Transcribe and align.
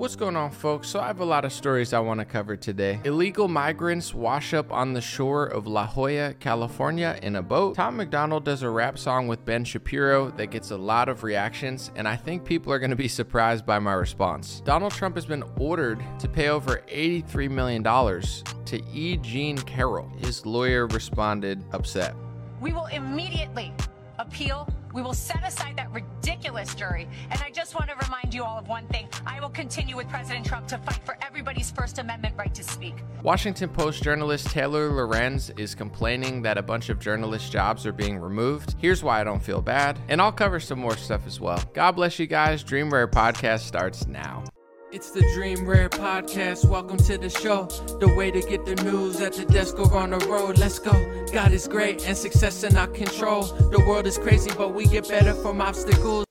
What's 0.00 0.16
going 0.16 0.34
on, 0.34 0.50
folks? 0.50 0.88
So, 0.88 0.98
I 0.98 1.08
have 1.08 1.20
a 1.20 1.26
lot 1.26 1.44
of 1.44 1.52
stories 1.52 1.92
I 1.92 1.98
want 1.98 2.20
to 2.20 2.24
cover 2.24 2.56
today. 2.56 3.00
Illegal 3.04 3.48
migrants 3.48 4.14
wash 4.14 4.54
up 4.54 4.72
on 4.72 4.94
the 4.94 5.00
shore 5.02 5.44
of 5.44 5.66
La 5.66 5.86
Jolla, 5.86 6.32
California 6.40 7.18
in 7.22 7.36
a 7.36 7.42
boat. 7.42 7.74
Tom 7.74 7.98
MacDonald 7.98 8.46
does 8.46 8.62
a 8.62 8.70
rap 8.70 8.98
song 8.98 9.28
with 9.28 9.44
Ben 9.44 9.62
Shapiro 9.62 10.30
that 10.38 10.46
gets 10.46 10.70
a 10.70 10.76
lot 10.78 11.10
of 11.10 11.22
reactions, 11.22 11.90
and 11.96 12.08
I 12.08 12.16
think 12.16 12.46
people 12.46 12.72
are 12.72 12.78
going 12.78 12.88
to 12.92 12.96
be 12.96 13.08
surprised 13.08 13.66
by 13.66 13.78
my 13.78 13.92
response. 13.92 14.62
Donald 14.64 14.94
Trump 14.94 15.16
has 15.16 15.26
been 15.26 15.44
ordered 15.58 16.02
to 16.20 16.28
pay 16.28 16.48
over 16.48 16.82
$83 16.88 17.50
million 17.50 17.82
to 17.84 18.82
E. 18.94 19.18
Jean 19.18 19.58
Carroll. 19.58 20.10
His 20.16 20.46
lawyer 20.46 20.86
responded 20.86 21.62
upset. 21.74 22.14
We 22.58 22.72
will 22.72 22.86
immediately 22.86 23.74
appeal. 24.18 24.66
We 24.92 25.02
will 25.02 25.14
set 25.14 25.46
aside 25.46 25.76
that 25.76 25.90
ridiculous 25.92 26.74
jury. 26.74 27.08
And 27.30 27.40
I 27.40 27.50
just 27.50 27.74
want 27.74 27.90
to 27.90 27.96
remind 28.04 28.34
you 28.34 28.44
all 28.44 28.58
of 28.58 28.68
one 28.68 28.86
thing. 28.88 29.08
I 29.26 29.40
will 29.40 29.50
continue 29.50 29.96
with 29.96 30.08
President 30.08 30.44
Trump 30.44 30.66
to 30.68 30.78
fight 30.78 31.00
for 31.04 31.16
everybody's 31.22 31.70
First 31.70 31.98
Amendment 31.98 32.34
right 32.36 32.54
to 32.54 32.62
speak. 32.62 32.94
Washington 33.22 33.68
Post 33.68 34.02
journalist 34.02 34.48
Taylor 34.48 34.90
Lorenz 34.92 35.50
is 35.50 35.74
complaining 35.74 36.42
that 36.42 36.58
a 36.58 36.62
bunch 36.62 36.88
of 36.88 36.98
journalist 36.98 37.52
jobs 37.52 37.86
are 37.86 37.92
being 37.92 38.18
removed. 38.18 38.74
Here's 38.78 39.02
why 39.02 39.20
I 39.20 39.24
don't 39.24 39.42
feel 39.42 39.62
bad. 39.62 39.98
And 40.08 40.20
I'll 40.20 40.32
cover 40.32 40.60
some 40.60 40.78
more 40.78 40.96
stuff 40.96 41.26
as 41.26 41.40
well. 41.40 41.62
God 41.74 41.92
bless 41.92 42.18
you 42.18 42.26
guys. 42.26 42.62
Dream 42.62 42.90
Rare 42.90 43.08
Podcast 43.08 43.60
starts 43.60 44.06
now. 44.06 44.44
It's 44.92 45.12
the 45.12 45.20
Dream 45.34 45.68
Rare 45.68 45.88
Podcast. 45.88 46.68
Welcome 46.68 46.96
to 46.96 47.16
the 47.16 47.30
show. 47.30 47.66
The 48.00 48.12
way 48.12 48.32
to 48.32 48.40
get 48.40 48.66
the 48.66 48.74
news 48.82 49.20
at 49.20 49.34
the 49.34 49.44
desk 49.44 49.78
or 49.78 49.96
on 49.96 50.10
the 50.10 50.18
road. 50.26 50.58
Let's 50.58 50.80
go. 50.80 50.90
God 51.32 51.52
is 51.52 51.68
great 51.68 52.04
and 52.08 52.16
success 52.16 52.64
in 52.64 52.76
our 52.76 52.88
control. 52.88 53.44
The 53.44 53.78
world 53.86 54.08
is 54.08 54.18
crazy, 54.18 54.50
but 54.58 54.74
we 54.74 54.86
get 54.86 55.08
better 55.08 55.32
from 55.34 55.60
obstacles. 55.60 56.26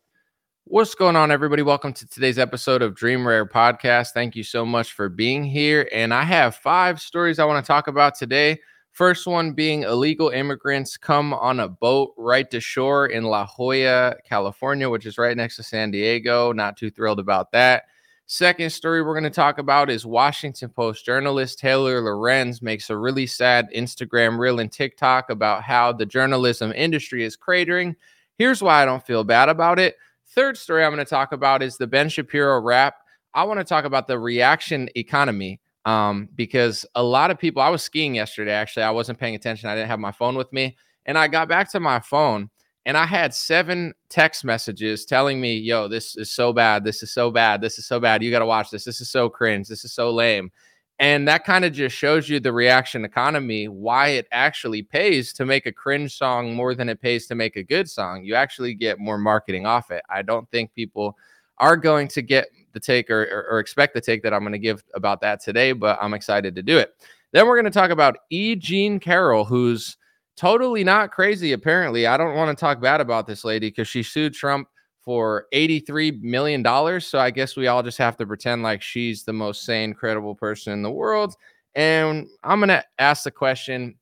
What's 0.65 0.93
going 0.93 1.15
on, 1.15 1.31
everybody? 1.31 1.61
Welcome 1.61 1.93
to 1.93 2.09
today's 2.09 2.37
episode 2.37 2.81
of 2.81 2.95
Dream 2.95 3.25
Rare 3.25 3.45
Podcast. 3.45 4.09
Thank 4.09 4.35
you 4.35 4.43
so 4.43 4.65
much 4.65 4.91
for 4.91 5.07
being 5.07 5.45
here. 5.45 5.87
And 5.93 6.13
I 6.13 6.23
have 6.23 6.57
five 6.57 6.99
stories 6.99 7.39
I 7.39 7.45
want 7.45 7.65
to 7.65 7.67
talk 7.67 7.87
about 7.87 8.15
today. 8.15 8.59
First 8.91 9.25
one 9.25 9.53
being 9.53 9.83
illegal 9.83 10.31
immigrants 10.31 10.97
come 10.97 11.33
on 11.33 11.61
a 11.61 11.69
boat 11.69 12.13
right 12.17 12.51
to 12.51 12.59
shore 12.59 13.05
in 13.05 13.23
La 13.23 13.45
Jolla, 13.45 14.17
California, 14.27 14.89
which 14.89 15.05
is 15.05 15.17
right 15.17 15.37
next 15.37 15.55
to 15.55 15.63
San 15.63 15.91
Diego. 15.91 16.51
Not 16.51 16.75
too 16.75 16.89
thrilled 16.89 17.21
about 17.21 17.53
that. 17.53 17.83
Second 18.31 18.69
story 18.69 19.01
we're 19.01 19.15
going 19.15 19.23
to 19.23 19.31
talk 19.31 19.57
about 19.57 19.89
is 19.89 20.05
Washington 20.05 20.69
Post 20.69 21.03
journalist 21.03 21.57
Taylor 21.57 21.99
Lorenz 21.99 22.61
makes 22.61 22.91
a 22.91 22.95
really 22.95 23.25
sad 23.25 23.67
Instagram 23.75 24.37
reel 24.37 24.59
and 24.59 24.71
TikTok 24.71 25.31
about 25.31 25.63
how 25.63 25.91
the 25.91 26.05
journalism 26.05 26.71
industry 26.73 27.23
is 27.23 27.35
cratering. 27.35 27.95
Here's 28.37 28.61
why 28.61 28.83
I 28.83 28.85
don't 28.85 29.03
feel 29.03 29.23
bad 29.23 29.49
about 29.49 29.79
it. 29.79 29.97
Third 30.27 30.59
story 30.59 30.85
I'm 30.85 30.93
going 30.93 31.03
to 31.03 31.09
talk 31.09 31.31
about 31.31 31.63
is 31.63 31.77
the 31.77 31.87
Ben 31.87 32.07
Shapiro 32.07 32.61
rap. 32.61 32.97
I 33.33 33.45
want 33.45 33.61
to 33.61 33.63
talk 33.63 33.83
about 33.83 34.05
the 34.05 34.19
reaction 34.19 34.91
economy 34.95 35.59
um, 35.85 36.29
because 36.35 36.85
a 36.93 37.01
lot 37.01 37.31
of 37.31 37.39
people, 37.39 37.63
I 37.63 37.69
was 37.69 37.81
skiing 37.81 38.13
yesterday, 38.13 38.51
actually. 38.51 38.83
I 38.83 38.91
wasn't 38.91 39.17
paying 39.17 39.33
attention. 39.33 39.71
I 39.71 39.75
didn't 39.75 39.89
have 39.89 39.99
my 39.99 40.11
phone 40.11 40.35
with 40.35 40.53
me. 40.53 40.77
And 41.07 41.17
I 41.17 41.29
got 41.29 41.49
back 41.49 41.71
to 41.71 41.79
my 41.79 41.99
phone 41.99 42.51
and 42.89 42.97
I 42.97 43.05
had 43.05 43.35
seven 43.35 43.93
text 44.09 44.43
messages 44.43 45.05
telling 45.05 45.39
me, 45.39 45.55
yo, 45.55 45.87
this 45.87 46.17
is 46.17 46.31
so 46.31 46.51
bad. 46.51 46.83
This 46.83 47.03
is 47.03 47.13
so 47.13 47.29
bad. 47.29 47.61
This 47.61 47.77
is 47.77 47.85
so 47.85 47.99
bad. 47.99 48.23
You 48.23 48.31
got 48.31 48.39
to 48.39 48.47
watch 48.47 48.71
this. 48.71 48.83
This 48.83 48.99
is 48.99 49.11
so 49.11 49.29
cringe. 49.29 49.67
This 49.67 49.85
is 49.85 49.93
so 49.93 50.09
lame. 50.09 50.51
And 50.97 51.27
that 51.27 51.43
kind 51.43 51.65
of 51.65 51.71
just 51.71 51.95
shows 51.95 52.27
you 52.27 52.39
the 52.39 52.51
reaction 52.51 53.05
economy, 53.05 53.67
why 53.67 54.07
it 54.07 54.27
actually 54.31 54.81
pays 54.81 55.33
to 55.33 55.45
make 55.45 55.67
a 55.67 55.71
cringe 55.71 56.17
song 56.17 56.55
more 56.55 56.73
than 56.73 56.89
it 56.89 56.99
pays 56.99 57.27
to 57.27 57.35
make 57.35 57.57
a 57.57 57.63
good 57.63 57.87
song. 57.87 58.23
You 58.23 58.33
actually 58.33 58.73
get 58.73 58.97
more 58.97 59.19
marketing 59.19 59.67
off 59.67 59.91
it. 59.91 60.01
I 60.09 60.23
don't 60.23 60.49
think 60.49 60.73
people 60.73 61.15
are 61.59 61.77
going 61.77 62.07
to 62.07 62.23
get 62.23 62.47
the 62.73 62.79
take 62.79 63.11
or, 63.11 63.21
or, 63.21 63.51
or 63.51 63.59
expect 63.59 63.93
the 63.93 64.01
take 64.01 64.23
that 64.23 64.33
I'm 64.33 64.41
going 64.41 64.53
to 64.53 64.57
give 64.57 64.83
about 64.95 65.21
that 65.21 65.43
today, 65.43 65.73
but 65.73 65.99
I'm 66.01 66.15
excited 66.15 66.55
to 66.55 66.63
do 66.63 66.79
it. 66.79 66.95
Then 67.33 67.45
we're 67.45 67.61
going 67.61 67.71
to 67.71 67.79
talk 67.79 67.91
about 67.91 68.17
E. 68.31 68.55
Jean 68.55 68.99
Carroll, 68.99 69.45
who's 69.45 69.95
totally 70.39 70.85
not 70.85 71.11
crazy, 71.11 71.51
apparently. 71.51 72.07
I 72.07 72.15
don't 72.15 72.35
want 72.35 72.57
to 72.57 72.59
talk 72.59 72.79
bad 72.79 73.01
about 73.01 73.27
this 73.27 73.43
lady 73.43 73.67
because 73.67 73.89
she 73.89 74.01
sued 74.01 74.33
Trump 74.33 74.69
for 75.01 75.47
$83 75.53 76.21
million. 76.21 76.63
So 77.01 77.19
I 77.19 77.29
guess 77.29 77.57
we 77.57 77.67
all 77.67 77.83
just 77.83 77.97
have 77.97 78.15
to 78.17 78.25
pretend 78.25 78.63
like 78.63 78.81
she's 78.81 79.23
the 79.23 79.33
most 79.33 79.65
sane, 79.65 79.93
credible 79.93 80.35
person 80.35 80.71
in 80.71 80.81
the 80.81 80.91
world. 80.91 81.35
And 81.75 82.27
I'm 82.43 82.59
going 82.59 82.69
to 82.69 82.85
ask 82.99 83.23
the 83.23 83.31
question 83.31 83.95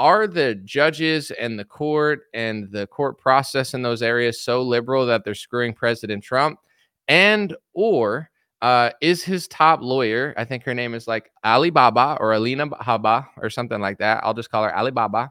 Are 0.00 0.26
the 0.26 0.56
judges 0.56 1.30
and 1.30 1.56
the 1.56 1.64
court 1.64 2.22
and 2.34 2.70
the 2.72 2.88
court 2.88 3.18
process 3.18 3.72
in 3.72 3.82
those 3.82 4.02
areas 4.02 4.42
so 4.42 4.62
liberal 4.62 5.06
that 5.06 5.24
they're 5.24 5.34
screwing 5.34 5.74
President 5.74 6.24
Trump? 6.24 6.58
And, 7.06 7.54
or, 7.72 8.30
uh, 8.62 8.90
is 9.00 9.22
his 9.22 9.46
top 9.46 9.80
lawyer, 9.80 10.34
I 10.36 10.44
think 10.44 10.64
her 10.64 10.74
name 10.74 10.94
is 10.94 11.06
like 11.06 11.30
Alibaba 11.44 12.16
or 12.18 12.32
Alina 12.32 12.66
Habba 12.68 13.28
or 13.36 13.48
something 13.48 13.80
like 13.80 13.98
that. 13.98 14.24
I'll 14.24 14.34
just 14.34 14.50
call 14.50 14.64
her 14.64 14.76
Alibaba. 14.76 15.30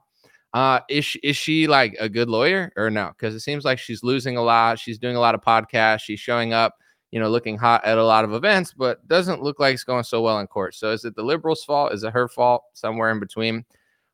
Uh, 0.53 0.81
is 0.87 1.03
she, 1.03 1.19
is 1.23 1.35
she 1.35 1.67
like 1.67 1.95
a 1.99 2.07
good 2.07 2.29
lawyer 2.29 2.71
or 2.75 2.91
no? 2.91 3.11
Because 3.17 3.33
it 3.33 3.39
seems 3.39 3.65
like 3.65 3.79
she's 3.79 4.03
losing 4.03 4.37
a 4.37 4.41
lot. 4.41 4.77
She's 4.79 4.99
doing 4.99 5.15
a 5.15 5.19
lot 5.19 5.33
of 5.33 5.41
podcasts. 5.41 6.01
She's 6.01 6.19
showing 6.19 6.53
up, 6.53 6.75
you 7.11 7.19
know, 7.19 7.29
looking 7.29 7.57
hot 7.57 7.83
at 7.85 7.97
a 7.97 8.05
lot 8.05 8.23
of 8.23 8.33
events, 8.33 8.73
but 8.73 9.05
doesn't 9.07 9.41
look 9.41 9.59
like 9.59 9.73
it's 9.73 9.83
going 9.83 10.03
so 10.03 10.21
well 10.21 10.39
in 10.39 10.47
court. 10.47 10.75
So 10.75 10.91
is 10.91 11.05
it 11.05 11.15
the 11.15 11.23
liberals' 11.23 11.63
fault? 11.63 11.93
Is 11.93 12.03
it 12.03 12.13
her 12.13 12.27
fault? 12.27 12.63
Somewhere 12.73 13.11
in 13.11 13.19
between. 13.19 13.65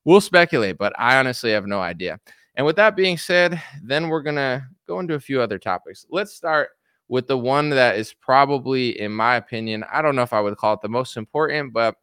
We'll 0.05 0.21
speculate, 0.21 0.77
but 0.77 0.93
I 0.97 1.17
honestly 1.17 1.51
have 1.51 1.67
no 1.67 1.81
idea. 1.81 2.19
And 2.55 2.65
with 2.65 2.77
that 2.77 2.95
being 2.95 3.17
said, 3.17 3.61
then 3.83 4.07
we're 4.07 4.21
gonna 4.21 4.67
go 4.87 4.99
into 4.99 5.15
a 5.15 5.19
few 5.19 5.41
other 5.41 5.59
topics. 5.59 6.05
Let's 6.09 6.33
start 6.33 6.69
with 7.09 7.27
the 7.27 7.37
one 7.37 7.69
that 7.69 7.97
is 7.97 8.13
probably, 8.13 8.99
in 8.99 9.11
my 9.11 9.35
opinion, 9.35 9.83
I 9.91 10.01
don't 10.01 10.15
know 10.15 10.21
if 10.21 10.33
I 10.33 10.41
would 10.41 10.57
call 10.57 10.73
it 10.73 10.81
the 10.81 10.89
most 10.89 11.17
important, 11.17 11.73
but 11.73 11.95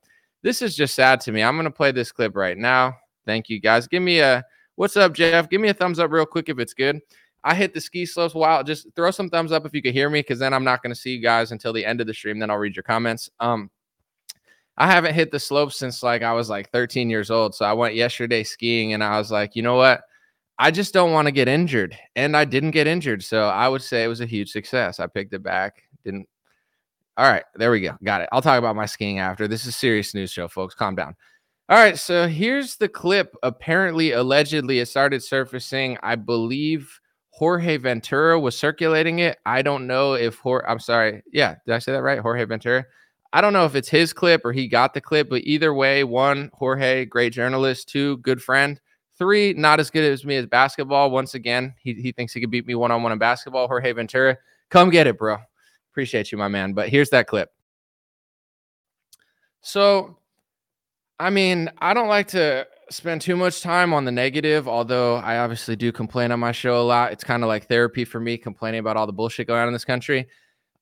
this 0.43 0.63
is 0.63 0.77
just 0.77 0.95
sad 0.95 1.21
to 1.23 1.33
me. 1.33 1.43
I'm 1.43 1.57
gonna 1.57 1.71
play 1.71 1.91
this 1.91 2.13
clip 2.13 2.37
right 2.37 2.57
now. 2.57 2.97
Thank 3.27 3.49
you 3.49 3.61
guys. 3.61 3.87
Give 3.87 4.03
me 4.03 4.21
a 4.21 4.45
what's 4.77 4.97
up, 4.97 5.13
Jeff? 5.13 5.51
Give 5.51 5.61
me 5.61 5.69
a 5.69 5.75
thumbs 5.75 5.99
up 5.99 6.11
real 6.11 6.27
quick 6.27 6.49
if 6.49 6.59
it's 6.59 6.75
good. 6.75 7.01
I 7.45 7.55
hit 7.55 7.75
the 7.75 7.81
ski 7.81 8.07
slopes 8.07 8.35
while 8.35 8.65
just 8.65 8.89
throw 8.97 9.11
some 9.11 9.29
thumbs 9.29 9.53
up 9.53 9.67
if 9.67 9.75
you 9.75 9.83
could 9.83 9.93
hear 9.93 10.11
me, 10.11 10.21
because 10.21 10.39
then 10.39 10.53
I'm 10.53 10.65
not 10.65 10.83
going 10.83 10.93
to 10.93 11.01
see 11.01 11.15
you 11.15 11.23
guys 11.23 11.53
until 11.53 11.73
the 11.73 11.85
end 11.85 12.01
of 12.01 12.07
the 12.07 12.15
stream. 12.15 12.39
Then 12.39 12.51
I'll 12.51 12.59
read 12.59 12.75
your 12.75 12.83
comments. 12.83 13.31
Um, 13.39 13.71
I 14.79 14.91
haven't 14.91 15.15
hit 15.15 15.31
the 15.31 15.39
slopes 15.39 15.79
since 15.79 16.03
like 16.03 16.23
I 16.23 16.33
was 16.33 16.51
like 16.51 16.71
13 16.71 17.09
years 17.09 17.31
old. 17.31 17.55
So 17.55 17.65
I 17.65 17.73
went 17.73 17.95
yesterday 17.95 18.43
skiing 18.43 18.93
and 18.93 19.03
I 19.03 19.19
was 19.19 19.31
like, 19.31 19.57
you 19.57 19.63
know 19.63 19.77
what? 19.77 20.03
I 20.59 20.71
just 20.71 20.93
don't 20.93 21.13
want 21.13 21.27
to 21.27 21.33
get 21.33 21.49
injured. 21.49 21.97
And 22.15 22.37
I 22.37 22.45
didn't 22.45 22.73
get 22.73 22.87
injured. 22.87 23.23
So 23.23 23.45
I 23.45 23.69
would 23.69 23.83
say 23.83 24.05
it 24.05 24.09
was 24.09 24.21
a 24.21 24.27
huge 24.27 24.51
success. 24.51 25.01
I 25.01 25.07
picked 25.07 25.33
it 25.33 25.43
back. 25.43 25.83
Didn't. 26.05 26.29
All 27.17 27.31
right. 27.31 27.45
There 27.55 27.71
we 27.71 27.81
go. 27.81 27.97
Got 28.05 28.23
it. 28.23 28.29
I'll 28.33 28.43
talk 28.43 28.59
about 28.59 28.77
my 28.77 28.87
skiing 28.87 29.19
after. 29.19 29.49
This 29.49 29.65
is 29.67 29.77
serious 29.77 30.15
news 30.15 30.31
show, 30.31 30.49
folks. 30.49 30.75
Calm 30.75 30.95
down. 30.95 31.17
All 31.69 31.77
right, 31.77 31.99
so 31.99 32.29
here's 32.29 32.77
the 32.77 32.89
clip. 32.89 33.35
Apparently, 33.43 34.13
allegedly, 34.13 34.79
it 34.79 34.87
started 34.87 35.21
surfacing. 35.21 35.99
I 36.01 36.15
believe 36.15 37.01
Jorge 37.31 37.77
Ventura 37.77 38.39
was 38.39 38.57
circulating 38.57 39.19
it. 39.19 39.39
I 39.45 39.63
don't 39.63 39.89
know 39.89 40.15
if 40.15 40.39
Jorge, 40.39 40.65
I'm 40.69 40.79
sorry. 40.79 41.25
Yeah, 41.33 41.57
did 41.67 41.75
I 41.75 41.81
say 41.81 41.91
that 41.91 42.03
right? 42.03 42.21
Jorge 42.21 42.45
Ventura. 42.45 42.87
I 43.33 43.41
don't 43.41 43.53
know 43.53 43.65
if 43.65 43.75
it's 43.75 43.89
his 43.89 44.13
clip 44.13 44.45
or 44.45 44.53
he 44.53 44.69
got 44.69 44.95
the 44.95 45.01
clip, 45.01 45.29
but 45.29 45.43
either 45.43 45.75
way, 45.75 46.05
one, 46.05 46.51
Jorge, 46.55 47.05
great 47.05 47.33
journalist. 47.33 47.89
Two, 47.89 48.19
good 48.19 48.41
friend. 48.41 48.81
Three, 49.19 49.53
not 49.53 49.81
as 49.81 49.91
good 49.91 50.05
as 50.05 50.25
me 50.25 50.37
as 50.37 50.47
basketball. 50.47 51.11
Once 51.11 51.35
again, 51.35 51.75
he, 51.83 51.95
he 51.95 52.13
thinks 52.13 52.33
he 52.33 52.41
could 52.41 52.51
beat 52.51 52.67
me 52.67 52.77
one 52.77 52.93
on 52.93 53.03
one 53.03 53.11
in 53.11 53.19
basketball. 53.19 53.67
Jorge 53.67 53.93
Ventura, 53.93 54.39
come 54.71 54.89
get 54.89 55.09
it, 55.09 55.19
bro. 55.19 55.39
Appreciate 55.91 56.31
you, 56.31 56.39
my 56.39 56.49
man. 56.49 56.75
But 56.75 56.91
here's 56.91 57.11
that 57.11 57.27
clip. 57.27 57.51
So 59.63 60.17
I 61.19 61.31
mean, 61.31 61.71
I 61.79 61.95
don't 61.95 62.09
like 62.09 62.29
to 62.29 62.67
spend 62.91 63.21
too 63.21 63.37
much 63.37 63.63
time 63.63 63.93
on 63.93 64.05
the 64.05 64.13
negative, 64.13 64.69
although 64.69 65.17
I 65.17 65.39
obviously 65.39 65.77
do 65.77 65.91
complain 65.91 66.31
on 66.31 66.41
my 66.41 66.53
show 66.53 66.81
a 66.81 66.85
lot. 66.85 67.13
It's 67.13 67.25
kind 67.25 67.43
of 67.43 67.49
like 67.49 67.69
therapy 67.69 68.05
for 68.05 68.21
me, 68.21 68.37
complaining 68.37 68.81
about 68.81 68.97
all 68.97 69.07
the 69.07 69.13
bullshit 69.13 69.47
going 69.47 69.61
on 69.61 69.69
in 69.69 69.73
this 69.73 69.85
country. 69.85 70.27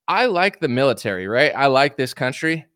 I 0.08 0.26
like 0.26 0.60
the 0.60 0.68
military, 0.68 1.28
right? 1.28 1.52
I 1.54 1.66
like 1.66 1.96
this 1.96 2.12
country. 2.12 2.66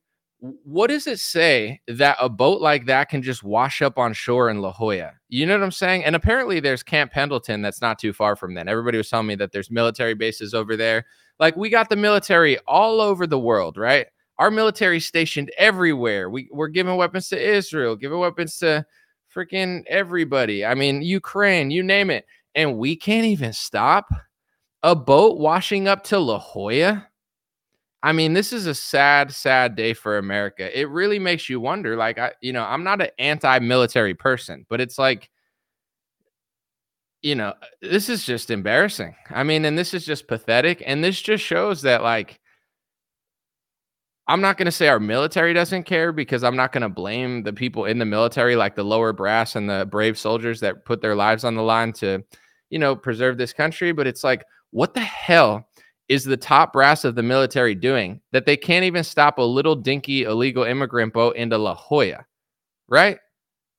What 0.40 0.86
does 0.86 1.08
it 1.08 1.18
say 1.18 1.80
that 1.88 2.16
a 2.20 2.28
boat 2.28 2.60
like 2.60 2.86
that 2.86 3.08
can 3.08 3.22
just 3.22 3.42
wash 3.42 3.82
up 3.82 3.98
on 3.98 4.12
shore 4.12 4.50
in 4.50 4.62
La 4.62 4.72
Jolla? 4.72 5.10
You 5.28 5.44
know 5.44 5.58
what 5.58 5.64
I'm 5.64 5.72
saying? 5.72 6.04
And 6.04 6.14
apparently 6.14 6.60
there's 6.60 6.84
Camp 6.84 7.10
Pendleton 7.10 7.60
that's 7.60 7.82
not 7.82 7.98
too 7.98 8.12
far 8.12 8.36
from 8.36 8.54
then. 8.54 8.68
Everybody 8.68 8.98
was 8.98 9.10
telling 9.10 9.26
me 9.26 9.34
that 9.34 9.50
there's 9.50 9.70
military 9.70 10.14
bases 10.14 10.54
over 10.54 10.76
there. 10.76 11.06
Like 11.40 11.56
we 11.56 11.70
got 11.70 11.88
the 11.88 11.96
military 11.96 12.56
all 12.68 13.00
over 13.00 13.26
the 13.26 13.38
world, 13.38 13.76
right? 13.76 14.06
Our 14.38 14.50
military 14.50 15.00
stationed 15.00 15.50
everywhere. 15.58 16.30
We, 16.30 16.48
we're 16.52 16.68
giving 16.68 16.96
weapons 16.96 17.28
to 17.30 17.40
Israel, 17.56 17.96
giving 17.96 18.18
weapons 18.18 18.56
to 18.58 18.86
freaking 19.34 19.84
everybody. 19.88 20.64
I 20.64 20.74
mean, 20.74 21.02
Ukraine, 21.02 21.70
you 21.70 21.82
name 21.82 22.10
it. 22.10 22.24
And 22.54 22.78
we 22.78 22.96
can't 22.96 23.26
even 23.26 23.52
stop 23.52 24.08
a 24.82 24.94
boat 24.94 25.38
washing 25.38 25.88
up 25.88 26.04
to 26.04 26.18
La 26.18 26.38
Jolla. 26.38 27.08
I 28.02 28.12
mean, 28.12 28.32
this 28.32 28.52
is 28.52 28.66
a 28.66 28.74
sad, 28.74 29.32
sad 29.32 29.74
day 29.74 29.92
for 29.92 30.18
America. 30.18 30.78
It 30.78 30.88
really 30.88 31.18
makes 31.18 31.48
you 31.48 31.58
wonder. 31.58 31.96
Like, 31.96 32.18
I, 32.18 32.32
you 32.40 32.52
know, 32.52 32.62
I'm 32.62 32.84
not 32.84 33.02
an 33.02 33.10
anti-military 33.18 34.14
person, 34.14 34.64
but 34.68 34.80
it's 34.80 34.98
like, 34.98 35.28
you 37.22 37.34
know, 37.34 37.54
this 37.82 38.08
is 38.08 38.24
just 38.24 38.52
embarrassing. 38.52 39.16
I 39.30 39.42
mean, 39.42 39.64
and 39.64 39.76
this 39.76 39.94
is 39.94 40.06
just 40.06 40.28
pathetic. 40.28 40.80
And 40.86 41.02
this 41.02 41.20
just 41.20 41.42
shows 41.42 41.82
that, 41.82 42.04
like, 42.04 42.38
I'm 44.28 44.42
not 44.42 44.58
going 44.58 44.66
to 44.66 44.72
say 44.72 44.88
our 44.88 45.00
military 45.00 45.54
doesn't 45.54 45.84
care 45.84 46.12
because 46.12 46.44
I'm 46.44 46.54
not 46.54 46.72
going 46.72 46.82
to 46.82 46.90
blame 46.90 47.44
the 47.44 47.52
people 47.52 47.86
in 47.86 47.98
the 47.98 48.04
military, 48.04 48.56
like 48.56 48.76
the 48.76 48.84
lower 48.84 49.14
brass 49.14 49.56
and 49.56 49.70
the 49.70 49.88
brave 49.90 50.18
soldiers 50.18 50.60
that 50.60 50.84
put 50.84 51.00
their 51.00 51.14
lives 51.14 51.44
on 51.44 51.54
the 51.54 51.62
line 51.62 51.94
to, 51.94 52.22
you 52.68 52.78
know, 52.78 52.94
preserve 52.94 53.38
this 53.38 53.54
country. 53.54 53.90
But 53.90 54.06
it's 54.06 54.22
like, 54.22 54.44
what 54.70 54.92
the 54.92 55.00
hell 55.00 55.66
is 56.08 56.24
the 56.24 56.36
top 56.36 56.74
brass 56.74 57.04
of 57.04 57.14
the 57.14 57.22
military 57.22 57.74
doing 57.74 58.20
that 58.32 58.44
they 58.44 58.56
can't 58.56 58.84
even 58.84 59.02
stop 59.02 59.38
a 59.38 59.42
little 59.42 59.74
dinky 59.74 60.24
illegal 60.24 60.64
immigrant 60.64 61.14
boat 61.14 61.36
into 61.36 61.56
La 61.56 61.74
Jolla, 61.74 62.26
right? 62.86 63.18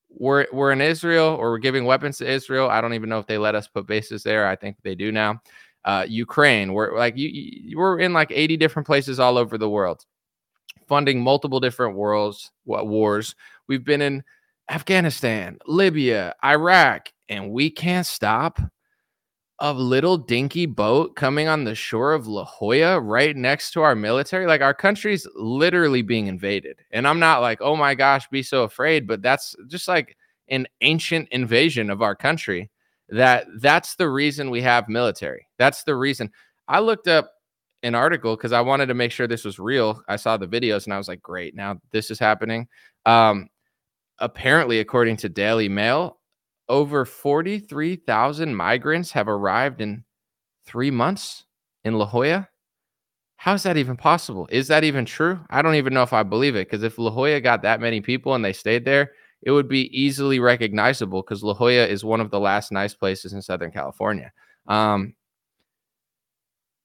We're, 0.09 0.47
we're 0.51 0.71
in 0.71 0.81
Israel 0.81 1.27
or 1.39 1.51
we're 1.51 1.59
giving 1.59 1.85
weapons 1.85 2.17
to 2.17 2.27
Israel. 2.27 2.71
I 2.71 2.81
don't 2.81 2.95
even 2.95 3.09
know 3.09 3.19
if 3.19 3.27
they 3.27 3.37
let 3.37 3.53
us 3.53 3.67
put 3.67 3.85
bases 3.85 4.23
there. 4.23 4.47
I 4.47 4.55
think 4.55 4.77
they 4.83 4.95
do 4.95 5.11
now. 5.11 5.43
Uh, 5.85 6.05
Ukraine, 6.09 6.73
we're 6.73 6.97
like 6.97 7.15
you, 7.15 7.29
you, 7.29 7.77
we're 7.77 7.99
in 7.99 8.13
like 8.13 8.31
80 8.31 8.57
different 8.57 8.87
places 8.87 9.19
all 9.19 9.37
over 9.37 9.57
the 9.57 9.69
world 9.69 10.03
funding 10.89 11.21
multiple 11.21 11.59
different 11.59 11.95
worlds 11.95 12.51
what 12.65 12.87
wars. 12.87 13.35
We've 13.67 13.85
been 13.85 14.01
in 14.01 14.23
Afghanistan, 14.69 15.59
Libya, 15.67 16.35
Iraq, 16.43 17.13
and 17.29 17.51
we 17.51 17.69
can't 17.69 18.05
stop 18.05 18.59
a 19.59 19.73
little 19.73 20.17
dinky 20.17 20.65
boat 20.65 21.15
coming 21.15 21.47
on 21.47 21.65
the 21.65 21.75
shore 21.75 22.13
of 22.13 22.27
La 22.27 22.45
Jolla 22.45 22.99
right 22.99 23.35
next 23.35 23.71
to 23.71 23.81
our 23.81 23.95
military. 23.95 24.47
Like 24.47 24.61
our 24.61 24.73
country's 24.73 25.27
literally 25.35 26.01
being 26.01 26.27
invaded. 26.27 26.79
And 26.91 27.07
I'm 27.07 27.19
not 27.19 27.41
like, 27.41 27.61
oh 27.61 27.75
my 27.75 27.93
gosh, 27.93 28.27
be 28.29 28.41
so 28.41 28.63
afraid, 28.63 29.05
but 29.05 29.21
that's 29.21 29.55
just 29.67 29.87
like 29.87 30.17
an 30.47 30.65
ancient 30.81 31.27
invasion 31.29 31.89
of 31.89 32.01
our 32.01 32.15
country. 32.15 32.71
That 33.09 33.47
that's 33.59 33.95
the 33.95 34.09
reason 34.09 34.49
we 34.49 34.61
have 34.61 34.87
military. 34.87 35.47
That's 35.57 35.83
the 35.83 35.95
reason. 35.95 36.31
I 36.67 36.79
looked 36.79 37.07
up 37.07 37.31
an 37.83 37.95
article 37.95 38.35
because 38.35 38.51
I 38.51 38.61
wanted 38.61 38.87
to 38.87 38.93
make 38.93 39.11
sure 39.11 39.27
this 39.27 39.45
was 39.45 39.59
real. 39.59 40.03
I 40.07 40.15
saw 40.15 40.37
the 40.37 40.47
videos 40.47 40.85
and 40.85 40.93
I 40.93 40.97
was 40.97 41.07
like, 41.07 41.21
great, 41.21 41.55
now 41.55 41.79
this 41.91 42.11
is 42.11 42.19
happening. 42.19 42.67
Um, 43.05 43.49
apparently, 44.19 44.79
according 44.79 45.17
to 45.17 45.29
Daily 45.29 45.69
Mail, 45.69 46.19
over 46.67 47.05
43,000 47.05 48.55
migrants 48.55 49.11
have 49.11 49.27
arrived 49.27 49.81
in 49.81 50.03
three 50.65 50.91
months 50.91 51.45
in 51.83 51.95
La 51.95 52.05
Jolla. 52.05 52.47
How's 53.37 53.63
that 53.63 53.77
even 53.77 53.95
possible? 53.95 54.47
Is 54.51 54.67
that 54.67 54.83
even 54.83 55.05
true? 55.05 55.39
I 55.49 55.61
don't 55.61 55.75
even 55.75 55.93
know 55.93 56.03
if 56.03 56.13
I 56.13 56.23
believe 56.23 56.55
it 56.55 56.69
because 56.69 56.83
if 56.83 56.99
La 56.99 57.09
Jolla 57.09 57.39
got 57.39 57.61
that 57.61 57.79
many 57.79 58.01
people 58.01 58.35
and 58.35 58.43
they 58.43 58.53
stayed 58.53 58.85
there, 58.85 59.13
it 59.41 59.51
would 59.51 59.69
be 59.69 59.89
easily 59.97 60.39
recognizable 60.39 61.21
because 61.21 61.41
La 61.41 61.53
Jolla 61.53 61.87
is 61.87 62.03
one 62.03 62.19
of 62.19 62.31
the 62.31 62.39
last 62.39 62.71
nice 62.71 62.93
places 62.93 63.33
in 63.33 63.41
Southern 63.41 63.71
California. 63.71 64.31
Um, 64.67 65.15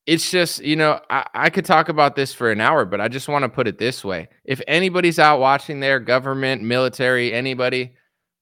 it's 0.06 0.30
just 0.30 0.62
you 0.62 0.76
know 0.76 1.00
I, 1.10 1.26
I, 1.34 1.50
could 1.50 1.64
talk 1.64 1.88
about 1.88 2.14
this 2.14 2.34
for 2.34 2.50
an 2.50 2.60
hour 2.60 2.84
but 2.84 3.00
i 3.00 3.08
just 3.08 3.28
want 3.28 3.42
to 3.44 3.48
put 3.48 3.66
it 3.66 3.78
this 3.78 4.04
way. 4.04 4.28
If 4.44 4.60
anybody's 4.68 5.18
out 5.18 5.40
watching 5.40 5.80
there 5.80 6.00
government 6.00 6.62
military 6.62 7.32
anybody 7.32 7.94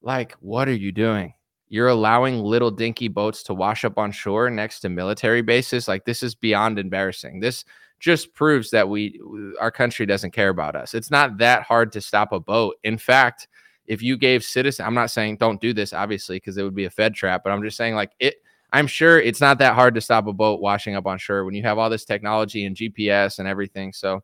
like 0.03 0.33
what 0.41 0.69
are 0.69 0.75
you 0.75 0.93
doing? 0.93 1.35
You're 1.69 1.89
allowing 1.89 2.39
little 2.39 2.71
dinky 2.71 3.09
boats 3.09 3.43
to 3.45 3.55
wash 3.55 3.85
up 3.85 3.97
on 3.97 4.13
shore 4.13 4.51
next 4.51 4.81
to 4.81 4.89
military 4.89 5.43
bases? 5.43 5.89
Like 5.89 6.05
this 6.05 6.23
is 6.23 6.35
beyond 6.35 6.79
embarrassing. 6.79 7.41
This 7.41 7.65
just 7.99 8.35
proves 8.35 8.71
that 8.71 8.89
we 8.89 9.21
our 9.61 9.71
country 9.71 10.05
doesn't 10.05 10.33
care 10.33 10.49
about 10.49 10.77
us. 10.77 10.93
It's 10.95 11.11
not 11.11 11.39
that 11.39 11.63
hard 11.63 11.93
to 11.93 12.01
stop 12.01 12.33
a 12.33 12.41
boat. 12.41 12.77
In 12.83 12.99
fact 12.99 13.49
if 13.87 14.01
you 14.01 14.17
gave 14.17 14.45
citizen 14.45 14.87
i'm 14.87 14.95
not 14.95 15.11
saying 15.11 15.37
don't 15.37 15.61
do 15.61 15.73
this 15.73 15.93
obviously 15.93 16.37
because 16.37 16.57
it 16.57 16.63
would 16.63 16.75
be 16.75 16.85
a 16.85 16.91
fed 16.91 17.15
trap 17.15 17.43
but 17.43 17.51
i'm 17.51 17.63
just 17.63 17.77
saying 17.77 17.95
like 17.95 18.13
it 18.21 18.37
I'm 18.73 18.87
sure 18.87 19.21
it's 19.21 19.41
not 19.41 19.59
that 19.59 19.75
hard 19.75 19.95
to 19.97 20.01
stop 20.01 20.27
a 20.27 20.33
boat 20.33 20.61
washing 20.61 20.95
up 20.95 21.07
on 21.07 21.19
shore 21.19 21.45
when 21.45 21.55
you 21.55 21.63
have 21.63 21.79
all 21.79 21.91
this 21.91 22.05
technology 22.05 22.65
and 22.65 22.75
GPS 22.77 23.39
and 23.39 23.47
everything. 23.47 23.93
So, 23.93 24.23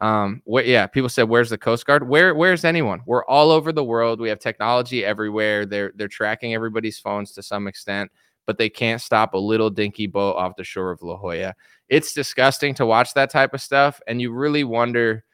um, 0.00 0.42
wh- 0.50 0.64
yeah, 0.64 0.86
people 0.86 1.10
said, 1.10 1.24
"Where's 1.24 1.50
the 1.50 1.58
Coast 1.58 1.86
Guard? 1.86 2.08
Where, 2.08 2.34
where's 2.34 2.64
anyone? 2.64 3.00
We're 3.06 3.24
all 3.26 3.50
over 3.50 3.72
the 3.72 3.84
world. 3.84 4.20
We 4.20 4.30
have 4.30 4.38
technology 4.38 5.04
everywhere. 5.04 5.66
They're 5.66 5.92
they're 5.96 6.08
tracking 6.08 6.54
everybody's 6.54 6.98
phones 6.98 7.32
to 7.32 7.42
some 7.42 7.66
extent, 7.66 8.10
but 8.46 8.56
they 8.58 8.70
can't 8.70 9.02
stop 9.02 9.34
a 9.34 9.38
little 9.38 9.68
dinky 9.70 10.06
boat 10.06 10.36
off 10.36 10.56
the 10.56 10.64
shore 10.64 10.90
of 10.92 11.02
La 11.02 11.16
Jolla. 11.16 11.54
It's 11.88 12.14
disgusting 12.14 12.74
to 12.76 12.86
watch 12.86 13.14
that 13.14 13.30
type 13.30 13.52
of 13.54 13.60
stuff, 13.60 14.00
and 14.06 14.20
you 14.20 14.32
really 14.32 14.64
wonder." 14.64 15.24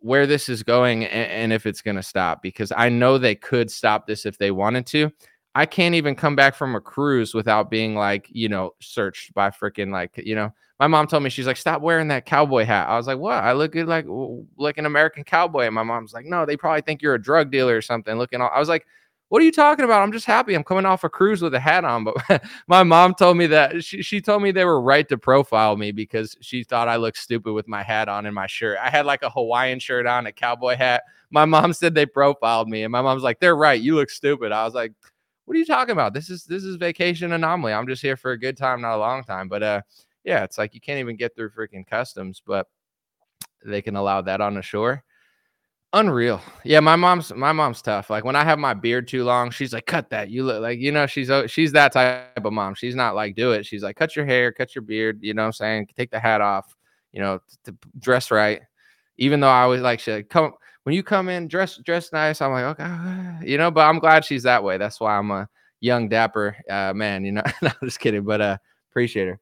where 0.00 0.26
this 0.26 0.48
is 0.48 0.62
going 0.62 1.04
and, 1.04 1.30
and 1.30 1.52
if 1.52 1.66
it's 1.66 1.82
going 1.82 1.96
to 1.96 2.02
stop 2.02 2.42
because 2.42 2.72
I 2.76 2.88
know 2.88 3.18
they 3.18 3.34
could 3.34 3.70
stop 3.70 4.06
this 4.06 4.26
if 4.26 4.38
they 4.38 4.50
wanted 4.50 4.86
to. 4.88 5.10
I 5.56 5.64
can't 5.64 5.94
even 5.94 6.14
come 6.14 6.36
back 6.36 6.54
from 6.54 6.74
a 6.74 6.82
cruise 6.82 7.32
without 7.32 7.70
being 7.70 7.94
like, 7.94 8.28
you 8.30 8.46
know, 8.46 8.74
searched 8.78 9.32
by 9.32 9.48
freaking 9.48 9.90
like, 9.90 10.12
you 10.18 10.34
know, 10.34 10.52
my 10.78 10.86
mom 10.86 11.06
told 11.06 11.22
me 11.22 11.30
she's 11.30 11.46
like, 11.46 11.56
stop 11.56 11.80
wearing 11.80 12.08
that 12.08 12.26
cowboy 12.26 12.66
hat. 12.66 12.90
I 12.90 12.98
was 12.98 13.06
like, 13.06 13.16
what? 13.16 13.42
I 13.42 13.54
look 13.54 13.72
good 13.72 13.86
like 13.86 14.04
like 14.58 14.76
an 14.76 14.84
American 14.84 15.24
cowboy. 15.24 15.64
And 15.64 15.74
my 15.74 15.82
mom's 15.82 16.12
like, 16.12 16.26
no, 16.26 16.44
they 16.44 16.58
probably 16.58 16.82
think 16.82 17.00
you're 17.00 17.14
a 17.14 17.22
drug 17.22 17.50
dealer 17.50 17.74
or 17.74 17.80
something. 17.80 18.18
Looking 18.18 18.42
all, 18.42 18.50
I 18.54 18.58
was 18.58 18.68
like, 18.68 18.86
what 19.30 19.40
are 19.40 19.46
you 19.46 19.50
talking 19.50 19.86
about? 19.86 20.02
I'm 20.02 20.12
just 20.12 20.26
happy. 20.26 20.52
I'm 20.52 20.62
coming 20.62 20.84
off 20.84 21.04
a 21.04 21.08
cruise 21.08 21.40
with 21.40 21.54
a 21.54 21.58
hat 21.60 21.86
on. 21.86 22.04
But 22.04 22.44
my 22.68 22.82
mom 22.82 23.14
told 23.14 23.38
me 23.38 23.46
that 23.46 23.82
she, 23.82 24.02
she 24.02 24.20
told 24.20 24.42
me 24.42 24.50
they 24.50 24.66
were 24.66 24.82
right 24.82 25.08
to 25.08 25.16
profile 25.16 25.78
me 25.78 25.90
because 25.90 26.36
she 26.42 26.64
thought 26.64 26.86
I 26.86 26.96
looked 26.96 27.16
stupid 27.16 27.54
with 27.54 27.66
my 27.66 27.82
hat 27.82 28.10
on 28.10 28.26
and 28.26 28.34
my 28.34 28.46
shirt. 28.46 28.76
I 28.78 28.90
had 28.90 29.06
like 29.06 29.22
a 29.22 29.30
Hawaiian 29.30 29.78
shirt 29.78 30.04
on, 30.04 30.26
a 30.26 30.32
cowboy 30.32 30.76
hat. 30.76 31.04
My 31.30 31.46
mom 31.46 31.72
said 31.72 31.94
they 31.94 32.04
profiled 32.04 32.68
me, 32.68 32.82
and 32.82 32.92
my 32.92 33.00
mom's 33.00 33.22
like, 33.22 33.40
they're 33.40 33.56
right. 33.56 33.80
You 33.80 33.94
look 33.94 34.10
stupid. 34.10 34.52
I 34.52 34.64
was 34.66 34.74
like, 34.74 34.92
what 35.46 35.54
are 35.54 35.58
you 35.58 35.64
talking 35.64 35.92
about? 35.92 36.12
This 36.12 36.28
is 36.28 36.44
this 36.44 36.64
is 36.64 36.76
vacation 36.76 37.32
anomaly. 37.32 37.72
I'm 37.72 37.86
just 37.86 38.02
here 38.02 38.16
for 38.16 38.32
a 38.32 38.38
good 38.38 38.56
time, 38.56 38.82
not 38.82 38.96
a 38.96 38.98
long 38.98 39.24
time. 39.24 39.48
But 39.48 39.62
uh, 39.62 39.82
yeah, 40.24 40.42
it's 40.42 40.58
like 40.58 40.74
you 40.74 40.80
can't 40.80 40.98
even 40.98 41.16
get 41.16 41.34
through 41.34 41.50
freaking 41.50 41.86
customs, 41.86 42.42
but 42.44 42.66
they 43.64 43.80
can 43.80 43.96
allow 43.96 44.20
that 44.22 44.40
on 44.40 44.54
the 44.54 44.62
shore. 44.62 45.02
Unreal. 45.92 46.42
Yeah, 46.64 46.80
my 46.80 46.96
mom's 46.96 47.32
my 47.32 47.52
mom's 47.52 47.80
tough. 47.80 48.10
Like 48.10 48.24
when 48.24 48.34
I 48.34 48.42
have 48.42 48.58
my 48.58 48.74
beard 48.74 49.06
too 49.06 49.22
long, 49.22 49.50
she's 49.50 49.72
like, 49.72 49.86
"Cut 49.86 50.10
that." 50.10 50.30
You 50.30 50.42
look 50.42 50.60
like 50.60 50.80
you 50.80 50.90
know 50.90 51.06
she's 51.06 51.30
she's 51.46 51.72
that 51.72 51.92
type 51.92 52.44
of 52.44 52.52
mom. 52.52 52.74
She's 52.74 52.96
not 52.96 53.14
like 53.14 53.36
do 53.36 53.52
it. 53.52 53.64
She's 53.64 53.84
like, 53.84 53.96
"Cut 53.96 54.16
your 54.16 54.26
hair, 54.26 54.52
cut 54.52 54.74
your 54.74 54.82
beard." 54.82 55.20
You 55.22 55.32
know 55.32 55.42
what 55.42 55.46
I'm 55.46 55.52
saying? 55.52 55.88
Take 55.96 56.10
the 56.10 56.18
hat 56.18 56.40
off. 56.40 56.74
You 57.12 57.20
know, 57.20 57.38
to 57.64 57.74
dress 58.00 58.32
right. 58.32 58.62
Even 59.16 59.40
though 59.40 59.48
I 59.48 59.66
was 59.66 59.80
like, 59.80 60.00
she 60.00 60.12
like, 60.12 60.28
come 60.28 60.52
when 60.86 60.94
you 60.94 61.02
come 61.02 61.28
in 61.28 61.48
dress 61.48 61.78
dress 61.78 62.12
nice, 62.12 62.40
I'm 62.40 62.52
like, 62.52 62.78
okay, 62.78 63.44
you 63.44 63.58
know, 63.58 63.72
but 63.72 63.88
I'm 63.88 63.98
glad 63.98 64.24
she's 64.24 64.44
that 64.44 64.62
way. 64.62 64.78
That's 64.78 65.00
why 65.00 65.18
I'm 65.18 65.32
a 65.32 65.48
young 65.80 66.08
dapper 66.08 66.56
uh, 66.70 66.92
man, 66.94 67.24
you 67.24 67.32
know. 67.32 67.42
no, 67.62 67.72
just 67.82 67.98
kidding, 67.98 68.22
but 68.22 68.40
uh 68.40 68.56
appreciate 68.92 69.26
her. 69.26 69.40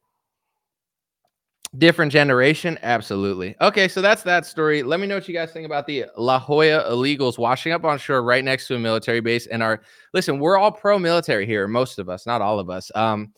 Different 1.77 2.11
generation, 2.11 2.79
absolutely. 2.81 3.55
Okay, 3.61 3.87
so 3.87 4.01
that's 4.01 4.23
that 4.23 4.47
story. 4.47 4.81
Let 4.81 4.99
me 4.99 5.05
know 5.05 5.15
what 5.15 5.27
you 5.27 5.35
guys 5.35 5.51
think 5.51 5.67
about 5.67 5.85
the 5.85 6.05
La 6.17 6.39
Jolla 6.39 6.83
illegals 6.89 7.37
washing 7.37 7.73
up 7.73 7.85
on 7.85 7.99
shore 7.99 8.23
right 8.23 8.43
next 8.43 8.67
to 8.69 8.75
a 8.75 8.79
military 8.79 9.19
base. 9.19 9.45
And 9.45 9.61
our 9.61 9.81
listen, 10.15 10.39
we're 10.39 10.57
all 10.57 10.71
pro-military 10.71 11.45
here, 11.45 11.67
most 11.67 11.99
of 11.99 12.09
us, 12.09 12.25
not 12.25 12.41
all 12.41 12.57
of 12.57 12.71
us. 12.71 12.91
Um, 12.95 13.33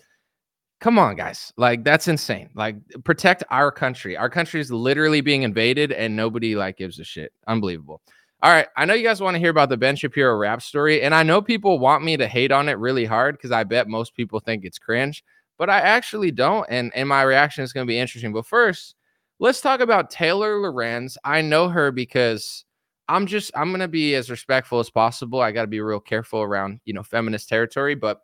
come 0.80 1.00
on 1.00 1.16
guys. 1.16 1.54
Like 1.58 1.84
that's 1.84 2.08
insane. 2.08 2.50
Like 2.56 2.76
protect 3.04 3.44
our 3.50 3.72
country. 3.72 4.16
Our 4.16 4.30
country 4.30 4.62
is 4.62 4.72
literally 4.72 5.22
being 5.22 5.44
invaded 5.44 5.92
and 5.92 6.16
nobody 6.16 6.56
like 6.56 6.78
gives 6.78 7.00
a 7.00 7.04
shit. 7.04 7.34
Unbelievable. 7.48 8.02
All 8.44 8.52
right. 8.52 8.68
I 8.78 8.86
know 8.86 8.94
you 8.94 9.04
guys 9.04 9.20
want 9.20 9.34
to 9.36 9.40
hear 9.40 9.50
about 9.50 9.70
the 9.70 9.78
ben 9.78 9.96
shapiro 9.96 10.36
rap 10.36 10.62
story 10.62 11.02
and 11.02 11.16
i 11.16 11.24
know 11.24 11.42
people 11.42 11.80
want 11.80 12.04
me 12.04 12.18
to 12.18 12.28
hate 12.28 12.52
on 12.52 12.70
it 12.70 12.78
really 12.78 13.06
hard 13.06 13.36
because 13.36 13.52
i 13.52 13.64
bet 13.64 13.88
most 13.88 14.14
people 14.16 14.40
think 14.40 14.64
it's 14.64 14.78
cringe 14.78 15.24
but 15.58 15.70
i 15.70 15.80
actually 15.80 16.32
don't 16.32 16.66
and 16.70 16.92
and 16.96 17.10
my 17.10 17.24
reaction 17.24 17.64
is 17.64 17.74
going 17.74 17.86
to 17.86 17.92
be 17.92 17.98
interesting. 17.98 18.34
But 18.34 18.46
first 18.46 18.96
let's 19.40 19.62
talk 19.62 19.80
about 19.80 20.12
taylor 20.12 20.60
lorenz. 20.60 21.18
I 21.24 21.42
know 21.42 21.68
her 21.70 21.92
because 21.92 22.64
i'm 23.10 23.26
just 23.26 23.52
i'm 23.56 23.70
going 23.70 23.80
to 23.80 23.88
be 23.88 24.14
as 24.14 24.30
respectful 24.30 24.80
as 24.80 24.92
possible. 24.92 25.42
I 25.42 25.52
got 25.52 25.62
to 25.62 25.68
be 25.68 25.82
real 25.82 26.00
careful 26.00 26.42
around 26.42 26.80
you 26.86 26.94
know 26.94 27.04
feminist 27.04 27.50
territory 27.50 27.96
but 27.96 28.22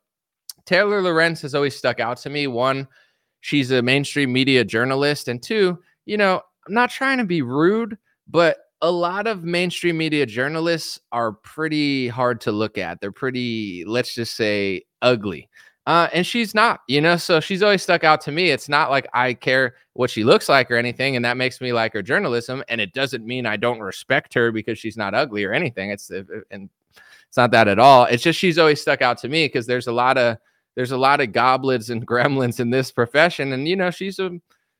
Taylor 0.66 1.02
Lorenz 1.02 1.42
has 1.42 1.56
always 1.56 1.76
stuck 1.76 2.00
out 2.00 2.18
to 2.18 2.30
me. 2.30 2.48
One, 2.48 2.88
she's 3.42 3.72
a 3.72 3.82
mainstream 3.82 4.32
media 4.32 4.64
journalist. 4.64 5.28
And 5.28 5.42
two, 5.42 5.80
you 6.06 6.18
know, 6.18 6.42
I'm 6.68 6.74
not 6.74 6.90
trying 6.90 7.18
to 7.18 7.26
be 7.26 7.42
rude, 7.42 7.98
but 8.28 8.58
a 8.82 8.92
lot 8.92 9.28
of 9.28 9.44
mainstream 9.44 9.98
media 9.98 10.26
journalists 10.26 11.00
are 11.12 11.32
pretty 11.32 12.08
hard 12.08 12.42
to 12.42 12.52
look 12.52 12.78
at. 12.78 13.00
They're 13.00 13.12
pretty, 13.12 13.86
let's 13.86 14.14
just 14.14 14.36
say, 14.36 14.84
ugly. 15.02 15.50
Uh, 15.86 16.08
and 16.14 16.26
she's 16.26 16.56
not, 16.56 16.80
you 16.88 17.02
know, 17.02 17.18
so 17.18 17.42
she's 17.42 17.62
always 17.62 17.84
stuck 17.84 18.06
out 18.06 18.22
to 18.22 18.32
me. 18.32 18.52
It's 18.52 18.70
not 18.70 18.90
like 18.90 19.06
I 19.14 19.34
care 19.34 19.76
what 19.94 20.10
she 20.10 20.24
looks 20.24 20.48
like 20.48 20.72
or 20.72 20.76
anything, 20.78 21.18
and 21.18 21.26
that 21.26 21.36
makes 21.36 21.60
me 21.60 21.74
like 21.74 21.92
her 21.94 22.02
journalism. 22.02 22.64
And 22.70 22.80
it 22.80 22.94
doesn't 22.94 23.26
mean 23.26 23.46
I 23.46 23.58
don't 23.58 23.82
respect 23.82 24.34
her 24.34 24.52
because 24.54 24.80
she's 24.80 24.96
not 24.96 25.14
ugly 25.14 25.44
or 25.44 25.52
anything. 25.52 25.90
It's 25.90 26.10
and 26.10 26.70
it's 27.28 27.38
not 27.38 27.52
that 27.52 27.68
at 27.68 27.80
all. 27.80 28.06
It's 28.06 28.24
just 28.24 28.40
she's 28.40 28.58
always 28.58 28.82
stuck 28.82 29.02
out 29.02 29.18
to 29.20 29.28
me 29.28 29.46
because 29.46 29.66
there's 29.66 29.88
a 29.88 29.92
lot 29.92 30.18
of 30.18 30.38
there's 30.76 30.92
a 30.92 30.98
lot 30.98 31.22
of 31.22 31.32
goblins 31.32 31.90
and 31.90 32.08
gremlins 32.08 32.60
in 32.60 32.70
this 32.70 32.92
profession 32.92 33.54
and 33.54 33.68
you 33.68 33.76
know 33.76 33.92
she's 33.92 34.20
a 34.20 34.32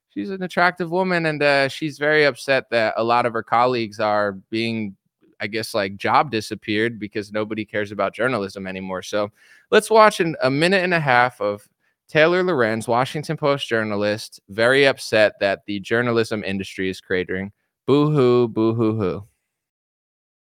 she's 0.10 0.30
an 0.30 0.44
attractive 0.44 0.92
woman 0.92 1.26
and 1.26 1.42
uh, 1.42 1.68
she's 1.68 1.98
very 1.98 2.26
upset 2.26 2.70
that 2.70 2.94
a 2.98 3.04
lot 3.04 3.26
of 3.26 3.34
her 3.34 3.44
colleagues 3.44 4.00
are 4.00 4.34
being 4.50 4.96
i 5.40 5.48
guess 5.48 5.74
like 5.74 5.98
job 5.98 6.32
disappeared 6.32 7.00
because 7.00 7.32
nobody 7.32 7.66
cares 7.66 7.92
about 7.92 8.14
journalism 8.14 8.68
anymore. 8.68 9.02
So 9.02 9.32
let's 9.72 9.90
watch 9.90 10.20
in 10.20 10.36
a 10.42 10.50
minute 10.50 10.84
and 10.84 10.94
a 10.94 11.00
half 11.00 11.42
of 11.42 11.68
taylor 12.08 12.44
lorenz 12.44 12.88
washington 12.88 13.38
post 13.38 13.68
journalist 13.68 14.40
very 14.50 14.86
upset 14.86 15.34
that 15.40 15.62
the 15.66 15.80
journalism 15.80 16.44
industry 16.44 16.90
is 16.90 17.02
cratering. 17.02 17.52
Boo 17.86 18.12
hoo, 18.12 18.48
boo 18.48 18.74
hoo 18.74 18.96
hoo 18.98 19.28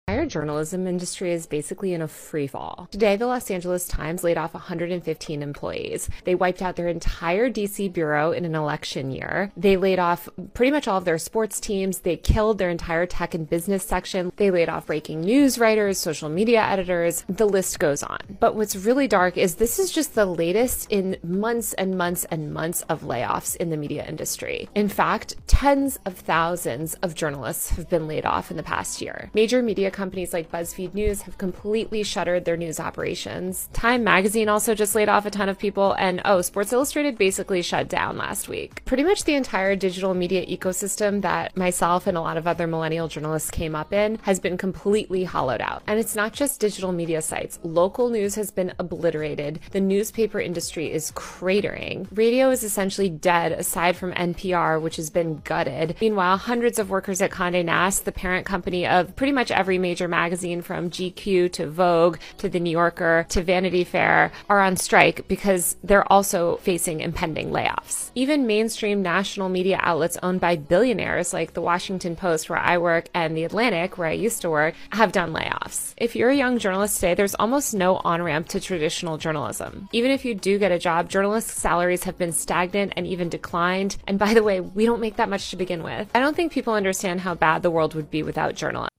entire 0.09 0.25
journalism 0.25 0.87
industry 0.87 1.33
is 1.33 1.45
basically 1.45 1.93
in 1.93 2.01
a 2.01 2.07
free 2.07 2.47
fall. 2.47 2.87
Today, 2.91 3.17
the 3.17 3.27
Los 3.27 3.51
Angeles 3.51 3.85
Times 3.89 4.23
laid 4.23 4.37
off 4.37 4.53
115 4.53 5.43
employees. 5.43 6.09
They 6.23 6.33
wiped 6.33 6.61
out 6.61 6.77
their 6.77 6.87
entire 6.87 7.49
DC 7.49 7.91
bureau 7.91 8.31
in 8.31 8.45
an 8.45 8.55
election 8.55 9.11
year. 9.11 9.51
They 9.57 9.75
laid 9.75 9.99
off 9.99 10.29
pretty 10.53 10.71
much 10.71 10.87
all 10.87 10.97
of 10.97 11.03
their 11.03 11.17
sports 11.17 11.59
teams. 11.59 11.99
They 11.99 12.15
killed 12.15 12.57
their 12.57 12.69
entire 12.69 13.05
tech 13.05 13.33
and 13.33 13.49
business 13.49 13.83
section. 13.83 14.31
They 14.37 14.49
laid 14.49 14.69
off 14.69 14.85
breaking 14.85 15.19
news 15.21 15.59
writers, 15.59 15.97
social 15.97 16.29
media 16.29 16.61
editors. 16.61 17.25
The 17.27 17.45
list 17.45 17.77
goes 17.79 18.01
on. 18.01 18.19
But 18.39 18.55
what's 18.55 18.77
really 18.77 19.09
dark 19.09 19.35
is 19.35 19.55
this 19.55 19.77
is 19.77 19.91
just 19.91 20.15
the 20.15 20.25
latest 20.25 20.89
in 20.89 21.17
months 21.21 21.73
and 21.73 21.97
months 21.97 22.23
and 22.31 22.53
months 22.53 22.81
of 22.83 23.01
layoffs 23.01 23.57
in 23.57 23.71
the 23.71 23.77
media 23.77 24.05
industry. 24.07 24.69
In 24.73 24.87
fact, 24.87 25.35
tens 25.47 25.99
of 26.05 26.15
thousands 26.15 26.93
of 27.03 27.13
journalists 27.13 27.71
have 27.71 27.89
been 27.89 28.07
laid 28.07 28.25
off 28.25 28.51
in 28.51 28.55
the 28.55 28.63
past 28.63 29.01
year. 29.01 29.29
Major 29.33 29.61
media 29.61 29.91
companies 29.97 30.31
like 30.31 30.51
BuzzFeed 30.51 30.93
News 30.93 31.23
have 31.23 31.37
completely 31.39 32.03
shuttered 32.03 32.45
their 32.45 32.55
news 32.55 32.79
operations. 32.79 33.67
Time 33.73 34.03
magazine 34.03 34.47
also 34.47 34.75
just 34.75 34.93
laid 34.93 35.09
off 35.09 35.25
a 35.25 35.31
ton 35.31 35.49
of 35.49 35.57
people, 35.57 35.93
and 35.93 36.21
oh, 36.23 36.41
Sports 36.41 36.71
Illustrated 36.71 37.17
basically 37.17 37.63
shut 37.63 37.89
down 37.89 38.15
last 38.15 38.47
week. 38.47 38.85
Pretty 38.85 39.03
much 39.03 39.23
the 39.23 39.33
entire 39.33 39.75
digital 39.75 40.13
media 40.13 40.45
ecosystem 40.45 41.21
that 41.23 41.57
myself 41.57 42.05
and 42.05 42.15
a 42.15 42.21
lot 42.21 42.37
of 42.37 42.47
other 42.47 42.67
millennial 42.67 43.07
journalists 43.07 43.49
came 43.49 43.75
up 43.75 43.91
in 43.91 44.19
has 44.21 44.39
been 44.39 44.55
completely 44.55 45.23
hollowed 45.23 45.61
out. 45.61 45.81
And 45.87 45.99
it's 45.99 46.15
not 46.15 46.31
just 46.31 46.59
digital 46.59 46.91
media 46.91 47.21
sites, 47.23 47.57
local 47.63 48.09
news 48.09 48.35
has 48.35 48.51
been 48.51 48.73
obliterated. 48.77 49.59
The 49.71 49.81
newspaper 49.81 50.39
industry 50.39 50.91
is 50.91 51.11
cratering. 51.13 52.07
Radio 52.11 52.51
is 52.51 52.63
essentially 52.63 53.09
dead 53.09 53.51
aside 53.51 53.97
from 53.97 54.13
NPR, 54.13 54.79
which 54.79 54.97
has 54.97 55.09
been 55.09 55.41
gutted. 55.43 55.95
Meanwhile, 55.99 56.37
hundreds 56.37 56.77
of 56.77 56.91
workers 56.91 57.19
at 57.19 57.31
Conde 57.31 57.65
Nast, 57.65 58.05
the 58.05 58.11
parent 58.11 58.45
company 58.45 58.85
of 58.85 59.15
pretty 59.15 59.33
much 59.33 59.49
every 59.49 59.79
major 59.87 60.09
magazine 60.09 60.61
from 60.61 60.89
GQ 60.89 61.49
to 61.53 61.65
Vogue 61.65 62.17
to 62.39 62.49
The 62.49 62.59
New 62.59 62.71
Yorker 62.71 63.25
to 63.29 63.41
Vanity 63.41 63.85
Fair 63.85 64.33
are 64.49 64.59
on 64.59 64.75
strike 64.75 65.29
because 65.29 65.77
they're 65.81 66.11
also 66.11 66.57
facing 66.57 66.99
impending 66.99 67.51
layoffs. 67.51 68.11
Even 68.13 68.47
mainstream 68.47 69.01
national 69.01 69.47
media 69.47 69.79
outlets 69.81 70.17
owned 70.21 70.41
by 70.41 70.57
billionaires 70.57 71.31
like 71.31 71.53
The 71.53 71.61
Washington 71.61 72.17
Post, 72.17 72.49
where 72.49 72.59
I 72.59 72.77
work, 72.79 73.05
and 73.13 73.37
The 73.37 73.45
Atlantic, 73.45 73.97
where 73.97 74.09
I 74.09 74.25
used 74.25 74.41
to 74.41 74.49
work, 74.49 74.75
have 74.91 75.13
done 75.13 75.31
layoffs. 75.31 75.93
If 75.95 76.17
you're 76.17 76.31
a 76.31 76.43
young 76.43 76.59
journalist 76.59 76.95
today, 76.95 77.13
there's 77.13 77.35
almost 77.35 77.73
no 77.73 78.01
on 78.03 78.21
ramp 78.21 78.49
to 78.49 78.59
traditional 78.59 79.17
journalism. 79.17 79.87
Even 79.93 80.11
if 80.11 80.25
you 80.25 80.35
do 80.35 80.59
get 80.59 80.73
a 80.73 80.79
job, 80.79 81.09
journalists' 81.09 81.61
salaries 81.61 82.03
have 82.03 82.17
been 82.17 82.33
stagnant 82.33 82.91
and 82.97 83.07
even 83.07 83.29
declined. 83.29 83.95
And 84.05 84.19
by 84.19 84.33
the 84.33 84.43
way, 84.43 84.59
we 84.59 84.85
don't 84.85 84.99
make 84.99 85.15
that 85.15 85.29
much 85.29 85.49
to 85.51 85.55
begin 85.55 85.81
with. 85.81 86.09
I 86.13 86.19
don't 86.19 86.35
think 86.35 86.51
people 86.51 86.73
understand 86.73 87.21
how 87.21 87.35
bad 87.35 87.61
the 87.61 87.71
world 87.71 87.95
would 87.95 88.11
be 88.11 88.21
without 88.21 88.55
journalists. 88.55 88.96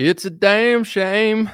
It's 0.00 0.24
a 0.24 0.30
damn 0.30 0.82
shame 0.82 1.50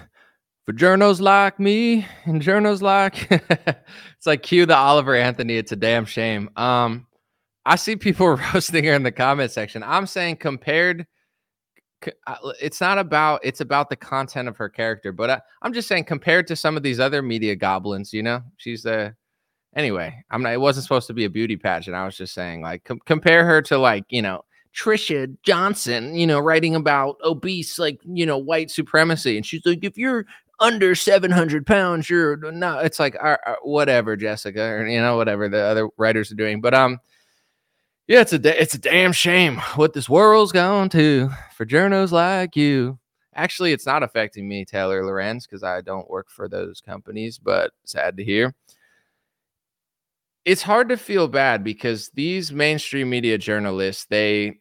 for 0.65 0.73
journos 0.73 1.21
like 1.21 1.59
me 1.59 2.07
and 2.27 2.41
journos 2.41 2.81
like 2.81 3.27
it's 3.31 4.25
like 4.25 4.45
cue 4.45 4.67
the 4.67 4.77
Oliver 4.77 5.17
Anthony. 5.17 5.57
It's 5.57 5.73
a 5.73 5.77
damn 5.77 6.05
shame. 6.05 6.49
Um, 6.55 7.09
I 7.65 7.75
see 7.75 7.97
people 7.97 8.29
roasting 8.55 8.85
her 8.85 8.93
in 8.93 9.03
the 9.03 9.11
comment 9.11 9.51
section. 9.51 9.83
I'm 9.83 10.07
saying 10.07 10.37
compared, 10.37 11.09
it's 12.61 12.81
not 12.81 12.99
about 12.99 13.41
it's 13.43 13.61
about 13.61 13.91
the 13.91 13.97
content 13.97 14.47
of 14.47 14.57
her 14.59 14.69
character, 14.69 15.11
but 15.11 15.29
I, 15.29 15.41
I'm 15.63 15.73
just 15.73 15.89
saying 15.89 16.05
compared 16.05 16.47
to 16.47 16.55
some 16.55 16.77
of 16.77 16.85
these 16.85 17.01
other 17.01 17.23
media 17.23 17.57
goblins, 17.57 18.13
you 18.13 18.23
know, 18.23 18.43
she's 18.59 18.85
the 18.85 19.13
anyway. 19.75 20.23
I'm 20.31 20.45
not. 20.45 20.53
It 20.53 20.61
wasn't 20.61 20.85
supposed 20.85 21.09
to 21.09 21.15
be 21.15 21.25
a 21.25 21.31
beauty 21.31 21.57
pageant. 21.57 21.97
I 21.97 22.05
was 22.05 22.17
just 22.17 22.33
saying 22.33 22.63
like 22.63 22.85
com- 22.85 23.01
compare 23.07 23.45
her 23.45 23.61
to 23.63 23.77
like 23.77 24.05
you 24.09 24.23
know 24.23 24.43
Trisha 24.77 25.35
Johnson, 25.43 26.15
you 26.15 26.27
know, 26.27 26.39
writing 26.39 26.75
about 26.75 27.17
obese, 27.25 27.79
like, 27.79 27.99
you 28.05 28.27
know, 28.27 28.37
white 28.37 28.71
supremacy. 28.71 29.37
And 29.37 29.47
she's 29.47 29.65
like, 29.65 29.83
if 29.83 29.97
you're 29.97 30.27
under 30.61 30.95
700 30.95 31.67
pounds, 31.67 32.11
you're 32.11 32.37
not, 32.53 32.85
it's 32.85 33.01
like, 33.01 33.17
uh, 33.23 33.39
uh, 33.47 33.55
whatever, 33.63 34.17
Jessica, 34.17 34.63
or, 34.63 34.87
you 34.87 35.01
know, 35.01 35.17
whatever 35.17 35.49
the 35.49 35.63
other 35.63 35.89
writers 35.97 36.31
are 36.31 36.37
doing. 36.37 36.61
But, 36.61 36.75
um, 36.75 36.99
yeah, 38.07 38.21
it's 38.21 38.33
a, 38.33 38.63
it's 38.63 38.75
a 38.75 38.79
damn 38.79 39.13
shame 39.13 39.57
what 39.77 39.95
this 39.95 40.09
world's 40.09 40.53
gone 40.53 40.89
to 40.91 41.31
for 41.55 41.67
journos 41.67 42.13
like 42.13 42.55
you. 42.55 42.99
Actually, 43.35 43.73
it's 43.73 43.87
not 43.87 44.03
affecting 44.03 44.49
me, 44.49 44.65
Taylor 44.65 45.05
Lorenz, 45.05 45.47
because 45.47 45.63
I 45.63 45.81
don't 45.81 46.09
work 46.09 46.31
for 46.31 46.49
those 46.49 46.81
companies, 46.81 47.39
but 47.39 47.73
sad 47.85 48.17
to 48.17 48.25
hear 48.25 48.55
it's 50.47 50.63
hard 50.63 50.89
to 50.89 50.97
feel 50.97 51.27
bad 51.27 51.65
because 51.65 52.09
these 52.15 52.53
mainstream 52.53 53.11
media 53.11 53.37
journalists 53.37 54.07
they 54.07 54.61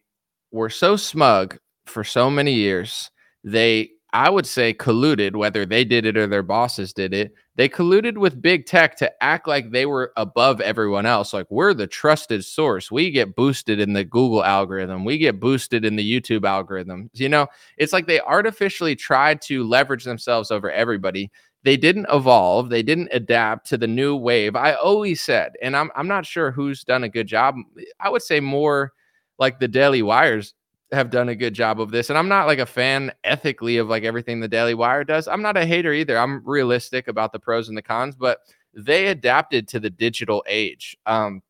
were 0.56 0.70
so 0.70 0.96
smug 0.96 1.58
for 1.86 2.04
so 2.04 2.30
many 2.30 2.54
years. 2.54 3.12
They, 3.44 3.92
I 4.14 4.30
would 4.30 4.46
say, 4.46 4.74
colluded, 4.74 5.36
whether 5.36 5.66
they 5.66 5.84
did 5.84 6.06
it 6.06 6.16
or 6.18 6.26
their 6.26 6.42
bosses 6.42 6.94
did 6.94 7.14
it. 7.14 7.34
They 7.58 7.68
colluded 7.68 8.18
with 8.18 8.42
big 8.42 8.66
tech 8.66 8.98
to 8.98 9.12
act 9.22 9.48
like 9.48 9.72
they 9.72 9.86
were 9.86 10.14
above 10.16 10.62
everyone 10.62 11.06
else. 11.06 11.34
Like, 11.34 11.48
we're 11.50 11.74
the 11.74 11.88
trusted 11.88 12.44
source. 12.46 12.90
We 12.90 13.12
get 13.12 13.36
boosted 13.36 13.80
in 13.80 13.94
the 13.94 14.06
Google 14.06 14.44
algorithm, 14.44 15.04
we 15.04 15.18
get 15.18 15.40
boosted 15.40 15.84
in 15.84 15.98
the 15.98 16.22
YouTube 16.22 16.46
algorithm. 16.46 17.10
You 17.14 17.30
know, 17.30 17.48
it's 17.78 17.94
like 17.94 18.08
they 18.08 18.22
artificially 18.22 18.96
tried 18.96 19.42
to 19.44 19.64
leverage 19.66 20.06
themselves 20.06 20.52
over 20.52 20.72
everybody 20.72 21.30
they 21.64 21.76
didn't 21.76 22.06
evolve 22.14 22.70
they 22.70 22.84
didn't 22.84 23.10
adapt 23.12 23.68
to 23.68 23.76
the 23.76 23.88
new 23.88 24.16
wave 24.16 24.56
i 24.56 24.74
always 24.76 25.20
said 25.20 25.54
and 25.64 25.76
i'm, 25.76 25.90
I'm 25.96 26.08
not 26.08 26.24
sure 26.26 26.52
who's 26.52 26.84
done 26.84 27.04
a 27.04 27.10
good 27.10 27.26
job 27.26 27.56
i 28.00 28.08
would 28.08 28.22
say 28.22 28.40
more 28.40 28.94
like 29.38 29.60
the 29.60 29.68
Daily 29.68 30.02
Wires 30.02 30.54
have 30.92 31.10
done 31.10 31.30
a 31.30 31.36
good 31.36 31.54
job 31.54 31.80
of 31.82 31.92
this. 31.92 32.10
And 32.10 32.18
I'm 32.18 32.28
not 32.28 32.48
like 32.48 32.60
a 32.60 32.66
fan 32.66 33.12
ethically 33.24 33.78
of 33.78 33.88
like 33.88 34.04
everything 34.04 34.40
the 34.40 34.48
Daily 34.48 34.74
Wire 34.74 35.04
does. 35.04 35.28
I'm 35.28 35.42
not 35.42 35.58
a 35.58 35.66
hater 35.66 35.94
either. 35.94 36.18
I'm 36.18 36.42
realistic 36.46 37.08
about 37.08 37.32
the 37.32 37.40
pros 37.40 37.70
and 37.70 37.78
the 37.78 37.82
cons, 37.82 38.16
but 38.16 38.40
they 38.74 39.08
adapted 39.08 39.68
to 39.70 39.80
the 39.80 39.90
digital 39.90 40.44
age. 40.48 40.98
Um, 41.06 41.42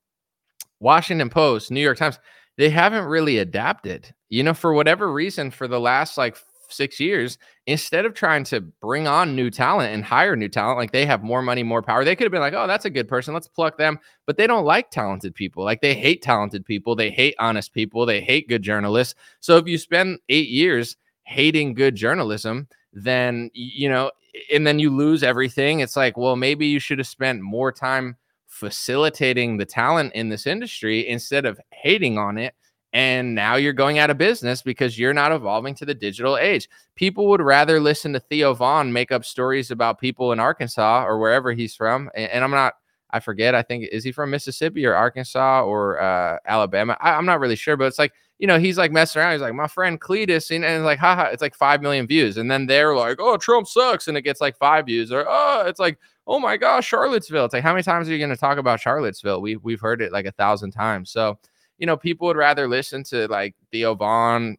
Washington 0.80 1.30
Post, 1.30 1.72
New 1.72 1.82
York 1.82 1.98
Times, 1.98 2.20
they 2.58 2.70
haven't 2.70 3.06
really 3.06 3.40
adapted. 3.40 4.14
You 4.30 4.44
know, 4.44 4.54
for 4.54 4.74
whatever 4.74 5.12
reason, 5.12 5.52
for 5.52 5.68
the 5.68 5.80
last 5.80 6.18
like 6.18 6.38
six 6.70 7.00
years, 7.00 7.38
instead 7.68 8.06
of 8.06 8.14
trying 8.14 8.44
to 8.46 8.62
bring 8.62 9.08
on 9.08 9.36
new 9.36 9.50
talent 9.50 9.94
and 9.94 10.04
hire 10.04 10.36
new 10.36 10.50
talent, 10.50 10.78
like 10.78 10.92
they 10.92 11.06
have 11.06 11.24
more 11.24 11.42
money, 11.42 11.64
more 11.64 11.82
power, 11.82 12.04
they 12.04 12.16
could 12.16 12.26
have 12.26 12.32
been 12.32 12.42
like, 12.42 12.54
oh, 12.54 12.68
that's 12.68 12.86
a 12.86 12.90
good 12.90 13.08
person. 13.08 13.34
Let's 13.34 13.48
pluck 13.48 13.78
them. 13.78 14.00
But 14.26 14.38
they 14.38 14.48
don't 14.48 14.66
like 14.66 14.92
talented 14.92 15.36
people. 15.36 15.64
Like 15.64 15.82
they 15.82 15.94
hate 15.94 16.22
talented 16.22 16.66
people. 16.66 16.96
They 16.96 17.10
hate 17.10 17.36
honest 17.40 17.74
people. 17.74 18.06
They 18.06 18.22
hate 18.22 18.50
good 18.50 18.62
journalists. 18.62 19.16
So 19.40 19.58
if 19.58 19.68
you 19.68 19.78
spend 19.78 20.20
eight 20.30 20.50
years 20.50 20.98
hating 21.24 21.74
good 21.74 21.96
journalism, 21.96 22.68
then, 22.94 23.50
you 23.54 23.90
know, 23.90 24.12
and 24.54 24.66
then 24.66 24.80
you 24.80 24.90
lose 24.90 25.24
everything. 25.24 25.80
It's 25.80 25.96
like, 25.96 26.18
well, 26.18 26.36
maybe 26.36 26.68
you 26.68 26.80
should 26.80 27.00
have 27.00 27.08
spent 27.08 27.42
more 27.42 27.72
time 27.72 28.18
facilitating 28.48 29.58
the 29.58 29.66
talent 29.66 30.14
in 30.14 30.30
this 30.30 30.48
industry 30.48 31.08
instead 31.08 31.46
of 31.46 31.60
hating 31.72 32.18
on 32.18 32.38
it 32.38 32.54
and 32.96 33.36
now 33.36 33.58
you're 33.58 33.74
going 33.74 34.00
out 34.00 34.10
of 34.10 34.18
business 34.18 34.62
because 34.62 34.98
you're 34.98 35.14
not 35.14 35.34
evolving 35.34 35.76
to 35.76 35.86
the 35.86 35.94
digital 35.94 36.38
age. 36.38 36.70
People 36.96 37.28
would 37.28 37.42
rather 37.42 37.82
listen 37.82 38.14
to 38.14 38.22
Theo 38.22 38.54
Von 38.54 38.94
make 38.94 39.12
up 39.12 39.26
stories 39.26 39.70
about 39.70 40.00
people 40.00 40.32
in 40.32 40.40
Arkansas 40.40 41.04
or 41.06 41.20
wherever 41.20 41.52
he's 41.52 41.76
from. 41.76 42.10
And, 42.16 42.32
and 42.32 42.42
I'm 42.42 42.52
not, 42.52 42.76
I 43.12 43.20
forget, 43.20 43.54
I 43.54 43.64
think, 43.64 43.90
is 43.92 44.06
he 44.06 44.14
from 44.14 44.30
Mississippi 44.30 44.86
or 44.86 44.96
Arkansas 44.96 45.66
or 45.66 46.00
uh, 46.00 46.38
Alabama? 46.46 46.96
I, 47.02 47.18
am 47.18 47.26
not 47.26 47.42
really 47.42 47.58
sure, 47.58 47.76
but 47.76 47.84
it's 47.84 48.00
like, 48.00 48.14
you 48.40 48.48
know, 48.48 48.58
he's 48.58 48.78
like 48.78 48.94
messing 48.94 49.22
around. 49.22 49.34
He's 49.34 49.42
like, 49.42 49.54
my 49.54 49.68
friend 49.68 50.00
Cletus, 50.00 50.56
and, 50.56 50.64
and 50.64 50.76
it's 50.76 50.86
like, 50.86 51.00
haha, 51.00 51.24
it's 51.24 51.42
like 51.42 51.54
5 51.54 51.82
million 51.82 52.08
views. 52.08 52.38
And 52.38 52.50
then 52.50 52.66
they're 52.66 52.96
like, 52.96 53.18
oh, 53.20 53.36
Trump 53.36 53.68
sucks. 53.68 54.08
And 54.08 54.18
it 54.18 54.22
gets 54.22 54.40
like 54.40 54.58
five 54.58 54.86
views. 54.86 55.12
Or, 55.12 55.26
oh, 55.28 55.66
it's 55.68 55.82
like, 55.82 56.00
oh 56.28 56.40
my 56.40 56.56
gosh, 56.56 56.88
Charlottesville. 56.88 57.44
It's 57.44 57.54
like, 57.54 57.64
how 57.64 57.74
many 57.74 57.84
times 57.84 58.08
are 58.08 58.14
you 58.14 58.20
going 58.20 58.30
to 58.30 58.38
talk 58.38 58.58
about 58.58 58.80
Charlottesville? 58.80 59.42
We, 59.42 59.58
we've 59.58 59.82
heard 59.82 60.02
it 60.02 60.14
like 60.14 60.26
a 60.26 60.32
thousand 60.32 60.72
times. 60.72 61.12
So, 61.12 61.38
you 61.78 61.86
know, 61.86 61.98
people 61.98 62.28
would 62.28 62.38
rather 62.38 62.68
listen 62.68 63.04
to 63.06 63.28
like 63.28 63.56
Theo 63.72 63.96
Von, 63.96 64.58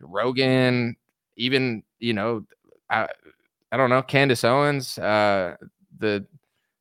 Rogan, 0.00 0.96
even, 1.36 1.82
you 1.98 2.12
know, 2.12 2.44
I, 2.90 3.08
I 3.72 3.76
don't 3.76 3.90
know, 3.90 4.02
Candace 4.02 4.44
Owens, 4.44 4.98
uh, 4.98 5.56
the 5.98 6.24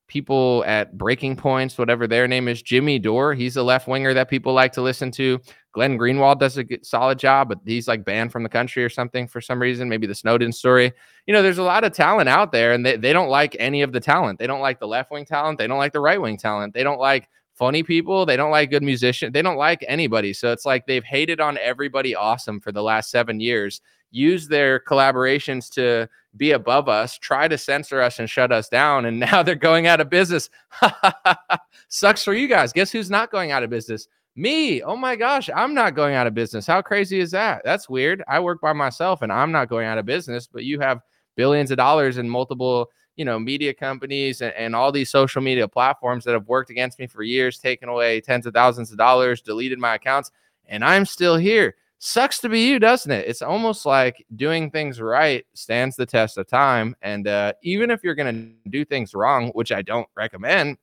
people 0.07 0.63
at 0.67 0.97
Breaking 0.97 1.35
Points, 1.35 1.77
whatever 1.77 2.07
their 2.07 2.27
name 2.27 2.47
is, 2.47 2.61
Jimmy 2.61 2.99
Dore. 2.99 3.33
He's 3.33 3.57
a 3.57 3.63
left 3.63 3.87
winger 3.87 4.13
that 4.13 4.29
people 4.29 4.53
like 4.53 4.71
to 4.73 4.81
listen 4.81 5.11
to. 5.11 5.39
Glenn 5.71 5.97
Greenwald 5.97 6.39
does 6.39 6.57
a 6.57 6.63
good, 6.63 6.85
solid 6.85 7.19
job, 7.19 7.49
but 7.49 7.59
he's 7.65 7.87
like 7.87 8.05
banned 8.05 8.31
from 8.31 8.43
the 8.43 8.49
country 8.49 8.83
or 8.83 8.89
something 8.89 9.27
for 9.27 9.41
some 9.41 9.61
reason. 9.61 9.89
Maybe 9.89 10.07
the 10.07 10.15
Snowden 10.15 10.53
story. 10.53 10.93
You 11.25 11.33
know, 11.33 11.41
there's 11.41 11.57
a 11.57 11.63
lot 11.63 11.83
of 11.83 11.91
talent 11.91 12.29
out 12.29 12.51
there, 12.51 12.71
and 12.73 12.85
they, 12.85 12.95
they 12.95 13.13
don't 13.13 13.29
like 13.29 13.57
any 13.59 13.81
of 13.81 13.91
the 13.91 13.99
talent. 13.99 14.39
They 14.39 14.47
don't 14.47 14.61
like 14.61 14.79
the 14.79 14.87
left 14.87 15.11
wing 15.11 15.25
talent. 15.25 15.57
They 15.57 15.67
don't 15.67 15.79
like 15.79 15.91
the 15.91 15.99
right 15.99 16.21
wing 16.21 16.37
talent. 16.37 16.73
They 16.73 16.83
don't 16.83 16.99
like 16.99 17.27
funny 17.55 17.83
people. 17.83 18.25
They 18.25 18.37
don't 18.37 18.51
like 18.51 18.69
good 18.69 18.83
musicians. 18.83 19.33
They 19.33 19.41
don't 19.41 19.57
like 19.57 19.83
anybody. 19.87 20.33
So 20.33 20.51
it's 20.51 20.65
like 20.65 20.85
they've 20.85 21.03
hated 21.03 21.39
on 21.39 21.57
everybody 21.57 22.15
awesome 22.15 22.59
for 22.59 22.71
the 22.71 22.83
last 22.83 23.09
seven 23.09 23.39
years. 23.39 23.81
Use 24.11 24.47
their 24.47 24.79
collaborations 24.79 25.69
to 25.71 26.07
be 26.37 26.51
above 26.51 26.87
us, 26.89 27.17
try 27.17 27.47
to 27.47 27.57
censor 27.57 28.01
us 28.01 28.19
and 28.19 28.29
shut 28.29 28.51
us 28.51 28.69
down. 28.69 29.05
And 29.05 29.19
now 29.31 29.41
they're 29.41 29.55
going 29.55 29.87
out 29.87 30.01
of 30.01 30.09
business. 30.09 30.49
Sucks 31.87 32.23
for 32.23 32.33
you 32.33 32.47
guys. 32.47 32.73
Guess 32.73 32.91
who's 32.91 33.09
not 33.09 33.31
going 33.31 33.51
out 33.51 33.63
of 33.63 33.69
business? 33.69 34.07
Me, 34.37 34.83
oh 34.83 34.97
my 34.97 35.15
gosh, 35.15 35.49
I'm 35.55 35.73
not 35.73 35.95
going 35.95 36.13
out 36.13 36.27
of 36.27 36.33
business. 36.33 36.67
How 36.67 36.81
crazy 36.81 37.21
is 37.21 37.31
that? 37.31 37.61
That's 37.63 37.89
weird. 37.89 38.21
I 38.27 38.41
work 38.41 38.59
by 38.59 38.73
myself 38.73 39.21
and 39.21 39.31
I'm 39.31 39.53
not 39.53 39.69
going 39.69 39.87
out 39.87 39.97
of 39.97 40.05
business, 40.05 40.45
but 40.45 40.65
you 40.65 40.81
have 40.81 40.99
billions 41.37 41.71
of 41.71 41.77
dollars 41.77 42.17
in 42.17 42.29
multiple, 42.29 42.89
you 43.15 43.25
know, 43.25 43.39
media 43.39 43.73
companies 43.73 44.41
and, 44.41 44.53
and 44.53 44.75
all 44.75 44.91
these 44.91 45.09
social 45.09 45.41
media 45.41 45.67
platforms 45.67 46.23
that 46.25 46.33
have 46.33 46.47
worked 46.47 46.69
against 46.69 46.99
me 46.99 47.07
for 47.07 47.23
years, 47.23 47.57
taken 47.57 47.89
away 47.89 48.21
tens 48.21 48.45
of 48.45 48.53
thousands 48.53 48.91
of 48.91 48.97
dollars, 48.97 49.41
deleted 49.41 49.79
my 49.79 49.95
accounts, 49.95 50.31
and 50.67 50.83
I'm 50.83 51.05
still 51.05 51.37
here. 51.37 51.75
Sucks 51.97 52.39
to 52.39 52.49
be 52.49 52.67
you, 52.67 52.77
doesn't 52.77 53.11
it? 53.11 53.27
It's 53.27 53.41
almost 53.41 53.85
like 53.85 54.25
doing 54.35 54.69
things 54.69 54.99
right 54.99 55.45
stands 55.53 55.95
the 55.95 56.05
test 56.05 56.37
of 56.37 56.47
time. 56.47 56.95
And 57.01 57.27
uh, 57.27 57.53
even 57.63 57.89
if 57.89 58.03
you're 58.03 58.15
going 58.15 58.57
to 58.63 58.69
do 58.69 58.83
things 58.83 59.13
wrong, 59.13 59.49
which 59.49 59.71
I 59.71 59.81
don't 59.81 60.07
recommend, 60.15 60.77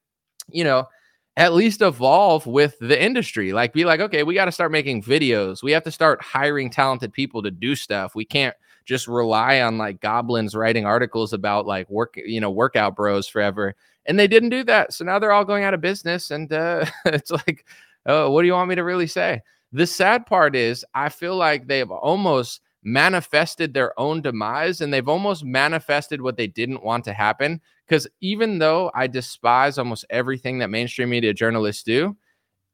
you 0.48 0.64
know, 0.64 0.88
at 1.36 1.54
least 1.54 1.80
evolve 1.80 2.46
with 2.46 2.78
the 2.80 3.00
industry. 3.00 3.52
Like, 3.52 3.72
be 3.72 3.84
like, 3.84 4.00
okay, 4.00 4.22
we 4.22 4.34
got 4.34 4.46
to 4.46 4.52
start 4.52 4.72
making 4.72 5.02
videos. 5.02 5.62
We 5.62 5.72
have 5.72 5.84
to 5.84 5.90
start 5.90 6.20
hiring 6.22 6.70
talented 6.70 7.12
people 7.12 7.42
to 7.42 7.50
do 7.50 7.74
stuff. 7.74 8.14
We 8.14 8.24
can't 8.24 8.54
just 8.84 9.08
rely 9.08 9.60
on 9.60 9.78
like 9.78 10.00
goblins 10.00 10.54
writing 10.54 10.84
articles 10.84 11.32
about 11.32 11.66
like 11.66 11.88
work, 11.90 12.14
you 12.16 12.40
know, 12.40 12.50
workout 12.50 12.96
bros 12.96 13.26
forever. 13.28 13.74
And 14.06 14.18
they 14.18 14.26
didn't 14.26 14.50
do 14.50 14.64
that. 14.64 14.92
So 14.92 15.04
now 15.04 15.18
they're 15.18 15.32
all 15.32 15.44
going 15.44 15.64
out 15.64 15.74
of 15.74 15.80
business. 15.80 16.30
And 16.30 16.52
uh, 16.52 16.84
it's 17.06 17.30
like, 17.30 17.66
oh, 18.06 18.30
what 18.30 18.42
do 18.42 18.46
you 18.46 18.54
want 18.54 18.68
me 18.68 18.74
to 18.74 18.84
really 18.84 19.06
say? 19.06 19.42
The 19.72 19.86
sad 19.86 20.26
part 20.26 20.54
is, 20.54 20.84
I 20.94 21.08
feel 21.08 21.36
like 21.36 21.66
they've 21.66 21.90
almost 21.90 22.60
manifested 22.84 23.72
their 23.72 23.98
own 23.98 24.20
demise 24.22 24.80
and 24.80 24.92
they've 24.92 25.08
almost 25.08 25.44
manifested 25.44 26.20
what 26.20 26.36
they 26.36 26.48
didn't 26.48 26.82
want 26.82 27.04
to 27.04 27.12
happen 27.12 27.60
because 27.86 28.08
even 28.20 28.58
though 28.58 28.90
I 28.94 29.06
despise 29.06 29.78
almost 29.78 30.04
everything 30.10 30.58
that 30.58 30.70
mainstream 30.70 31.10
media 31.10 31.32
journalists 31.32 31.84
do, 31.84 32.16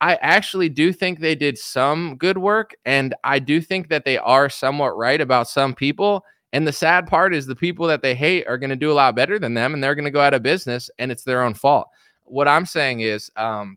I 0.00 0.14
actually 0.16 0.68
do 0.68 0.92
think 0.92 1.18
they 1.18 1.34
did 1.34 1.58
some 1.58 2.16
good 2.16 2.38
work. 2.38 2.74
And 2.84 3.14
I 3.24 3.38
do 3.38 3.60
think 3.60 3.88
that 3.88 4.04
they 4.04 4.18
are 4.18 4.48
somewhat 4.48 4.96
right 4.96 5.20
about 5.20 5.48
some 5.48 5.74
people. 5.74 6.24
And 6.52 6.66
the 6.66 6.72
sad 6.72 7.06
part 7.06 7.34
is 7.34 7.46
the 7.46 7.56
people 7.56 7.86
that 7.88 8.02
they 8.02 8.14
hate 8.14 8.46
are 8.46 8.58
going 8.58 8.70
to 8.70 8.76
do 8.76 8.92
a 8.92 8.94
lot 8.94 9.16
better 9.16 9.38
than 9.38 9.54
them 9.54 9.74
and 9.74 9.82
they're 9.82 9.94
going 9.94 10.04
to 10.04 10.10
go 10.10 10.20
out 10.20 10.34
of 10.34 10.42
business 10.42 10.88
and 10.98 11.10
it's 11.10 11.24
their 11.24 11.42
own 11.42 11.54
fault. 11.54 11.88
What 12.24 12.48
I'm 12.48 12.64
saying 12.64 13.00
is, 13.00 13.30
um, 13.36 13.76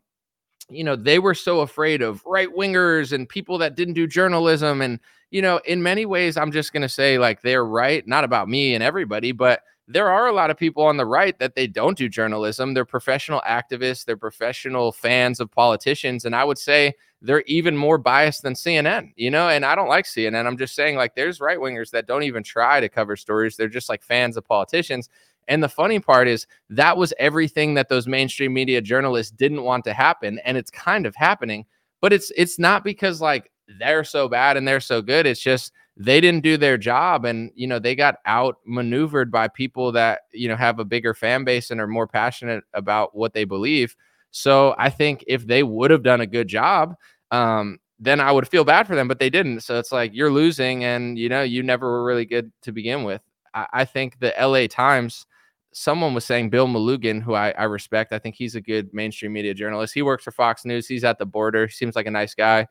you 0.70 0.84
know, 0.84 0.96
they 0.96 1.18
were 1.18 1.34
so 1.34 1.60
afraid 1.60 2.02
of 2.02 2.24
right 2.24 2.48
wingers 2.48 3.12
and 3.12 3.28
people 3.28 3.58
that 3.58 3.76
didn't 3.76 3.94
do 3.94 4.06
journalism. 4.06 4.80
And, 4.80 5.00
you 5.30 5.42
know, 5.42 5.60
in 5.66 5.82
many 5.82 6.06
ways, 6.06 6.36
I'm 6.36 6.52
just 6.52 6.72
going 6.72 6.82
to 6.82 6.88
say, 6.88 7.18
like, 7.18 7.42
they're 7.42 7.64
right, 7.64 8.06
not 8.06 8.24
about 8.24 8.48
me 8.48 8.74
and 8.74 8.82
everybody, 8.82 9.32
but 9.32 9.62
there 9.88 10.08
are 10.10 10.26
a 10.26 10.32
lot 10.32 10.50
of 10.50 10.56
people 10.56 10.84
on 10.84 10.96
the 10.96 11.06
right 11.06 11.38
that 11.38 11.54
they 11.54 11.66
don't 11.66 11.98
do 11.98 12.08
journalism. 12.08 12.72
They're 12.72 12.84
professional 12.84 13.42
activists, 13.46 14.04
they're 14.04 14.16
professional 14.16 14.92
fans 14.92 15.40
of 15.40 15.50
politicians. 15.50 16.24
And 16.24 16.34
I 16.34 16.44
would 16.44 16.58
say 16.58 16.94
they're 17.20 17.42
even 17.46 17.76
more 17.76 17.98
biased 17.98 18.42
than 18.42 18.54
CNN, 18.54 19.12
you 19.16 19.30
know? 19.30 19.48
And 19.48 19.64
I 19.64 19.74
don't 19.74 19.88
like 19.88 20.04
CNN. 20.04 20.46
I'm 20.46 20.56
just 20.56 20.74
saying, 20.74 20.96
like, 20.96 21.14
there's 21.14 21.40
right 21.40 21.58
wingers 21.58 21.90
that 21.90 22.06
don't 22.06 22.22
even 22.22 22.42
try 22.42 22.80
to 22.80 22.88
cover 22.88 23.16
stories. 23.16 23.56
They're 23.56 23.68
just 23.68 23.88
like 23.88 24.02
fans 24.02 24.36
of 24.36 24.44
politicians. 24.44 25.08
And 25.48 25.62
the 25.62 25.68
funny 25.68 25.98
part 25.98 26.28
is 26.28 26.46
that 26.70 26.96
was 26.96 27.12
everything 27.18 27.74
that 27.74 27.88
those 27.88 28.06
mainstream 28.06 28.52
media 28.52 28.80
journalists 28.80 29.32
didn't 29.32 29.62
want 29.64 29.84
to 29.84 29.92
happen. 29.92 30.38
And 30.44 30.56
it's 30.56 30.70
kind 30.70 31.06
of 31.06 31.16
happening, 31.16 31.66
but 32.00 32.12
it's 32.12 32.30
it's 32.36 32.58
not 32.58 32.84
because 32.84 33.20
like 33.20 33.50
they're 33.78 34.04
so 34.04 34.28
bad 34.28 34.56
and 34.56 34.66
they're 34.66 34.80
so 34.80 35.02
good. 35.02 35.26
It's 35.26 35.40
just 35.40 35.72
they 35.96 36.20
didn't 36.20 36.42
do 36.42 36.56
their 36.56 36.78
job 36.78 37.24
and 37.24 37.50
you 37.54 37.66
know 37.66 37.78
they 37.78 37.94
got 37.94 38.16
outmaneuvered 38.26 39.30
by 39.30 39.48
people 39.48 39.92
that 39.92 40.20
you 40.32 40.48
know 40.48 40.56
have 40.56 40.78
a 40.78 40.84
bigger 40.84 41.12
fan 41.12 41.44
base 41.44 41.70
and 41.70 41.80
are 41.80 41.86
more 41.86 42.06
passionate 42.06 42.64
about 42.74 43.14
what 43.14 43.34
they 43.34 43.44
believe. 43.44 43.94
So 44.30 44.74
i 44.78 44.88
think 44.88 45.24
if 45.26 45.46
they 45.46 45.62
would 45.62 45.90
have 45.90 46.02
done 46.02 46.22
a 46.22 46.26
good 46.26 46.48
job 46.48 46.94
um, 47.30 47.78
then 47.98 48.20
i 48.20 48.32
would 48.32 48.48
feel 48.48 48.64
bad 48.64 48.86
for 48.86 48.94
them 48.94 49.08
but 49.08 49.18
they 49.18 49.30
didn't. 49.30 49.60
So 49.60 49.78
it's 49.78 49.92
like 49.92 50.12
you're 50.14 50.32
losing 50.32 50.84
and 50.84 51.18
you 51.18 51.28
know 51.28 51.42
you 51.42 51.62
never 51.62 51.90
were 51.90 52.04
really 52.04 52.24
good 52.24 52.50
to 52.62 52.72
begin 52.72 53.04
with. 53.04 53.20
I, 53.54 53.66
I 53.72 53.84
think 53.84 54.18
the 54.18 54.34
la 54.40 54.66
times 54.68 55.26
someone 55.74 56.14
was 56.14 56.24
saying 56.24 56.50
bill 56.50 56.68
melugin 56.68 57.22
who 57.22 57.34
I, 57.34 57.50
I 57.52 57.64
respect 57.64 58.12
i 58.12 58.18
think 58.18 58.34
he's 58.34 58.54
a 58.54 58.60
good 58.60 58.92
mainstream 58.94 59.32
media 59.34 59.54
journalist. 59.54 59.94
He 59.94 60.02
works 60.02 60.24
for 60.24 60.32
fox 60.32 60.64
news. 60.64 60.86
He's 60.88 61.04
at 61.04 61.18
the 61.18 61.26
border. 61.26 61.66
He 61.66 61.72
seems 61.72 61.96
like 61.96 62.06
a 62.06 62.10
nice 62.10 62.34
guy 62.34 62.66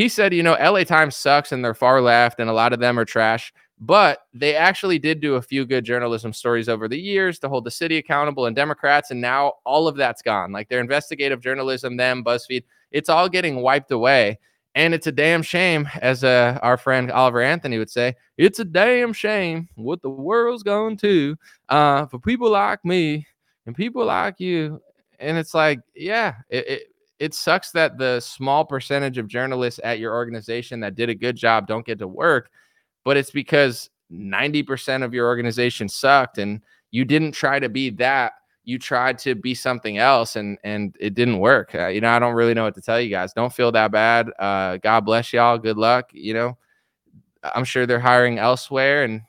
he 0.00 0.08
said, 0.08 0.32
you 0.32 0.42
know, 0.42 0.54
LA 0.54 0.82
Times 0.82 1.14
sucks 1.14 1.52
and 1.52 1.62
they're 1.62 1.74
far 1.74 2.00
left 2.00 2.40
and 2.40 2.48
a 2.48 2.54
lot 2.54 2.72
of 2.72 2.80
them 2.80 2.98
are 2.98 3.04
trash, 3.04 3.52
but 3.78 4.20
they 4.32 4.56
actually 4.56 4.98
did 4.98 5.20
do 5.20 5.34
a 5.34 5.42
few 5.42 5.66
good 5.66 5.84
journalism 5.84 6.32
stories 6.32 6.70
over 6.70 6.88
the 6.88 6.98
years 6.98 7.38
to 7.40 7.50
hold 7.50 7.64
the 7.64 7.70
city 7.70 7.98
accountable 7.98 8.46
and 8.46 8.56
Democrats. 8.56 9.10
And 9.10 9.20
now 9.20 9.56
all 9.66 9.86
of 9.86 9.96
that's 9.96 10.22
gone. 10.22 10.52
Like 10.52 10.70
their 10.70 10.80
investigative 10.80 11.42
journalism, 11.42 11.98
them, 11.98 12.24
BuzzFeed, 12.24 12.64
it's 12.90 13.10
all 13.10 13.28
getting 13.28 13.56
wiped 13.56 13.90
away. 13.90 14.38
And 14.74 14.94
it's 14.94 15.06
a 15.06 15.12
damn 15.12 15.42
shame, 15.42 15.86
as 16.00 16.24
uh, 16.24 16.58
our 16.62 16.78
friend 16.78 17.12
Oliver 17.12 17.42
Anthony 17.42 17.76
would 17.76 17.90
say, 17.90 18.14
it's 18.38 18.58
a 18.58 18.64
damn 18.64 19.12
shame 19.12 19.68
what 19.74 20.00
the 20.00 20.08
world's 20.08 20.62
going 20.62 20.96
to 20.96 21.36
uh, 21.68 22.06
for 22.06 22.18
people 22.18 22.50
like 22.50 22.82
me 22.86 23.26
and 23.66 23.76
people 23.76 24.06
like 24.06 24.40
you. 24.40 24.80
And 25.18 25.36
it's 25.36 25.52
like, 25.52 25.80
yeah, 25.94 26.36
it, 26.48 26.68
it 26.68 26.82
it 27.20 27.34
sucks 27.34 27.70
that 27.72 27.98
the 27.98 28.18
small 28.18 28.64
percentage 28.64 29.18
of 29.18 29.28
journalists 29.28 29.78
at 29.84 29.98
your 29.98 30.14
organization 30.14 30.80
that 30.80 30.94
did 30.94 31.10
a 31.10 31.14
good 31.14 31.36
job 31.36 31.66
don't 31.66 31.84
get 31.84 31.98
to 31.98 32.08
work, 32.08 32.50
but 33.04 33.18
it's 33.18 33.30
because 33.30 33.90
90% 34.10 35.04
of 35.04 35.12
your 35.12 35.26
organization 35.26 35.86
sucked 35.88 36.38
and 36.38 36.62
you 36.90 37.04
didn't 37.04 37.32
try 37.32 37.60
to 37.60 37.68
be 37.68 37.90
that. 37.90 38.32
You 38.64 38.78
tried 38.78 39.18
to 39.18 39.34
be 39.34 39.54
something 39.54 39.98
else 39.98 40.36
and 40.36 40.58
and 40.64 40.96
it 40.98 41.14
didn't 41.14 41.38
work. 41.38 41.74
Uh, 41.74 41.88
you 41.88 42.00
know, 42.00 42.10
I 42.10 42.18
don't 42.18 42.34
really 42.34 42.54
know 42.54 42.64
what 42.64 42.74
to 42.74 42.80
tell 42.80 43.00
you 43.00 43.10
guys. 43.10 43.32
Don't 43.32 43.52
feel 43.52 43.72
that 43.72 43.92
bad. 43.92 44.30
Uh, 44.38 44.78
God 44.78 45.00
bless 45.00 45.32
y'all. 45.32 45.58
Good 45.58 45.76
luck. 45.76 46.10
You 46.12 46.34
know, 46.34 46.58
I'm 47.42 47.64
sure 47.64 47.86
they're 47.86 48.00
hiring 48.00 48.38
elsewhere 48.38 49.04
and 49.04 49.22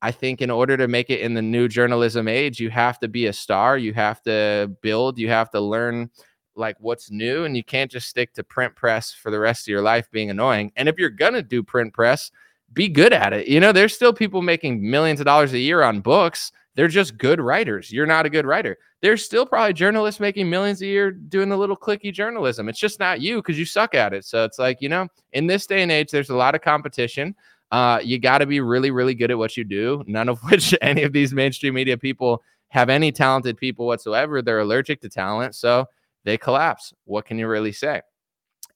I 0.00 0.12
think 0.12 0.40
in 0.40 0.50
order 0.50 0.76
to 0.76 0.86
make 0.86 1.10
it 1.10 1.20
in 1.20 1.34
the 1.34 1.42
new 1.42 1.66
journalism 1.66 2.28
age, 2.28 2.60
you 2.60 2.70
have 2.70 3.00
to 3.00 3.08
be 3.08 3.26
a 3.26 3.32
star. 3.32 3.78
You 3.78 3.92
have 3.94 4.22
to 4.22 4.70
build. 4.80 5.18
You 5.18 5.28
have 5.28 5.50
to 5.50 5.60
learn 5.60 6.10
like 6.58 6.76
what's 6.80 7.10
new 7.10 7.44
and 7.44 7.56
you 7.56 7.64
can't 7.64 7.90
just 7.90 8.08
stick 8.08 8.34
to 8.34 8.44
print 8.44 8.74
press 8.74 9.12
for 9.12 9.30
the 9.30 9.38
rest 9.38 9.64
of 9.64 9.68
your 9.68 9.82
life 9.82 10.10
being 10.10 10.30
annoying. 10.30 10.72
And 10.76 10.88
if 10.88 10.98
you're 10.98 11.10
going 11.10 11.34
to 11.34 11.42
do 11.42 11.62
print 11.62 11.94
press, 11.94 12.30
be 12.72 12.88
good 12.88 13.12
at 13.12 13.32
it. 13.32 13.48
You 13.48 13.60
know, 13.60 13.72
there's 13.72 13.94
still 13.94 14.12
people 14.12 14.42
making 14.42 14.88
millions 14.88 15.20
of 15.20 15.26
dollars 15.26 15.52
a 15.52 15.58
year 15.58 15.82
on 15.82 16.00
books. 16.00 16.52
They're 16.74 16.88
just 16.88 17.18
good 17.18 17.40
writers. 17.40 17.90
You're 17.90 18.06
not 18.06 18.26
a 18.26 18.30
good 18.30 18.46
writer. 18.46 18.78
There's 19.00 19.24
still 19.24 19.46
probably 19.46 19.72
journalists 19.72 20.20
making 20.20 20.50
millions 20.50 20.82
a 20.82 20.86
year 20.86 21.10
doing 21.10 21.48
the 21.48 21.56
little 21.56 21.76
clicky 21.76 22.12
journalism. 22.12 22.68
It's 22.68 22.78
just 22.78 23.00
not 23.00 23.20
you 23.20 23.36
because 23.36 23.58
you 23.58 23.64
suck 23.64 23.94
at 23.94 24.12
it. 24.12 24.24
So 24.24 24.44
it's 24.44 24.58
like, 24.58 24.80
you 24.80 24.88
know, 24.88 25.08
in 25.32 25.46
this 25.46 25.66
day 25.66 25.82
and 25.82 25.90
age, 25.90 26.10
there's 26.10 26.30
a 26.30 26.36
lot 26.36 26.54
of 26.54 26.60
competition. 26.60 27.34
Uh, 27.70 28.00
you 28.02 28.18
got 28.18 28.38
to 28.38 28.46
be 28.46 28.60
really, 28.60 28.90
really 28.90 29.14
good 29.14 29.30
at 29.30 29.38
what 29.38 29.56
you 29.56 29.64
do. 29.64 30.04
None 30.06 30.28
of 30.28 30.40
which 30.50 30.74
any 30.80 31.02
of 31.02 31.12
these 31.12 31.32
mainstream 31.32 31.74
media 31.74 31.96
people 31.96 32.42
have 32.68 32.90
any 32.90 33.10
talented 33.10 33.56
people 33.56 33.86
whatsoever. 33.86 34.42
They're 34.42 34.60
allergic 34.60 35.00
to 35.00 35.08
talent. 35.08 35.54
So 35.54 35.86
they 36.28 36.38
collapse. 36.38 36.92
What 37.04 37.24
can 37.24 37.38
you 37.38 37.48
really 37.48 37.72
say? 37.72 38.02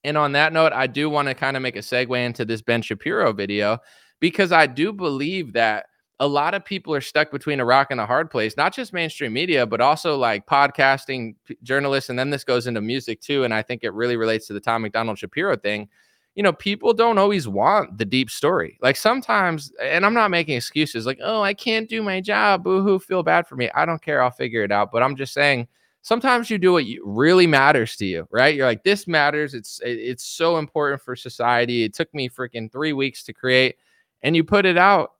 And 0.04 0.16
on 0.16 0.32
that 0.32 0.52
note, 0.52 0.72
I 0.72 0.86
do 0.86 1.08
want 1.08 1.28
to 1.28 1.34
kind 1.34 1.56
of 1.56 1.62
make 1.62 1.76
a 1.76 1.80
segue 1.80 2.24
into 2.24 2.44
this 2.44 2.62
Ben 2.62 2.82
Shapiro 2.82 3.32
video 3.32 3.78
because 4.20 4.50
I 4.52 4.66
do 4.66 4.92
believe 4.92 5.52
that 5.52 5.86
a 6.18 6.26
lot 6.26 6.54
of 6.54 6.64
people 6.64 6.94
are 6.94 7.00
stuck 7.00 7.30
between 7.30 7.60
a 7.60 7.64
rock 7.64 7.88
and 7.90 8.00
a 8.00 8.06
hard 8.06 8.30
place, 8.30 8.56
not 8.56 8.72
just 8.72 8.92
mainstream 8.92 9.32
media, 9.32 9.66
but 9.66 9.80
also 9.80 10.16
like 10.16 10.46
podcasting 10.46 11.34
journalists. 11.62 12.10
And 12.10 12.18
then 12.18 12.30
this 12.30 12.44
goes 12.44 12.66
into 12.66 12.80
music 12.80 13.20
too. 13.20 13.44
And 13.44 13.52
I 13.52 13.62
think 13.62 13.82
it 13.82 13.92
really 13.92 14.16
relates 14.16 14.46
to 14.46 14.52
the 14.52 14.60
Tom 14.60 14.82
MacDonald 14.82 15.18
Shapiro 15.18 15.56
thing. 15.56 15.88
You 16.34 16.42
know, 16.42 16.52
people 16.52 16.94
don't 16.94 17.18
always 17.18 17.48
want 17.48 17.98
the 17.98 18.04
deep 18.04 18.30
story. 18.30 18.78
Like 18.80 18.96
sometimes, 18.96 19.72
and 19.82 20.06
I'm 20.06 20.14
not 20.14 20.30
making 20.30 20.56
excuses 20.56 21.06
like, 21.06 21.18
oh, 21.22 21.42
I 21.42 21.54
can't 21.54 21.88
do 21.88 22.02
my 22.02 22.20
job. 22.20 22.64
Boo 22.64 22.82
hoo, 22.82 22.98
feel 22.98 23.22
bad 23.22 23.46
for 23.46 23.56
me. 23.56 23.68
I 23.74 23.84
don't 23.84 24.00
care. 24.00 24.22
I'll 24.22 24.30
figure 24.30 24.62
it 24.62 24.72
out. 24.72 24.92
But 24.92 25.02
I'm 25.02 25.16
just 25.16 25.34
saying, 25.34 25.66
sometimes 26.02 26.50
you 26.50 26.58
do 26.58 26.72
what 26.72 26.84
really 27.04 27.46
matters 27.46 27.96
to 27.96 28.04
you, 28.04 28.28
right? 28.30 28.54
You're 28.54 28.66
like, 28.66 28.84
this 28.84 29.08
matters. 29.08 29.54
It's 29.54 29.80
it's 29.82 30.24
so 30.24 30.58
important 30.58 31.00
for 31.00 31.16
society. 31.16 31.84
It 31.84 31.94
took 31.94 32.12
me 32.12 32.28
freaking 32.28 32.70
three 32.70 32.92
weeks 32.92 33.24
to 33.24 33.32
create, 33.32 33.76
and 34.22 34.36
you 34.36 34.44
put 34.44 34.66
it 34.66 34.76
out, 34.76 35.12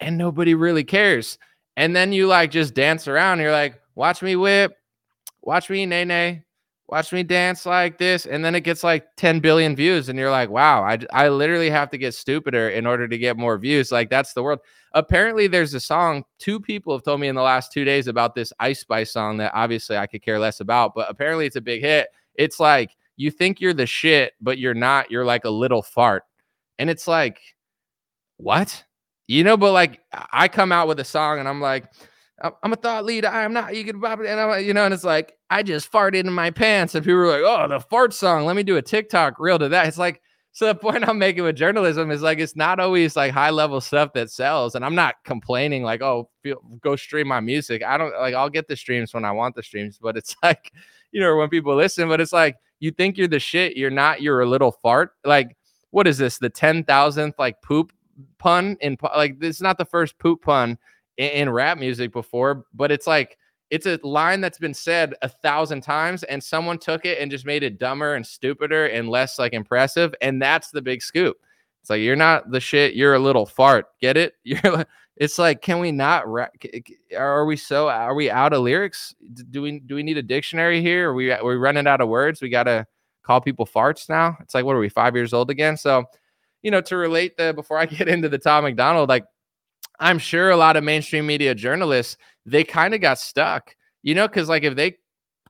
and 0.00 0.16
nobody 0.16 0.54
really 0.54 0.84
cares. 0.84 1.38
And 1.76 1.94
then 1.94 2.12
you 2.12 2.26
like 2.26 2.50
just 2.50 2.74
dance 2.74 3.06
around. 3.06 3.40
You're 3.40 3.52
like, 3.52 3.80
watch 3.94 4.22
me 4.22 4.34
whip, 4.36 4.76
watch 5.42 5.68
me 5.70 5.86
nay 5.86 6.04
nay, 6.04 6.42
watch 6.88 7.12
me 7.12 7.22
dance 7.22 7.66
like 7.66 7.98
this 7.98 8.24
and 8.24 8.42
then 8.42 8.54
it 8.54 8.62
gets 8.62 8.82
like 8.82 9.06
10 9.16 9.40
billion 9.40 9.76
views 9.76 10.08
and 10.08 10.18
you're 10.18 10.30
like 10.30 10.48
wow 10.48 10.82
I, 10.82 10.98
I 11.12 11.28
literally 11.28 11.68
have 11.68 11.90
to 11.90 11.98
get 11.98 12.14
stupider 12.14 12.70
in 12.70 12.86
order 12.86 13.06
to 13.06 13.18
get 13.18 13.36
more 13.36 13.58
views. 13.58 13.92
Like 13.92 14.08
that's 14.08 14.32
the 14.32 14.42
world. 14.42 14.60
Apparently 14.94 15.48
there's 15.48 15.74
a 15.74 15.80
song 15.80 16.24
two 16.38 16.58
people 16.58 16.94
have 16.94 17.04
told 17.04 17.20
me 17.20 17.28
in 17.28 17.34
the 17.34 17.42
last 17.42 17.72
two 17.72 17.84
days 17.84 18.08
about 18.08 18.34
this 18.34 18.52
ice 18.58 18.80
spice 18.80 19.12
song 19.12 19.36
that 19.36 19.52
obviously 19.54 19.98
i 19.98 20.06
could 20.06 20.22
care 20.22 20.38
less 20.38 20.60
about 20.60 20.94
but 20.94 21.10
apparently 21.10 21.46
it's 21.46 21.56
a 21.56 21.60
big 21.60 21.82
hit. 21.82 22.08
It's 22.34 22.58
like 22.58 22.96
you 23.16 23.30
think 23.30 23.60
you're 23.60 23.74
the 23.74 23.86
shit 23.86 24.32
but 24.40 24.58
you're 24.58 24.74
not. 24.74 25.10
You're 25.10 25.26
like 25.26 25.44
a 25.44 25.50
little 25.50 25.82
fart. 25.82 26.24
And 26.78 26.88
it's 26.88 27.06
like 27.06 27.40
what? 28.38 28.84
You 29.26 29.44
know 29.44 29.58
but 29.58 29.72
like 29.72 30.00
i 30.32 30.48
come 30.48 30.72
out 30.72 30.88
with 30.88 30.98
a 31.00 31.04
song 31.04 31.38
and 31.38 31.46
i'm 31.46 31.60
like 31.60 31.84
I'm 32.42 32.72
a 32.72 32.76
thought 32.76 33.04
leader. 33.04 33.28
I'm 33.28 33.52
not. 33.52 33.74
You 33.74 33.84
can, 33.84 34.02
and 34.04 34.40
I'm, 34.40 34.64
you 34.64 34.72
know, 34.72 34.84
and 34.84 34.94
it's 34.94 35.04
like 35.04 35.34
I 35.50 35.62
just 35.62 35.90
farted 35.90 36.20
in 36.20 36.32
my 36.32 36.50
pants, 36.50 36.94
and 36.94 37.04
people 37.04 37.20
are 37.20 37.26
like, 37.26 37.42
"Oh, 37.42 37.68
the 37.68 37.80
fart 37.80 38.14
song." 38.14 38.44
Let 38.44 38.54
me 38.54 38.62
do 38.62 38.76
a 38.76 38.82
TikTok 38.82 39.40
reel 39.40 39.58
to 39.58 39.68
that. 39.70 39.86
It's 39.88 39.98
like 39.98 40.22
so. 40.52 40.66
The 40.66 40.74
point 40.76 41.08
I'm 41.08 41.18
making 41.18 41.42
with 41.42 41.56
journalism 41.56 42.10
is 42.10 42.22
like 42.22 42.38
it's 42.38 42.54
not 42.54 42.78
always 42.78 43.16
like 43.16 43.32
high 43.32 43.50
level 43.50 43.80
stuff 43.80 44.12
that 44.12 44.30
sells, 44.30 44.76
and 44.76 44.84
I'm 44.84 44.94
not 44.94 45.16
complaining 45.24 45.82
like, 45.82 46.00
"Oh, 46.00 46.30
feel, 46.42 46.58
go 46.80 46.94
stream 46.94 47.26
my 47.26 47.40
music." 47.40 47.82
I 47.82 47.98
don't 47.98 48.12
like. 48.12 48.34
I'll 48.34 48.50
get 48.50 48.68
the 48.68 48.76
streams 48.76 49.12
when 49.12 49.24
I 49.24 49.32
want 49.32 49.56
the 49.56 49.62
streams, 49.62 49.98
but 50.00 50.16
it's 50.16 50.36
like, 50.42 50.72
you 51.10 51.20
know, 51.20 51.36
when 51.36 51.48
people 51.48 51.74
listen, 51.74 52.08
but 52.08 52.20
it's 52.20 52.32
like 52.32 52.56
you 52.78 52.92
think 52.92 53.18
you're 53.18 53.26
the 53.26 53.40
shit. 53.40 53.76
You're 53.76 53.90
not. 53.90 54.22
You're 54.22 54.42
a 54.42 54.48
little 54.48 54.72
fart. 54.72 55.12
Like, 55.24 55.56
what 55.90 56.06
is 56.06 56.18
this? 56.18 56.38
The 56.38 56.50
ten 56.50 56.84
thousandth 56.84 57.36
like 57.36 57.60
poop 57.62 57.92
pun 58.38 58.76
in 58.80 58.96
like 59.16 59.40
this 59.40 59.56
is 59.56 59.62
not 59.62 59.78
the 59.78 59.84
first 59.84 60.18
poop 60.18 60.42
pun 60.42 60.78
in, 61.18 61.30
in 61.30 61.50
rap 61.50 61.78
music 61.78 62.12
before, 62.12 62.64
but 62.72 62.90
it's 62.90 63.06
like 63.06 63.36
it's 63.70 63.86
a 63.86 64.00
line 64.02 64.40
that's 64.40 64.58
been 64.58 64.72
said 64.72 65.14
a 65.20 65.28
thousand 65.28 65.82
times 65.82 66.22
and 66.22 66.42
someone 66.42 66.78
took 66.78 67.04
it 67.04 67.18
and 67.20 67.30
just 67.30 67.44
made 67.44 67.62
it 67.62 67.78
dumber 67.78 68.14
and 68.14 68.26
stupider 68.26 68.86
and 68.86 69.10
less 69.10 69.38
like 69.38 69.52
impressive 69.52 70.14
and 70.22 70.40
that's 70.40 70.70
the 70.70 70.80
big 70.80 71.02
scoop. 71.02 71.36
It's 71.82 71.90
like 71.90 72.00
you're 72.00 72.16
not 72.16 72.50
the 72.50 72.60
shit 72.60 72.94
you're 72.94 73.14
a 73.14 73.18
little 73.18 73.44
fart. 73.44 73.86
Get 74.00 74.16
it? 74.16 74.34
You're 74.44 74.86
it's 75.16 75.38
like 75.38 75.60
can 75.62 75.80
we 75.80 75.92
not 75.92 76.28
ra- 76.28 76.46
are 77.16 77.44
we 77.44 77.56
so 77.56 77.88
are 77.88 78.14
we 78.14 78.30
out 78.30 78.52
of 78.52 78.62
lyrics? 78.62 79.14
Do 79.50 79.60
we 79.62 79.80
do 79.80 79.96
we 79.96 80.02
need 80.02 80.16
a 80.16 80.22
dictionary 80.22 80.80
here? 80.80 81.10
Are 81.10 81.14
we 81.14 81.30
are 81.30 81.44
we 81.44 81.56
running 81.56 81.86
out 81.86 82.00
of 82.00 82.08
words? 82.08 82.40
We 82.40 82.48
gotta 82.48 82.86
call 83.24 83.40
people 83.40 83.66
farts 83.66 84.08
now? 84.08 84.38
It's 84.40 84.54
like 84.54 84.64
what 84.64 84.76
are 84.76 84.80
we 84.80 84.88
five 84.88 85.14
years 85.14 85.34
old 85.34 85.50
again? 85.50 85.76
So 85.76 86.04
you 86.62 86.70
know 86.70 86.80
to 86.80 86.96
relate 86.96 87.36
the 87.36 87.52
before 87.54 87.78
i 87.78 87.86
get 87.86 88.08
into 88.08 88.28
the 88.28 88.38
tom 88.38 88.64
mcdonald 88.64 89.08
like 89.08 89.24
I'm 90.00 90.18
sure 90.18 90.50
a 90.50 90.56
lot 90.56 90.76
of 90.76 90.84
mainstream 90.84 91.26
media 91.26 91.54
journalists, 91.54 92.16
they 92.46 92.64
kind 92.64 92.94
of 92.94 93.00
got 93.00 93.18
stuck, 93.18 93.74
you 94.02 94.14
know, 94.14 94.28
because 94.28 94.48
like 94.48 94.62
if 94.62 94.76
they 94.76 94.96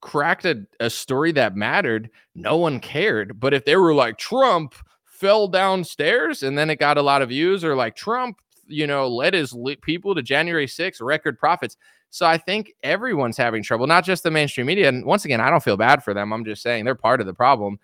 cracked 0.00 0.44
a, 0.44 0.64
a 0.80 0.90
story 0.90 1.32
that 1.32 1.56
mattered, 1.56 2.10
no 2.34 2.56
one 2.56 2.80
cared. 2.80 3.38
But 3.38 3.54
if 3.54 3.64
they 3.64 3.76
were 3.76 3.94
like 3.94 4.18
Trump 4.18 4.74
fell 5.04 5.48
downstairs 5.48 6.42
and 6.42 6.56
then 6.56 6.70
it 6.70 6.78
got 6.78 6.98
a 6.98 7.02
lot 7.02 7.22
of 7.22 7.28
views, 7.28 7.64
or 7.64 7.74
like 7.74 7.96
Trump, 7.96 8.38
you 8.66 8.86
know, 8.86 9.08
led 9.08 9.34
his 9.34 9.54
people 9.82 10.14
to 10.14 10.22
January 10.22 10.66
6th 10.66 11.00
record 11.00 11.38
profits. 11.38 11.76
So 12.10 12.24
I 12.24 12.38
think 12.38 12.72
everyone's 12.82 13.36
having 13.36 13.62
trouble, 13.62 13.86
not 13.86 14.04
just 14.04 14.22
the 14.22 14.30
mainstream 14.30 14.66
media. 14.66 14.88
And 14.88 15.04
once 15.04 15.24
again, 15.24 15.40
I 15.40 15.50
don't 15.50 15.62
feel 15.62 15.76
bad 15.76 16.02
for 16.02 16.14
them. 16.14 16.32
I'm 16.32 16.44
just 16.44 16.62
saying 16.62 16.84
they're 16.84 16.94
part 16.94 17.20
of 17.20 17.26
the 17.26 17.34
problem 17.34 17.78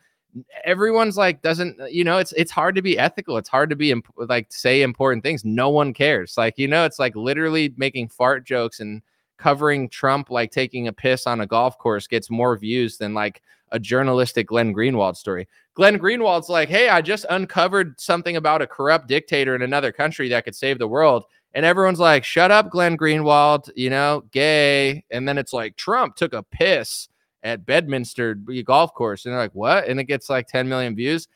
everyone's 0.65 1.17
like 1.17 1.43
doesn't 1.43 1.81
uh, 1.81 1.87
you 1.87 2.05
know 2.05 2.19
it's 2.19 2.33
it's 2.33 2.51
hard 2.51 2.75
to 2.75 2.83
be 2.83 2.99
ethical. 2.99 3.37
It's 3.37 3.49
hard 3.49 3.71
to 3.71 3.77
be 3.77 3.91
imp- 3.91 4.13
like 4.17 4.53
say 4.53 4.83
important 4.83 5.23
things. 5.23 5.45
No 5.45 5.71
one 5.71 5.93
cares. 5.93 6.37
Like 6.37 6.59
you 6.59 6.69
know 6.69 6.85
it's 6.85 6.99
like 6.99 7.15
literally 7.17 7.73
making 7.77 8.09
fart 8.09 8.45
jokes 8.45 8.81
and 8.81 9.03
covering 9.37 9.89
trump 9.89 10.31
like 10.31 10.53
taking 10.53 10.87
a 10.87 10.93
piss 10.93 11.27
on 11.27 11.41
a 11.41 11.47
golf 11.47 11.77
course 11.79 12.07
gets 12.07 12.31
more 12.31 12.57
views 12.57 12.99
than 12.99 13.15
like 13.15 13.43
a 13.73 13.81
journalistic 13.81 14.47
glenn 14.47 14.73
greenwald 14.73 15.17
story. 15.17 15.49
Glenn 15.75 15.99
greenwald's 15.99 16.49
like 16.49 16.69
hey 16.69 16.89
i 16.89 17.01
just 17.01 17.27
uncovered 17.31 18.01
something 18.01 18.37
about 18.37 18.63
a 18.63 18.67
corrupt 18.67 19.09
dictator 19.09 19.55
in 19.55 19.63
another 19.63 19.93
country 19.93 20.29
that 20.29 20.45
could 20.45 20.55
save 20.55 20.79
the 20.79 20.89
world. 20.89 21.25
And 21.57 21.65
everyone's 21.65 22.01
like 22.01 22.25
shut 22.25 22.51
up 22.51 22.71
glenn 22.71 22.97
greenwald 22.97 23.71
you 23.77 23.91
know 23.91 24.25
gay. 24.31 25.05
And 25.11 25.29
then 25.29 25.39
it's 25.39 25.53
like 25.53 25.77
trump 25.77 26.17
took 26.17 26.33
a 26.33 26.43
piss 26.43 27.09
at 27.45 27.67
Bedminster 27.67 28.35
golf 28.65 28.95
course. 28.95 29.25
And 29.25 29.33
they're 29.33 29.41
like, 29.41 29.55
what? 29.55 29.87
And 29.87 30.01
it 30.01 30.05
gets 30.05 30.29
like 30.29 30.49
10 30.49 30.69
million 30.69 30.97
views. 30.97 31.29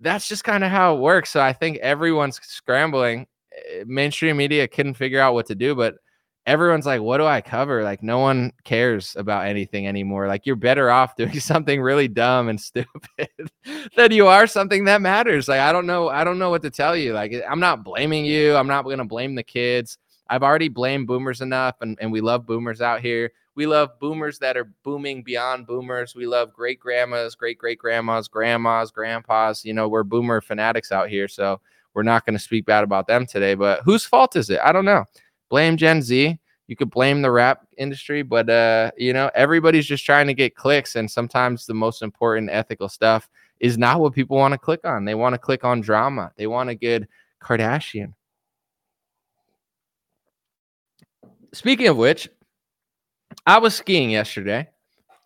That's 0.00 0.26
just 0.28 0.44
kind 0.44 0.64
of 0.64 0.70
how 0.70 0.96
it 0.96 1.00
works. 1.00 1.30
So 1.30 1.40
I 1.40 1.52
think 1.52 1.76
everyone's 1.78 2.40
scrambling. 2.42 3.26
Eh, 3.70 3.84
mainstream 3.86 4.36
media 4.38 4.66
couldn't 4.66 4.94
figure 4.94 5.20
out 5.20 5.34
what 5.34 5.46
to 5.46 5.54
do, 5.54 5.74
but 5.74 5.96
everyone's 6.46 6.86
like, 6.86 7.02
what 7.02 7.18
do 7.18 7.26
I 7.26 7.40
cover? 7.40 7.82
Like, 7.82 8.02
no 8.02 8.18
one 8.18 8.52
cares 8.64 9.14
about 9.16 9.46
anything 9.46 9.86
anymore. 9.86 10.26
Like, 10.26 10.46
you're 10.46 10.56
better 10.56 10.90
off 10.90 11.16
doing 11.16 11.38
something 11.38 11.80
really 11.80 12.08
dumb 12.08 12.48
and 12.48 12.60
stupid 12.60 13.28
than 13.96 14.12
you 14.12 14.26
are 14.26 14.46
something 14.46 14.84
that 14.84 15.02
matters. 15.02 15.48
Like, 15.48 15.60
I 15.60 15.72
don't 15.72 15.86
know. 15.86 16.08
I 16.08 16.24
don't 16.24 16.38
know 16.38 16.50
what 16.50 16.62
to 16.62 16.70
tell 16.70 16.96
you. 16.96 17.12
Like, 17.12 17.34
I'm 17.48 17.60
not 17.60 17.84
blaming 17.84 18.24
you. 18.24 18.56
I'm 18.56 18.68
not 18.68 18.84
going 18.84 18.98
to 18.98 19.04
blame 19.04 19.34
the 19.34 19.42
kids. 19.42 19.98
I've 20.28 20.42
already 20.42 20.68
blamed 20.68 21.06
boomers 21.06 21.40
enough, 21.40 21.76
and, 21.82 21.96
and 22.00 22.10
we 22.10 22.20
love 22.20 22.46
boomers 22.46 22.80
out 22.80 23.00
here. 23.00 23.30
We 23.56 23.66
love 23.66 23.98
boomers 23.98 24.38
that 24.40 24.56
are 24.56 24.70
booming 24.84 25.22
beyond 25.22 25.66
boomers. 25.66 26.14
We 26.14 26.26
love 26.26 26.52
great 26.52 26.78
grandmas, 26.78 27.34
great 27.34 27.58
great 27.58 27.78
grandmas, 27.78 28.28
grandmas, 28.28 28.90
grandpas. 28.90 29.64
You 29.64 29.72
know, 29.72 29.88
we're 29.88 30.04
boomer 30.04 30.42
fanatics 30.42 30.92
out 30.92 31.08
here. 31.08 31.26
So 31.26 31.60
we're 31.94 32.02
not 32.02 32.26
going 32.26 32.34
to 32.34 32.38
speak 32.38 32.66
bad 32.66 32.84
about 32.84 33.06
them 33.06 33.24
today. 33.24 33.54
But 33.54 33.80
whose 33.82 34.04
fault 34.04 34.36
is 34.36 34.50
it? 34.50 34.60
I 34.62 34.72
don't 34.72 34.84
know. 34.84 35.06
Blame 35.48 35.78
Gen 35.78 36.02
Z. 36.02 36.38
You 36.66 36.76
could 36.76 36.90
blame 36.90 37.22
the 37.22 37.30
rap 37.30 37.66
industry, 37.78 38.22
but 38.22 38.50
uh, 38.50 38.90
you 38.98 39.12
know, 39.12 39.30
everybody's 39.34 39.86
just 39.86 40.04
trying 40.04 40.26
to 40.26 40.34
get 40.34 40.54
clicks. 40.54 40.96
And 40.96 41.10
sometimes 41.10 41.64
the 41.64 41.74
most 41.74 42.02
important 42.02 42.50
ethical 42.50 42.90
stuff 42.90 43.30
is 43.60 43.78
not 43.78 44.00
what 44.00 44.12
people 44.12 44.36
want 44.36 44.52
to 44.52 44.58
click 44.58 44.80
on. 44.84 45.06
They 45.06 45.14
want 45.14 45.32
to 45.32 45.38
click 45.38 45.64
on 45.64 45.80
drama. 45.80 46.30
They 46.36 46.46
want 46.46 46.68
a 46.68 46.74
good 46.74 47.08
Kardashian. 47.40 48.12
Speaking 51.52 51.88
of 51.88 51.96
which, 51.96 52.28
I 53.44 53.58
was 53.58 53.74
skiing 53.74 54.10
yesterday, 54.10 54.68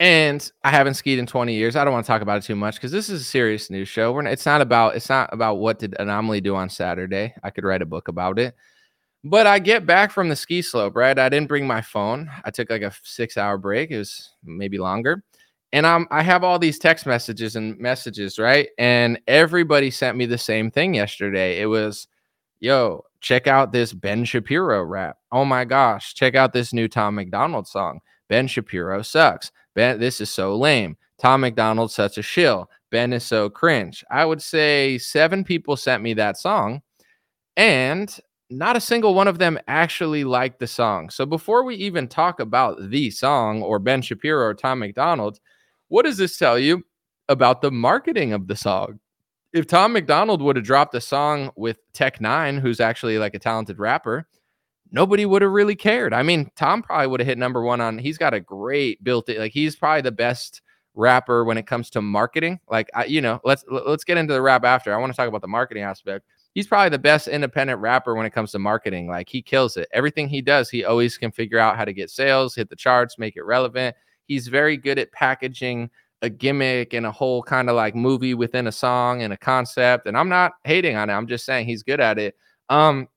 and 0.01 0.51
I 0.64 0.70
haven't 0.70 0.94
skied 0.94 1.18
in 1.18 1.27
20 1.27 1.55
years. 1.55 1.77
I 1.77 1.85
don't 1.85 1.92
want 1.92 2.07
to 2.07 2.11
talk 2.11 2.23
about 2.23 2.38
it 2.38 2.44
too 2.44 2.57
much 2.57 2.77
because 2.77 2.90
this 2.90 3.11
is 3.11 3.20
a 3.20 3.25
serious 3.25 3.70
news 3.70 3.88
show. 3.88 4.18
Not, 4.18 4.33
it's 4.33 4.46
not 4.46 4.61
about 4.61 4.96
it's 4.96 5.09
not 5.09 5.33
about 5.33 5.57
what 5.57 5.79
did 5.79 5.94
Anomaly 5.99 6.40
do 6.40 6.57
on 6.57 6.70
Saturday. 6.70 7.35
I 7.42 7.51
could 7.51 7.64
write 7.64 7.83
a 7.83 7.87
book 7.87 8.09
about 8.09 8.38
it. 8.38 8.55
But 9.23 9.46
I 9.46 9.59
get 9.59 9.85
back 9.85 10.11
from 10.11 10.31
the 10.31 10.37
ski 10.37 10.62
slope, 10.62 10.96
right? 10.96 11.18
I 11.18 11.29
didn't 11.29 11.49
bring 11.49 11.66
my 11.66 11.83
phone. 11.83 12.31
I 12.44 12.51
took 12.51 12.70
like 12.70 12.83
a 12.83 12.92
six 13.03 13.37
hour 13.37 13.59
break. 13.59 13.90
It 13.90 13.99
was 13.99 14.31
maybe 14.42 14.79
longer. 14.79 15.23
And 15.73 15.87
I'm 15.87 16.09
I 16.11 16.23
have 16.23 16.42
all 16.42 16.59
these 16.59 16.79
text 16.79 17.07
messages 17.07 17.55
and 17.57 17.79
messages, 17.79 18.38
right? 18.38 18.68
And 18.79 19.20
everybody 19.29 19.90
sent 19.90 20.16
me 20.16 20.25
the 20.27 20.38
same 20.38 20.70
thing 20.70 20.94
yesterday. 20.94 21.61
It 21.61 21.66
was, 21.66 22.09
yo, 22.61 23.05
check 23.20 23.46
out 23.46 23.72
this 23.72 23.92
Ben 23.92 24.24
Shapiro 24.24 24.83
rap. 24.83 25.16
Oh 25.33 25.44
my 25.44 25.64
gosh, 25.64 26.14
check 26.14 26.35
out 26.35 26.52
this 26.52 26.72
new 26.72 26.88
Tom 26.88 27.14
MacDonald 27.14 27.66
song. 27.66 28.00
Ben 28.28 28.46
Shapiro 28.46 29.02
sucks. 29.02 29.50
Ben, 29.74 30.00
this 30.00 30.20
is 30.20 30.30
so 30.30 30.56
lame. 30.56 30.96
Tom 31.18 31.42
MacDonald's 31.42 31.94
such 31.94 32.18
a 32.18 32.22
shill. 32.22 32.70
Ben 32.90 33.12
is 33.12 33.24
so 33.24 33.50
cringe. 33.50 34.04
I 34.11 34.24
would 34.24 34.42
say 34.42 34.98
seven 34.98 35.44
people 35.44 35.76
sent 35.76 36.02
me 36.02 36.14
that 36.14 36.38
song, 36.38 36.83
and 37.56 38.18
not 38.48 38.76
a 38.76 38.80
single 38.80 39.14
one 39.14 39.28
of 39.28 39.38
them 39.38 39.59
actually 39.68 40.24
liked 40.24 40.59
the 40.59 40.66
song. 40.66 41.09
So 41.11 41.24
before 41.24 41.62
we 41.62 41.76
even 41.76 42.09
talk 42.09 42.40
about 42.40 42.90
the 42.90 43.11
song 43.11 43.62
or 43.62 43.78
Ben 43.78 44.02
Shapiro 44.02 44.44
or 44.46 44.54
Tom 44.54 44.80
MacDonald, 44.80 45.38
what 45.88 46.04
does 46.04 46.16
this 46.16 46.37
tell 46.37 46.59
you 46.59 46.83
about 47.28 47.62
the 47.62 47.70
marketing 47.70 48.33
of 48.33 48.48
the 48.48 48.56
song? 48.56 48.98
If 49.52 49.66
Tom 49.66 49.92
MacDonald 49.92 50.42
would 50.42 50.56
have 50.56 50.64
dropped 50.64 50.94
a 50.94 51.00
song 51.00 51.50
with 51.56 51.78
Tech 51.92 52.18
N9ne, 52.18 52.60
who's 52.60 52.80
actually 52.80 53.18
like 53.18 53.34
a 53.34 53.38
talented 53.38 53.78
rapper, 53.78 54.28
nobody 54.92 55.26
would 55.26 55.42
have 55.42 55.50
really 55.50 55.74
cared. 55.74 56.12
I 56.12 56.22
mean, 56.22 56.50
Tom 56.56 56.82
probably 56.82 57.08
would 57.08 57.20
have 57.20 57.26
hit 57.26 57.38
number 57.38 57.62
one 57.62 57.80
on. 57.80 57.98
He's 57.98 58.18
got 58.18 58.34
a 58.34 58.40
great 58.40 59.02
built 59.02 59.28
it. 59.28 59.38
Like 59.38 59.52
he's 59.52 59.76
probably 59.76 60.02
the 60.02 60.12
best 60.12 60.62
rapper 60.94 61.44
when 61.44 61.58
it 61.58 61.66
comes 61.66 61.90
to 61.90 62.02
marketing. 62.02 62.60
Like 62.70 62.90
I, 62.94 63.04
you 63.04 63.20
know, 63.20 63.40
let's 63.44 63.64
let's 63.68 64.04
get 64.04 64.18
into 64.18 64.34
the 64.34 64.42
rap 64.42 64.64
after. 64.64 64.94
I 64.94 64.98
want 64.98 65.12
to 65.12 65.16
talk 65.16 65.28
about 65.28 65.42
the 65.42 65.48
marketing 65.48 65.82
aspect. 65.82 66.26
He's 66.54 66.66
probably 66.66 66.90
the 66.90 66.98
best 66.98 67.28
independent 67.28 67.80
rapper 67.80 68.14
when 68.14 68.26
it 68.26 68.32
comes 68.32 68.52
to 68.52 68.58
marketing. 68.58 69.08
Like 69.08 69.28
he 69.28 69.40
kills 69.40 69.76
it. 69.76 69.88
Everything 69.92 70.28
he 70.28 70.42
does, 70.42 70.68
he 70.68 70.84
always 70.84 71.16
can 71.16 71.30
figure 71.30 71.58
out 71.58 71.76
how 71.76 71.84
to 71.84 71.92
get 71.92 72.10
sales, 72.10 72.54
hit 72.54 72.68
the 72.68 72.76
charts, 72.76 73.18
make 73.18 73.36
it 73.36 73.44
relevant. 73.44 73.94
He's 74.26 74.48
very 74.48 74.76
good 74.76 74.98
at 74.98 75.12
packaging 75.12 75.90
a 76.22 76.30
gimmick 76.30 76.92
and 76.92 77.06
a 77.06 77.12
whole 77.12 77.42
kind 77.42 77.70
of 77.70 77.76
like 77.76 77.94
movie 77.94 78.35
within 78.35 78.66
a 78.66 78.72
song 78.72 79.22
and 79.22 79.33
a 79.33 79.37
concept. 79.37 80.06
And 80.06 80.16
I'm 80.16 80.28
not 80.28 80.52
hating 80.64 80.96
on 80.96 81.11
it. 81.11 81.14
I'm 81.14 81.26
just 81.26 81.44
saying 81.44 81.66
he's 81.66 81.83
good 81.83 82.00
at 82.00 82.18
it. 82.18 82.35
Um, 82.68 83.09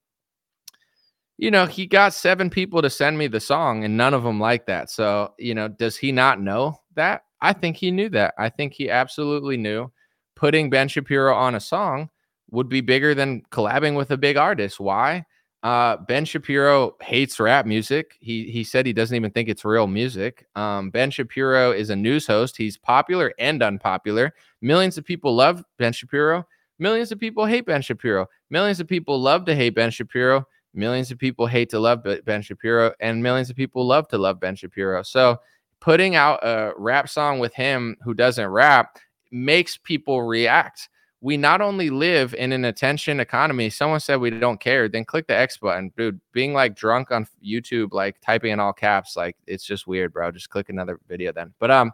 you 1.37 1.51
know, 1.51 1.65
he 1.65 1.85
got 1.85 2.13
seven 2.13 2.49
people 2.49 2.81
to 2.81 2.89
send 2.89 3.17
me 3.17 3.27
the 3.27 3.39
song 3.39 3.83
and 3.83 3.97
none 3.97 4.13
of 4.13 4.23
them 4.23 4.39
like 4.39 4.65
that. 4.67 4.89
So, 4.89 5.33
you 5.37 5.53
know, 5.53 5.67
does 5.67 5.97
he 5.97 6.11
not 6.11 6.39
know 6.39 6.79
that? 6.95 7.23
I 7.41 7.53
think 7.53 7.75
he 7.75 7.91
knew 7.91 8.09
that. 8.09 8.33
I 8.37 8.49
think 8.49 8.73
he 8.73 8.89
absolutely 8.89 9.57
knew 9.57 9.91
putting 10.35 10.69
Ben 10.69 10.87
Shapiro 10.87 11.35
on 11.35 11.55
a 11.55 11.59
song 11.59 12.09
would 12.51 12.69
be 12.69 12.81
bigger 12.81 13.13
than 13.13 13.41
collabing 13.51 13.97
with 13.97 14.11
a 14.11 14.17
big 14.17 14.37
artist. 14.37 14.79
Why? 14.79 15.25
Uh, 15.63 15.95
ben 15.95 16.25
Shapiro 16.25 16.97
hates 17.01 17.39
rap 17.39 17.65
music. 17.65 18.17
He 18.19 18.51
he 18.51 18.65
said 18.65 18.85
he 18.85 18.91
doesn't 18.91 19.15
even 19.15 19.31
think 19.31 19.47
it's 19.47 19.63
real 19.63 19.87
music. 19.87 20.45
Um, 20.55 20.89
ben 20.89 21.09
Shapiro 21.09 21.71
is 21.71 21.89
a 21.89 21.95
news 21.95 22.27
host. 22.27 22.57
He's 22.57 22.77
popular 22.77 23.33
and 23.39 23.63
unpopular. 23.63 24.33
Millions 24.61 24.97
of 24.97 25.05
people 25.05 25.33
love 25.33 25.63
Ben 25.77 25.93
Shapiro. 25.93 26.45
Millions 26.79 27.13
of 27.13 27.19
people 27.19 27.45
hate 27.45 27.65
Ben 27.65 27.81
Shapiro. 27.81 28.27
Millions 28.49 28.81
of 28.81 28.87
people 28.87 29.17
love 29.17 29.45
to 29.45 29.55
hate 29.55 29.69
Ben 29.69 29.89
Shapiro. 29.89 30.45
Millions 30.73 31.11
of 31.11 31.17
people 31.17 31.47
hate 31.47 31.69
to 31.69 31.79
love 31.79 32.05
Ben 32.25 32.41
Shapiro, 32.41 32.91
and 32.99 33.23
millions 33.23 33.49
of 33.49 33.55
people 33.55 33.85
love 33.85 34.07
to 34.09 34.17
love 34.17 34.39
Ben 34.41 34.55
Shapiro. 34.55 35.01
So 35.03 35.37
putting 35.79 36.15
out 36.15 36.39
a 36.43 36.73
rap 36.75 37.07
song 37.07 37.39
with 37.39 37.53
him 37.53 37.95
who 38.03 38.13
doesn't 38.13 38.47
rap 38.47 38.97
makes 39.31 39.77
people 39.77 40.23
react 40.23 40.89
we 41.23 41.37
not 41.37 41.61
only 41.61 41.89
live 41.89 42.33
in 42.33 42.51
an 42.51 42.65
attention 42.65 43.21
economy, 43.21 43.69
someone 43.69 44.01
said 44.01 44.17
we 44.17 44.29
don't 44.29 44.59
care, 44.59 44.89
then 44.89 45.05
click 45.05 45.25
the 45.25 45.35
X 45.35 45.55
button. 45.55 45.89
Dude, 45.95 46.19
being 46.33 46.53
like 46.53 46.75
drunk 46.75 47.11
on 47.11 47.25
YouTube, 47.41 47.93
like 47.93 48.19
typing 48.19 48.51
in 48.51 48.59
all 48.59 48.73
caps, 48.73 49.15
like 49.15 49.37
it's 49.47 49.63
just 49.63 49.87
weird, 49.87 50.11
bro. 50.11 50.31
Just 50.31 50.49
click 50.49 50.67
another 50.67 50.99
video 51.07 51.31
then. 51.31 51.53
But 51.59 51.71
um, 51.71 51.93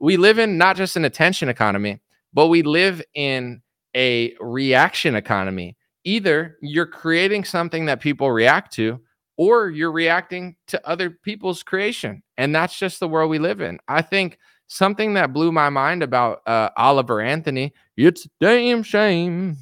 we 0.00 0.18
live 0.18 0.38
in 0.38 0.58
not 0.58 0.76
just 0.76 0.96
an 0.96 1.06
attention 1.06 1.48
economy, 1.48 2.00
but 2.34 2.48
we 2.48 2.60
live 2.60 3.02
in 3.14 3.62
a 3.96 4.34
reaction 4.38 5.14
economy. 5.14 5.78
Either 6.04 6.58
you're 6.60 6.84
creating 6.84 7.44
something 7.44 7.86
that 7.86 8.00
people 8.02 8.30
react 8.30 8.74
to, 8.74 9.00
or 9.38 9.70
you're 9.70 9.92
reacting 9.92 10.56
to 10.66 10.86
other 10.86 11.08
people's 11.08 11.62
creation. 11.62 12.22
And 12.36 12.54
that's 12.54 12.78
just 12.78 13.00
the 13.00 13.08
world 13.08 13.30
we 13.30 13.38
live 13.38 13.62
in. 13.62 13.78
I 13.88 14.02
think 14.02 14.38
something 14.68 15.14
that 15.14 15.32
blew 15.32 15.50
my 15.50 15.68
mind 15.68 16.02
about 16.02 16.42
uh, 16.46 16.70
Oliver 16.76 17.20
Anthony. 17.20 17.72
It's 17.96 18.26
a 18.26 18.28
damn 18.40 18.82
shame. 18.82 19.56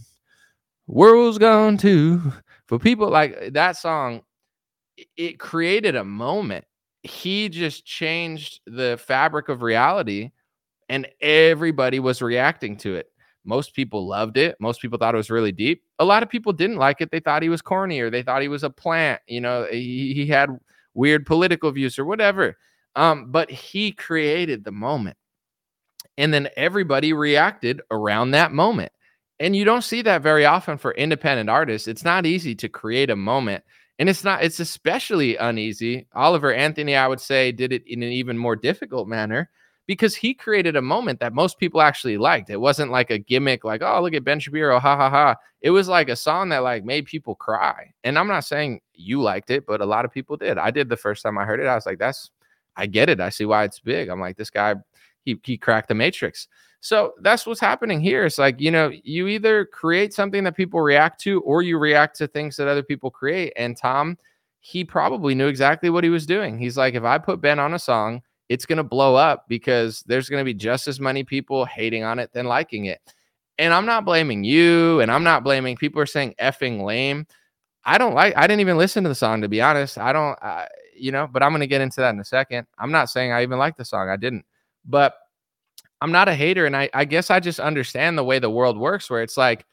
World's 0.86 1.38
gone 1.38 1.78
too. 1.78 2.20
For 2.66 2.78
people 2.78 3.08
like 3.08 3.52
that 3.54 3.76
song, 3.76 4.22
it 5.16 5.38
created 5.38 5.96
a 5.96 6.04
moment. 6.04 6.64
He 7.02 7.48
just 7.48 7.86
changed 7.86 8.60
the 8.66 9.00
fabric 9.04 9.48
of 9.48 9.62
reality, 9.62 10.32
and 10.88 11.06
everybody 11.20 12.00
was 12.00 12.20
reacting 12.20 12.76
to 12.78 12.96
it. 12.96 13.10
Most 13.44 13.74
people 13.74 14.08
loved 14.08 14.36
it. 14.36 14.56
Most 14.58 14.82
people 14.82 14.98
thought 14.98 15.14
it 15.14 15.18
was 15.18 15.30
really 15.30 15.52
deep. 15.52 15.84
A 16.00 16.04
lot 16.04 16.24
of 16.24 16.28
people 16.28 16.52
didn't 16.52 16.78
like 16.78 17.00
it. 17.00 17.12
They 17.12 17.20
thought 17.20 17.42
he 17.44 17.48
was 17.48 17.62
corny 17.62 18.00
or 18.00 18.10
they 18.10 18.22
thought 18.22 18.42
he 18.42 18.48
was 18.48 18.64
a 18.64 18.70
plant. 18.70 19.20
You 19.28 19.40
know, 19.40 19.68
he, 19.70 20.12
he 20.14 20.26
had 20.26 20.50
weird 20.94 21.24
political 21.24 21.70
views 21.70 21.96
or 21.96 22.04
whatever. 22.04 22.56
Um, 22.96 23.30
but 23.30 23.50
he 23.50 23.92
created 23.92 24.64
the 24.64 24.72
moment. 24.72 25.16
And 26.18 26.32
then 26.32 26.48
everybody 26.56 27.12
reacted 27.12 27.82
around 27.90 28.30
that 28.30 28.52
moment. 28.52 28.90
And 29.38 29.54
you 29.54 29.66
don't 29.66 29.84
see 29.84 30.00
that 30.02 30.22
very 30.22 30.46
often 30.46 30.78
for 30.78 30.92
independent 30.92 31.50
artists. 31.50 31.86
It's 31.86 32.04
not 32.04 32.24
easy 32.24 32.54
to 32.54 32.68
create 32.70 33.10
a 33.10 33.16
moment. 33.16 33.62
And 33.98 34.08
it's 34.08 34.24
not, 34.24 34.42
it's 34.42 34.60
especially 34.60 35.36
uneasy. 35.36 36.06
Oliver 36.14 36.52
Anthony, 36.52 36.96
I 36.96 37.06
would 37.06 37.20
say, 37.20 37.52
did 37.52 37.72
it 37.72 37.86
in 37.86 38.02
an 38.02 38.10
even 38.10 38.38
more 38.38 38.56
difficult 38.56 39.08
manner 39.08 39.50
because 39.86 40.16
he 40.16 40.34
created 40.34 40.74
a 40.74 40.82
moment 40.82 41.20
that 41.20 41.32
most 41.32 41.58
people 41.58 41.80
actually 41.80 42.18
liked. 42.18 42.50
It 42.50 42.60
wasn't 42.60 42.90
like 42.90 43.10
a 43.10 43.18
gimmick, 43.18 43.62
like, 43.64 43.82
oh, 43.82 44.02
look 44.02 44.14
at 44.14 44.24
Ben 44.24 44.40
Shapiro, 44.40 44.80
ha 44.80 44.96
ha 44.96 45.10
ha. 45.10 45.36
It 45.60 45.70
was 45.70 45.88
like 45.88 46.08
a 46.08 46.16
song 46.16 46.48
that 46.48 46.62
like 46.62 46.84
made 46.84 47.06
people 47.06 47.34
cry. 47.34 47.92
And 48.04 48.18
I'm 48.18 48.26
not 48.26 48.44
saying 48.44 48.80
you 48.94 49.22
liked 49.22 49.50
it, 49.50 49.66
but 49.66 49.80
a 49.80 49.86
lot 49.86 50.04
of 50.04 50.12
people 50.12 50.36
did. 50.36 50.58
I 50.58 50.70
did 50.70 50.88
the 50.88 50.96
first 50.96 51.22
time 51.22 51.38
I 51.38 51.44
heard 51.44 51.60
it. 51.60 51.66
I 51.66 51.74
was 51.74 51.86
like, 51.86 51.98
that's 51.98 52.30
I 52.76 52.86
get 52.86 53.08
it. 53.08 53.20
I 53.20 53.30
see 53.30 53.44
why 53.44 53.64
it's 53.64 53.80
big. 53.80 54.08
I'm 54.08 54.20
like, 54.20 54.36
this 54.36 54.50
guy, 54.50 54.74
he, 55.24 55.40
he 55.44 55.56
cracked 55.56 55.88
the 55.88 55.94
matrix. 55.94 56.48
So 56.80 57.14
that's 57.20 57.46
what's 57.46 57.60
happening 57.60 58.00
here. 58.00 58.24
It's 58.24 58.38
like, 58.38 58.60
you 58.60 58.70
know, 58.70 58.92
you 59.02 59.26
either 59.28 59.64
create 59.64 60.14
something 60.14 60.44
that 60.44 60.56
people 60.56 60.80
react 60.80 61.20
to 61.22 61.40
or 61.40 61.62
you 61.62 61.78
react 61.78 62.16
to 62.18 62.28
things 62.28 62.56
that 62.56 62.68
other 62.68 62.82
people 62.82 63.10
create. 63.10 63.52
And 63.56 63.76
Tom, 63.76 64.18
he 64.60 64.84
probably 64.84 65.34
knew 65.34 65.48
exactly 65.48 65.90
what 65.90 66.04
he 66.04 66.10
was 66.10 66.26
doing. 66.26 66.58
He's 66.58 66.76
like, 66.76 66.94
if 66.94 67.04
I 67.04 67.18
put 67.18 67.40
Ben 67.40 67.58
on 67.58 67.74
a 67.74 67.78
song, 67.78 68.22
it's 68.48 68.66
going 68.66 68.76
to 68.76 68.84
blow 68.84 69.16
up 69.16 69.46
because 69.48 70.02
there's 70.06 70.28
going 70.28 70.40
to 70.40 70.44
be 70.44 70.54
just 70.54 70.86
as 70.86 71.00
many 71.00 71.24
people 71.24 71.64
hating 71.64 72.04
on 72.04 72.18
it 72.18 72.32
than 72.32 72.46
liking 72.46 72.84
it. 72.84 73.00
And 73.58 73.72
I'm 73.72 73.86
not 73.86 74.04
blaming 74.04 74.44
you 74.44 75.00
and 75.00 75.10
I'm 75.10 75.24
not 75.24 75.42
blaming 75.42 75.76
people 75.76 76.00
are 76.00 76.06
saying 76.06 76.34
effing 76.40 76.84
lame. 76.84 77.26
I 77.84 77.98
don't 77.98 78.14
like 78.14 78.36
I 78.36 78.46
didn't 78.46 78.60
even 78.60 78.76
listen 78.76 79.02
to 79.04 79.08
the 79.08 79.14
song 79.14 79.40
to 79.42 79.48
be 79.48 79.62
honest. 79.62 79.98
I 79.98 80.12
don't 80.12 80.36
I, 80.42 80.68
you 80.98 81.12
know, 81.12 81.28
but 81.30 81.42
I'm 81.42 81.50
going 81.50 81.60
to 81.60 81.66
get 81.66 81.80
into 81.80 82.00
that 82.00 82.14
in 82.14 82.20
a 82.20 82.24
second. 82.24 82.66
I'm 82.78 82.90
not 82.90 83.10
saying 83.10 83.32
I 83.32 83.42
even 83.42 83.58
like 83.58 83.76
the 83.76 83.84
song. 83.84 84.08
I 84.08 84.16
didn't. 84.16 84.44
But 84.84 85.14
I'm 86.00 86.12
not 86.12 86.28
a 86.28 86.34
hater. 86.34 86.66
And 86.66 86.76
I, 86.76 86.88
I 86.94 87.04
guess 87.04 87.30
I 87.30 87.40
just 87.40 87.60
understand 87.60 88.16
the 88.16 88.24
way 88.24 88.38
the 88.38 88.50
world 88.50 88.78
works 88.78 89.08
where 89.08 89.22
it's 89.22 89.36
like, 89.36 89.64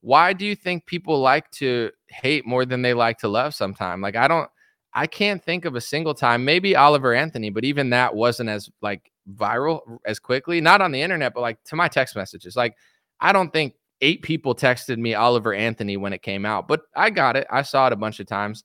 why 0.00 0.32
do 0.32 0.44
you 0.44 0.54
think 0.54 0.86
people 0.86 1.20
like 1.20 1.50
to 1.52 1.90
hate 2.08 2.46
more 2.46 2.64
than 2.64 2.82
they 2.82 2.94
like 2.94 3.18
to 3.18 3.28
love 3.28 3.54
sometime? 3.54 4.00
Like, 4.00 4.16
I 4.16 4.28
don't, 4.28 4.48
I 4.94 5.06
can't 5.06 5.42
think 5.42 5.64
of 5.64 5.74
a 5.74 5.80
single 5.80 6.14
time, 6.14 6.44
maybe 6.44 6.76
Oliver 6.76 7.14
Anthony, 7.14 7.50
but 7.50 7.64
even 7.64 7.90
that 7.90 8.14
wasn't 8.14 8.50
as 8.50 8.68
like 8.82 9.10
viral 9.32 9.80
as 10.04 10.18
quickly, 10.18 10.60
not 10.60 10.82
on 10.82 10.92
the 10.92 11.00
internet, 11.00 11.34
but 11.34 11.40
like 11.40 11.62
to 11.64 11.76
my 11.76 11.88
text 11.88 12.16
messages. 12.16 12.56
Like, 12.56 12.76
I 13.20 13.32
don't 13.32 13.52
think 13.52 13.74
eight 14.00 14.22
people 14.22 14.54
texted 14.54 14.98
me 14.98 15.14
Oliver 15.14 15.54
Anthony 15.54 15.96
when 15.96 16.12
it 16.12 16.22
came 16.22 16.44
out, 16.44 16.68
but 16.68 16.82
I 16.94 17.10
got 17.10 17.36
it. 17.36 17.46
I 17.50 17.62
saw 17.62 17.86
it 17.86 17.92
a 17.92 17.96
bunch 17.96 18.18
of 18.20 18.26
times 18.26 18.64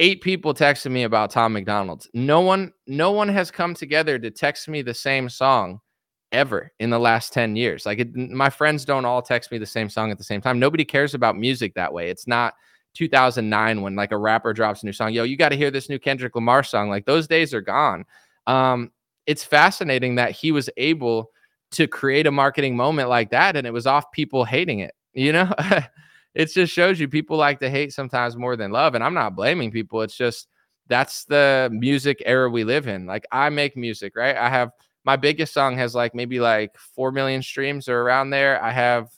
eight 0.00 0.22
people 0.22 0.54
texted 0.54 0.90
me 0.90 1.04
about 1.04 1.30
Tom 1.30 1.52
MacDonald's. 1.52 2.08
No 2.14 2.40
one, 2.40 2.72
no 2.86 3.12
one 3.12 3.28
has 3.28 3.50
come 3.50 3.74
together 3.74 4.18
to 4.18 4.30
text 4.30 4.66
me 4.66 4.80
the 4.80 4.94
same 4.94 5.28
song 5.28 5.78
ever 6.32 6.72
in 6.80 6.88
the 6.88 6.98
last 6.98 7.34
10 7.34 7.54
years. 7.54 7.84
Like 7.84 7.98
it, 7.98 8.16
my 8.16 8.48
friends 8.48 8.86
don't 8.86 9.04
all 9.04 9.20
text 9.20 9.52
me 9.52 9.58
the 9.58 9.66
same 9.66 9.90
song 9.90 10.10
at 10.10 10.16
the 10.16 10.24
same 10.24 10.40
time. 10.40 10.58
Nobody 10.58 10.86
cares 10.86 11.12
about 11.12 11.36
music 11.36 11.74
that 11.74 11.92
way. 11.92 12.08
It's 12.08 12.26
not 12.26 12.54
2009 12.94 13.82
when 13.82 13.94
like 13.94 14.10
a 14.10 14.16
rapper 14.16 14.54
drops 14.54 14.82
a 14.82 14.86
new 14.86 14.92
song. 14.92 15.12
Yo, 15.12 15.24
you 15.24 15.36
got 15.36 15.50
to 15.50 15.56
hear 15.56 15.70
this 15.70 15.90
new 15.90 15.98
Kendrick 15.98 16.34
Lamar 16.34 16.62
song. 16.62 16.88
Like 16.88 17.04
those 17.04 17.28
days 17.28 17.52
are 17.52 17.60
gone. 17.60 18.06
Um, 18.46 18.92
it's 19.26 19.44
fascinating 19.44 20.14
that 20.14 20.32
he 20.32 20.50
was 20.50 20.70
able 20.78 21.30
to 21.72 21.86
create 21.86 22.26
a 22.26 22.32
marketing 22.32 22.74
moment 22.74 23.10
like 23.10 23.30
that 23.30 23.54
and 23.54 23.66
it 23.66 23.72
was 23.72 23.86
off 23.86 24.10
people 24.12 24.46
hating 24.46 24.78
it, 24.78 24.94
you 25.12 25.30
know? 25.30 25.52
it 26.34 26.52
just 26.52 26.72
shows 26.72 27.00
you 27.00 27.08
people 27.08 27.36
like 27.36 27.58
to 27.60 27.70
hate 27.70 27.92
sometimes 27.92 28.36
more 28.36 28.56
than 28.56 28.70
love. 28.70 28.94
And 28.94 29.02
I'm 29.02 29.14
not 29.14 29.34
blaming 29.36 29.70
people. 29.70 30.02
It's 30.02 30.16
just 30.16 30.48
that's 30.88 31.24
the 31.24 31.68
music 31.72 32.22
era 32.26 32.48
we 32.48 32.64
live 32.64 32.88
in. 32.88 33.06
Like 33.06 33.24
I 33.32 33.48
make 33.50 33.76
music, 33.76 34.14
right? 34.16 34.36
I 34.36 34.48
have 34.48 34.70
my 35.04 35.16
biggest 35.16 35.54
song 35.54 35.76
has 35.78 35.94
like 35.94 36.14
maybe 36.14 36.40
like 36.40 36.76
4 36.94 37.12
million 37.12 37.42
streams 37.42 37.88
or 37.88 38.02
around 38.02 38.30
there. 38.30 38.62
I 38.62 38.70
have 38.72 39.08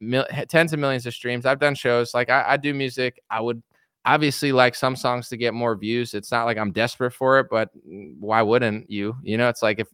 mil- 0.00 0.26
tens 0.48 0.72
of 0.72 0.78
millions 0.78 1.06
of 1.06 1.14
streams. 1.14 1.46
I've 1.46 1.60
done 1.60 1.74
shows 1.74 2.14
like 2.14 2.30
I, 2.30 2.44
I 2.48 2.56
do 2.56 2.74
music. 2.74 3.20
I 3.30 3.40
would 3.40 3.62
obviously 4.04 4.52
like 4.52 4.74
some 4.74 4.96
songs 4.96 5.28
to 5.28 5.36
get 5.36 5.54
more 5.54 5.76
views. 5.76 6.14
It's 6.14 6.32
not 6.32 6.44
like 6.44 6.58
I'm 6.58 6.72
desperate 6.72 7.12
for 7.12 7.38
it, 7.38 7.46
but 7.50 7.70
mm, 7.88 8.16
why 8.18 8.42
wouldn't 8.42 8.90
you? 8.90 9.16
You 9.22 9.38
know, 9.38 9.48
it's 9.48 9.62
like 9.62 9.78
if 9.78 9.88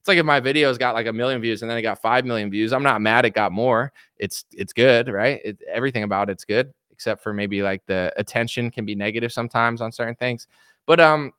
it's 0.00 0.08
like 0.08 0.18
if 0.18 0.26
my 0.26 0.40
videos 0.40 0.78
got 0.78 0.94
like 0.94 1.06
a 1.06 1.12
million 1.12 1.40
views 1.40 1.62
and 1.62 1.70
then 1.70 1.78
it 1.78 1.82
got 1.82 2.00
5 2.00 2.24
million 2.24 2.50
views, 2.50 2.72
I'm 2.72 2.82
not 2.82 3.00
mad 3.00 3.24
it 3.24 3.34
got 3.34 3.52
more. 3.52 3.92
It's 4.16 4.44
it's 4.52 4.72
good, 4.72 5.08
right? 5.08 5.40
It, 5.44 5.58
everything 5.70 6.02
about 6.02 6.30
it's 6.30 6.44
good 6.44 6.72
except 6.90 7.22
for 7.22 7.32
maybe 7.32 7.62
like 7.62 7.84
the 7.86 8.12
attention 8.16 8.70
can 8.70 8.84
be 8.84 8.94
negative 8.94 9.32
sometimes 9.32 9.80
on 9.80 9.92
certain 9.92 10.16
things. 10.16 10.46
But 10.86 11.00
um 11.00 11.32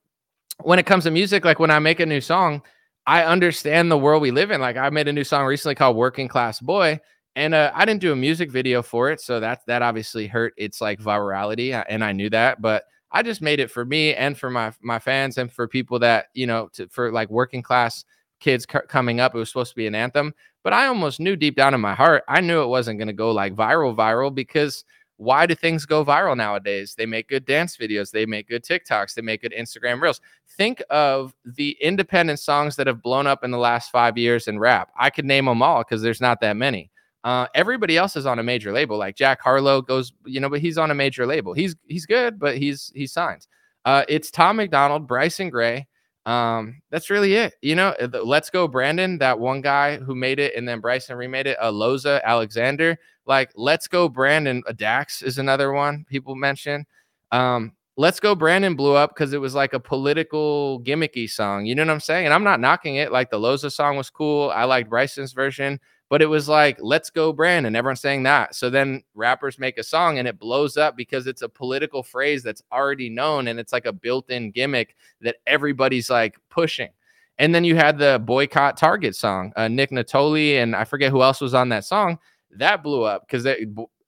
when 0.64 0.80
it 0.80 0.86
comes 0.86 1.06
to 1.06 1.12
music, 1.12 1.44
like 1.44 1.60
when 1.60 1.72
I 1.72 1.80
make 1.80 2.00
a 2.00 2.06
new 2.06 2.22
song, 2.22 2.62
I 3.08 3.24
understand 3.24 3.90
the 3.90 3.98
world 3.98 4.22
we 4.22 4.32
live 4.32 4.52
in. 4.52 4.62
Like 4.62 4.78
I 4.78 4.90
made 4.92 5.08
a 5.08 5.14
new 5.14 5.24
song 5.24 5.46
recently 5.46 5.76
called 5.76 5.98
Working 5.98 6.28
Class 6.28 6.60
Boy 6.60 7.00
and 7.36 7.54
uh, 7.54 7.72
I 7.74 7.86
didn't 7.86 8.02
do 8.02 8.12
a 8.12 8.16
music 8.16 8.52
video 8.52 8.82
for 8.82 9.10
it, 9.10 9.22
so 9.22 9.40
that 9.40 9.62
that 9.68 9.82
obviously 9.82 10.28
hurt 10.28 10.54
its 10.58 10.82
like 10.82 11.00
virality, 11.00 11.74
uh, 11.74 11.84
and 11.88 12.04
I 12.04 12.12
knew 12.12 12.30
that. 12.30 12.62
But 12.62 12.84
I 13.12 13.24
just 13.24 13.42
made 13.42 13.60
it 13.60 13.72
for 13.72 13.86
me 13.86 14.14
and 14.14 14.38
for 14.38 14.50
my 14.50 14.74
my 14.82 15.00
fans 15.00 15.38
and 15.38 15.52
for 15.52 15.68
people 15.68 16.00
that 16.00 16.26
you 16.34 16.46
know 16.46 16.70
to, 16.74 16.88
for 16.90 17.12
like 17.12 17.30
working 17.30 17.62
class 17.62 18.04
kids 18.42 18.68
c- 18.70 18.80
coming 18.90 19.22
up. 19.22 19.34
It 19.34 19.38
was 19.38 19.48
supposed 19.48 19.72
to 19.72 19.76
be 19.78 19.88
an 19.88 19.96
anthem, 19.96 20.34
but 20.64 20.74
I 20.74 20.88
almost 20.88 21.22
knew 21.22 21.38
deep 21.38 21.56
down 21.56 21.74
in 21.74 21.80
my 21.80 21.94
heart, 21.94 22.24
I 22.28 22.42
knew 22.42 22.62
it 22.62 22.68
wasn't 22.68 23.00
going 23.00 23.08
to 23.08 23.14
go 23.14 23.32
like 23.32 23.56
viral, 23.56 23.96
viral 23.96 24.34
because 24.34 24.84
why 25.18 25.46
do 25.46 25.54
things 25.54 25.86
go 25.86 26.04
viral 26.04 26.36
nowadays? 26.36 26.96
They 26.98 27.06
make 27.06 27.30
good 27.30 27.46
dance 27.46 27.78
videos, 27.78 28.12
they 28.12 28.26
make 28.26 28.50
good 28.50 28.64
TikToks, 28.64 29.14
they 29.14 29.22
make 29.22 29.44
good 29.44 29.54
Instagram 29.58 30.02
reels. 30.02 30.20
Think 30.58 30.82
of 30.90 31.34
the 31.46 31.78
independent 31.80 32.40
songs 32.40 32.76
that 32.76 32.88
have 32.88 33.04
blown 33.04 33.28
up 33.28 33.44
in 33.44 33.52
the 33.52 33.58
last 33.58 33.92
five 33.92 34.18
years 34.18 34.48
in 34.48 34.58
rap. 34.58 34.90
I 34.98 35.12
could 35.12 35.26
name 35.26 35.46
them 35.46 35.62
all 35.62 35.84
because 35.84 36.02
there's 36.02 36.22
not 36.22 36.42
that 36.42 36.58
many. 36.58 36.90
Uh, 37.24 37.46
everybody 37.54 37.98
else 37.98 38.16
is 38.16 38.26
on 38.26 38.40
a 38.40 38.44
major 38.44 38.72
label. 38.72 38.98
Like 38.98 39.16
Jack 39.16 39.42
Harlow 39.42 39.82
goes, 39.82 40.12
you 40.26 40.40
know, 40.40 40.50
but 40.50 40.60
he's 40.60 40.80
on 40.80 40.90
a 40.90 40.96
major 40.96 41.28
label. 41.28 41.54
He's 41.54 41.76
he's 41.86 42.08
good, 42.08 42.40
but 42.40 42.58
he's 42.58 42.92
he's 42.96 43.12
signed. 43.12 43.46
Uh, 43.86 44.04
it's 44.10 44.32
Tom 44.32 44.56
MacDonald, 44.56 45.08
Bryson 45.08 45.50
Gray, 45.50 45.88
um, 46.26 46.82
that's 46.92 47.10
really 47.10 47.34
it. 47.34 47.54
You 47.62 47.76
know, 47.76 47.96
let's 48.24 48.50
go, 48.50 48.68
Brandon, 48.68 49.18
that 49.20 49.40
one 49.40 49.62
guy 49.62 49.98
who 49.98 50.16
made 50.16 50.40
it, 50.40 50.56
and 50.56 50.68
then 50.68 50.80
Bryson 50.80 51.18
remade 51.18 51.48
it. 51.48 51.58
Uh, 51.60 51.72
Loza 51.72 52.22
Alexander, 52.24 52.98
like 53.26 53.52
let's 53.56 53.88
go, 53.88 54.08
Brandon. 54.08 54.64
Uh, 54.68 54.74
Dax 54.74 55.22
is 55.22 55.38
another 55.38 55.72
one 55.72 56.06
people 56.08 56.36
mention. 56.36 56.86
Um, 57.32 57.74
let's 57.98 58.20
go, 58.20 58.36
Brandon 58.36 58.76
blew 58.76 58.94
up 58.94 59.16
because 59.16 59.34
it 59.34 59.42
was 59.42 59.56
like 59.56 59.74
a 59.74 59.80
political 59.80 60.82
gimmicky 60.84 61.30
song. 61.30 61.66
You 61.66 61.76
know 61.76 61.84
what 61.84 61.92
I'm 61.94 62.00
saying? 62.00 62.26
And 62.26 62.34
I'm 62.34 62.44
not 62.44 62.60
knocking 62.60 62.96
it. 62.96 63.12
Like 63.12 63.32
the 63.32 63.40
Loza 63.40 63.72
song 63.72 63.98
was 63.98 64.10
cool. 64.10 64.52
I 64.52 64.66
liked 64.66 64.90
Bryson's 64.90 65.34
version 65.34 65.80
but 66.12 66.22
it 66.22 66.26
was 66.26 66.50
like 66.50 66.78
let's 66.82 67.10
go 67.10 67.32
brandon 67.32 67.74
everyone's 67.74 68.02
saying 68.02 68.22
that 68.22 68.54
so 68.54 68.70
then 68.70 69.02
rappers 69.16 69.58
make 69.58 69.78
a 69.78 69.84
song 69.84 70.20
and 70.20 70.28
it 70.28 70.38
blows 70.38 70.76
up 70.76 70.98
because 70.98 71.26
it's 71.26 71.42
a 71.42 71.48
political 71.48 72.04
phrase 72.04 72.44
that's 72.44 72.62
already 72.72 73.10
known 73.10 73.48
and 73.48 73.58
it's 73.58 73.72
like 73.72 73.86
a 73.86 73.94
built-in 73.94 74.52
gimmick 74.52 74.96
that 75.22 75.38
everybody's 75.48 76.10
like 76.10 76.38
pushing 76.50 76.90
and 77.40 77.56
then 77.56 77.64
you 77.64 77.78
had 77.78 77.98
the 77.98 78.22
boycott 78.26 78.76
target 78.76 79.16
song 79.16 79.54
uh, 79.56 79.70
nick 79.70 79.90
natoli 79.90 80.62
and 80.62 80.76
i 80.76 80.84
forget 80.84 81.10
who 81.10 81.24
else 81.24 81.40
was 81.40 81.54
on 81.54 81.70
that 81.70 81.86
song 81.86 82.20
that 82.52 82.84
blew 82.84 83.04
up 83.04 83.26
because 83.26 83.48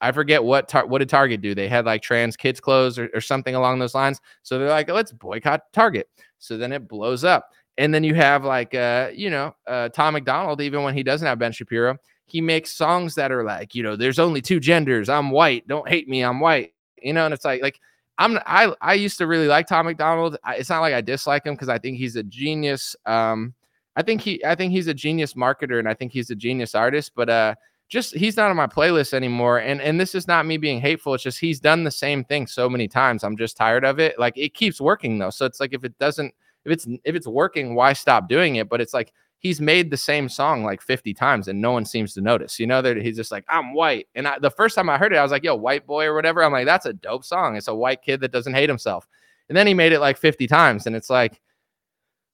I 0.02 0.12
forget 0.12 0.44
what 0.44 0.68
tar- 0.68 0.86
what 0.86 1.00
did 1.00 1.08
Target 1.08 1.40
do? 1.40 1.56
They 1.56 1.70
had 1.70 1.86
like 1.86 2.02
trans 2.02 2.36
kids 2.36 2.60
clothes 2.60 3.00
or, 3.00 3.10
or 3.14 3.22
something 3.22 3.56
along 3.56 3.80
those 3.80 3.96
lines. 3.96 4.20
So 4.42 4.60
they're 4.60 4.68
like, 4.68 4.90
let's 4.90 5.14
boycott 5.14 5.72
Target. 5.72 6.10
So 6.40 6.58
then 6.58 6.74
it 6.74 6.90
blows 6.90 7.24
up. 7.24 7.52
And 7.78 7.94
then 7.94 8.04
you 8.04 8.14
have 8.16 8.44
like 8.44 8.76
uh, 8.76 9.10
you 9.14 9.30
know, 9.30 9.56
uh, 9.68 9.90
Tom 9.90 10.14
MacDonald, 10.14 10.62
even 10.62 10.84
when 10.84 10.94
he 10.94 11.04
doesn't 11.04 11.26
have 11.26 11.40
Ben 11.40 11.52
Shapiro, 11.52 11.98
he 12.26 12.42
makes 12.42 12.72
songs 12.72 13.16
that 13.16 13.32
are 13.32 13.44
like, 13.44 13.76
you 13.76 13.84
know, 13.84 13.96
there's 13.96 14.20
only 14.20 14.42
two 14.42 14.60
genders. 14.60 15.10
I'm 15.10 15.32
white. 15.32 15.68
Don't 15.68 15.88
hate 15.88 16.08
me. 16.08 16.22
I'm 16.22 16.40
white. 16.40 16.74
You 17.02 17.14
know, 17.14 17.26
and 17.26 17.34
it's 17.34 17.46
like, 17.46 17.62
like 17.62 17.80
I'm 18.18 18.38
I 18.46 18.74
I 18.82 18.94
used 18.94 19.18
to 19.18 19.28
really 19.28 19.48
like 19.48 19.68
Tom 19.68 19.86
MacDonald. 19.86 20.38
I, 20.44 20.56
it's 20.56 20.70
not 20.70 20.82
like 20.82 20.94
I 20.94 21.02
dislike 21.02 21.46
him 21.46 21.56
because 21.56 21.70
I 21.70 21.80
think 21.80 21.98
he's 21.98 22.16
a 22.16 22.24
genius. 22.24 22.96
Um, 23.06 23.54
I 23.96 24.04
think 24.04 24.22
he 24.22 24.44
I 24.46 24.56
think 24.56 24.72
he's 24.72 24.88
a 24.88 24.94
genius 24.94 25.34
marketer 25.34 25.80
and 25.80 25.90
I 25.90 25.94
think 25.94 26.12
he's 26.12 26.30
a 26.30 26.36
genius 26.36 26.76
artist. 26.76 27.12
But 27.16 27.30
uh, 27.30 27.56
just 27.90 28.16
he's 28.16 28.38
not 28.38 28.50
on 28.50 28.56
my 28.56 28.68
playlist 28.68 29.14
anymore. 29.14 29.60
And 29.60 29.82
and 29.82 30.00
this 30.00 30.16
is 30.16 30.28
not 30.28 30.46
me 30.46 30.58
being 30.58 30.80
hateful. 30.80 31.14
It's 31.14 31.24
just 31.24 31.40
he's 31.40 31.60
done 31.60 31.84
the 31.84 31.92
same 31.92 32.24
thing 32.24 32.48
so 32.48 32.70
many 32.70 32.88
times. 32.88 33.24
I'm 33.24 33.38
just 33.38 33.58
tired 33.58 33.84
of 33.84 34.00
it. 34.00 34.18
Like 34.20 34.38
it 34.38 34.54
keeps 34.54 34.80
working 34.80 35.18
though. 35.18 35.30
So 35.32 35.46
it's 35.46 35.60
like 35.60 35.74
if 35.74 35.84
it 35.84 35.98
doesn't 35.98 36.34
if 36.66 36.72
it's 36.72 36.88
if 37.04 37.16
it's 37.16 37.28
working, 37.28 37.76
why 37.76 37.94
stop 37.94 38.30
doing 38.30 38.56
it? 38.56 38.70
But 38.70 38.82
it's 38.82 38.94
like 38.94 39.14
he's 39.44 39.60
made 39.60 39.92
the 39.92 39.98
same 39.98 40.30
song 40.30 40.64
like 40.64 40.82
50 40.82 41.14
times 41.14 41.50
and 41.50 41.62
no 41.62 41.74
one 41.74 41.86
seems 41.86 42.14
to 42.14 42.22
notice. 42.22 42.60
You 42.60 42.66
know, 42.66 42.82
that 42.82 42.98
he's 42.98 43.18
just 43.18 43.32
like, 43.32 43.44
I'm 43.50 43.74
white. 43.74 44.08
And 44.16 44.26
I, 44.26 44.40
the 44.40 44.50
first 44.50 44.74
time 44.74 44.90
I 44.90 44.98
heard 44.98 45.12
it, 45.12 45.18
I 45.18 45.22
was 45.22 45.34
like, 45.34 45.44
yo, 45.44 45.54
white 45.54 45.86
boy 45.86 46.06
or 46.06 46.16
whatever. 46.16 46.42
I'm 46.42 46.54
like, 46.54 46.66
that's 46.66 46.86
a 46.86 46.94
dope 46.94 47.26
song. 47.26 47.58
It's 47.58 47.68
a 47.68 47.76
white 47.76 48.02
kid 48.02 48.22
that 48.22 48.32
doesn't 48.32 48.54
hate 48.54 48.70
himself. 48.70 49.06
And 49.50 49.58
then 49.58 49.68
he 49.68 49.74
made 49.74 49.92
it 49.92 50.00
like 50.00 50.18
50 50.18 50.48
times. 50.48 50.88
And 50.88 50.96
it's 50.96 51.10
like, 51.10 51.42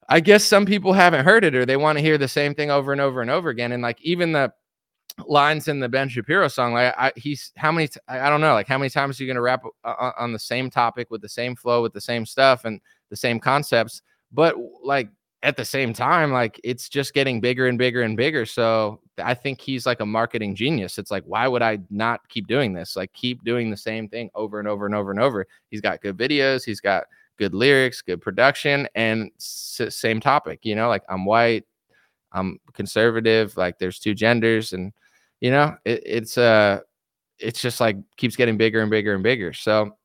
I 0.08 0.20
guess 0.20 0.46
some 0.46 0.68
people 0.68 0.94
haven't 0.94 1.26
heard 1.26 1.44
it 1.44 1.56
or 1.56 1.66
they 1.66 1.78
want 1.78 1.98
to 1.98 2.04
hear 2.04 2.20
the 2.20 2.28
same 2.28 2.54
thing 2.54 2.70
over 2.70 2.92
and 2.92 3.02
over 3.02 3.22
and 3.22 3.32
over 3.32 3.50
again. 3.50 3.72
And 3.72 3.82
like 3.82 4.00
even 4.02 4.32
the 4.32 4.54
lines 5.28 5.68
in 5.68 5.80
the 5.80 5.90
Ben 5.90 6.10
Shapiro 6.10 6.48
song, 6.48 6.74
like 6.74 6.94
I, 6.96 7.12
he's 7.16 7.52
how 7.58 7.72
many, 7.72 7.88
t- 7.88 8.00
I 8.08 8.30
don't 8.30 8.42
know, 8.42 8.54
like 8.54 8.68
how 8.68 8.78
many 8.78 8.92
times 8.92 9.20
are 9.20 9.24
you 9.24 9.28
going 9.28 9.36
to 9.36 9.42
rap 9.42 9.64
uh, 9.84 10.12
on 10.20 10.32
the 10.32 10.40
same 10.40 10.70
topic 10.70 11.10
with 11.10 11.22
the 11.22 11.30
same 11.30 11.56
flow, 11.56 11.82
with 11.82 11.94
the 11.94 12.02
same 12.02 12.24
stuff 12.28 12.66
and 12.66 12.80
the 13.10 13.16
same 13.16 13.40
concepts? 13.40 14.04
But 14.32 14.56
like 14.84 15.10
at 15.44 15.56
the 15.58 15.66
same 15.66 15.94
time, 15.94 16.32
like 16.32 16.60
it's 16.64 16.90
just 16.90 17.14
getting 17.14 17.40
bigger 17.40 17.68
and 17.68 17.78
bigger 17.78 18.02
and 18.04 18.18
bigger. 18.18 18.46
So 18.46 19.00
I 19.18 19.34
think 19.34 19.62
he's 19.62 19.86
like 19.86 20.02
a 20.02 20.06
marketing 20.06 20.56
genius. 20.56 20.98
It's 20.98 21.12
like, 21.12 21.24
why 21.26 21.48
would 21.48 21.62
I 21.62 21.80
not 21.90 22.28
keep 22.30 22.48
doing 22.48 22.74
this? 22.74 22.96
Like, 22.96 23.14
keep 23.14 23.44
doing 23.44 23.70
the 23.70 23.78
same 23.78 24.08
thing 24.10 24.30
over 24.36 24.60
and 24.60 24.68
over 24.68 24.86
and 24.86 24.96
over 24.96 25.12
and 25.12 25.20
over. 25.20 25.46
He's 25.70 25.82
got 25.82 26.02
good 26.02 26.18
videos, 26.18 26.66
he's 26.66 26.82
got 26.82 27.06
good 27.38 27.54
lyrics, 27.54 28.02
good 28.02 28.22
production, 28.22 28.88
and 28.96 29.32
s- 29.38 29.82
same 29.90 30.20
topic. 30.20 30.60
You 30.64 30.76
know, 30.76 30.90
like 30.90 31.04
I'm 31.10 31.26
white, 31.26 31.66
I'm 32.32 32.60
conservative. 32.74 33.56
Like 33.58 33.80
there's 33.80 34.00
two 34.00 34.14
genders, 34.14 34.74
and 34.74 34.94
you 35.42 35.52
know, 35.52 35.76
it, 35.86 36.04
it's 36.06 36.38
uh, 36.38 36.82
it's 37.40 37.62
just 37.62 37.80
like 37.80 37.98
keeps 38.18 38.36
getting 38.36 38.58
bigger 38.58 38.82
and 38.82 38.92
bigger 38.92 39.14
and 39.16 39.24
bigger. 39.24 39.54
So 39.54 39.98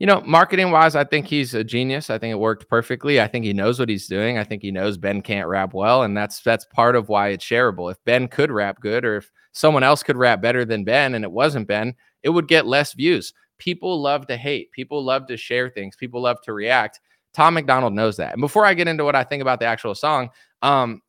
you 0.00 0.06
know, 0.06 0.22
marketing 0.22 0.70
wise, 0.70 0.96
I 0.96 1.04
think 1.04 1.26
he's 1.26 1.52
a 1.52 1.62
genius. 1.62 2.08
I 2.08 2.18
think 2.18 2.32
it 2.32 2.38
worked 2.38 2.70
perfectly. 2.70 3.20
I 3.20 3.28
think 3.28 3.44
he 3.44 3.52
knows 3.52 3.78
what 3.78 3.90
he's 3.90 4.06
doing. 4.06 4.38
I 4.38 4.44
think 4.44 4.62
he 4.62 4.70
knows 4.70 4.96
Ben 4.96 5.20
can't 5.20 5.46
rap 5.46 5.74
well, 5.74 6.02
and 6.02 6.16
that's 6.16 6.40
that's 6.40 6.64
part 6.64 6.96
of 6.96 7.10
why 7.10 7.28
it's 7.28 7.44
shareable. 7.44 7.90
If 7.90 8.02
Ben 8.06 8.26
could 8.26 8.50
rap 8.50 8.80
good, 8.80 9.04
or 9.04 9.18
if 9.18 9.30
someone 9.52 9.82
else 9.82 10.02
could 10.02 10.16
rap 10.16 10.40
better 10.40 10.64
than 10.64 10.84
Ben, 10.84 11.14
and 11.14 11.22
it 11.22 11.30
wasn't 11.30 11.68
Ben, 11.68 11.94
it 12.22 12.30
would 12.30 12.48
get 12.48 12.66
less 12.66 12.94
views. 12.94 13.34
People 13.58 14.00
love 14.00 14.26
to 14.28 14.38
hate. 14.38 14.72
People 14.72 15.04
love 15.04 15.26
to 15.26 15.36
share 15.36 15.68
things. 15.68 15.96
People 15.96 16.22
love 16.22 16.40
to 16.44 16.54
react. 16.54 16.98
Tom 17.34 17.52
MacDonald 17.52 17.92
knows 17.92 18.16
that. 18.16 18.32
And 18.32 18.40
before 18.40 18.64
I 18.64 18.72
get 18.72 18.88
into 18.88 19.04
what 19.04 19.14
I 19.14 19.22
think 19.22 19.42
about 19.42 19.60
the 19.60 19.66
actual 19.66 19.94
song, 19.94 20.30
um, 20.62 21.02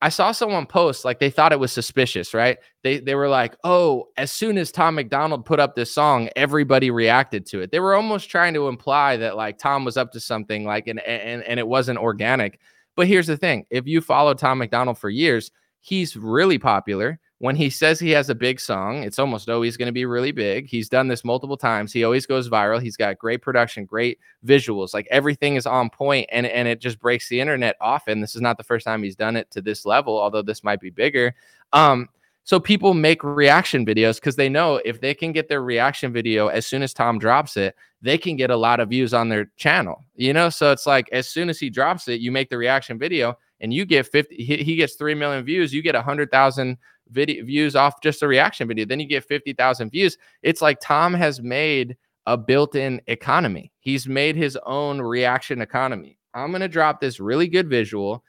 I 0.00 0.10
saw 0.10 0.30
someone 0.30 0.66
post 0.66 1.04
like 1.04 1.18
they 1.18 1.30
thought 1.30 1.52
it 1.52 1.58
was 1.58 1.72
suspicious, 1.72 2.32
right? 2.32 2.58
They 2.84 3.00
they 3.00 3.16
were 3.16 3.28
like, 3.28 3.56
"Oh, 3.64 4.06
as 4.16 4.30
soon 4.30 4.56
as 4.56 4.70
Tom 4.70 4.94
MacDonald 4.94 5.44
put 5.44 5.58
up 5.58 5.74
this 5.74 5.92
song, 5.92 6.28
everybody 6.36 6.90
reacted 6.90 7.46
to 7.46 7.60
it." 7.60 7.72
They 7.72 7.80
were 7.80 7.94
almost 7.94 8.30
trying 8.30 8.54
to 8.54 8.68
imply 8.68 9.16
that 9.16 9.36
like 9.36 9.58
Tom 9.58 9.84
was 9.84 9.96
up 9.96 10.12
to 10.12 10.20
something 10.20 10.64
like 10.64 10.86
and 10.86 11.00
and 11.00 11.42
and 11.42 11.58
it 11.58 11.66
wasn't 11.66 11.98
organic. 11.98 12.60
But 12.96 13.08
here's 13.08 13.26
the 13.26 13.36
thing, 13.36 13.66
if 13.70 13.86
you 13.86 14.00
follow 14.00 14.34
Tom 14.34 14.58
MacDonald 14.58 14.98
for 14.98 15.10
years, 15.10 15.50
he's 15.80 16.16
really 16.16 16.58
popular 16.58 17.18
when 17.40 17.54
he 17.54 17.70
says 17.70 18.00
he 18.00 18.10
has 18.10 18.30
a 18.30 18.34
big 18.34 18.58
song, 18.58 19.04
it's 19.04 19.18
almost 19.18 19.48
always 19.48 19.76
going 19.76 19.86
to 19.86 19.92
be 19.92 20.04
really 20.04 20.32
big. 20.32 20.66
He's 20.66 20.88
done 20.88 21.06
this 21.06 21.24
multiple 21.24 21.56
times. 21.56 21.92
He 21.92 22.02
always 22.02 22.26
goes 22.26 22.48
viral. 22.48 22.82
He's 22.82 22.96
got 22.96 23.18
great 23.18 23.42
production, 23.42 23.84
great 23.84 24.18
visuals. 24.44 24.92
Like 24.92 25.06
everything 25.10 25.54
is 25.54 25.66
on 25.66 25.88
point 25.88 26.28
and 26.32 26.46
and 26.46 26.66
it 26.66 26.80
just 26.80 26.98
breaks 26.98 27.28
the 27.28 27.40
internet 27.40 27.76
often. 27.80 28.20
This 28.20 28.34
is 28.34 28.40
not 28.40 28.56
the 28.56 28.64
first 28.64 28.84
time 28.84 29.02
he's 29.02 29.16
done 29.16 29.36
it 29.36 29.50
to 29.52 29.60
this 29.60 29.86
level, 29.86 30.18
although 30.18 30.42
this 30.42 30.64
might 30.64 30.80
be 30.80 30.90
bigger. 30.90 31.34
Um 31.72 32.08
so 32.42 32.58
people 32.58 32.94
make 32.94 33.22
reaction 33.22 33.84
videos 33.84 34.16
because 34.16 34.36
they 34.36 34.48
know 34.48 34.80
if 34.84 35.00
they 35.00 35.14
can 35.14 35.32
get 35.32 35.48
their 35.48 35.62
reaction 35.62 36.12
video 36.12 36.48
as 36.48 36.66
soon 36.66 36.82
as 36.82 36.94
Tom 36.94 37.18
drops 37.18 37.58
it, 37.58 37.76
they 38.00 38.16
can 38.16 38.36
get 38.36 38.50
a 38.50 38.56
lot 38.56 38.80
of 38.80 38.88
views 38.88 39.12
on 39.12 39.28
their 39.28 39.50
channel. 39.56 40.02
You 40.16 40.32
know, 40.32 40.48
so 40.48 40.72
it's 40.72 40.86
like 40.86 41.08
as 41.12 41.28
soon 41.28 41.50
as 41.50 41.60
he 41.60 41.70
drops 41.70 42.08
it, 42.08 42.20
you 42.20 42.32
make 42.32 42.48
the 42.48 42.56
reaction 42.56 42.98
video 42.98 43.36
and 43.60 43.74
you 43.74 43.84
get 43.84 44.06
50 44.06 44.34
he, 44.34 44.56
he 44.56 44.76
gets 44.76 44.94
3 44.94 45.14
million 45.14 45.44
views, 45.44 45.74
you 45.74 45.82
get 45.82 45.94
100,000 45.94 46.78
video 47.10 47.44
views 47.44 47.76
off 47.76 48.00
just 48.02 48.22
a 48.22 48.28
reaction 48.28 48.68
video. 48.68 48.84
Then 48.84 49.00
you 49.00 49.06
get 49.06 49.24
50,000 49.24 49.90
views. 49.90 50.16
It's 50.42 50.62
like 50.62 50.78
Tom 50.80 51.14
has 51.14 51.40
made 51.40 51.96
a 52.26 52.36
built-in 52.36 53.00
economy. 53.06 53.72
He's 53.80 54.06
made 54.06 54.36
his 54.36 54.58
own 54.66 55.00
reaction 55.00 55.60
economy. 55.60 56.18
I'm 56.34 56.50
going 56.50 56.60
to 56.60 56.68
drop 56.68 57.00
this 57.00 57.20
really 57.20 57.48
good 57.48 57.68
visual. 57.68 58.22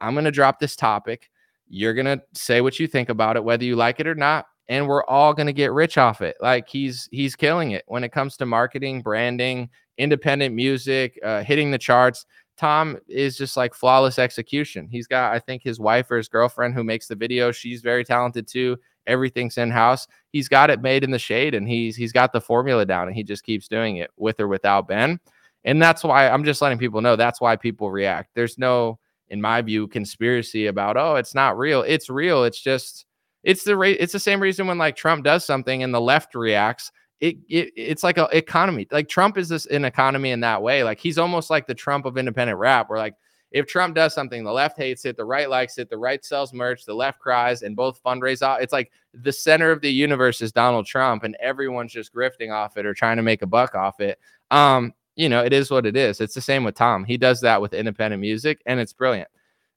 I'm 0.00 0.14
going 0.14 0.24
to 0.24 0.30
drop 0.30 0.58
this 0.58 0.76
topic. 0.76 1.30
You're 1.68 1.94
going 1.94 2.06
to 2.06 2.22
say 2.34 2.60
what 2.60 2.78
you 2.80 2.86
think 2.86 3.08
about 3.08 3.36
it 3.36 3.44
whether 3.44 3.64
you 3.64 3.76
like 3.76 4.00
it 4.00 4.06
or 4.06 4.14
not 4.14 4.46
and 4.68 4.88
we're 4.88 5.04
all 5.04 5.34
going 5.34 5.46
to 5.46 5.52
get 5.52 5.72
rich 5.72 5.98
off 5.98 6.20
it. 6.20 6.36
Like 6.40 6.68
he's 6.68 7.08
he's 7.12 7.36
killing 7.36 7.72
it 7.72 7.84
when 7.86 8.04
it 8.04 8.12
comes 8.12 8.36
to 8.38 8.46
marketing, 8.46 9.02
branding, 9.02 9.68
independent 9.98 10.54
music, 10.54 11.18
uh, 11.24 11.42
hitting 11.42 11.70
the 11.70 11.78
charts. 11.78 12.26
Tom 12.56 12.98
is 13.08 13.36
just 13.36 13.56
like 13.56 13.74
flawless 13.74 14.18
execution. 14.18 14.88
He's 14.88 15.06
got, 15.06 15.32
I 15.32 15.38
think, 15.38 15.62
his 15.62 15.80
wife 15.80 16.10
or 16.10 16.16
his 16.16 16.28
girlfriend 16.28 16.74
who 16.74 16.84
makes 16.84 17.08
the 17.08 17.16
video. 17.16 17.50
She's 17.50 17.82
very 17.82 18.04
talented 18.04 18.46
too. 18.46 18.76
Everything's 19.06 19.58
in 19.58 19.70
house. 19.70 20.06
He's 20.30 20.48
got 20.48 20.70
it 20.70 20.80
made 20.80 21.04
in 21.04 21.10
the 21.10 21.18
shade, 21.18 21.54
and 21.54 21.68
he's 21.68 21.96
he's 21.96 22.12
got 22.12 22.32
the 22.32 22.40
formula 22.40 22.86
down, 22.86 23.08
and 23.08 23.16
he 23.16 23.22
just 23.22 23.44
keeps 23.44 23.68
doing 23.68 23.96
it 23.96 24.10
with 24.16 24.40
or 24.40 24.48
without 24.48 24.88
Ben. 24.88 25.20
And 25.64 25.80
that's 25.82 26.04
why 26.04 26.28
I'm 26.28 26.44
just 26.44 26.62
letting 26.62 26.78
people 26.78 27.00
know 27.00 27.16
that's 27.16 27.40
why 27.40 27.56
people 27.56 27.90
react. 27.90 28.30
There's 28.34 28.58
no, 28.58 28.98
in 29.28 29.40
my 29.40 29.62
view, 29.62 29.88
conspiracy 29.88 30.66
about 30.66 30.96
oh, 30.96 31.16
it's 31.16 31.34
not 31.34 31.58
real. 31.58 31.82
It's 31.82 32.08
real. 32.08 32.44
It's 32.44 32.60
just 32.60 33.06
it's 33.42 33.64
the 33.64 33.78
it's 33.80 34.12
the 34.12 34.18
same 34.18 34.40
reason 34.40 34.66
when 34.66 34.78
like 34.78 34.96
Trump 34.96 35.24
does 35.24 35.44
something 35.44 35.82
and 35.82 35.92
the 35.92 36.00
left 36.00 36.34
reacts 36.34 36.90
it, 37.20 37.36
it 37.48 37.72
it's 37.76 38.02
like 38.02 38.18
an 38.18 38.26
economy. 38.32 38.86
Like 38.90 39.08
Trump 39.08 39.38
is 39.38 39.48
this 39.48 39.66
an 39.66 39.84
economy 39.84 40.30
in 40.30 40.40
that 40.40 40.62
way. 40.62 40.84
Like 40.84 40.98
he's 40.98 41.18
almost 41.18 41.50
like 41.50 41.66
the 41.66 41.74
Trump 41.74 42.06
of 42.06 42.18
independent 42.18 42.58
rap, 42.58 42.90
where 42.90 42.98
like 42.98 43.14
if 43.54 43.66
Trump 43.66 43.94
does 43.94 44.12
something, 44.12 44.42
the 44.42 44.52
left 44.52 44.76
hates 44.76 45.04
it, 45.04 45.16
the 45.16 45.24
right 45.24 45.48
likes 45.48 45.78
it, 45.78 45.88
the 45.88 45.96
right 45.96 46.24
sells 46.24 46.52
merch, 46.52 46.84
the 46.84 46.94
left 46.94 47.20
cries, 47.20 47.62
and 47.62 47.76
both 47.76 48.02
fundraise 48.02 48.42
off. 48.42 48.60
It's 48.60 48.72
like 48.72 48.90
the 49.12 49.32
center 49.32 49.70
of 49.70 49.80
the 49.80 49.92
universe 49.92 50.42
is 50.42 50.50
Donald 50.50 50.86
Trump, 50.86 51.22
and 51.22 51.36
everyone's 51.40 51.92
just 51.92 52.12
grifting 52.12 52.52
off 52.52 52.76
it 52.76 52.84
or 52.84 52.92
trying 52.92 53.16
to 53.16 53.22
make 53.22 53.42
a 53.42 53.46
buck 53.46 53.76
off 53.76 54.00
it. 54.00 54.18
Um, 54.50 54.92
you 55.14 55.28
know, 55.28 55.44
it 55.44 55.52
is 55.52 55.70
what 55.70 55.86
it 55.86 55.96
is. 55.96 56.20
It's 56.20 56.34
the 56.34 56.40
same 56.40 56.64
with 56.64 56.74
Tom. 56.74 57.04
He 57.04 57.16
does 57.16 57.40
that 57.42 57.62
with 57.62 57.74
independent 57.74 58.20
music, 58.20 58.60
and 58.66 58.80
it's 58.80 58.92
brilliant. 58.92 59.28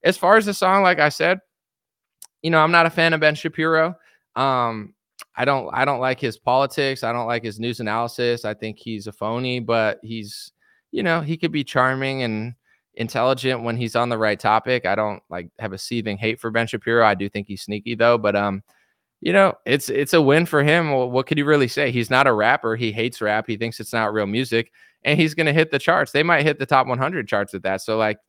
As 0.03 0.17
far 0.17 0.37
as 0.37 0.47
the 0.47 0.55
song, 0.55 0.81
like 0.81 0.99
I 0.99 1.09
said, 1.09 1.39
you 2.41 2.49
know, 2.49 2.59
I'm 2.59 2.71
not 2.71 2.87
a 2.87 2.89
fan 2.89 3.13
of 3.13 3.19
Ben 3.19 3.35
Shapiro. 3.35 3.95
Um, 4.35 4.95
I 5.37 5.45
don't 5.45 5.69
I 5.71 5.85
don't 5.85 5.99
like 5.99 6.19
his 6.19 6.37
politics. 6.37 7.03
I 7.03 7.13
don't 7.13 7.27
like 7.27 7.43
his 7.43 7.59
news 7.59 7.79
analysis. 7.79 8.43
I 8.43 8.53
think 8.55 8.79
he's 8.79 9.07
a 9.07 9.11
phony, 9.11 9.59
but 9.59 9.99
he's 10.03 10.51
you 10.91 11.03
know, 11.03 11.21
he 11.21 11.37
could 11.37 11.51
be 11.51 11.63
charming 11.63 12.23
and 12.23 12.55
intelligent 12.95 13.63
when 13.63 13.77
he's 13.77 13.95
on 13.95 14.09
the 14.09 14.17
right 14.17 14.39
topic. 14.39 14.85
I 14.85 14.95
don't 14.95 15.21
like 15.29 15.49
have 15.59 15.73
a 15.73 15.77
seething 15.77 16.17
hate 16.17 16.39
for 16.39 16.49
Ben 16.49 16.67
Shapiro. 16.67 17.05
I 17.05 17.13
do 17.13 17.29
think 17.29 17.47
he's 17.47 17.61
sneaky 17.61 17.95
though, 17.95 18.17
but 18.17 18.35
um 18.35 18.63
you 19.21 19.33
know, 19.33 19.53
it's 19.65 19.89
it's 19.89 20.13
a 20.13 20.21
win 20.21 20.45
for 20.45 20.63
him. 20.63 20.91
Well, 20.91 21.09
what 21.09 21.27
could 21.27 21.37
you 21.37 21.45
really 21.45 21.67
say? 21.67 21.91
He's 21.91 22.09
not 22.09 22.27
a 22.27 22.33
rapper. 22.33 22.75
He 22.75 22.91
hates 22.91 23.21
rap. 23.21 23.45
He 23.47 23.57
thinks 23.57 23.79
it's 23.79 23.93
not 23.93 24.13
real 24.13 24.27
music, 24.27 24.71
and 25.03 25.19
he's 25.19 25.33
going 25.33 25.47
to 25.47 25.53
hit 25.53 25.71
the 25.71 25.79
charts. 25.79 26.11
They 26.11 26.23
might 26.23 26.43
hit 26.45 26.59
the 26.59 26.67
top 26.67 26.85
100 26.87 27.27
charts 27.27 27.53
with 27.53 27.63
that. 27.63 27.81
So 27.81 27.97
like 27.97 28.19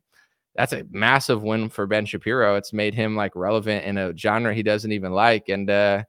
that's 0.55 0.73
a 0.73 0.87
massive 0.90 1.42
win 1.42 1.68
for 1.68 1.87
Ben 1.87 2.07
Shapiro. 2.07 2.57
It's 2.57 2.73
made 2.73 2.94
him 2.94 3.16
like 3.16 3.37
relevant 3.37 3.85
in 3.85 3.99
a 3.99 4.16
genre 4.16 4.55
he 4.55 4.62
doesn't 4.62 4.92
even 4.92 5.12
like 5.12 5.49
and 5.49 5.68
uh 5.71 6.05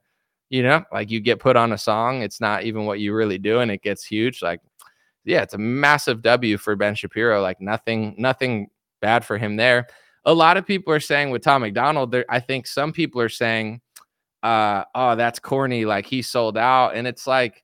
you 0.50 0.62
know, 0.64 0.84
like 0.92 1.10
you 1.10 1.20
get 1.20 1.38
put 1.38 1.56
on 1.56 1.72
a 1.72 1.78
song, 1.78 2.22
it's 2.22 2.40
not 2.40 2.64
even 2.64 2.84
what 2.84 3.00
you 3.00 3.14
really 3.14 3.38
do, 3.38 3.60
and 3.60 3.70
it 3.70 3.82
gets 3.82 4.04
huge. 4.04 4.42
Like, 4.42 4.60
yeah, 5.24 5.42
it's 5.42 5.54
a 5.54 5.58
massive 5.58 6.22
W 6.22 6.58
for 6.58 6.76
Ben 6.76 6.94
Shapiro. 6.94 7.40
Like 7.40 7.60
nothing, 7.60 8.14
nothing 8.18 8.68
bad 9.00 9.24
for 9.24 9.38
him 9.38 9.56
there. 9.56 9.86
A 10.24 10.34
lot 10.34 10.56
of 10.56 10.66
people 10.66 10.92
are 10.92 11.00
saying 11.00 11.30
with 11.30 11.42
Tom 11.42 11.62
MacDonald 11.62 12.10
there, 12.10 12.26
I 12.28 12.40
think 12.40 12.66
some 12.66 12.92
people 12.92 13.20
are 13.20 13.28
saying, 13.28 13.80
uh, 14.42 14.84
oh, 14.94 15.16
that's 15.16 15.38
corny, 15.38 15.84
like 15.84 16.04
he 16.04 16.20
sold 16.20 16.58
out. 16.58 16.94
And 16.94 17.06
it's 17.06 17.26
like, 17.26 17.62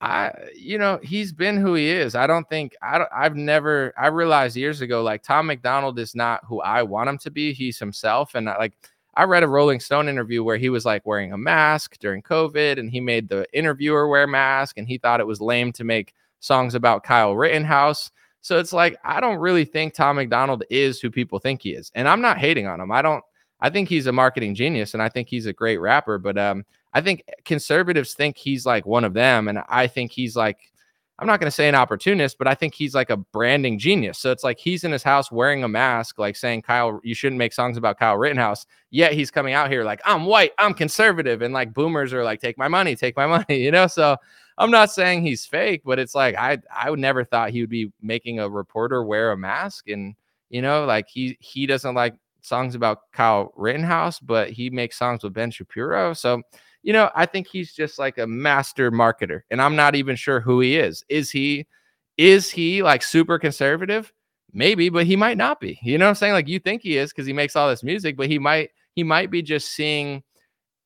I, 0.00 0.32
you 0.54 0.76
know, 0.76 1.00
he's 1.02 1.32
been 1.32 1.56
who 1.56 1.74
he 1.74 1.88
is. 1.88 2.14
I 2.14 2.26
don't 2.26 2.46
think 2.50 2.76
I 2.82 2.98
don't, 2.98 3.08
I've 3.14 3.34
never 3.34 3.94
I 3.96 4.08
realized 4.08 4.54
years 4.54 4.82
ago, 4.82 5.02
like 5.02 5.22
Tom 5.22 5.46
MacDonald 5.46 5.98
is 5.98 6.14
not 6.14 6.42
who 6.46 6.60
I 6.60 6.82
want 6.82 7.08
him 7.08 7.18
to 7.18 7.30
be. 7.30 7.54
He's 7.54 7.78
himself. 7.78 8.34
And 8.34 8.48
I, 8.48 8.58
like 8.58 8.74
I 9.16 9.24
read 9.24 9.42
a 9.42 9.48
Rolling 9.48 9.80
Stone 9.80 10.08
interview 10.08 10.44
where 10.44 10.58
he 10.58 10.68
was 10.68 10.84
like 10.84 11.06
wearing 11.06 11.32
a 11.32 11.38
mask 11.38 11.98
during 11.98 12.22
COVID 12.22 12.78
and 12.78 12.90
he 12.90 13.00
made 13.00 13.28
the 13.28 13.46
interviewer 13.56 14.08
wear 14.08 14.24
a 14.24 14.28
mask 14.28 14.76
and 14.76 14.86
he 14.86 14.98
thought 14.98 15.20
it 15.20 15.26
was 15.26 15.40
lame 15.40 15.72
to 15.72 15.84
make 15.84 16.12
songs 16.40 16.74
about 16.74 17.02
Kyle 17.02 17.34
Rittenhouse. 17.34 18.10
So 18.42 18.58
it's 18.58 18.72
like 18.72 18.96
I 19.04 19.20
don't 19.20 19.38
really 19.38 19.64
think 19.64 19.94
Tom 19.94 20.16
MacDonald 20.16 20.64
is 20.70 21.00
who 21.00 21.10
people 21.10 21.38
think 21.38 21.62
he 21.62 21.70
is. 21.70 21.90
And 21.94 22.06
I'm 22.06 22.20
not 22.20 22.38
hating 22.38 22.66
on 22.66 22.80
him. 22.80 22.92
I 22.92 23.02
don't 23.02 23.24
I 23.60 23.70
think 23.70 23.88
he's 23.88 24.06
a 24.06 24.12
marketing 24.12 24.54
genius 24.54 24.92
and 24.92 25.02
I 25.02 25.08
think 25.08 25.28
he's 25.28 25.46
a 25.46 25.52
great 25.52 25.78
rapper. 25.78 26.18
But 26.18 26.36
um, 26.36 26.64
I 26.92 27.00
think 27.00 27.24
conservatives 27.44 28.14
think 28.14 28.36
he's 28.36 28.66
like 28.66 28.86
one 28.86 29.04
of 29.04 29.14
them. 29.14 29.48
And 29.48 29.60
I 29.68 29.86
think 29.86 30.12
he's 30.12 30.36
like, 30.36 30.58
I'm 31.18 31.26
not 31.26 31.40
going 31.40 31.48
to 31.48 31.54
say 31.54 31.66
an 31.66 31.74
opportunist, 31.74 32.36
but 32.36 32.46
I 32.46 32.54
think 32.54 32.74
he's 32.74 32.94
like 32.94 33.08
a 33.08 33.16
branding 33.16 33.78
genius. 33.78 34.18
So 34.18 34.30
it's 34.32 34.44
like 34.44 34.58
he's 34.58 34.84
in 34.84 34.92
his 34.92 35.02
house 35.02 35.32
wearing 35.32 35.64
a 35.64 35.68
mask, 35.68 36.18
like 36.18 36.36
saying, 36.36 36.62
Kyle, 36.62 37.00
you 37.02 37.14
shouldn't 37.14 37.38
make 37.38 37.54
songs 37.54 37.78
about 37.78 37.98
Kyle 37.98 38.18
Rittenhouse. 38.18 38.66
Yet 38.90 39.14
he's 39.14 39.30
coming 39.30 39.54
out 39.54 39.70
here 39.70 39.82
like, 39.82 40.02
I'm 40.04 40.26
white, 40.26 40.52
I'm 40.58 40.74
conservative. 40.74 41.40
And 41.40 41.54
like 41.54 41.72
boomers 41.72 42.12
are 42.12 42.22
like, 42.22 42.40
take 42.40 42.58
my 42.58 42.68
money, 42.68 42.96
take 42.96 43.16
my 43.16 43.26
money, 43.38 43.62
you 43.62 43.70
know? 43.70 43.86
So 43.86 44.16
I'm 44.58 44.70
not 44.70 44.90
saying 44.90 45.22
he's 45.22 45.46
fake, 45.46 45.82
but 45.86 45.98
it's 45.98 46.14
like, 46.14 46.36
I, 46.36 46.58
I 46.74 46.90
would 46.90 47.00
never 47.00 47.24
thought 47.24 47.50
he 47.50 47.62
would 47.62 47.70
be 47.70 47.90
making 48.02 48.38
a 48.38 48.48
reporter 48.48 49.02
wear 49.02 49.32
a 49.32 49.38
mask. 49.38 49.88
And, 49.88 50.16
you 50.50 50.60
know, 50.60 50.84
like 50.84 51.08
he, 51.08 51.38
he 51.40 51.64
doesn't 51.64 51.94
like 51.94 52.14
songs 52.42 52.74
about 52.74 53.10
Kyle 53.12 53.54
Rittenhouse, 53.56 54.20
but 54.20 54.50
he 54.50 54.68
makes 54.68 54.98
songs 54.98 55.22
with 55.22 55.32
Ben 55.32 55.50
Shapiro. 55.50 56.12
So, 56.12 56.42
you 56.86 56.92
know, 56.92 57.10
I 57.16 57.26
think 57.26 57.48
he's 57.48 57.74
just 57.74 57.98
like 57.98 58.16
a 58.16 58.28
master 58.28 58.92
marketer, 58.92 59.40
and 59.50 59.60
I'm 59.60 59.74
not 59.74 59.96
even 59.96 60.14
sure 60.14 60.38
who 60.38 60.60
he 60.60 60.76
is. 60.76 61.04
Is 61.08 61.32
he, 61.32 61.66
is 62.16 62.48
he 62.48 62.84
like 62.84 63.02
super 63.02 63.40
conservative? 63.40 64.12
Maybe, 64.52 64.88
but 64.88 65.04
he 65.04 65.16
might 65.16 65.36
not 65.36 65.58
be. 65.58 65.80
You 65.82 65.98
know 65.98 66.04
what 66.04 66.10
I'm 66.10 66.14
saying? 66.14 66.34
Like 66.34 66.46
you 66.46 66.60
think 66.60 66.82
he 66.82 66.96
is 66.96 67.10
because 67.10 67.26
he 67.26 67.32
makes 67.32 67.56
all 67.56 67.68
this 67.68 67.82
music, 67.82 68.16
but 68.16 68.28
he 68.28 68.38
might, 68.38 68.70
he 68.94 69.02
might 69.02 69.32
be 69.32 69.42
just 69.42 69.72
seeing 69.72 70.22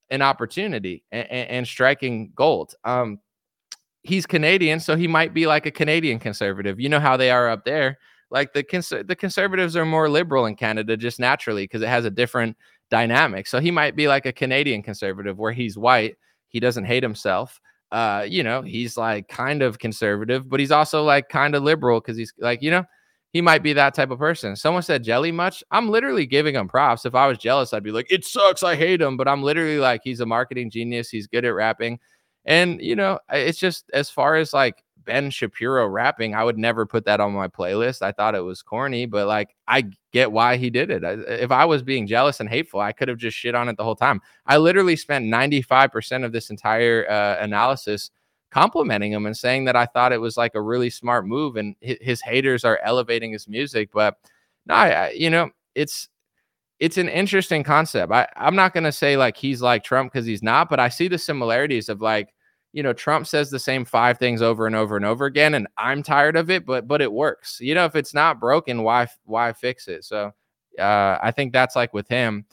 an 0.09 0.23
opportunity 0.23 1.03
and, 1.11 1.29
and, 1.29 1.49
and 1.49 1.67
striking 1.67 2.31
gold. 2.33 2.73
Um, 2.83 3.19
he's 4.01 4.25
Canadian, 4.25 4.79
so 4.79 4.95
he 4.95 5.07
might 5.07 5.35
be 5.35 5.45
like 5.45 5.67
a 5.67 5.71
Canadian 5.71 6.17
conservative. 6.17 6.79
You 6.79 6.89
know 6.89 6.99
how 6.99 7.15
they 7.15 7.29
are 7.29 7.47
up 7.47 7.63
there. 7.63 7.99
Like 8.31 8.53
the 8.53 8.63
cons- 8.63 8.89
the 8.89 9.15
conservatives 9.15 9.75
are 9.75 9.85
more 9.85 10.09
liberal 10.09 10.47
in 10.47 10.55
Canada 10.55 10.97
just 10.97 11.19
naturally 11.19 11.65
because 11.65 11.83
it 11.83 11.89
has 11.89 12.05
a 12.05 12.09
different 12.09 12.57
dynamic. 12.91 13.47
So 13.47 13.59
he 13.59 13.71
might 13.71 13.95
be 13.95 14.07
like 14.07 14.27
a 14.27 14.33
Canadian 14.33 14.83
conservative 14.83 15.39
where 15.39 15.53
he's 15.53 15.77
white, 15.77 16.17
he 16.49 16.59
doesn't 16.59 16.85
hate 16.85 17.01
himself. 17.01 17.59
Uh, 17.91 18.25
you 18.27 18.43
know, 18.43 18.61
he's 18.61 18.97
like 18.97 19.27
kind 19.27 19.63
of 19.63 19.79
conservative, 19.79 20.47
but 20.49 20.59
he's 20.59 20.71
also 20.71 21.03
like 21.03 21.29
kind 21.29 21.55
of 21.55 21.63
liberal 21.63 21.99
because 21.99 22.17
he's 22.17 22.33
like, 22.37 22.61
you 22.61 22.69
know, 22.69 22.85
he 23.33 23.41
might 23.41 23.63
be 23.63 23.73
that 23.73 23.93
type 23.93 24.11
of 24.11 24.19
person. 24.19 24.55
Someone 24.55 24.83
said 24.83 25.03
jelly 25.03 25.31
much. 25.31 25.63
I'm 25.71 25.89
literally 25.89 26.25
giving 26.25 26.55
him 26.55 26.67
props. 26.67 27.05
If 27.05 27.15
I 27.15 27.27
was 27.27 27.37
jealous, 27.37 27.73
I'd 27.73 27.83
be 27.83 27.91
like, 27.91 28.11
it 28.11 28.25
sucks. 28.25 28.61
I 28.61 28.75
hate 28.75 29.01
him. 29.01 29.15
But 29.15 29.27
I'm 29.27 29.41
literally 29.41 29.79
like, 29.79 30.01
he's 30.03 30.19
a 30.19 30.25
marketing 30.25 30.69
genius. 30.69 31.09
He's 31.09 31.27
good 31.27 31.45
at 31.45 31.53
rapping. 31.53 31.99
And, 32.43 32.81
you 32.81 32.95
know, 32.95 33.19
it's 33.29 33.59
just 33.59 33.89
as 33.93 34.09
far 34.09 34.35
as 34.35 34.51
like 34.53 34.83
Ben 35.05 35.29
Shapiro 35.29 35.87
rapping, 35.87 36.35
I 36.35 36.43
would 36.43 36.57
never 36.57 36.85
put 36.85 37.05
that 37.05 37.19
on 37.19 37.33
my 37.33 37.47
playlist. 37.47 38.01
I 38.01 38.11
thought 38.11 38.35
it 38.35 38.41
was 38.41 38.61
corny, 38.61 39.05
but 39.05 39.27
like 39.27 39.55
I 39.67 39.89
get 40.11 40.31
why 40.31 40.57
he 40.57 40.69
did 40.69 40.89
it. 40.89 41.03
If 41.03 41.51
I 41.51 41.65
was 41.65 41.83
being 41.83 42.07
jealous 42.07 42.39
and 42.39 42.49
hateful, 42.49 42.79
I 42.79 42.91
could 42.91 43.07
have 43.07 43.17
just 43.17 43.37
shit 43.37 43.55
on 43.55 43.69
it 43.69 43.77
the 43.77 43.83
whole 43.83 43.95
time. 43.95 44.21
I 44.45 44.57
literally 44.57 44.95
spent 44.95 45.25
95% 45.25 46.25
of 46.25 46.31
this 46.31 46.49
entire 46.49 47.09
uh, 47.09 47.37
analysis 47.43 48.11
complimenting 48.51 49.13
him 49.13 49.25
and 49.25 49.35
saying 49.35 49.65
that 49.65 49.75
I 49.75 49.85
thought 49.85 50.11
it 50.11 50.21
was 50.21 50.37
like 50.37 50.55
a 50.55 50.61
really 50.61 50.89
smart 50.89 51.25
move 51.25 51.55
and 51.55 51.75
his 51.79 52.21
haters 52.21 52.65
are 52.65 52.79
elevating 52.83 53.31
his 53.31 53.47
music, 53.47 53.89
but 53.93 54.17
no, 54.65 54.75
I, 54.75 55.11
you 55.11 55.29
know, 55.29 55.49
it's 55.73 56.09
it's 56.79 56.97
an 56.97 57.09
interesting 57.09 57.63
concept. 57.63 58.11
I, 58.11 58.27
I'm 58.35 58.55
not 58.55 58.73
to 58.73 58.91
say 58.91 59.15
like 59.15 59.37
he's 59.37 59.61
like 59.61 59.83
Trump 59.83 60.11
because 60.11 60.25
he's 60.25 60.41
not, 60.41 60.67
but 60.67 60.79
I 60.79 60.89
see 60.89 61.07
the 61.07 61.17
similarities 61.17 61.89
of 61.89 62.01
like 62.01 62.33
you 62.73 62.83
know 62.83 62.93
Trump 62.93 63.27
says 63.27 63.49
the 63.49 63.59
same 63.59 63.85
five 63.85 64.17
things 64.17 64.41
over 64.41 64.67
and 64.67 64.75
over 64.75 64.95
and 64.95 65.05
over 65.05 65.25
again 65.25 65.53
and 65.55 65.67
I'm 65.77 66.03
tired 66.03 66.35
of 66.35 66.49
it 66.49 66.65
but 66.65 66.87
but 66.87 67.01
it 67.01 67.11
works. 67.11 67.59
You 67.59 67.75
know 67.75 67.85
if 67.85 67.95
it's 67.95 68.13
not 68.13 68.39
broken 68.39 68.83
why 68.83 69.07
why 69.25 69.53
fix 69.53 69.87
it? 69.87 70.03
So 70.05 70.31
uh 70.79 71.17
I 71.21 71.31
think 71.31 71.53
that's 71.53 71.75
like 71.75 71.93
with 71.93 72.07
him. 72.07 72.45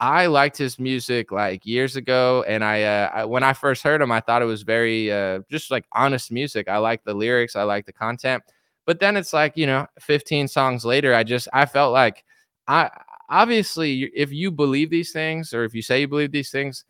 I 0.00 0.26
liked 0.26 0.58
his 0.58 0.78
music 0.78 1.30
like 1.30 1.64
years 1.64 1.94
ago 1.96 2.44
and 2.48 2.64
I, 2.64 2.82
uh, 2.82 3.10
I 3.14 3.24
when 3.24 3.44
I 3.44 3.52
first 3.52 3.82
heard 3.82 4.02
him 4.02 4.12
I 4.12 4.20
thought 4.20 4.42
it 4.42 4.46
was 4.46 4.62
very 4.62 5.10
uh 5.12 5.40
just 5.50 5.70
like 5.70 5.84
honest 5.92 6.30
music. 6.32 6.68
I 6.68 6.78
like 6.78 7.04
the 7.04 7.14
lyrics, 7.14 7.56
I 7.56 7.62
like 7.62 7.86
the 7.86 7.92
content. 7.92 8.42
But 8.84 8.98
then 8.98 9.16
it's 9.16 9.32
like, 9.32 9.56
you 9.56 9.66
know, 9.66 9.86
15 10.00 10.48
songs 10.48 10.84
later 10.84 11.14
I 11.14 11.22
just 11.24 11.48
I 11.52 11.66
felt 11.66 11.92
like 11.92 12.24
I 12.68 12.90
obviously 13.30 14.10
if 14.14 14.32
you 14.32 14.50
believe 14.50 14.90
these 14.90 15.12
things 15.12 15.54
or 15.54 15.64
if 15.64 15.74
you 15.74 15.82
say 15.82 16.00
you 16.02 16.08
believe 16.08 16.32
these 16.32 16.50
things 16.50 16.84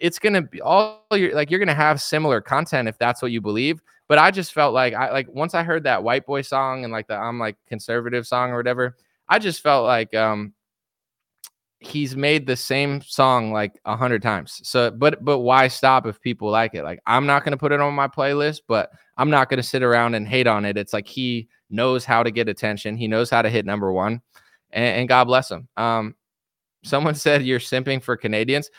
it's 0.00 0.18
gonna 0.18 0.42
be 0.42 0.60
all 0.60 1.04
your 1.12 1.34
like 1.34 1.50
you're 1.50 1.60
gonna 1.60 1.74
have 1.74 2.00
similar 2.00 2.40
content 2.40 2.88
if 2.88 2.98
that's 2.98 3.22
what 3.22 3.30
you 3.30 3.40
believe. 3.40 3.80
But 4.08 4.18
I 4.18 4.30
just 4.30 4.52
felt 4.52 4.74
like 4.74 4.94
I 4.94 5.12
like 5.12 5.28
once 5.28 5.54
I 5.54 5.62
heard 5.62 5.84
that 5.84 6.02
white 6.02 6.26
boy 6.26 6.42
song 6.42 6.84
and 6.84 6.92
like 6.92 7.06
the 7.06 7.14
I'm 7.14 7.38
like 7.38 7.56
conservative 7.68 8.26
song 8.26 8.50
or 8.50 8.56
whatever, 8.56 8.96
I 9.28 9.38
just 9.38 9.62
felt 9.62 9.84
like 9.84 10.14
um 10.14 10.54
he's 11.80 12.14
made 12.14 12.46
the 12.46 12.56
same 12.56 13.00
song 13.00 13.52
like 13.52 13.80
a 13.84 13.96
hundred 13.96 14.22
times. 14.22 14.60
So 14.64 14.90
but 14.90 15.24
but 15.24 15.38
why 15.40 15.68
stop 15.68 16.06
if 16.06 16.20
people 16.20 16.50
like 16.50 16.74
it? 16.74 16.82
Like 16.82 17.00
I'm 17.06 17.26
not 17.26 17.44
gonna 17.44 17.56
put 17.56 17.72
it 17.72 17.80
on 17.80 17.94
my 17.94 18.08
playlist, 18.08 18.62
but 18.66 18.90
I'm 19.16 19.30
not 19.30 19.48
gonna 19.48 19.62
sit 19.62 19.82
around 19.82 20.14
and 20.14 20.26
hate 20.26 20.46
on 20.46 20.64
it. 20.64 20.76
It's 20.76 20.92
like 20.92 21.06
he 21.06 21.48
knows 21.68 22.04
how 22.04 22.22
to 22.22 22.30
get 22.30 22.48
attention, 22.48 22.96
he 22.96 23.06
knows 23.06 23.30
how 23.30 23.42
to 23.42 23.50
hit 23.50 23.64
number 23.66 23.92
one, 23.92 24.22
and, 24.70 25.00
and 25.00 25.08
God 25.08 25.24
bless 25.24 25.50
him. 25.50 25.68
Um 25.76 26.16
someone 26.84 27.14
said 27.14 27.44
you're 27.44 27.60
simping 27.60 28.02
for 28.02 28.16
Canadians 28.16 28.70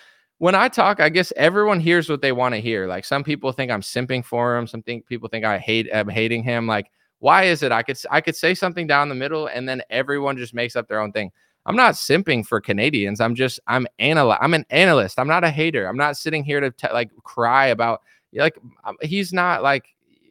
when 0.41 0.55
I 0.55 0.69
talk, 0.69 0.99
I 0.99 1.09
guess 1.09 1.31
everyone 1.35 1.79
hears 1.79 2.09
what 2.09 2.23
they 2.23 2.31
want 2.31 2.55
to 2.55 2.61
hear. 2.61 2.87
Like 2.87 3.05
some 3.05 3.23
people 3.23 3.51
think 3.51 3.71
I'm 3.71 3.81
simping 3.83 4.25
for 4.25 4.57
him. 4.57 4.65
Some 4.65 4.81
think 4.81 5.05
people 5.05 5.29
think 5.29 5.45
I 5.45 5.59
hate 5.59 5.87
I'm 5.93 6.09
hating 6.09 6.41
him. 6.41 6.65
Like, 6.65 6.89
why 7.19 7.43
is 7.43 7.61
it 7.61 7.71
I 7.71 7.83
could 7.83 7.95
I 8.09 8.21
could 8.21 8.35
say 8.35 8.55
something 8.55 8.87
down 8.87 9.07
the 9.07 9.13
middle 9.13 9.45
and 9.45 9.69
then 9.69 9.83
everyone 9.91 10.37
just 10.37 10.55
makes 10.55 10.75
up 10.75 10.87
their 10.87 10.99
own 10.99 11.11
thing. 11.11 11.31
I'm 11.67 11.75
not 11.75 11.93
simping 11.93 12.43
for 12.43 12.59
Canadians. 12.59 13.21
I'm 13.21 13.35
just 13.35 13.59
I'm 13.67 13.85
anal 13.99 14.35
I'm 14.41 14.55
an 14.55 14.65
analyst. 14.71 15.19
I'm 15.19 15.27
not 15.27 15.43
a 15.43 15.51
hater. 15.51 15.85
I'm 15.85 15.95
not 15.95 16.17
sitting 16.17 16.43
here 16.43 16.59
to 16.59 16.73
like 16.91 17.11
cry 17.23 17.67
about 17.67 18.01
like 18.33 18.57
um, 18.83 18.97
he's 19.03 19.31
not 19.31 19.61
like 19.61 19.85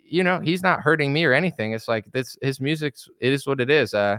you 0.04 0.24
know 0.24 0.40
he's 0.40 0.64
not 0.64 0.80
hurting 0.80 1.12
me 1.12 1.24
or 1.24 1.34
anything. 1.34 1.72
It's 1.72 1.86
like 1.86 2.10
this 2.10 2.36
his 2.42 2.60
music's 2.60 3.08
it 3.20 3.32
is 3.32 3.46
what 3.46 3.60
it 3.60 3.70
is. 3.70 3.94
Uh, 3.94 4.18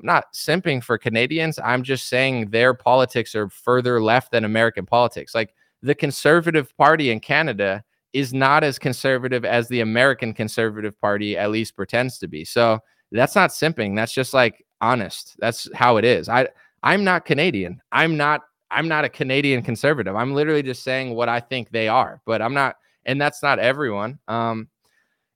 I'm 0.00 0.06
not 0.06 0.32
simping 0.32 0.82
for 0.82 0.96
Canadians. 0.96 1.58
I'm 1.62 1.82
just 1.82 2.08
saying 2.08 2.50
their 2.50 2.72
politics 2.74 3.34
are 3.34 3.48
further 3.48 4.02
left 4.02 4.32
than 4.32 4.44
American 4.44 4.86
politics. 4.86 5.34
Like 5.34 5.54
the 5.82 5.94
Conservative 5.94 6.74
Party 6.76 7.10
in 7.10 7.20
Canada 7.20 7.84
is 8.12 8.32
not 8.34 8.64
as 8.64 8.78
conservative 8.78 9.44
as 9.44 9.68
the 9.68 9.80
American 9.80 10.32
Conservative 10.32 10.98
Party 11.00 11.36
at 11.36 11.50
least 11.50 11.76
pretends 11.76 12.18
to 12.18 12.28
be. 12.28 12.44
So 12.44 12.80
that's 13.12 13.34
not 13.34 13.50
simping. 13.50 13.94
That's 13.94 14.12
just 14.12 14.34
like 14.34 14.64
honest. 14.80 15.36
That's 15.38 15.68
how 15.74 15.96
it 15.96 16.04
is. 16.04 16.28
I 16.28 16.48
I'm 16.82 17.04
not 17.04 17.24
Canadian. 17.24 17.80
I'm 17.92 18.16
not 18.16 18.42
I'm 18.70 18.88
not 18.88 19.04
a 19.04 19.08
Canadian 19.08 19.62
conservative. 19.62 20.16
I'm 20.16 20.32
literally 20.32 20.62
just 20.62 20.82
saying 20.82 21.14
what 21.14 21.28
I 21.28 21.40
think 21.40 21.70
they 21.70 21.88
are. 21.88 22.20
But 22.24 22.40
I'm 22.40 22.54
not 22.54 22.76
and 23.04 23.20
that's 23.20 23.42
not 23.42 23.58
everyone. 23.58 24.18
Um 24.28 24.68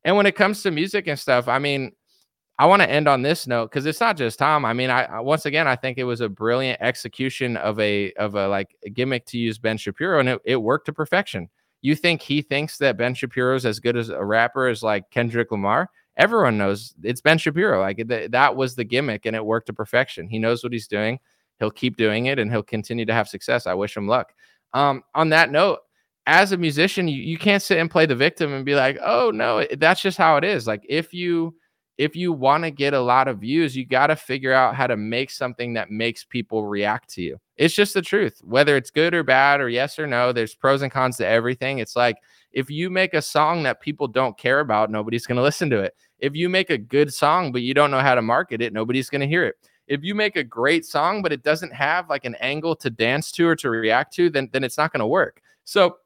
and 0.04 0.16
when 0.16 0.26
it 0.26 0.36
comes 0.36 0.62
to 0.62 0.70
music 0.70 1.06
and 1.06 1.18
stuff, 1.18 1.48
I 1.48 1.58
mean, 1.58 1.92
I 2.58 2.66
want 2.66 2.82
to 2.82 2.90
end 2.90 3.08
on 3.08 3.22
this 3.22 3.46
note 3.46 3.70
because 3.70 3.84
it's 3.84 4.00
not 4.00 4.16
just 4.16 4.38
Tom. 4.38 4.64
I 4.64 4.72
mean, 4.72 4.88
I 4.88 5.20
once 5.20 5.44
again 5.44 5.66
I 5.66 5.74
think 5.74 5.98
it 5.98 6.04
was 6.04 6.20
a 6.20 6.28
brilliant 6.28 6.80
execution 6.80 7.56
of 7.56 7.78
a 7.80 8.12
of 8.12 8.36
a 8.36 8.46
like 8.46 8.76
a 8.84 8.90
gimmick 8.90 9.26
to 9.26 9.38
use 9.38 9.58
Ben 9.58 9.76
Shapiro, 9.76 10.20
and 10.20 10.28
it, 10.28 10.40
it 10.44 10.56
worked 10.56 10.86
to 10.86 10.92
perfection. 10.92 11.48
You 11.82 11.96
think 11.96 12.22
he 12.22 12.42
thinks 12.42 12.78
that 12.78 12.96
Ben 12.96 13.14
Shapiro 13.14 13.56
is 13.56 13.66
as 13.66 13.80
good 13.80 13.96
as 13.96 14.08
a 14.08 14.24
rapper 14.24 14.68
as 14.68 14.82
like 14.82 15.10
Kendrick 15.10 15.50
Lamar? 15.50 15.90
Everyone 16.16 16.56
knows 16.56 16.94
it's 17.02 17.20
Ben 17.20 17.38
Shapiro. 17.38 17.80
Like 17.80 18.06
th- 18.08 18.30
that 18.30 18.54
was 18.54 18.76
the 18.76 18.84
gimmick, 18.84 19.26
and 19.26 19.34
it 19.34 19.44
worked 19.44 19.66
to 19.66 19.72
perfection. 19.72 20.28
He 20.28 20.38
knows 20.38 20.62
what 20.62 20.72
he's 20.72 20.86
doing. 20.86 21.18
He'll 21.58 21.72
keep 21.72 21.96
doing 21.96 22.26
it, 22.26 22.38
and 22.38 22.52
he'll 22.52 22.62
continue 22.62 23.04
to 23.04 23.14
have 23.14 23.28
success. 23.28 23.66
I 23.66 23.74
wish 23.74 23.96
him 23.96 24.06
luck. 24.06 24.32
Um, 24.72 25.02
on 25.14 25.30
that 25.30 25.50
note, 25.50 25.80
as 26.26 26.52
a 26.52 26.56
musician, 26.56 27.08
you, 27.08 27.20
you 27.20 27.36
can't 27.36 27.62
sit 27.62 27.78
and 27.78 27.90
play 27.90 28.06
the 28.06 28.14
victim 28.14 28.52
and 28.52 28.64
be 28.64 28.76
like, 28.76 28.96
"Oh 29.02 29.32
no, 29.32 29.66
that's 29.76 30.00
just 30.00 30.18
how 30.18 30.36
it 30.36 30.44
is." 30.44 30.68
Like 30.68 30.86
if 30.88 31.12
you 31.12 31.54
if 31.96 32.16
you 32.16 32.32
want 32.32 32.64
to 32.64 32.70
get 32.70 32.92
a 32.92 33.00
lot 33.00 33.28
of 33.28 33.38
views, 33.38 33.76
you 33.76 33.86
got 33.86 34.08
to 34.08 34.16
figure 34.16 34.52
out 34.52 34.74
how 34.74 34.86
to 34.86 34.96
make 34.96 35.30
something 35.30 35.74
that 35.74 35.90
makes 35.90 36.24
people 36.24 36.66
react 36.66 37.08
to 37.10 37.22
you. 37.22 37.38
It's 37.56 37.74
just 37.74 37.94
the 37.94 38.02
truth. 38.02 38.40
Whether 38.42 38.76
it's 38.76 38.90
good 38.90 39.14
or 39.14 39.22
bad 39.22 39.60
or 39.60 39.68
yes 39.68 39.98
or 39.98 40.06
no, 40.06 40.32
there's 40.32 40.54
pros 40.54 40.82
and 40.82 40.90
cons 40.90 41.16
to 41.18 41.26
everything. 41.26 41.78
It's 41.78 41.94
like 41.94 42.16
if 42.52 42.68
you 42.68 42.90
make 42.90 43.14
a 43.14 43.22
song 43.22 43.62
that 43.62 43.80
people 43.80 44.08
don't 44.08 44.36
care 44.36 44.60
about, 44.60 44.90
nobody's 44.90 45.26
going 45.26 45.36
to 45.38 45.42
listen 45.42 45.70
to 45.70 45.80
it. 45.80 45.94
If 46.18 46.34
you 46.34 46.48
make 46.48 46.70
a 46.70 46.78
good 46.78 47.12
song 47.12 47.52
but 47.52 47.62
you 47.62 47.74
don't 47.74 47.90
know 47.90 48.00
how 48.00 48.14
to 48.14 48.22
market 48.22 48.60
it, 48.60 48.72
nobody's 48.72 49.10
going 49.10 49.20
to 49.20 49.28
hear 49.28 49.44
it. 49.44 49.54
If 49.86 50.02
you 50.02 50.14
make 50.14 50.36
a 50.36 50.44
great 50.44 50.84
song 50.84 51.22
but 51.22 51.32
it 51.32 51.44
doesn't 51.44 51.72
have 51.72 52.08
like 52.08 52.24
an 52.24 52.34
angle 52.36 52.74
to 52.76 52.90
dance 52.90 53.30
to 53.32 53.46
or 53.46 53.56
to 53.56 53.70
react 53.70 54.14
to, 54.14 54.30
then 54.30 54.48
then 54.52 54.64
it's 54.64 54.78
not 54.78 54.92
going 54.92 55.00
to 55.00 55.06
work. 55.06 55.40
So 55.64 55.98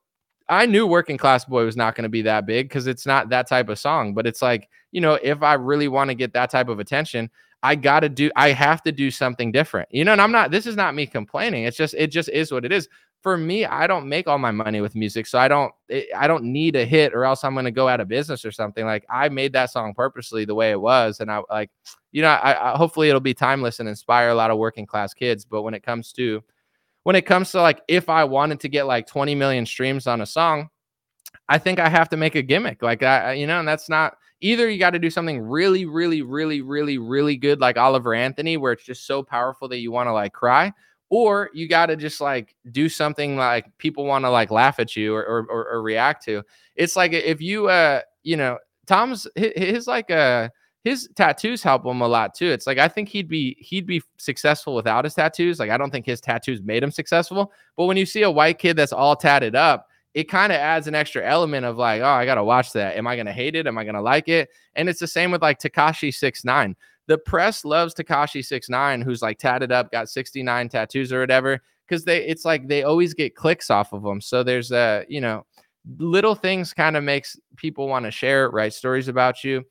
I 0.48 0.66
knew 0.66 0.86
Working 0.86 1.18
Class 1.18 1.44
Boy 1.44 1.64
was 1.64 1.76
not 1.76 1.94
going 1.94 2.04
to 2.04 2.08
be 2.08 2.22
that 2.22 2.46
big 2.46 2.68
because 2.68 2.86
it's 2.86 3.06
not 3.06 3.28
that 3.28 3.48
type 3.48 3.68
of 3.68 3.78
song. 3.78 4.14
But 4.14 4.26
it's 4.26 4.42
like, 4.42 4.68
you 4.92 5.00
know, 5.00 5.18
if 5.22 5.42
I 5.42 5.54
really 5.54 5.88
want 5.88 6.08
to 6.08 6.14
get 6.14 6.32
that 6.32 6.50
type 6.50 6.68
of 6.68 6.78
attention, 6.78 7.30
I 7.62 7.74
got 7.74 8.00
to 8.00 8.08
do, 8.08 8.30
I 8.36 8.52
have 8.52 8.82
to 8.84 8.92
do 8.92 9.10
something 9.10 9.50
different, 9.52 9.88
you 9.90 10.04
know. 10.04 10.12
And 10.12 10.20
I'm 10.20 10.32
not, 10.32 10.50
this 10.50 10.66
is 10.66 10.76
not 10.76 10.94
me 10.94 11.06
complaining. 11.06 11.64
It's 11.64 11.76
just, 11.76 11.94
it 11.94 12.08
just 12.08 12.28
is 12.28 12.52
what 12.52 12.64
it 12.64 12.72
is. 12.72 12.88
For 13.20 13.36
me, 13.36 13.64
I 13.64 13.88
don't 13.88 14.08
make 14.08 14.28
all 14.28 14.38
my 14.38 14.52
money 14.52 14.80
with 14.80 14.94
music, 14.94 15.26
so 15.26 15.40
I 15.40 15.48
don't, 15.48 15.72
I 16.16 16.28
don't 16.28 16.44
need 16.44 16.76
a 16.76 16.84
hit 16.84 17.12
or 17.14 17.24
else 17.24 17.42
I'm 17.42 17.54
going 17.54 17.64
to 17.64 17.72
go 17.72 17.88
out 17.88 17.98
of 17.98 18.06
business 18.06 18.44
or 18.44 18.52
something. 18.52 18.86
Like 18.86 19.04
I 19.10 19.28
made 19.28 19.52
that 19.54 19.72
song 19.72 19.92
purposely 19.92 20.44
the 20.44 20.54
way 20.54 20.70
it 20.70 20.80
was, 20.80 21.18
and 21.18 21.28
I 21.28 21.42
like, 21.50 21.70
you 22.12 22.22
know, 22.22 22.28
I, 22.28 22.72
I 22.72 22.76
hopefully 22.76 23.08
it'll 23.08 23.20
be 23.20 23.34
timeless 23.34 23.80
and 23.80 23.88
inspire 23.88 24.28
a 24.28 24.36
lot 24.36 24.52
of 24.52 24.58
working 24.58 24.86
class 24.86 25.14
kids. 25.14 25.44
But 25.44 25.62
when 25.62 25.74
it 25.74 25.82
comes 25.82 26.12
to 26.12 26.44
when 27.08 27.16
it 27.16 27.24
comes 27.24 27.52
to 27.52 27.62
like 27.62 27.80
if 27.88 28.10
I 28.10 28.24
wanted 28.24 28.60
to 28.60 28.68
get 28.68 28.86
like 28.86 29.06
20 29.06 29.34
million 29.34 29.64
streams 29.64 30.06
on 30.06 30.20
a 30.20 30.26
song, 30.26 30.68
I 31.48 31.56
think 31.56 31.78
I 31.78 31.88
have 31.88 32.10
to 32.10 32.18
make 32.18 32.34
a 32.34 32.42
gimmick 32.42 32.82
like 32.82 33.00
that, 33.00 33.38
you 33.38 33.46
know, 33.46 33.60
and 33.60 33.66
that's 33.66 33.88
not 33.88 34.18
either 34.42 34.68
you 34.68 34.78
got 34.78 34.90
to 34.90 34.98
do 34.98 35.08
something 35.08 35.40
really, 35.40 35.86
really, 35.86 36.20
really, 36.20 36.60
really, 36.60 36.98
really 36.98 37.38
good 37.38 37.60
like 37.60 37.78
Oliver 37.78 38.12
Anthony, 38.12 38.58
where 38.58 38.72
it's 38.72 38.84
just 38.84 39.06
so 39.06 39.22
powerful 39.22 39.68
that 39.68 39.78
you 39.78 39.90
want 39.90 40.08
to 40.08 40.12
like 40.12 40.34
cry, 40.34 40.70
or 41.08 41.48
you 41.54 41.66
got 41.66 41.86
to 41.86 41.96
just 41.96 42.20
like 42.20 42.54
do 42.72 42.90
something 42.90 43.38
like 43.38 43.64
people 43.78 44.04
want 44.04 44.26
to 44.26 44.30
like 44.30 44.50
laugh 44.50 44.78
at 44.78 44.94
you 44.94 45.14
or, 45.14 45.46
or, 45.46 45.64
or, 45.64 45.80
react 45.80 46.22
to. 46.26 46.42
It's 46.76 46.94
like 46.94 47.14
if 47.14 47.40
you, 47.40 47.68
uh, 47.68 48.02
you 48.22 48.36
know, 48.36 48.58
Tom's 48.86 49.26
his, 49.34 49.52
his 49.56 49.86
like 49.86 50.10
uh 50.10 50.50
his 50.88 51.08
tattoos 51.14 51.62
help 51.62 51.84
him 51.84 52.00
a 52.00 52.08
lot 52.08 52.34
too. 52.34 52.46
It's 52.46 52.66
like 52.66 52.78
I 52.78 52.88
think 52.88 53.08
he'd 53.08 53.28
be 53.28 53.56
he'd 53.60 53.86
be 53.86 54.02
successful 54.16 54.74
without 54.74 55.04
his 55.04 55.14
tattoos. 55.14 55.58
Like 55.58 55.70
I 55.70 55.76
don't 55.76 55.90
think 55.90 56.06
his 56.06 56.20
tattoos 56.20 56.62
made 56.62 56.82
him 56.82 56.90
successful. 56.90 57.52
But 57.76 57.84
when 57.84 57.96
you 57.96 58.06
see 58.06 58.22
a 58.22 58.30
white 58.30 58.58
kid 58.58 58.76
that's 58.76 58.92
all 58.92 59.14
tatted 59.14 59.54
up, 59.54 59.86
it 60.14 60.24
kind 60.24 60.52
of 60.52 60.58
adds 60.58 60.86
an 60.86 60.94
extra 60.94 61.24
element 61.24 61.66
of 61.66 61.76
like, 61.76 62.00
oh, 62.00 62.06
I 62.06 62.24
gotta 62.24 62.42
watch 62.42 62.72
that. 62.72 62.96
Am 62.96 63.06
I 63.06 63.16
gonna 63.16 63.32
hate 63.32 63.54
it? 63.54 63.66
Am 63.66 63.76
I 63.76 63.84
gonna 63.84 64.02
like 64.02 64.28
it? 64.28 64.48
And 64.74 64.88
it's 64.88 65.00
the 65.00 65.06
same 65.06 65.30
with 65.30 65.42
like 65.42 65.60
Tekashi 65.60 66.12
Six 66.14 66.44
Nine. 66.44 66.74
The 67.06 67.18
press 67.18 67.64
loves 67.64 67.94
Tekashi 67.94 68.44
Six 68.44 68.68
Nine, 68.68 69.02
who's 69.02 69.22
like 69.22 69.38
tatted 69.38 69.70
up, 69.72 69.92
got 69.92 70.08
69 70.08 70.68
tattoos 70.68 71.12
or 71.12 71.20
whatever, 71.20 71.60
because 71.86 72.04
they 72.04 72.24
it's 72.26 72.44
like 72.44 72.68
they 72.68 72.82
always 72.82 73.14
get 73.14 73.34
clicks 73.34 73.70
off 73.70 73.92
of 73.92 74.02
them. 74.02 74.20
So 74.20 74.42
there's 74.42 74.72
a 74.72 75.04
you 75.08 75.20
know 75.20 75.44
little 75.98 76.34
things 76.34 76.72
kind 76.72 76.96
of 76.96 77.04
makes 77.04 77.36
people 77.56 77.88
want 77.88 78.04
to 78.04 78.10
share, 78.10 78.50
write 78.50 78.74
stories 78.74 79.08
about 79.08 79.44
you. 79.44 79.64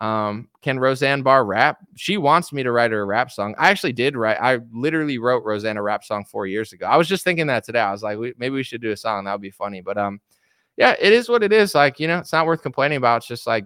Um, 0.00 0.48
can 0.60 0.80
Roseanne 0.80 1.22
Barr 1.22 1.44
rap? 1.44 1.78
She 1.94 2.16
wants 2.16 2.52
me 2.52 2.62
to 2.62 2.72
write 2.72 2.90
her 2.90 3.02
a 3.02 3.04
rap 3.04 3.30
song. 3.30 3.54
I 3.58 3.70
actually 3.70 3.92
did 3.92 4.16
write. 4.16 4.38
I 4.40 4.58
literally 4.72 5.18
wrote 5.18 5.44
Roseanne 5.44 5.76
a 5.76 5.82
rap 5.82 6.04
song 6.04 6.24
four 6.24 6.46
years 6.46 6.72
ago. 6.72 6.86
I 6.86 6.96
was 6.96 7.08
just 7.08 7.24
thinking 7.24 7.46
that 7.46 7.64
today. 7.64 7.80
I 7.80 7.92
was 7.92 8.02
like, 8.02 8.18
we, 8.18 8.34
maybe 8.36 8.54
we 8.54 8.64
should 8.64 8.82
do 8.82 8.90
a 8.90 8.96
song. 8.96 9.24
That 9.24 9.32
would 9.32 9.40
be 9.40 9.50
funny. 9.50 9.80
But 9.80 9.96
um, 9.96 10.20
yeah, 10.76 10.96
it 11.00 11.12
is 11.12 11.28
what 11.28 11.42
it 11.42 11.52
is. 11.52 11.74
Like 11.74 12.00
you 12.00 12.08
know, 12.08 12.18
it's 12.18 12.32
not 12.32 12.46
worth 12.46 12.62
complaining 12.62 12.98
about. 12.98 13.18
It's 13.18 13.26
just 13.26 13.46
like 13.46 13.64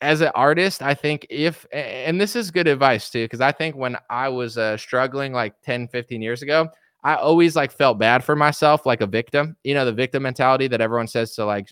as 0.00 0.20
an 0.20 0.30
artist, 0.34 0.82
I 0.82 0.94
think 0.94 1.26
if 1.28 1.66
and 1.72 2.20
this 2.20 2.34
is 2.36 2.50
good 2.50 2.66
advice 2.66 3.10
too, 3.10 3.24
because 3.24 3.40
I 3.40 3.52
think 3.52 3.76
when 3.76 3.96
I 4.08 4.28
was 4.28 4.56
uh, 4.56 4.76
struggling 4.76 5.32
like 5.32 5.60
10, 5.62 5.88
15 5.88 6.22
years 6.22 6.42
ago, 6.42 6.68
I 7.02 7.14
always 7.14 7.56
like 7.56 7.72
felt 7.72 7.98
bad 7.98 8.22
for 8.22 8.36
myself, 8.36 8.84
like 8.84 9.00
a 9.00 9.06
victim. 9.06 9.56
You 9.64 9.74
know, 9.74 9.84
the 9.84 9.92
victim 9.92 10.22
mentality 10.22 10.68
that 10.68 10.80
everyone 10.80 11.06
says 11.06 11.34
to 11.36 11.46
like 11.46 11.68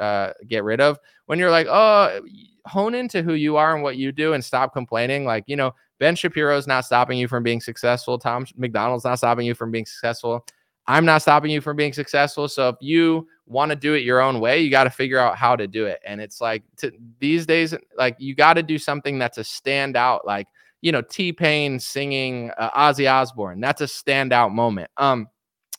uh, 0.00 0.32
get 0.48 0.64
rid 0.64 0.80
of. 0.80 0.98
When 1.26 1.38
you're 1.38 1.50
like, 1.50 1.68
oh, 1.70 2.20
hone 2.66 2.94
into 2.94 3.22
who 3.22 3.34
you 3.34 3.56
are 3.56 3.74
and 3.74 3.82
what 3.82 3.96
you 3.96 4.12
do, 4.12 4.32
and 4.32 4.44
stop 4.44 4.72
complaining. 4.72 5.24
Like, 5.24 5.44
you 5.46 5.56
know, 5.56 5.72
Ben 5.98 6.16
Shapiro's 6.16 6.66
not 6.66 6.84
stopping 6.84 7.18
you 7.18 7.28
from 7.28 7.42
being 7.42 7.60
successful. 7.60 8.18
Tom 8.18 8.44
MacDonald's 8.56 9.04
not 9.04 9.18
stopping 9.18 9.46
you 9.46 9.54
from 9.54 9.70
being 9.70 9.86
successful. 9.86 10.44
I'm 10.88 11.04
not 11.04 11.22
stopping 11.22 11.52
you 11.52 11.60
from 11.60 11.76
being 11.76 11.92
successful. 11.92 12.48
So 12.48 12.70
if 12.70 12.76
you 12.80 13.28
want 13.46 13.70
to 13.70 13.76
do 13.76 13.94
it 13.94 14.02
your 14.02 14.20
own 14.20 14.40
way, 14.40 14.60
you 14.60 14.68
got 14.68 14.84
to 14.84 14.90
figure 14.90 15.18
out 15.18 15.36
how 15.36 15.54
to 15.54 15.68
do 15.68 15.86
it. 15.86 16.00
And 16.04 16.20
it's 16.20 16.40
like 16.40 16.64
to, 16.78 16.90
these 17.20 17.46
days, 17.46 17.72
like 17.96 18.16
you 18.18 18.34
got 18.34 18.54
to 18.54 18.64
do 18.64 18.78
something 18.78 19.16
that's 19.16 19.38
a 19.38 19.42
standout. 19.42 20.24
Like 20.24 20.48
you 20.82 20.92
know, 20.92 21.00
T 21.00 21.32
Pain 21.32 21.78
singing 21.78 22.50
uh, 22.58 22.70
Ozzy 22.70 23.10
Osbourne. 23.10 23.60
That's 23.60 23.80
a 23.80 23.86
standout 23.86 24.52
moment. 24.52 24.90
Um, 24.98 25.28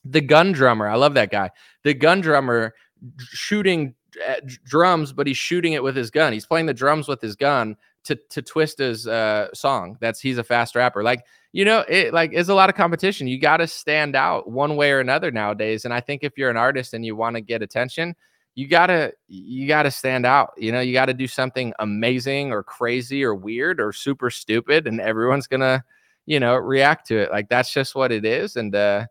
the 0.04 0.22
gun 0.22 0.52
drummer, 0.52 0.88
I 0.88 0.96
love 0.96 1.14
that 1.14 1.32
guy. 1.32 1.52
The 1.84 1.94
gun 1.94 2.22
drummer 2.22 2.74
shooting 3.20 3.94
uh, 4.28 4.36
drums, 4.66 5.14
but 5.14 5.28
he's 5.28 5.38
shooting 5.38 5.74
it 5.74 5.84
with 5.84 5.96
his 5.96 6.10
gun. 6.10 6.34
He's 6.34 6.46
playing 6.46 6.66
the 6.66 6.74
drums 6.74 7.08
with 7.08 7.22
his 7.22 7.36
gun 7.36 7.76
to 8.06 8.18
to 8.30 8.42
Twista's 8.42 9.08
uh, 9.08 9.54
song. 9.54 9.98
That's 10.00 10.20
he's 10.20 10.38
a 10.38 10.44
fast 10.44 10.76
rapper. 10.76 11.04
Like 11.04 11.26
you 11.52 11.66
know, 11.66 11.86
it 11.88 12.14
like 12.14 12.34
is 12.34 12.50
a 12.50 12.56
lot 12.56 12.70
of 12.70 12.76
competition. 12.76 13.28
You 13.28 13.40
got 13.40 13.58
to 13.58 13.68
stand 13.68 14.16
out 14.16 14.50
one 14.50 14.76
way 14.76 14.92
or 14.92 15.00
another 15.00 15.32
nowadays. 15.32 15.86
And 15.86 15.94
I 15.94 16.00
think 16.00 16.24
if 16.24 16.38
you're 16.38 16.50
an 16.50 16.58
artist 16.58 16.94
and 16.94 17.06
you 17.06 17.16
want 17.16 17.36
to 17.36 17.42
get 17.42 17.62
attention, 17.62 18.16
you 18.56 18.68
gotta 18.68 19.14
you 19.28 19.68
gotta 19.68 19.92
stand 19.92 20.26
out 20.26 20.54
you 20.58 20.72
know 20.72 20.80
you 20.80 20.94
gotta 20.94 21.14
do 21.14 21.28
something 21.28 21.74
amazing 21.80 22.52
or 22.52 22.64
crazy 22.64 23.24
or 23.24 23.34
weird 23.34 23.80
or 23.80 23.92
super 23.92 24.30
stupid 24.30 24.88
and 24.88 25.02
everyone's 25.02 25.48
gonna 25.48 25.84
you 26.26 26.40
know 26.40 26.56
react 26.56 27.08
to 27.08 27.18
it 27.18 27.32
like 27.32 27.50
that's 27.50 27.72
just 27.74 27.96
what 27.96 28.12
it 28.12 28.26
is 28.26 28.56
and 28.56 28.76
uh 28.76 29.06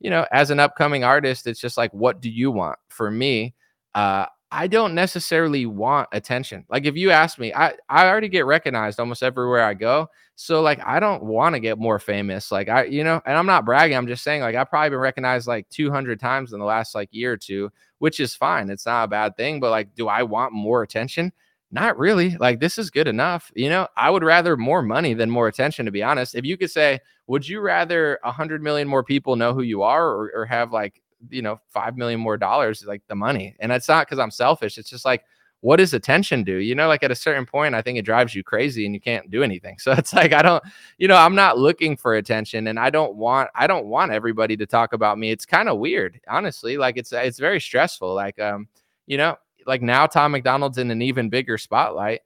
you 0.00 0.10
know 0.10 0.26
as 0.32 0.50
an 0.50 0.60
upcoming 0.60 1.04
artist 1.04 1.46
it's 1.46 1.60
just 1.60 1.76
like 1.76 1.92
what 1.92 2.20
do 2.20 2.30
you 2.30 2.50
want 2.50 2.78
for 2.88 3.10
me 3.10 3.54
uh 3.94 4.26
I 4.52 4.68
don't 4.68 4.94
necessarily 4.94 5.66
want 5.66 6.08
attention. 6.12 6.64
Like 6.70 6.86
if 6.86 6.96
you 6.96 7.10
ask 7.10 7.38
me, 7.38 7.52
I 7.52 7.74
I 7.88 8.06
already 8.06 8.28
get 8.28 8.46
recognized 8.46 9.00
almost 9.00 9.22
everywhere 9.22 9.64
I 9.64 9.74
go. 9.74 10.08
So 10.36 10.62
like 10.62 10.80
I 10.86 11.00
don't 11.00 11.24
want 11.24 11.54
to 11.54 11.60
get 11.60 11.78
more 11.78 11.98
famous. 11.98 12.52
Like 12.52 12.68
I 12.68 12.84
you 12.84 13.02
know, 13.02 13.20
and 13.26 13.36
I'm 13.36 13.46
not 13.46 13.64
bragging. 13.64 13.96
I'm 13.96 14.06
just 14.06 14.22
saying 14.22 14.42
like 14.42 14.54
I've 14.54 14.70
probably 14.70 14.90
been 14.90 14.98
recognized 15.00 15.48
like 15.48 15.68
200 15.70 16.20
times 16.20 16.52
in 16.52 16.60
the 16.60 16.64
last 16.64 16.94
like 16.94 17.08
year 17.10 17.32
or 17.32 17.36
two, 17.36 17.70
which 17.98 18.20
is 18.20 18.34
fine. 18.34 18.70
It's 18.70 18.86
not 18.86 19.04
a 19.04 19.08
bad 19.08 19.36
thing, 19.36 19.60
but 19.60 19.70
like 19.70 19.94
do 19.94 20.08
I 20.08 20.22
want 20.22 20.52
more 20.52 20.82
attention? 20.82 21.32
Not 21.70 21.98
really. 21.98 22.36
Like 22.36 22.60
this 22.60 22.78
is 22.78 22.90
good 22.90 23.08
enough. 23.08 23.50
You 23.54 23.68
know, 23.68 23.88
I 23.96 24.10
would 24.10 24.22
rather 24.24 24.56
more 24.56 24.82
money 24.82 25.14
than 25.14 25.30
more 25.30 25.48
attention 25.48 25.86
to 25.86 25.92
be 25.92 26.02
honest. 26.02 26.34
If 26.34 26.44
you 26.44 26.56
could 26.56 26.70
say, 26.70 27.00
would 27.26 27.48
you 27.48 27.60
rather 27.60 28.18
100 28.22 28.62
million 28.62 28.86
more 28.86 29.02
people 29.02 29.36
know 29.36 29.52
who 29.52 29.62
you 29.62 29.82
are 29.82 30.06
or, 30.06 30.32
or 30.34 30.46
have 30.46 30.72
like 30.72 31.02
you 31.30 31.42
know, 31.42 31.60
five 31.68 31.96
million 31.96 32.20
more 32.20 32.36
dollars, 32.36 32.84
like 32.86 33.02
the 33.08 33.14
money. 33.14 33.56
And 33.60 33.72
it's 33.72 33.88
not 33.88 34.06
because 34.06 34.18
I'm 34.18 34.30
selfish. 34.30 34.78
It's 34.78 34.90
just 34.90 35.04
like, 35.04 35.24
what 35.60 35.76
does 35.76 35.94
attention 35.94 36.44
do? 36.44 36.56
You 36.56 36.74
know, 36.74 36.86
like 36.86 37.02
at 37.02 37.10
a 37.10 37.16
certain 37.16 37.46
point, 37.46 37.74
I 37.74 37.82
think 37.82 37.98
it 37.98 38.04
drives 38.04 38.34
you 38.34 38.44
crazy 38.44 38.84
and 38.84 38.94
you 38.94 39.00
can't 39.00 39.30
do 39.30 39.42
anything. 39.42 39.76
So 39.86 39.92
it's 39.92 40.12
like 40.12 40.32
I 40.32 40.42
don't, 40.42 40.64
you 40.98 41.06
know, 41.06 41.16
I'm 41.16 41.36
not 41.36 41.58
looking 41.58 41.96
for 41.96 42.16
attention 42.16 42.66
and 42.66 42.78
I 42.78 42.90
don't 42.90 43.14
want 43.14 43.50
I 43.54 43.68
don't 43.68 43.86
want 43.86 44.10
everybody 44.10 44.56
to 44.56 44.66
talk 44.66 44.92
about 44.92 45.16
me. 45.16 45.30
It's 45.30 45.46
kind 45.46 45.68
of 45.68 45.78
weird, 45.78 46.20
honestly. 46.28 46.76
Like 46.76 46.96
it's 46.96 47.12
it's 47.12 47.38
very 47.38 47.60
stressful. 47.60 48.12
Like 48.12 48.40
um, 48.40 48.66
you 49.06 49.16
know, 49.16 49.36
like 49.64 49.82
now 49.82 50.06
Tom 50.06 50.32
MacDonald's 50.32 50.78
in 50.78 50.90
an 50.90 51.02
even 51.02 51.28
bigger 51.28 51.56
spotlight. 51.56 52.22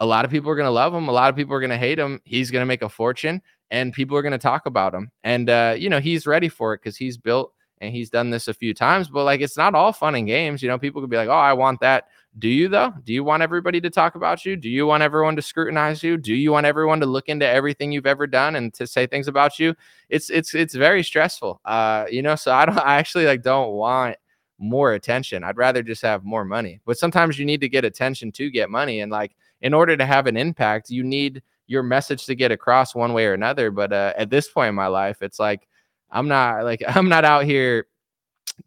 A 0.00 0.06
lot 0.06 0.24
of 0.24 0.30
people 0.30 0.50
are 0.50 0.56
gonna 0.56 0.70
love 0.70 0.94
him, 0.94 1.08
a 1.08 1.12
lot 1.12 1.28
of 1.28 1.36
people 1.36 1.54
are 1.54 1.60
gonna 1.60 1.76
hate 1.76 1.98
him. 1.98 2.20
He's 2.24 2.50
gonna 2.50 2.66
make 2.66 2.82
a 2.82 2.88
fortune 2.88 3.42
and 3.70 3.92
people 3.92 4.16
are 4.16 4.22
gonna 4.22 4.38
talk 4.38 4.64
about 4.64 4.94
him. 4.94 5.10
And 5.22 5.50
uh, 5.50 5.74
you 5.76 5.90
know, 5.90 6.00
he's 6.00 6.26
ready 6.26 6.48
for 6.48 6.72
it 6.72 6.78
because 6.78 6.96
he's 6.96 7.18
built 7.18 7.52
and 7.82 7.92
he's 7.92 8.10
done 8.10 8.30
this 8.30 8.48
a 8.48 8.54
few 8.54 8.72
times, 8.72 9.08
but 9.08 9.24
like 9.24 9.40
it's 9.40 9.56
not 9.56 9.74
all 9.74 9.92
fun 9.92 10.14
and 10.14 10.26
games. 10.26 10.62
You 10.62 10.68
know, 10.68 10.78
people 10.78 11.02
could 11.02 11.10
be 11.10 11.16
like, 11.16 11.28
oh, 11.28 11.32
I 11.32 11.52
want 11.52 11.80
that. 11.80 12.08
Do 12.38 12.48
you 12.48 12.68
though? 12.68 12.94
Do 13.04 13.12
you 13.12 13.24
want 13.24 13.42
everybody 13.42 13.80
to 13.82 13.90
talk 13.90 14.14
about 14.14 14.46
you? 14.46 14.56
Do 14.56 14.70
you 14.70 14.86
want 14.86 15.02
everyone 15.02 15.36
to 15.36 15.42
scrutinize 15.42 16.02
you? 16.02 16.16
Do 16.16 16.34
you 16.34 16.50
want 16.50 16.64
everyone 16.64 16.98
to 17.00 17.06
look 17.06 17.28
into 17.28 17.46
everything 17.46 17.92
you've 17.92 18.06
ever 18.06 18.26
done 18.26 18.56
and 18.56 18.72
to 18.74 18.86
say 18.86 19.06
things 19.06 19.28
about 19.28 19.58
you? 19.58 19.74
It's 20.08 20.30
it's 20.30 20.54
it's 20.54 20.74
very 20.74 21.02
stressful. 21.02 21.60
Uh, 21.64 22.06
you 22.10 22.22
know, 22.22 22.34
so 22.34 22.52
I 22.52 22.64
don't 22.64 22.78
I 22.86 22.96
actually 22.96 23.26
like 23.26 23.42
don't 23.42 23.72
want 23.72 24.16
more 24.58 24.94
attention. 24.94 25.44
I'd 25.44 25.58
rather 25.58 25.82
just 25.82 26.00
have 26.02 26.24
more 26.24 26.44
money. 26.44 26.80
But 26.86 26.96
sometimes 26.96 27.38
you 27.38 27.44
need 27.44 27.60
to 27.60 27.68
get 27.68 27.84
attention 27.84 28.32
to 28.32 28.50
get 28.50 28.70
money. 28.70 29.00
And 29.00 29.12
like 29.12 29.32
in 29.60 29.74
order 29.74 29.96
to 29.96 30.06
have 30.06 30.26
an 30.26 30.36
impact, 30.38 30.88
you 30.88 31.04
need 31.04 31.42
your 31.66 31.82
message 31.82 32.24
to 32.26 32.34
get 32.34 32.50
across 32.50 32.94
one 32.94 33.12
way 33.12 33.26
or 33.26 33.34
another. 33.34 33.70
But 33.70 33.92
uh, 33.92 34.14
at 34.16 34.30
this 34.30 34.48
point 34.48 34.70
in 34.70 34.74
my 34.74 34.86
life, 34.86 35.20
it's 35.20 35.38
like 35.38 35.68
I'm 36.10 36.28
not 36.28 36.64
like 36.64 36.82
I'm 36.88 37.10
not 37.10 37.26
out 37.26 37.44
here 37.44 37.88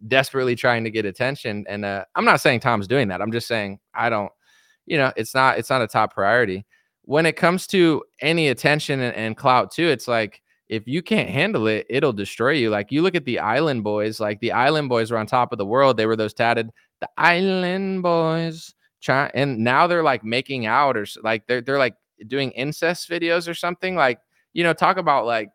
desperately 0.08 0.56
trying 0.56 0.84
to 0.84 0.91
get 0.91 1.06
attention. 1.06 1.66
And 1.68 1.86
uh, 1.86 2.06
I'm 2.16 2.26
not 2.26 2.41
saying 2.41 2.60
Tom's 2.62 2.88
doing 2.88 3.08
that. 3.10 3.22
I'm 3.22 3.32
just 3.32 3.48
saying 3.48 3.80
I 3.93 4.10
don't, 4.10 4.32
you 4.86 4.98
know, 4.98 5.12
it's 5.16 5.34
not 5.34 5.58
it's 5.58 5.70
not 5.70 5.82
a 5.82 5.88
top 5.88 6.14
priority. 6.14 6.66
When 7.04 7.26
it 7.26 7.36
comes 7.36 7.68
to 7.68 8.04
any 8.22 8.50
attention 8.50 9.00
and, 9.00 9.16
and 9.16 9.38
clout 9.38 9.72
too, 9.72 9.88
it's 9.88 10.08
like 10.08 10.41
if 10.70 10.88
you 10.88 11.02
can't 11.02 11.30
handle 11.30 11.68
it, 11.68 11.86
it'll 11.89 12.14
destroy 12.14 12.52
you. 12.52 12.70
Like 12.70 12.91
you 12.91 13.02
look 13.02 13.16
at 13.16 13.26
the 13.26 13.39
Island 13.39 13.84
Boys, 13.84 14.20
like 14.20 14.39
the 14.39 14.52
Island 14.52 14.89
Boys 14.89 15.12
were 15.12 15.18
on 15.18 15.28
top 15.28 15.52
of 15.52 15.58
the 15.58 15.66
world. 15.66 15.98
They 15.98 16.08
were 16.08 16.16
those 16.16 16.34
tatted, 16.34 16.72
the 17.02 17.10
Island 17.18 18.04
Boys. 18.04 18.74
Try, 19.02 19.30
and 19.36 19.60
now 19.60 19.86
they're 19.86 20.04
like 20.04 20.24
making 20.24 20.66
out 20.66 20.98
or 20.98 21.06
like 21.22 21.46
they're 21.46 21.62
they're 21.62 21.78
like 21.78 21.96
doing 22.28 22.52
incest 22.52 23.10
videos 23.10 23.48
or 23.48 23.54
something. 23.54 23.96
Like 23.96 24.20
you 24.54 24.64
know, 24.64 24.74
talk 24.74 24.98
about 24.98 25.26
like 25.26 25.50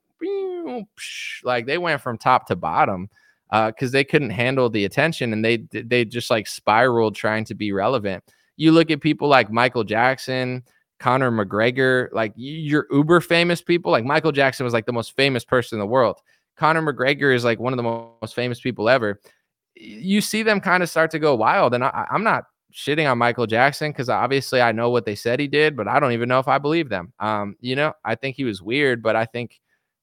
like 1.42 1.66
they 1.66 1.78
went 1.78 2.00
from 2.00 2.16
top 2.16 2.46
to 2.46 2.54
bottom 2.54 3.08
because 3.50 3.90
uh, 3.90 3.92
they 3.92 4.04
couldn't 4.04 4.30
handle 4.30 4.70
the 4.70 4.84
attention 4.84 5.32
and 5.32 5.44
they 5.44 5.56
they 5.72 6.04
just 6.04 6.30
like 6.30 6.46
spiraled 6.46 7.14
trying 7.14 7.44
to 7.44 7.54
be 7.54 7.72
relevant. 7.72 8.22
You 8.56 8.72
look 8.72 8.90
at 8.90 9.00
people 9.00 9.28
like 9.28 9.50
Michael 9.50 9.84
Jackson, 9.84 10.62
Conor 11.00 11.30
McGregor, 11.30 12.08
like 12.12 12.32
you're 12.36 12.86
uber 12.90 13.20
famous 13.20 13.62
people. 13.62 13.90
Like 13.90 14.04
Michael 14.04 14.32
Jackson 14.32 14.64
was 14.64 14.72
like 14.72 14.86
the 14.86 14.92
most 14.92 15.16
famous 15.16 15.44
person 15.44 15.76
in 15.76 15.80
the 15.80 15.86
world. 15.86 16.20
Conor 16.56 16.82
McGregor 16.82 17.34
is 17.34 17.42
like 17.44 17.58
one 17.58 17.72
of 17.72 17.78
the 17.78 17.82
most 17.82 18.34
famous 18.34 18.60
people 18.60 18.88
ever. 18.88 19.20
You 19.74 20.20
see 20.20 20.42
them 20.42 20.60
kind 20.60 20.82
of 20.82 20.90
start 20.90 21.10
to 21.12 21.18
go 21.18 21.34
wild, 21.34 21.74
and 21.74 21.82
I, 21.82 22.06
I'm 22.10 22.22
not 22.22 22.44
shitting 22.72 23.10
on 23.10 23.18
Michael 23.18 23.46
Jackson 23.46 23.90
because 23.90 24.08
obviously 24.08 24.60
I 24.60 24.72
know 24.72 24.90
what 24.90 25.04
they 25.04 25.14
said 25.14 25.40
he 25.40 25.48
did, 25.48 25.76
but 25.76 25.88
I 25.88 25.98
don't 25.98 26.12
even 26.12 26.28
know 26.28 26.38
if 26.38 26.48
I 26.48 26.58
believe 26.58 26.88
them. 26.88 27.12
Um, 27.18 27.56
you 27.60 27.76
know, 27.76 27.94
I 28.04 28.14
think 28.14 28.36
he 28.36 28.44
was 28.44 28.62
weird, 28.62 29.02
but 29.02 29.16
I 29.16 29.24
think 29.24 29.60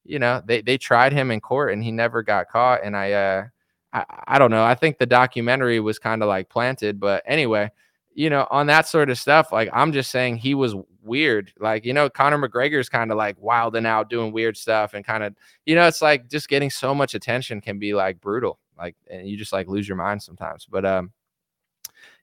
you 0.08 0.20
know, 0.20 0.42
they 0.46 0.62
they 0.62 0.78
tried 0.78 1.14
him 1.14 1.32
in 1.32 1.42
court 1.42 1.74
and 1.74 1.84
he 1.84 1.92
never 1.92 2.24
got 2.24 2.50
caught. 2.50 2.82
And 2.84 2.96
I 2.96 3.12
uh 3.12 3.48
I, 3.94 4.06
I 4.28 4.40
don't 4.40 4.52
know. 4.52 4.64
I 4.64 4.76
think 4.76 4.98
the 4.98 5.06
documentary 5.06 5.80
was 5.80 6.00
kind 6.00 6.22
of 6.22 6.28
like 6.28 6.50
planted, 6.50 7.00
but 7.00 7.24
anyway, 7.26 7.70
you 8.14 8.30
know, 8.30 8.48
on 8.50 8.68
that 8.68 8.88
sort 8.88 9.10
of 9.10 9.20
stuff, 9.20 9.52
like 9.52 9.70
I'm 9.74 9.94
just 9.94 10.12
saying 10.12 10.38
he 10.38 10.56
was 10.56 10.76
weird. 11.04 11.54
Like, 11.60 11.86
you 11.86 11.94
know, 11.94 12.10
Conor 12.10 12.38
McGregor's 12.38 12.90
kind 12.90 13.12
of 13.12 13.18
like 13.18 13.36
wilding 13.40 13.86
out, 13.86 14.10
doing 14.10 14.32
weird 14.32 14.58
stuff, 14.58 14.94
and 14.94 15.06
kind 15.06 15.24
of, 15.24 15.36
you 15.66 15.76
know, 15.76 15.88
it's 15.88 16.02
like 16.02 16.30
just 16.30 16.50
getting 16.50 16.70
so 16.70 16.94
much 16.94 17.16
attention 17.16 17.62
can 17.62 17.80
be 17.80 17.94
like 17.94 18.20
brutal. 18.20 18.60
Like, 18.78 18.96
and 19.10 19.28
you 19.28 19.38
just 19.38 19.54
like 19.54 19.68
lose 19.68 19.88
your 19.88 19.98
mind 19.98 20.22
sometimes. 20.22 20.68
But 20.70 20.86
um, 20.86 21.12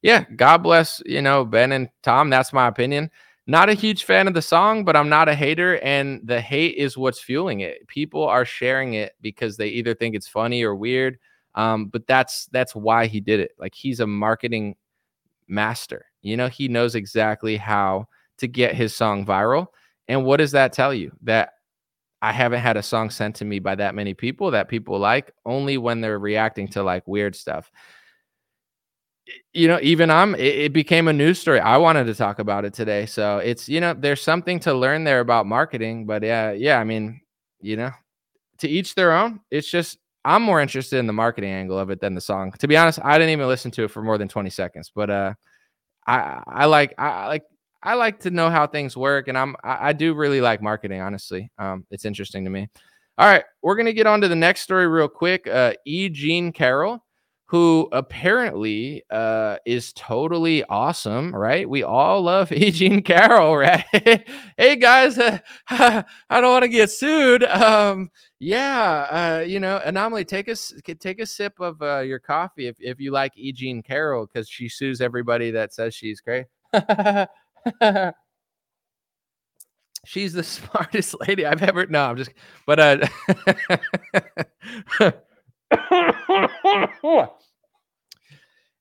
yeah, 0.03 0.25
God 0.37 0.59
bless, 0.59 1.03
you 1.07 1.23
know, 1.23 1.45
Ben 1.45 1.73
and 1.73 1.89
Tom. 2.03 2.31
That's 2.31 2.53
my 2.53 2.69
opinion. 2.69 3.11
Not 3.47 3.69
a 3.69 3.75
huge 3.75 4.05
fan 4.05 4.27
of 4.27 4.35
the 4.35 4.41
song, 4.43 4.85
but 4.85 4.97
I'm 4.97 5.11
not 5.11 5.29
a 5.29 5.35
hater. 5.35 5.79
And 5.83 6.21
the 6.25 6.41
hate 6.41 6.77
is 6.77 6.97
what's 6.97 7.21
fueling 7.21 7.61
it. 7.61 7.87
People 7.89 8.25
are 8.25 8.45
sharing 8.45 8.95
it 8.95 9.13
because 9.21 9.57
they 9.57 9.69
either 9.69 9.95
think 9.95 10.15
it's 10.15 10.29
funny 10.29 10.63
or 10.63 10.75
weird. 10.75 11.19
Um, 11.55 11.87
but 11.87 12.07
that's 12.07 12.47
that's 12.53 12.75
why 12.75 13.07
he 13.07 13.21
did 13.21 13.41
it. 13.41 13.53
Like 13.59 13.75
he's 13.75 14.01
a 14.01 14.07
marketing 14.07 14.77
master. 15.47 16.07
You 16.23 16.37
know, 16.37 16.49
he 16.49 16.69
knows 16.69 16.95
exactly 16.95 17.57
how 17.57 18.07
to 18.39 18.49
get 18.49 18.75
his 18.75 18.95
song 18.95 19.27
viral. 19.27 19.67
And 20.09 20.25
what 20.25 20.39
does 20.39 20.53
that 20.53 20.73
tell 20.73 20.95
you? 20.95 21.13
That 21.23 21.51
I 22.23 22.33
haven't 22.33 22.63
had 22.63 22.79
a 22.79 22.83
song 22.83 23.11
sent 23.11 23.37
to 23.37 23.45
me 23.45 23.59
by 23.59 23.75
that 23.75 23.95
many 23.95 24.15
people 24.15 24.51
that 24.53 24.69
people 24.69 24.99
like 24.99 25.31
only 25.45 25.77
when 25.77 26.01
they're 26.01 26.19
reacting 26.19 26.69
to 26.69 26.83
like 26.83 27.07
weird 27.07 27.37
stuff 27.37 27.71
you 29.53 29.69
know, 29.69 29.79
even 29.83 30.11
I'm, 30.11 30.35
it, 30.35 30.41
it, 30.41 30.73
became 30.73 31.09
a 31.09 31.13
news 31.13 31.39
story. 31.39 31.61
I 31.61 31.77
wanted 31.77 32.05
to 32.05 32.15
talk 32.15 32.39
about 32.39 32.65
it 32.65 32.75
today. 32.75 33.07
So 33.07 33.39
it's, 33.39 33.69
you 33.69 33.81
know, 33.81 33.95
there's 33.95 34.23
something 34.23 34.61
to 34.61 34.75
learn 34.75 35.05
there 35.05 35.21
about 35.21 35.47
marketing. 35.47 36.07
But 36.07 36.23
yeah, 36.23 36.53
yeah, 36.53 36.79
I 36.79 36.85
mean, 36.85 37.21
you 37.61 37.77
know, 37.77 37.91
to 38.59 38.69
each 38.69 38.95
their 38.95 39.13
own. 39.13 39.41
It's 39.51 39.71
just, 39.71 39.99
I'm 40.25 40.43
more 40.43 40.61
interested 40.61 40.99
in 40.99 41.07
the 41.07 41.13
marketing 41.13 41.51
angle 41.51 41.79
of 41.79 41.91
it 41.91 42.01
than 42.01 42.15
the 42.15 42.21
song. 42.21 42.53
To 42.59 42.69
be 42.69 42.77
honest, 42.77 42.99
I 43.03 43.19
didn't 43.19 43.33
even 43.33 43.47
listen 43.47 43.71
to 43.73 43.85
it 43.85 43.91
for 43.91 44.03
more 44.03 44.19
than 44.19 44.29
20 44.29 44.51
seconds. 44.51 44.91
But 44.95 45.11
uh, 45.11 45.35
I, 46.07 46.43
I 46.47 46.65
like, 46.67 46.95
I 46.99 47.27
like, 47.27 47.45
I 47.83 47.95
like 47.95 48.21
to 48.21 48.31
know 48.31 48.49
how 48.49 48.67
things 48.67 48.97
work, 48.97 49.29
and 49.29 49.37
I'm, 49.37 49.57
I, 49.63 49.89
I 49.89 49.93
do 49.93 50.15
really 50.15 50.41
like 50.41 50.63
marketing. 50.63 51.03
Honestly, 51.03 51.51
um, 51.59 51.87
it's 51.91 52.07
interesting 52.07 52.45
to 52.45 52.51
me. 52.51 52.67
All 53.19 53.29
right, 53.29 53.45
we're 53.63 53.77
gonna 53.77 53.93
get 53.93 54.07
on 54.07 54.23
to 54.23 54.29
the 54.29 54.35
next 54.35 54.63
story 54.63 54.89
real 54.89 55.07
quick. 55.07 55.47
Uh, 55.47 55.75
E. 55.85 56.09
Jean 56.09 56.51
Carroll 56.51 57.05
who 57.47 57.89
apparently 57.93 59.05
uh, 59.11 59.59
is 59.67 59.93
totally 59.93 60.65
awesome, 60.65 61.35
right? 61.35 61.69
We 61.69 61.83
all 61.83 62.23
love 62.23 62.51
E. 62.53 62.71
Jean 62.71 63.03
Carroll, 63.03 63.57
right? 63.57 63.85
hey 64.57 64.77
guys, 64.77 65.19
uh, 65.19 65.39
I 65.69 66.05
don't 66.31 66.53
want 66.53 66.63
to 66.63 66.69
get 66.69 66.91
sued. 66.91 67.45
Um, 67.45 68.11
yeah, 68.39 69.41
uh, 69.41 69.45
you 69.47 69.61
know, 69.61 69.81
anomaly. 69.85 70.25
Take 70.25 70.49
a 70.49 70.57
take 70.95 71.21
a 71.21 71.27
sip 71.27 71.61
of 71.61 71.81
uh, 71.83 72.01
your 72.01 72.19
coffee 72.19 72.67
if, 72.67 72.77
if 72.81 72.99
you 72.99 73.11
like 73.11 73.33
E. 73.37 73.53
Jean 73.53 73.83
Carroll 73.83 74.27
because 74.27 74.49
she 74.49 74.69
sues 74.69 75.01
everybody 75.01 75.51
that 75.51 75.75
says 75.75 75.95
she's 75.95 76.21
great. 76.21 76.47
she's 80.07 80.33
the 80.33 80.43
smartest 80.43 81.15
lady 81.21 81.45
I've 81.45 81.63
ever. 81.63 81.87
No, 81.87 82.07
I'm 82.07 82.17
just. 82.17 82.33
But 82.67 82.81
uh. 85.01 85.13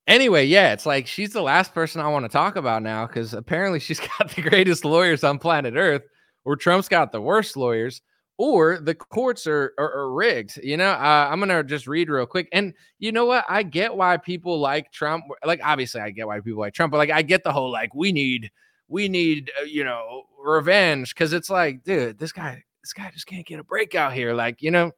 Anyway, 0.05 0.45
yeah, 0.45 0.73
it's 0.73 0.85
like 0.85 1.07
she's 1.07 1.31
the 1.31 1.41
last 1.41 1.73
person 1.73 2.01
I 2.01 2.09
want 2.09 2.25
to 2.25 2.29
talk 2.29 2.57
about 2.57 2.83
now 2.83 3.07
because 3.07 3.33
apparently 3.33 3.79
she's 3.79 3.99
got 4.19 4.35
the 4.35 4.41
greatest 4.41 4.83
lawyers 4.83 5.23
on 5.23 5.39
planet 5.39 5.75
Earth, 5.77 6.03
or 6.43 6.55
Trump's 6.55 6.89
got 6.89 7.11
the 7.13 7.21
worst 7.21 7.55
lawyers, 7.55 8.01
or 8.37 8.79
the 8.79 8.95
courts 8.95 9.47
are, 9.47 9.73
are, 9.77 9.93
are 9.93 10.13
rigged. 10.13 10.59
You 10.61 10.75
know, 10.75 10.89
uh, 10.89 11.29
I'm 11.31 11.39
gonna 11.39 11.63
just 11.63 11.87
read 11.87 12.09
real 12.09 12.25
quick, 12.25 12.49
and 12.51 12.73
you 12.99 13.13
know 13.13 13.25
what? 13.25 13.45
I 13.47 13.63
get 13.63 13.95
why 13.95 14.17
people 14.17 14.59
like 14.59 14.91
Trump. 14.91 15.23
Like, 15.45 15.61
obviously, 15.63 16.01
I 16.01 16.09
get 16.09 16.27
why 16.27 16.41
people 16.41 16.59
like 16.59 16.73
Trump, 16.73 16.91
but 16.91 16.97
like, 16.97 17.11
I 17.11 17.21
get 17.21 17.43
the 17.45 17.53
whole 17.53 17.71
like 17.71 17.95
we 17.95 18.11
need 18.11 18.51
we 18.89 19.07
need 19.07 19.51
uh, 19.61 19.63
you 19.63 19.85
know 19.85 20.23
revenge 20.37 21.13
because 21.13 21.31
it's 21.31 21.49
like, 21.49 21.83
dude, 21.83 22.19
this 22.19 22.33
guy 22.33 22.61
this 22.81 22.91
guy 22.91 23.09
just 23.13 23.25
can't 23.25 23.45
get 23.45 23.59
a 23.59 23.63
break 23.63 23.95
out 23.95 24.11
here. 24.11 24.33
Like, 24.33 24.61
you 24.61 24.69
know, 24.69 24.91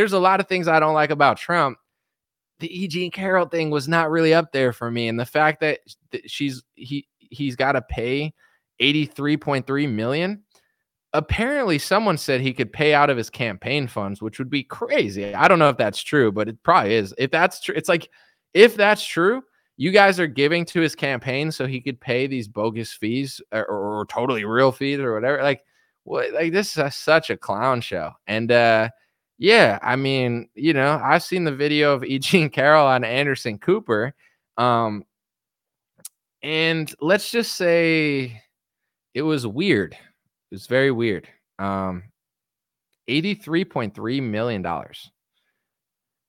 there's 0.00 0.14
a 0.14 0.18
lot 0.18 0.40
of 0.40 0.48
things 0.48 0.66
I 0.66 0.80
don't 0.80 0.94
like 0.94 1.10
about 1.10 1.36
Trump 1.36 1.76
the 2.60 2.82
E. 2.82 2.86
Jean 2.86 3.10
Carroll 3.10 3.46
thing 3.46 3.70
was 3.70 3.88
not 3.88 4.10
really 4.10 4.32
up 4.32 4.52
there 4.52 4.72
for 4.72 4.90
me, 4.90 5.08
and 5.08 5.18
the 5.18 5.26
fact 5.26 5.60
that 5.60 5.80
she's 6.26 6.62
he 6.74 7.08
he's 7.18 7.56
got 7.56 7.72
to 7.72 7.82
pay 7.82 8.32
eighty 8.78 9.06
three 9.06 9.36
point 9.36 9.66
three 9.66 9.86
million. 9.86 10.42
Apparently, 11.12 11.76
someone 11.78 12.16
said 12.16 12.40
he 12.40 12.52
could 12.52 12.72
pay 12.72 12.94
out 12.94 13.10
of 13.10 13.16
his 13.16 13.30
campaign 13.30 13.88
funds, 13.88 14.22
which 14.22 14.38
would 14.38 14.50
be 14.50 14.62
crazy. 14.62 15.34
I 15.34 15.48
don't 15.48 15.58
know 15.58 15.68
if 15.68 15.76
that's 15.76 16.00
true, 16.00 16.30
but 16.30 16.48
it 16.48 16.62
probably 16.62 16.94
is. 16.94 17.12
If 17.18 17.32
that's 17.32 17.60
true, 17.60 17.74
it's 17.76 17.88
like 17.88 18.08
if 18.54 18.76
that's 18.76 19.04
true, 19.04 19.42
you 19.76 19.90
guys 19.90 20.20
are 20.20 20.28
giving 20.28 20.64
to 20.66 20.80
his 20.80 20.94
campaign 20.94 21.50
so 21.50 21.66
he 21.66 21.80
could 21.80 22.00
pay 22.00 22.28
these 22.28 22.46
bogus 22.46 22.92
fees 22.92 23.40
or, 23.50 23.66
or, 23.66 24.00
or 24.00 24.06
totally 24.06 24.44
real 24.44 24.70
fees 24.70 25.00
or 25.00 25.14
whatever. 25.14 25.42
Like, 25.42 25.64
what? 26.04 26.32
Like 26.32 26.52
this 26.52 26.72
is 26.72 26.78
a, 26.78 26.90
such 26.90 27.30
a 27.30 27.36
clown 27.36 27.80
show, 27.80 28.12
and 28.28 28.52
uh 28.52 28.90
yeah, 29.40 29.78
I 29.82 29.96
mean, 29.96 30.50
you 30.54 30.74
know, 30.74 31.00
I've 31.02 31.22
seen 31.22 31.44
the 31.44 31.56
video 31.56 31.94
of 31.94 32.04
E. 32.04 32.18
Jean 32.18 32.50
Carroll 32.50 32.86
on 32.86 33.04
Anderson 33.04 33.58
Cooper. 33.58 34.14
Um, 34.58 35.04
and 36.42 36.94
let's 37.00 37.30
just 37.30 37.56
say 37.56 38.42
it 39.14 39.22
was 39.22 39.46
weird. 39.46 39.94
It 39.94 40.54
was 40.54 40.66
very 40.66 40.90
weird. 40.90 41.26
Um, 41.58 42.04
$83.3 43.08 44.22
million. 44.22 44.64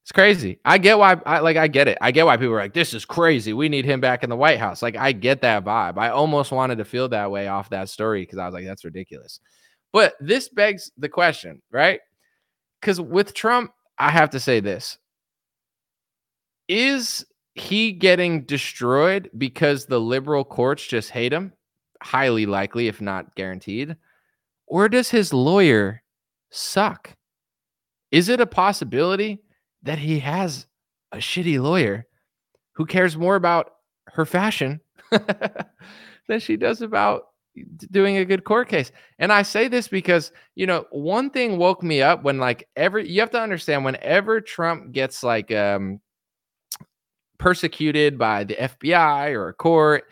It's 0.04 0.12
crazy. 0.14 0.60
I 0.64 0.78
get 0.78 0.98
why 0.98 1.18
I 1.26 1.40
like 1.40 1.58
I 1.58 1.68
get 1.68 1.90
it. 1.90 1.98
I 2.00 2.12
get 2.12 2.26
why 2.26 2.38
people 2.38 2.54
are 2.54 2.60
like, 2.60 2.74
this 2.74 2.94
is 2.94 3.04
crazy. 3.04 3.52
We 3.52 3.68
need 3.68 3.84
him 3.84 4.00
back 4.00 4.24
in 4.24 4.30
the 4.30 4.38
White 4.38 4.58
House. 4.58 4.82
Like, 4.82 4.96
I 4.96 5.12
get 5.12 5.42
that 5.42 5.66
vibe. 5.66 5.98
I 5.98 6.10
almost 6.10 6.52
wanted 6.54 6.78
to 6.78 6.86
feel 6.86 7.10
that 7.10 7.30
way 7.30 7.50
off 7.50 7.70
that 7.72 7.90
story 7.90 8.22
because 8.22 8.40
I 8.40 8.46
was 8.46 8.54
like, 8.54 8.66
that's 8.66 8.86
ridiculous. 8.86 9.42
But 9.92 10.14
this 10.22 10.48
begs 10.48 10.92
the 10.98 11.10
question, 11.10 11.62
right? 11.72 12.00
Because 12.82 13.00
with 13.00 13.34
Trump, 13.34 13.72
I 13.98 14.10
have 14.10 14.32
to 14.32 14.40
say 14.40 14.60
this. 14.60 14.98
Is 16.68 17.26
he 17.54 17.92
getting 17.92 18.46
destroyed 18.46 19.30
because 19.38 19.86
the 19.86 20.00
liberal 20.00 20.44
courts 20.44 20.86
just 20.86 21.12
hate 21.12 21.32
him? 21.32 21.54
Highly 22.02 22.46
likely, 22.46 22.88
if 22.88 23.00
not 23.00 23.36
guaranteed. 23.36 23.96
Or 24.66 24.90
does 24.90 25.10
his 25.10 25.34
lawyer 25.34 26.02
suck? 26.50 27.16
Is 28.10 28.30
it 28.30 28.42
a 28.42 28.48
possibility 28.48 29.42
that 29.84 30.00
he 30.00 30.20
has 30.20 30.66
a 31.12 31.18
shitty 31.18 31.62
lawyer 31.62 32.08
who 32.74 32.86
cares 32.86 33.18
more 33.18 33.36
about 33.36 33.72
her 34.08 34.26
fashion 34.26 34.82
than 36.28 36.40
she 36.40 36.58
does 36.58 36.82
about 36.82 37.24
doing 37.92 38.18
a 38.18 38.26
good 38.26 38.44
court 38.44 38.70
case. 38.70 38.92
And 39.20 39.32
I 39.32 39.42
say 39.42 39.68
this 39.68 39.88
because, 39.88 40.32
you 40.56 40.66
know, 40.66 40.86
one 40.92 41.30
thing 41.30 41.58
woke 41.58 41.84
me 41.84 42.02
up 42.02 42.24
when 42.24 42.38
like 42.38 42.68
every 42.76 43.10
you 43.10 43.20
have 43.20 43.32
to 43.32 43.42
understand 43.42 43.86
whenever 43.86 44.42
Trump 44.42 44.92
gets 44.92 45.24
like 45.24 45.52
um 45.52 46.00
persecuted 47.38 48.18
by 48.18 48.44
the 48.44 48.56
FBI 48.56 49.34
or 49.34 49.50
a 49.50 49.54
court, 49.54 50.06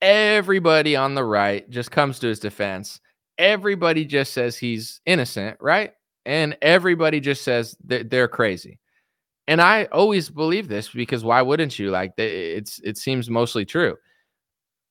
everybody 0.00 0.96
on 0.96 1.14
the 1.14 1.24
right 1.24 1.68
just 1.70 1.90
comes 1.90 2.18
to 2.20 2.28
his 2.28 2.40
defense. 2.40 3.00
Everybody 3.38 4.04
just 4.04 4.32
says 4.32 4.56
he's 4.56 5.00
innocent, 5.06 5.56
right? 5.60 5.92
And 6.26 6.56
everybody 6.60 7.20
just 7.20 7.42
says 7.42 7.76
that 7.86 8.10
they're 8.10 8.28
crazy. 8.28 8.78
And 9.46 9.60
I 9.60 9.84
always 9.86 10.28
believe 10.28 10.68
this 10.68 10.90
because 10.90 11.24
why 11.24 11.42
wouldn't 11.42 11.78
you? 11.78 11.90
Like 11.90 12.12
it's 12.18 12.80
it 12.80 12.98
seems 12.98 13.30
mostly 13.30 13.64
true 13.64 13.96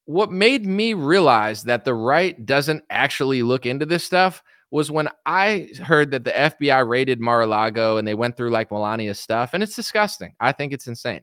what 0.10 0.32
made 0.32 0.66
me 0.66 0.96
realize 0.96 1.62
that 1.62 1.86
the 1.86 1.94
right 1.94 2.44
doesn't 2.44 2.84
actually 2.90 3.44
look 3.44 3.68
into 3.68 3.86
this 3.86 4.04
stuff 4.04 4.42
was 4.72 4.90
when 4.90 5.08
I 5.28 5.70
heard 5.84 6.10
that 6.10 6.24
the 6.24 6.32
FBI 6.32 6.90
raided 6.90 7.20
Mar-a-Lago 7.20 7.98
and 7.98 8.08
they 8.08 8.16
went 8.16 8.36
through 8.36 8.50
like 8.50 8.72
Melania's 8.72 9.20
stuff, 9.20 9.52
and 9.54 9.62
it's 9.62 9.76
disgusting. 9.76 10.34
I 10.40 10.52
think 10.52 10.74
it's 10.74 10.88
insane. 10.88 11.22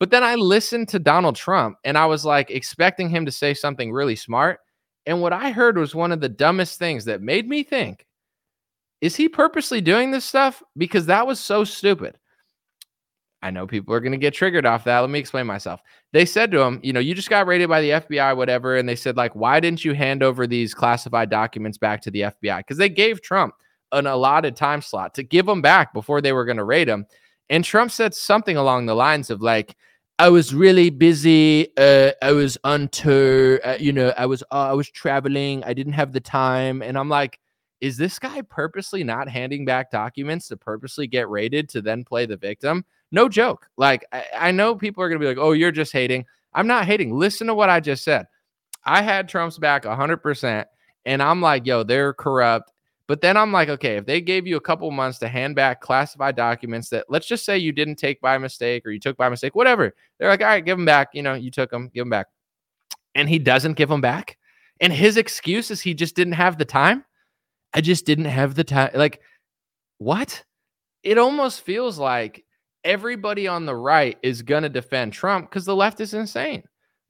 But 0.00 0.10
then 0.10 0.24
I 0.24 0.34
listened 0.34 0.88
to 0.88 0.98
Donald 0.98 1.36
Trump 1.36 1.76
and 1.84 1.96
I 1.96 2.06
was 2.06 2.24
like 2.24 2.50
expecting 2.50 3.08
him 3.08 3.24
to 3.24 3.30
say 3.30 3.54
something 3.54 3.92
really 3.92 4.16
smart. 4.16 4.58
And 5.06 5.20
what 5.20 5.32
I 5.32 5.52
heard 5.52 5.78
was 5.78 5.94
one 5.94 6.10
of 6.10 6.20
the 6.20 6.28
dumbest 6.28 6.76
things 6.76 7.04
that 7.04 7.22
made 7.22 7.48
me 7.48 7.62
think, 7.62 8.04
is 9.00 9.14
he 9.14 9.28
purposely 9.28 9.80
doing 9.80 10.10
this 10.10 10.24
stuff? 10.24 10.60
Because 10.76 11.06
that 11.06 11.24
was 11.24 11.38
so 11.38 11.62
stupid. 11.62 12.18
I 13.44 13.50
know 13.50 13.66
people 13.66 13.92
are 13.92 14.00
going 14.00 14.12
to 14.12 14.18
get 14.18 14.32
triggered 14.32 14.64
off 14.64 14.84
that. 14.84 15.00
Let 15.00 15.10
me 15.10 15.18
explain 15.18 15.46
myself. 15.46 15.82
They 16.12 16.24
said 16.24 16.50
to 16.52 16.62
him, 16.62 16.80
you 16.82 16.94
know, 16.94 17.00
you 17.00 17.14
just 17.14 17.28
got 17.28 17.46
raided 17.46 17.68
by 17.68 17.82
the 17.82 17.90
FBI, 17.90 18.34
whatever. 18.34 18.76
And 18.76 18.88
they 18.88 18.96
said, 18.96 19.18
like, 19.18 19.36
why 19.36 19.60
didn't 19.60 19.84
you 19.84 19.92
hand 19.92 20.22
over 20.22 20.46
these 20.46 20.72
classified 20.72 21.28
documents 21.28 21.76
back 21.76 22.00
to 22.02 22.10
the 22.10 22.22
FBI? 22.22 22.60
Because 22.60 22.78
they 22.78 22.88
gave 22.88 23.20
Trump 23.20 23.54
an 23.92 24.06
allotted 24.06 24.56
time 24.56 24.80
slot 24.80 25.12
to 25.14 25.22
give 25.22 25.44
them 25.44 25.60
back 25.60 25.92
before 25.92 26.22
they 26.22 26.32
were 26.32 26.46
going 26.46 26.56
to 26.56 26.64
raid 26.64 26.88
him. 26.88 27.04
And 27.50 27.62
Trump 27.62 27.90
said 27.90 28.14
something 28.14 28.56
along 28.56 28.86
the 28.86 28.94
lines 28.94 29.28
of, 29.28 29.42
like, 29.42 29.76
I 30.18 30.30
was 30.30 30.54
really 30.54 30.88
busy. 30.88 31.68
Uh, 31.76 32.12
I 32.22 32.32
was 32.32 32.56
on 32.64 32.88
tour. 32.88 33.60
Uh, 33.62 33.76
you 33.78 33.92
know, 33.92 34.14
I 34.16 34.24
was 34.24 34.42
uh, 34.44 34.70
I 34.70 34.72
was 34.72 34.88
traveling. 34.88 35.62
I 35.64 35.74
didn't 35.74 35.92
have 35.92 36.12
the 36.12 36.20
time. 36.20 36.80
And 36.80 36.96
I'm 36.96 37.10
like, 37.10 37.38
is 37.82 37.98
this 37.98 38.18
guy 38.18 38.40
purposely 38.40 39.04
not 39.04 39.28
handing 39.28 39.66
back 39.66 39.90
documents 39.90 40.48
to 40.48 40.56
purposely 40.56 41.06
get 41.06 41.28
raided 41.28 41.68
to 41.70 41.82
then 41.82 42.04
play 42.04 42.24
the 42.24 42.38
victim? 42.38 42.86
No 43.14 43.28
joke. 43.28 43.68
Like, 43.76 44.04
I, 44.12 44.24
I 44.36 44.50
know 44.50 44.74
people 44.74 45.00
are 45.04 45.08
going 45.08 45.20
to 45.20 45.24
be 45.24 45.28
like, 45.28 45.38
oh, 45.38 45.52
you're 45.52 45.70
just 45.70 45.92
hating. 45.92 46.26
I'm 46.52 46.66
not 46.66 46.84
hating. 46.84 47.16
Listen 47.16 47.46
to 47.46 47.54
what 47.54 47.70
I 47.70 47.78
just 47.78 48.02
said. 48.02 48.26
I 48.84 49.02
had 49.02 49.28
Trump's 49.28 49.56
back 49.56 49.84
100%. 49.84 50.64
And 51.04 51.22
I'm 51.22 51.40
like, 51.40 51.64
yo, 51.64 51.84
they're 51.84 52.12
corrupt. 52.12 52.72
But 53.06 53.20
then 53.20 53.36
I'm 53.36 53.52
like, 53.52 53.68
okay, 53.68 53.98
if 53.98 54.06
they 54.06 54.20
gave 54.20 54.48
you 54.48 54.56
a 54.56 54.60
couple 54.60 54.90
months 54.90 55.20
to 55.20 55.28
hand 55.28 55.54
back 55.54 55.80
classified 55.80 56.34
documents 56.34 56.88
that 56.88 57.04
let's 57.08 57.28
just 57.28 57.44
say 57.44 57.56
you 57.56 57.70
didn't 57.70 57.96
take 57.96 58.20
by 58.20 58.36
mistake 58.36 58.84
or 58.84 58.90
you 58.90 58.98
took 58.98 59.16
by 59.16 59.28
mistake, 59.28 59.54
whatever. 59.54 59.94
They're 60.18 60.28
like, 60.28 60.40
all 60.40 60.48
right, 60.48 60.64
give 60.64 60.76
them 60.76 60.86
back. 60.86 61.10
You 61.12 61.22
know, 61.22 61.34
you 61.34 61.52
took 61.52 61.70
them, 61.70 61.90
give 61.94 62.02
them 62.02 62.10
back. 62.10 62.26
And 63.14 63.28
he 63.28 63.38
doesn't 63.38 63.74
give 63.74 63.90
them 63.90 64.00
back. 64.00 64.38
And 64.80 64.92
his 64.92 65.18
excuse 65.18 65.70
is 65.70 65.80
he 65.80 65.94
just 65.94 66.16
didn't 66.16 66.32
have 66.32 66.58
the 66.58 66.64
time. 66.64 67.04
I 67.72 67.80
just 67.80 68.06
didn't 68.06 68.24
have 68.24 68.56
the 68.56 68.64
time. 68.64 68.90
Like, 68.92 69.20
what? 69.98 70.42
It 71.04 71.18
almost 71.18 71.60
feels 71.60 71.98
like 71.98 72.43
everybody 72.84 73.48
on 73.48 73.66
the 73.66 73.74
right 73.74 74.18
is 74.22 74.42
going 74.42 74.62
to 74.62 74.68
defend 74.68 75.12
Trump 75.12 75.50
because 75.50 75.64
the 75.64 75.74
left 75.74 76.00
is 76.00 76.14
insane. 76.14 76.62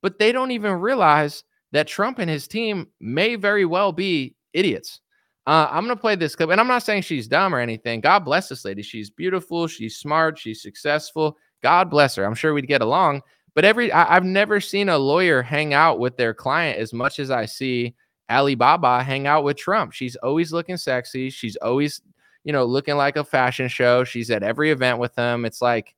But 0.03 0.19
they 0.19 0.33
don't 0.33 0.51
even 0.51 0.73
realize 0.73 1.45
that 1.73 1.89
Trump 1.89 2.19
and 2.19 2.31
his 2.31 2.47
team 2.47 2.89
may 3.01 3.37
very 3.37 3.65
well 3.65 3.93
be 3.93 4.37
idiots. 4.53 5.01
Uh, 5.47 5.69
I'm 5.71 5.85
going 5.85 5.97
to 5.97 6.01
play 6.01 6.15
this 6.15 6.35
clip, 6.35 6.51
and 6.51 6.61
I'm 6.61 6.69
not 6.69 6.83
saying 6.83 7.03
she's 7.03 7.29
dumb 7.29 7.55
or 7.55 7.59
anything. 7.59 8.01
God 8.01 8.21
bless 8.21 8.49
this 8.49 8.65
lady. 8.65 8.83
She's 8.83 9.11
beautiful. 9.11 9.67
She's 9.67 9.97
smart. 9.97 10.39
She's 10.39 10.63
successful. 10.63 11.37
God 11.63 11.91
bless 11.91 12.15
her. 12.17 12.25
I'm 12.25 12.35
sure 12.35 12.55
we'd 12.55 12.67
get 12.67 12.81
along. 12.81 13.23
But 13.55 13.65
every 13.65 13.93
I, 13.93 14.15
have 14.15 14.25
never 14.25 14.61
seen 14.61 14.89
a 14.89 14.99
lawyer 14.99 15.43
hang 15.43 15.75
out 15.75 15.99
with 15.99 16.17
their 16.17 16.35
client 16.35 16.79
as 16.79 16.93
much 16.93 17.19
as 17.19 17.31
I 17.31 17.45
see 17.45 17.95
Alina 18.29 18.65
Habba 18.65 19.03
hang 19.03 19.27
out 19.27 19.45
with 19.45 19.57
Trump. 19.57 19.93
She's 19.93 20.17
always 20.17 20.53
looking 20.53 20.77
sexy. 20.77 21.31
She's 21.31 21.57
always, 21.57 22.01
you 22.45 22.53
know, 22.53 22.65
looking 22.65 22.97
like 22.97 23.17
a 23.17 23.25
fashion 23.25 23.69
show. 23.69 24.05
She's 24.05 24.31
at 24.31 24.43
every 24.43 24.71
event 24.71 24.99
with 24.99 25.15
them. 25.15 25.45
It's 25.45 25.61
like, 25.61 25.95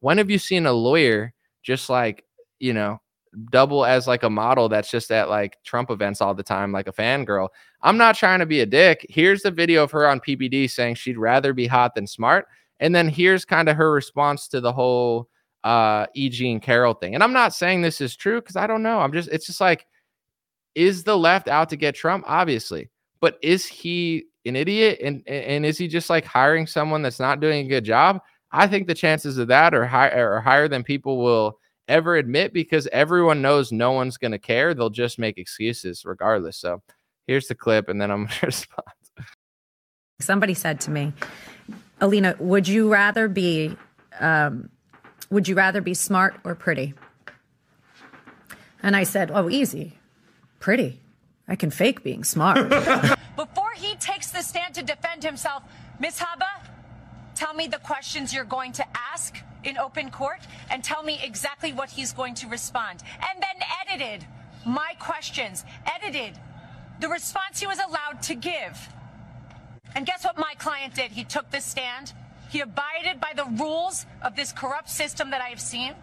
when 0.00 0.18
have 0.18 0.30
you 0.30 0.38
seen 0.38 0.66
a 0.66 0.72
lawyer 0.72 1.34
just 1.62 1.90
like, 1.90 2.24
you 2.60 2.72
know, 2.72 3.00
double 3.50 3.84
as 3.84 4.06
like 4.06 4.22
a 4.22 4.30
model 4.30 4.68
that's 4.68 4.90
just 4.90 5.10
at 5.10 5.28
like 5.28 5.58
Trump 5.64 5.90
events 5.90 6.20
all 6.20 6.34
the 6.34 6.42
time, 6.42 6.72
like 6.72 6.88
a 6.88 6.92
fangirl. 6.92 7.48
I'm 7.82 7.96
not 7.96 8.16
trying 8.16 8.40
to 8.40 8.46
be 8.46 8.60
a 8.60 8.66
dick. 8.66 9.04
Here's 9.08 9.42
the 9.42 9.50
video 9.50 9.84
of 9.84 9.90
her 9.92 10.08
on 10.08 10.20
PBD 10.20 10.70
saying 10.70 10.96
she'd 10.96 11.18
rather 11.18 11.52
be 11.52 11.66
hot 11.66 11.94
than 11.94 12.06
smart. 12.06 12.46
And 12.80 12.94
then 12.94 13.08
here's 13.08 13.44
kind 13.44 13.68
of 13.68 13.76
her 13.76 13.92
response 13.92 14.48
to 14.48 14.60
the 14.60 14.72
whole 14.72 15.28
uh 15.64 16.06
E. 16.14 16.28
Jean 16.28 16.60
Carroll 16.60 16.94
thing. 16.94 17.14
And 17.14 17.22
I'm 17.22 17.32
not 17.32 17.54
saying 17.54 17.82
this 17.82 18.00
is 18.00 18.16
true 18.16 18.40
because 18.40 18.56
I 18.56 18.66
don't 18.66 18.82
know. 18.82 19.00
I'm 19.00 19.12
just 19.12 19.28
it's 19.30 19.46
just 19.46 19.60
like, 19.60 19.86
is 20.74 21.04
the 21.04 21.18
left 21.18 21.48
out 21.48 21.68
to 21.70 21.76
get 21.76 21.94
Trump? 21.94 22.24
Obviously. 22.26 22.90
But 23.20 23.38
is 23.42 23.66
he 23.66 24.26
an 24.48 24.56
idiot? 24.56 24.98
And 25.02 25.22
and 25.26 25.64
is 25.64 25.78
he 25.78 25.88
just 25.88 26.10
like 26.10 26.24
hiring 26.24 26.66
someone 26.66 27.02
that's 27.02 27.20
not 27.20 27.40
doing 27.40 27.66
a 27.66 27.68
good 27.68 27.84
job? 27.84 28.20
I 28.50 28.66
think 28.66 28.86
the 28.86 28.94
chances 28.94 29.38
of 29.38 29.48
that 29.48 29.74
are 29.74 29.86
high 29.86 30.08
are 30.08 30.40
higher 30.40 30.68
than 30.68 30.82
people 30.82 31.18
will 31.18 31.58
ever 31.88 32.16
admit 32.16 32.52
because 32.52 32.86
everyone 32.92 33.42
knows 33.42 33.72
no 33.72 33.92
one's 33.92 34.16
going 34.16 34.32
to 34.32 34.38
care. 34.38 34.74
They'll 34.74 34.90
just 34.90 35.18
make 35.18 35.38
excuses 35.38 36.04
regardless. 36.04 36.58
So 36.58 36.82
here's 37.26 37.48
the 37.48 37.54
clip, 37.54 37.88
and 37.88 38.00
then 38.00 38.10
I'm 38.10 38.26
going 38.26 38.28
to 38.40 38.46
respond. 38.46 38.86
Somebody 40.20 40.54
said 40.54 40.80
to 40.80 40.90
me, 40.90 41.12
Alina, 42.00 42.36
would 42.38 42.66
you 42.66 42.92
rather 42.92 43.28
be, 43.28 43.76
um, 44.20 44.68
would 45.30 45.48
you 45.48 45.54
rather 45.54 45.80
be 45.80 45.94
smart 45.94 46.38
or 46.44 46.54
pretty? 46.54 46.94
And 48.82 48.96
I 48.96 49.04
said, 49.04 49.30
oh, 49.32 49.48
easy, 49.48 49.98
pretty. 50.60 51.00
I 51.46 51.56
can 51.56 51.70
fake 51.70 52.02
being 52.02 52.24
smart. 52.24 52.72
He 53.78 53.94
takes 53.96 54.30
the 54.30 54.42
stand 54.42 54.74
to 54.74 54.82
defend 54.82 55.22
himself, 55.22 55.62
Ms. 56.00 56.18
Habba, 56.18 56.66
tell 57.36 57.54
me 57.54 57.68
the 57.68 57.78
questions 57.78 58.34
you're 58.34 58.44
going 58.44 58.72
to 58.72 58.84
ask 59.12 59.36
in 59.62 59.78
open 59.78 60.10
court 60.10 60.40
and 60.70 60.82
tell 60.82 61.04
me 61.04 61.20
exactly 61.22 61.72
what 61.72 61.88
he's 61.88 62.12
going 62.12 62.34
to 62.34 62.48
respond. 62.48 63.02
And 63.20 63.40
then 63.40 63.68
edited 63.86 64.26
my 64.66 64.94
questions, 64.98 65.64
edited 65.86 66.36
the 67.00 67.08
response 67.08 67.60
he 67.60 67.68
was 67.68 67.78
allowed 67.78 68.20
to 68.22 68.34
give. 68.34 68.88
And 69.94 70.04
guess 70.04 70.24
what 70.24 70.36
my 70.36 70.54
client 70.58 70.94
did? 70.94 71.12
He 71.12 71.22
took 71.22 71.50
the 71.50 71.60
stand. 71.60 72.12
He 72.50 72.60
abided 72.60 73.20
by 73.20 73.32
the 73.36 73.44
rules 73.44 74.06
of 74.22 74.34
this 74.34 74.52
corrupt 74.52 74.90
system 74.90 75.30
that 75.30 75.40
I 75.40 75.48
have 75.48 75.60
seen. 75.60 75.94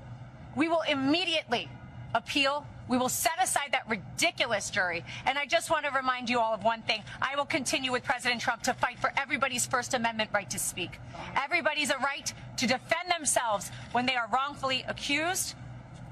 We 0.55 0.69
will 0.69 0.83
immediately 0.89 1.67
appeal 2.13 2.65
we 2.87 2.97
will 2.97 3.09
set 3.09 3.41
aside 3.41 3.69
that 3.71 3.87
ridiculous 3.89 4.69
jury. 4.69 5.03
And 5.25 5.37
I 5.37 5.45
just 5.45 5.69
want 5.69 5.85
to 5.85 5.91
remind 5.91 6.29
you 6.29 6.39
all 6.39 6.53
of 6.53 6.63
one 6.63 6.81
thing. 6.83 7.03
I 7.21 7.35
will 7.35 7.45
continue 7.45 7.91
with 7.91 8.03
President 8.03 8.41
Trump 8.41 8.63
to 8.63 8.73
fight 8.73 8.99
for 8.99 9.11
everybody's 9.17 9.65
First 9.65 9.93
Amendment 9.93 10.29
right 10.33 10.49
to 10.49 10.59
speak. 10.59 10.99
Everybody's 11.35 11.89
a 11.89 11.97
right 11.97 12.31
to 12.57 12.67
defend 12.67 13.11
themselves 13.15 13.71
when 13.91 14.05
they 14.05 14.15
are 14.15 14.29
wrongfully 14.31 14.83
accused 14.87 15.55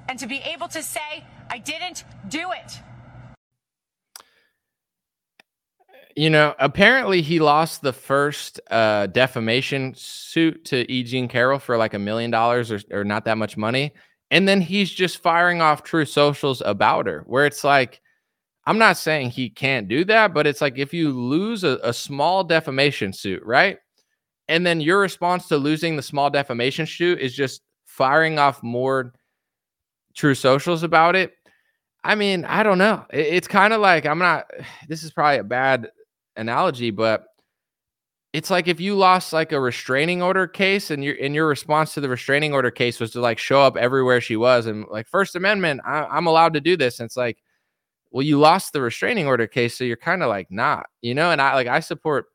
and 0.10 0.18
to 0.20 0.28
be 0.28 0.38
able 0.40 0.68
to 0.70 0.82
say, 0.82 1.24
I 1.50 1.60
didn't 1.60 2.04
do 2.30 2.52
it. 2.52 2.80
You 6.16 6.30
know, 6.30 6.54
apparently 6.60 7.24
he 7.24 7.40
lost 7.40 7.82
the 7.82 7.94
first 7.94 8.60
uh, 8.70 9.08
defamation 9.08 9.96
suit 9.96 10.66
to 10.66 10.92
E. 10.92 11.04
Jean 11.04 11.28
Carroll 11.28 11.58
for 11.58 11.76
like 11.76 11.96
a 11.96 12.00
million 12.00 12.30
dollars 12.30 12.72
or 12.92 13.04
not 13.04 13.26
that 13.26 13.38
much 13.38 13.58
money 13.58 13.94
and 14.34 14.48
then 14.48 14.62
he's 14.62 14.92
just 14.92 15.22
firing 15.22 15.62
off 15.62 15.84
Truth 15.84 16.10
Socials 16.10 16.64
about 16.66 17.06
her, 17.06 17.22
where 17.28 17.46
it's 17.46 17.64
like, 17.64 18.02
I'm 18.66 18.80
not 18.80 18.98
saying 18.98 19.30
he 19.30 19.48
can't 19.48 19.88
do 19.88 20.04
that, 20.06 20.34
but 20.34 20.48
it's 20.48 20.60
like 20.60 20.80
if 20.80 20.92
you 20.92 21.12
lose 21.12 21.64
a, 21.64 21.78
a 21.84 21.94
small 21.94 22.44
defamation 22.44 23.14
suit, 23.14 23.44
right? 23.46 23.78
And 24.48 24.66
then 24.66 24.82
your 24.82 25.00
response 25.00 25.48
to 25.50 25.58
losing 25.58 25.96
the 25.96 26.02
small 26.02 26.32
defamation 26.32 26.88
suit 26.88 27.20
is 27.20 27.36
just 27.36 27.62
firing 27.86 28.40
off 28.40 28.64
more 28.64 29.14
Truth 30.16 30.40
Socials 30.40 30.82
about 30.82 31.16
it. 31.16 31.34
I 32.04 32.16
mean, 32.16 32.44
I 32.46 32.64
don't 32.64 32.80
know. 32.80 33.06
It, 33.14 33.28
it's 33.28 33.48
kind 33.48 33.72
of 33.72 33.82
like 33.82 34.08
I'm 34.08 34.18
not, 34.18 34.50
this 34.88 35.04
is 35.04 35.12
probably 35.12 35.38
a 35.38 35.44
bad 35.44 35.92
analogy, 36.38 36.90
but 36.90 37.26
it's 38.34 38.50
like 38.50 38.68
if 38.68 38.82
you 38.82 38.96
lost 38.96 39.32
like 39.32 39.52
a 39.52 39.60
restraining 39.60 40.24
order 40.24 40.48
case 40.48 40.90
and 40.90 41.04
your 41.04 41.14
in 41.14 41.36
your 41.36 41.48
response 41.48 41.94
to 41.94 42.02
the 42.02 42.10
restraining 42.10 42.52
order 42.52 42.72
case 42.72 43.00
was 43.00 43.12
to 43.12 43.22
like 43.22 43.38
show 43.38 43.62
up 43.62 43.78
everywhere 43.78 44.20
she 44.20 44.36
was 44.36 44.66
and 44.66 44.86
like 44.90 45.08
first 45.08 45.36
amendment 45.36 45.82
I, 45.86 46.18
am 46.18 46.26
allowed 46.26 46.54
to 46.54 46.62
do 46.62 46.76
this. 46.76 47.00
And 47.00 47.06
it's 47.06 47.16
like 47.16 47.38
well 48.12 48.24
you 48.24 48.40
lost 48.40 48.74
the 48.74 48.82
restraining 48.82 49.28
order 49.28 49.48
case 49.48 49.78
so 49.78 49.84
you're 49.84 49.98
kind 49.98 50.24
of 50.24 50.30
like 50.30 50.50
not 50.50 50.88
you 51.02 51.14
know? 51.14 51.32
And 51.32 51.42
i 51.42 51.54
like 51.54 51.68
i 51.68 51.80
support 51.80 52.26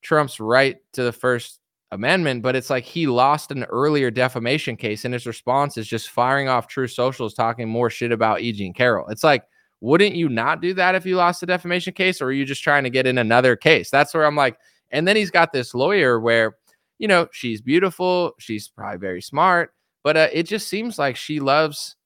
trump's 0.00 0.40
right 0.40 0.78
to 0.94 1.02
the 1.02 1.12
first 1.12 1.60
amendment 1.92 2.42
but 2.42 2.56
it's 2.56 2.70
like 2.70 2.84
he 2.84 3.06
lost 3.06 3.52
an 3.52 3.64
earlier 3.64 4.10
defamation 4.10 4.76
case 4.76 5.04
and 5.04 5.14
his 5.14 5.26
response 5.26 5.76
is 5.76 5.86
just 5.86 6.10
firing 6.10 6.48
off 6.48 6.66
Truth 6.66 6.92
Socials 6.92 7.34
talking 7.34 7.68
more 7.68 7.90
shit 7.90 8.10
about 8.10 8.40
e. 8.40 8.50
jean 8.50 8.72
carroll. 8.72 9.08
It's 9.08 9.22
like 9.22 9.44
wouldn't 9.82 10.14
you 10.14 10.30
not 10.30 10.62
do 10.62 10.72
that 10.72 10.94
if 10.94 11.04
you 11.04 11.16
lost 11.16 11.42
a 11.42 11.46
defamation 11.46 11.92
case 11.92 12.22
or 12.22 12.26
are 12.26 12.32
you 12.32 12.46
just 12.46 12.64
trying 12.64 12.84
to 12.84 12.90
get 12.90 13.06
in 13.06 13.18
another 13.18 13.56
case? 13.56 13.90
That's 13.90 14.14
where 14.14 14.24
i'm 14.24 14.36
like 14.36 14.56
and 14.94 15.06
then 15.06 15.16
he's 15.16 15.30
got 15.30 15.52
this 15.52 15.74
lawyer 15.74 16.20
where, 16.20 16.56
you 16.98 17.08
know, 17.08 17.28
she's 17.32 17.60
beautiful, 17.60 18.32
she's 18.38 18.68
probably 18.68 18.98
very 18.98 19.20
smart, 19.20 19.74
but 20.04 20.16
uh, 20.16 20.28
it 20.32 20.44
just 20.44 20.68
seems 20.68 20.98
like 20.98 21.16
she 21.16 21.40
loves 21.40 21.96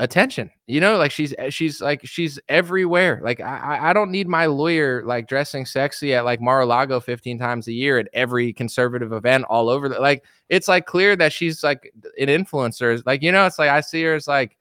attention. 0.00 0.50
You 0.66 0.80
know, 0.80 0.96
like 0.96 1.12
she's 1.12 1.34
eh, 1.38 1.50
she's 1.50 1.80
like 1.80 2.04
she's 2.04 2.38
everywhere. 2.48 3.20
Like 3.22 3.40
I 3.40 3.90
I 3.90 3.92
don't 3.92 4.10
need 4.10 4.28
my 4.28 4.46
lawyer 4.46 5.04
like 5.04 5.28
dressing 5.28 5.64
sexy 5.66 6.14
at 6.14 6.24
like 6.24 6.40
Mar-a-Lago 6.40 7.00
15 7.00 7.38
times 7.38 7.68
a 7.68 7.72
year 7.72 7.98
at 7.98 8.08
every 8.12 8.52
conservative 8.52 9.12
event 9.12 9.44
all 9.48 9.68
over. 9.68 9.88
The, 9.88 10.00
like 10.00 10.24
it's 10.48 10.68
like 10.68 10.86
clear 10.86 11.16
that 11.16 11.32
she's 11.32 11.62
like 11.62 11.92
an 12.18 12.28
influencer. 12.28 13.00
Like 13.06 13.22
you 13.22 13.30
know, 13.32 13.46
it's 13.46 13.58
like 13.58 13.70
I 13.70 13.80
see 13.80 14.02
her 14.04 14.14
as 14.14 14.26
like 14.26 14.56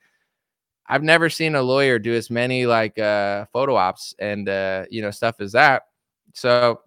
I've 0.88 1.04
never 1.04 1.30
seen 1.30 1.56
a 1.56 1.62
lawyer 1.64 1.98
do 2.00 2.14
as 2.14 2.30
many 2.30 2.66
like 2.66 3.00
uh 3.00 3.46
photo 3.52 3.76
ops 3.76 4.14
and 4.20 4.48
uh 4.50 4.86
you 4.92 5.02
know 5.02 5.12
stuff 5.12 5.38
as 5.40 5.54
that. 5.54 5.84
So 6.34 6.82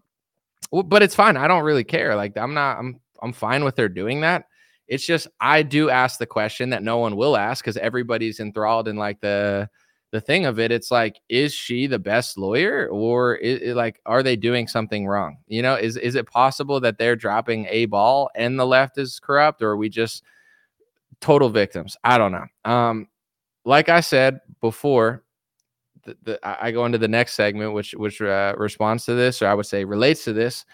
but 0.70 1.02
it's 1.02 1.14
fine. 1.14 1.36
I 1.36 1.48
don't 1.48 1.64
really 1.64 1.84
care. 1.84 2.16
Like 2.16 2.36
I'm 2.36 2.54
not. 2.54 2.78
I'm 2.78 3.00
I'm 3.22 3.32
fine 3.32 3.64
with 3.64 3.76
her 3.78 3.88
doing 3.88 4.20
that. 4.20 4.44
It's 4.88 5.04
just 5.04 5.28
I 5.40 5.62
do 5.62 5.90
ask 5.90 6.18
the 6.18 6.26
question 6.26 6.70
that 6.70 6.82
no 6.82 6.98
one 6.98 7.16
will 7.16 7.36
ask 7.36 7.64
because 7.64 7.76
everybody's 7.76 8.40
enthralled 8.40 8.88
in 8.88 8.96
like 8.96 9.20
the 9.20 9.68
the 10.12 10.20
thing 10.20 10.46
of 10.46 10.58
it. 10.58 10.70
It's 10.70 10.90
like, 10.90 11.20
is 11.28 11.52
she 11.52 11.86
the 11.86 11.98
best 11.98 12.38
lawyer, 12.38 12.88
or 12.88 13.36
is, 13.36 13.74
like 13.74 14.00
are 14.06 14.22
they 14.22 14.36
doing 14.36 14.68
something 14.68 15.06
wrong? 15.06 15.38
You 15.46 15.62
know, 15.62 15.74
is 15.74 15.96
is 15.96 16.14
it 16.14 16.30
possible 16.30 16.80
that 16.80 16.98
they're 16.98 17.16
dropping 17.16 17.66
a 17.68 17.86
ball 17.86 18.30
and 18.34 18.58
the 18.58 18.66
left 18.66 18.98
is 18.98 19.20
corrupt, 19.20 19.62
or 19.62 19.70
are 19.70 19.76
we 19.76 19.88
just 19.88 20.22
total 21.20 21.48
victims? 21.48 21.96
I 22.04 22.18
don't 22.18 22.32
know. 22.32 22.46
Um, 22.64 23.08
like 23.64 23.88
I 23.88 24.00
said 24.00 24.40
before, 24.60 25.24
the, 26.06 26.16
the, 26.22 26.38
I 26.42 26.70
go 26.70 26.86
into 26.86 26.98
the 26.98 27.08
next 27.08 27.34
segment, 27.34 27.72
which 27.72 27.92
which 27.92 28.20
uh, 28.22 28.54
responds 28.56 29.04
to 29.06 29.14
this, 29.14 29.42
or 29.42 29.48
I 29.48 29.54
would 29.54 29.66
say 29.66 29.84
relates 29.84 30.24
to 30.24 30.32
this. 30.32 30.64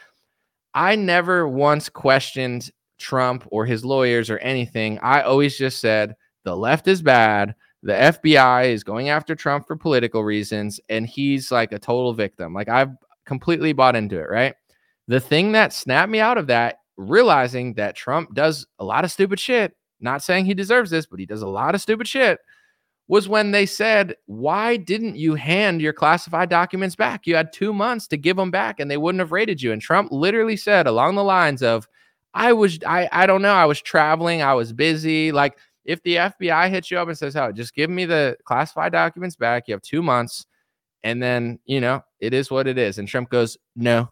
I 0.74 0.96
never 0.96 1.48
once 1.48 1.88
questioned 1.88 2.70
Trump 2.98 3.46
or 3.50 3.66
his 3.66 3.84
lawyers 3.84 4.30
or 4.30 4.38
anything. 4.38 4.98
I 5.00 5.22
always 5.22 5.58
just 5.58 5.80
said 5.80 6.14
the 6.44 6.56
left 6.56 6.88
is 6.88 7.02
bad. 7.02 7.54
The 7.82 7.92
FBI 7.92 8.68
is 8.72 8.84
going 8.84 9.08
after 9.08 9.34
Trump 9.34 9.66
for 9.66 9.76
political 9.76 10.22
reasons, 10.22 10.80
and 10.88 11.06
he's 11.06 11.50
like 11.50 11.72
a 11.72 11.78
total 11.78 12.14
victim. 12.14 12.54
Like 12.54 12.68
I've 12.68 12.90
completely 13.26 13.72
bought 13.72 13.96
into 13.96 14.18
it, 14.18 14.28
right? 14.30 14.54
The 15.08 15.20
thing 15.20 15.52
that 15.52 15.72
snapped 15.72 16.10
me 16.10 16.20
out 16.20 16.38
of 16.38 16.46
that, 16.46 16.76
realizing 16.96 17.74
that 17.74 17.96
Trump 17.96 18.34
does 18.34 18.66
a 18.78 18.84
lot 18.84 19.04
of 19.04 19.10
stupid 19.10 19.40
shit, 19.40 19.74
not 20.00 20.22
saying 20.22 20.44
he 20.44 20.54
deserves 20.54 20.90
this, 20.90 21.06
but 21.06 21.18
he 21.18 21.26
does 21.26 21.42
a 21.42 21.48
lot 21.48 21.74
of 21.74 21.80
stupid 21.80 22.06
shit, 22.06 22.38
was 23.12 23.28
when 23.28 23.50
they 23.50 23.66
said, 23.66 24.16
Why 24.24 24.78
didn't 24.78 25.16
you 25.16 25.34
hand 25.34 25.82
your 25.82 25.92
classified 25.92 26.48
documents 26.48 26.96
back? 26.96 27.26
You 27.26 27.36
had 27.36 27.52
two 27.52 27.74
months 27.74 28.06
to 28.06 28.16
give 28.16 28.38
them 28.38 28.50
back 28.50 28.80
and 28.80 28.90
they 28.90 28.96
wouldn't 28.96 29.20
have 29.20 29.32
raided 29.32 29.60
you. 29.60 29.70
And 29.70 29.82
Trump 29.82 30.10
literally 30.10 30.56
said 30.56 30.86
along 30.86 31.16
the 31.16 31.22
lines 31.22 31.62
of, 31.62 31.86
I 32.32 32.54
was, 32.54 32.78
I, 32.86 33.10
I 33.12 33.26
don't 33.26 33.42
know, 33.42 33.52
I 33.52 33.66
was 33.66 33.82
traveling, 33.82 34.40
I 34.40 34.54
was 34.54 34.72
busy. 34.72 35.30
Like, 35.30 35.58
if 35.84 36.02
the 36.04 36.16
FBI 36.16 36.70
hits 36.70 36.90
you 36.90 36.98
up 36.98 37.06
and 37.06 37.18
says, 37.18 37.36
Oh, 37.36 37.52
just 37.52 37.74
give 37.74 37.90
me 37.90 38.06
the 38.06 38.38
classified 38.44 38.92
documents 38.92 39.36
back, 39.36 39.68
you 39.68 39.74
have 39.74 39.82
two 39.82 40.02
months. 40.02 40.46
And 41.04 41.22
then, 41.22 41.58
you 41.66 41.82
know, 41.82 42.02
it 42.18 42.32
is 42.32 42.50
what 42.50 42.66
it 42.66 42.78
is. 42.78 42.96
And 42.96 43.06
Trump 43.06 43.28
goes, 43.28 43.58
No. 43.76 44.10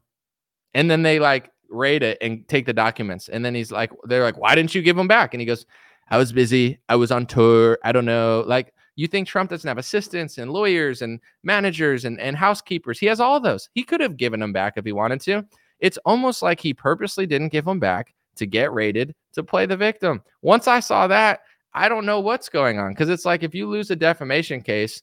And 0.75 0.91
then 0.91 1.01
they 1.01 1.19
like 1.19 1.51
raid 1.71 2.03
it 2.03 2.19
and 2.21 2.47
take 2.49 2.67
the 2.67 2.75
documents. 2.75 3.31
And 3.31 3.43
then 3.43 3.55
he's 3.55 3.73
like, 3.73 3.93
They're 4.05 4.25
like, 4.25 4.37
Why 4.37 4.55
didn't 4.55 4.75
you 4.75 4.83
give 4.83 4.97
them 4.97 5.09
back? 5.09 5.33
And 5.33 5.41
he 5.41 5.47
goes, 5.47 5.65
I 6.11 6.19
was 6.19 6.33
busy. 6.33 6.81
I 6.91 6.97
was 6.97 7.11
on 7.11 7.25
tour. 7.25 7.79
I 7.83 7.93
don't 7.93 8.05
know. 8.05 8.45
Like, 8.47 8.75
you 8.97 9.07
think 9.07 9.27
Trump 9.27 9.51
doesn't 9.51 9.69
have 9.69 9.79
assistants 9.79 10.39
and 10.39 10.53
lawyers 10.53 11.03
and 11.03 11.21
managers 11.43 12.05
and, 12.05 12.21
and 12.21 12.37
housekeepers? 12.37 12.99
He 12.99 13.07
has 13.07 13.21
all 13.21 13.41
those. 13.41 13.69
He 13.75 13.83
could 13.83 14.01
have 14.01 14.17
given 14.17 14.41
them 14.41 14.53
back 14.53 14.75
if 14.77 14.85
he 14.85 14.93
wanted 14.93 15.21
to. 15.23 15.45
It's 15.81 15.99
almost 16.05 16.43
like 16.43 16.61
he 16.61 16.75
purposely 16.75 17.27
didn't 17.27 17.53
give 17.53 17.65
them 17.65 17.81
back 17.81 18.15
to 18.37 18.47
get 18.47 18.73
raided 18.73 19.15
to 19.33 19.43
play 19.43 19.67
the 19.67 19.77
victim. 19.77 20.23
Once 20.43 20.69
I 20.69 20.81
saw 20.81 21.07
that, 21.07 21.41
I 21.73 21.89
don't 21.89 22.07
know 22.07 22.21
what's 22.21 22.49
going 22.49 22.79
on 22.79 22.93
because 22.93 23.09
it's 23.09 23.25
like 23.25 23.43
if 23.43 23.55
you 23.55 23.69
lose 23.69 23.91
a 23.91 23.97
defamation 23.97 24.61
case 24.61 25.03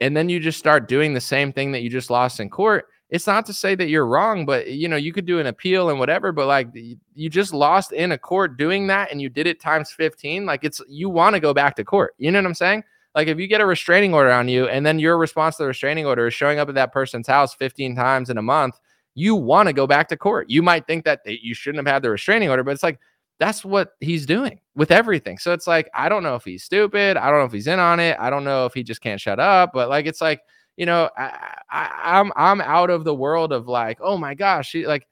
and 0.00 0.16
then 0.16 0.28
you 0.28 0.40
just 0.40 0.58
start 0.58 0.88
doing 0.88 1.14
the 1.14 1.20
same 1.20 1.52
thing 1.52 1.72
that 1.72 1.82
you 1.82 1.90
just 1.90 2.10
lost 2.10 2.40
in 2.40 2.50
court, 2.50 2.86
it's 3.10 3.26
not 3.26 3.44
to 3.46 3.52
say 3.52 3.74
that 3.74 3.88
you're 3.88 4.06
wrong, 4.06 4.46
but 4.46 4.68
you 4.68 4.88
know, 4.88 4.96
you 4.96 5.12
could 5.12 5.26
do 5.26 5.40
an 5.40 5.46
appeal 5.46 5.90
and 5.90 5.98
whatever, 5.98 6.32
but 6.32 6.46
like 6.46 6.68
you 6.72 7.28
just 7.28 7.52
lost 7.52 7.92
in 7.92 8.12
a 8.12 8.18
court 8.18 8.56
doing 8.56 8.86
that 8.86 9.10
and 9.10 9.20
you 9.20 9.28
did 9.28 9.46
it 9.46 9.60
times 9.60 9.90
15, 9.90 10.46
like 10.46 10.64
it's 10.64 10.80
you 10.88 11.08
want 11.08 11.34
to 11.34 11.40
go 11.40 11.52
back 11.52 11.76
to 11.76 11.84
court. 11.84 12.14
You 12.18 12.30
know 12.30 12.38
what 12.38 12.46
I'm 12.46 12.54
saying? 12.54 12.84
Like 13.14 13.28
if 13.28 13.38
you 13.38 13.46
get 13.46 13.60
a 13.60 13.66
restraining 13.66 14.14
order 14.14 14.30
on 14.30 14.48
you 14.48 14.68
and 14.68 14.86
then 14.86 14.98
your 14.98 15.18
response 15.18 15.56
to 15.56 15.64
the 15.64 15.68
restraining 15.68 16.06
order 16.06 16.26
is 16.26 16.34
showing 16.34 16.58
up 16.58 16.68
at 16.68 16.74
that 16.76 16.92
person's 16.92 17.26
house 17.26 17.54
15 17.54 17.96
times 17.96 18.30
in 18.30 18.38
a 18.38 18.42
month, 18.42 18.78
you 19.14 19.34
want 19.34 19.68
to 19.68 19.72
go 19.72 19.86
back 19.86 20.08
to 20.08 20.16
court. 20.16 20.48
You 20.48 20.62
might 20.62 20.86
think 20.86 21.04
that 21.04 21.20
you 21.26 21.54
shouldn't 21.54 21.84
have 21.84 21.92
had 21.92 22.02
the 22.02 22.10
restraining 22.10 22.50
order, 22.50 22.62
but 22.62 22.70
it's 22.72 22.82
like 22.82 23.00
that's 23.40 23.64
what 23.64 23.94
he's 24.00 24.26
doing 24.26 24.60
with 24.76 24.90
everything. 24.90 25.38
So 25.38 25.52
it's 25.52 25.66
like 25.66 25.90
I 25.94 26.08
don't 26.08 26.22
know 26.22 26.36
if 26.36 26.44
he's 26.44 26.62
stupid, 26.62 27.16
I 27.16 27.30
don't 27.30 27.40
know 27.40 27.46
if 27.46 27.52
he's 27.52 27.66
in 27.66 27.80
on 27.80 27.98
it, 27.98 28.16
I 28.20 28.30
don't 28.30 28.44
know 28.44 28.66
if 28.66 28.74
he 28.74 28.82
just 28.82 29.00
can't 29.00 29.20
shut 29.20 29.40
up, 29.40 29.72
but 29.72 29.88
like 29.88 30.06
it's 30.06 30.20
like 30.20 30.42
you 30.80 30.86
know, 30.86 31.10
I, 31.14 31.58
I, 31.68 31.90
I'm, 32.04 32.32
I'm 32.36 32.62
out 32.62 32.88
of 32.88 33.04
the 33.04 33.14
world 33.14 33.52
of 33.52 33.68
like, 33.68 33.98
oh 34.00 34.16
my 34.16 34.32
gosh, 34.32 34.74
like, 34.74 35.06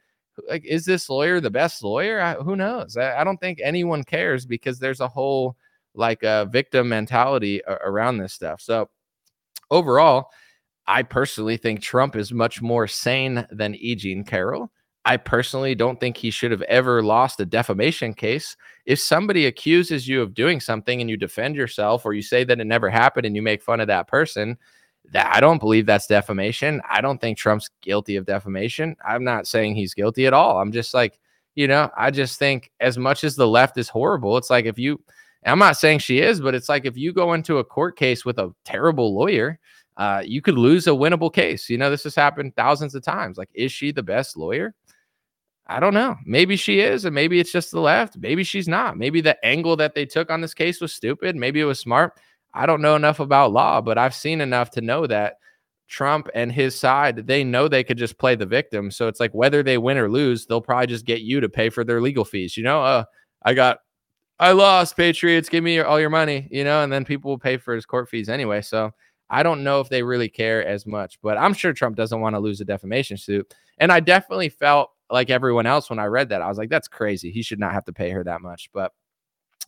like 0.49 0.65
is 0.65 0.87
this 0.87 1.11
lawyer 1.11 1.41
the 1.41 1.51
best 1.51 1.85
lawyer? 1.85 2.23
I, 2.23 2.35
who 2.37 2.57
knows? 2.57 2.97
I, 2.97 3.21
I, 3.21 3.25
don't 3.25 3.39
think 3.39 3.61
anyone 3.63 4.03
cares 4.03 4.47
because 4.47 4.79
there's 4.79 5.01
a 5.01 5.09
whole 5.09 5.57
like 5.95 6.23
a 6.23 6.49
victim 6.51 6.89
mentality 6.89 7.63
around 7.67 8.19
this 8.19 8.33
stuff. 8.33 8.61
So 8.61 8.89
overall, 9.71 10.31
I 10.87 11.03
personally 11.03 11.57
think 11.57 11.81
Trump 11.81 12.17
is 12.17 12.33
much 12.33 12.63
more 12.63 12.87
sane 12.87 13.47
than 13.51 13.75
E. 13.75 13.95
Jean 13.95 14.25
Carroll. 14.25 14.71
I 15.05 15.17
personally 15.17 15.75
don't 15.75 15.99
think 15.99 16.17
he 16.17 16.31
should 16.31 16.51
have 16.51 16.63
ever 16.63 17.03
lost 17.03 17.41
a 17.41 17.47
defamation 17.47 18.13
case. 18.13 18.57
If 18.85 18.99
somebody 18.99 19.47
accuses 19.47 20.07
you 20.07 20.21
of 20.21 20.35
doing 20.35 20.61
something 20.61 21.01
and 21.01 21.09
you 21.09 21.17
defend 21.17 21.57
yourself 21.57 22.05
or 22.05 22.13
you 22.13 22.23
say 22.23 22.45
that 22.45 22.61
it 22.61 22.67
never 22.67 22.91
happened 22.91 23.25
and 23.25 23.35
you 23.35 23.43
make 23.43 23.63
fun 23.63 23.81
of 23.81 23.87
that 23.87 24.07
person, 24.07 24.59
that 25.13 25.35
I 25.35 25.41
don't 25.41 25.61
believe 25.61 25.87
that's 25.87 26.07
defamation. 26.07 26.83
I 26.89 27.01
don't 27.01 27.21
think 27.21 27.39
Trump's 27.39 27.71
guilty 27.81 28.17
of 28.17 28.27
defamation. 28.27 28.97
I'm 29.07 29.25
not 29.25 29.47
saying 29.47 29.75
he's 29.75 29.95
guilty 29.95 30.27
at 30.27 30.35
all. 30.35 30.59
I'm 30.59 30.73
just 30.73 30.93
like, 30.93 31.19
you 31.55 31.67
know, 31.67 31.91
I 31.97 32.11
just 32.11 32.39
think 32.39 32.71
as 32.81 32.99
much 32.99 33.25
as 33.25 33.35
the 33.35 33.49
left 33.49 33.79
is 33.79 33.89
horrible, 33.89 34.37
it's 34.37 34.51
like 34.51 34.67
if 34.67 34.79
you, 34.79 35.01
I'm 35.45 35.59
not 35.59 35.77
saying 35.77 36.01
she 36.01 36.21
is, 36.21 36.41
but 36.41 36.55
it's 36.55 36.69
like 36.69 36.85
if 36.85 36.97
you 36.97 37.13
go 37.13 37.33
into 37.33 37.59
a 37.59 37.65
court 37.65 37.97
case 37.97 38.25
with 38.25 38.39
a 38.39 38.53
terrible 38.65 39.15
lawyer, 39.15 39.59
uh, 39.97 40.23
you 40.25 40.43
could 40.43 40.59
lose 40.59 40.87
a 40.87 40.91
winnable 40.91 41.33
case. 41.33 41.69
You 41.69 41.79
know, 41.79 41.91
this 41.91 42.05
has 42.05 42.15
happened 42.15 42.55
thousands 42.57 42.95
of 42.95 43.03
times. 43.03 43.39
Like, 43.39 43.51
is 43.55 43.73
she 43.73 43.93
the 43.93 44.03
best 44.03 44.37
lawyer? 44.37 44.75
I 45.67 45.81
don't 45.81 45.95
know. 45.95 46.17
Maybe 46.25 46.57
she 46.57 46.81
is, 46.81 47.05
and 47.05 47.15
maybe 47.15 47.41
it's 47.41 47.53
just 47.53 47.73
the 47.73 47.81
left. 47.81 48.17
Maybe 48.17 48.43
she's 48.43 48.69
not. 48.69 48.97
Maybe 48.97 49.21
the 49.21 49.45
angle 49.45 49.77
that 49.77 49.95
they 49.95 50.07
took 50.07 50.31
on 50.31 50.41
this 50.41 50.55
case 50.55 50.81
was 50.81 50.95
stupid. 50.95 51.37
Maybe 51.37 51.61
it 51.61 51.65
was 51.65 51.79
smart. 51.79 52.15
I 52.55 52.65
don't 52.65 52.81
know 52.81 52.97
enough 52.97 53.21
about 53.21 53.53
law, 53.53 53.81
but 53.81 53.99
I've 53.99 54.15
seen 54.15 54.41
enough 54.41 54.71
to 54.73 54.81
know 54.81 55.07
that 55.07 55.35
Trump 55.89 56.29
and 56.35 56.51
his 56.51 56.79
side, 56.79 57.27
they 57.27 57.45
know 57.45 57.69
they 57.69 57.85
could 57.85 57.99
just 57.99 58.19
play 58.19 58.35
the 58.35 58.47
victim. 58.47 58.91
So 58.91 59.09
it's 59.09 59.21
like 59.21 59.33
whether 59.33 59.63
they 59.63 59.79
win 59.79 59.99
or 59.99 60.11
lose, 60.11 60.47
they'll 60.47 60.61
probably 60.61 60.87
just 60.87 61.05
get 61.05 61.21
you 61.21 61.41
to 61.41 61.49
pay 61.49 61.69
for 61.69 61.85
their 61.85 62.01
legal 62.01 62.25
fees. 62.25 62.57
You 62.57 62.65
know, 62.65 62.83
uh, 62.83 63.05
I 63.43 63.55
got, 63.55 63.81
I 64.41 64.53
lost, 64.53 64.97
Patriots, 64.97 65.49
give 65.49 65.65
me 65.65 65.81
all 65.81 65.99
your 65.99 66.11
money, 66.11 66.49
you 66.51 66.65
know, 66.65 66.83
and 66.83 66.93
then 66.93 67.05
people 67.05 67.31
will 67.31 67.39
pay 67.39 67.57
for 67.57 67.75
his 67.75 67.87
court 67.87 68.09
fees 68.09 68.29
anyway. 68.29 68.63
So 68.63 68.93
I 69.31 69.43
don't 69.43 69.65
know 69.65 69.81
if 69.81 69.89
they 69.89 70.03
really 70.03 70.29
care 70.29 70.65
as 70.65 70.87
much, 70.87 71.19
but 71.23 71.37
I'm 71.37 71.53
sure 71.53 71.73
Trump 71.73 71.97
doesn't 71.97 72.21
want 72.21 72.35
to 72.35 72.41
lose 72.41 72.61
a 72.61 72.65
defamation 72.65 73.17
suit. 73.17 73.53
And 73.79 73.91
I 73.91 74.01
definitely 74.01 74.49
felt 74.49 74.91
like 75.11 75.31
everyone 75.31 75.67
else 75.67 75.91
when 75.91 75.99
I 75.99 76.07
read 76.07 76.29
that. 76.29 76.43
I 76.43 76.49
was 76.49 76.59
like, 76.59 76.71
that's 76.71 76.89
crazy. 76.89 77.31
He 77.31 77.43
should 77.43 77.59
not 77.59 77.73
have 77.73 77.85
to 77.87 77.93
pay 77.93 78.11
her 78.11 78.23
that 78.25 78.41
much. 78.41 78.71
But 78.73 78.93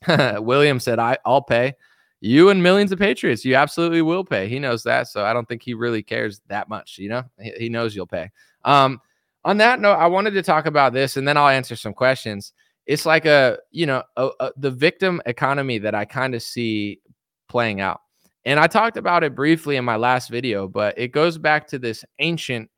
William 0.43 0.79
said, 0.79 0.99
I, 0.99 1.19
I'll 1.25 1.43
pay 1.43 1.75
you 2.21 2.51
and 2.51 2.63
millions 2.63 2.93
of 2.93 2.99
Patriots, 2.99 3.45
you 3.45 3.55
absolutely 3.55 4.03
will 4.03 4.25
pay. 4.25 4.47
He 4.49 4.59
knows 4.59 4.83
that. 4.85 5.09
So 5.09 5.25
I 5.25 5.33
don't 5.33 5.49
think 5.49 5.63
he 5.63 5.75
really 5.75 6.03
cares 6.03 6.41
that 6.49 6.69
much. 6.69 6.99
You 6.99 7.09
know, 7.09 7.25
he, 7.41 7.53
he 7.59 7.69
knows 7.69 7.97
you'll 7.97 8.07
pay. 8.07 8.31
Um, 8.65 9.01
on 9.45 9.57
that 9.57 9.81
note, 9.81 9.95
I 9.95 10.07
wanted 10.07 10.33
to 10.33 10.43
talk 10.43 10.67
about 10.67 10.93
this 10.93 11.17
and 11.17 11.27
then 11.27 11.39
I'll 11.39 11.49
answer 11.49 11.77
some 11.77 11.95
questions. 11.95 12.53
It's 12.91 13.07
like 13.07 13.25
a, 13.25 13.57
you 13.71 13.87
know, 13.87 14.03
a, 14.17 14.31
a, 14.41 14.51
the 14.57 14.73
victim 14.73 15.23
economy 15.25 15.79
that 15.79 15.95
I 15.95 16.05
kind 16.05 16.35
of 16.35 16.43
see 16.43 17.01
playing 17.49 17.81
out. 17.81 18.01
And 18.45 18.59
I 18.59 18.67
talked 18.67 18.97
about 18.97 19.23
it 19.23 19.37
briefly 19.37 19.77
in 19.77 19.85
my 19.85 19.95
last 19.95 20.29
video, 20.29 20.67
but 20.67 20.99
it 20.99 21.13
goes 21.13 21.39
back 21.39 21.69
to 21.69 21.79
this 21.79 22.05
ancient, 22.19 22.69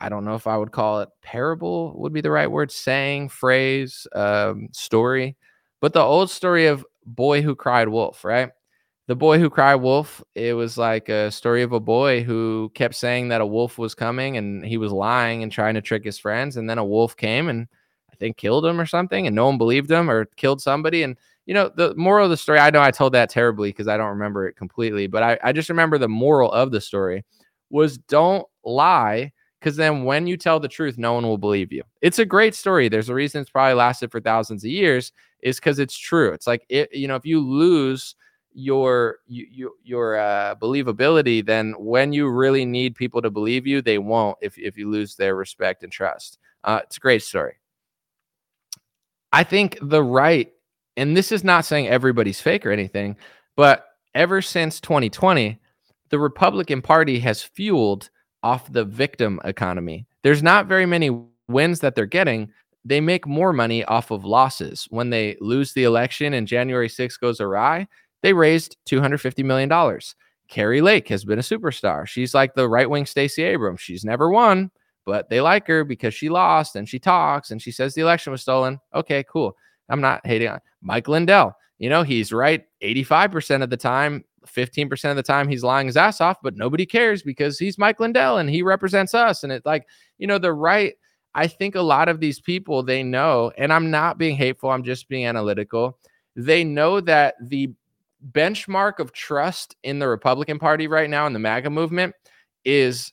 I 0.00 0.08
don't 0.08 0.24
know 0.24 0.34
if 0.34 0.48
I 0.48 0.56
would 0.56 0.72
call 0.72 1.02
it 1.02 1.08
parable, 1.22 1.92
would 2.00 2.12
be 2.12 2.20
the 2.20 2.32
right 2.32 2.50
word, 2.50 2.72
saying, 2.72 3.28
phrase, 3.28 4.08
um, 4.12 4.70
story, 4.72 5.36
but 5.80 5.92
the 5.92 6.00
old 6.00 6.32
story 6.32 6.66
of 6.66 6.84
boy 7.06 7.40
who 7.40 7.54
cried 7.54 7.88
wolf, 7.88 8.24
right? 8.24 8.50
The 9.06 9.14
Boy 9.14 9.38
Who 9.38 9.50
Cried 9.50 9.76
Wolf, 9.76 10.24
it 10.34 10.54
was 10.54 10.78
like 10.78 11.10
a 11.10 11.30
story 11.30 11.62
of 11.62 11.72
a 11.72 11.78
boy 11.78 12.24
who 12.24 12.72
kept 12.74 12.94
saying 12.96 13.28
that 13.28 13.42
a 13.42 13.46
wolf 13.46 13.78
was 13.78 13.94
coming 13.94 14.36
and 14.36 14.64
he 14.64 14.78
was 14.78 14.90
lying 14.90 15.42
and 15.44 15.52
trying 15.52 15.74
to 15.74 15.82
trick 15.82 16.02
his 16.02 16.18
friends. 16.18 16.56
And 16.56 16.68
then 16.68 16.78
a 16.78 16.84
wolf 16.84 17.14
came 17.14 17.50
and 17.50 17.68
I 18.14 18.16
think 18.16 18.36
killed 18.36 18.64
him 18.64 18.80
or 18.80 18.86
something, 18.86 19.26
and 19.26 19.34
no 19.34 19.46
one 19.46 19.58
believed 19.58 19.90
him 19.90 20.08
or 20.08 20.26
killed 20.36 20.62
somebody. 20.62 21.02
And, 21.02 21.16
you 21.46 21.54
know, 21.54 21.68
the 21.74 21.94
moral 21.96 22.24
of 22.26 22.30
the 22.30 22.36
story, 22.36 22.60
I 22.60 22.70
know 22.70 22.80
I 22.80 22.92
told 22.92 23.12
that 23.14 23.28
terribly 23.28 23.70
because 23.70 23.88
I 23.88 23.96
don't 23.96 24.10
remember 24.10 24.46
it 24.46 24.54
completely, 24.54 25.08
but 25.08 25.22
I, 25.22 25.38
I 25.42 25.52
just 25.52 25.68
remember 25.68 25.98
the 25.98 26.08
moral 26.08 26.52
of 26.52 26.70
the 26.70 26.80
story 26.80 27.24
was 27.70 27.98
don't 27.98 28.46
lie 28.64 29.32
because 29.58 29.76
then 29.76 30.04
when 30.04 30.26
you 30.28 30.36
tell 30.36 30.60
the 30.60 30.68
truth, 30.68 30.96
no 30.96 31.14
one 31.14 31.24
will 31.24 31.38
believe 31.38 31.72
you. 31.72 31.82
It's 32.02 32.20
a 32.20 32.24
great 32.24 32.54
story. 32.54 32.88
There's 32.88 33.08
a 33.08 33.14
reason 33.14 33.40
it's 33.40 33.50
probably 33.50 33.74
lasted 33.74 34.12
for 34.12 34.20
thousands 34.20 34.62
of 34.62 34.70
years, 34.70 35.12
is 35.40 35.56
because 35.56 35.78
it's 35.78 35.96
true. 35.96 36.32
It's 36.32 36.46
like, 36.46 36.64
it, 36.68 36.94
you 36.94 37.08
know, 37.08 37.16
if 37.16 37.26
you 37.26 37.40
lose, 37.40 38.14
your 38.56 39.16
you, 39.26 39.72
your 39.82 40.16
uh, 40.16 40.54
believability, 40.54 41.44
then 41.44 41.72
when 41.76 42.12
you 42.12 42.28
really 42.28 42.64
need 42.64 42.94
people 42.94 43.20
to 43.20 43.28
believe 43.28 43.66
you, 43.66 43.82
they 43.82 43.98
won't 43.98 44.38
if 44.40 44.56
if 44.56 44.78
you 44.78 44.88
lose 44.88 45.16
their 45.16 45.34
respect 45.34 45.82
and 45.82 45.90
trust. 45.90 46.38
Uh, 46.62 46.80
it's 46.84 46.96
a 46.96 47.00
great 47.00 47.22
story. 47.22 47.56
I 49.34 49.42
think 49.42 49.76
the 49.82 50.02
right, 50.02 50.52
and 50.96 51.16
this 51.16 51.32
is 51.32 51.42
not 51.42 51.64
saying 51.64 51.88
everybody's 51.88 52.40
fake 52.40 52.64
or 52.64 52.70
anything, 52.70 53.16
but 53.56 53.84
ever 54.14 54.40
since 54.40 54.80
2020, 54.80 55.60
the 56.10 56.18
Republican 56.20 56.80
Party 56.80 57.18
has 57.18 57.42
fueled 57.42 58.10
off 58.44 58.72
the 58.72 58.84
victim 58.84 59.40
economy. 59.44 60.06
There's 60.22 60.44
not 60.44 60.68
very 60.68 60.86
many 60.86 61.10
wins 61.48 61.80
that 61.80 61.96
they're 61.96 62.06
getting. 62.06 62.52
They 62.84 63.00
make 63.00 63.26
more 63.26 63.52
money 63.52 63.84
off 63.86 64.12
of 64.12 64.24
losses. 64.24 64.86
When 64.90 65.10
they 65.10 65.36
lose 65.40 65.72
the 65.72 65.82
election 65.82 66.32
and 66.32 66.46
January 66.46 66.88
6th 66.88 67.18
goes 67.18 67.40
awry, 67.40 67.88
they 68.22 68.34
raised 68.34 68.76
$250 68.88 69.44
million. 69.44 70.00
Kari 70.46 70.80
Lake 70.80 71.08
has 71.08 71.24
been 71.24 71.40
a 71.40 71.42
superstar. 71.42 72.06
She's 72.06 72.34
like 72.34 72.54
the 72.54 72.68
right 72.68 72.88
wing 72.88 73.04
Stacey 73.04 73.42
Abrams. 73.42 73.80
She's 73.80 74.04
never 74.04 74.30
won, 74.30 74.70
but 75.04 75.28
they 75.28 75.40
like 75.40 75.66
her 75.66 75.84
because 75.84 76.14
she 76.14 76.28
lost 76.28 76.76
and 76.76 76.88
she 76.88 76.98
talks 76.98 77.50
and 77.50 77.60
she 77.60 77.70
says 77.70 77.94
the 77.94 78.02
election 78.02 78.30
was 78.30 78.42
stolen. 78.42 78.80
Okay, 78.94 79.24
cool. 79.30 79.56
I'm 79.88 80.00
not 80.00 80.26
hating 80.26 80.48
on 80.48 80.60
Mike 80.80 81.08
Lindell. 81.08 81.54
You 81.78 81.90
know, 81.90 82.02
he's 82.02 82.32
right 82.32 82.64
85% 82.82 83.62
of 83.62 83.70
the 83.70 83.76
time, 83.76 84.24
15% 84.46 85.10
of 85.10 85.16
the 85.16 85.22
time 85.22 85.48
he's 85.48 85.64
lying 85.64 85.86
his 85.86 85.96
ass 85.96 86.20
off, 86.20 86.38
but 86.42 86.56
nobody 86.56 86.86
cares 86.86 87.22
because 87.22 87.58
he's 87.58 87.78
Mike 87.78 88.00
Lindell 88.00 88.38
and 88.38 88.48
he 88.48 88.62
represents 88.62 89.14
us. 89.14 89.42
And 89.42 89.52
it's 89.52 89.66
like, 89.66 89.86
you 90.18 90.26
know, 90.26 90.38
the 90.38 90.52
right. 90.52 90.94
I 91.34 91.48
think 91.48 91.74
a 91.74 91.82
lot 91.82 92.08
of 92.08 92.20
these 92.20 92.40
people, 92.40 92.82
they 92.82 93.02
know, 93.02 93.50
and 93.58 93.72
I'm 93.72 93.90
not 93.90 94.18
being 94.18 94.36
hateful, 94.36 94.70
I'm 94.70 94.84
just 94.84 95.08
being 95.08 95.26
analytical. 95.26 95.98
They 96.36 96.62
know 96.62 97.00
that 97.00 97.34
the 97.40 97.72
benchmark 98.32 99.00
of 99.00 99.12
trust 99.12 99.76
in 99.82 99.98
the 99.98 100.08
Republican 100.08 100.58
Party 100.58 100.86
right 100.86 101.10
now 101.10 101.26
in 101.26 101.32
the 101.32 101.38
MAGA 101.38 101.70
movement 101.70 102.14
is 102.64 103.12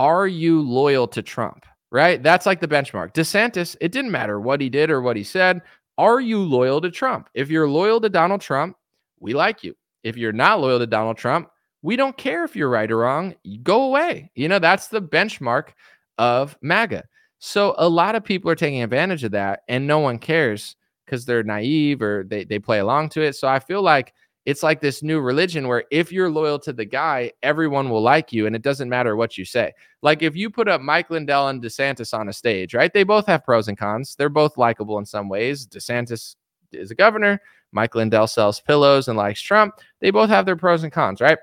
are 0.00 0.26
you 0.26 0.62
loyal 0.62 1.06
to 1.06 1.22
Trump? 1.22 1.66
Right? 1.92 2.22
That's 2.22 2.46
like 2.46 2.60
the 2.60 2.68
benchmark. 2.68 3.12
DeSantis, 3.12 3.76
it 3.80 3.92
didn't 3.92 4.12
matter 4.12 4.40
what 4.40 4.60
he 4.60 4.68
did 4.68 4.90
or 4.90 5.02
what 5.02 5.16
he 5.16 5.24
said. 5.24 5.60
Are 5.98 6.20
you 6.20 6.40
loyal 6.40 6.80
to 6.80 6.90
Trump? 6.90 7.28
If 7.34 7.50
you're 7.50 7.68
loyal 7.68 8.00
to 8.00 8.08
Donald 8.08 8.40
Trump, 8.40 8.76
we 9.18 9.34
like 9.34 9.62
you. 9.62 9.76
if 10.02 10.16
you're 10.16 10.32
not 10.32 10.60
loyal 10.60 10.78
to 10.78 10.86
Donald 10.86 11.18
Trump, 11.18 11.50
we 11.82 11.94
don't 11.94 12.16
care 12.16 12.42
if 12.44 12.56
you're 12.56 12.70
right 12.70 12.90
or 12.90 12.98
wrong. 12.98 13.34
Go 13.62 13.82
away. 13.82 14.30
You 14.34 14.48
know, 14.48 14.58
that's 14.58 14.88
the 14.88 15.02
benchmark 15.02 15.70
of 16.16 16.56
MAGA. 16.62 17.04
So 17.38 17.74
a 17.76 17.88
lot 17.88 18.14
of 18.14 18.24
people 18.24 18.50
are 18.50 18.54
taking 18.54 18.82
advantage 18.82 19.24
of 19.24 19.32
that 19.32 19.60
and 19.68 19.86
no 19.86 19.98
one 19.98 20.18
cares 20.18 20.76
because 21.04 21.26
they're 21.26 21.42
naive 21.42 22.00
or 22.00 22.24
they, 22.24 22.44
they 22.44 22.58
play 22.58 22.78
along 22.78 23.10
to 23.10 23.22
it. 23.22 23.34
So 23.36 23.46
I 23.48 23.58
feel 23.58 23.82
like 23.82 24.14
it's 24.46 24.62
like 24.62 24.80
this 24.80 25.02
new 25.02 25.20
religion 25.20 25.68
where 25.68 25.84
if 25.90 26.10
you're 26.10 26.30
loyal 26.30 26.58
to 26.60 26.72
the 26.72 26.84
guy, 26.84 27.32
everyone 27.42 27.90
will 27.90 28.02
like 28.02 28.32
you 28.32 28.46
and 28.46 28.56
it 28.56 28.62
doesn't 28.62 28.88
matter 28.88 29.14
what 29.14 29.36
you 29.36 29.44
say. 29.44 29.72
Like 30.02 30.22
if 30.22 30.34
you 30.34 30.48
put 30.48 30.68
up 30.68 30.80
Mike 30.80 31.10
Lindell 31.10 31.48
and 31.48 31.62
DeSantis 31.62 32.18
on 32.18 32.28
a 32.28 32.32
stage, 32.32 32.74
right? 32.74 32.92
They 32.92 33.04
both 33.04 33.26
have 33.26 33.44
pros 33.44 33.68
and 33.68 33.76
cons. 33.76 34.14
They're 34.16 34.28
both 34.28 34.56
likable 34.56 34.98
in 34.98 35.04
some 35.04 35.28
ways. 35.28 35.66
DeSantis 35.66 36.36
is 36.72 36.90
a 36.90 36.94
governor, 36.94 37.40
Mike 37.72 37.94
Lindell 37.94 38.26
sells 38.26 38.60
pillows 38.60 39.08
and 39.08 39.16
likes 39.16 39.40
Trump. 39.40 39.74
They 40.00 40.10
both 40.10 40.30
have 40.30 40.46
their 40.46 40.56
pros 40.56 40.82
and 40.82 40.92
cons, 40.92 41.20
right? 41.20 41.38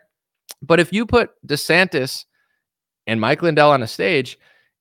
But 0.61 0.79
if 0.79 0.91
you 0.91 1.05
put 1.05 1.31
DeSantis 1.45 2.25
and 3.05 3.21
Mike 3.21 3.41
Lindell 3.41 3.71
on 3.71 3.83
a 3.83 3.87
stage, 3.87 4.39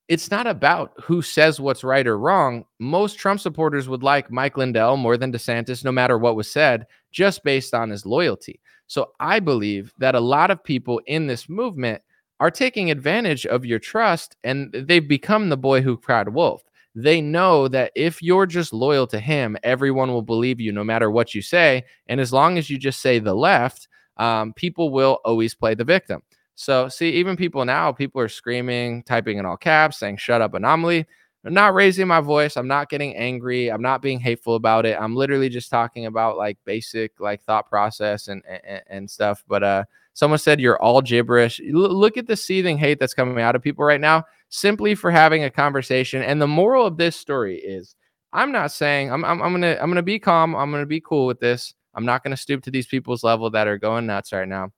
it's 0.08 0.30
not 0.30 0.46
about 0.46 0.92
who 1.02 1.20
says 1.20 1.60
what's 1.60 1.82
right 1.82 2.06
or 2.06 2.18
wrong. 2.18 2.64
Most 2.78 3.18
Trump 3.18 3.40
supporters 3.40 3.88
would 3.88 4.02
like 4.02 4.30
Mike 4.30 4.56
Lindell 4.56 4.96
more 4.96 5.16
than 5.16 5.32
DeSantis, 5.32 5.84
no 5.84 5.90
matter 5.90 6.16
what 6.16 6.36
was 6.36 6.50
said, 6.50 6.86
just 7.10 7.42
based 7.42 7.74
on 7.74 7.90
his 7.90 8.06
loyalty. 8.06 8.60
So 8.86 9.10
I 9.18 9.40
believe 9.40 9.92
that 9.98 10.14
a 10.14 10.20
lot 10.20 10.50
of 10.50 10.62
people 10.62 11.00
in 11.06 11.26
this 11.26 11.48
movement 11.48 12.02
are 12.38 12.50
taking 12.50 12.90
advantage 12.90 13.46
of 13.46 13.64
your 13.64 13.78
trust 13.78 14.36
and 14.44 14.72
they've 14.72 15.08
become 15.08 15.48
the 15.48 15.56
boy 15.56 15.80
who 15.80 15.96
cried 15.96 16.28
wolf. 16.28 16.62
They 16.94 17.20
know 17.20 17.68
that 17.68 17.92
if 17.94 18.22
you're 18.22 18.46
just 18.46 18.72
loyal 18.72 19.06
to 19.08 19.18
him, 19.18 19.56
everyone 19.62 20.12
will 20.12 20.22
believe 20.22 20.60
you 20.60 20.72
no 20.72 20.84
matter 20.84 21.10
what 21.10 21.34
you 21.34 21.42
say. 21.42 21.84
And 22.06 22.20
as 22.20 22.32
long 22.32 22.58
as 22.58 22.70
you 22.70 22.78
just 22.78 23.02
say 23.02 23.18
the 23.18 23.34
left, 23.34 23.88
um, 24.18 24.52
people 24.54 24.90
will 24.90 25.18
always 25.24 25.54
play 25.54 25.74
the 25.74 25.84
victim. 25.84 26.22
So, 26.56 26.88
see, 26.88 27.10
even 27.10 27.36
people 27.36 27.64
now, 27.64 27.92
people 27.92 28.20
are 28.20 28.28
screaming, 28.28 29.02
typing 29.04 29.38
in 29.38 29.46
all 29.46 29.58
caps, 29.58 29.98
saying, 29.98 30.16
shut 30.16 30.40
up, 30.40 30.54
anomaly. 30.54 31.06
I'm 31.44 31.54
not 31.54 31.74
raising 31.74 32.08
my 32.08 32.20
voice. 32.20 32.56
I'm 32.56 32.66
not 32.66 32.88
getting 32.88 33.14
angry. 33.14 33.68
I'm 33.68 33.82
not 33.82 34.02
being 34.02 34.18
hateful 34.18 34.56
about 34.56 34.84
it. 34.84 34.96
I'm 35.00 35.14
literally 35.14 35.48
just 35.48 35.70
talking 35.70 36.06
about 36.06 36.36
like 36.36 36.58
basic 36.64 37.12
like 37.20 37.40
thought 37.42 37.68
process 37.68 38.26
and 38.26 38.42
and, 38.48 38.82
and 38.88 39.10
stuff. 39.10 39.44
But 39.46 39.62
uh, 39.62 39.84
someone 40.12 40.40
said 40.40 40.60
you're 40.60 40.82
all 40.82 41.00
gibberish. 41.02 41.60
L- 41.60 41.94
look 41.94 42.16
at 42.16 42.26
the 42.26 42.34
seething 42.34 42.78
hate 42.78 42.98
that's 42.98 43.14
coming 43.14 43.40
out 43.40 43.54
of 43.54 43.62
people 43.62 43.84
right 43.84 44.00
now 44.00 44.24
simply 44.48 44.96
for 44.96 45.12
having 45.12 45.44
a 45.44 45.50
conversation. 45.50 46.20
And 46.20 46.42
the 46.42 46.48
moral 46.48 46.84
of 46.84 46.96
this 46.96 47.14
story 47.14 47.58
is 47.58 47.94
I'm 48.32 48.50
not 48.50 48.72
saying 48.72 49.12
I'm 49.12 49.24
I'm, 49.24 49.40
I'm 49.40 49.52
gonna 49.52 49.78
I'm 49.80 49.88
gonna 49.88 50.02
be 50.02 50.18
calm. 50.18 50.56
I'm 50.56 50.72
gonna 50.72 50.84
be 50.84 51.00
cool 51.00 51.26
with 51.26 51.38
this. 51.38 51.74
I'm 51.94 52.04
not 52.04 52.24
gonna 52.24 52.36
stoop 52.36 52.64
to 52.64 52.72
these 52.72 52.88
people's 52.88 53.22
level 53.22 53.50
that 53.50 53.68
are 53.68 53.78
going 53.78 54.06
nuts 54.06 54.32
right 54.32 54.48
now. 54.48 54.72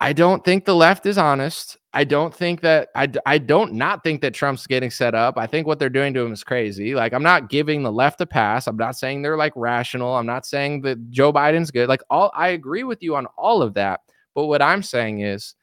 I 0.00 0.12
don't 0.12 0.44
think 0.44 0.64
the 0.64 0.74
left 0.74 1.06
is 1.06 1.18
honest. 1.18 1.78
I 1.92 2.02
don't 2.02 2.34
think 2.34 2.60
that 2.62 2.88
I, 2.96 3.08
I 3.24 3.38
don't 3.38 3.74
not 3.74 4.02
think 4.02 4.20
that 4.22 4.34
Trump's 4.34 4.66
getting 4.66 4.90
set 4.90 5.14
up. 5.14 5.38
I 5.38 5.46
think 5.46 5.66
what 5.66 5.78
they're 5.78 5.88
doing 5.88 6.12
to 6.14 6.20
him 6.20 6.32
is 6.32 6.42
crazy. 6.42 6.94
Like 6.94 7.12
I'm 7.12 7.22
not 7.22 7.48
giving 7.48 7.82
the 7.82 7.92
left 7.92 8.20
a 8.20 8.26
pass. 8.26 8.66
I'm 8.66 8.76
not 8.76 8.96
saying 8.96 9.22
they're 9.22 9.36
like 9.36 9.52
rational. 9.54 10.14
I'm 10.14 10.26
not 10.26 10.44
saying 10.44 10.82
that 10.82 11.10
Joe 11.10 11.32
Biden's 11.32 11.70
good. 11.70 11.88
Like 11.88 12.02
all 12.10 12.32
I 12.34 12.48
agree 12.48 12.82
with 12.82 13.02
you 13.02 13.14
on 13.14 13.26
all 13.38 13.62
of 13.62 13.74
that. 13.74 14.00
But 14.34 14.46
what 14.46 14.60
I'm 14.60 14.82
saying 14.82 15.20
is 15.20 15.54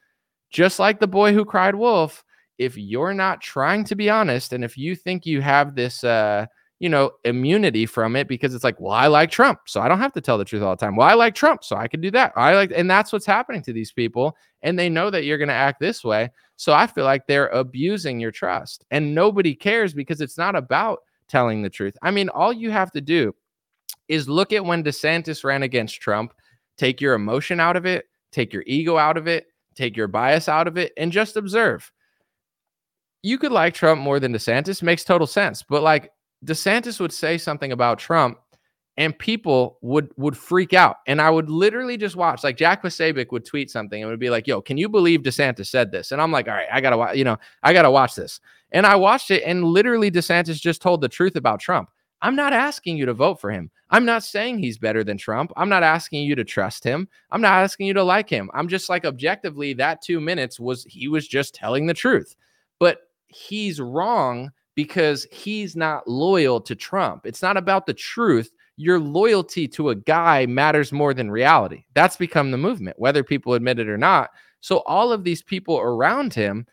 just 0.50 0.78
like 0.78 1.00
the 1.00 1.06
boy 1.06 1.34
who 1.34 1.44
cried 1.44 1.74
wolf, 1.74 2.24
if 2.56 2.78
you're 2.78 3.14
not 3.14 3.42
trying 3.42 3.84
to 3.84 3.94
be 3.94 4.08
honest 4.08 4.54
and 4.54 4.64
if 4.64 4.78
you 4.78 4.96
think 4.96 5.26
you 5.26 5.42
have 5.42 5.74
this 5.74 6.02
uh 6.02 6.46
you 6.82 6.88
know, 6.88 7.12
immunity 7.22 7.86
from 7.86 8.16
it 8.16 8.26
because 8.26 8.56
it's 8.56 8.64
like, 8.64 8.80
well, 8.80 8.90
I 8.90 9.06
like 9.06 9.30
Trump, 9.30 9.60
so 9.66 9.80
I 9.80 9.86
don't 9.86 10.00
have 10.00 10.12
to 10.14 10.20
tell 10.20 10.36
the 10.36 10.44
truth 10.44 10.64
all 10.64 10.74
the 10.74 10.84
time. 10.84 10.96
Well, 10.96 11.06
I 11.06 11.14
like 11.14 11.32
Trump, 11.32 11.62
so 11.62 11.76
I 11.76 11.86
can 11.86 12.00
do 12.00 12.10
that. 12.10 12.32
I 12.34 12.56
like, 12.56 12.72
and 12.74 12.90
that's 12.90 13.12
what's 13.12 13.24
happening 13.24 13.62
to 13.62 13.72
these 13.72 13.92
people. 13.92 14.36
And 14.62 14.76
they 14.76 14.88
know 14.88 15.08
that 15.08 15.24
you're 15.24 15.38
going 15.38 15.46
to 15.46 15.54
act 15.54 15.78
this 15.78 16.02
way. 16.02 16.32
So 16.56 16.72
I 16.72 16.88
feel 16.88 17.04
like 17.04 17.28
they're 17.28 17.46
abusing 17.50 18.18
your 18.18 18.32
trust 18.32 18.84
and 18.90 19.14
nobody 19.14 19.54
cares 19.54 19.94
because 19.94 20.20
it's 20.20 20.36
not 20.36 20.56
about 20.56 20.98
telling 21.28 21.62
the 21.62 21.70
truth. 21.70 21.96
I 22.02 22.10
mean, 22.10 22.28
all 22.30 22.52
you 22.52 22.72
have 22.72 22.90
to 22.92 23.00
do 23.00 23.32
is 24.08 24.28
look 24.28 24.52
at 24.52 24.64
when 24.64 24.82
DeSantis 24.82 25.44
ran 25.44 25.62
against 25.62 26.00
Trump, 26.00 26.34
take 26.78 27.00
your 27.00 27.14
emotion 27.14 27.60
out 27.60 27.76
of 27.76 27.86
it, 27.86 28.06
take 28.32 28.52
your 28.52 28.64
ego 28.66 28.98
out 28.98 29.16
of 29.16 29.28
it, 29.28 29.46
take 29.76 29.96
your 29.96 30.08
bias 30.08 30.48
out 30.48 30.66
of 30.66 30.76
it, 30.76 30.92
and 30.96 31.12
just 31.12 31.36
observe. 31.36 31.92
You 33.22 33.38
could 33.38 33.52
like 33.52 33.72
Trump 33.72 34.00
more 34.00 34.18
than 34.18 34.32
DeSantis, 34.32 34.82
makes 34.82 35.04
total 35.04 35.28
sense. 35.28 35.62
But 35.62 35.84
like 35.84 36.10
DeSantis 36.44 37.00
would 37.00 37.12
say 37.12 37.38
something 37.38 37.72
about 37.72 37.98
Trump 37.98 38.38
and 38.96 39.18
people 39.18 39.78
would 39.80 40.10
would 40.16 40.36
freak 40.36 40.74
out. 40.74 40.96
And 41.06 41.20
I 41.20 41.30
would 41.30 41.48
literally 41.48 41.96
just 41.96 42.16
watch. 42.16 42.44
Like 42.44 42.56
Jack 42.56 42.82
Posobiec 42.82 43.32
would 43.32 43.44
tweet 43.44 43.70
something 43.70 44.02
and 44.02 44.10
would 44.10 44.20
be 44.20 44.30
like, 44.30 44.46
"Yo, 44.46 44.60
can 44.60 44.76
you 44.76 44.88
believe 44.88 45.22
DeSantis 45.22 45.68
said 45.68 45.90
this?" 45.90 46.12
And 46.12 46.20
I'm 46.20 46.32
like, 46.32 46.48
"All 46.48 46.54
right, 46.54 46.68
I 46.70 46.80
gotta 46.80 46.98
watch. 46.98 47.16
You 47.16 47.24
know, 47.24 47.38
I 47.62 47.72
gotta 47.72 47.90
watch 47.90 48.14
this." 48.14 48.40
And 48.72 48.86
I 48.86 48.96
watched 48.96 49.30
it, 49.30 49.42
and 49.44 49.64
literally 49.64 50.10
DeSantis 50.10 50.60
just 50.60 50.82
told 50.82 51.00
the 51.00 51.08
truth 51.08 51.36
about 51.36 51.60
Trump. 51.60 51.90
I'm 52.22 52.36
not 52.36 52.52
asking 52.52 52.96
you 52.96 53.06
to 53.06 53.14
vote 53.14 53.40
for 53.40 53.50
him. 53.50 53.70
I'm 53.90 54.04
not 54.04 54.22
saying 54.22 54.58
he's 54.58 54.78
better 54.78 55.02
than 55.04 55.18
Trump. 55.18 55.52
I'm 55.56 55.68
not 55.68 55.82
asking 55.82 56.22
you 56.24 56.34
to 56.36 56.44
trust 56.44 56.84
him. 56.84 57.08
I'm 57.30 57.40
not 57.40 57.62
asking 57.62 57.86
you 57.86 57.94
to 57.94 58.04
like 58.04 58.30
him. 58.30 58.50
I'm 58.54 58.68
just 58.68 58.88
like 58.88 59.04
objectively 59.04 59.72
that 59.74 60.02
2 60.02 60.20
minutes 60.20 60.60
was 60.60 60.84
he 60.84 61.08
was 61.08 61.26
just 61.26 61.54
telling 61.54 61.86
the 61.86 61.94
truth. 61.94 62.36
But 62.78 63.00
he's 63.26 63.80
wrong 63.80 64.52
because 64.74 65.26
he's 65.30 65.76
not 65.76 66.08
loyal 66.08 66.60
to 66.60 66.74
Trump. 66.74 67.26
It's 67.26 67.42
not 67.42 67.56
about 67.56 67.86
the 67.86 67.94
truth. 67.94 68.50
Your 68.76 68.98
loyalty 68.98 69.68
to 69.68 69.90
a 69.90 69.94
guy 69.94 70.46
matters 70.46 70.92
more 70.92 71.12
than 71.12 71.30
reality. 71.30 71.84
That's 71.94 72.16
become 72.16 72.50
the 72.50 72.58
movement, 72.58 72.98
whether 72.98 73.22
people 73.22 73.54
admit 73.54 73.78
it 73.78 73.88
or 73.88 73.98
not. 73.98 74.30
So, 74.60 74.78
all 74.80 75.12
of 75.12 75.24
these 75.24 75.42
people 75.42 75.78
around 75.78 76.32
him, 76.32 76.66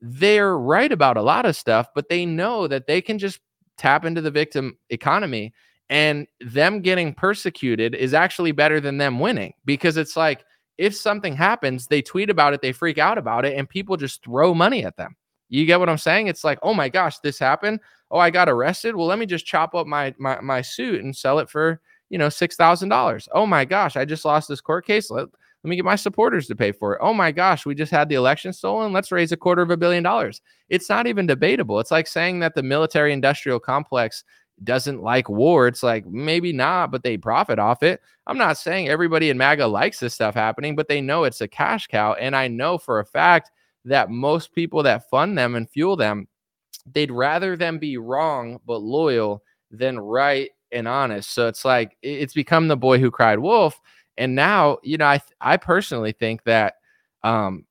they're 0.00 0.56
right 0.56 0.90
about 0.90 1.16
a 1.16 1.22
lot 1.22 1.46
of 1.46 1.56
stuff, 1.56 1.88
but 1.94 2.08
they 2.08 2.24
know 2.24 2.66
that 2.68 2.86
they 2.86 3.00
can 3.00 3.18
just 3.18 3.40
tap 3.76 4.04
into 4.04 4.20
the 4.20 4.30
victim 4.30 4.78
economy 4.90 5.52
and 5.88 6.26
them 6.40 6.80
getting 6.80 7.14
persecuted 7.14 7.94
is 7.94 8.14
actually 8.14 8.52
better 8.52 8.80
than 8.80 8.98
them 8.98 9.20
winning 9.20 9.52
because 9.64 9.96
it's 9.96 10.16
like 10.16 10.44
if 10.78 10.94
something 10.94 11.34
happens, 11.34 11.86
they 11.86 12.02
tweet 12.02 12.28
about 12.28 12.52
it, 12.52 12.60
they 12.60 12.72
freak 12.72 12.98
out 12.98 13.18
about 13.18 13.44
it, 13.44 13.56
and 13.56 13.68
people 13.68 13.96
just 13.96 14.22
throw 14.22 14.52
money 14.54 14.84
at 14.84 14.96
them. 14.96 15.16
You 15.48 15.64
get 15.64 15.78
what 15.78 15.88
I'm 15.88 15.98
saying? 15.98 16.26
It's 16.26 16.44
like, 16.44 16.58
oh 16.62 16.74
my 16.74 16.88
gosh, 16.88 17.18
this 17.18 17.38
happened. 17.38 17.80
Oh, 18.10 18.18
I 18.18 18.30
got 18.30 18.48
arrested. 18.48 18.94
Well, 18.94 19.06
let 19.06 19.18
me 19.18 19.26
just 19.26 19.46
chop 19.46 19.74
up 19.74 19.86
my 19.86 20.14
my, 20.18 20.40
my 20.40 20.62
suit 20.62 21.02
and 21.02 21.14
sell 21.14 21.38
it 21.38 21.50
for 21.50 21.80
you 22.08 22.18
know 22.18 22.28
six 22.28 22.56
thousand 22.56 22.88
dollars. 22.88 23.28
Oh 23.32 23.46
my 23.46 23.64
gosh, 23.64 23.96
I 23.96 24.04
just 24.04 24.24
lost 24.24 24.48
this 24.48 24.60
court 24.60 24.86
case. 24.86 25.10
Let, 25.10 25.28
let 25.64 25.70
me 25.70 25.76
get 25.76 25.84
my 25.84 25.96
supporters 25.96 26.46
to 26.46 26.54
pay 26.54 26.70
for 26.70 26.94
it. 26.94 27.00
Oh 27.02 27.12
my 27.12 27.32
gosh, 27.32 27.66
we 27.66 27.74
just 27.74 27.90
had 27.90 28.08
the 28.08 28.14
election 28.14 28.52
stolen. 28.52 28.92
Let's 28.92 29.10
raise 29.10 29.32
a 29.32 29.36
quarter 29.36 29.62
of 29.62 29.70
a 29.70 29.76
billion 29.76 30.04
dollars. 30.04 30.40
It's 30.68 30.88
not 30.88 31.06
even 31.08 31.26
debatable. 31.26 31.80
It's 31.80 31.90
like 31.90 32.06
saying 32.06 32.38
that 32.40 32.54
the 32.54 32.62
military 32.62 33.12
industrial 33.12 33.58
complex 33.58 34.22
doesn't 34.64 35.02
like 35.02 35.28
war. 35.28 35.66
It's 35.66 35.82
like 35.82 36.06
maybe 36.06 36.52
not, 36.52 36.90
but 36.90 37.02
they 37.02 37.16
profit 37.16 37.58
off 37.58 37.82
it. 37.82 38.00
I'm 38.26 38.38
not 38.38 38.58
saying 38.58 38.88
everybody 38.88 39.28
in 39.30 39.36
MAGA 39.36 39.66
likes 39.66 39.98
this 39.98 40.14
stuff 40.14 40.34
happening, 40.34 40.76
but 40.76 40.88
they 40.88 41.00
know 41.00 41.24
it's 41.24 41.40
a 41.40 41.48
cash 41.48 41.86
cow. 41.88 42.14
And 42.14 42.34
I 42.34 42.48
know 42.48 42.78
for 42.78 43.00
a 43.00 43.04
fact 43.04 43.50
that 43.86 44.10
most 44.10 44.52
people 44.52 44.82
that 44.82 45.08
fund 45.08 45.36
them 45.38 45.54
and 45.54 45.68
fuel 45.70 45.96
them, 45.96 46.28
they'd 46.92 47.10
rather 47.10 47.56
them 47.56 47.78
be 47.78 47.96
wrong 47.96 48.58
but 48.66 48.78
loyal 48.82 49.42
than 49.70 49.98
right 49.98 50.50
and 50.72 50.86
honest. 50.86 51.32
So 51.32 51.48
it's 51.48 51.64
like 51.64 51.96
it's 52.02 52.34
become 52.34 52.68
the 52.68 52.76
boy 52.76 52.98
who 52.98 53.10
cried 53.10 53.38
wolf. 53.38 53.80
And 54.18 54.34
now, 54.34 54.78
you 54.82 54.98
know, 54.98 55.06
I 55.06 55.20
I 55.40 55.56
personally 55.56 56.12
think 56.12 56.44
that 56.44 56.74
um 57.22 57.64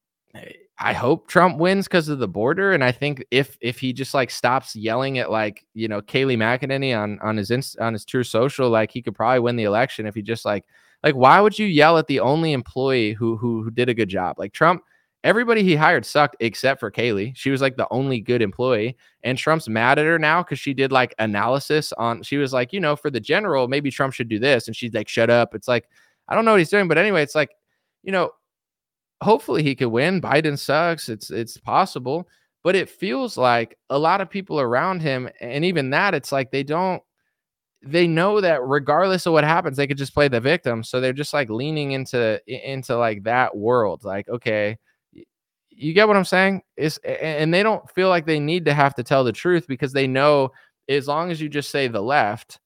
I 0.77 0.91
hope 0.91 1.27
Trump 1.27 1.57
wins 1.57 1.87
because 1.87 2.09
of 2.09 2.19
the 2.19 2.27
border. 2.27 2.73
And 2.73 2.83
I 2.83 2.91
think 2.91 3.23
if 3.31 3.57
if 3.61 3.79
he 3.79 3.93
just 3.93 4.13
like 4.13 4.29
stops 4.29 4.75
yelling 4.75 5.19
at 5.19 5.31
like, 5.31 5.65
you 5.73 5.87
know, 5.87 6.01
Kayleigh 6.01 6.37
McEnany 6.37 6.97
on 6.97 7.19
on 7.21 7.37
his 7.37 7.51
inst- 7.51 7.79
on 7.79 7.93
his 7.93 8.03
Truth 8.05 8.27
Social, 8.27 8.69
like 8.69 8.91
he 8.91 9.01
could 9.01 9.15
probably 9.15 9.39
win 9.39 9.55
the 9.55 9.63
election 9.63 10.05
if 10.05 10.15
he 10.15 10.21
just 10.21 10.43
like 10.45 10.65
like 11.03 11.15
why 11.15 11.39
would 11.39 11.57
you 11.57 11.65
yell 11.65 11.97
at 11.97 12.07
the 12.07 12.19
only 12.19 12.51
employee 12.51 13.13
who 13.13 13.37
who, 13.37 13.63
who 13.63 13.71
did 13.71 13.89
a 13.89 13.93
good 13.93 14.09
job? 14.09 14.37
Like 14.37 14.51
Trump 14.53 14.83
everybody 15.25 15.63
he 15.63 15.75
hired 15.75 16.05
sucked 16.05 16.37
except 16.39 16.79
for 16.79 16.91
Kayleigh. 16.91 17.35
She 17.35 17.49
was 17.49 17.59
like 17.59 17.75
the 17.75 17.87
only 17.89 18.21
good 18.21 18.43
employee. 18.43 18.95
And 19.23 19.37
Trump's 19.37 19.67
mad 19.67 19.97
at 19.97 20.05
her 20.05 20.19
now 20.19 20.43
because 20.43 20.59
she 20.59 20.73
did 20.73 20.91
like 20.91 21.15
analysis 21.17 21.91
on, 21.93 22.21
she 22.21 22.37
was 22.37 22.53
like, 22.53 22.71
you 22.71 22.79
know, 22.79 22.95
for 22.95 23.09
the 23.09 23.19
general, 23.19 23.67
maybe 23.67 23.89
Trump 23.89 24.13
should 24.13 24.29
do 24.29 24.37
this. 24.37 24.67
And 24.67 24.75
she's 24.75 24.93
like, 24.93 25.09
shut 25.09 25.31
up. 25.31 25.55
It's 25.55 25.67
like, 25.67 25.89
I 26.29 26.35
don't 26.35 26.45
know 26.45 26.51
what 26.51 26.59
he's 26.59 26.69
doing. 26.69 26.87
But 26.87 26.99
anyway, 26.99 27.23
it's 27.23 27.33
like, 27.33 27.49
you 28.03 28.11
know, 28.11 28.29
hopefully 29.21 29.63
he 29.63 29.73
could 29.73 29.87
win. 29.87 30.21
Biden 30.21 30.59
sucks. 30.59 31.09
It's, 31.09 31.31
it's 31.31 31.57
possible. 31.57 32.29
But 32.63 32.75
it 32.75 32.87
feels 32.87 33.35
like 33.35 33.77
a 33.89 33.97
lot 33.97 34.21
of 34.21 34.29
people 34.29 34.59
around 34.59 35.01
him, 35.01 35.29
and 35.39 35.65
even 35.65 35.91
that, 35.91 36.15
it's 36.15 36.31
like 36.31 36.49
they 36.49 36.63
don't, 36.63 37.01
they 37.83 38.07
know 38.07 38.41
that 38.41 38.63
regardless 38.63 39.27
of 39.27 39.33
what 39.33 39.43
happens, 39.43 39.77
they 39.77 39.85
could 39.85 39.99
just 39.99 40.15
play 40.15 40.27
the 40.27 40.39
victim. 40.39 40.83
So 40.83 40.99
they're 40.99 41.13
just 41.13 41.33
like 41.33 41.51
leaning 41.51 41.91
into 41.91 42.41
into 42.47 42.97
like 42.97 43.23
that 43.23 43.55
world. 43.55 44.03
Like, 44.03 44.27
okay, 44.27 44.79
you 45.75 45.93
get 45.93 46.07
what 46.07 46.17
I'm 46.17 46.25
saying? 46.25 46.61
Is 46.77 46.97
and 46.99 47.53
they 47.53 47.63
don't 47.63 47.89
feel 47.91 48.09
like 48.09 48.25
they 48.25 48.39
need 48.39 48.65
to 48.65 48.73
have 48.73 48.95
to 48.95 49.03
tell 49.03 49.23
the 49.23 49.31
truth 49.31 49.67
because 49.67 49.93
they 49.93 50.07
know 50.07 50.51
as 50.89 51.07
long 51.07 51.31
as 51.31 51.41
you 51.41 51.49
just 51.49 51.69
say 51.69 51.87
the 51.87 52.01
left, 52.01 52.59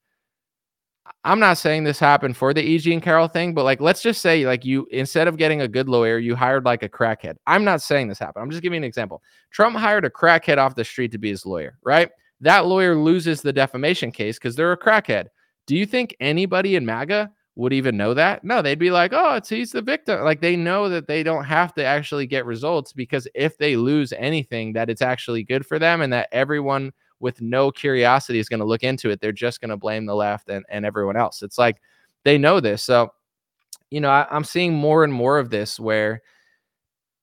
I'm 1.24 1.40
not 1.40 1.58
saying 1.58 1.84
this 1.84 2.00
happened 2.00 2.38
for 2.38 2.54
the 2.54 2.62
E. 2.62 2.78
Jean 2.78 3.02
Carroll 3.02 3.28
thing, 3.28 3.54
but 3.54 3.66
like, 3.66 3.82
let's 3.82 4.02
just 4.02 4.22
say, 4.22 4.46
like, 4.46 4.64
you 4.64 4.88
instead 4.92 5.28
of 5.28 5.38
getting 5.38 5.62
a 5.62 5.68
good 5.68 5.90
lawyer, 5.90 6.18
you 6.18 6.36
hired 6.36 6.66
like 6.66 6.84
a 6.84 6.90
crackhead. 6.90 7.36
I'm 7.48 7.64
not 7.64 7.82
saying 7.82 8.08
this 8.08 8.20
happened. 8.20 8.44
I'm 8.44 8.52
just 8.52 8.64
giving 8.64 8.78
an 8.78 8.84
example. 8.84 9.22
Trump 9.52 9.76
hired 9.76 10.06
a 10.06 10.10
crackhead 10.10 10.58
off 10.58 10.76
the 10.76 10.86
street 10.86 11.12
to 11.12 11.18
be 11.18 11.30
his 11.30 11.46
lawyer, 11.46 11.78
right? 11.84 12.10
That 12.42 12.68
lawyer 12.68 12.96
loses 12.96 13.42
the 13.42 13.52
defamation 13.52 14.12
case 14.12 14.38
because 14.38 14.56
they're 14.56 14.72
a 14.72 14.78
crackhead. 14.78 15.26
Do 15.68 15.76
you 15.76 15.86
think 15.86 16.16
anybody 16.20 16.76
in 16.76 16.86
MAGA 16.86 17.32
would 17.60 17.74
even 17.74 17.98
know 17.98 18.14
that? 18.14 18.42
No, 18.46 18.62
they'd 18.62 18.80
be 18.80 18.90
like, 18.90 19.12
oh, 19.14 19.36
it's 19.36 19.50
he's 19.50 19.74
the 19.74 19.82
victim. 19.82 20.22
Like 20.24 20.40
they 20.40 20.56
know 20.56 20.88
that 20.88 21.08
they 21.08 21.24
don't 21.24 21.44
have 21.44 21.74
to 21.74 21.84
actually 21.84 22.26
get 22.26 22.46
results 22.46 22.94
because 22.94 23.28
if 23.36 23.58
they 23.58 23.76
lose 23.76 24.14
anything, 24.14 24.72
that 24.74 24.90
it's 24.90 25.02
actually 25.02 25.44
good 25.44 25.66
for 25.66 25.78
them 25.78 26.00
and 26.00 26.14
that 26.14 26.30
everyone 26.32 26.94
with 27.20 27.42
no 27.42 27.70
curiosity 27.70 28.40
is 28.40 28.48
going 28.48 28.62
to 28.62 28.66
look 28.66 28.84
into 28.84 29.10
it. 29.10 29.20
They're 29.20 29.34
just 29.34 29.60
going 29.60 29.72
to 29.72 29.78
blame 29.78 30.06
the 30.06 30.16
left 30.16 30.48
and, 30.48 30.66
and 30.70 30.86
everyone 30.86 31.18
else. 31.18 31.44
It's 31.44 31.58
like 31.58 31.82
they 32.24 32.38
know 32.38 32.62
this. 32.62 32.82
So, 32.82 33.12
you 33.92 34.00
know, 34.00 34.10
I, 34.10 34.26
am 34.34 34.46
seeing 34.46 34.74
more 34.74 35.04
and 35.04 35.12
more 35.12 35.38
of 35.38 35.50
this 35.50 35.78
where 35.78 36.22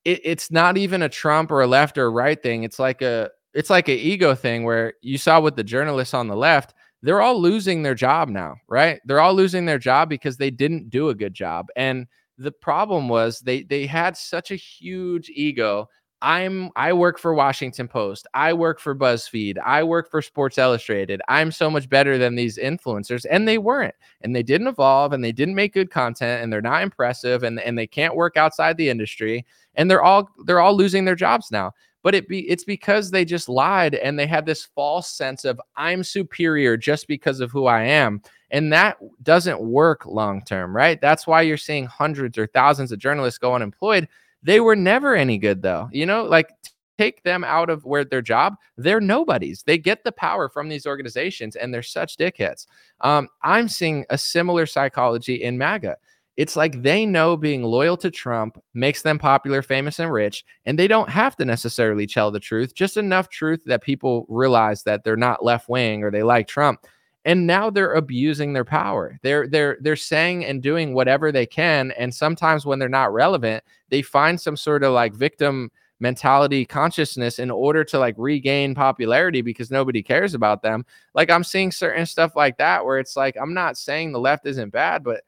it, 0.05 0.21
it's 0.23 0.51
not 0.51 0.77
even 0.77 1.01
a 1.01 1.09
Trump 1.09 1.51
or 1.51 1.63
a 1.63 1.67
left 1.67 1.97
or 1.97 2.05
a 2.05 2.11
right 2.11 2.43
thing. 2.43 2.63
It's 2.63 2.79
like 2.79 3.01
a 3.01 3.31
it's 3.55 3.71
like 3.71 3.89
an 3.89 3.97
ego 3.97 4.35
thing 4.35 4.65
where 4.65 4.93
you 5.01 5.17
saw 5.17 5.41
with 5.41 5.57
the 5.57 5.65
journalists 5.65 6.13
on 6.13 6.29
the 6.29 6.37
left, 6.37 6.75
they're 7.07 7.23
all 7.23 7.41
losing 7.41 7.85
their 7.85 7.95
job 7.95 8.29
now, 8.29 8.57
right? 8.67 9.01
They're 9.05 9.21
all 9.21 9.33
losing 9.33 9.65
their 9.65 9.79
job 9.79 10.09
because 10.09 10.39
they 10.39 10.51
didn't 10.51 10.91
do 10.91 11.09
a 11.09 11.15
good 11.15 11.35
job. 11.35 11.69
And 11.77 12.09
the 12.37 12.51
problem 12.51 13.09
was 13.09 13.39
they 13.39 13.63
they 13.63 13.87
had 13.87 14.17
such 14.17 14.51
a 14.51 14.57
huge 14.57 15.31
ego 15.31 15.89
I'm 16.21 16.71
I 16.75 16.93
work 16.95 17.19
for 17.19 17.33
Washington 17.33 17.87
Post. 17.87 18.27
I 18.35 18.53
work 18.55 18.81
for 18.81 18.93
BuzzFeed. 18.93 19.59
I 19.65 19.85
work 19.85 20.11
for 20.11 20.21
Sports 20.21 20.59
Illustrated. 20.59 21.21
I'm 21.29 21.53
so 21.53 21.71
much 21.71 21.89
better 21.89 22.19
than 22.19 22.35
these 22.35 22.59
influencers 22.59 23.25
and 23.31 23.47
they 23.47 23.59
weren't. 23.59 23.95
And 24.23 24.35
they 24.35 24.43
didn't 24.43 24.67
evolve 24.67 25.13
and 25.13 25.23
they 25.23 25.31
didn't 25.33 25.55
make 25.55 25.75
good 25.75 25.93
content 25.93 26.43
and 26.43 26.53
they're 26.53 26.61
not 26.61 26.83
impressive 26.83 27.45
and 27.45 27.61
and 27.61 27.79
they 27.79 27.87
can't 27.87 28.17
work 28.17 28.37
outside 28.37 28.79
the 28.79 28.89
industry 28.89 29.47
and 29.77 29.89
they're 29.89 30.03
all 30.03 30.29
they're 30.45 30.61
all 30.61 30.75
losing 30.77 31.05
their 31.05 31.15
jobs 31.15 31.53
now. 31.53 31.71
But 32.07 32.15
it 32.15 32.29
be 32.29 32.49
it's 32.49 32.63
because 32.63 33.11
they 33.11 33.25
just 33.25 33.49
lied 33.49 33.97
and 33.97 34.17
they 34.17 34.29
had 34.29 34.47
this 34.47 34.65
false 34.65 35.11
sense 35.11 35.45
of 35.45 35.61
I'm 35.75 36.05
superior 36.05 36.77
just 36.77 37.09
because 37.09 37.41
of 37.41 37.51
who 37.51 37.67
I 37.67 37.83
am. 37.83 38.23
And 38.53 38.73
that 38.73 38.99
doesn't 39.25 39.61
work 39.61 40.07
long 40.07 40.45
term, 40.45 40.75
right? 40.75 41.01
That's 41.01 41.27
why 41.27 41.43
you're 41.43 41.57
seeing 41.57 41.87
hundreds 41.87 42.39
or 42.39 42.47
thousands 42.47 42.93
of 42.93 43.01
journalists 43.01 43.39
go 43.39 43.57
unemployed 43.57 44.07
they 44.47 44.61
were 44.61 44.77
never 44.77 45.17
any 45.17 45.39
good 45.39 45.61
though. 45.61 45.89
You 45.93 46.07
know, 46.07 46.25
like 46.25 46.51
take 46.99 47.25
them 47.25 47.43
out 47.43 47.69
of 47.69 47.85
where 47.85 48.05
their 48.05 48.23
job, 48.23 48.55
they're 48.77 49.01
nobodies. 49.01 49.65
They 49.67 49.77
get 49.77 50.05
the 50.05 50.13
power 50.13 50.49
from 50.49 50.69
these 50.69 50.87
organizations 50.87 51.57
and 51.57 51.75
they're 51.75 51.83
such 51.83 52.17
dickheads. 52.17 52.67
Um, 53.01 53.29
I'm 53.43 53.69
seeing 53.69 54.07
a 54.09 54.17
similar 54.17 54.65
psychology 54.65 55.43
in 55.43 55.59
MAGA. 55.59 55.97
It's 56.37 56.55
like 56.57 56.83
they 56.83 57.07
know 57.07 57.37
being 57.37 57.63
loyal 57.63 57.97
to 57.99 58.11
Trump 58.11 58.63
makes 58.75 59.03
them 59.03 59.19
popular, 59.19 59.63
famous, 59.63 59.99
and 59.99 60.13
rich, 60.13 60.45
and 60.67 60.79
they 60.79 60.87
don't 60.87 61.09
have 61.09 61.35
to 61.37 61.45
necessarily 61.47 62.07
tell 62.07 62.31
the 62.31 62.41
truth, 62.41 62.75
just 62.75 62.99
enough 62.99 63.31
truth 63.31 63.63
that 63.65 63.83
people 63.83 64.27
realize 64.29 64.83
that 64.83 65.03
they're 65.03 65.17
not 65.17 65.45
left 65.45 65.69
wing 65.69 66.03
or 66.03 66.11
they 66.11 66.23
like 66.23 66.47
Trump. 66.47 66.87
And 67.25 67.47
now 67.47 67.71
they're 67.71 67.95
abusing 67.95 68.53
their 68.53 68.65
power. 68.65 69.19
They're 69.23 69.49
they're 69.49 69.79
they're 69.81 69.97
saying 69.97 70.45
and 70.45 70.63
doing 70.63 70.95
whatever 70.95 71.33
they 71.33 71.47
can 71.47 71.91
and 71.93 72.15
sometimes 72.15 72.65
when 72.65 72.79
they're 72.79 72.89
not 72.89 73.13
relevant 73.13 73.65
they 73.89 74.03
find 74.03 74.41
some 74.41 74.57
sort 74.57 74.85
of 74.85 74.93
like 74.93 75.15
victim 75.15 75.71
mentality 75.99 76.65
consciousness 76.65 77.39
in 77.39 77.51
order 77.51 77.83
to 77.83 77.99
like 77.99 78.15
regain 78.19 78.75
popularity 78.75 79.41
because 79.43 79.71
nobody 79.71 80.03
cares 80.03 80.35
about 80.35 80.63
them. 80.63 80.85
Like 81.15 81.31
i'm 81.31 81.43
seeing 81.43 81.73
certain 81.73 82.07
stuff 82.07 82.37
like 82.37 82.59
that 82.59 82.85
where 82.85 82.99
it's 82.99 83.17
like 83.17 83.37
i'm 83.41 83.55
not 83.55 83.77
saying 83.77 84.13
the 84.13 84.21
left 84.21 84.47
isn't 84.47 84.71
bad 84.71 85.03
but 85.03 85.23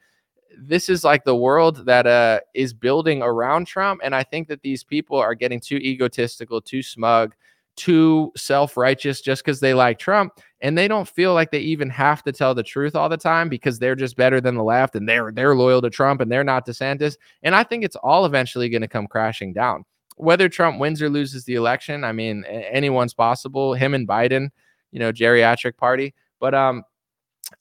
this 0.57 0.88
is 0.88 1.05
like 1.05 1.24
the 1.24 1.36
world 1.36 1.84
that 1.86 2.07
uh 2.07 2.40
is 2.55 2.72
building 2.72 3.22
around 3.22 3.66
trump 3.66 4.01
and 4.03 4.14
i 4.14 4.22
think 4.22 4.49
that 4.49 4.62
these 4.62 4.82
people 4.82 5.16
are 5.16 5.34
getting 5.34 5.61
too 5.61 5.76
egotistical 5.76 6.61
too 6.61 6.82
smug 6.82 7.34
too 7.78 8.32
self-righteous 8.36 9.20
just 9.20 9.42
because 9.42 9.61
they 9.61 9.72
like 9.72 10.01
Trump 10.01 10.32
and 10.61 10.76
they 10.76 10.88
don't 10.88 11.09
feel 11.09 11.32
like 11.32 11.53
they 11.53 11.61
even 11.61 11.88
have 11.88 12.24
to 12.24 12.32
tell 12.32 12.53
the 12.53 12.62
truth 12.62 12.96
all 12.96 13.09
the 13.09 13.16
time 13.16 13.49
because 13.49 13.78
they're 13.78 13.94
just 13.94 14.16
better 14.16 14.40
than 14.40 14.57
the 14.57 14.62
left 14.64 14.96
and 14.96 15.09
they're 15.09 15.30
they're 15.30 15.55
loyal 15.55 15.80
to 15.80 15.88
Trump 15.88 16.20
and 16.20 16.30
they're 16.30 16.42
not 16.42 16.66
DeSantis. 16.66 17.16
And 17.44 17.55
I 17.55 17.62
think 17.62 17.84
it's 17.84 17.94
all 17.96 18.26
eventually 18.26 18.68
going 18.68 18.82
to 18.82 18.88
come 18.88 19.07
crashing 19.07 19.53
down. 19.53 19.84
Whether 20.16 20.49
Trump 20.49 20.80
wins 20.80 21.01
or 21.01 21.09
loses 21.09 21.44
the 21.44 21.55
election, 21.55 22.03
I 22.03 22.11
mean, 22.11 22.44
anyone's 22.44 23.14
possible. 23.14 23.74
Him 23.74 23.94
and 23.94 24.09
Biden, 24.09 24.51
you 24.90 24.99
know, 24.99 25.12
geriatric 25.12 25.76
party. 25.76 26.14
But 26.40 26.57
um, 26.57 26.82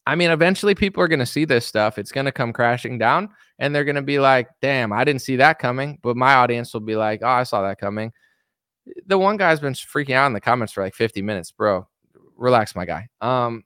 I 0.06 0.16
mean, 0.16 0.32
eventually 0.32 0.76
people 0.76 1.02
are 1.04 1.08
going 1.08 1.20
to 1.20 1.26
see 1.26 1.46
this 1.46 1.66
stuff. 1.66 1.98
It's 1.98 2.12
going 2.12 2.26
to 2.26 2.32
come 2.32 2.54
crashing 2.54 2.98
down, 2.98 3.30
and 3.60 3.74
they're 3.74 3.86
going 3.86 3.96
to 3.96 4.02
be 4.02 4.20
like, 4.20 4.50
"Damn, 4.62 4.92
I 4.92 5.04
didn't 5.04 5.22
see 5.22 5.38
that 5.38 5.60
coming." 5.60 6.00
But 6.02 6.18
my 6.18 6.36
audience 6.36 6.74
will 6.74 6.82
be 6.82 6.96
like, 6.96 7.22
"Oh, 7.24 7.28
I 7.28 7.44
saw 7.44 7.62
that 7.62 7.80
coming." 7.80 8.12
the 9.06 9.18
one 9.18 9.38
guy's 9.38 9.60
been 9.60 9.74
freaking 9.74 10.16
out 10.16 10.28
in 10.28 10.34
the 10.34 10.42
comments 10.42 10.74
for 10.74 10.84
like 10.84 10.96
50 10.96 11.22
minutes, 11.22 11.52
bro. 11.52 11.88
Relax, 12.36 12.76
my 12.76 12.86
guy. 12.86 13.08
Um, 13.22 13.64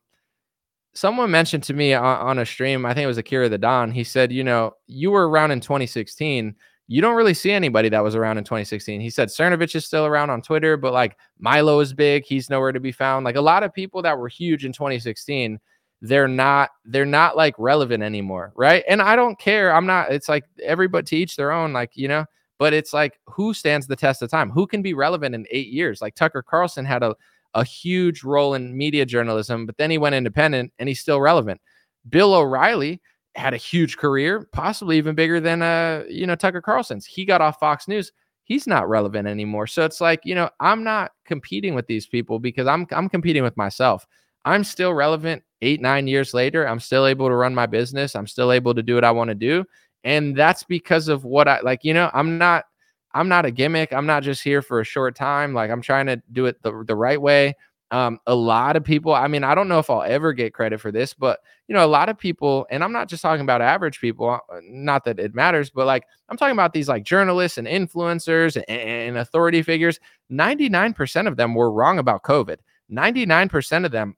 someone 0.93 1.31
mentioned 1.31 1.63
to 1.63 1.73
me 1.73 1.93
on, 1.93 2.03
on 2.03 2.39
a 2.39 2.45
stream, 2.45 2.85
I 2.85 2.93
think 2.93 3.03
it 3.03 3.07
was 3.07 3.17
Akira 3.17 3.49
the 3.49 3.57
Don. 3.57 3.91
He 3.91 4.03
said, 4.03 4.31
you 4.31 4.43
know, 4.43 4.73
you 4.87 5.11
were 5.11 5.29
around 5.29 5.51
in 5.51 5.59
2016. 5.59 6.55
You 6.87 7.01
don't 7.01 7.15
really 7.15 7.33
see 7.33 7.51
anybody 7.51 7.89
that 7.89 8.03
was 8.03 8.15
around 8.15 8.37
in 8.37 8.43
2016. 8.43 8.99
He 8.99 9.09
said 9.09 9.29
Cernovich 9.29 9.75
is 9.75 9.85
still 9.85 10.05
around 10.05 10.29
on 10.29 10.41
Twitter, 10.41 10.75
but 10.75 10.93
like 10.93 11.17
Milo 11.39 11.79
is 11.79 11.93
big. 11.93 12.25
He's 12.25 12.49
nowhere 12.49 12.71
to 12.71 12.79
be 12.79 12.91
found. 12.91 13.23
Like 13.23 13.37
a 13.37 13.41
lot 13.41 13.63
of 13.63 13.73
people 13.73 14.01
that 14.01 14.17
were 14.17 14.27
huge 14.27 14.65
in 14.65 14.73
2016 14.73 15.59
they're 16.01 16.27
not 16.27 16.71
they're 16.85 17.05
not 17.05 17.37
like 17.37 17.53
relevant 17.59 18.01
anymore 18.01 18.51
right 18.55 18.83
and 18.87 19.01
i 19.01 19.15
don't 19.15 19.37
care 19.37 19.73
i'm 19.75 19.85
not 19.85 20.11
it's 20.11 20.27
like 20.27 20.43
everybody 20.63 21.05
to 21.05 21.15
each 21.15 21.35
their 21.35 21.51
own 21.51 21.71
like 21.73 21.91
you 21.93 22.07
know 22.07 22.25
but 22.61 22.75
it's 22.75 22.93
like 22.93 23.19
who 23.25 23.55
stands 23.55 23.87
the 23.87 23.95
test 23.95 24.21
of 24.21 24.29
time? 24.29 24.51
Who 24.51 24.67
can 24.67 24.83
be 24.83 24.93
relevant 24.93 25.33
in 25.33 25.47
eight 25.49 25.69
years? 25.69 25.99
Like 25.99 26.13
Tucker 26.13 26.43
Carlson 26.43 26.85
had 26.85 27.01
a, 27.01 27.15
a 27.55 27.63
huge 27.63 28.23
role 28.23 28.53
in 28.53 28.77
media 28.77 29.03
journalism, 29.03 29.65
but 29.65 29.77
then 29.77 29.89
he 29.89 29.97
went 29.97 30.13
independent 30.13 30.71
and 30.77 30.87
he's 30.87 30.99
still 30.99 31.19
relevant. 31.19 31.59
Bill 32.07 32.35
O'Reilly 32.35 33.01
had 33.33 33.55
a 33.55 33.57
huge 33.57 33.97
career, 33.97 34.47
possibly 34.51 34.99
even 34.99 35.15
bigger 35.15 35.39
than 35.39 35.63
uh, 35.63 36.03
you 36.07 36.27
know, 36.27 36.35
Tucker 36.35 36.61
Carlson's. 36.61 37.03
He 37.03 37.25
got 37.25 37.41
off 37.41 37.59
Fox 37.59 37.87
News. 37.87 38.11
He's 38.43 38.67
not 38.67 38.87
relevant 38.87 39.27
anymore. 39.27 39.65
So 39.65 39.83
it's 39.83 39.99
like, 39.99 40.19
you 40.23 40.35
know, 40.35 40.47
I'm 40.59 40.83
not 40.83 41.13
competing 41.25 41.73
with 41.73 41.87
these 41.87 42.05
people 42.05 42.37
because 42.37 42.67
I'm 42.67 42.85
I'm 42.91 43.09
competing 43.09 43.41
with 43.41 43.57
myself. 43.57 44.05
I'm 44.45 44.63
still 44.63 44.93
relevant 44.93 45.43
eight, 45.61 45.81
nine 45.81 46.07
years 46.07 46.33
later. 46.33 46.67
I'm 46.67 46.79
still 46.79 47.05
able 47.05 47.27
to 47.27 47.35
run 47.35 47.53
my 47.53 47.65
business. 47.65 48.15
I'm 48.15 48.27
still 48.27 48.51
able 48.51 48.73
to 48.73 48.83
do 48.83 48.95
what 48.95 49.03
I 49.03 49.11
want 49.11 49.29
to 49.29 49.35
do 49.35 49.65
and 50.03 50.35
that's 50.35 50.63
because 50.63 51.07
of 51.07 51.25
what 51.25 51.47
I 51.47 51.61
like. 51.61 51.83
You 51.83 51.93
know, 51.93 52.09
I'm 52.13 52.37
not 52.37 52.65
I'm 53.13 53.27
not 53.27 53.45
a 53.45 53.51
gimmick. 53.51 53.91
I'm 53.93 54.05
not 54.05 54.23
just 54.23 54.43
here 54.43 54.61
for 54.61 54.79
a 54.79 54.85
short 54.85 55.15
time. 55.15 55.53
Like 55.53 55.69
I'm 55.69 55.81
trying 55.81 56.05
to 56.07 56.21
do 56.31 56.45
it 56.45 56.61
the, 56.63 56.83
the 56.87 56.95
right 56.95 57.21
way. 57.21 57.55
Um, 57.91 58.19
a 58.25 58.33
lot 58.33 58.77
of 58.77 58.85
people, 58.85 59.13
I 59.13 59.27
mean, 59.27 59.43
I 59.43 59.53
don't 59.53 59.67
know 59.67 59.79
if 59.79 59.89
I'll 59.89 60.01
ever 60.01 60.31
get 60.31 60.53
credit 60.53 60.79
for 60.79 60.93
this, 60.93 61.13
but 61.13 61.41
you 61.67 61.75
know, 61.75 61.83
a 61.83 61.87
lot 61.87 62.07
of 62.07 62.17
people, 62.17 62.65
and 62.71 62.85
I'm 62.85 62.93
not 62.93 63.09
just 63.09 63.21
talking 63.21 63.41
about 63.41 63.61
average 63.61 63.99
people, 63.99 64.29
uh, 64.29 64.59
not 64.63 65.03
that 65.03 65.19
it 65.19 65.35
matters, 65.35 65.69
but 65.69 65.85
like 65.85 66.05
I'm 66.29 66.37
talking 66.37 66.53
about 66.53 66.71
these 66.71 66.87
like 66.87 67.03
journalists 67.03 67.57
and 67.57 67.67
influencers 67.67 68.55
and, 68.55 68.65
and 68.69 69.17
authority 69.17 69.61
figures. 69.61 69.99
99% 70.31 71.27
of 71.27 71.35
them 71.35 71.53
were 71.53 71.71
wrong 71.71 71.99
about 71.99 72.23
COVID. 72.23 72.57
99% 72.89 73.85
of 73.85 73.91
them 73.91 74.15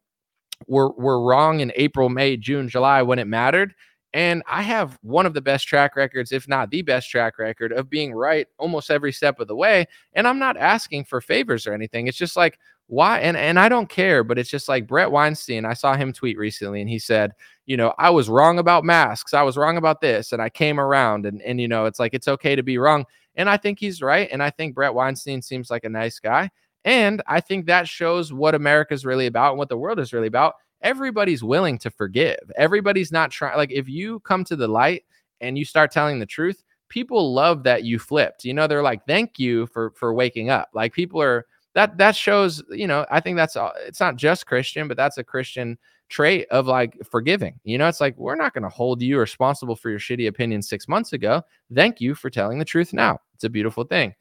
were 0.68 0.92
were 0.92 1.24
wrong 1.24 1.60
in 1.60 1.72
April, 1.76 2.10
May, 2.10 2.38
June, 2.38 2.70
July 2.70 3.02
when 3.02 3.20
it 3.20 3.28
mattered. 3.28 3.74
And 4.14 4.44
I 4.48 4.62
have 4.62 5.00
one 5.02 5.26
of 5.26 5.34
the 5.34 5.42
best 5.42 5.68
track 5.68 5.96
records, 5.96 6.32
if 6.32 6.48
not 6.48 6.70
the 6.70 6.84
best 6.84 7.10
track 7.10 7.40
record, 7.40 7.72
of 7.72 7.90
being 7.90 8.14
right 8.14 8.48
almost 8.60 8.92
every 8.92 9.12
step 9.12 9.40
of 9.40 9.48
the 9.48 9.56
way. 9.56 9.88
And 10.14 10.28
I'm 10.28 10.38
not 10.38 10.56
asking 10.56 11.06
for 11.06 11.20
favors 11.20 11.66
or 11.66 11.74
anything. 11.74 12.06
It's 12.06 12.18
just 12.18 12.38
like, 12.38 12.60
why? 12.86 13.22
And, 13.22 13.36
and 13.36 13.60
I 13.60 13.70
don't 13.70 13.90
care, 13.90 14.24
but 14.24 14.38
it's 14.38 14.52
just 14.52 14.70
like 14.70 14.86
Bret 14.86 15.10
Weinstein. 15.10 15.66
I 15.66 15.74
saw 15.74 15.96
him 15.96 16.14
tweet 16.14 16.38
recently 16.38 16.80
and 16.80 16.90
he 16.90 17.00
said, 17.00 17.32
you 17.66 17.76
know, 17.76 17.94
I 17.98 18.12
was 18.12 18.30
wrong 18.30 18.60
about 18.60 18.84
masks. 18.84 19.34
I 19.34 19.42
was 19.42 19.58
wrong 19.58 19.78
about 19.78 20.00
this. 20.00 20.32
And 20.32 20.42
I 20.42 20.50
came 20.50 20.80
around. 20.80 21.26
And, 21.26 21.42
and 21.42 21.60
you 21.60 21.68
know, 21.68 21.86
it's 21.86 22.00
like, 22.00 22.14
it's 22.14 22.28
okay 22.28 22.56
to 22.56 22.62
be 22.62 22.78
wrong. 22.78 23.06
And 23.36 23.50
I 23.50 23.58
think 23.58 23.80
he's 23.80 24.02
right. 24.04 24.30
And 24.32 24.44
I 24.44 24.52
think 24.52 24.76
Bret 24.76 24.94
Weinstein 24.94 25.42
seems 25.42 25.72
like 25.72 25.86
a 25.86 25.90
nice 25.90 26.20
guy. 26.20 26.52
And 26.86 27.22
I 27.28 27.40
think 27.40 27.66
that 27.66 27.88
shows 27.88 28.34
what 28.34 28.56
America's 28.56 29.06
really 29.06 29.26
about 29.26 29.52
and 29.52 29.58
what 29.58 29.70
the 29.70 29.78
world 29.78 30.00
is 30.00 30.14
really 30.14 30.28
about 30.28 30.56
everybody's 30.84 31.44
willing 31.44 31.78
to 31.80 31.90
forgive. 31.90 32.52
Everybody's 32.58 33.12
not 33.12 33.32
trying. 33.32 33.58
Like 33.58 33.72
if 33.72 33.90
you 33.90 34.20
come 34.20 34.44
to 34.44 34.56
the 34.56 34.68
light 34.68 35.04
and 35.42 35.58
you 35.58 35.66
start 35.66 35.92
telling 35.92 36.20
the 36.20 36.26
truth, 36.26 36.64
people 36.90 37.34
love 37.34 37.64
that 37.64 37.84
you 37.84 37.98
flipped. 37.98 38.46
You 38.46 38.54
know, 38.54 38.68
they're 38.68 38.84
like, 38.84 39.06
"Thank 39.08 39.40
you 39.40 39.66
for 39.68 39.92
for 39.92 40.14
waking 40.14 40.50
up." 40.50 40.70
Like 40.74 40.94
people 40.94 41.22
are 41.22 41.46
that 41.74 41.98
that 41.98 42.16
shows. 42.16 42.62
You 42.70 42.88
know, 42.88 43.06
I 43.10 43.20
think 43.20 43.38
that's 43.38 43.56
all 43.56 43.72
it's 43.88 44.00
not 44.00 44.18
just 44.18 44.46
Christian, 44.46 44.88
but 44.88 44.98
that's 44.98 45.18
a 45.18 45.24
Christian 45.24 45.78
trait 46.10 46.48
of 46.52 46.68
like 46.68 46.98
forgiving. 47.10 47.60
You 47.64 47.78
know, 47.78 47.88
it's 47.88 48.02
like 48.02 48.18
we're 48.18 48.36
not 48.36 48.54
going 48.54 48.64
to 48.64 48.70
hold 48.70 49.02
you 49.02 49.18
responsible 49.18 49.76
for 49.76 49.90
your 49.90 50.00
shitty 50.00 50.28
opinion 50.28 50.62
six 50.62 50.88
months 50.88 51.14
ago. 51.14 51.42
Thank 51.74 52.02
you 52.02 52.14
for 52.14 52.30
telling 52.30 52.60
the 52.60 52.66
truth 52.66 52.94
now. 52.94 53.20
It's 53.34 53.46
a 53.46 53.50
beautiful 53.50 53.86
thing. 53.86 54.14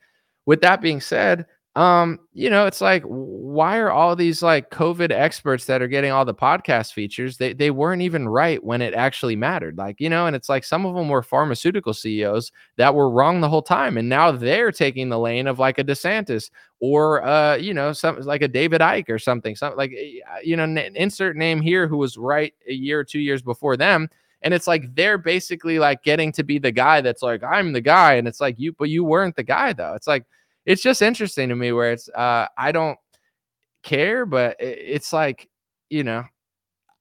With 0.46 0.60
that 0.62 0.80
being 0.80 1.00
said, 1.00 1.46
um, 1.74 2.20
you 2.34 2.50
know, 2.50 2.66
it's 2.66 2.82
like, 2.82 3.02
why 3.04 3.78
are 3.78 3.90
all 3.90 4.14
these 4.14 4.42
like 4.42 4.70
COVID 4.70 5.10
experts 5.10 5.64
that 5.66 5.80
are 5.80 5.88
getting 5.88 6.10
all 6.10 6.26
the 6.26 6.34
podcast 6.34 6.92
features? 6.92 7.38
They 7.38 7.54
they 7.54 7.70
weren't 7.70 8.02
even 8.02 8.28
right 8.28 8.62
when 8.62 8.82
it 8.82 8.92
actually 8.92 9.36
mattered. 9.36 9.78
Like, 9.78 9.98
you 9.98 10.10
know, 10.10 10.26
and 10.26 10.36
it's 10.36 10.50
like 10.50 10.64
some 10.64 10.84
of 10.84 10.94
them 10.94 11.08
were 11.08 11.22
pharmaceutical 11.22 11.94
CEOs 11.94 12.52
that 12.76 12.94
were 12.94 13.08
wrong 13.08 13.40
the 13.40 13.48
whole 13.48 13.62
time, 13.62 13.96
and 13.96 14.06
now 14.06 14.30
they're 14.30 14.70
taking 14.70 15.08
the 15.08 15.18
lane 15.18 15.46
of 15.46 15.58
like 15.58 15.78
a 15.78 15.84
DeSantis 15.84 16.50
or 16.80 17.24
uh, 17.24 17.56
you 17.56 17.72
know, 17.72 17.94
something 17.94 18.24
like 18.24 18.42
a 18.42 18.48
David 18.48 18.82
Icke 18.82 19.08
or 19.08 19.18
something. 19.18 19.56
Something 19.56 19.78
like 19.78 19.92
eh, 19.96 20.20
you 20.44 20.56
know, 20.56 20.64
an 20.64 20.76
insert 20.76 21.36
name 21.36 21.62
here 21.62 21.88
who 21.88 21.96
was 21.96 22.18
right 22.18 22.52
a 22.68 22.74
year 22.74 23.00
or 23.00 23.04
two 23.04 23.20
years 23.20 23.40
before 23.40 23.78
them. 23.78 24.10
And 24.42 24.52
it's 24.52 24.66
like 24.66 24.94
they're 24.94 25.18
basically 25.18 25.78
like 25.78 26.02
getting 26.02 26.32
to 26.32 26.42
be 26.42 26.58
the 26.58 26.72
guy 26.72 27.00
that's 27.00 27.22
like, 27.22 27.42
I'm 27.44 27.72
the 27.72 27.80
guy. 27.80 28.14
And 28.14 28.26
it's 28.26 28.40
like 28.40 28.58
you, 28.58 28.72
but 28.72 28.88
you 28.88 29.04
weren't 29.04 29.36
the 29.36 29.44
guy 29.44 29.72
though. 29.72 29.94
It's 29.94 30.08
like 30.08 30.26
it's 30.64 30.82
just 30.82 31.02
interesting 31.02 31.48
to 31.48 31.56
me 31.56 31.72
where 31.72 31.92
it's 31.92 32.08
uh 32.08 32.46
I 32.56 32.72
don't 32.72 32.98
care, 33.82 34.24
but 34.26 34.56
it's 34.60 35.12
like, 35.12 35.48
you 35.90 36.04
know, 36.04 36.24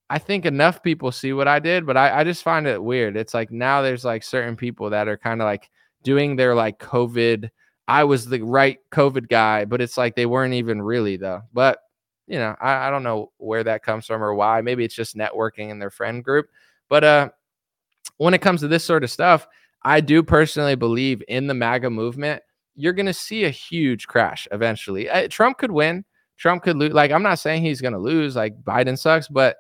I 0.10 0.18
think 0.20 0.46
enough 0.46 0.84
people 0.84 1.12
see 1.12 1.32
what 1.34 1.48
I 1.48 1.60
did, 1.60 1.86
but 1.86 1.96
I, 1.96 2.20
I 2.20 2.24
just 2.24 2.44
find 2.44 2.68
it 2.68 2.84
weird. 2.84 3.16
It's 3.16 3.34
like 3.34 3.52
now 3.52 3.82
there's 3.82 4.04
like 4.04 4.24
certain 4.24 4.56
people 4.56 4.90
that 4.90 5.08
are 5.08 5.18
kind 5.18 5.42
of 5.42 5.46
like 5.46 5.70
doing 6.04 6.36
their 6.36 6.56
like 6.56 6.80
COVID. 6.80 7.50
I 7.88 8.04
was 8.04 8.26
the 8.26 8.42
right 8.42 8.80
COVID 8.92 9.30
guy, 9.30 9.66
but 9.66 9.82
it's 9.82 9.98
like 9.98 10.16
they 10.16 10.26
weren't 10.26 10.54
even 10.54 10.82
really 10.82 11.18
though. 11.18 11.42
But 11.54 11.80
you 12.28 12.40
know, 12.40 12.56
I, 12.62 12.88
I 12.88 12.90
don't 12.90 13.04
know 13.04 13.32
where 13.38 13.64
that 13.64 13.84
comes 13.84 14.06
from 14.06 14.24
or 14.24 14.34
why. 14.34 14.62
Maybe 14.62 14.84
it's 14.84 14.96
just 14.96 15.16
networking 15.16 15.70
in 15.70 15.80
their 15.80 15.92
friend 15.92 16.24
group. 16.24 16.48
But 16.90 17.04
uh 17.04 17.30
when 18.18 18.34
it 18.34 18.42
comes 18.42 18.62
to 18.62 18.68
this 18.68 18.84
sort 18.84 19.04
of 19.04 19.12
stuff, 19.12 19.48
I 19.84 20.02
do 20.02 20.24
personally 20.24 20.76
believe 20.76 21.24
in 21.28 21.48
the 21.48 21.54
MAGA 21.54 21.90
movement 21.90 22.44
you're 22.76 22.94
going 22.94 23.06
to 23.06 23.14
see 23.14 23.44
a 23.44 23.50
huge 23.50 24.08
crash 24.08 24.48
eventually. 24.52 25.10
Uh, 25.10 25.28
Trump 25.30 25.58
could 25.58 25.72
win. 25.72 26.06
Trump 26.38 26.64
could 26.64 26.78
lose. 26.78 26.94
Like, 26.94 27.12
I'm 27.12 27.24
not 27.24 27.40
saying 27.40 27.64
he's 27.64 27.82
going 27.82 27.94
to 27.94 28.00
lose. 28.00 28.36
Like, 28.36 28.60
Biden 28.64 28.98
sucks, 28.98 29.28
but 29.28 29.58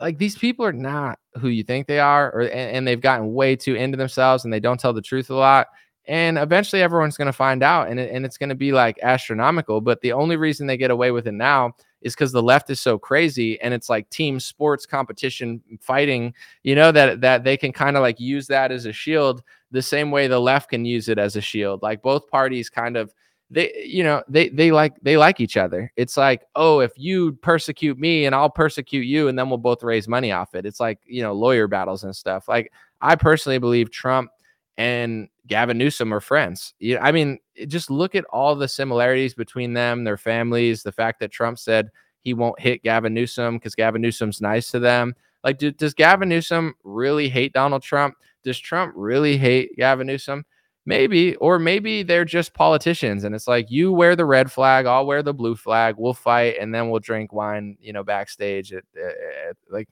like 0.00 0.18
these 0.18 0.36
people 0.36 0.64
are 0.64 0.72
not 0.72 1.18
who 1.40 1.48
you 1.48 1.62
think 1.62 1.86
they 1.86 1.98
are, 1.98 2.32
or 2.32 2.40
and, 2.42 2.76
and 2.76 2.88
they've 2.88 3.00
gotten 3.00 3.32
way 3.32 3.56
too 3.56 3.74
into 3.74 3.96
themselves 3.96 4.44
and 4.44 4.52
they 4.52 4.60
don't 4.60 4.80
tell 4.80 4.92
the 4.92 5.02
truth 5.02 5.30
a 5.30 5.34
lot. 5.34 5.68
And 6.08 6.38
eventually, 6.38 6.82
everyone's 6.82 7.16
going 7.16 7.26
to 7.26 7.32
find 7.32 7.62
out, 7.62 7.88
and 7.88 7.98
it, 7.98 8.12
and 8.12 8.24
it's 8.24 8.38
going 8.38 8.48
to 8.48 8.54
be 8.54 8.72
like 8.72 8.98
astronomical. 9.02 9.80
But 9.80 10.00
the 10.02 10.12
only 10.12 10.36
reason 10.36 10.66
they 10.66 10.76
get 10.76 10.92
away 10.92 11.10
with 11.10 11.26
it 11.26 11.32
now 11.32 11.72
is 12.00 12.14
because 12.14 12.30
the 12.30 12.42
left 12.42 12.70
is 12.70 12.80
so 12.80 12.96
crazy, 12.96 13.60
and 13.60 13.74
it's 13.74 13.88
like 13.88 14.08
team 14.10 14.38
sports 14.38 14.86
competition 14.86 15.60
fighting. 15.80 16.32
You 16.62 16.76
know 16.76 16.92
that 16.92 17.22
that 17.22 17.42
they 17.42 17.56
can 17.56 17.72
kind 17.72 17.96
of 17.96 18.02
like 18.02 18.20
use 18.20 18.46
that 18.46 18.70
as 18.70 18.86
a 18.86 18.92
shield 18.92 19.42
the 19.76 19.82
same 19.82 20.10
way 20.10 20.26
the 20.26 20.40
left 20.40 20.70
can 20.70 20.86
use 20.86 21.10
it 21.10 21.18
as 21.18 21.36
a 21.36 21.40
shield. 21.42 21.82
Like 21.82 22.00
both 22.00 22.28
parties 22.28 22.70
kind 22.70 22.96
of 22.96 23.12
they 23.50 23.70
you 23.84 24.02
know 24.02 24.22
they 24.26 24.48
they 24.48 24.72
like 24.72 24.94
they 25.02 25.18
like 25.18 25.38
each 25.38 25.58
other. 25.58 25.92
It's 25.96 26.16
like, 26.16 26.46
"Oh, 26.56 26.80
if 26.80 26.92
you 26.96 27.34
persecute 27.34 27.98
me 27.98 28.24
and 28.24 28.34
I'll 28.34 28.48
persecute 28.48 29.02
you 29.02 29.28
and 29.28 29.38
then 29.38 29.50
we'll 29.50 29.58
both 29.58 29.82
raise 29.82 30.08
money 30.08 30.32
off 30.32 30.54
it." 30.54 30.64
It's 30.64 30.80
like, 30.80 30.98
you 31.04 31.22
know, 31.22 31.34
lawyer 31.34 31.68
battles 31.68 32.04
and 32.04 32.16
stuff. 32.16 32.48
Like 32.48 32.72
I 33.02 33.16
personally 33.16 33.58
believe 33.58 33.90
Trump 33.90 34.30
and 34.78 35.28
Gavin 35.46 35.76
Newsom 35.76 36.12
are 36.14 36.20
friends. 36.20 36.72
Yeah, 36.80 37.04
I 37.04 37.12
mean, 37.12 37.38
just 37.66 37.90
look 37.90 38.14
at 38.14 38.24
all 38.32 38.56
the 38.56 38.68
similarities 38.68 39.34
between 39.34 39.74
them, 39.74 40.04
their 40.04 40.16
families, 40.16 40.82
the 40.82 40.90
fact 40.92 41.20
that 41.20 41.30
Trump 41.30 41.58
said 41.58 41.90
he 42.22 42.32
won't 42.32 42.58
hit 42.58 42.82
Gavin 42.82 43.12
Newsom 43.12 43.56
because 43.56 43.74
Gavin 43.74 44.00
Newsom's 44.00 44.40
nice 44.40 44.70
to 44.70 44.78
them. 44.78 45.14
Like, 45.44 45.58
do, 45.58 45.70
does 45.70 45.94
Gavin 45.94 46.30
Newsom 46.30 46.74
really 46.82 47.28
hate 47.28 47.52
Donald 47.52 47.82
Trump? 47.82 48.14
Does 48.46 48.60
Trump 48.60 48.94
really 48.96 49.36
hate 49.36 49.76
Gavin 49.76 50.06
Newsom? 50.06 50.44
Maybe, 50.88 51.34
or 51.36 51.58
maybe 51.58 52.04
they're 52.04 52.24
just 52.24 52.54
politicians 52.54 53.24
and 53.24 53.34
it's 53.34 53.48
like 53.48 53.72
you 53.72 53.92
wear 53.92 54.14
the 54.14 54.24
red 54.24 54.52
flag, 54.52 54.86
I'll 54.86 55.04
wear 55.04 55.20
the 55.20 55.34
blue 55.34 55.56
flag, 55.56 55.96
we'll 55.98 56.14
fight 56.14 56.58
and 56.60 56.72
then 56.72 56.88
we'll 56.88 57.00
drink 57.00 57.32
wine, 57.32 57.76
you 57.80 57.92
know, 57.92 58.04
backstage. 58.04 58.72
At, 58.72 58.84
at, 58.96 59.16
at 59.48 59.56
like, 59.68 59.88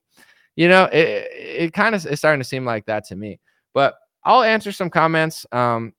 you 0.55 0.68
know, 0.68 0.85
it, 0.85 1.26
it 1.32 1.72
kind 1.72 1.97
of 1.97 2.06
is 2.06 2.16
starting 2.20 2.40
to 2.40 2.48
seem 2.48 2.64
like 2.64 2.86
that 2.86 3.05
to 3.09 3.16
me. 3.16 3.40
But 3.72 3.97
I'll 4.22 4.44
answer 4.44 4.70
some 4.70 4.89
comments. 4.89 5.44
Um, 5.51 5.94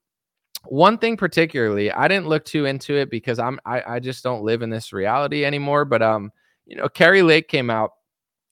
one 0.64 0.98
thing 0.98 1.18
particularly, 1.18 1.92
I 1.92 2.08
didn't 2.08 2.30
look 2.30 2.46
too 2.46 2.64
into 2.64 2.96
it 2.96 3.12
because 3.12 3.38
I'm 3.38 3.60
I, 3.66 3.84
I 3.86 4.00
just 4.00 4.24
don't 4.24 4.44
live 4.44 4.62
in 4.62 4.70
this 4.70 4.94
reality 4.94 5.44
anymore. 5.44 5.84
But 5.84 6.04
um, 6.04 6.32
you 6.66 6.78
know, 6.78 6.88
Kari 6.88 7.22
Lake 7.22 7.50
came 7.50 7.70
out 7.70 7.92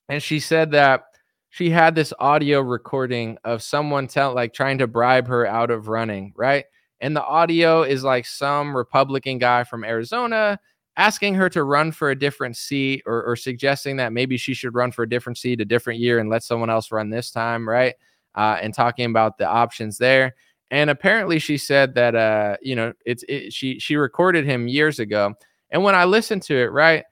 and 0.09 0.21
she 0.21 0.41
said 0.41 0.71
that 0.71 1.05
she 1.53 1.69
had 1.69 1.93
this 1.93 2.11
audio 2.17 2.61
recording 2.61 3.37
of 3.43 3.61
someone 3.61 4.07
tell 4.07 4.33
like 4.33 4.53
trying 4.53 4.79
to 4.79 4.87
bribe 4.87 5.27
her 5.27 5.45
out 5.45 5.69
of 5.69 5.87
running, 5.87 6.33
right? 6.35 6.65
And 6.99 7.15
the 7.15 7.23
audio 7.23 7.83
is 7.83 8.03
like 8.03 8.25
some 8.25 8.75
Republican 8.75 9.37
guy 9.37 9.63
from 9.63 9.83
Arizona 9.83 10.59
asking 10.97 11.35
her 11.35 11.49
to 11.51 11.63
run 11.63 11.91
for 11.91 12.09
a 12.09 12.17
different 12.17 12.57
seat 12.57 13.03
or, 13.05 13.21
or 13.21 13.35
suggesting 13.35 13.97
that 13.97 14.13
maybe 14.13 14.35
she 14.35 14.55
should 14.55 14.73
run 14.73 14.91
for 14.91 15.03
a 15.03 15.09
different 15.09 15.37
seat 15.37 15.61
a 15.61 15.65
different 15.65 15.99
year 15.99 16.17
and 16.17 16.27
let 16.27 16.41
someone 16.41 16.71
else 16.71 16.91
run 16.91 17.11
this 17.11 17.29
time, 17.29 17.69
right? 17.69 17.93
Uh, 18.33 18.57
and 18.59 18.73
talking 18.73 19.05
about 19.05 19.37
the 19.37 19.47
options 19.47 19.99
there. 19.99 20.33
And 20.71 20.89
apparently 20.89 21.37
she 21.37 21.59
said 21.59 21.93
that 21.93 22.15
uh, 22.15 22.57
you 22.63 22.75
know, 22.75 22.93
it's 23.05 23.23
it, 23.29 23.53
she 23.53 23.77
she 23.77 23.95
recorded 23.95 24.43
him 24.43 24.67
years 24.67 24.97
ago. 24.97 25.35
And 25.69 25.83
when 25.83 25.93
I 25.93 26.05
listened 26.05 26.41
to 26.43 26.55
it, 26.55 26.71
right, 26.71 27.03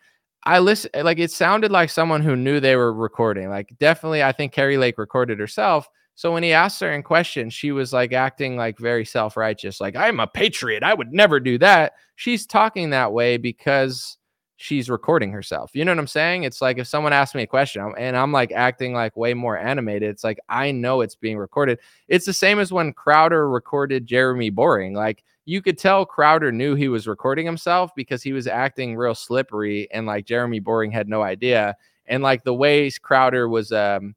I 0.43 0.59
listen 0.59 0.89
eh, 0.93 1.03
like 1.03 1.19
it 1.19 1.31
sounded 1.31 1.71
like 1.71 1.89
someone 1.89 2.21
who 2.21 2.35
knew 2.35 2.59
they 2.59 2.75
were 2.75 2.93
recording. 2.93 3.49
Like 3.49 3.77
definitely, 3.79 4.23
I 4.23 4.31
think 4.31 4.53
Kari 4.53 4.77
Lake 4.77 4.97
recorded 4.97 5.39
herself. 5.39 5.87
So 6.15 6.31
when 6.31 6.43
he 6.43 6.53
asked 6.53 6.79
her 6.81 6.91
in 6.91 7.03
question, 7.03 7.49
she 7.49 7.71
was 7.71 7.93
like 7.93 8.13
acting 8.13 8.57
like 8.57 8.77
very 8.77 9.05
self 9.05 9.37
righteous, 9.37 9.79
like 9.79 9.95
I'm 9.95 10.19
a 10.19 10.27
patriot. 10.27 10.83
I 10.83 10.93
would 10.93 11.13
never 11.13 11.39
do 11.39 11.57
that. 11.59 11.93
She's 12.15 12.45
talking 12.45 12.89
that 12.91 13.13
way 13.13 13.37
because 13.37 14.17
she's 14.57 14.89
recording 14.89 15.31
herself. 15.31 15.71
You 15.73 15.83
know 15.83 15.91
what 15.91 15.99
I'm 15.99 16.07
saying? 16.07 16.43
It's 16.43 16.61
like 16.61 16.77
if 16.77 16.87
someone 16.87 17.13
asks 17.13 17.33
me 17.33 17.43
a 17.43 17.47
question 17.47 17.93
and 17.97 18.15
I'm 18.15 18.31
like 18.31 18.51
acting 18.51 18.93
like 18.93 19.17
way 19.17 19.33
more 19.33 19.57
animated, 19.57 20.09
it's 20.09 20.23
like 20.23 20.39
I 20.49 20.71
know 20.71 21.01
it's 21.01 21.15
being 21.15 21.37
recorded. 21.37 21.79
It's 22.07 22.25
the 22.25 22.33
same 22.33 22.59
as 22.59 22.71
when 22.71 22.93
Crowder 22.93 23.49
recorded 23.49 24.05
Jeremy 24.05 24.51
Boring. 24.51 24.93
Like 24.93 25.23
you 25.45 25.61
could 25.61 25.77
tell 25.77 26.05
Crowder 26.05 26.51
knew 26.51 26.75
he 26.75 26.87
was 26.87 27.07
recording 27.07 27.45
himself 27.45 27.91
because 27.95 28.21
he 28.21 28.33
was 28.33 28.47
acting 28.47 28.95
real 28.95 29.15
slippery 29.15 29.87
and 29.91 30.05
like 30.05 30.25
Jeremy 30.25 30.59
Boring 30.59 30.91
had 30.91 31.09
no 31.09 31.23
idea. 31.23 31.75
And 32.05 32.21
like 32.21 32.43
the 32.43 32.53
way 32.53 32.89
Crowder 32.91 33.49
was 33.49 33.71
um 33.71 34.15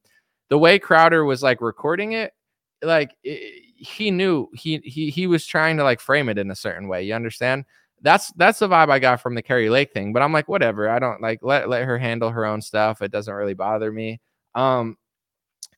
the 0.49 0.59
way 0.59 0.79
Crowder 0.79 1.25
was 1.25 1.43
like 1.43 1.61
recording 1.61 2.13
it, 2.13 2.33
like 2.83 3.15
it, 3.23 3.63
he 3.77 4.11
knew 4.11 4.49
he 4.55 4.79
he 4.85 5.11
he 5.11 5.27
was 5.27 5.47
trying 5.47 5.77
to 5.79 5.85
like 5.85 6.01
frame 6.01 6.29
it 6.29 6.39
in 6.39 6.51
a 6.51 6.57
certain 6.57 6.89
way. 6.89 7.03
You 7.03 7.15
understand? 7.15 7.65
That's 8.03 8.31
that's 8.33 8.59
the 8.59 8.69
vibe 8.69 8.91
I 8.91 8.99
got 8.99 9.21
from 9.21 9.35
the 9.35 9.43
Kari 9.43 9.71
Lake 9.71 9.93
thing. 9.93 10.13
But 10.13 10.23
I'm 10.23 10.33
like, 10.33 10.49
whatever. 10.49 10.91
I 10.91 10.99
don't 10.99 11.23
like 11.23 11.41
let 11.43 11.69
let 11.69 11.85
her 11.85 11.99
handle 11.99 12.31
her 12.31 12.45
own 12.45 12.61
stuff. 12.61 13.01
It 13.01 13.11
doesn't 13.11 13.33
really 13.33 13.55
bother 13.55 13.91
me. 13.91 14.21
Um, 14.55 14.99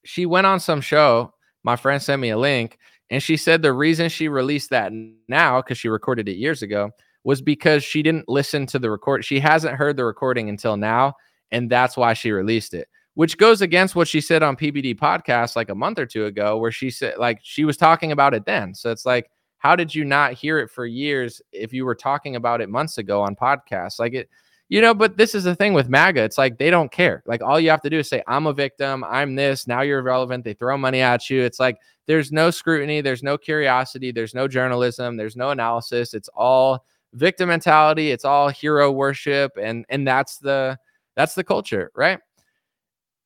she 0.05 0.27
went 0.27 0.47
on 0.47 0.59
some 0.59 0.81
show. 0.81 1.33
My 1.63 1.77
friend 1.77 2.03
sent 2.03 2.21
me 2.21 2.31
a 2.31 2.39
link 2.39 2.79
and 3.11 3.23
she 3.23 3.37
said 3.37 3.63
the 3.63 3.73
reason 3.73 4.09
she 4.09 4.29
released 4.29 4.71
that 4.71 4.93
now, 5.29 5.63
because 5.63 5.79
she 5.79 5.89
recorded 5.89 6.29
it 6.29 6.37
years 6.37 6.63
ago, 6.63 6.91
was 7.25 7.41
because 7.41 7.85
she 7.85 8.03
didn't 8.03 8.29
listen 8.29 8.67
to 8.67 8.79
the 8.79 8.91
record. 8.91 9.25
She 9.25 9.41
hasn't 9.41 9.77
heard 9.77 9.97
the 9.97 10.05
recording 10.05 10.49
until 10.49 10.77
now. 10.77 11.15
And 11.53 11.71
that's 11.71 11.97
why 11.97 12.15
she 12.15 12.33
released 12.33 12.75
it, 12.75 12.89
which 13.15 13.39
goes 13.39 13.63
against 13.63 13.95
what 13.95 14.09
she 14.09 14.21
said 14.21 14.43
on 14.43 14.57
PBD 14.57 14.97
podcast 14.99 15.55
like 15.55 15.69
a 15.69 15.75
month 15.75 15.99
or 15.99 16.07
two 16.07 16.27
ago, 16.27 16.59
where 16.59 16.73
she 16.73 16.91
said, 16.91 17.19
like, 17.19 17.39
she 17.43 17.65
was 17.65 17.77
talking 17.77 18.11
about 18.11 18.35
it 18.35 18.45
then. 18.45 18.75
So 18.75 18.91
it's 18.91 19.07
like, 19.07 19.31
how 19.59 19.77
did 19.77 19.95
you 19.95 20.05
not 20.05 20.33
hear 20.33 20.59
it 20.59 20.71
for 20.71 20.87
years 20.87 21.41
if 21.53 21.73
you 21.73 21.85
were 21.85 21.95
talking 21.95 22.37
about 22.37 22.61
it 22.61 22.69
months 22.69 22.99
ago 22.99 23.23
on 23.23 23.37
podcasts? 23.37 23.99
Like, 24.01 24.15
it, 24.15 24.29
you 24.69 24.81
know, 24.81 24.95
but 24.95 25.17
this 25.17 25.35
is 25.35 25.45
the 25.45 25.55
thing 25.55 25.75
with 25.75 25.89
MAGA. 25.89 26.23
It's 26.23 26.39
like 26.39 26.59
they 26.59 26.71
don't 26.71 26.91
care. 26.91 27.23
Like 27.27 27.41
all 27.43 27.61
you 27.61 27.71
have 27.71 27.83
to 27.83 27.91
do 27.91 28.01
is 28.01 28.09
say, 28.09 28.23
I'm 28.27 28.47
a 28.47 28.53
victim. 28.53 29.05
I'm 29.05 29.37
this. 29.37 29.67
Now 29.67 29.83
you're 29.83 30.01
irrelevant. 30.01 30.45
They 30.45 30.55
throw 30.55 30.77
money 30.77 31.01
at 31.01 31.31
you. 31.31 31.43
It's 31.43 31.61
like 31.61 31.79
there's 32.07 32.33
no 32.33 32.51
scrutiny. 32.51 33.01
There's 33.01 33.23
no 33.23 33.39
curiosity. 33.39 34.11
There's 34.11 34.35
no 34.35 34.49
journalism. 34.49 35.17
There's 35.17 35.37
no 35.37 35.51
analysis. 35.51 36.15
It's 36.15 36.29
all 36.35 36.85
victim 37.15 37.49
mentality. 37.49 38.11
It's 38.11 38.25
all 38.25 38.49
hero 38.49 38.91
worship. 38.91 39.53
And 39.61 39.87
and 39.89 40.07
that's 40.07 40.39
the 40.39 40.79
that's 41.15 41.35
the 41.35 41.45
culture, 41.45 41.93
right? 41.95 42.19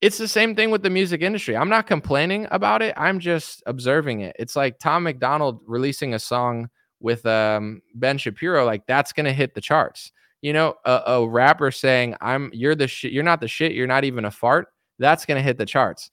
It's 0.03 0.19
the 0.19 0.29
same 0.29 0.55
thing 0.55 0.71
with 0.71 0.83
the 0.83 0.91
music 0.91 1.23
industry. 1.23 1.57
I'm 1.57 1.69
not 1.69 1.87
complaining 1.87 2.49
about 2.51 2.81
it. 2.83 2.95
I'm 2.97 3.19
just 3.19 3.63
observing 3.67 4.21
it. 4.21 4.37
It's 4.39 4.57
like 4.57 4.79
Tom 4.79 5.03
MacDonald 5.05 5.61
releasing 5.67 6.15
a 6.15 6.19
song 6.19 6.69
with 7.01 7.25
um, 7.25 7.83
Ben 7.95 8.19
Shapiro. 8.19 8.65
Like 8.67 8.87
that's 8.87 9.13
gonna 9.13 9.33
hit 9.33 9.55
the 9.55 9.61
charts 9.63 10.13
you 10.43 10.53
know, 10.53 10.75
a, 10.85 11.03
a 11.07 11.29
rapper 11.29 11.71
saying, 11.71 12.17
I'm 12.21 12.51
you're 12.53 12.75
the 12.75 12.89
shit, 12.89 13.13
you're 13.13 13.25
not 13.25 13.41
the 13.41 13.49
shit, 13.49 13.73
you're 13.73 13.87
not 13.87 14.05
even 14.05 14.25
a 14.25 14.31
fart, 14.31 14.69
that's 14.99 15.27
gonna 15.27 15.43
hit 15.43 15.59
the 15.59 15.67
charts. 15.67 16.11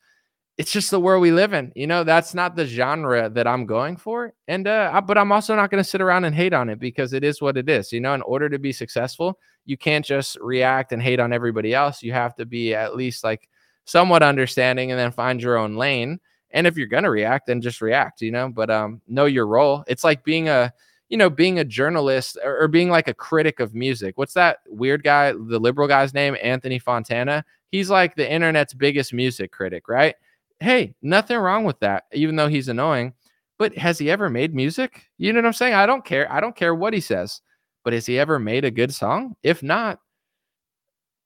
It's 0.57 0.71
just 0.71 0.89
the 0.89 0.99
world 0.99 1.21
we 1.21 1.31
live 1.31 1.53
in. 1.53 1.71
You 1.75 1.85
know, 1.85 2.03
that's 2.03 2.33
not 2.33 2.55
the 2.55 2.65
genre 2.65 3.29
that 3.29 3.45
I'm 3.45 3.67
going 3.67 3.95
for. 3.95 4.33
And 4.47 4.67
uh, 4.67 4.89
I, 4.91 5.01
but 5.01 5.17
I'm 5.17 5.31
also 5.31 5.55
not 5.55 5.69
gonna 5.69 5.83
sit 5.83 6.01
around 6.01 6.25
and 6.25 6.35
hate 6.35 6.53
on 6.53 6.69
it 6.69 6.79
because 6.79 7.13
it 7.13 7.23
is 7.23 7.41
what 7.41 7.57
it 7.57 7.69
is. 7.69 7.91
You 7.93 8.01
know, 8.01 8.13
in 8.13 8.21
order 8.23 8.49
to 8.49 8.57
be 8.57 8.71
successful, 8.71 9.39
you 9.65 9.77
can't 9.77 10.05
just 10.05 10.37
react 10.41 10.93
and 10.93 11.01
hate 11.01 11.19
on 11.19 11.31
everybody 11.31 11.73
else. 11.73 12.01
You 12.01 12.13
have 12.13 12.35
to 12.35 12.45
be 12.45 12.73
at 12.73 12.95
least 12.95 13.23
like 13.23 13.47
somewhat 13.85 14.23
understanding 14.23 14.91
and 14.91 14.99
then 14.99 15.11
find 15.11 15.41
your 15.41 15.57
own 15.57 15.75
lane. 15.75 16.19
And 16.51 16.65
if 16.65 16.75
you're 16.75 16.87
gonna 16.87 17.11
react, 17.11 17.47
then 17.47 17.61
just 17.61 17.81
react, 17.81 18.21
you 18.21 18.31
know, 18.31 18.49
but 18.49 18.69
um 18.69 19.01
know 19.07 19.25
your 19.25 19.47
role. 19.47 19.83
It's 19.87 20.03
like 20.03 20.23
being 20.23 20.49
a 20.49 20.73
you 21.09 21.17
know, 21.17 21.29
being 21.29 21.59
a 21.59 21.65
journalist 21.65 22.37
or, 22.43 22.63
or 22.63 22.67
being 22.67 22.89
like 22.89 23.07
a 23.07 23.13
critic 23.13 23.59
of 23.59 23.73
music. 23.73 24.17
What's 24.17 24.33
that 24.33 24.59
weird 24.67 25.03
guy, 25.03 25.31
the 25.31 25.59
liberal 25.59 25.87
guy's 25.87 26.13
name, 26.13 26.35
Anthony 26.41 26.79
Fantano? 26.79 27.43
He's 27.71 27.89
like 27.89 28.15
the 28.15 28.29
internet's 28.29 28.73
biggest 28.73 29.13
music 29.13 29.51
critic, 29.51 29.87
right? 29.87 30.15
Hey, 30.59 30.95
nothing 31.01 31.37
wrong 31.37 31.63
with 31.63 31.79
that, 31.79 32.05
even 32.13 32.35
though 32.35 32.47
he's 32.47 32.67
annoying. 32.67 33.13
But 33.57 33.77
has 33.77 33.97
he 33.97 34.11
ever 34.11 34.29
made 34.29 34.53
music? 34.53 35.03
You 35.17 35.33
know 35.33 35.39
what 35.39 35.47
I'm 35.47 35.53
saying? 35.53 35.73
I 35.73 35.85
don't 35.85 36.05
care. 36.05 36.31
I 36.31 36.39
don't 36.39 36.55
care 36.55 36.75
what 36.75 36.93
he 36.93 37.01
says. 37.01 37.41
But 37.83 37.93
has 37.93 38.05
he 38.05 38.19
ever 38.19 38.37
made 38.37 38.65
a 38.65 38.71
good 38.71 38.93
song? 38.93 39.35
If 39.43 39.63
not, 39.63 39.99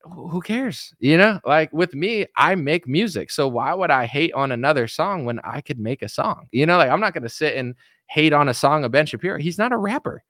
who 0.04 0.42
cares? 0.42 0.94
You 1.00 1.18
know, 1.18 1.40
like 1.46 1.72
with 1.74 1.94
me, 1.94 2.26
I 2.36 2.56
make 2.56 2.88
music. 2.88 3.32
So 3.32 3.48
why 3.48 3.74
would 3.74 3.92
I 3.92 4.06
hate 4.06 4.34
on 4.34 4.52
another 4.52 4.88
song 4.88 5.26
when 5.26 5.40
I 5.44 5.62
could 5.62 5.80
make 5.80 6.02
a 6.02 6.10
song? 6.10 6.48
You 6.52 6.66
know, 6.66 6.78
like 6.78 6.90
I'm 6.90 7.00
not 7.00 7.14
going 7.14 7.24
to 7.24 7.30
sit 7.30 7.56
and 7.56 7.76
hate 8.12 8.34
on 8.34 8.50
a 8.50 8.54
song 8.54 8.84
of 8.84 8.92
Ben 8.92 9.06
Shapiro. 9.06 9.40
He's 9.40 9.58
not 9.58 9.72
a 9.72 9.78
rapper. 9.78 10.22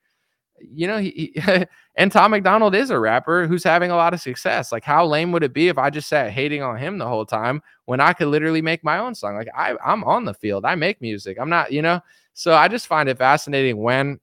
You 0.59 0.85
know, 0.85 0.99
he, 0.99 1.33
he 1.35 1.65
and 1.95 2.11
Tom 2.11 2.29
MacDonald 2.29 2.75
is 2.75 2.91
a 2.91 2.99
rapper 2.99 3.47
who's 3.47 3.63
having 3.63 3.89
a 3.89 3.95
lot 3.95 4.13
of 4.13 4.21
success. 4.21 4.71
Like, 4.71 4.83
how 4.83 5.03
lame 5.03 5.31
would 5.31 5.43
it 5.43 5.51
be 5.51 5.67
if 5.67 5.79
I 5.79 5.89
just 5.89 6.07
sat 6.07 6.29
hating 6.29 6.61
on 6.61 6.77
him 6.77 6.99
the 6.99 7.07
whole 7.07 7.25
time 7.25 7.59
when 7.85 7.99
I 7.99 8.13
could 8.13 8.27
literally 8.27 8.61
make 8.61 8.83
my 8.83 8.99
own 8.99 9.15
song? 9.15 9.35
Like, 9.35 9.47
I, 9.57 9.75
I'm 9.83 10.03
on 10.03 10.25
the 10.25 10.33
field, 10.35 10.63
I 10.63 10.75
make 10.75 11.01
music. 11.01 11.39
I'm 11.41 11.49
not, 11.49 11.71
you 11.71 11.81
know. 11.81 11.99
So 12.33 12.53
I 12.53 12.67
just 12.67 12.85
find 12.85 13.09
it 13.09 13.17
fascinating 13.17 13.77
when 13.77 14.19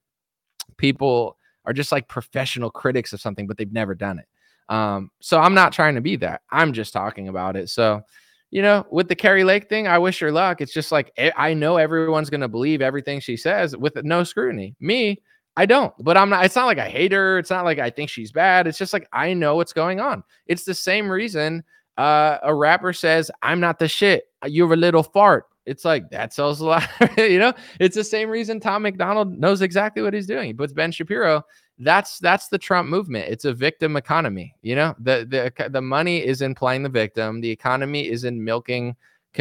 people 0.77 1.37
are 1.65 1.73
just 1.73 1.91
like 1.91 2.07
professional 2.07 2.71
critics 2.71 3.13
of 3.13 3.21
something, 3.21 3.49
but 3.49 3.57
they've 3.59 3.73
never 3.73 3.97
done 3.97 4.21
it. 4.21 4.73
Um, 4.73 5.11
so 5.19 5.41
I'm 5.41 5.55
not 5.55 5.73
trying 5.73 5.97
to 5.97 6.01
be 6.01 6.15
that. 6.17 6.43
I'm 6.53 6.73
just 6.73 6.93
talking 6.93 7.27
about 7.27 7.57
it. 7.57 7.71
So, 7.71 8.03
you 8.51 8.63
know, 8.63 8.87
with 8.91 9.09
the 9.09 9.15
Kari 9.15 9.45
Lake 9.45 9.69
thing, 9.69 9.87
I 9.87 9.99
wish 9.99 10.19
her 10.21 10.33
luck. 10.33 10.61
It's 10.61 10.73
just 10.73 10.91
like 10.91 11.13
I 11.37 11.55
know 11.55 11.77
everyone's 11.77 12.31
gonna 12.31 12.49
believe 12.49 12.81
everything 12.81 13.21
she 13.21 13.37
says 13.37 13.77
with 13.77 13.97
no 14.05 14.25
scrutiny. 14.25 14.75
Me, 14.81 15.21
I 15.57 15.67
don't, 15.67 15.93
but 15.99 16.17
I'm 16.17 16.31
not. 16.31 16.45
It's 16.45 16.57
not 16.57 16.67
like 16.67 16.79
I 16.79 16.89
hate 16.89 17.13
her. 17.13 17.39
It's 17.39 17.51
not 17.51 17.65
like 17.65 17.79
I 17.79 17.91
think 17.91 18.11
she's 18.11 18.33
bad. 18.33 18.67
It's 18.67 18.79
just 18.79 18.93
like 18.93 19.09
I 19.13 19.35
know 19.35 19.57
what's 19.57 19.73
going 19.73 20.01
on. 20.01 20.23
It's 20.47 20.65
the 20.65 20.75
same 20.75 21.11
reason 21.11 21.65
uh, 21.99 22.39
a 22.43 22.55
rapper 22.55 22.93
says, 22.93 23.31
"I'm 23.43 23.61
not 23.61 23.79
the 23.79 23.89
shit. 23.89 24.25
You're 24.47 24.73
a 24.73 24.77
little 24.77 25.03
fart." 25.03 25.47
It's 25.67 25.85
like 25.85 26.11
that 26.11 26.33
sells 26.33 26.61
a 26.61 26.67
lot. 26.67 26.89
you 27.19 27.39
know, 27.39 27.53
it's 27.81 27.97
the 27.97 28.05
same 28.05 28.31
reason 28.31 28.61
Tom 28.61 28.83
MacDonald 28.83 29.39
knows 29.39 29.61
exactly 29.61 30.01
what 30.01 30.15
he's 30.15 30.27
doing. 30.27 30.47
He 30.47 30.55
puts 30.55 30.73
Ben 30.73 30.93
Shapiro 30.93 31.43
that's 31.79 32.19
that's 32.19 32.49
the 32.49 32.59
Trump 32.59 32.89
movement. 32.89 33.29
It's 33.29 33.45
a 33.45 33.53
victim 33.53 33.97
economy. 33.97 34.55
You 34.63 34.75
know, 34.75 34.95
the 34.99 35.27
the 35.57 35.69
the 35.69 35.83
money 35.83 36.25
is 36.25 36.43
in 36.43 36.55
playing 36.55 36.83
the 36.83 36.89
victim. 36.89 37.41
The 37.41 37.51
economy 37.51 38.09
is 38.09 38.25
in 38.25 38.43
milking 38.43 38.97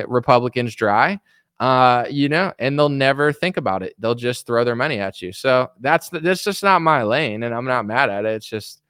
Republicans 0.08 0.76
dry. 0.76 1.20
Uh, 1.60 2.06
you 2.08 2.30
know, 2.30 2.54
and 2.60 2.78
they'll 2.78 2.88
never 2.88 3.34
think 3.34 3.58
about 3.58 3.82
it. 3.82 3.96
They'll 3.98 4.14
just 4.14 4.46
throw 4.46 4.64
their 4.64 4.76
money 4.76 5.00
at 5.00 5.24
you. 5.24 5.34
So 5.34 5.72
that's 5.80 6.10
the, 6.10 6.20
that's 6.20 6.44
just 6.44 6.62
not 6.62 6.84
my 6.84 7.02
lane, 7.02 7.42
and 7.42 7.54
I'm 7.54 7.66
not 7.66 7.86
mad 7.86 8.12
at 8.12 8.26
it. 8.26 8.34
It's 8.34 8.46
just 8.46 8.84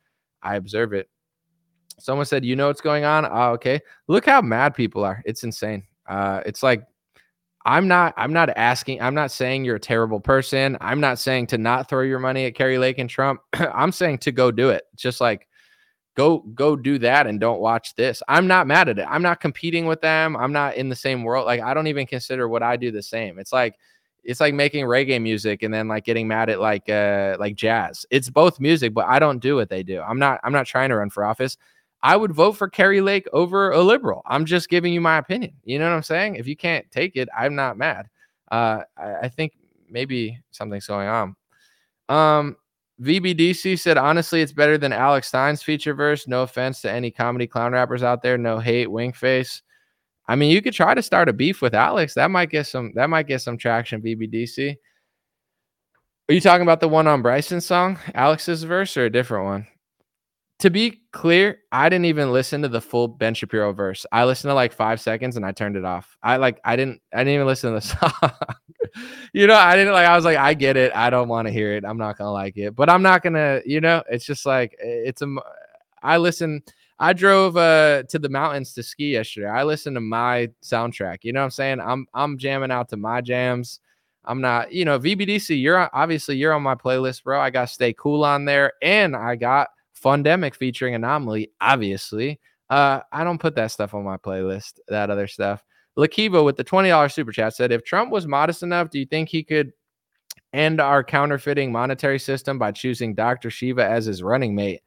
I 0.44 0.58
observe 0.58 0.94
it. 0.94 1.10
Someone 1.98 2.26
said, 2.26 2.44
"You 2.44 2.58
know 2.58 2.68
what's 2.68 2.82
going 2.82 3.06
on?" 3.06 3.26
Oh, 3.26 3.54
okay. 3.54 3.80
Look 4.08 4.26
how 4.26 4.42
mad 4.42 4.76
people 4.76 5.06
are. 5.06 5.22
It's 5.26 5.44
insane. 5.44 5.84
Uh, 6.08 6.42
it's 6.46 6.62
like 6.62 6.84
I'm 7.68 7.86
not 7.86 8.14
I'm 8.16 8.32
not 8.32 8.50
asking 8.56 9.02
I'm 9.02 9.14
not 9.14 9.30
saying 9.30 9.66
you're 9.66 9.76
a 9.76 9.80
terrible 9.80 10.22
person. 10.22 10.78
I'm 10.80 11.02
not 11.02 11.20
saying 11.20 11.48
to 11.48 11.58
not 11.58 11.90
throw 11.90 12.02
your 12.02 12.18
money 12.18 12.46
at 12.46 12.56
Kari 12.56 12.78
Lake 12.78 12.98
and 12.98 13.10
Trump. 13.10 13.42
I'm 13.54 13.92
saying 13.92 14.20
to 14.20 14.32
go 14.32 14.52
do 14.52 14.70
it. 14.70 14.84
Just 14.96 15.20
like 15.20 15.50
go 16.16 16.40
go 16.56 16.78
do 16.78 16.98
that 17.00 17.28
and 17.28 17.42
don't 17.42 17.60
watch 17.60 17.94
this. 17.96 18.24
I'm 18.30 18.48
not 18.48 18.68
mad 18.68 18.88
at 18.88 19.00
it. 19.00 19.06
I'm 19.10 19.22
not 19.22 19.42
competing 19.42 19.86
with 19.86 20.00
them. 20.00 20.38
I'm 20.38 20.54
not 20.54 20.76
in 20.76 20.88
the 20.88 20.96
same 20.96 21.24
world. 21.24 21.46
Like 21.46 21.60
I 21.60 21.74
don't 21.74 21.88
even 21.88 22.08
consider 22.08 22.48
what 22.48 22.64
I 22.64 22.78
do 22.78 22.90
the 22.90 23.04
same. 23.04 23.38
It's 23.38 23.52
like 23.52 23.76
it's 24.24 24.40
like 24.40 24.54
making 24.54 24.86
reggae 24.86 25.22
music 25.22 25.62
and 25.62 25.74
then 25.74 25.90
like 25.90 26.06
getting 26.06 26.26
mad 26.26 26.50
at 26.50 26.62
like 26.62 26.88
uh 26.88 27.36
like 27.38 27.56
jazz. 27.58 28.06
It's 28.10 28.30
both 28.30 28.62
music, 28.62 28.94
but 28.94 29.08
I 29.08 29.20
don't 29.20 29.40
do 29.40 29.58
what 29.58 29.68
they 29.68 29.84
do. 29.84 30.00
I'm 30.00 30.20
not 30.20 30.40
I'm 30.46 30.54
not 30.54 30.68
trying 30.68 30.88
to 30.90 30.96
run 30.96 31.10
for 31.10 31.26
office. 31.26 31.58
I 32.04 32.16
would 32.16 32.32
vote 32.32 32.54
for 32.54 32.70
Kari 32.70 33.02
Lake 33.02 33.28
over 33.34 33.72
a 33.72 33.82
liberal. 33.82 34.22
I'm 34.26 34.46
just 34.46 34.70
giving 34.70 34.94
you 34.94 35.02
my 35.02 35.18
opinion. 35.18 35.54
You 35.64 35.80
know 35.80 35.90
what 35.90 35.96
I'm 35.96 36.04
saying? 36.04 36.36
If 36.36 36.48
you 36.48 36.56
can't 36.56 36.90
take 36.92 37.16
it, 37.16 37.28
I'm 37.38 37.56
not 37.56 37.78
mad. 37.78 38.08
Uh, 38.52 38.82
I, 38.98 39.16
I 39.24 39.30
think 39.30 39.54
maybe 39.90 40.40
something's 40.52 40.88
going 40.88 41.08
on. 41.08 41.36
Um, 42.10 42.58
VBDC 43.02 43.80
said, 43.80 43.98
honestly, 43.98 44.42
it's 44.42 44.52
better 44.52 44.78
than 44.78 44.94
Alex 44.94 45.28
Stein's 45.28 45.62
feature 45.62 45.94
verse. 45.94 46.28
No 46.28 46.44
offense 46.44 46.82
to 46.82 46.92
any 46.92 47.12
comedy 47.12 47.48
clown 47.48 47.74
rappers 47.74 48.04
out 48.04 48.22
there. 48.22 48.38
No 48.38 48.60
hate, 48.60 48.88
wink 48.88 49.16
face. 49.16 49.62
I 50.28 50.36
mean, 50.36 50.52
you 50.52 50.62
could 50.62 50.74
try 50.74 50.94
to 50.94 51.02
start 51.02 51.30
a 51.30 51.34
beef 51.34 51.62
with 51.62 51.74
Alex. 51.74 52.14
That 52.16 52.32
might 52.32 52.50
get 52.50 52.68
some. 52.68 52.92
That 52.96 53.10
might 53.10 53.28
get 53.28 53.42
some 53.42 53.58
traction. 53.58 54.02
VBDC. 54.02 54.76
Are 56.30 56.34
you 56.34 56.42
talking 56.42 56.64
about 56.64 56.82
the 56.82 56.90
one 56.90 57.08
on 57.08 57.22
Bryson's 57.22 57.66
song, 57.66 57.98
Alex's 58.14 58.64
verse, 58.64 58.98
or 58.98 59.06
a 59.06 59.10
different 59.10 59.46
one? 59.46 59.68
To 60.60 60.72
be 60.72 61.02
clear, 61.12 61.60
I 61.72 61.88
didn't 61.88 62.06
even 62.06 62.32
listen 62.32 62.64
to 62.64 62.68
the 62.68 62.82
full 62.82 63.08
Ben 63.08 63.36
Shapiro 63.36 63.74
verse. 63.74 64.06
I 64.12 64.26
listened 64.26 64.50
to 64.50 64.56
like 64.56 64.74
five 64.74 65.00
seconds 65.00 65.38
and 65.38 65.46
I 65.46 65.52
turned 65.52 65.76
it 65.76 65.86
off. 65.86 66.18
I 66.24 66.38
like 66.38 66.60
I 66.66 66.76
didn't 66.76 67.02
I 67.14 67.20
didn't 67.20 67.36
even 67.36 67.48
listen 67.48 67.74
to 67.74 67.80
the 67.80 68.12
song. 68.12 68.32
you 69.34 69.46
know, 69.46 69.56
I 69.56 69.76
didn't 69.76 69.94
like 69.94 70.08
I 70.08 70.16
was 70.16 70.26
like, 70.26 70.38
I 70.38 70.56
get 70.56 70.76
it. 70.76 70.96
I 70.96 71.12
don't 71.12 71.28
want 71.28 71.48
to 71.48 71.54
hear 71.54 71.74
it. 71.74 71.86
I'm 71.86 71.98
not 71.98 72.18
gonna 72.18 72.32
like 72.32 72.58
it. 72.58 72.76
But 72.76 72.90
I'm 72.90 73.04
not 73.04 73.22
gonna, 73.22 73.62
you 73.66 73.82
know, 73.82 74.04
it's 74.10 74.26
just 74.26 74.46
like 74.46 74.76
it's 74.80 75.22
a 75.22 75.36
I 76.02 76.18
listen, 76.18 76.64
I 76.98 77.14
drove 77.14 77.56
uh 77.56 78.04
to 78.10 78.18
the 78.18 78.30
mountains 78.30 78.74
to 78.74 78.84
ski 78.84 79.12
yesterday. 79.12 79.50
I 79.50 79.64
listened 79.64 79.96
to 79.96 80.02
my 80.02 80.50
soundtrack. 80.64 81.20
You 81.22 81.34
know 81.34 81.42
what 81.42 81.46
I'm 81.46 81.52
saying? 81.52 81.80
I'm 81.82 82.08
I'm 82.16 82.38
jamming 82.40 82.72
out 82.72 82.90
to 82.90 82.98
my 82.98 83.22
jams. 83.22 83.80
I'm 84.26 84.42
not, 84.42 84.74
you 84.74 84.84
know, 84.86 85.00
VBDC, 85.00 85.62
you're 85.62 85.90
obviously 85.94 86.36
you're 86.36 86.54
on 86.54 86.64
my 86.64 86.76
playlist, 86.76 87.24
bro. 87.24 87.40
I 87.40 87.52
got 87.52 87.70
stay 87.70 87.94
cool 87.94 88.26
on 88.26 88.44
there, 88.44 88.74
and 88.82 89.16
I 89.16 89.36
got 89.36 89.70
Fundemic 90.04 90.56
featuring 90.56 90.96
Anomaly, 90.96 91.52
obviously. 91.62 92.40
Uh, 92.70 93.02
I 93.12 93.24
don't 93.24 93.40
put 93.40 93.56
that 93.56 93.72
stuff 93.72 93.94
on 93.94 94.04
my 94.04 94.18
playlist, 94.18 94.80
that 94.88 95.10
other 95.10 95.28
stuff. 95.28 95.64
Lakiva 95.98 96.44
with 96.44 96.58
the 96.58 96.64
$20 96.64 97.12
super 97.12 97.32
chat 97.32 97.56
said, 97.56 97.72
if 97.72 97.84
Trump 97.84 98.12
was 98.12 98.28
modest 98.28 98.64
enough, 98.64 98.90
do 98.90 99.00
you 99.00 99.06
think 99.06 99.30
he 99.30 99.44
could 99.44 99.72
end 100.54 100.80
our 100.80 101.04
counterfeiting 101.04 101.72
monetary 101.72 102.20
system 102.20 102.60
by 102.60 102.72
choosing 102.72 103.16
Dr. 103.16 103.50
Shiva 103.50 103.84
as 103.86 104.06
his 104.06 104.22
running 104.22 104.54
mate? 104.54 104.82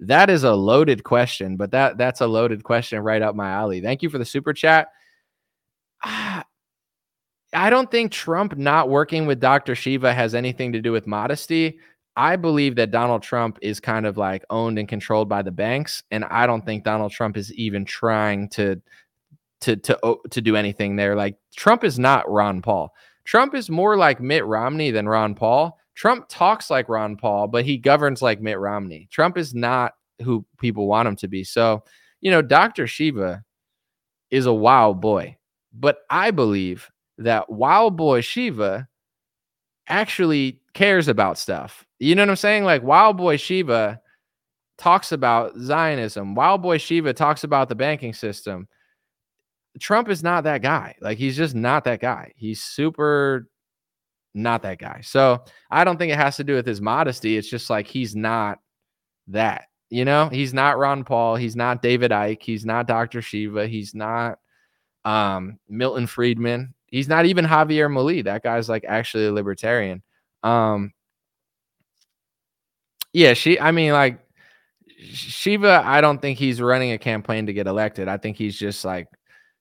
That 0.00 0.30
is 0.30 0.44
a 0.44 0.52
loaded 0.52 1.04
question, 1.04 1.56
but 1.56 1.70
that 1.72 1.98
that's 1.98 2.22
a 2.22 2.26
loaded 2.26 2.64
question 2.64 3.00
right 3.00 3.20
up 3.20 3.34
my 3.34 3.50
alley. 3.50 3.80
Thank 3.80 4.02
you 4.02 4.08
for 4.08 4.18
the 4.18 4.24
super 4.24 4.52
chat. 4.52 4.88
I 7.52 7.68
don't 7.68 7.90
think 7.90 8.12
Trump 8.12 8.56
not 8.56 8.88
working 8.88 9.26
with 9.26 9.40
Dr. 9.40 9.74
Shiva 9.74 10.14
has 10.14 10.34
anything 10.34 10.72
to 10.72 10.80
do 10.80 10.92
with 10.92 11.06
modesty. 11.06 11.78
I 12.16 12.36
believe 12.36 12.76
that 12.76 12.90
Donald 12.90 13.22
Trump 13.22 13.58
is 13.62 13.80
kind 13.80 14.06
of 14.06 14.16
like 14.16 14.44
owned 14.50 14.78
and 14.78 14.88
controlled 14.88 15.28
by 15.28 15.42
the 15.42 15.50
banks, 15.50 16.02
and 16.10 16.24
I 16.24 16.46
don't 16.46 16.64
think 16.64 16.84
Donald 16.84 17.12
Trump 17.12 17.36
is 17.36 17.52
even 17.54 17.84
trying 17.84 18.48
to 18.50 18.80
to 19.60 19.76
to 19.76 20.16
to 20.30 20.40
do 20.40 20.56
anything 20.56 20.96
there. 20.96 21.14
Like 21.14 21.36
Trump 21.56 21.84
is 21.84 21.98
not 21.98 22.30
Ron 22.30 22.62
Paul. 22.62 22.92
Trump 23.24 23.54
is 23.54 23.70
more 23.70 23.96
like 23.96 24.20
Mitt 24.20 24.44
Romney 24.44 24.90
than 24.90 25.08
Ron 25.08 25.34
Paul. 25.34 25.78
Trump 25.94 26.26
talks 26.28 26.70
like 26.70 26.88
Ron 26.88 27.16
Paul, 27.16 27.46
but 27.46 27.64
he 27.64 27.76
governs 27.76 28.22
like 28.22 28.40
Mitt 28.40 28.58
Romney. 28.58 29.08
Trump 29.10 29.36
is 29.36 29.54
not 29.54 29.92
who 30.22 30.44
people 30.58 30.86
want 30.86 31.08
him 31.08 31.16
to 31.16 31.28
be. 31.28 31.44
So, 31.44 31.84
you 32.20 32.30
know, 32.30 32.42
Dr. 32.42 32.86
Shiva 32.86 33.44
is 34.30 34.46
a 34.46 34.52
wild 34.52 35.00
boy, 35.00 35.36
but 35.72 35.98
I 36.08 36.30
believe 36.30 36.90
that 37.18 37.50
wild 37.50 37.96
boy 37.96 38.22
Shiva 38.22 38.88
actually 39.88 40.60
cares 40.72 41.08
about 41.08 41.36
stuff. 41.36 41.86
You 42.00 42.14
know 42.14 42.22
what 42.22 42.30
I'm 42.30 42.36
saying? 42.36 42.64
Like 42.64 42.82
Wild 42.82 43.18
Boy 43.18 43.36
Shiva 43.36 44.00
talks 44.78 45.12
about 45.12 45.56
Zionism. 45.58 46.34
Wild 46.34 46.62
Boy 46.62 46.78
Shiva 46.78 47.12
talks 47.12 47.44
about 47.44 47.68
the 47.68 47.74
banking 47.74 48.14
system. 48.14 48.66
Trump 49.78 50.08
is 50.08 50.22
not 50.22 50.44
that 50.44 50.62
guy. 50.62 50.96
Like 51.00 51.18
he's 51.18 51.36
just 51.36 51.54
not 51.54 51.84
that 51.84 52.00
guy. 52.00 52.32
He's 52.36 52.62
super 52.62 53.46
not 54.34 54.62
that 54.62 54.78
guy. 54.78 55.02
So 55.04 55.44
I 55.70 55.84
don't 55.84 55.98
think 55.98 56.10
it 56.10 56.16
has 56.16 56.36
to 56.36 56.44
do 56.44 56.54
with 56.54 56.66
his 56.66 56.80
modesty. 56.80 57.36
It's 57.36 57.48
just 57.48 57.68
like 57.68 57.86
he's 57.86 58.16
not 58.16 58.58
that. 59.28 59.66
You 59.90 60.04
know, 60.04 60.28
he's 60.28 60.54
not 60.54 60.78
Ron 60.78 61.04
Paul. 61.04 61.36
He's 61.36 61.56
not 61.56 61.82
David 61.82 62.12
Icke. 62.12 62.42
He's 62.42 62.64
not 62.64 62.86
Dr. 62.86 63.20
Shiva. 63.20 63.66
He's 63.66 63.94
not 63.94 64.38
um, 65.04 65.58
Milton 65.68 66.06
Friedman. 66.06 66.74
He's 66.86 67.08
not 67.08 67.26
even 67.26 67.44
Javier 67.44 67.90
Milei. 67.90 68.24
That 68.24 68.42
guy's 68.42 68.68
like 68.68 68.84
actually 68.88 69.26
a 69.26 69.32
libertarian. 69.32 70.02
Um, 70.42 70.92
yeah, 73.12 73.34
she. 73.34 73.58
I 73.58 73.70
mean, 73.72 73.92
like 73.92 74.20
Shiva. 74.98 75.82
I 75.84 76.00
don't 76.00 76.20
think 76.20 76.38
he's 76.38 76.60
running 76.60 76.92
a 76.92 76.98
campaign 76.98 77.46
to 77.46 77.52
get 77.52 77.66
elected. 77.66 78.08
I 78.08 78.16
think 78.16 78.36
he's 78.36 78.58
just 78.58 78.84
like, 78.84 79.08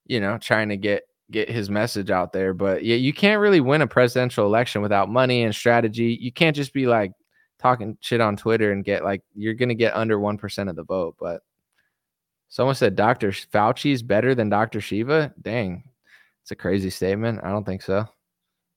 you 0.06 0.20
know, 0.20 0.38
trying 0.38 0.70
to 0.70 0.78
get 0.78 1.04
get 1.32 1.50
his 1.50 1.70
message 1.70 2.12
out 2.12 2.34
there. 2.34 2.54
But 2.54 2.84
yeah, 2.84 2.96
you 2.96 3.14
can't 3.14 3.42
really 3.42 3.62
win 3.62 3.82
a 3.82 3.88
presidential 3.88 4.46
election 4.46 4.82
without 4.82 5.10
money 5.10 5.44
and 5.44 5.54
strategy. 5.54 6.18
You 6.20 6.32
can't 6.32 6.56
just 6.56 6.74
be 6.74 6.88
like 6.88 7.12
talking 7.60 7.98
shit 8.02 8.22
on 8.22 8.38
Twitter 8.38 8.72
and 8.72 8.84
get 8.84 9.04
like 9.04 9.22
you're 9.36 9.54
gonna 9.54 9.76
get 9.76 9.96
under 9.96 10.20
one 10.20 10.38
percent 10.38 10.70
of 10.70 10.76
the 10.76 10.84
vote. 10.84 11.16
But 11.20 11.42
someone 12.50 12.76
said 12.76 12.96
Dr. 12.96 13.32
Fauci 13.32 13.92
is 13.92 14.04
better 14.04 14.36
than 14.36 14.50
Dr. 14.50 14.82
Shiva. 14.82 15.34
Dang, 15.42 15.84
it's 16.44 16.52
a 16.52 16.56
crazy 16.56 16.90
statement. 16.90 17.42
I 17.44 17.50
don't 17.50 17.66
think 17.66 17.82
so. 17.82 18.06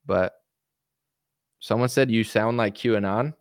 But 0.06 0.34
Someone 1.62 1.88
said 1.88 2.10
you 2.10 2.24
sound 2.24 2.56
like 2.56 2.74
QAnon. 2.74 3.34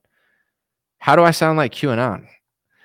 How 1.02 1.16
do 1.16 1.24
I 1.24 1.32
sound 1.32 1.58
like 1.58 1.74
QAnon? 1.74 2.28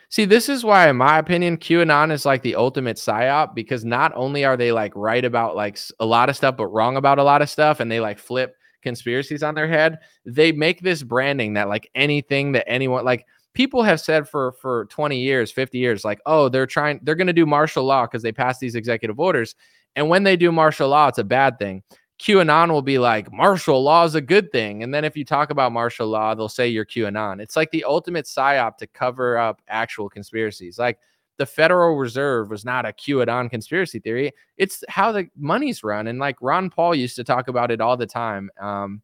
See, 0.09 0.25
this 0.25 0.49
is 0.49 0.65
why, 0.65 0.89
in 0.89 0.97
my 0.97 1.19
opinion, 1.19 1.59
QAnon 1.59 2.11
is 2.11 2.25
like 2.25 2.41
the 2.41 2.55
ultimate 2.55 2.97
psyop 2.97 3.55
because 3.55 3.85
not 3.85 4.11
only 4.15 4.43
are 4.43 4.57
they 4.57 4.73
like 4.73 4.93
right 4.97 5.23
about 5.23 5.55
like 5.55 5.79
a 6.01 6.07
lot 6.07 6.31
of 6.31 6.37
stuff, 6.37 6.57
but 6.57 6.69
wrong 6.69 6.97
about 6.97 7.19
a 7.19 7.23
lot 7.23 7.43
of 7.43 7.51
stuff, 7.51 7.79
and 7.79 7.93
they 7.93 8.01
like 8.01 8.19
flip 8.19 8.57
conspiracies 8.83 9.43
on 9.43 9.55
their 9.55 9.69
head. 9.69 9.99
They 10.25 10.51
make 10.51 10.81
this 10.81 11.03
branding 11.03 11.53
that 11.55 11.69
like 11.69 11.91
anything 11.95 12.53
that 12.53 12.67
anyone 12.67 13.05
like 13.05 13.27
people 13.53 13.83
have 13.83 14.01
said 14.01 14.27
for 14.27 14.53
for 14.63 14.87
20 14.87 15.19
years 15.19 15.51
50 15.51 15.79
years 15.79 16.05
like 16.05 16.21
oh 16.27 16.51
they're 16.51 16.67
trying 16.67 17.01
they're 17.03 17.15
going 17.15 17.27
to 17.27 17.33
do 17.33 17.47
martial 17.47 17.85
law 17.85 18.05
because 18.05 18.23
they 18.23 18.31
pass 18.31 18.59
these 18.59 18.75
executive 18.75 19.19
orders 19.19 19.55
and 19.97 20.11
when 20.11 20.25
they 20.25 20.37
do 20.37 20.53
martial 20.53 20.91
law 20.91 21.09
it's 21.09 21.17
a 21.17 21.25
bad 21.25 21.59
thing 21.59 21.83
qanon 22.19 22.71
will 22.71 22.83
be 22.83 22.99
like 22.99 23.33
martial 23.33 23.83
law 23.83 24.05
is 24.05 24.15
a 24.15 24.21
good 24.21 24.51
thing. 24.51 24.83
And 24.83 24.93
then 24.93 25.05
if 25.05 25.17
you 25.17 25.25
talk 25.25 25.51
about 25.51 25.73
martial 25.73 26.09
law 26.09 26.35
they'll 26.35 26.49
say 26.49 26.69
you're 26.69 26.87
qanon. 26.87 27.41
It's 27.41 27.57
like 27.57 27.71
the 27.71 27.85
ultimate 27.85 28.25
psyop 28.25 28.79
to 28.79 28.87
cover 28.87 29.37
up 29.37 29.61
actual 29.69 30.09
conspiracies. 30.09 30.79
Like 30.79 30.99
the 31.37 31.47
federal 31.47 31.97
reserve 31.97 32.49
was 32.49 32.65
not 32.65 32.87
a 32.87 32.93
qanon 32.93 33.51
conspiracy 33.51 33.99
theory. 33.99 34.33
It's 34.57 34.83
how 34.89 35.13
the 35.13 35.29
money's 35.37 35.85
run. 35.85 36.07
And 36.07 36.19
like 36.19 36.37
ron 36.41 36.71
paul 36.71 36.95
used 36.95 37.17
to 37.17 37.25
talk 37.25 37.49
about 37.49 37.71
it 37.71 37.81
all 37.81 37.97
the 37.97 38.07
time. 38.07 38.51
Um 38.59 39.03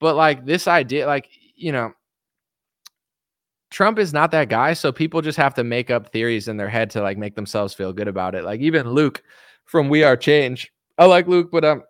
but 0.00 0.16
like 0.16 0.46
this 0.46 0.66
idea 0.66 1.06
like 1.06 1.28
you 1.54 1.72
know 1.72 1.92
Trump 3.70 3.98
is 3.98 4.12
not 4.12 4.30
that 4.30 4.48
guy, 4.48 4.72
so 4.72 4.92
people 4.92 5.20
just 5.20 5.36
have 5.36 5.52
to 5.54 5.64
make 5.64 5.90
up 5.90 6.12
theories 6.12 6.46
in 6.46 6.56
their 6.56 6.68
head 6.68 6.90
to 6.90 7.02
like 7.02 7.18
make 7.18 7.34
themselves 7.34 7.74
feel 7.74 7.92
good 7.92 8.06
about 8.06 8.36
it. 8.36 8.44
Like 8.44 8.60
even 8.60 8.88
Luke 8.90 9.20
from 9.64 9.88
We 9.88 10.04
Are 10.04 10.16
Change. 10.16 10.72
I 10.96 11.06
like 11.06 11.26
Luke, 11.26 11.50
but 11.50 11.64
um 11.64 11.82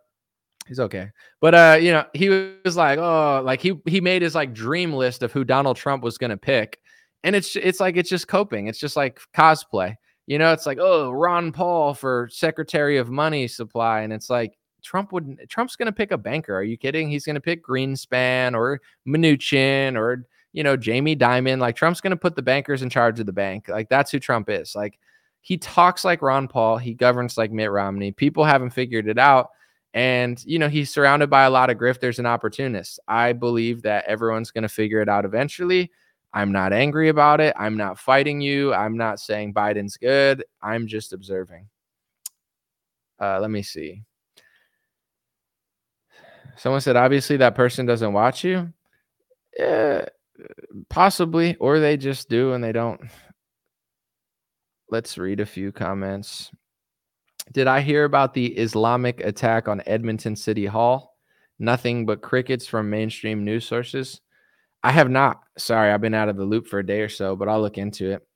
he's 0.67 0.81
okay. 0.81 1.11
But 1.41 1.55
uh, 1.55 1.79
you 1.81 1.93
know, 1.93 2.05
he 2.15 2.29
was 2.65 2.77
like, 2.77 2.99
oh, 2.99 3.43
like 3.45 3.61
he 3.61 3.81
he 3.87 4.01
made 4.01 4.23
his 4.23 4.35
like 4.35 4.53
dream 4.53 4.93
list 4.93 5.23
of 5.23 5.33
who 5.33 5.45
Donald 5.45 5.77
Trump 5.77 6.03
was 6.03 6.19
gonna 6.19 6.37
pick. 6.37 6.81
And 7.23 7.35
it's 7.35 7.57
it's 7.57 7.81
like 7.81 7.97
it's 7.97 8.11
just 8.11 8.29
coping. 8.29 8.67
It's 8.67 8.79
just 8.79 8.97
like 8.97 9.21
cosplay. 9.35 9.97
You 10.27 10.39
know, 10.39 10.53
it's 10.53 10.67
like, 10.67 10.79
oh, 10.81 11.11
Ron 11.11 11.53
Paul 11.53 11.95
for 11.95 12.29
Secretary 12.33 12.97
of 12.97 13.11
Money 13.11 13.47
Supply. 13.47 14.01
And 14.01 14.13
it's 14.13 14.31
like 14.31 14.59
Trump 14.83 15.13
would 15.13 15.39
Trump's 15.49 15.77
gonna 15.77 15.93
pick 15.93 16.13
a 16.13 16.19
banker. 16.19 16.55
Are 16.55 16.63
you 16.63 16.77
kidding? 16.77 17.09
He's 17.09 17.27
gonna 17.27 17.41
pick 17.41 17.65
Greenspan 17.65 18.55
or 18.55 18.81
Mnuchin 19.07 19.97
or 19.97 20.27
you 20.55 20.63
know, 20.63 20.77
Jamie 20.77 21.17
Dimon. 21.17 21.59
Like 21.59 21.77
Trump's 21.77 22.01
to 22.01 22.17
put 22.17 22.37
the 22.37 22.43
bankers 22.43 22.83
in 22.83 22.89
charge 22.89 23.21
of 23.21 23.27
the 23.27 23.33
bank. 23.33 23.69
Like 23.69 23.89
that's 23.89 24.11
who 24.11 24.21
Trump 24.21 24.49
is. 24.49 24.75
Like 24.75 24.99
he 25.41 25.59
talks 25.59 26.05
like 26.05 26.23
Ron 26.23 26.49
Paul. 26.49 26.79
He 26.79 26.95
governs 26.95 27.37
like 27.37 27.51
Mitt 27.51 27.71
Romney. 27.71 28.13
People 28.13 28.45
haven't 28.45 28.71
figured 28.71 29.09
it 29.09 29.19
out. 29.19 29.51
And, 29.95 30.45
you 30.45 30.59
know, 30.59 30.69
he's 30.69 30.93
surrounded 30.93 31.31
by 31.31 31.45
a 31.45 31.51
lot 31.51 31.71
of 31.71 31.79
grifters 31.79 32.19
and 32.19 32.27
opportunists. 32.27 32.99
I 33.09 33.33
believe 33.33 33.83
that 33.83 34.05
everyone's 34.07 34.51
going 34.51 34.63
to 34.63 34.69
figure 34.69 35.01
it 35.01 35.09
out 35.09 35.25
eventually. 35.25 35.91
I'm 36.33 36.51
not 36.51 36.73
angry 36.73 37.09
about 37.09 37.41
it. 37.41 37.55
I'm 37.57 37.77
not 37.77 37.99
fighting 37.99 38.41
you. 38.41 38.75
I'm 38.75 38.97
not 38.97 39.21
saying 39.21 39.55
Biden's 39.55 39.97
good. 39.97 40.45
I'm 40.61 40.89
just 40.89 41.13
observing. 41.13 41.69
Uh, 43.21 43.39
let 43.41 43.51
me 43.51 43.63
see. 43.63 44.03
Someone 46.57 46.81
said, 46.81 46.97
obviously, 46.97 47.37
that 47.37 47.55
person 47.55 47.87
doesn't 47.87 48.13
watch 48.13 48.43
you. 48.43 48.73
Yeah, 49.57 50.07
Possibly, 50.89 51.57
or 51.57 51.79
they 51.79 51.97
just 51.97 52.29
do 52.29 52.53
and 52.53 52.63
they 52.63 52.73
don't. 52.73 53.01
Let's 54.91 55.17
read 55.17 55.41
a 55.41 55.47
few 55.47 55.73
comments. 55.73 56.51
Did 57.53 57.67
I 57.67 57.81
hear 57.81 58.05
about 58.05 58.35
the 58.35 58.47
Islamic 58.47 59.21
attack 59.21 59.69
on 59.69 59.83
Edmonton 59.87 60.37
City 60.37 60.67
Hall? 60.67 61.17
Nothing 61.59 62.07
but 62.07 62.23
crickets 62.23 62.67
from 62.67 62.91
mainstream 62.91 63.45
news 63.45 63.67
sources. 63.67 64.21
I 64.83 64.93
have 64.93 65.11
not. 65.11 65.41
Sorry, 65.57 65.91
I've 65.91 66.01
been 66.01 66.15
out 66.15 66.29
of 66.29 66.37
the 66.37 66.45
loop 66.45 66.67
for 66.67 66.79
a 66.79 66.87
day 66.87 67.01
or 67.01 67.09
so, 67.09 67.37
but 67.37 67.49
I'll 67.49 67.61
look 67.61 67.79
into 67.79 68.11
it. 68.11 68.27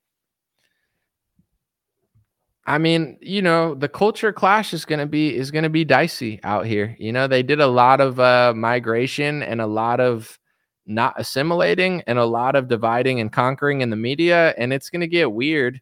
I 2.65 2.77
mean, 2.77 3.17
you 3.19 3.41
know, 3.41 3.73
the 3.73 3.89
culture 3.89 4.31
clash 4.31 4.73
is 4.73 4.85
going 4.85 4.99
to 4.99 5.07
be 5.07 5.35
is 5.35 5.49
going 5.49 5.63
to 5.63 5.69
be 5.69 5.83
dicey 5.83 6.39
out 6.43 6.67
here. 6.67 6.95
You 6.99 7.11
know, 7.11 7.27
they 7.27 7.41
did 7.41 7.59
a 7.59 7.67
lot 7.67 7.99
of 7.99 8.19
uh 8.19 8.53
migration 8.55 9.41
and 9.41 9.59
a 9.59 9.67
lot 9.67 9.99
of 9.99 10.37
not 10.85 11.15
assimilating 11.17 12.03
and 12.07 12.19
a 12.19 12.25
lot 12.25 12.55
of 12.55 12.67
dividing 12.67 13.19
and 13.19 13.31
conquering 13.31 13.81
in 13.81 13.89
the 13.89 13.95
media. 13.95 14.53
And 14.57 14.71
it's 14.71 14.89
going 14.89 15.01
to 15.01 15.07
get 15.07 15.31
weird 15.31 15.81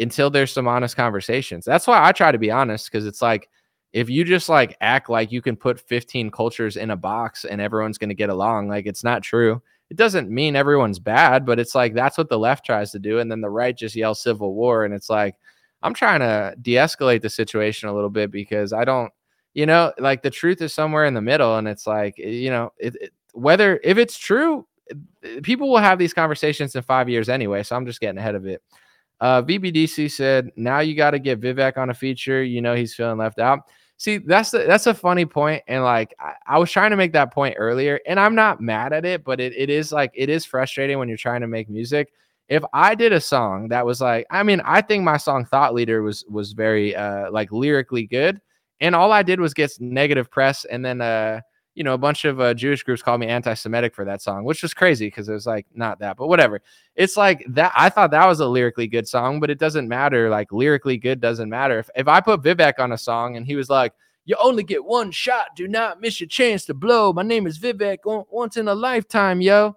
until 0.00 0.30
there's 0.30 0.52
some 0.52 0.68
honest 0.68 0.96
conversations. 0.96 1.64
That's 1.64 1.86
why 1.86 2.04
I 2.04 2.12
try 2.12 2.32
to 2.32 2.38
be 2.38 2.50
honest 2.50 2.90
because 2.90 3.06
it's 3.06 3.22
like, 3.22 3.48
if 3.92 4.08
you 4.08 4.24
just 4.24 4.48
like 4.48 4.76
act 4.80 5.10
like 5.10 5.30
you 5.30 5.42
can 5.42 5.56
put 5.56 5.78
15 5.78 6.30
cultures 6.30 6.76
in 6.76 6.90
a 6.90 6.96
box 6.96 7.44
and 7.44 7.60
everyone's 7.60 7.98
going 7.98 8.08
to 8.08 8.14
get 8.14 8.30
along, 8.30 8.68
like 8.68 8.86
it's 8.86 9.04
not 9.04 9.22
true. 9.22 9.60
It 9.90 9.96
doesn't 9.96 10.30
mean 10.30 10.56
everyone's 10.56 10.98
bad, 10.98 11.44
but 11.44 11.58
it's 11.58 11.74
like 11.74 11.92
that's 11.92 12.16
what 12.16 12.30
the 12.30 12.38
left 12.38 12.64
tries 12.64 12.90
to 12.92 12.98
do. 12.98 13.18
And 13.18 13.30
then 13.30 13.42
the 13.42 13.50
right 13.50 13.76
just 13.76 13.94
yells 13.94 14.22
civil 14.22 14.54
war. 14.54 14.84
And 14.86 14.94
it's 14.94 15.10
like, 15.10 15.36
I'm 15.82 15.92
trying 15.92 16.20
to 16.20 16.54
de 16.62 16.74
escalate 16.74 17.20
the 17.20 17.28
situation 17.28 17.88
a 17.88 17.94
little 17.94 18.08
bit 18.08 18.30
because 18.30 18.72
I 18.72 18.84
don't, 18.84 19.12
you 19.52 19.66
know, 19.66 19.92
like 19.98 20.22
the 20.22 20.30
truth 20.30 20.62
is 20.62 20.72
somewhere 20.72 21.04
in 21.04 21.12
the 21.12 21.20
middle. 21.20 21.58
And 21.58 21.68
it's 21.68 21.86
like, 21.86 22.16
you 22.16 22.48
know, 22.48 22.72
it, 22.78 22.96
it 22.98 23.12
whether 23.34 23.78
if 23.84 23.98
it's 23.98 24.16
true, 24.16 24.66
eh, 24.90 25.40
people 25.42 25.68
will 25.70 25.78
have 25.78 25.98
these 25.98 26.14
conversations 26.14 26.74
in 26.74 26.82
five 26.82 27.10
years 27.10 27.28
anyway. 27.28 27.62
So 27.62 27.76
I'm 27.76 27.84
just 27.84 28.00
getting 28.00 28.18
ahead 28.18 28.34
of 28.34 28.46
it. 28.46 28.62
Uh, 29.22 29.40
VBDC 29.40 30.10
said, 30.10 30.50
now 30.56 30.80
you 30.80 30.96
got 30.96 31.12
to 31.12 31.20
get 31.20 31.40
Vivek 31.40 31.78
on 31.78 31.90
a 31.90 31.94
feature. 31.94 32.42
You 32.42 32.60
know 32.60 32.74
he's 32.74 32.92
feeling 32.92 33.18
left 33.18 33.38
out. 33.38 33.60
See, 33.96 34.18
that's 34.18 34.50
the, 34.50 34.64
that's 34.66 34.88
a 34.88 34.94
funny 34.94 35.24
point, 35.24 35.62
and 35.68 35.84
like 35.84 36.12
I, 36.18 36.32
I, 36.44 36.58
was 36.58 36.72
trying 36.72 36.90
to 36.90 36.96
make 36.96 37.12
that 37.12 37.32
point 37.32 37.54
earlier, 37.56 38.00
and 38.04 38.18
I'm 38.18 38.34
not 38.34 38.60
mad 38.60 38.92
at 38.92 39.04
it, 39.04 39.22
but 39.22 39.40
it, 39.40 39.52
it 39.56 39.70
is 39.70 39.92
like 39.92 40.10
it 40.14 40.28
is 40.28 40.44
frustrating 40.44 40.98
when 40.98 41.06
you're 41.06 41.16
trying 41.16 41.40
to 41.42 41.46
make 41.46 41.70
music. 41.70 42.12
If 42.48 42.64
I 42.74 42.96
did 42.96 43.12
a 43.12 43.20
song 43.20 43.68
that 43.68 43.86
was 43.86 44.00
like, 44.00 44.26
I 44.28 44.42
mean, 44.42 44.60
I 44.64 44.80
think 44.80 45.04
my 45.04 45.18
song 45.18 45.44
"Thought 45.44 45.72
Leader" 45.72 46.02
was 46.02 46.24
was 46.28 46.52
very 46.52 46.96
uh 46.96 47.30
like 47.30 47.52
lyrically 47.52 48.08
good, 48.08 48.40
and 48.80 48.96
all 48.96 49.12
I 49.12 49.22
did 49.22 49.38
was 49.38 49.54
get 49.54 49.70
negative 49.78 50.28
press, 50.32 50.64
and 50.64 50.84
then 50.84 51.00
uh 51.00 51.42
you 51.74 51.84
know, 51.84 51.94
a 51.94 51.98
bunch 51.98 52.24
of 52.24 52.40
uh, 52.40 52.52
Jewish 52.54 52.82
groups 52.82 53.02
called 53.02 53.20
me 53.20 53.28
anti-Semitic 53.28 53.94
for 53.94 54.04
that 54.04 54.20
song, 54.20 54.44
which 54.44 54.62
was 54.62 54.74
crazy 54.74 55.06
because 55.06 55.28
it 55.28 55.32
was 55.32 55.46
like 55.46 55.66
not 55.74 55.98
that, 56.00 56.16
but 56.16 56.28
whatever. 56.28 56.60
It's 56.96 57.16
like 57.16 57.44
that. 57.48 57.72
I 57.74 57.88
thought 57.88 58.10
that 58.10 58.26
was 58.26 58.40
a 58.40 58.46
lyrically 58.46 58.86
good 58.86 59.08
song, 59.08 59.40
but 59.40 59.50
it 59.50 59.58
doesn't 59.58 59.88
matter. 59.88 60.28
Like 60.28 60.52
lyrically 60.52 60.98
good 60.98 61.20
doesn't 61.20 61.48
matter. 61.48 61.78
If 61.78 61.90
if 61.96 62.08
I 62.08 62.20
put 62.20 62.42
Vivek 62.42 62.78
on 62.78 62.92
a 62.92 62.98
song 62.98 63.36
and 63.36 63.46
he 63.46 63.56
was 63.56 63.70
like, 63.70 63.94
"You 64.26 64.36
only 64.42 64.64
get 64.64 64.84
one 64.84 65.10
shot, 65.10 65.56
do 65.56 65.66
not 65.66 66.00
miss 66.00 66.20
your 66.20 66.28
chance 66.28 66.66
to 66.66 66.74
blow." 66.74 67.12
My 67.12 67.22
name 67.22 67.46
is 67.46 67.58
Vivek, 67.58 67.98
once 68.30 68.56
in 68.56 68.68
a 68.68 68.74
lifetime, 68.74 69.40
yo. 69.40 69.76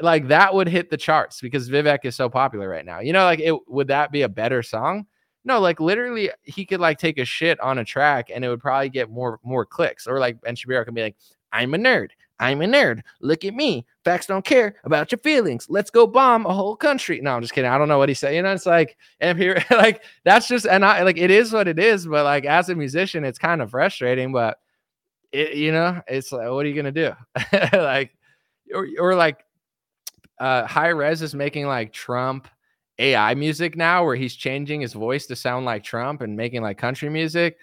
Like 0.00 0.28
that 0.28 0.54
would 0.54 0.68
hit 0.68 0.90
the 0.90 0.96
charts 0.96 1.40
because 1.40 1.70
Vivek 1.70 2.00
is 2.04 2.16
so 2.16 2.28
popular 2.28 2.68
right 2.68 2.84
now. 2.84 3.00
You 3.00 3.12
know, 3.12 3.24
like 3.24 3.40
it 3.40 3.54
would 3.68 3.88
that 3.88 4.12
be 4.12 4.22
a 4.22 4.28
better 4.28 4.62
song? 4.62 5.06
No, 5.44 5.60
like 5.60 5.80
literally, 5.80 6.30
he 6.42 6.64
could 6.64 6.80
like 6.80 6.98
take 6.98 7.18
a 7.18 7.24
shit 7.24 7.58
on 7.60 7.78
a 7.78 7.84
track 7.84 8.30
and 8.32 8.44
it 8.44 8.48
would 8.48 8.60
probably 8.60 8.88
get 8.88 9.10
more 9.10 9.40
more 9.42 9.66
clicks. 9.66 10.06
Or 10.06 10.18
like 10.18 10.40
Ben 10.40 10.54
Shapiro 10.54 10.84
can 10.84 10.94
be 10.94 11.02
like, 11.02 11.16
"I'm 11.52 11.74
a 11.74 11.78
nerd. 11.78 12.10
I'm 12.38 12.62
a 12.62 12.66
nerd. 12.66 13.02
Look 13.20 13.44
at 13.44 13.54
me. 13.54 13.84
Facts 14.04 14.26
don't 14.26 14.44
care 14.44 14.76
about 14.84 15.10
your 15.12 15.18
feelings. 15.18 15.66
Let's 15.68 15.90
go 15.90 16.06
bomb 16.06 16.46
a 16.46 16.52
whole 16.54 16.76
country." 16.76 17.20
No, 17.20 17.34
I'm 17.34 17.42
just 17.42 17.54
kidding. 17.54 17.70
I 17.70 17.78
don't 17.78 17.88
know 17.88 17.98
what 17.98 18.08
he 18.08 18.14
said. 18.14 18.34
You 18.34 18.42
know, 18.42 18.52
it's 18.52 18.66
like, 18.66 18.96
and 19.20 19.36
here, 19.38 19.64
like 19.70 20.04
that's 20.24 20.46
just, 20.46 20.66
and 20.66 20.84
I 20.84 21.02
like 21.02 21.18
it 21.18 21.30
is 21.30 21.52
what 21.52 21.66
it 21.68 21.78
is. 21.78 22.06
But 22.06 22.24
like 22.24 22.44
as 22.44 22.68
a 22.68 22.74
musician, 22.76 23.24
it's 23.24 23.38
kind 23.38 23.60
of 23.62 23.70
frustrating. 23.70 24.32
But 24.32 24.58
it, 25.32 25.54
you 25.56 25.72
know, 25.72 26.00
it's 26.06 26.30
like, 26.30 26.48
what 26.50 26.64
are 26.64 26.68
you 26.68 26.76
gonna 26.76 26.92
do? 26.92 27.12
like, 27.72 28.14
or 28.72 28.86
or 28.98 29.14
like, 29.16 29.44
uh, 30.38 30.66
Hi-Rez 30.66 31.22
is 31.22 31.34
making 31.34 31.66
like 31.66 31.92
Trump 31.92 32.48
AI 32.98 33.34
music 33.34 33.76
now 33.76 34.04
where 34.04 34.16
he's 34.16 34.34
changing 34.34 34.80
his 34.80 34.92
voice 34.92 35.26
to 35.26 35.36
sound 35.36 35.64
like 35.64 35.82
Trump 35.82 36.20
and 36.20 36.36
making 36.36 36.62
like 36.62 36.78
country 36.78 37.08
music. 37.08 37.56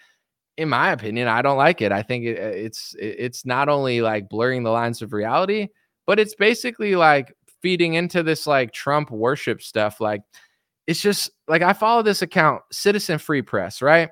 In 0.57 0.69
my 0.69 0.91
opinion, 0.91 1.27
I 1.27 1.41
don't 1.41 1.57
like 1.57 1.81
it. 1.81 1.91
I 1.91 2.01
think 2.03 2.25
it, 2.25 2.37
it's 2.37 2.95
it's 2.99 3.45
not 3.45 3.69
only 3.69 4.01
like 4.01 4.29
blurring 4.29 4.63
the 4.63 4.71
lines 4.71 5.01
of 5.01 5.13
reality, 5.13 5.69
but 6.05 6.19
it's 6.19 6.35
basically 6.35 6.95
like 6.95 7.33
feeding 7.61 7.93
into 7.93 8.23
this 8.23 8.45
like 8.47 8.73
Trump 8.73 9.11
worship 9.11 9.61
stuff. 9.61 10.01
Like 10.01 10.21
it's 10.87 11.01
just 11.01 11.31
like 11.47 11.61
I 11.61 11.73
follow 11.73 12.01
this 12.01 12.21
account, 12.21 12.63
Citizen 12.71 13.19
Free 13.19 13.41
Press, 13.41 13.81
right? 13.81 14.09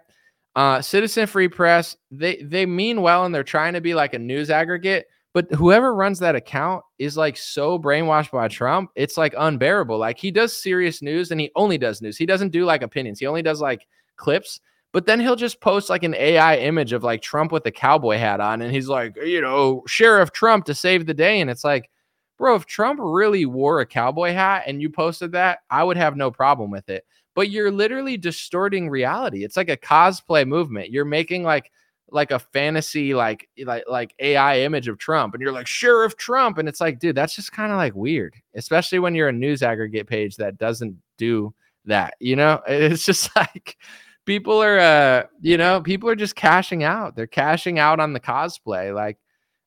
Uh, 0.55 0.81
Citizen 0.81 1.27
Free 1.27 1.47
Press, 1.47 1.97
they 2.11 2.37
they 2.37 2.65
mean 2.65 3.01
well 3.01 3.25
and 3.25 3.35
they're 3.35 3.43
trying 3.43 3.73
to 3.73 3.81
be 3.81 3.93
like 3.93 4.13
a 4.13 4.19
news 4.19 4.49
aggregate, 4.49 5.07
but 5.37 5.51
whoever 5.51 5.93
runs 5.93 6.17
that 6.17 6.33
account 6.33 6.83
is 6.97 7.15
like 7.15 7.37
so 7.37 7.77
brainwashed 7.77 8.31
by 8.31 8.47
Trump, 8.47 8.89
it's 8.95 9.17
like 9.17 9.35
unbearable. 9.37 9.99
Like 9.99 10.17
he 10.17 10.31
does 10.31 10.57
serious 10.57 11.03
news 11.03 11.29
and 11.29 11.39
he 11.39 11.51
only 11.55 11.77
does 11.77 12.01
news. 12.01 12.17
He 12.17 12.25
doesn't 12.25 12.49
do 12.49 12.65
like 12.65 12.81
opinions. 12.81 13.19
He 13.19 13.27
only 13.27 13.43
does 13.43 13.61
like 13.61 13.85
clips. 14.15 14.61
But 14.93 15.05
then 15.05 15.19
he'll 15.19 15.35
just 15.35 15.61
post 15.61 15.91
like 15.91 16.01
an 16.01 16.15
AI 16.15 16.55
image 16.57 16.91
of 16.91 17.03
like 17.03 17.21
Trump 17.21 17.51
with 17.51 17.63
a 17.67 17.71
cowboy 17.71 18.17
hat 18.17 18.39
on, 18.39 18.63
and 18.63 18.73
he's 18.73 18.87
like, 18.87 19.15
you 19.17 19.39
know, 19.39 19.83
Sheriff 19.85 20.31
Trump 20.31 20.65
to 20.65 20.73
save 20.73 21.05
the 21.05 21.13
day. 21.13 21.39
And 21.39 21.51
it's 21.51 21.63
like, 21.63 21.91
bro, 22.39 22.55
if 22.55 22.65
Trump 22.65 22.99
really 22.99 23.45
wore 23.45 23.81
a 23.81 23.85
cowboy 23.85 24.33
hat 24.33 24.63
and 24.65 24.81
you 24.81 24.89
posted 24.89 25.33
that, 25.33 25.59
I 25.69 25.83
would 25.83 25.97
have 25.97 26.17
no 26.17 26.31
problem 26.31 26.71
with 26.71 26.89
it. 26.89 27.05
But 27.35 27.51
you're 27.51 27.69
literally 27.69 28.17
distorting 28.17 28.89
reality. 28.89 29.43
It's 29.43 29.55
like 29.55 29.69
a 29.69 29.77
cosplay 29.77 30.47
movement. 30.47 30.89
You're 30.89 31.05
making 31.05 31.43
like 31.43 31.71
like 32.09 32.31
a 32.31 32.39
fantasy 32.39 33.13
like 33.13 33.49
like 33.65 33.83
like 33.87 34.13
AI 34.19 34.59
image 34.59 34.87
of 34.87 34.97
Trump 34.97 35.33
and 35.33 35.41
you're 35.41 35.51
like 35.51 35.67
Sheriff 35.67 36.15
Trump 36.15 36.57
and 36.57 36.69
it's 36.69 36.79
like 36.79 36.99
dude 36.99 37.15
that's 37.15 37.35
just 37.35 37.51
kind 37.51 37.71
of 37.71 37.77
like 37.77 37.95
weird 37.95 38.35
especially 38.55 38.99
when 38.99 39.13
you're 39.13 39.27
a 39.27 39.33
news 39.33 39.61
aggregate 39.61 40.07
page 40.07 40.37
that 40.37 40.57
doesn't 40.57 40.95
do 41.17 41.53
that 41.85 42.13
you 42.19 42.35
know? 42.35 42.61
It's 42.67 43.05
just 43.05 43.35
like 43.35 43.77
people 44.25 44.61
are 44.61 44.79
uh 44.79 45.23
you 45.41 45.57
know 45.57 45.81
people 45.81 46.09
are 46.09 46.15
just 46.15 46.35
cashing 46.35 46.83
out 46.83 47.15
they're 47.15 47.27
cashing 47.27 47.77
out 47.79 47.99
on 47.99 48.13
the 48.13 48.19
cosplay 48.19 48.93
like 48.93 49.17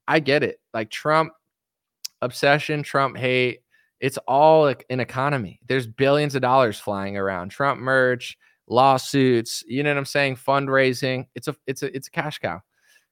I 0.09 0.21
get 0.21 0.43
it 0.43 0.61
like 0.73 0.91
Trump 0.91 1.33
obsession 2.23 2.83
Trump 2.83 3.17
hate 3.19 3.61
it's 4.01 4.19
all 4.27 4.63
like 4.63 4.87
an 4.89 5.01
economy 5.01 5.61
there's 5.67 5.87
billions 5.87 6.35
of 6.35 6.43
dollars 6.43 6.79
flying 6.81 7.19
around 7.19 7.51
Trump 7.51 7.81
merch 7.81 8.39
lawsuits, 8.71 9.63
you 9.67 9.83
know 9.83 9.91
what 9.91 9.99
I'm 9.99 10.05
saying, 10.07 10.37
fundraising. 10.37 11.27
It's 11.35 11.49
a 11.49 11.57
it's 11.67 11.83
a 11.83 11.95
it's 11.95 12.09
a 12.09 12.11
cash 12.11 12.39
cow. 12.39 12.61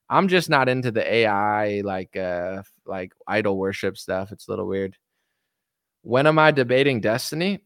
I'm 0.08 0.28
just 0.28 0.48
not 0.48 0.68
into 0.68 0.90
the 0.90 1.12
AI 1.12 1.82
like 1.82 2.16
uh 2.16 2.62
like 2.86 3.12
idol 3.26 3.58
worship 3.58 3.98
stuff. 3.98 4.32
It's 4.32 4.48
a 4.48 4.50
little 4.50 4.66
weird. 4.66 4.96
When 6.02 6.26
am 6.26 6.38
I 6.38 6.52
debating 6.52 7.00
Destiny? 7.00 7.60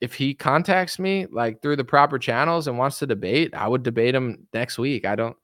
If 0.00 0.14
he 0.14 0.34
contacts 0.34 0.98
me 0.98 1.26
like 1.30 1.60
through 1.60 1.76
the 1.76 1.84
proper 1.84 2.18
channels 2.18 2.68
and 2.68 2.78
wants 2.78 3.00
to 3.00 3.06
debate, 3.06 3.54
I 3.54 3.66
would 3.68 3.82
debate 3.82 4.14
him 4.14 4.46
next 4.54 4.78
week. 4.78 5.04
I 5.04 5.16
don't 5.16 5.36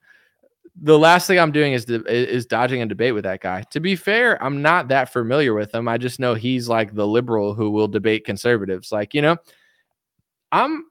the 0.83 0.99
last 0.99 1.27
thing 1.27 1.39
I'm 1.39 1.53
doing 1.53 1.73
is 1.73 1.87
is 1.87 2.47
dodging 2.47 2.83
a 2.83 2.87
debate 2.87 3.15
with 3.15 3.25
that 3.25 3.41
guy. 3.41 3.63
To 3.71 3.81
be 3.81 3.97
fair, 3.97 4.43
I'm 4.43 4.61
not 4.63 4.89
that 4.89 5.13
familiar 5.13 5.55
with 5.55 5.75
him. 5.75 5.89
I 5.89 5.97
just 5.97 6.21
know 6.21 6.35
he's 6.35 6.69
like 6.69 6.95
the 6.95 7.07
liberal 7.07 7.55
who 7.55 7.71
will 7.71 7.89
debate 7.89 8.27
conservatives. 8.27 8.93
Like, 8.93 9.15
you 9.15 9.23
know, 9.23 9.37
I'm 10.53 10.85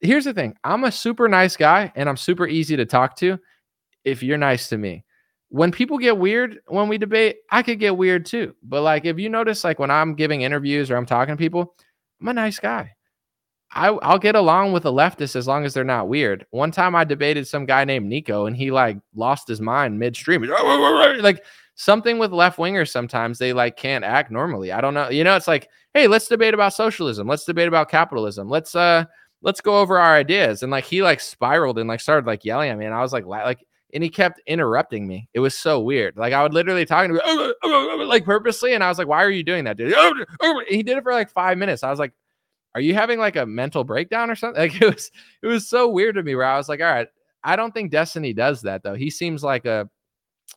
here's 0.00 0.24
the 0.24 0.34
thing 0.34 0.56
I'm 0.64 0.84
a 0.84 0.92
super 0.92 1.28
nice 1.28 1.56
guy 1.56 1.92
and 1.94 2.08
I'm 2.08 2.16
super 2.16 2.46
easy 2.46 2.76
to 2.76 2.86
talk 2.86 3.16
to 3.16 3.38
if 4.04 4.22
you're 4.22 4.38
nice 4.38 4.68
to 4.68 4.78
me. 4.78 5.04
When 5.50 5.72
people 5.72 5.98
get 5.98 6.18
weird 6.18 6.58
when 6.66 6.88
we 6.88 6.98
debate, 6.98 7.36
I 7.50 7.62
could 7.62 7.80
get 7.80 7.96
weird 7.96 8.26
too. 8.26 8.54
But 8.62 8.82
like 8.82 9.04
if 9.04 9.18
you 9.18 9.28
notice, 9.28 9.64
like 9.64 9.78
when 9.78 9.90
I'm 9.90 10.14
giving 10.14 10.42
interviews 10.42 10.90
or 10.90 10.96
I'm 10.96 11.06
talking 11.06 11.34
to 11.34 11.38
people, 11.38 11.74
I'm 12.20 12.28
a 12.28 12.32
nice 12.32 12.58
guy. 12.58 12.92
I, 13.72 13.88
I'll 13.88 14.18
get 14.18 14.34
along 14.34 14.72
with 14.72 14.86
a 14.86 14.90
leftist 14.90 15.36
as 15.36 15.46
long 15.46 15.64
as 15.64 15.74
they're 15.74 15.84
not 15.84 16.08
weird. 16.08 16.46
One 16.50 16.70
time 16.70 16.94
I 16.94 17.04
debated 17.04 17.46
some 17.46 17.66
guy 17.66 17.84
named 17.84 18.06
Nico 18.06 18.46
and 18.46 18.56
he 18.56 18.70
like 18.70 18.98
lost 19.14 19.48
his 19.48 19.60
mind 19.60 19.98
midstream. 19.98 20.42
Like 21.22 21.44
something 21.74 22.18
with 22.18 22.32
left 22.32 22.58
wingers 22.58 22.90
sometimes 22.90 23.38
they 23.38 23.52
like 23.52 23.76
can't 23.76 24.04
act 24.04 24.30
normally. 24.30 24.72
I 24.72 24.80
don't 24.80 24.94
know. 24.94 25.10
You 25.10 25.22
know, 25.22 25.36
it's 25.36 25.48
like, 25.48 25.68
hey, 25.92 26.06
let's 26.06 26.28
debate 26.28 26.54
about 26.54 26.74
socialism. 26.74 27.28
Let's 27.28 27.44
debate 27.44 27.68
about 27.68 27.90
capitalism. 27.90 28.48
Let's 28.48 28.74
uh 28.74 29.04
let's 29.42 29.60
go 29.60 29.78
over 29.80 29.98
our 29.98 30.14
ideas. 30.16 30.62
And 30.62 30.72
like 30.72 30.84
he 30.84 31.02
like 31.02 31.20
spiraled 31.20 31.78
and 31.78 31.88
like 31.88 32.00
started 32.00 32.26
like 32.26 32.44
yelling 32.44 32.70
at 32.70 32.78
me. 32.78 32.86
And 32.86 32.94
I 32.94 33.02
was 33.02 33.12
like, 33.12 33.26
like, 33.26 33.64
and 33.94 34.02
he 34.02 34.10
kept 34.10 34.40
interrupting 34.46 35.06
me. 35.06 35.28
It 35.32 35.40
was 35.40 35.54
so 35.54 35.80
weird. 35.80 36.16
Like 36.16 36.32
I 36.32 36.42
would 36.42 36.52
literally 36.52 36.84
talking 36.84 37.14
to 37.14 37.54
him 37.62 38.08
like 38.08 38.24
purposely. 38.24 38.74
And 38.74 38.84
I 38.84 38.88
was 38.88 38.98
like, 38.98 39.08
why 39.08 39.22
are 39.22 39.30
you 39.30 39.44
doing 39.44 39.64
that, 39.64 39.76
dude? 39.76 39.94
He 40.68 40.82
did 40.82 40.98
it 40.98 41.02
for 41.02 41.12
like 41.12 41.30
five 41.30 41.56
minutes. 41.56 41.82
I 41.82 41.90
was 41.90 41.98
like, 41.98 42.12
are 42.74 42.80
you 42.80 42.94
having 42.94 43.18
like 43.18 43.36
a 43.36 43.46
mental 43.46 43.84
breakdown 43.84 44.30
or 44.30 44.36
something? 44.36 44.60
Like 44.70 44.80
it 44.80 44.94
was, 44.94 45.10
it 45.42 45.46
was 45.46 45.68
so 45.68 45.88
weird 45.88 46.16
to 46.16 46.22
me 46.22 46.34
where 46.34 46.44
I 46.44 46.56
was 46.56 46.68
like, 46.68 46.80
all 46.80 46.86
right, 46.86 47.08
I 47.42 47.56
don't 47.56 47.72
think 47.72 47.90
Destiny 47.90 48.32
does 48.32 48.62
that 48.62 48.82
though. 48.82 48.94
He 48.94 49.10
seems 49.10 49.42
like 49.42 49.64
a 49.64 49.88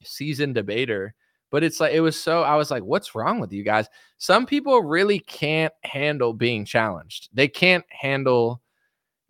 seasoned 0.03 0.55
debater 0.55 1.13
but 1.51 1.63
it's 1.63 1.79
like 1.79 1.93
it 1.93 1.99
was 1.99 2.19
so 2.19 2.41
I 2.41 2.55
was 2.55 2.71
like, 2.71 2.81
what's 2.81 3.13
wrong 3.13 3.39
with 3.39 3.51
you 3.51 3.63
guys? 3.63 3.87
Some 4.17 4.45
people 4.45 4.81
really 4.81 5.19
can't 5.19 5.73
handle 5.83 6.33
being 6.33 6.65
challenged. 6.65 7.29
They 7.33 7.49
can't 7.49 7.85
handle 7.89 8.60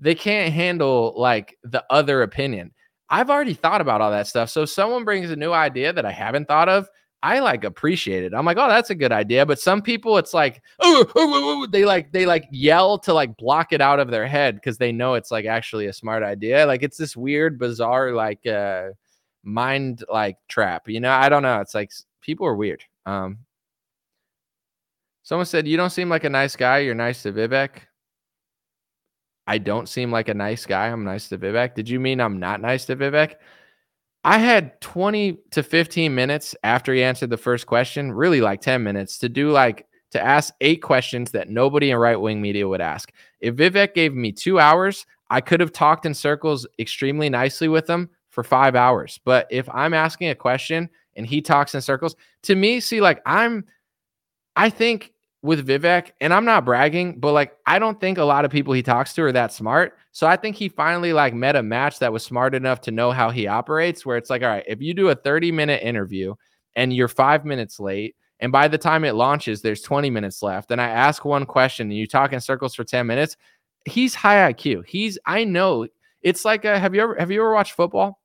they 0.01 0.15
can't 0.15 0.51
handle 0.51 1.13
like 1.15 1.57
the 1.63 1.85
other 1.89 2.23
opinion. 2.23 2.71
I've 3.09 3.29
already 3.29 3.53
thought 3.53 3.81
about 3.81 4.01
all 4.01 4.11
that 4.11 4.27
stuff. 4.27 4.49
So 4.49 4.63
if 4.63 4.69
someone 4.69 5.05
brings 5.05 5.29
a 5.29 5.35
new 5.35 5.53
idea 5.53 5.93
that 5.93 6.05
I 6.05 6.11
haven't 6.11 6.47
thought 6.47 6.69
of, 6.69 6.89
I 7.23 7.39
like 7.39 7.63
appreciate 7.63 8.23
it. 8.23 8.33
I'm 8.33 8.45
like, 8.45 8.57
oh, 8.57 8.67
that's 8.67 8.89
a 8.89 8.95
good 8.95 9.11
idea. 9.11 9.45
But 9.45 9.59
some 9.59 9.81
people, 9.81 10.17
it's 10.17 10.33
like, 10.33 10.63
oh, 10.79 11.05
oh, 11.15 11.63
oh, 11.63 11.67
they 11.67 11.85
like 11.85 12.11
they 12.11 12.25
like 12.25 12.45
yell 12.51 12.97
to 12.99 13.13
like 13.13 13.37
block 13.37 13.73
it 13.73 13.81
out 13.81 13.99
of 13.99 14.09
their 14.09 14.25
head 14.27 14.55
because 14.55 14.79
they 14.79 14.91
know 14.91 15.13
it's 15.13 15.29
like 15.29 15.45
actually 15.45 15.85
a 15.85 15.93
smart 15.93 16.23
idea. 16.23 16.65
Like 16.65 16.81
it's 16.81 16.97
this 16.97 17.15
weird, 17.15 17.59
bizarre, 17.59 18.13
like 18.13 18.45
uh 18.47 18.89
mind 19.43 20.03
like 20.11 20.37
trap. 20.47 20.89
You 20.89 20.99
know, 20.99 21.11
I 21.11 21.29
don't 21.29 21.43
know. 21.43 21.61
It's 21.61 21.75
like 21.75 21.91
people 22.21 22.47
are 22.47 22.55
weird. 22.55 22.83
Um 23.05 23.39
someone 25.21 25.45
said, 25.45 25.67
You 25.67 25.77
don't 25.77 25.91
seem 25.91 26.09
like 26.09 26.23
a 26.23 26.29
nice 26.29 26.55
guy. 26.55 26.79
You're 26.79 26.95
nice 26.95 27.21
to 27.23 27.31
Vivek. 27.31 27.81
I 29.51 29.57
don't 29.57 29.89
seem 29.89 30.13
like 30.13 30.29
a 30.29 30.33
nice 30.33 30.65
guy. 30.65 30.87
I'm 30.87 31.03
nice 31.03 31.27
to 31.27 31.37
Vivek. 31.37 31.75
Did 31.75 31.89
you 31.89 31.99
mean 31.99 32.21
I'm 32.21 32.39
not 32.39 32.61
nice 32.61 32.85
to 32.85 32.95
Vivek? 32.95 33.35
I 34.23 34.37
had 34.37 34.79
20 34.79 35.39
to 35.51 35.61
15 35.61 36.15
minutes 36.15 36.55
after 36.63 36.93
he 36.93 37.03
answered 37.03 37.31
the 37.31 37.35
first 37.35 37.67
question, 37.67 38.13
really 38.13 38.39
like 38.39 38.61
10 38.61 38.81
minutes 38.81 39.17
to 39.17 39.27
do 39.27 39.51
like 39.51 39.87
to 40.11 40.23
ask 40.23 40.53
eight 40.61 40.81
questions 40.81 41.31
that 41.31 41.49
nobody 41.49 41.91
in 41.91 41.97
right 41.97 42.15
wing 42.15 42.41
media 42.41 42.65
would 42.65 42.79
ask. 42.79 43.11
If 43.41 43.57
Vivek 43.57 43.93
gave 43.93 44.13
me 44.13 44.31
two 44.31 44.57
hours, 44.57 45.05
I 45.29 45.41
could 45.41 45.59
have 45.59 45.73
talked 45.73 46.05
in 46.05 46.13
circles 46.13 46.65
extremely 46.79 47.29
nicely 47.29 47.67
with 47.67 47.89
him 47.89 48.09
for 48.29 48.45
five 48.45 48.73
hours. 48.73 49.19
But 49.25 49.47
if 49.51 49.67
I'm 49.73 49.93
asking 49.93 50.29
a 50.29 50.35
question 50.35 50.89
and 51.17 51.27
he 51.27 51.41
talks 51.41 51.75
in 51.75 51.81
circles, 51.81 52.15
to 52.43 52.55
me, 52.55 52.79
see, 52.79 53.01
like 53.01 53.21
I'm, 53.25 53.65
I 54.55 54.69
think 54.69 55.11
with 55.43 55.67
Vivek, 55.67 56.11
and 56.21 56.33
I'm 56.33 56.45
not 56.45 56.65
bragging, 56.65 57.19
but 57.19 57.33
like 57.33 57.57
I 57.65 57.79
don't 57.79 57.99
think 57.99 58.17
a 58.17 58.23
lot 58.23 58.45
of 58.45 58.51
people 58.51 58.73
he 58.73 58.83
talks 58.83 59.13
to 59.13 59.23
are 59.23 59.31
that 59.31 59.51
smart. 59.51 59.97
So 60.11 60.27
I 60.27 60.35
think 60.35 60.55
he 60.55 60.69
finally 60.69 61.13
like 61.13 61.33
met 61.33 61.55
a 61.55 61.63
match 61.63 61.99
that 61.99 62.13
was 62.13 62.23
smart 62.23 62.53
enough 62.53 62.81
to 62.81 62.91
know 62.91 63.11
how 63.11 63.31
he 63.31 63.47
operates. 63.47 64.05
Where 64.05 64.17
it's 64.17 64.29
like, 64.29 64.43
all 64.43 64.49
right, 64.49 64.63
if 64.67 64.81
you 64.81 64.93
do 64.93 65.09
a 65.09 65.15
30 65.15 65.51
minute 65.51 65.81
interview 65.81 66.35
and 66.75 66.93
you're 66.93 67.07
five 67.07 67.43
minutes 67.43 67.79
late, 67.79 68.15
and 68.39 68.51
by 68.51 68.67
the 68.67 68.77
time 68.77 69.03
it 69.03 69.15
launches, 69.15 69.61
there's 69.61 69.81
20 69.81 70.09
minutes 70.09 70.43
left, 70.43 70.71
and 70.71 70.79
I 70.79 70.89
ask 70.89 71.25
one 71.25 71.45
question 71.45 71.87
and 71.89 71.97
you 71.97 72.07
talk 72.07 72.33
in 72.33 72.39
circles 72.39 72.75
for 72.75 72.83
10 72.83 73.07
minutes, 73.07 73.35
he's 73.85 74.13
high 74.13 74.53
IQ. 74.53 74.85
He's 74.85 75.17
I 75.25 75.43
know 75.43 75.87
it's 76.21 76.45
like 76.45 76.65
a, 76.65 76.77
have 76.77 76.93
you 76.93 77.01
ever 77.01 77.15
have 77.15 77.31
you 77.31 77.41
ever 77.41 77.53
watched 77.53 77.73
football? 77.73 78.19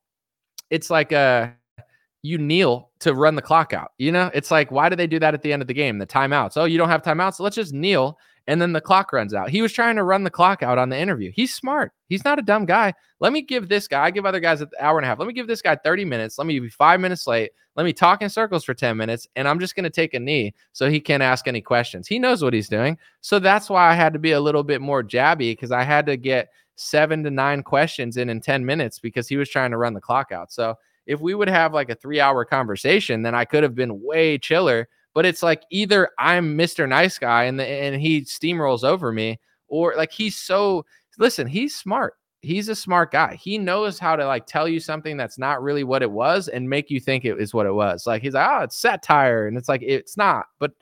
It's 0.69 0.91
like 0.91 1.13
a 1.13 1.55
you 2.27 2.39
kneel 2.39 2.91
to 3.01 3.15
run 3.15 3.37
the 3.37 3.43
clock 3.43 3.73
out. 3.73 3.93
You 3.99 4.13
know, 4.13 4.31
it's 4.35 4.51
like, 4.51 4.71
why 4.71 4.89
do 4.89 4.97
they 4.97 5.07
do 5.07 5.19
that 5.21 5.35
at 5.35 5.43
the 5.43 5.53
end 5.53 5.63
of 5.63 5.69
the 5.69 5.75
game? 5.75 5.99
The 5.99 6.07
timeouts. 6.07 6.57
Oh, 6.57 6.65
you 6.65 6.79
don't 6.79 6.89
have 6.89 7.03
timeouts. 7.03 7.35
So 7.35 7.45
let's 7.45 7.57
just 7.57 7.73
kneel 7.73 8.19
and 8.49 8.61
then 8.61 8.73
the 8.73 8.81
clock 8.81 9.13
runs 9.13 9.35
out. 9.35 9.51
He 9.51 9.61
was 9.61 9.73
trying 9.73 9.97
to 9.97 10.05
run 10.05 10.23
the 10.23 10.31
clock 10.31 10.63
out 10.63 10.79
on 10.79 10.89
the 10.89 10.99
interview. 10.99 11.33
He's 11.35 11.55
smart. 11.55 11.93
He's 12.09 12.25
not 12.25 12.39
a 12.39 12.43
dumb 12.43 12.65
guy. 12.65 12.95
Let 13.19 13.33
me 13.33 13.43
give 13.43 13.69
this 13.69 13.89
guy, 13.89 14.05
I 14.05 14.11
give 14.11 14.25
other 14.25 14.41
guys 14.41 14.61
an 14.61 14.71
hour 14.79 14.99
and 14.99 15.05
a 15.05 15.09
half. 15.09 15.19
Let 15.19 15.27
me 15.27 15.35
give 15.35 15.49
this 15.49 15.63
guy 15.63 15.77
30 15.77 16.05
minutes. 16.05 16.39
Let 16.39 16.47
me 16.47 16.59
be 16.61 16.69
five 16.69 17.01
minutes 17.01 17.27
late. 17.27 17.51
Let 17.75 17.85
me 17.85 17.93
talk 17.93 18.23
in 18.23 18.31
circles 18.31 18.65
for 18.65 18.73
10 18.73 18.97
minutes. 18.97 19.27
And 19.37 19.49
I'm 19.49 19.59
just 19.59 19.75
going 19.75 19.85
to 19.85 19.91
take 19.91 20.15
a 20.15 20.21
knee 20.21 20.55
so 20.73 20.89
he 20.89 21.01
can't 21.01 21.23
ask 21.23 21.49
any 21.49 21.61
questions. 21.61 22.07
He 22.07 22.19
knows 22.19 22.43
what 22.43 22.55
he's 22.55 22.69
doing. 22.69 22.99
So 23.21 23.39
that's 23.39 23.69
why 23.69 23.91
I 23.91 23.95
had 23.95 24.13
to 24.13 24.19
be 24.19 24.33
a 24.33 24.41
little 24.41 24.63
bit 24.63 24.81
more 24.81 25.03
jabby 25.03 25.53
because 25.53 25.73
I 25.73 25.83
had 25.83 26.07
to 26.07 26.17
get 26.17 26.49
seven 26.77 27.25
to 27.25 27.31
nine 27.31 27.63
questions 27.63 28.17
in 28.17 28.29
in 28.29 28.41
10 28.41 28.65
minutes 28.65 28.99
because 28.99 29.29
he 29.29 29.37
was 29.37 29.49
trying 29.49 29.73
to 29.73 29.79
run 29.79 29.95
the 29.95 30.01
clock 30.01 30.31
out. 30.31 30.53
So 30.53 30.77
if 31.07 31.21
we 31.21 31.35
would 31.35 31.49
have 31.49 31.73
like 31.73 31.91
a 31.91 31.95
three 31.95 32.21
hour 32.21 32.45
conversation, 32.45 33.23
then 33.23 33.35
I 33.35 33.45
could 33.45 33.63
have 33.63 33.75
been 33.75 34.03
way 34.03 34.39
chiller. 34.39 34.89
But 35.15 35.25
it's 35.25 35.43
like 35.43 35.63
either 35.71 36.11
I'm 36.19 36.59
Mr. 36.59 36.89
Nice 36.89 37.19
Guy 37.19 37.45
and 37.45 37.59
the, 37.59 37.67
and 37.67 38.01
he 38.01 38.23
steamrolls 38.23 38.85
over 38.85 39.13
me, 39.13 39.41
or 39.69 39.95
like 39.97 40.13
he's 40.13 40.37
so 40.37 40.85
listen, 41.19 41.47
he's 41.47 41.75
smart. 41.75 42.15
He's 42.43 42.69
a 42.69 42.77
smart 42.77 43.11
guy. 43.11 43.35
He 43.35 43.59
knows 43.59 43.99
how 43.99 44.15
to 44.15 44.27
like 44.27 44.47
tell 44.47 44.69
you 44.69 44.79
something 44.79 45.17
that's 45.17 45.39
not 45.39 45.63
really 45.63 45.85
what 45.85 46.03
it 46.03 46.11
was 46.11 46.49
and 46.49 46.69
make 46.69 46.91
you 46.91 47.01
think 47.01 47.25
it 47.25 47.41
is 47.41 47.55
what 47.55 47.67
it 47.67 47.73
was. 47.73 48.07
Like 48.07 48.23
he's 48.23 48.35
like, 48.35 48.49
oh, 48.49 48.63
it's 48.65 48.77
satire, 48.77 49.49
and 49.49 49.57
it's 49.57 49.69
like 49.69 49.83
it's 49.83 50.17
not. 50.17 50.47
But 50.59 50.73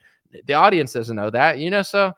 the 0.47 0.55
audience 0.55 0.93
doesn't 0.93 1.17
know 1.17 1.31
that, 1.31 1.59
you 1.59 1.71
know. 1.71 1.83
So 1.83 2.13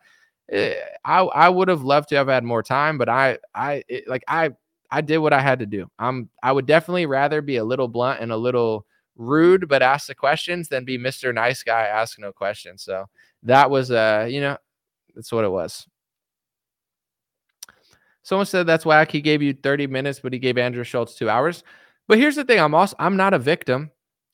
eh, 0.50 0.74
I 1.04 1.20
I 1.20 1.48
would 1.48 1.68
have 1.68 1.82
loved 1.82 2.08
to 2.10 2.16
have 2.16 2.28
had 2.28 2.44
more 2.44 2.62
time, 2.62 2.98
but 2.98 3.08
I 3.08 3.38
I 3.54 3.84
it, 3.88 4.08
like 4.08 4.24
I 4.26 4.50
I 4.90 5.00
did 5.00 5.18
what 5.18 5.32
I 5.32 5.40
had 5.40 5.58
to 5.60 5.66
do. 5.66 5.90
I'm 5.98 6.28
I 6.42 6.52
would 6.52 6.66
definitely 6.66 7.06
rather 7.06 7.42
be 7.42 7.56
a 7.56 7.64
little 7.64 7.88
blunt 7.88 8.20
and 8.20 8.32
a 8.32 8.36
little 8.36 8.86
rude, 9.16 9.68
but 9.68 9.82
ask 9.82 10.06
the 10.06 10.14
questions 10.14 10.68
than 10.68 10.84
be 10.84 10.98
Mr. 10.98 11.34
Nice 11.34 11.62
Guy, 11.62 11.82
ask 11.86 12.18
no 12.18 12.32
questions. 12.32 12.82
So 12.82 13.06
that 13.42 13.70
was 13.70 13.90
uh, 13.90 14.26
you 14.30 14.40
know, 14.40 14.56
that's 15.14 15.32
what 15.32 15.44
it 15.44 15.50
was. 15.50 15.86
Someone 18.22 18.46
said 18.46 18.66
that's 18.66 18.84
whack. 18.84 19.12
He 19.12 19.20
gave 19.20 19.40
you 19.40 19.54
30 19.54 19.86
minutes, 19.86 20.18
but 20.20 20.32
he 20.32 20.38
gave 20.38 20.58
Andrew 20.58 20.82
Schulz 20.82 21.14
two 21.14 21.30
hours. 21.30 21.62
But 22.08 22.18
here's 22.18 22.36
the 22.36 22.44
thing: 22.44 22.60
I'm 22.60 22.74
also 22.74 22.96
I'm 22.98 23.16
not 23.16 23.34
a 23.34 23.38
victim. 23.38 23.90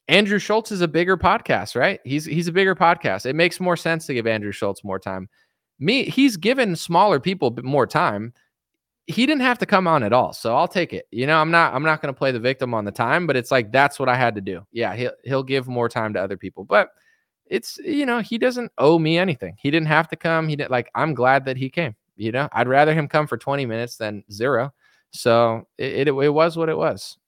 Andrew 0.09 0.39
Schulz 0.39 0.73
is 0.73 0.81
a 0.81 0.89
bigger 0.89 1.17
podcast, 1.17 1.77
right? 1.77 2.01
He's 2.05 2.25
he's 2.25 2.49
a 2.49 2.53
bigger 2.53 2.75
podcast. 2.75 3.27
It 3.27 3.37
makes 3.37 3.61
more 3.61 3.77
sense 3.77 4.07
to 4.07 4.15
give 4.15 4.27
Andrew 4.27 4.53
Schulz 4.53 4.83
more 4.83 4.99
time. 4.99 5.29
Me, 5.79 6.05
he's 6.05 6.37
given 6.37 6.77
smaller 6.77 7.19
people 7.19 7.57
more 7.63 7.87
time 7.87 8.33
he 9.07 9.27
didn't 9.27 9.43
have 9.43 9.59
to 9.59 9.67
come 9.67 9.87
on 9.87 10.03
at 10.03 10.13
all. 10.13 10.33
So 10.33 10.57
I'll 10.57 10.69
take 10.69 10.93
it. 10.93 11.07
You 11.11 11.27
know, 11.27 11.39
I'm 11.39 11.51
not 11.51 11.75
I'm 11.75 11.83
not 11.83 12.01
going 12.01 12.13
to 12.13 12.19
play 12.19 12.31
the 12.31 12.39
victim 12.39 12.75
on 12.75 12.85
the 12.85 12.93
time, 12.93 13.27
but 13.27 13.37
it's 13.37 13.51
like 13.51 13.73
that's 13.73 13.99
what 13.99 14.09
I 14.09 14.17
had 14.17 14.35
to 14.37 14.41
do. 14.41 14.67
Yeah, 14.73 14.95
he'll 14.95 15.13
he'll 15.25 15.43
give 15.43 15.69
more 15.69 15.89
time 15.89 16.13
to 16.15 16.23
other 16.23 16.37
people. 16.37 16.65
But 16.65 16.91
it's 17.47 17.79
you 17.79 18.07
know, 18.07 18.21
he 18.21 18.39
doesn't 18.39 18.71
owe 18.79 18.99
me 18.99 19.19
anything. 19.19 19.57
He 19.59 19.71
didn't 19.71 19.89
have 19.89 20.09
to 20.09 20.17
come. 20.17 20.49
He 20.49 20.57
didn't 20.57 20.71
like 20.71 20.91
I'm 20.95 21.15
glad 21.15 21.45
that 21.47 21.57
he 21.57 21.69
came. 21.69 21.97
You 22.17 22.33
know, 22.33 22.49
I'd 22.53 22.69
rather 22.69 22.95
him 22.95 23.09
come 23.09 23.27
for 23.27 23.37
20 23.37 23.67
minutes 23.67 23.97
than 23.97 24.23
zero. 24.31 24.73
So 25.11 25.67
it, 25.79 26.09
it, 26.09 26.09
it 26.09 26.31
was 26.31 26.57
what 26.57 26.69
it 26.69 26.77
was. 26.77 27.19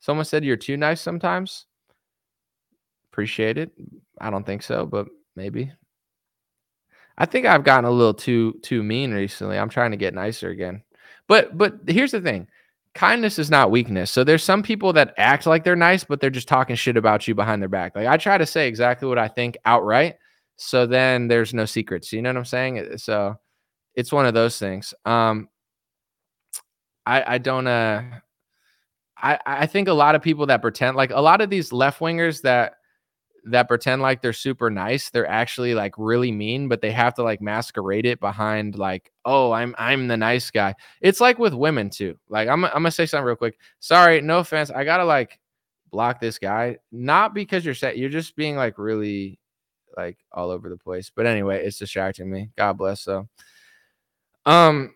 Someone 0.00 0.24
said 0.24 0.44
you're 0.44 0.56
too 0.56 0.76
nice 0.76 1.00
sometimes. 1.00 1.66
Appreciate 3.12 3.58
it. 3.58 3.70
I 4.20 4.30
don't 4.30 4.46
think 4.46 4.62
so, 4.62 4.86
but 4.86 5.06
maybe. 5.36 5.70
I 7.22 7.24
think 7.24 7.46
I've 7.46 7.62
gotten 7.62 7.84
a 7.84 7.90
little 7.92 8.12
too 8.12 8.58
too 8.64 8.82
mean 8.82 9.12
recently. 9.12 9.56
I'm 9.56 9.68
trying 9.68 9.92
to 9.92 9.96
get 9.96 10.12
nicer 10.12 10.50
again. 10.50 10.82
But 11.28 11.56
but 11.56 11.74
here's 11.86 12.10
the 12.10 12.20
thing. 12.20 12.48
Kindness 12.94 13.38
is 13.38 13.48
not 13.48 13.70
weakness. 13.70 14.10
So 14.10 14.24
there's 14.24 14.42
some 14.42 14.60
people 14.60 14.92
that 14.94 15.14
act 15.16 15.46
like 15.46 15.62
they're 15.62 15.76
nice, 15.76 16.02
but 16.02 16.20
they're 16.20 16.30
just 16.30 16.48
talking 16.48 16.74
shit 16.74 16.96
about 16.96 17.28
you 17.28 17.36
behind 17.36 17.62
their 17.62 17.68
back. 17.68 17.94
Like 17.94 18.08
I 18.08 18.16
try 18.16 18.38
to 18.38 18.44
say 18.44 18.66
exactly 18.66 19.06
what 19.06 19.20
I 19.20 19.28
think 19.28 19.56
outright. 19.64 20.16
So 20.56 20.84
then 20.84 21.28
there's 21.28 21.54
no 21.54 21.64
secrets. 21.64 22.12
You 22.12 22.22
know 22.22 22.30
what 22.30 22.38
I'm 22.38 22.44
saying? 22.44 22.98
So 22.98 23.36
it's 23.94 24.12
one 24.12 24.26
of 24.26 24.34
those 24.34 24.58
things. 24.58 24.92
Um 25.04 25.48
I 27.06 27.34
I 27.34 27.38
don't 27.38 27.68
uh 27.68 28.02
I 29.16 29.38
I 29.46 29.66
think 29.66 29.86
a 29.86 29.92
lot 29.92 30.16
of 30.16 30.22
people 30.22 30.46
that 30.46 30.60
pretend 30.60 30.96
like 30.96 31.12
a 31.12 31.22
lot 31.22 31.40
of 31.40 31.50
these 31.50 31.72
left 31.72 32.00
wingers 32.00 32.42
that 32.42 32.78
that 33.44 33.68
pretend 33.68 34.00
like 34.02 34.22
they're 34.22 34.32
super 34.32 34.70
nice 34.70 35.10
they're 35.10 35.28
actually 35.28 35.74
like 35.74 35.94
really 35.98 36.30
mean 36.30 36.68
but 36.68 36.80
they 36.80 36.92
have 36.92 37.14
to 37.14 37.22
like 37.22 37.40
masquerade 37.40 38.06
it 38.06 38.20
behind 38.20 38.78
like 38.78 39.10
oh 39.24 39.50
i'm 39.52 39.74
i'm 39.78 40.06
the 40.06 40.16
nice 40.16 40.50
guy. 40.50 40.74
It's 41.00 41.20
like 41.20 41.38
with 41.38 41.54
women 41.54 41.90
too 41.90 42.16
like 42.28 42.48
i'm, 42.48 42.64
I'm 42.64 42.72
gonna 42.72 42.90
say 42.90 43.06
something 43.06 43.26
real 43.26 43.36
quick. 43.36 43.58
Sorry 43.80 44.20
no 44.20 44.38
offense 44.38 44.70
i 44.70 44.84
gotta 44.84 45.04
like 45.04 45.38
block 45.90 46.20
this 46.20 46.38
guy. 46.38 46.78
Not 46.90 47.34
because 47.34 47.64
you're 47.64 47.74
set 47.74 47.98
you're 47.98 48.08
just 48.08 48.34
being 48.36 48.56
like 48.56 48.78
really 48.78 49.38
like 49.96 50.18
all 50.32 50.50
over 50.50 50.68
the 50.68 50.76
place 50.78 51.10
but 51.14 51.26
anyway 51.26 51.64
it's 51.64 51.78
distracting 51.78 52.30
me. 52.30 52.50
God 52.56 52.74
bless 52.74 53.02
so 53.02 53.28
um 54.46 54.94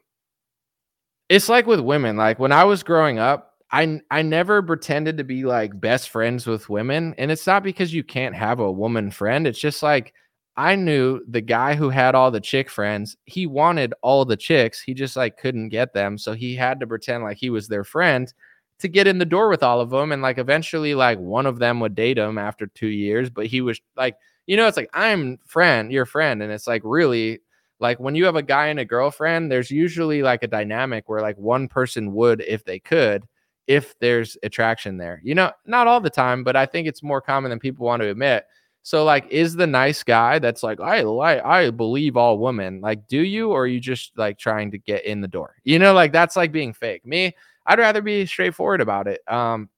it's 1.29 1.49
like 1.49 1.67
with 1.67 1.81
women 1.81 2.17
like 2.17 2.39
when 2.39 2.53
i 2.53 2.65
was 2.65 2.83
growing 2.83 3.19
up 3.19 3.46
I 3.73 4.01
I 4.11 4.23
never 4.23 4.63
pretended 4.63 5.19
to 5.19 5.25
be 5.25 5.45
like 5.45 5.79
best 5.81 6.11
friends 6.11 6.47
with 6.47 6.69
women, 6.69 7.15
and 7.19 7.31
it's 7.33 7.47
not 7.47 7.63
because 7.65 7.93
you 7.93 8.05
can't 8.05 8.35
have 8.35 8.61
a 8.61 8.71
woman 8.71 9.11
friend. 9.11 9.47
It's 9.47 9.59
just 9.59 9.83
like 9.83 10.15
I 10.57 10.77
knew 10.77 11.21
the 11.29 11.41
guy 11.41 11.75
who 11.75 11.91
had 11.91 12.15
all 12.15 12.31
the 12.31 12.41
chick 12.41 12.71
friends. 12.71 13.17
He 13.27 13.47
wanted 13.47 13.93
all 14.03 14.25
the 14.25 14.37
chicks. 14.37 14.81
He 14.81 14.95
just 14.95 15.17
like 15.17 15.37
couldn't 15.39 15.71
get 15.71 15.93
them, 15.95 16.17
so 16.19 16.33
he 16.35 16.55
had 16.55 16.81
to 16.81 16.87
pretend 16.87 17.25
like 17.25 17.39
he 17.39 17.51
was 17.51 17.69
their 17.69 17.85
friend 17.85 18.33
to 18.79 18.89
get 18.89 19.07
in 19.07 19.19
the 19.19 19.25
door 19.25 19.49
with 19.49 19.63
all 19.63 19.81
of 19.81 19.91
them. 19.91 20.13
And 20.13 20.23
like 20.23 20.39
eventually, 20.39 20.95
like 20.95 21.19
one 21.19 21.47
of 21.47 21.59
them 21.59 21.81
would 21.81 21.95
date 21.95 22.19
him 22.19 22.39
after 22.39 22.67
two 22.69 22.89
years, 22.89 23.31
but 23.31 23.47
he 23.47 23.61
was 23.63 23.81
like, 23.97 24.17
you 24.47 24.57
know, 24.57 24.67
it's 24.69 24.77
like 24.77 24.91
I'm 24.95 25.39
friend, 25.47 25.91
your 25.93 26.07
friend, 26.07 26.43
and 26.43 26.53
it's 26.53 26.67
like 26.69 26.83
really 26.85 27.41
like 27.81 27.99
when 28.01 28.15
you 28.15 28.25
have 28.27 28.37
a 28.37 28.43
guy 28.43 28.69
and 28.69 28.79
a 28.81 28.85
girlfriend, 28.85 29.51
there's 29.51 29.71
usually 29.73 30.23
like 30.23 30.43
a 30.45 30.49
dynamic 30.49 31.09
where 31.09 31.21
like 31.21 31.37
one 31.39 31.69
person 31.69 32.13
would 32.15 32.43
if 32.47 32.65
they 32.65 32.79
could 32.79 33.25
if 33.67 33.99
there's 33.99 34.37
attraction 34.43 34.97
there. 34.97 35.21
You 35.25 35.35
know, 35.35 35.53
not 35.67 35.87
all 35.87 36.01
the 36.01 36.11
time, 36.11 36.45
but 36.45 36.57
I 36.57 36.67
think 36.67 36.87
it's 36.87 37.03
more 37.03 37.21
common 37.21 37.51
than 37.51 37.59
people 37.59 37.87
want 37.87 38.03
to 38.03 38.09
admit. 38.09 38.45
So 38.87 39.03
like 39.03 39.27
is 39.31 39.57
the 39.57 39.67
nice 39.67 40.05
guy 40.05 40.39
that's 40.39 40.63
like 40.63 40.79
I 40.79 41.01
like 41.01 41.45
I 41.45 41.71
believe 41.71 42.17
all 42.17 42.39
women. 42.39 42.81
Like 42.81 43.09
do 43.09 43.21
you 43.21 43.51
or 43.51 43.63
are 43.63 43.67
you 43.67 43.81
just 43.81 44.17
like 44.17 44.39
trying 44.39 44.71
to 44.71 44.79
get 44.79 45.05
in 45.05 45.21
the 45.21 45.27
door? 45.27 45.57
You 45.65 45.81
know, 45.81 45.93
like 45.93 46.13
that's 46.13 46.37
like 46.37 46.53
being 46.53 46.73
fake. 46.73 47.05
Me, 47.05 47.35
I'd 47.67 47.81
rather 47.81 48.01
be 48.01 48.27
straightforward 48.27 48.81
about 48.81 49.09
it. 49.09 49.23
Um 49.27 49.71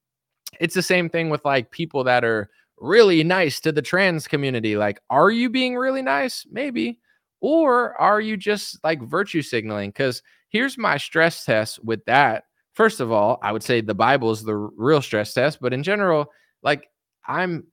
it's 0.60 0.74
the 0.74 0.82
same 0.82 1.08
thing 1.08 1.30
with 1.30 1.42
like 1.46 1.70
people 1.70 2.04
that 2.04 2.22
are 2.22 2.50
really 2.76 3.24
nice 3.24 3.60
to 3.60 3.72
the 3.72 3.80
trans 3.80 4.28
community. 4.28 4.76
Like 4.76 5.00
are 5.08 5.30
you 5.30 5.48
being 5.48 5.74
really 5.74 6.02
nice? 6.02 6.44
Maybe. 6.50 6.98
Or 7.40 7.98
are 7.98 8.20
you 8.20 8.36
just 8.36 8.78
like 8.84 9.00
virtue 9.00 9.40
signaling? 9.40 9.90
Cuz 9.92 10.22
here's 10.50 10.76
my 10.76 10.98
stress 10.98 11.46
test 11.46 11.82
with 11.82 12.04
that 12.04 12.44
first 12.78 13.00
of 13.00 13.10
all, 13.10 13.40
I 13.42 13.50
would 13.50 13.64
say 13.64 13.80
the 13.80 13.92
Bible 13.92 14.30
is 14.30 14.44
the 14.44 14.54
real 14.54 15.02
stress 15.02 15.34
test, 15.34 15.60
but 15.60 15.72
in 15.72 15.82
general, 15.82 16.30
like 16.62 16.88
I'm 17.26 17.66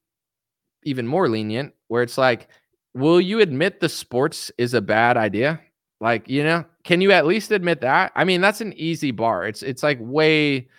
even 0.83 1.05
more 1.05 1.29
lenient 1.29 1.73
where 1.89 2.01
it's 2.01 2.17
like, 2.17 2.47
will 2.95 3.21
you 3.21 3.39
admit 3.39 3.79
the 3.79 3.87
sports 3.87 4.51
is 4.57 4.73
a 4.73 4.81
bad 4.81 5.15
idea? 5.15 5.61
Like, 6.01 6.27
you 6.27 6.43
know, 6.43 6.65
can 6.83 7.01
you 7.01 7.11
at 7.11 7.27
least 7.27 7.51
admit 7.51 7.81
that? 7.81 8.13
I 8.15 8.23
mean, 8.23 8.41
that's 8.41 8.61
an 8.61 8.73
easy 8.73 9.11
bar. 9.11 9.45
It's 9.45 9.61
it's 9.61 9.83
like 9.83 9.99
way 10.01 10.69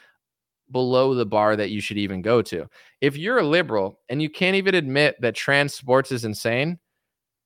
below 0.73 1.15
the 1.15 1.25
bar 1.25 1.55
that 1.55 1.71
you 1.71 1.81
should 1.81 1.97
even 1.97 2.21
go 2.21 2.43
to. 2.43 2.69
If 3.01 3.17
you're 3.17 3.39
a 3.39 3.47
liberal 3.47 4.01
and 4.09 4.21
you 4.21 4.29
can't 4.29 4.57
even 4.57 4.75
admit 4.75 5.15
that 5.21 5.37
trans 5.37 5.73
sports 5.73 6.11
is 6.11 6.25
insane, 6.25 6.81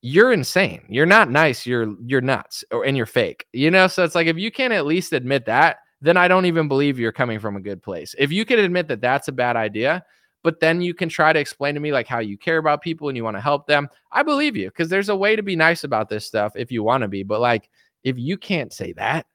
you're 0.01 0.33
insane. 0.33 0.87
You're 0.89 1.05
not 1.05 1.31
nice. 1.31 1.67
You're 1.67 1.95
you're 2.07 2.23
nuts 2.23 2.65
or 2.71 2.87
and 2.87 2.97
you're 2.97 3.05
fake. 3.05 3.45
You 3.53 3.71
know, 3.71 3.87
so 3.87 4.03
it's 4.03 4.15
like 4.15 4.29
if 4.29 4.39
you 4.39 4.51
can't 4.51 4.73
at 4.73 4.87
least 4.87 5.13
admit 5.13 5.45
that, 5.45 5.77
then 6.01 6.17
I 6.17 6.29
don't 6.29 6.47
even 6.47 6.69
believe 6.69 6.99
you're 6.99 7.13
coming 7.13 7.39
from 7.39 7.57
a 7.57 7.61
good 7.61 7.83
place. 7.83 8.15
If 8.19 8.33
you 8.33 8.45
can 8.45 8.59
admit 8.59 8.89
that 8.89 9.01
that's 9.01 9.29
a 9.29 9.33
bad 9.33 9.57
idea, 9.57 10.05
but 10.43 10.61
then 10.61 10.81
you 10.81 10.95
can 10.95 11.09
try 11.09 11.33
to 11.33 11.39
explain 11.39 11.75
to 11.75 11.81
me 11.81 11.93
like 11.93 12.07
how 12.07 12.19
you 12.19 12.39
care 12.39 12.59
about 12.59 12.83
people 12.83 13.09
and 13.09 13.17
you 13.17 13.25
want 13.25 13.37
to 13.37 13.43
help 13.43 13.67
them, 13.67 13.89
I 14.11 14.23
believe 14.23 14.57
you 14.57 14.69
because 14.69 14.89
there's 14.89 15.11
a 15.11 15.17
way 15.17 15.37
to 15.37 15.43
be 15.43 15.57
nice 15.57 15.85
about 15.85 16.09
this 16.09 16.27
stuff 16.27 16.53
if 16.57 16.73
you 16.73 16.83
want 16.83 17.03
to 17.03 17.09
be. 17.09 17.23
But 17.23 17.41
like, 17.41 17.69
if 18.03 18.19
you 18.19 18.39
can't 18.39 18.73
say 18.73 18.93
that, 18.95 19.27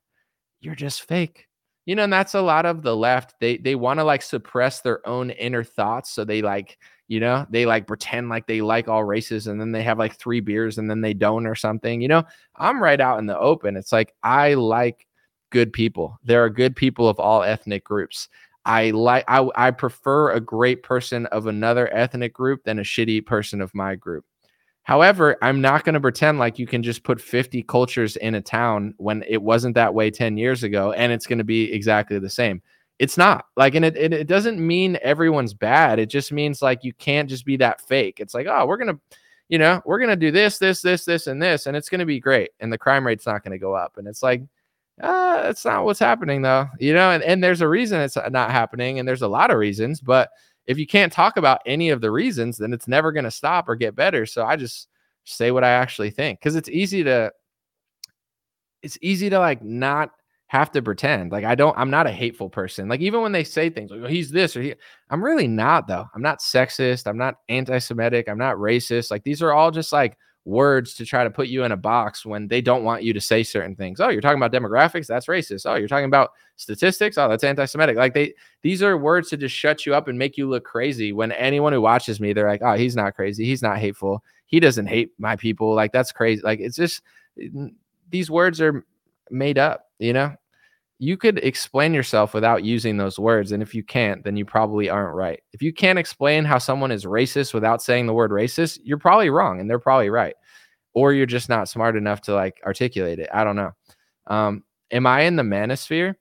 you're 0.62 0.76
just 0.76 1.04
fake. 1.04 1.48
You 1.86 1.94
know, 1.94 2.06
and 2.06 2.14
that's 2.14 2.34
a 2.34 2.42
lot 2.42 2.66
of 2.66 2.82
the 2.82 2.96
left. 2.96 3.36
They 3.40 3.58
they 3.58 3.76
want 3.76 4.00
to 4.00 4.04
like 4.04 4.24
suppress 4.24 4.82
their 4.82 5.08
own 5.08 5.30
inner 5.30 5.64
thoughts. 5.64 6.10
So 6.10 6.26
they 6.26 6.42
like, 6.42 6.80
you 7.08 7.20
know, 7.20 7.46
they 7.52 7.68
like 7.68 7.86
pretend 7.86 8.30
like 8.30 8.48
they 8.48 8.62
like 8.62 8.88
all 8.88 9.04
races 9.04 9.46
and 9.46 9.62
then 9.62 9.72
they 9.72 9.84
have 9.84 10.00
like 10.00 10.18
three 10.18 10.40
beers 10.40 10.80
and 10.80 10.90
then 10.90 11.02
they 11.02 11.14
don't 11.14 11.46
or 11.46 11.54
something. 11.54 12.02
You 12.02 12.08
know, 12.08 12.24
I'm 12.56 12.82
right 12.82 13.00
out 13.00 13.20
in 13.20 13.28
the 13.28 13.38
open. 13.38 13.78
It's 13.78 13.92
like 13.92 14.16
I 14.24 14.56
like 14.56 15.06
good 15.50 15.74
people. 15.74 16.20
There 16.24 16.44
are 16.44 16.50
good 16.50 16.76
people 16.76 17.08
of 17.08 17.20
all 17.20 17.44
ethnic 17.44 17.84
groups. 17.84 18.30
I 18.66 18.90
like 18.92 19.24
I, 19.28 19.48
I 19.56 19.72
prefer 19.72 20.32
a 20.32 20.40
great 20.40 20.84
person 20.84 21.28
of 21.28 21.48
another 21.48 21.94
ethnic 21.94 22.34
group 22.34 22.64
than 22.64 22.80
a 22.80 22.84
shitty 22.84 23.26
person 23.26 23.62
of 23.62 23.74
my 23.76 23.96
group. 23.96 24.26
However, 24.84 25.36
I'm 25.42 25.62
not 25.62 25.84
going 25.84 25.96
to 25.96 26.00
pretend 26.00 26.38
like 26.38 26.60
you 26.60 26.68
can 26.68 26.84
just 26.84 27.04
put 27.04 27.20
50 27.20 27.64
cultures 27.64 28.18
in 28.18 28.36
a 28.36 28.42
town 28.42 28.94
when 28.98 29.24
it 29.28 29.42
wasn't 29.42 29.74
that 29.76 29.96
way 29.96 30.12
10 30.12 30.38
years 30.38 30.62
ago 30.62 30.92
and 30.92 31.12
it's 31.12 31.26
going 31.26 31.40
to 31.40 31.44
be 31.44 31.74
exactly 31.74 32.20
the 32.20 32.30
same. 32.30 32.62
It's 33.00 33.18
not 33.18 33.46
like, 33.58 33.74
and 33.74 33.84
it, 33.84 33.98
it, 33.98 34.14
it 34.14 34.28
doesn't 34.28 34.60
mean 34.60 35.00
everyone's 35.02 35.56
bad. 35.56 35.98
It 35.98 36.10
just 36.10 36.32
means 36.32 36.62
like 36.62 36.84
you 36.84 36.94
can't 36.94 37.28
just 37.28 37.46
be 37.46 37.58
that 37.58 37.82
fake. 37.82 38.20
It's 38.20 38.36
like, 38.36 38.46
oh, 38.48 38.68
we're 38.68 38.78
going 38.78 38.94
to, 38.94 39.00
you 39.50 39.58
know, 39.58 39.82
we're 39.86 39.98
going 39.98 40.12
to 40.12 40.16
do 40.16 40.32
this, 40.32 40.60
this, 40.60 40.82
this, 40.82 41.04
this, 41.04 41.26
and 41.26 41.42
this, 41.42 41.66
and 41.66 41.76
it's 41.76 41.90
going 41.90 42.00
to 42.00 42.06
be 42.06 42.20
great. 42.20 42.52
And 42.60 42.72
the 42.72 42.78
crime 42.78 43.06
rate's 43.06 43.26
not 43.26 43.44
going 43.44 43.54
to 43.54 43.58
go 43.58 43.74
up. 43.74 43.98
And 43.98 44.08
it's 44.08 44.22
like, 44.22 44.44
uh, 45.02 45.54
not 45.66 45.86
what's 45.86 46.00
happening 46.00 46.42
though. 46.42 46.68
You 46.80 46.94
know, 46.94 47.12
and, 47.12 47.24
and 47.24 47.44
there's 47.44 47.62
a 47.62 47.68
reason 47.68 48.02
it's 48.02 48.18
not 48.30 48.52
happening, 48.52 49.00
and 49.00 49.08
there's 49.08 49.22
a 49.22 49.28
lot 49.28 49.52
of 49.52 49.58
reasons, 49.58 50.00
but 50.00 50.30
if 50.68 50.78
you 50.78 50.88
can't 50.88 51.14
talk 51.14 51.38
about 51.38 51.62
any 51.66 51.90
of 51.90 52.02
the 52.02 52.12
reasons, 52.12 52.58
then 52.58 52.74
it's 52.74 52.88
never 52.88 53.12
going 53.12 53.26
to 53.26 53.32
stop 53.32 53.70
or 53.70 53.76
get 53.76 53.96
better. 53.96 54.26
So 54.26 54.46
I 54.46 54.56
just 54.56 54.88
say 55.26 55.52
what 55.52 55.64
I 55.64 55.72
actually 55.72 56.12
think 56.12 56.40
because 56.40 56.56
it's 56.56 56.70
easy 56.70 57.04
to 57.04 57.32
it's 58.84 58.98
easy 59.02 59.30
to 59.30 59.40
like 59.40 59.64
not 59.64 60.12
have 60.48 60.72
to 60.72 60.82
pretend 60.82 61.32
like 61.32 61.44
I 61.44 61.56
don't 61.56 61.78
I'm 61.78 61.90
not 61.90 62.08
a 62.08 62.12
hateful 62.12 62.50
person. 62.50 62.88
Like 62.88 63.02
even 63.02 63.22
when 63.22 63.32
they 63.32 63.44
say 63.44 63.70
things 63.70 63.92
like 63.92 64.02
oh, 64.04 64.08
he's 64.08 64.32
this 64.32 64.56
or 64.56 64.62
he 64.62 64.76
I'm 65.10 65.24
really 65.24 65.48
not 65.48 65.88
though. 65.88 66.06
I'm 66.14 66.22
not 66.22 66.40
sexist, 66.40 67.08
I'm 67.08 67.18
not 67.18 67.36
anti-Semitic, 67.50 68.30
I'm 68.30 68.38
not 68.38 68.58
racist. 68.58 69.12
Like 69.12 69.24
these 69.24 69.42
are 69.42 69.52
all 69.52 69.72
just 69.72 69.92
like 69.92 70.18
words 70.46 70.94
to 70.94 71.06
try 71.06 71.24
to 71.24 71.30
put 71.30 71.48
you 71.48 71.64
in 71.64 71.72
a 71.72 71.78
box 71.78 72.24
when 72.24 72.48
they 72.48 72.62
don't 72.62 72.84
want 72.84 73.02
you 73.04 73.14
to 73.14 73.20
say 73.20 73.42
certain 73.42 73.76
things. 73.76 74.00
Oh, 74.00 74.10
you're 74.10 74.22
talking 74.22 74.42
about 74.42 74.54
demographics, 74.54 75.08
that's 75.08 75.26
racist. 75.26 75.66
Oh, 75.66 75.74
you're 75.76 75.88
talking 75.88 76.06
about 76.06 76.34
statistics, 76.56 77.18
oh, 77.18 77.28
that's 77.28 77.44
anti-Semitic. 77.44 77.98
Like 77.98 78.14
they 78.14 78.36
these 78.62 78.84
are 78.84 78.96
words 78.96 79.30
to 79.30 79.38
just 79.38 79.56
shut 79.56 79.86
you 79.86 79.96
up 79.96 80.08
and 80.08 80.20
make 80.20 80.38
you 80.38 80.48
look 80.48 80.64
crazy. 80.64 81.12
When 81.12 81.32
anyone 81.32 81.74
who 81.74 81.82
watches 81.82 82.20
me, 82.20 82.32
they're 82.32 82.48
like, 82.48 82.62
oh, 82.64 82.76
he's 82.76 82.96
not 82.96 83.16
crazy, 83.16 83.44
he's 83.44 83.64
not 83.64 83.80
hateful, 83.80 84.24
he 84.46 84.60
doesn't 84.60 84.86
hate 84.86 85.12
my 85.18 85.36
people. 85.36 85.74
Like 85.74 85.92
that's 85.92 86.12
crazy. 86.12 86.42
Like 86.44 86.60
it's 86.60 86.78
just 86.78 87.02
these 88.12 88.30
words 88.30 88.62
are 88.62 88.86
made 89.32 89.58
up, 89.58 89.90
you 89.98 90.14
know? 90.14 90.36
You 90.98 91.18
could 91.18 91.40
explain 91.40 91.94
yourself 91.94 92.34
without 92.34 92.64
using 92.64 92.98
those 92.98 93.20
words. 93.20 93.52
And 93.52 93.62
if 93.62 93.76
you 93.76 93.84
can't, 93.84 94.24
then 94.24 94.38
you 94.38 94.46
probably 94.46 94.90
aren't 94.90 95.16
right. 95.16 95.42
If 95.52 95.62
you 95.62 95.74
can't 95.74 96.00
explain 96.00 96.46
how 96.46 96.58
someone 96.58 96.92
is 96.92 97.06
racist 97.06 97.54
without 97.54 97.82
saying 97.82 98.08
the 98.08 98.14
word 98.14 98.32
racist, 98.32 98.80
you're 98.84 98.98
probably 98.98 99.30
wrong 99.30 99.60
and 99.60 99.70
they're 99.70 99.80
probably 99.80 100.10
right. 100.10 100.36
Or 100.94 101.12
you're 101.12 101.26
just 101.26 101.50
not 101.50 101.68
smart 101.68 101.98
enough 101.98 102.22
to 102.22 102.34
like 102.34 102.62
articulate 102.66 103.20
it. 103.20 103.30
I 103.34 103.44
don't 103.44 103.58
know. 103.58 103.72
Um, 104.28 104.64
am 104.92 105.06
I 105.06 105.22
in 105.22 105.36
the 105.36 105.44
manosphere? 105.44 106.16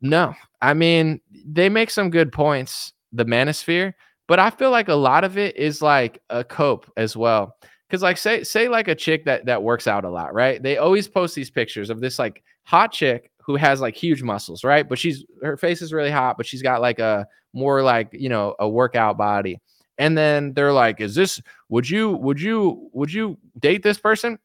No. 0.00 0.34
I 0.62 0.72
mean, 0.72 1.20
they 1.44 1.68
make 1.68 1.90
some 1.90 2.08
good 2.08 2.32
points, 2.32 2.92
the 3.12 3.26
manosphere, 3.26 3.92
but 4.26 4.38
I 4.38 4.48
feel 4.48 4.70
like 4.70 4.88
a 4.88 4.94
lot 4.94 5.24
of 5.24 5.36
it 5.36 5.56
is 5.56 5.82
like 5.82 6.22
a 6.30 6.42
cope 6.42 6.90
as 6.96 7.16
well. 7.16 7.54
Cause 7.90 8.02
like 8.02 8.18
say 8.18 8.44
say 8.44 8.68
like 8.68 8.86
a 8.86 8.94
chick 8.94 9.24
that 9.24 9.46
that 9.46 9.62
works 9.62 9.86
out 9.86 10.04
a 10.04 10.10
lot, 10.10 10.34
right? 10.34 10.62
They 10.62 10.76
always 10.76 11.08
post 11.08 11.34
these 11.34 11.50
pictures 11.50 11.88
of 11.88 12.00
this 12.00 12.18
like 12.18 12.42
hot 12.64 12.92
chick 12.92 13.30
who 13.48 13.56
has 13.56 13.80
like 13.80 13.96
huge 13.96 14.22
muscles, 14.22 14.62
right? 14.62 14.86
But 14.86 14.98
she's 14.98 15.24
her 15.42 15.56
face 15.56 15.80
is 15.80 15.90
really 15.90 16.10
hot, 16.10 16.36
but 16.36 16.44
she's 16.44 16.60
got 16.60 16.82
like 16.82 16.98
a 16.98 17.26
more 17.54 17.82
like, 17.82 18.10
you 18.12 18.28
know, 18.28 18.54
a 18.58 18.68
workout 18.68 19.16
body. 19.16 19.58
And 19.96 20.18
then 20.18 20.52
they're 20.52 20.72
like, 20.72 21.00
"Is 21.00 21.14
this 21.14 21.40
would 21.70 21.88
you 21.88 22.10
would 22.10 22.38
you 22.38 22.90
would 22.92 23.10
you 23.10 23.38
date 23.58 23.82
this 23.82 23.98
person?" 23.98 24.38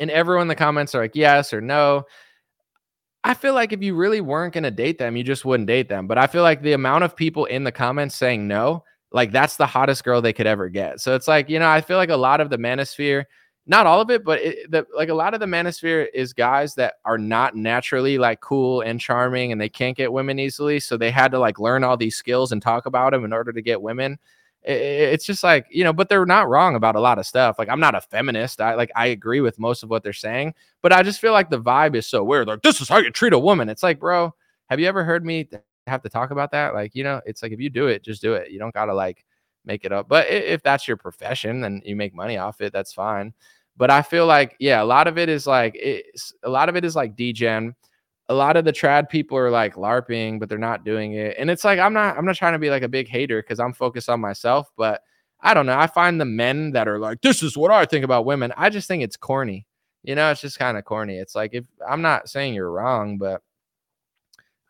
And 0.00 0.10
everyone 0.10 0.42
in 0.42 0.48
the 0.48 0.54
comments 0.54 0.94
are 0.94 1.02
like, 1.02 1.14
"Yes 1.14 1.52
or 1.52 1.60
no." 1.60 2.04
I 3.22 3.34
feel 3.34 3.52
like 3.52 3.74
if 3.74 3.82
you 3.82 3.94
really 3.94 4.22
weren't 4.22 4.54
going 4.54 4.64
to 4.64 4.70
date 4.70 4.98
them, 4.98 5.14
you 5.14 5.22
just 5.22 5.44
wouldn't 5.44 5.68
date 5.68 5.90
them. 5.90 6.06
But 6.06 6.16
I 6.16 6.26
feel 6.26 6.42
like 6.42 6.62
the 6.62 6.72
amount 6.72 7.04
of 7.04 7.14
people 7.14 7.44
in 7.44 7.64
the 7.64 7.70
comments 7.70 8.16
saying 8.16 8.48
no, 8.48 8.82
like 9.12 9.30
that's 9.30 9.56
the 9.58 9.66
hottest 9.66 10.04
girl 10.04 10.22
they 10.22 10.32
could 10.32 10.46
ever 10.46 10.70
get. 10.70 11.00
So 11.00 11.14
it's 11.14 11.28
like, 11.28 11.50
you 11.50 11.58
know, 11.58 11.68
I 11.68 11.82
feel 11.82 11.98
like 11.98 12.08
a 12.08 12.16
lot 12.16 12.40
of 12.40 12.48
the 12.48 12.56
manosphere, 12.56 13.26
not 13.66 13.86
all 13.86 14.00
of 14.00 14.10
it, 14.10 14.24
but 14.24 14.40
it, 14.40 14.70
the, 14.70 14.86
like 14.94 15.08
a 15.08 15.14
lot 15.14 15.34
of 15.34 15.40
the 15.40 15.46
manosphere 15.46 16.06
is 16.12 16.32
guys 16.32 16.74
that 16.74 16.94
are 17.04 17.18
not 17.18 17.54
naturally 17.54 18.18
like 18.18 18.40
cool 18.40 18.80
and 18.80 19.00
charming 19.00 19.52
and 19.52 19.60
they 19.60 19.68
can't 19.68 19.96
get 19.96 20.12
women 20.12 20.38
easily. 20.38 20.80
So 20.80 20.96
they 20.96 21.10
had 21.10 21.30
to 21.32 21.38
like 21.38 21.58
learn 21.58 21.84
all 21.84 21.96
these 21.96 22.16
skills 22.16 22.52
and 22.52 22.60
talk 22.60 22.86
about 22.86 23.12
them 23.12 23.24
in 23.24 23.32
order 23.32 23.52
to 23.52 23.62
get 23.62 23.80
women 23.80 24.18
it's 24.64 25.24
just 25.24 25.42
like 25.42 25.66
you 25.70 25.82
know 25.82 25.92
but 25.92 26.08
they're 26.08 26.24
not 26.24 26.48
wrong 26.48 26.76
about 26.76 26.94
a 26.94 27.00
lot 27.00 27.18
of 27.18 27.26
stuff 27.26 27.58
like 27.58 27.68
i'm 27.68 27.80
not 27.80 27.96
a 27.96 28.00
feminist 28.00 28.60
i 28.60 28.74
like 28.74 28.92
i 28.94 29.06
agree 29.06 29.40
with 29.40 29.58
most 29.58 29.82
of 29.82 29.90
what 29.90 30.04
they're 30.04 30.12
saying 30.12 30.54
but 30.82 30.92
i 30.92 31.02
just 31.02 31.20
feel 31.20 31.32
like 31.32 31.50
the 31.50 31.60
vibe 31.60 31.96
is 31.96 32.06
so 32.06 32.22
weird 32.22 32.46
like 32.46 32.62
this 32.62 32.80
is 32.80 32.88
how 32.88 32.98
you 32.98 33.10
treat 33.10 33.32
a 33.32 33.38
woman 33.38 33.68
it's 33.68 33.82
like 33.82 33.98
bro 33.98 34.32
have 34.70 34.78
you 34.78 34.86
ever 34.86 35.02
heard 35.02 35.24
me 35.24 35.48
have 35.88 36.00
to 36.00 36.08
talk 36.08 36.30
about 36.30 36.52
that 36.52 36.74
like 36.74 36.94
you 36.94 37.02
know 37.02 37.20
it's 37.26 37.42
like 37.42 37.50
if 37.50 37.58
you 37.58 37.68
do 37.68 37.88
it 37.88 38.04
just 38.04 38.22
do 38.22 38.34
it 38.34 38.52
you 38.52 38.58
don't 38.60 38.72
gotta 38.72 38.94
like 38.94 39.24
make 39.64 39.84
it 39.84 39.92
up 39.92 40.08
but 40.08 40.28
if 40.28 40.62
that's 40.62 40.88
your 40.88 40.96
profession 40.96 41.64
and 41.64 41.82
you 41.84 41.96
make 41.96 42.14
money 42.14 42.36
off 42.36 42.60
it 42.60 42.72
that's 42.72 42.92
fine 42.92 43.32
but 43.76 43.90
i 43.90 44.02
feel 44.02 44.26
like 44.26 44.56
yeah 44.58 44.82
a 44.82 44.84
lot 44.84 45.06
of 45.06 45.18
it 45.18 45.28
is 45.28 45.46
like 45.46 45.74
it's 45.76 46.32
a 46.42 46.48
lot 46.48 46.68
of 46.68 46.76
it 46.76 46.84
is 46.84 46.96
like 46.96 47.16
degen 47.16 47.74
a 48.28 48.34
lot 48.34 48.56
of 48.56 48.64
the 48.64 48.72
trad 48.72 49.08
people 49.08 49.36
are 49.36 49.50
like 49.50 49.74
larping 49.74 50.38
but 50.38 50.48
they're 50.48 50.58
not 50.58 50.84
doing 50.84 51.14
it 51.14 51.36
and 51.38 51.50
it's 51.50 51.64
like 51.64 51.78
i'm 51.78 51.92
not 51.92 52.16
i'm 52.16 52.24
not 52.24 52.36
trying 52.36 52.52
to 52.52 52.58
be 52.58 52.70
like 52.70 52.82
a 52.82 52.88
big 52.88 53.08
hater 53.08 53.42
because 53.42 53.60
i'm 53.60 53.72
focused 53.72 54.08
on 54.08 54.20
myself 54.20 54.70
but 54.76 55.02
i 55.40 55.54
don't 55.54 55.66
know 55.66 55.78
i 55.78 55.86
find 55.86 56.20
the 56.20 56.24
men 56.24 56.72
that 56.72 56.88
are 56.88 56.98
like 56.98 57.20
this 57.20 57.42
is 57.42 57.56
what 57.56 57.70
i 57.70 57.84
think 57.84 58.04
about 58.04 58.24
women 58.24 58.52
i 58.56 58.68
just 58.70 58.88
think 58.88 59.02
it's 59.02 59.16
corny 59.16 59.66
you 60.02 60.14
know 60.14 60.30
it's 60.30 60.40
just 60.40 60.58
kind 60.58 60.76
of 60.76 60.84
corny 60.84 61.16
it's 61.16 61.34
like 61.34 61.50
if 61.52 61.64
i'm 61.88 62.02
not 62.02 62.28
saying 62.28 62.54
you're 62.54 62.70
wrong 62.70 63.18
but 63.18 63.42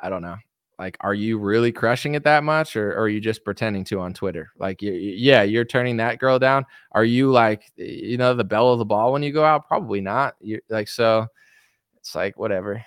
i 0.01 0.09
don't 0.09 0.23
know 0.23 0.37
like 0.79 0.97
are 1.01 1.15
you 1.15 1.39
really 1.39 1.71
crushing 1.71 2.15
it 2.15 2.25
that 2.25 2.43
much 2.45 2.77
or, 2.77 2.93
or 2.93 3.03
are 3.03 3.09
you 3.09 3.21
just 3.21 3.45
pretending 3.45 3.85
to 3.85 4.01
on 4.01 4.13
twitter 4.13 4.51
like 4.59 4.83
you, 4.83 4.93
yeah 4.93 5.43
you're 5.43 5.65
turning 5.65 5.97
that 5.97 6.19
girl 6.19 6.39
down 6.39 6.65
are 6.93 7.05
you 7.05 7.31
like 7.31 7.71
you 7.77 8.17
know 8.17 8.35
the 8.35 8.45
belle 8.45 8.73
of 8.73 8.79
the 8.79 8.85
ball 8.85 9.13
when 9.13 9.23
you 9.23 9.33
go 9.33 9.45
out 9.45 9.69
probably 9.69 10.01
not 10.01 10.35
you 10.41 10.61
like 10.69 10.89
so 10.89 11.27
it's 11.97 12.15
like 12.15 12.39
whatever 12.39 12.85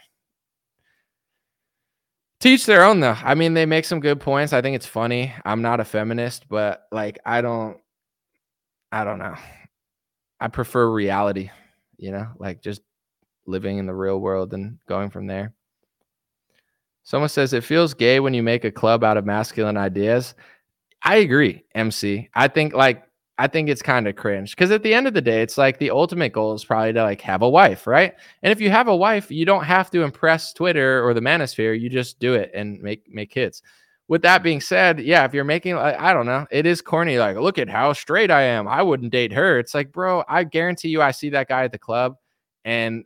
Teach 2.46 2.68
their 2.68 2.84
own 2.84 3.00
though. 3.00 3.18
I 3.24 3.34
mean, 3.34 3.56
they 3.56 3.66
make 3.66 3.86
some 3.86 4.00
good 4.00 4.20
points. 4.20 4.54
I 4.54 4.62
think 4.62 4.76
it's 4.76 4.86
funny. 4.86 5.34
I'm 5.46 5.64
not 5.64 5.80
a 5.80 5.84
feminist, 5.84 6.48
but 6.48 6.84
like 6.92 7.18
I 7.26 7.42
don't 7.42 7.78
I 8.92 9.04
don't 9.04 9.20
know. 9.20 9.36
I 10.40 10.48
prefer 10.50 10.90
reality, 10.92 11.50
you 11.98 12.12
know, 12.12 12.28
like 12.38 12.62
just 12.62 12.82
living 13.48 13.78
in 13.78 13.86
the 13.86 13.96
real 13.96 14.20
world 14.20 14.54
and 14.54 14.78
going 14.88 15.10
from 15.10 15.28
there. 15.28 15.54
Someone 17.06 17.30
says 17.30 17.54
it 17.54 17.64
feels 17.64 17.94
gay 17.94 18.20
when 18.20 18.34
you 18.34 18.44
make 18.44 18.66
a 18.66 18.72
club 18.72 19.04
out 19.04 19.16
of 19.16 19.26
masculine 19.26 19.78
ideas. 19.78 20.34
I 21.04 21.18
agree, 21.18 21.64
MC. 21.76 22.30
I 22.34 22.48
think 22.48 22.74
like 22.74 23.04
I 23.38 23.48
think 23.48 23.70
it's 23.70 23.82
kind 23.84 24.08
of 24.08 24.16
cringe 24.16 24.56
because 24.56 24.72
at 24.72 24.82
the 24.82 24.94
end 24.94 25.08
of 25.08 25.14
the 25.14 25.22
day, 25.22 25.42
it's 25.42 25.58
like 25.58 25.78
the 25.78 25.92
ultimate 25.92 26.34
goal 26.34 26.54
is 26.54 26.66
probably 26.66 26.94
to 26.94 27.04
like 27.04 27.22
have 27.22 27.44
a 27.44 27.50
wife, 27.50 27.86
right? 27.86 28.14
And 28.42 28.52
if 28.52 28.60
you 28.60 28.72
have 28.72 28.88
a 28.88 28.96
wife, 28.96 29.30
you 29.30 29.46
don't 29.46 29.66
have 29.66 29.92
to 29.92 30.02
impress 30.02 30.52
Twitter 30.52 31.06
or 31.08 31.14
the 31.14 31.22
manosphere. 31.22 31.80
You 31.80 31.90
just 31.90 32.20
do 32.20 32.34
it 32.34 32.50
and 32.56 32.82
make 32.82 33.04
make 33.08 33.30
kids. 33.30 33.62
With 34.08 34.24
that 34.24 34.42
being 34.42 34.62
said, 34.62 35.00
yeah, 35.00 35.26
if 35.26 35.34
you're 35.34 35.44
making, 35.44 35.76
I, 35.76 36.10
I 36.10 36.14
don't 36.14 36.28
know, 36.28 36.46
it 36.52 36.66
is 36.66 36.82
corny. 36.82 37.18
Like, 37.20 37.38
look 37.38 37.58
at 37.58 37.70
how 37.70 37.94
straight 37.94 38.32
I 38.32 38.44
am. 38.44 38.68
I 38.68 38.82
wouldn't 38.84 39.12
date 39.12 39.34
her. 39.34 39.60
It's 39.60 39.74
like, 39.74 39.92
bro, 39.92 40.24
I 40.28 40.44
guarantee 40.44 40.90
you, 40.90 41.02
I 41.02 41.12
see 41.12 41.30
that 41.32 41.48
guy 41.50 41.64
at 41.66 41.72
the 41.72 41.80
club, 41.80 42.16
and 42.66 43.06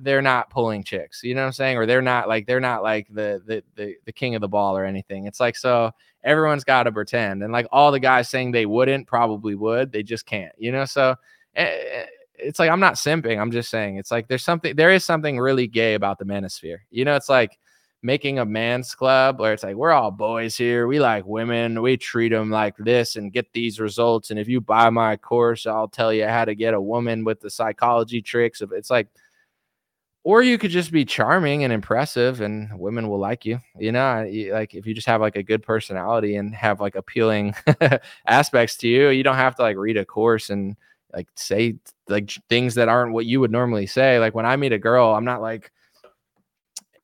they're 0.00 0.22
not 0.22 0.48
pulling 0.48 0.82
chicks. 0.82 1.22
You 1.22 1.34
know 1.34 1.42
what 1.42 1.48
I'm 1.48 1.52
saying? 1.52 1.76
Or 1.76 1.84
they're 1.84 2.02
not 2.02 2.28
like 2.28 2.46
they're 2.46 2.60
not 2.60 2.82
like 2.82 3.06
the 3.10 3.42
the 3.46 3.62
the, 3.76 3.94
the 4.06 4.12
king 4.12 4.34
of 4.34 4.40
the 4.40 4.48
ball 4.48 4.76
or 4.76 4.84
anything. 4.84 5.26
It's 5.26 5.38
like 5.38 5.54
so 5.54 5.92
everyone's 6.24 6.64
got 6.64 6.84
to 6.84 6.92
pretend. 6.92 7.42
And 7.42 7.52
like 7.52 7.66
all 7.70 7.92
the 7.92 8.00
guys 8.00 8.28
saying 8.28 8.50
they 8.50 8.66
wouldn't 8.66 9.06
probably 9.06 9.54
would, 9.54 9.92
they 9.92 10.02
just 10.02 10.24
can't, 10.24 10.52
you 10.58 10.72
know? 10.72 10.86
So 10.86 11.14
eh, 11.54 12.06
it's 12.34 12.58
like 12.58 12.70
I'm 12.70 12.80
not 12.80 12.94
simping. 12.94 13.38
I'm 13.38 13.52
just 13.52 13.70
saying 13.70 13.98
it's 13.98 14.10
like 14.10 14.28
there's 14.28 14.44
something 14.44 14.74
there 14.74 14.90
is 14.90 15.04
something 15.04 15.38
really 15.38 15.66
gay 15.66 15.92
about 15.92 16.18
the 16.18 16.24
manosphere. 16.24 16.78
You 16.90 17.04
know, 17.04 17.16
it's 17.16 17.28
like 17.28 17.58
making 18.06 18.38
a 18.38 18.44
man's 18.44 18.94
club 18.94 19.40
where 19.40 19.52
it's 19.52 19.64
like 19.64 19.74
we're 19.74 19.90
all 19.90 20.12
boys 20.12 20.56
here. 20.56 20.86
We 20.86 21.00
like 21.00 21.26
women. 21.26 21.82
We 21.82 21.96
treat 21.96 22.28
them 22.28 22.50
like 22.50 22.76
this 22.78 23.16
and 23.16 23.32
get 23.32 23.52
these 23.52 23.80
results. 23.80 24.30
And 24.30 24.38
if 24.38 24.46
you 24.46 24.60
buy 24.60 24.90
my 24.90 25.16
course, 25.16 25.66
I'll 25.66 25.88
tell 25.88 26.12
you 26.12 26.26
how 26.26 26.44
to 26.44 26.54
get 26.54 26.72
a 26.72 26.80
woman 26.80 27.24
with 27.24 27.40
the 27.40 27.50
psychology 27.50 28.22
tricks. 28.22 28.62
It's 28.62 28.90
like 28.90 29.08
or 30.22 30.42
you 30.42 30.58
could 30.58 30.72
just 30.72 30.90
be 30.90 31.04
charming 31.04 31.62
and 31.62 31.72
impressive 31.72 32.40
and 32.40 32.68
women 32.76 33.08
will 33.08 33.18
like 33.18 33.44
you 33.44 33.60
you 33.78 33.92
know 33.92 34.28
like 34.50 34.74
if 34.74 34.84
you 34.84 34.92
just 34.92 35.06
have 35.06 35.20
like 35.20 35.36
a 35.36 35.42
good 35.42 35.62
personality 35.62 36.34
and 36.34 36.52
have 36.52 36.80
like 36.80 36.96
appealing 36.96 37.54
aspects 38.26 38.76
to 38.76 38.88
you 38.88 39.10
you 39.10 39.22
don't 39.22 39.36
have 39.36 39.54
to 39.54 39.62
like 39.62 39.76
read 39.76 39.96
a 39.96 40.04
course 40.04 40.50
and 40.50 40.74
like 41.14 41.28
say 41.36 41.76
like 42.08 42.28
things 42.48 42.74
that 42.74 42.88
aren't 42.88 43.12
what 43.12 43.24
you 43.24 43.38
would 43.38 43.52
normally 43.52 43.86
say 43.86 44.18
like 44.18 44.34
when 44.34 44.44
i 44.44 44.56
meet 44.56 44.72
a 44.72 44.78
girl 44.80 45.14
i'm 45.14 45.24
not 45.24 45.40
like 45.40 45.70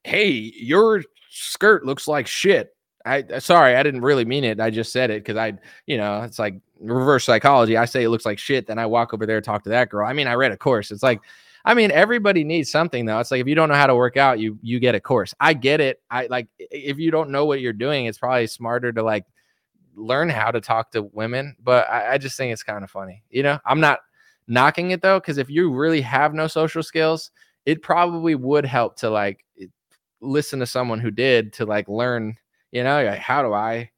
hey 0.04 0.30
your 0.30 1.02
skirt 1.30 1.84
looks 1.84 2.06
like 2.06 2.26
shit 2.26 2.74
i 3.06 3.20
uh, 3.20 3.40
sorry 3.40 3.76
i 3.76 3.82
didn't 3.82 4.02
really 4.02 4.24
mean 4.24 4.44
it 4.44 4.60
i 4.60 4.70
just 4.70 4.92
said 4.92 5.10
it 5.10 5.24
because 5.24 5.36
i 5.36 5.52
you 5.86 5.96
know 5.96 6.22
it's 6.22 6.38
like 6.38 6.54
reverse 6.80 7.24
psychology 7.24 7.76
i 7.76 7.84
say 7.84 8.02
it 8.02 8.08
looks 8.10 8.26
like 8.26 8.38
shit 8.38 8.66
then 8.66 8.78
i 8.78 8.86
walk 8.86 9.14
over 9.14 9.26
there 9.26 9.40
talk 9.40 9.62
to 9.62 9.70
that 9.70 9.88
girl 9.88 10.06
i 10.06 10.12
mean 10.12 10.26
i 10.26 10.34
read 10.34 10.52
a 10.52 10.56
course 10.56 10.90
it's 10.90 11.02
like 11.02 11.20
I 11.64 11.74
mean, 11.74 11.90
everybody 11.92 12.42
needs 12.44 12.70
something 12.70 13.06
though. 13.06 13.20
It's 13.20 13.30
like 13.30 13.40
if 13.40 13.46
you 13.46 13.54
don't 13.54 13.68
know 13.68 13.76
how 13.76 13.86
to 13.86 13.94
work 13.94 14.16
out, 14.16 14.40
you 14.40 14.58
you 14.62 14.80
get 14.80 14.94
a 14.94 15.00
course. 15.00 15.32
I 15.38 15.54
get 15.54 15.80
it. 15.80 16.02
I 16.10 16.26
like 16.26 16.48
if 16.58 16.98
you 16.98 17.10
don't 17.10 17.30
know 17.30 17.44
what 17.44 17.60
you're 17.60 17.72
doing, 17.72 18.06
it's 18.06 18.18
probably 18.18 18.46
smarter 18.46 18.92
to 18.92 19.02
like 19.02 19.24
learn 19.94 20.28
how 20.28 20.50
to 20.50 20.60
talk 20.60 20.90
to 20.92 21.02
women. 21.02 21.56
But 21.62 21.88
I, 21.88 22.14
I 22.14 22.18
just 22.18 22.36
think 22.36 22.52
it's 22.52 22.62
kind 22.62 22.82
of 22.82 22.90
funny. 22.90 23.22
You 23.30 23.44
know, 23.44 23.58
I'm 23.64 23.80
not 23.80 24.00
knocking 24.48 24.90
it 24.90 25.02
though, 25.02 25.20
because 25.20 25.38
if 25.38 25.48
you 25.48 25.72
really 25.72 26.00
have 26.00 26.34
no 26.34 26.48
social 26.48 26.82
skills, 26.82 27.30
it 27.64 27.82
probably 27.82 28.34
would 28.34 28.64
help 28.64 28.96
to 28.96 29.10
like 29.10 29.44
listen 30.22 30.60
to 30.60 30.66
someone 30.66 31.00
who 31.00 31.10
did 31.10 31.52
to 31.54 31.66
like 31.66 31.88
learn, 31.88 32.36
you 32.70 32.82
know, 32.82 33.04
like, 33.04 33.18
how 33.18 33.42
do 33.42 33.52
I 33.52 33.90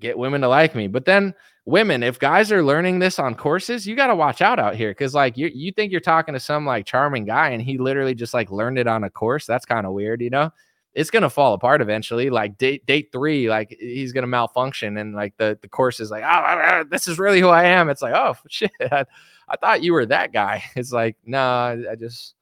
get 0.00 0.18
women 0.18 0.40
to 0.40 0.48
like 0.48 0.74
me? 0.74 0.88
But 0.88 1.04
then 1.04 1.34
women, 1.66 2.02
if 2.02 2.18
guys 2.18 2.50
are 2.50 2.62
learning 2.62 2.98
this 2.98 3.18
on 3.18 3.34
courses, 3.34 3.86
you 3.86 3.94
got 3.94 4.08
to 4.08 4.16
watch 4.16 4.42
out 4.42 4.58
out 4.58 4.74
here 4.74 4.90
because 4.90 5.14
like 5.14 5.36
you 5.36 5.50
you 5.54 5.72
think 5.72 5.92
you're 5.92 6.00
talking 6.00 6.34
to 6.34 6.40
some 6.40 6.66
like 6.66 6.86
charming 6.86 7.24
guy 7.24 7.50
and 7.50 7.62
he 7.62 7.78
literally 7.78 8.14
just 8.14 8.34
like 8.34 8.50
learned 8.50 8.78
it 8.78 8.86
on 8.86 9.04
a 9.04 9.10
course. 9.10 9.46
That's 9.46 9.66
kind 9.66 9.86
of 9.86 9.92
weird, 9.92 10.20
you 10.20 10.30
know. 10.30 10.50
It's 10.92 11.10
gonna 11.10 11.30
fall 11.30 11.54
apart 11.54 11.80
eventually. 11.80 12.30
Like 12.30 12.58
date 12.58 12.84
date 12.86 13.10
three, 13.12 13.48
like 13.48 13.76
he's 13.78 14.12
gonna 14.12 14.26
malfunction, 14.26 14.96
and 14.96 15.14
like 15.14 15.36
the 15.36 15.56
the 15.62 15.68
course 15.68 16.00
is 16.00 16.10
like, 16.10 16.24
oh, 16.26 16.84
this 16.90 17.06
is 17.06 17.18
really 17.18 17.40
who 17.40 17.48
I 17.48 17.64
am. 17.64 17.88
It's 17.88 18.02
like, 18.02 18.14
oh 18.14 18.34
shit, 18.48 18.72
I, 18.80 19.04
I 19.48 19.56
thought 19.56 19.84
you 19.84 19.92
were 19.92 20.06
that 20.06 20.32
guy. 20.32 20.64
It's 20.76 20.92
like, 20.92 21.16
no, 21.24 21.38
nah, 21.38 21.92
I 21.92 21.94
just 21.94 22.34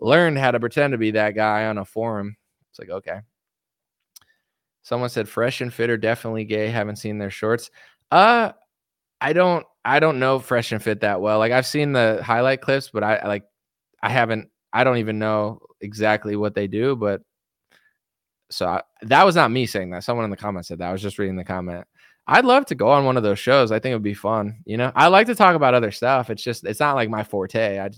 learned 0.00 0.38
how 0.38 0.50
to 0.50 0.58
pretend 0.58 0.92
to 0.92 0.98
be 0.98 1.12
that 1.12 1.36
guy 1.36 1.66
on 1.66 1.78
a 1.78 1.84
forum. 1.84 2.36
It's 2.72 2.78
like, 2.78 2.90
okay. 2.90 3.20
Someone 4.82 5.10
said 5.10 5.28
fresh 5.28 5.60
and 5.60 5.72
fit 5.72 5.90
are 5.90 5.96
definitely 5.96 6.44
gay. 6.44 6.68
Haven't 6.68 6.96
seen 6.96 7.18
their 7.18 7.30
shorts. 7.30 7.70
Uh, 8.10 8.52
I 9.20 9.32
don't 9.32 9.64
I 9.84 10.00
don't 10.00 10.18
know 10.18 10.40
Fresh 10.40 10.72
and 10.72 10.82
Fit 10.82 11.00
that 11.00 11.20
well. 11.20 11.38
Like 11.38 11.52
I've 11.52 11.66
seen 11.66 11.92
the 11.92 12.20
highlight 12.24 12.60
clips, 12.60 12.90
but 12.92 13.04
I 13.04 13.24
like 13.26 13.44
I 14.02 14.08
haven't 14.08 14.48
I 14.72 14.82
don't 14.82 14.98
even 14.98 15.18
know 15.20 15.60
exactly 15.80 16.34
what 16.34 16.54
they 16.54 16.66
do, 16.66 16.96
but 16.96 17.22
so 18.50 18.66
I, 18.66 18.82
that 19.02 19.24
was 19.24 19.36
not 19.36 19.52
me 19.52 19.66
saying 19.66 19.90
that. 19.90 20.04
Someone 20.04 20.24
in 20.24 20.30
the 20.30 20.36
comments 20.36 20.68
said 20.68 20.78
that. 20.78 20.88
I 20.88 20.92
was 20.92 21.02
just 21.02 21.18
reading 21.18 21.36
the 21.36 21.44
comment. 21.44 21.86
I'd 22.26 22.44
love 22.44 22.66
to 22.66 22.74
go 22.74 22.90
on 22.90 23.04
one 23.04 23.16
of 23.16 23.22
those 23.22 23.38
shows. 23.38 23.72
I 23.72 23.78
think 23.78 23.92
it 23.92 23.96
would 23.96 24.02
be 24.02 24.14
fun. 24.14 24.62
You 24.64 24.76
know, 24.76 24.92
I 24.94 25.08
like 25.08 25.26
to 25.28 25.34
talk 25.34 25.54
about 25.54 25.74
other 25.74 25.90
stuff. 25.92 26.28
It's 26.28 26.42
just 26.42 26.64
it's 26.64 26.80
not 26.80 26.96
like 26.96 27.08
my 27.08 27.22
forte. 27.22 27.78
I 27.78 27.90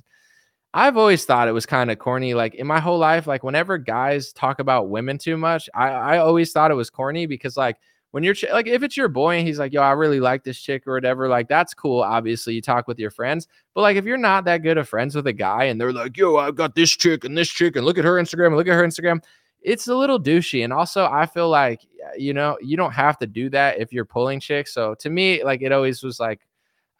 I've 0.76 0.96
always 0.96 1.24
thought 1.24 1.48
it 1.48 1.52
was 1.52 1.66
kind 1.66 1.90
of 1.90 1.98
corny. 1.98 2.34
Like 2.34 2.56
in 2.56 2.66
my 2.66 2.80
whole 2.80 2.98
life, 2.98 3.26
like 3.28 3.44
whenever 3.44 3.78
guys 3.78 4.32
talk 4.32 4.58
about 4.58 4.90
women 4.90 5.18
too 5.18 5.36
much, 5.36 5.70
I 5.74 5.88
I 5.88 6.18
always 6.18 6.52
thought 6.52 6.70
it 6.70 6.74
was 6.74 6.90
corny 6.90 7.26
because 7.26 7.56
like 7.56 7.76
when 8.14 8.22
you're 8.22 8.34
ch- 8.34 8.44
like 8.52 8.68
if 8.68 8.84
it's 8.84 8.96
your 8.96 9.08
boy 9.08 9.38
and 9.38 9.44
he's 9.44 9.58
like 9.58 9.72
yo 9.72 9.82
i 9.82 9.90
really 9.90 10.20
like 10.20 10.44
this 10.44 10.56
chick 10.56 10.86
or 10.86 10.94
whatever 10.94 11.26
like 11.26 11.48
that's 11.48 11.74
cool 11.74 12.00
obviously 12.00 12.54
you 12.54 12.62
talk 12.62 12.86
with 12.86 12.96
your 12.96 13.10
friends 13.10 13.48
but 13.74 13.80
like 13.80 13.96
if 13.96 14.04
you're 14.04 14.16
not 14.16 14.44
that 14.44 14.58
good 14.58 14.78
of 14.78 14.88
friends 14.88 15.16
with 15.16 15.26
a 15.26 15.32
guy 15.32 15.64
and 15.64 15.80
they're 15.80 15.92
like 15.92 16.16
yo 16.16 16.36
i've 16.36 16.54
got 16.54 16.76
this 16.76 16.90
chick 16.90 17.24
and 17.24 17.36
this 17.36 17.48
chick 17.48 17.74
and 17.74 17.84
look 17.84 17.98
at 17.98 18.04
her 18.04 18.14
instagram 18.14 18.46
and 18.46 18.56
look 18.56 18.68
at 18.68 18.74
her 18.74 18.86
instagram 18.86 19.20
it's 19.62 19.88
a 19.88 19.94
little 19.96 20.20
douchey 20.20 20.62
and 20.62 20.72
also 20.72 21.06
i 21.06 21.26
feel 21.26 21.48
like 21.48 21.80
you 22.16 22.32
know 22.32 22.56
you 22.62 22.76
don't 22.76 22.92
have 22.92 23.18
to 23.18 23.26
do 23.26 23.50
that 23.50 23.80
if 23.80 23.92
you're 23.92 24.04
pulling 24.04 24.38
chicks 24.38 24.72
so 24.72 24.94
to 24.94 25.10
me 25.10 25.42
like 25.42 25.60
it 25.60 25.72
always 25.72 26.04
was 26.04 26.20
like 26.20 26.40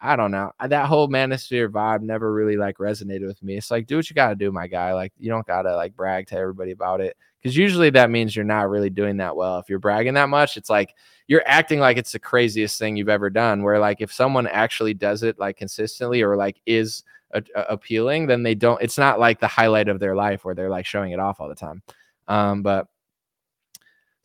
I 0.01 0.15
don't 0.15 0.31
know. 0.31 0.51
That 0.65 0.87
whole 0.87 1.07
manosphere 1.07 1.69
vibe 1.69 2.01
never 2.01 2.33
really 2.33 2.57
like 2.57 2.77
resonated 2.77 3.27
with 3.27 3.41
me. 3.41 3.57
It's 3.57 3.71
like, 3.71 3.87
do 3.87 3.95
what 3.95 4.09
you 4.09 4.13
got 4.13 4.29
to 4.29 4.35
do, 4.35 4.51
my 4.51 4.67
guy. 4.67 4.93
Like, 4.93 5.13
you 5.17 5.29
don't 5.29 5.47
got 5.47 5.63
to 5.63 5.75
like 5.75 5.95
brag 5.95 6.27
to 6.27 6.37
everybody 6.37 6.71
about 6.71 7.01
it 7.01 7.15
because 7.41 7.55
usually 7.55 7.91
that 7.91 8.09
means 8.09 8.35
you're 8.35 8.43
not 8.43 8.69
really 8.69 8.89
doing 8.89 9.17
that 9.17 9.35
well. 9.35 9.59
If 9.59 9.69
you're 9.69 9.79
bragging 9.79 10.15
that 10.15 10.29
much, 10.29 10.57
it's 10.57 10.69
like 10.69 10.95
you're 11.27 11.43
acting 11.45 11.79
like 11.79 11.97
it's 11.97 12.11
the 12.11 12.19
craziest 12.19 12.77
thing 12.79 12.97
you've 12.97 13.07
ever 13.07 13.29
done. 13.29 13.63
Where 13.63 13.79
like 13.79 14.01
if 14.01 14.11
someone 14.11 14.47
actually 14.47 14.95
does 14.95 15.23
it 15.23 15.39
like 15.39 15.55
consistently 15.55 16.21
or 16.21 16.35
like 16.35 16.59
is 16.65 17.03
a- 17.33 17.43
a- 17.55 17.65
appealing, 17.69 18.27
then 18.27 18.43
they 18.43 18.55
don't. 18.55 18.81
It's 18.81 18.97
not 18.97 19.19
like 19.19 19.39
the 19.39 19.47
highlight 19.47 19.87
of 19.89 19.99
their 19.99 20.15
life 20.15 20.43
where 20.43 20.55
they're 20.55 20.69
like 20.69 20.85
showing 20.85 21.11
it 21.11 21.19
off 21.19 21.39
all 21.39 21.47
the 21.47 21.55
time. 21.55 21.83
Um, 22.27 22.63
but 22.63 22.87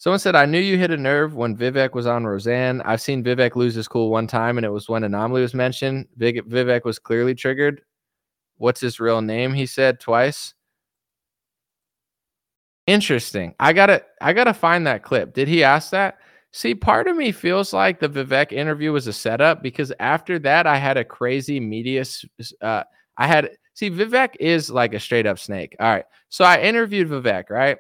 someone 0.01 0.18
said, 0.18 0.35
I 0.35 0.47
knew 0.47 0.59
you 0.59 0.78
hit 0.78 0.90
a 0.90 0.97
nerve 0.97 1.35
when 1.35 1.55
Vivek 1.55 1.93
was 1.93 2.06
on 2.06 2.24
Roseanne. 2.24 2.81
I've 2.82 3.02
seen 3.02 3.22
Vivek 3.22 3.55
lose 3.55 3.74
his 3.74 3.86
cool 3.86 4.10
one 4.10 4.27
time, 4.27 4.56
and 4.56 4.64
it 4.64 4.70
was 4.70 4.89
when 4.89 5.05
Anomaly 5.05 5.43
was 5.43 5.52
mentioned. 5.55 6.09
Vivek 6.18 6.85
was 6.85 6.98
clearly 6.98 7.35
triggered. 7.35 7.82
What's 8.56 8.81
his 8.81 8.98
real 8.98 9.20
name? 9.20 9.52
He 9.52 9.66
said 9.66 10.01
twice. 10.01 10.55
Interesting. 12.86 13.55
I 13.60 13.74
gotta 13.74 14.02
I 14.20 14.32
gotta 14.32 14.55
find 14.55 14.86
that 14.86 15.02
clip. 15.02 15.35
Did 15.35 15.48
he 15.48 15.62
ask 15.62 15.90
that? 15.90 16.18
See, 16.52 16.74
part 16.74 17.06
of 17.06 17.16
me 17.16 17.31
feels 17.31 17.72
like 17.72 18.01
the 18.01 18.09
Vivek 18.09 18.52
interview 18.52 18.93
was 18.93 19.06
a 19.06 19.12
setup 19.12 19.62
because 19.62 19.93
after 20.01 20.39
that, 20.40 20.66
I 20.66 20.77
had 20.77 20.97
a 20.97 21.05
crazy 21.05 21.60
media. 21.60 22.05
Uh, 22.60 22.85
I 23.18 23.27
had 23.27 23.51
see 23.74 23.90
Vivek 23.90 24.35
is 24.40 24.70
like 24.70 24.94
a 24.94 25.01
straight 25.01 25.27
up 25.27 25.39
snake. 25.39 25.77
All 25.78 25.89
right, 25.90 26.06
so 26.31 26.44
I 26.44 26.60
interviewed 26.60 27.09
Vivek. 27.09 27.51
Right 27.51 27.78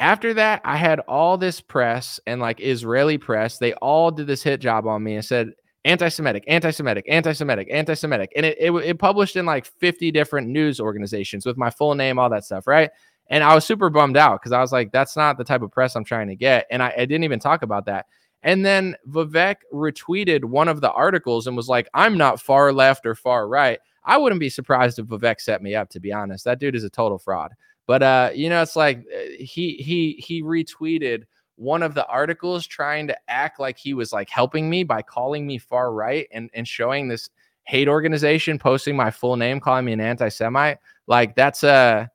after 0.00 0.34
that, 0.34 0.60
I 0.64 0.76
had 0.76 1.00
all 1.00 1.36
this 1.36 1.60
press 1.60 2.20
and 2.26 2.40
like 2.40 2.60
Israeli 2.60 3.18
press. 3.18 3.58
They 3.58 3.72
all 3.74 4.10
did 4.10 4.26
this 4.26 4.42
hit 4.42 4.60
job 4.60 4.86
on 4.86 5.02
me 5.02 5.14
and 5.14 5.24
said 5.24 5.52
anti-Semitic, 5.84 6.44
anti-Semitic, 6.46 7.06
anti-Semitic, 7.08 7.68
anti-Semitic, 7.70 8.32
and 8.36 8.46
it, 8.46 8.56
it 8.60 8.70
it 8.72 8.98
published 8.98 9.36
in 9.36 9.46
like 9.46 9.66
fifty 9.66 10.10
different 10.10 10.48
news 10.48 10.80
organizations 10.80 11.46
with 11.46 11.56
my 11.56 11.70
full 11.70 11.94
name, 11.94 12.18
all 12.18 12.30
that 12.30 12.44
stuff. 12.44 12.66
Right. 12.66 12.90
And 13.30 13.44
I 13.44 13.54
was 13.54 13.64
super 13.64 13.90
bummed 13.90 14.16
out 14.16 14.40
because 14.40 14.52
I 14.52 14.60
was 14.60 14.72
like, 14.72 14.90
that's 14.90 15.16
not 15.16 15.36
the 15.36 15.44
type 15.44 15.62
of 15.62 15.70
press 15.70 15.94
I'm 15.94 16.04
trying 16.04 16.28
to 16.28 16.36
get. 16.36 16.66
And 16.70 16.82
I, 16.82 16.94
I, 16.96 17.04
didn't 17.04 17.24
even 17.24 17.38
talk 17.38 17.62
about 17.62 17.84
that. 17.84 18.06
And 18.42 18.64
then 18.64 18.96
Vivek 19.08 19.56
retweeted 19.72 20.44
one 20.44 20.68
of 20.68 20.80
the 20.80 20.90
articles 20.92 21.46
and 21.46 21.56
was 21.56 21.68
like, 21.68 21.88
I'm 21.92 22.16
not 22.16 22.40
far 22.40 22.72
left 22.72 23.04
or 23.04 23.14
far 23.14 23.46
right. 23.48 23.78
I 24.04 24.16
wouldn't 24.16 24.40
be 24.40 24.48
surprised 24.48 24.98
if 24.98 25.06
Vivek 25.06 25.40
set 25.40 25.60
me 25.60 25.74
up, 25.74 25.90
to 25.90 26.00
be 26.00 26.12
honest. 26.12 26.44
That 26.44 26.58
dude 26.58 26.74
is 26.74 26.84
a 26.84 26.90
total 26.90 27.18
fraud. 27.18 27.52
But 27.88 28.02
uh, 28.02 28.30
you 28.34 28.50
know, 28.50 28.60
it's 28.62 28.76
like 28.76 28.98
uh, 28.98 29.20
he 29.40 29.72
he 29.76 30.22
he 30.24 30.42
retweeted 30.42 31.24
one 31.56 31.82
of 31.82 31.94
the 31.94 32.06
articles 32.06 32.66
trying 32.66 33.08
to 33.08 33.16
act 33.28 33.58
like 33.58 33.78
he 33.78 33.94
was 33.94 34.12
like 34.12 34.28
helping 34.28 34.68
me 34.68 34.84
by 34.84 35.02
calling 35.02 35.46
me 35.46 35.58
far 35.58 35.92
right 35.92 36.28
and, 36.30 36.50
and 36.54 36.68
showing 36.68 37.08
this 37.08 37.30
hate 37.64 37.88
organization 37.88 38.58
posting 38.58 38.94
my 38.94 39.10
full 39.10 39.36
name, 39.36 39.58
calling 39.58 39.86
me 39.86 39.92
an 39.94 40.00
anti-Semite. 40.00 40.76
Like 41.06 41.34
that's 41.34 41.64
a 41.64 41.68
uh, 41.68 42.06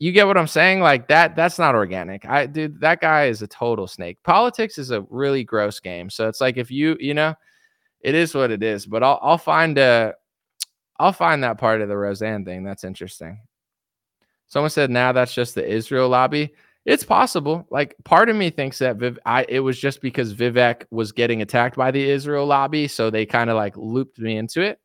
you 0.00 0.10
get 0.10 0.26
what 0.26 0.36
I'm 0.36 0.48
saying? 0.48 0.80
Like 0.80 1.08
that, 1.08 1.36
that's 1.36 1.58
not 1.60 1.76
organic. 1.76 2.26
I 2.26 2.46
dude, 2.46 2.80
that 2.80 3.00
guy 3.00 3.26
is 3.26 3.42
a 3.42 3.46
total 3.46 3.86
snake. 3.86 4.18
Politics 4.24 4.78
is 4.78 4.90
a 4.90 5.02
really 5.10 5.44
gross 5.44 5.78
game. 5.78 6.10
So 6.10 6.28
it's 6.28 6.40
like 6.40 6.56
if 6.56 6.72
you, 6.72 6.96
you 6.98 7.14
know, 7.14 7.34
it 8.00 8.16
is 8.16 8.34
what 8.34 8.50
it 8.50 8.64
is. 8.64 8.84
But 8.84 9.04
I'll 9.04 9.20
I'll 9.22 9.38
find 9.38 9.78
a 9.78 10.14
I'll 10.98 11.12
find 11.12 11.44
that 11.44 11.58
part 11.58 11.80
of 11.82 11.88
the 11.88 11.96
Roseanne 11.96 12.44
thing. 12.44 12.64
That's 12.64 12.84
interesting. 12.84 13.45
Someone 14.48 14.70
said 14.70 14.90
now 14.90 15.12
that's 15.12 15.34
just 15.34 15.54
the 15.54 15.66
Israel 15.66 16.08
lobby. 16.08 16.54
It's 16.84 17.04
possible. 17.04 17.66
Like 17.70 17.96
part 18.04 18.28
of 18.28 18.36
me 18.36 18.50
thinks 18.50 18.78
that 18.78 18.96
Viv, 18.96 19.18
I 19.26 19.44
it 19.48 19.60
was 19.60 19.78
just 19.78 20.00
because 20.00 20.34
Vivek 20.34 20.84
was 20.90 21.10
getting 21.12 21.42
attacked 21.42 21.76
by 21.76 21.90
the 21.90 22.08
Israel 22.08 22.46
lobby, 22.46 22.86
so 22.86 23.10
they 23.10 23.26
kind 23.26 23.50
of 23.50 23.56
like 23.56 23.76
looped 23.76 24.18
me 24.20 24.36
into 24.36 24.62
it. 24.62 24.78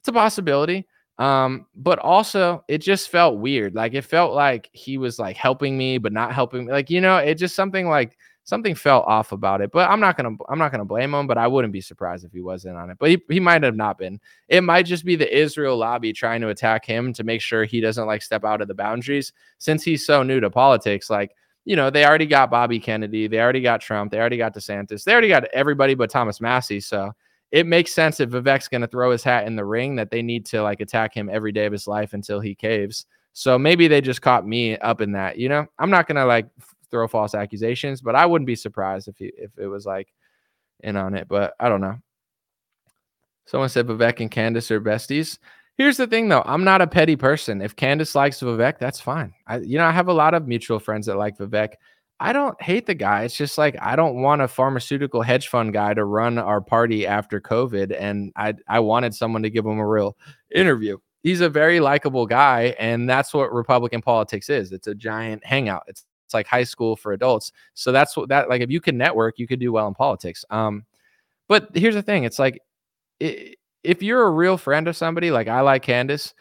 It's 0.00 0.08
a 0.08 0.12
possibility. 0.12 0.86
Um, 1.18 1.66
but 1.74 1.98
also 1.98 2.62
it 2.68 2.78
just 2.78 3.08
felt 3.08 3.38
weird. 3.38 3.74
Like 3.74 3.94
it 3.94 4.04
felt 4.04 4.34
like 4.34 4.68
he 4.72 4.98
was 4.98 5.18
like 5.18 5.36
helping 5.36 5.78
me, 5.78 5.96
but 5.96 6.12
not 6.12 6.32
helping 6.34 6.66
me. 6.66 6.72
Like, 6.72 6.90
you 6.90 7.00
know, 7.00 7.16
it 7.16 7.36
just 7.36 7.56
something 7.56 7.88
like 7.88 8.18
something 8.46 8.76
felt 8.76 9.04
off 9.06 9.32
about 9.32 9.60
it. 9.60 9.72
But 9.72 9.90
I'm 9.90 10.00
not 10.00 10.16
gonna 10.16 10.36
I'm 10.48 10.58
not 10.58 10.70
gonna 10.70 10.84
blame 10.84 11.12
him, 11.12 11.26
but 11.26 11.36
I 11.36 11.46
wouldn't 11.46 11.72
be 11.72 11.80
surprised 11.82 12.24
if 12.24 12.32
he 12.32 12.40
wasn't 12.40 12.76
on 12.76 12.88
it. 12.90 12.96
But 12.98 13.10
he, 13.10 13.22
he 13.28 13.40
might 13.40 13.62
have 13.64 13.76
not 13.76 13.98
been. 13.98 14.20
It 14.48 14.62
might 14.62 14.84
just 14.84 15.04
be 15.04 15.16
the 15.16 15.36
Israel 15.36 15.76
lobby 15.76 16.12
trying 16.12 16.40
to 16.40 16.48
attack 16.48 16.86
him 16.86 17.12
to 17.12 17.24
make 17.24 17.42
sure 17.42 17.64
he 17.64 17.80
doesn't 17.80 18.06
like 18.06 18.22
step 18.22 18.44
out 18.44 18.62
of 18.62 18.68
the 18.68 18.74
boundaries 18.74 19.32
since 19.58 19.82
he's 19.82 20.06
so 20.06 20.22
new 20.22 20.40
to 20.40 20.48
politics. 20.48 21.10
Like, 21.10 21.34
you 21.64 21.76
know, 21.76 21.90
they 21.90 22.06
already 22.06 22.26
got 22.26 22.50
Bobby 22.50 22.78
Kennedy, 22.78 23.26
they 23.26 23.40
already 23.40 23.60
got 23.60 23.80
Trump, 23.80 24.12
they 24.12 24.18
already 24.18 24.38
got 24.38 24.54
DeSantis, 24.54 25.04
they 25.04 25.12
already 25.12 25.28
got 25.28 25.44
everybody 25.46 25.94
but 25.94 26.08
Thomas 26.08 26.40
Massie. 26.40 26.80
So 26.80 27.12
it 27.50 27.66
makes 27.66 27.92
sense 27.92 28.20
if 28.20 28.30
Vivek's 28.30 28.68
going 28.68 28.80
to 28.80 28.86
throw 28.86 29.10
his 29.10 29.24
hat 29.24 29.46
in 29.46 29.56
the 29.56 29.64
ring 29.64 29.96
that 29.96 30.10
they 30.10 30.22
need 30.22 30.46
to 30.46 30.62
like 30.62 30.80
attack 30.80 31.14
him 31.14 31.28
every 31.28 31.52
day 31.52 31.66
of 31.66 31.72
his 31.72 31.88
life 31.88 32.12
until 32.12 32.38
he 32.38 32.54
caves. 32.54 33.06
So 33.32 33.58
maybe 33.58 33.86
they 33.86 34.00
just 34.00 34.22
caught 34.22 34.46
me 34.46 34.78
up 34.78 35.00
in 35.00 35.12
that. 35.12 35.36
You 35.36 35.48
know, 35.48 35.66
I'm 35.78 35.90
not 35.90 36.06
going 36.06 36.16
to 36.16 36.24
like 36.24 36.46
throw 36.90 37.08
false 37.08 37.34
accusations, 37.34 38.00
but 38.00 38.14
I 38.14 38.26
wouldn't 38.26 38.46
be 38.46 38.56
surprised 38.56 39.08
if 39.08 39.16
he, 39.18 39.32
if 39.36 39.50
it 39.58 39.66
was 39.66 39.86
like 39.86 40.12
in 40.80 40.96
on 40.96 41.14
it. 41.14 41.28
But 41.28 41.54
I 41.58 41.68
don't 41.68 41.80
know. 41.80 41.98
Someone 43.46 43.68
said 43.68 43.86
Vivek 43.86 44.20
and 44.20 44.30
Candace 44.30 44.70
are 44.70 44.80
besties. 44.80 45.38
Here's 45.76 45.98
the 45.98 46.06
thing, 46.06 46.28
though. 46.28 46.42
I'm 46.46 46.64
not 46.64 46.80
a 46.80 46.86
petty 46.86 47.16
person. 47.16 47.60
If 47.60 47.76
Candace 47.76 48.14
likes 48.14 48.40
Vivek, 48.40 48.78
that's 48.78 49.00
fine. 49.00 49.34
I, 49.46 49.58
you 49.58 49.78
know, 49.78 49.84
I 49.84 49.92
have 49.92 50.08
a 50.08 50.12
lot 50.12 50.34
of 50.34 50.48
mutual 50.48 50.78
friends 50.78 51.06
that 51.06 51.16
like 51.16 51.36
Vivek. 51.36 51.74
I 52.18 52.32
don't 52.32 52.60
hate 52.62 52.86
the 52.86 52.94
guy. 52.94 53.24
It's 53.24 53.36
just 53.36 53.58
like 53.58 53.76
I 53.80 53.94
don't 53.94 54.22
want 54.22 54.40
a 54.40 54.48
pharmaceutical 54.48 55.20
hedge 55.20 55.48
fund 55.48 55.74
guy 55.74 55.92
to 55.92 56.04
run 56.04 56.38
our 56.38 56.62
party 56.62 57.06
after 57.06 57.42
COVID, 57.42 57.94
and 57.98 58.32
I 58.36 58.54
I 58.66 58.80
wanted 58.80 59.14
someone 59.14 59.42
to 59.42 59.50
give 59.50 59.66
him 59.66 59.78
a 59.78 59.86
real 59.86 60.16
interview. 60.54 60.96
He's 61.22 61.42
a 61.42 61.50
very 61.50 61.78
likable 61.78 62.24
guy, 62.24 62.74
and 62.78 63.08
that's 63.08 63.34
what 63.34 63.52
Republican 63.52 64.00
politics 64.00 64.48
is. 64.48 64.72
It's 64.72 64.86
a 64.86 64.94
giant 64.94 65.44
hangout. 65.44 65.82
It's 65.88 66.06
it's 66.26 66.34
like 66.34 66.46
high 66.46 66.64
school 66.64 66.96
for 66.96 67.12
adults. 67.12 67.52
So 67.74 67.92
that's 67.92 68.16
what 68.16 68.28
that 68.28 68.48
like. 68.48 68.60
If 68.60 68.70
you 68.70 68.80
can 68.80 68.98
network, 68.98 69.38
you 69.38 69.46
could 69.46 69.60
do 69.60 69.72
well 69.72 69.88
in 69.88 69.94
politics. 69.94 70.44
Um, 70.50 70.84
but 71.48 71.68
here's 71.74 71.94
the 71.94 72.02
thing: 72.02 72.24
it's 72.24 72.38
like 72.38 72.60
if 73.20 74.02
you're 74.02 74.26
a 74.26 74.30
real 74.30 74.58
friend 74.58 74.88
of 74.88 74.96
somebody, 74.96 75.30
like 75.30 75.48
I 75.48 75.60
like 75.60 75.82
Candace, 75.82 76.34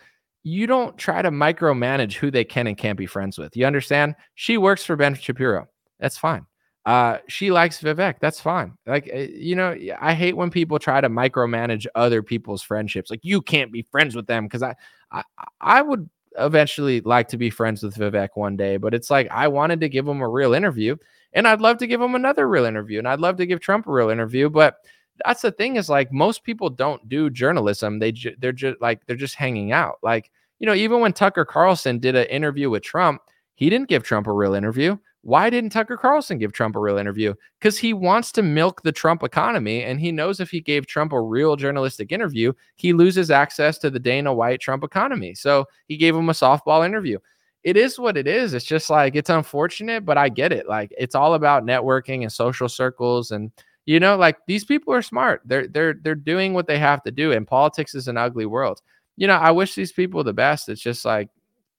you 0.44 0.68
don't 0.68 0.98
try 0.98 1.22
to 1.22 1.32
micromanage 1.32 2.14
who 2.14 2.32
they 2.32 2.44
can 2.44 2.68
and 2.68 2.78
can't 2.78 2.98
be 2.98 3.06
friends 3.06 3.38
with. 3.38 3.56
You 3.56 3.66
understand? 3.66 4.16
She 4.36 4.58
works 4.58 4.84
for 4.84 4.96
Ben 4.96 5.16
Shapiro. 5.16 5.68
That's 6.00 6.18
fine. 6.18 6.46
Uh, 6.86 7.18
she 7.28 7.52
likes 7.52 7.82
Vivek. 7.82 8.20
That's 8.20 8.40
fine. 8.40 8.74
Like, 8.86 9.10
eh, 9.12 9.28
you 9.34 9.56
know, 9.56 9.76
I 10.00 10.14
hate 10.14 10.38
when 10.38 10.52
people 10.52 10.78
try 10.78 11.02
to 11.02 11.10
micromanage 11.10 11.88
other 11.96 12.22
people's 12.22 12.62
friendships. 12.62 13.10
Like, 13.10 13.22
you 13.24 13.42
can't 13.42 13.72
be 13.72 13.88
friends 13.92 14.16
with 14.16 14.28
them 14.28 14.46
because 14.46 14.62
I, 14.62 14.76
I, 15.12 15.24
I 15.62 15.82
would 15.82 16.08
eventually 16.40 17.02
like 17.02 17.28
to 17.30 17.38
be 17.38 17.50
friends 17.50 17.84
with 17.84 17.96
Vivek 17.96 18.30
one 18.36 18.58
day, 18.58 18.78
but 18.78 18.94
it's 18.94 19.10
like 19.10 19.28
I 19.32 19.48
wanted 19.48 19.80
to 19.82 19.90
give 19.90 20.08
him 20.08 20.22
a 20.22 20.28
real 20.28 20.54
interview, 20.54 20.96
and 21.34 21.48
I'd 21.48 21.62
love 21.62 21.78
to 21.80 21.88
give 21.88 22.02
him 22.02 22.16
another 22.16 22.48
real 22.48 22.66
interview, 22.66 23.00
and 23.00 23.08
I'd 23.08 23.20
love 23.20 23.38
to 23.38 23.46
give 23.46 23.60
Trump 23.60 23.88
a 23.88 23.92
real 23.92 24.10
interview, 24.10 24.50
but 24.50 24.78
that's 25.24 25.42
the 25.42 25.52
thing 25.52 25.78
is 25.78 25.90
like 25.90 26.12
most 26.12 26.44
people 26.44 26.70
don't 26.70 27.08
do 27.08 27.30
journalism. 27.30 28.00
They 28.00 28.12
ju- 28.12 28.36
they're 28.40 28.52
just 28.52 28.82
like 28.82 29.06
they're 29.06 29.16
just 29.16 29.36
hanging 29.36 29.72
out. 29.72 30.00
Like 30.04 30.32
you 30.60 30.68
know, 30.68 30.74
even 30.74 31.00
when 31.00 31.14
Tucker 31.14 31.46
Carlson 31.46 32.00
did 32.00 32.16
an 32.16 32.28
interview 32.28 32.70
with 32.70 32.84
Trump, 32.84 33.22
he 33.56 33.70
didn't 33.70 33.90
give 33.90 34.04
Trump 34.04 34.28
a 34.28 34.34
real 34.34 34.54
interview. 34.54 34.98
Why 35.26 35.50
didn't 35.50 35.72
Tucker 35.72 35.98
Carlson 35.98 36.38
give 36.38 36.54
Trump 36.54 36.76
a 36.76 36.80
real 36.80 37.00
interview? 37.00 37.34
Because 37.60 37.78
he 37.78 37.94
wants 37.94 38.32
to 38.34 38.44
milk 38.44 38.84
the 38.84 38.92
Trump 38.92 39.24
economy. 39.24 39.84
And 39.84 40.00
he 40.00 40.12
knows 40.12 40.40
if 40.40 40.52
he 40.52 40.62
gave 40.62 40.86
Trump 40.86 41.12
a 41.14 41.22
real 41.22 41.56
journalistic 41.56 42.12
interview, 42.12 42.54
he 42.76 42.94
loses 42.94 43.32
access 43.32 43.78
to 43.80 43.90
the 43.90 44.00
Dana 44.00 44.34
White 44.34 44.62
Trump 44.62 44.84
economy. 44.84 45.34
So 45.34 45.66
he 45.88 45.98
gave 45.98 46.16
him 46.16 46.30
a 46.30 46.34
softball 46.34 46.86
interview. 46.86 47.18
It 47.64 47.76
is 47.76 47.98
what 47.98 48.18
it 48.18 48.28
is. 48.28 48.54
It's 48.54 48.66
just 48.66 48.92
like, 48.92 49.16
it's 49.16 49.32
unfortunate, 49.32 50.06
but 50.06 50.18
I 50.18 50.30
get 50.30 50.54
it. 50.54 50.68
Like, 50.70 50.94
it's 50.96 51.16
all 51.16 51.34
about 51.34 51.66
networking 51.66 52.22
and 52.22 52.32
social 52.32 52.70
circles. 52.70 53.32
And, 53.32 53.52
you 53.88 54.00
know, 54.00 54.18
like 54.18 54.38
these 54.46 54.64
people 54.64 54.94
are 54.94 55.02
smart. 55.02 55.42
They're, 55.46 55.68
they're, 55.68 55.96
they're 56.04 56.14
doing 56.14 56.54
what 56.54 56.68
they 56.68 56.78
have 56.78 57.02
to 57.04 57.12
do. 57.12 57.32
And 57.32 57.48
politics 57.48 57.96
is 57.96 58.08
an 58.08 58.18
ugly 58.18 58.46
world 58.46 58.82
you 59.18 59.28
know, 59.28 59.36
I 59.36 59.52
wish 59.52 59.76
these 59.76 59.92
people 59.92 60.24
the 60.24 60.34
best. 60.34 60.70
It's 60.70 60.82
just 60.82 61.06
like 61.06 61.30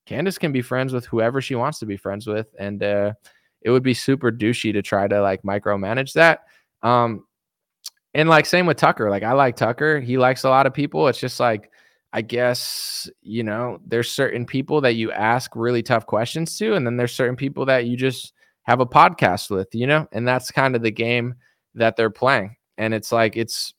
Candace 0.06 0.38
can 0.38 0.52
be 0.52 0.62
friends 0.62 0.92
with 0.92 1.06
whoever 1.06 1.40
she 1.40 1.54
wants 1.54 1.78
to 1.80 1.86
be 1.86 1.96
friends 1.96 2.26
with, 2.26 2.48
and 2.58 2.82
uh, 2.82 3.12
it 3.62 3.70
would 3.70 3.82
be 3.82 3.94
super 3.94 4.30
douchey 4.30 4.72
to 4.72 4.82
try 4.82 5.08
to 5.08 5.20
like 5.20 5.42
micromanage 5.42 6.12
that. 6.14 6.40
Um, 6.82 7.24
and 8.14 8.28
like 8.28 8.46
same 8.46 8.66
with 8.66 8.78
Tucker. 8.78 9.10
Like 9.10 9.22
I 9.22 9.32
like 9.32 9.56
Tucker. 9.56 10.00
He 10.00 10.18
likes 10.18 10.44
a 10.44 10.48
lot 10.48 10.66
of 10.66 10.72
people. 10.72 11.08
It's 11.08 11.20
just 11.20 11.38
like 11.40 11.70
I 12.12 12.22
guess 12.22 13.10
you 13.20 13.42
know 13.42 13.78
there's 13.86 14.10
certain 14.10 14.46
people 14.46 14.80
that 14.82 14.94
you 14.94 15.12
ask 15.12 15.54
really 15.54 15.82
tough 15.82 16.06
questions 16.06 16.56
to, 16.58 16.74
and 16.74 16.86
then 16.86 16.96
there's 16.96 17.12
certain 17.12 17.36
people 17.36 17.66
that 17.66 17.84
you 17.86 17.96
just 17.96 18.32
have 18.62 18.80
a 18.80 18.86
podcast 18.86 19.50
with, 19.50 19.68
you 19.74 19.86
know, 19.86 20.08
and 20.12 20.26
that's 20.26 20.50
kind 20.50 20.74
of 20.74 20.82
the 20.82 20.90
game 20.90 21.34
that 21.74 21.96
they're 21.96 22.10
playing. 22.10 22.56
And 22.78 22.92
it's 22.94 23.12
like 23.12 23.36
it's 23.36 23.74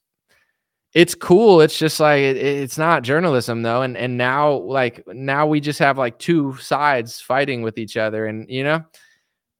it's 0.94 1.14
cool. 1.16 1.62
It's 1.62 1.78
just 1.78 1.99
like 1.99 2.22
it, 2.22 2.38
it's 2.38 2.78
not 2.78 3.04
journalism 3.04 3.62
though, 3.62 3.82
and 3.82 3.98
and 3.98 4.18
now 4.18 4.54
like 4.54 5.04
now 5.08 5.45
we 5.45 5.60
just 5.60 5.80
have 5.80 5.98
like 5.98 6.18
two 6.20 6.56
sides 6.58 7.20
fighting 7.20 7.62
with 7.62 7.78
each 7.78 7.98
other, 7.98 8.26
and 8.28 8.49
you 8.49 8.64
know, 8.64 8.84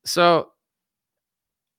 so 0.07 0.49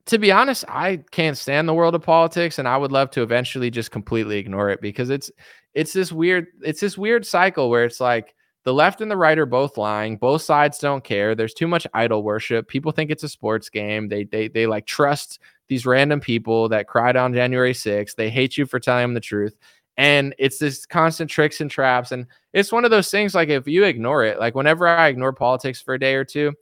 to 0.06 0.18
be 0.18 0.32
honest, 0.32 0.64
I 0.68 1.02
can't 1.10 1.36
stand 1.36 1.68
the 1.68 1.74
world 1.74 1.94
of 1.94 2.02
politics, 2.02 2.59
and 2.59 2.66
I 2.66 2.76
would 2.78 2.92
love 2.92 3.10
to 3.10 3.22
eventually 3.22 3.70
just 3.70 3.90
completely 3.90 4.38
ignore 4.38 4.70
it 4.70 4.80
because 4.80 5.10
it's 5.10 5.30
it's 5.74 5.92
this 5.92 6.12
weird 6.12 6.46
it's 6.62 6.80
this 6.80 6.96
weird 6.96 7.26
cycle 7.26 7.68
where 7.70 7.84
it's 7.84 8.00
like 8.00 8.34
the 8.64 8.72
left 8.72 9.00
and 9.00 9.10
the 9.10 9.16
right 9.16 9.38
are 9.38 9.46
both 9.46 9.76
lying 9.76 10.16
both 10.16 10.42
sides 10.42 10.78
don't 10.78 11.05
care 11.05 11.34
there's 11.34 11.55
too 11.55 11.68
much 11.68 11.86
idol 11.94 12.22
worship 12.22 12.68
people 12.68 12.90
think 12.90 13.10
it's 13.10 13.22
a 13.22 13.28
sports 13.28 13.68
game 13.68 14.09
they 14.09 14.24
they 14.24 14.48
they 14.48 14.66
like 14.66 14.86
trust 14.86 15.38
these 15.68 15.86
random 15.86 16.20
people 16.20 16.68
that 16.70 16.88
cried 16.88 17.16
on 17.16 17.34
January 17.34 17.72
6th. 17.72 18.16
They 18.16 18.30
hate 18.30 18.56
you 18.56 18.66
for 18.66 18.80
telling 18.80 19.05
them 19.05 19.14
the 19.14 19.20
truth. 19.20 19.56
And 19.96 20.34
it's 20.38 20.59
this 20.59 20.86
constant 20.86 21.30
tricks 21.30 21.60
and 21.60 21.70
traps. 21.70 22.12
And 22.12 22.26
it's 22.52 22.72
one 22.72 22.84
of 22.84 22.90
those 22.90 23.10
things 23.10 23.34
like 23.34 23.48
if 23.48 23.66
you 23.66 23.84
ignore 23.84 24.24
it, 24.24 24.38
like 24.38 24.55
whenever 24.55 24.86
I 24.86 25.09
ignore 25.09 25.32
politics 25.32 25.80
for 25.80 25.94
a 25.94 26.00
day 26.00 26.14
or 26.14 26.24
two, 26.24 26.52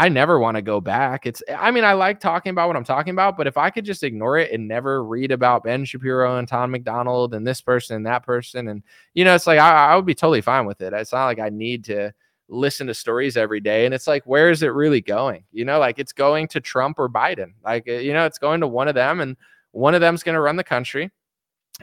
I 0.00 0.08
never 0.08 0.38
want 0.38 0.54
to 0.54 0.62
go 0.62 0.80
back. 0.80 1.26
It's, 1.26 1.42
I 1.58 1.72
mean, 1.72 1.82
I 1.82 1.92
like 1.92 2.20
talking 2.20 2.50
about 2.50 2.68
what 2.68 2.76
I'm 2.76 2.84
talking 2.84 3.10
about, 3.10 3.36
but 3.36 3.48
if 3.48 3.56
I 3.56 3.68
could 3.68 3.84
just 3.84 4.04
ignore 4.04 4.38
it 4.38 4.52
and 4.52 4.68
never 4.68 5.04
read 5.04 5.32
about 5.32 5.64
Ben 5.64 5.84
Shapiro 5.84 6.38
and 6.38 6.46
Tom 6.46 6.70
MacDonald 6.70 7.34
and 7.34 7.44
this 7.44 7.60
person 7.60 7.96
and 7.96 8.06
that 8.06 8.24
person, 8.24 8.68
and, 8.68 8.84
you 9.14 9.24
know, 9.24 9.34
it's 9.34 9.48
like 9.48 9.58
I, 9.58 9.88
I 9.88 9.96
would 9.96 10.06
be 10.06 10.14
totally 10.14 10.40
fine 10.40 10.66
with 10.66 10.80
it. 10.82 10.92
It's 10.92 11.12
not 11.12 11.26
like 11.26 11.40
I 11.40 11.48
need 11.48 11.82
to 11.86 12.12
listen 12.48 12.86
to 12.86 12.94
stories 12.94 13.36
every 13.36 13.58
day. 13.58 13.86
And 13.86 13.92
it's 13.92 14.06
like, 14.06 14.22
where 14.24 14.50
is 14.50 14.62
it 14.62 14.68
really 14.68 15.00
going? 15.00 15.42
You 15.50 15.64
know, 15.64 15.80
like 15.80 15.98
it's 15.98 16.12
going 16.12 16.46
to 16.48 16.60
Trump 16.60 17.00
or 17.00 17.08
Biden. 17.08 17.54
Like, 17.64 17.88
uh, 17.88 17.94
you 17.94 18.12
know, 18.12 18.24
it's 18.24 18.38
going 18.38 18.60
to 18.60 18.68
one 18.68 18.86
of 18.86 18.94
them, 18.94 19.20
and 19.20 19.36
one 19.72 19.96
of 19.96 20.00
them's 20.00 20.22
going 20.22 20.36
to 20.36 20.40
run 20.40 20.54
the 20.54 20.62
country, 20.62 21.10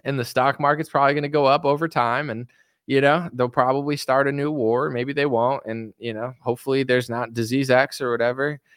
and 0.06 0.18
the 0.18 0.24
stock 0.24 0.58
market's 0.58 0.90
probably 0.90 1.16
going 1.16 1.24
to 1.24 1.30
go 1.30 1.46
up 1.46 1.66
over 1.66 1.90
time. 1.90 2.30
And, 2.30 2.48
you 2.88 3.02
know, 3.02 3.30
they'll 3.34 3.50
probably 3.50 3.98
start 3.98 4.28
a 4.28 4.32
new 4.32 4.52
war. 4.52 4.90
Maybe 4.90 5.14
they 5.14 5.26
won't. 5.26 5.64
And, 5.66 5.94
you 5.98 6.14
know, 6.14 6.34
hopefully 6.42 6.84
there's 6.84 7.10
not 7.10 7.34
disease 7.34 7.70
X 7.70 8.02
or 8.02 8.12
whatever. 8.12 8.60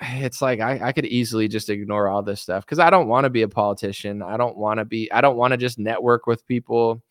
It's 0.00 0.40
like 0.40 0.60
I, 0.60 0.78
I 0.80 0.92
could 0.92 1.06
easily 1.06 1.48
just 1.48 1.68
ignore 1.68 2.06
all 2.06 2.22
this 2.22 2.40
stuff 2.40 2.64
because 2.64 2.78
I 2.78 2.88
don't 2.88 3.08
want 3.08 3.24
to 3.24 3.30
be 3.30 3.42
a 3.42 3.48
politician. 3.48 4.22
I 4.22 4.36
don't 4.36 4.56
want 4.56 4.78
to 4.78 4.84
be, 4.84 5.10
I 5.10 5.20
don't 5.20 5.36
want 5.36 5.50
to 5.50 5.56
just 5.56 5.76
network 5.76 6.28
with 6.28 6.46
people. 6.46 7.02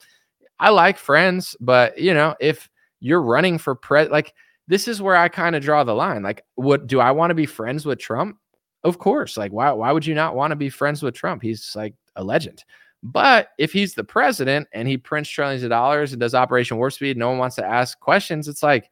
I 0.58 0.70
like 0.70 0.98
friends, 0.98 1.54
but, 1.60 1.98
you 1.98 2.14
know, 2.14 2.34
if 2.40 2.70
you're 3.02 3.22
running 3.22 3.58
for 3.58 3.76
pre, 3.76 4.08
like, 4.08 4.34
this 4.68 4.88
is 4.88 5.02
where 5.02 5.18
I 5.18 5.28
kind 5.28 5.54
of 5.54 5.64
draw 5.64 5.84
the 5.84 5.94
line. 5.94 6.24
Like, 6.24 6.44
what 6.56 6.88
do 6.88 7.02
I 7.02 7.12
want 7.12 7.32
to 7.32 7.36
be 7.36 7.46
friends 7.46 7.86
with 7.86 8.00
Trump? 8.00 8.38
Of 8.86 9.00
course. 9.00 9.36
Like, 9.36 9.52
why, 9.52 9.72
why 9.72 9.92
would 9.92 10.06
you 10.06 10.16
not 10.16 10.36
want 10.36 10.52
to 10.52 10.56
be 10.56 10.70
friends 10.70 11.04
with 11.04 11.14
Trump? 11.14 11.42
He's 11.42 11.74
like 11.76 11.94
a 12.16 12.24
legend. 12.24 12.64
But 13.10 13.50
if 13.58 13.72
he's 13.72 13.94
the 13.94 14.04
president 14.04 14.68
and 14.74 14.88
he 14.88 14.98
prints 14.98 15.30
trillions 15.30 15.64
of 15.64 15.70
dollars 15.70 16.12
and 16.12 16.20
does 16.20 16.36
Operation 16.36 16.78
Warp 16.78 16.92
Speed, 16.92 17.16
no 17.16 17.30
one 17.30 17.38
wants 17.38 17.56
to 17.56 17.66
ask 17.66 17.98
questions. 18.00 18.48
It's 18.50 18.64
like, 18.64 18.90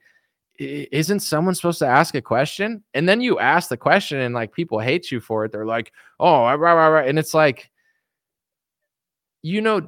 isn't 0.57 1.19
someone 1.19 1.53
supposed 1.53 1.79
to 1.79 1.87
ask 1.87 2.15
a 2.15 2.21
question? 2.21 2.81
And 2.93 3.09
then 3.09 3.19
you 3.19 3.39
ask 3.39 3.67
the 3.67 3.75
question 3.75 4.19
and 4.19 4.33
like 4.33 4.53
people 4.53 4.79
hate 4.79 5.11
you 5.11 5.19
for 5.19 5.43
it. 5.43 5.51
They're 5.51 5.65
like, 5.65 5.91
oh. 6.19 6.45
And 6.45 7.19
it's 7.19 7.33
like, 7.33 7.69
you 9.41 9.59
know, 9.59 9.81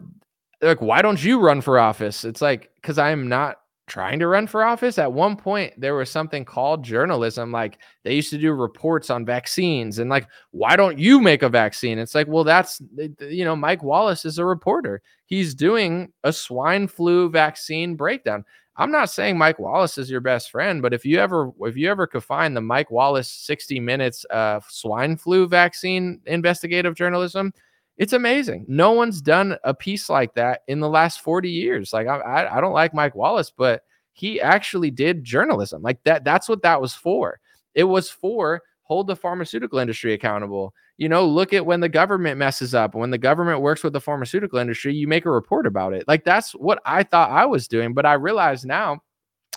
like, 0.61 0.81
why 0.81 1.01
don't 1.01 1.23
you 1.23 1.39
run 1.39 1.61
for 1.61 1.79
office? 1.79 2.25
It's 2.25 2.41
like, 2.41 2.69
because 2.75 2.97
I'm 2.97 3.29
not 3.29 3.59
trying 3.87 4.19
to 4.19 4.27
run 4.27 4.45
for 4.45 4.65
office 4.65 4.97
at 4.97 5.11
one 5.11 5.37
point 5.37 5.73
there 5.77 5.95
was 5.95 6.09
something 6.09 6.43
called 6.43 6.83
journalism 6.83 7.53
like 7.53 7.79
they 8.03 8.13
used 8.13 8.29
to 8.29 8.37
do 8.37 8.51
reports 8.51 9.09
on 9.09 9.25
vaccines 9.25 9.99
and 9.99 10.09
like 10.09 10.27
why 10.51 10.75
don't 10.75 10.99
you 10.99 11.21
make 11.21 11.41
a 11.41 11.49
vaccine? 11.49 11.97
It's 11.97 12.13
like 12.13 12.27
well 12.27 12.43
that's 12.43 12.81
you 13.19 13.45
know 13.45 13.55
mike 13.55 13.83
wallace 13.83 14.25
is 14.25 14.37
a 14.37 14.45
reporter. 14.45 15.01
He's 15.25 15.55
doing 15.55 16.11
a 16.23 16.33
swine 16.33 16.87
flu 16.87 17.29
vaccine 17.29 17.95
breakdown. 17.95 18.43
I'm 18.75 18.91
not 18.91 19.09
saying 19.09 19.37
mike 19.37 19.57
wallace 19.57 19.97
is 19.97 20.11
your 20.11 20.21
best 20.21 20.51
friend 20.51 20.81
but 20.81 20.93
if 20.93 21.05
you 21.05 21.19
ever 21.19 21.51
if 21.61 21.77
you 21.77 21.89
ever 21.89 22.07
could 22.07 22.23
find 22.25 22.55
the 22.55 22.61
mike 22.61 22.91
wallace 22.91 23.31
60 23.31 23.79
minutes 23.79 24.25
swine 24.67 25.15
flu 25.15 25.47
vaccine 25.47 26.19
investigative 26.25 26.93
journalism 26.93 27.53
it's 27.97 28.13
amazing. 28.13 28.65
No 28.67 28.91
one's 28.91 29.21
done 29.21 29.57
a 29.63 29.73
piece 29.73 30.09
like 30.09 30.33
that 30.35 30.61
in 30.67 30.79
the 30.79 30.89
last 30.89 31.21
40 31.21 31.49
years. 31.49 31.93
Like 31.93 32.07
I, 32.07 32.47
I 32.51 32.61
don't 32.61 32.73
like 32.73 32.93
Mike 32.93 33.15
Wallace, 33.15 33.51
but 33.55 33.83
he 34.13 34.39
actually 34.39 34.91
did 34.91 35.23
journalism. 35.23 35.81
Like 35.81 36.03
that, 36.03 36.23
that's 36.23 36.47
what 36.47 36.61
that 36.61 36.81
was 36.81 36.93
for. 36.93 37.39
It 37.73 37.85
was 37.85 38.09
for 38.09 38.61
hold 38.87 39.07
the 39.07 39.15
pharmaceutical 39.15 39.79
industry 39.79 40.13
accountable. 40.13 40.73
You 40.97 41.09
know, 41.09 41.25
look 41.25 41.53
at 41.53 41.65
when 41.65 41.81
the 41.81 41.89
government 41.89 42.37
messes 42.37 42.73
up. 42.73 42.95
When 42.95 43.11
the 43.11 43.17
government 43.17 43.61
works 43.61 43.83
with 43.83 43.93
the 43.93 44.01
pharmaceutical 44.01 44.59
industry, 44.59 44.95
you 44.95 45.07
make 45.07 45.25
a 45.25 45.31
report 45.31 45.67
about 45.67 45.93
it. 45.93 46.07
Like 46.07 46.23
that's 46.23 46.53
what 46.53 46.81
I 46.85 47.03
thought 47.03 47.29
I 47.29 47.45
was 47.45 47.67
doing. 47.67 47.93
But 47.93 48.05
I 48.05 48.13
realize 48.13 48.65
now 48.65 49.01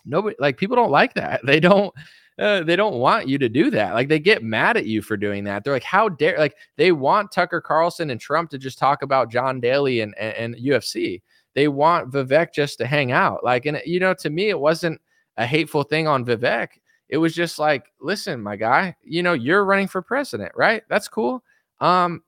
nobody 0.04 0.36
like 0.38 0.56
people 0.56 0.76
don't 0.76 0.90
like 0.90 1.14
that. 1.14 1.40
They 1.44 1.60
don't 1.60 1.94
uh, 2.40 2.62
they 2.62 2.74
don't 2.74 2.98
want 2.98 3.28
you 3.28 3.36
to 3.38 3.48
do 3.48 3.70
that. 3.70 3.92
Like 3.92 4.08
they 4.08 4.18
get 4.18 4.42
mad 4.42 4.78
at 4.78 4.86
you 4.86 5.02
for 5.02 5.16
doing 5.16 5.44
that. 5.44 5.62
They're 5.62 5.74
like, 5.74 5.84
how 5.84 6.08
dare 6.08 6.38
like 6.38 6.56
they 6.76 6.90
want 6.90 7.30
Tucker 7.30 7.60
Carlson 7.60 8.10
and 8.10 8.20
Trump 8.20 8.50
to 8.50 8.58
just 8.58 8.78
talk 8.78 9.02
about 9.02 9.30
John 9.30 9.60
Daly 9.60 10.00
and, 10.00 10.16
and, 10.18 10.54
and 10.54 10.64
UFC. 10.64 11.20
They 11.54 11.68
want 11.68 12.10
Vivek 12.10 12.54
just 12.54 12.78
to 12.78 12.86
hang 12.86 13.12
out. 13.12 13.44
Like, 13.44 13.66
and 13.66 13.82
you 13.84 14.00
know, 14.00 14.14
to 14.14 14.30
me, 14.30 14.48
it 14.48 14.58
wasn't 14.58 15.00
a 15.36 15.46
hateful 15.46 15.82
thing 15.82 16.08
on 16.08 16.24
Vivek. 16.24 16.68
It 17.10 17.18
was 17.18 17.34
just 17.34 17.58
like, 17.58 17.92
listen, 18.00 18.40
my 18.40 18.56
guy, 18.56 18.96
you 19.02 19.22
know, 19.22 19.32
you're 19.34 19.64
running 19.64 19.88
for 19.88 20.00
president, 20.00 20.52
right? 20.56 20.82
That's 20.88 21.08
cool. 21.08 21.42
Um, 21.80 22.22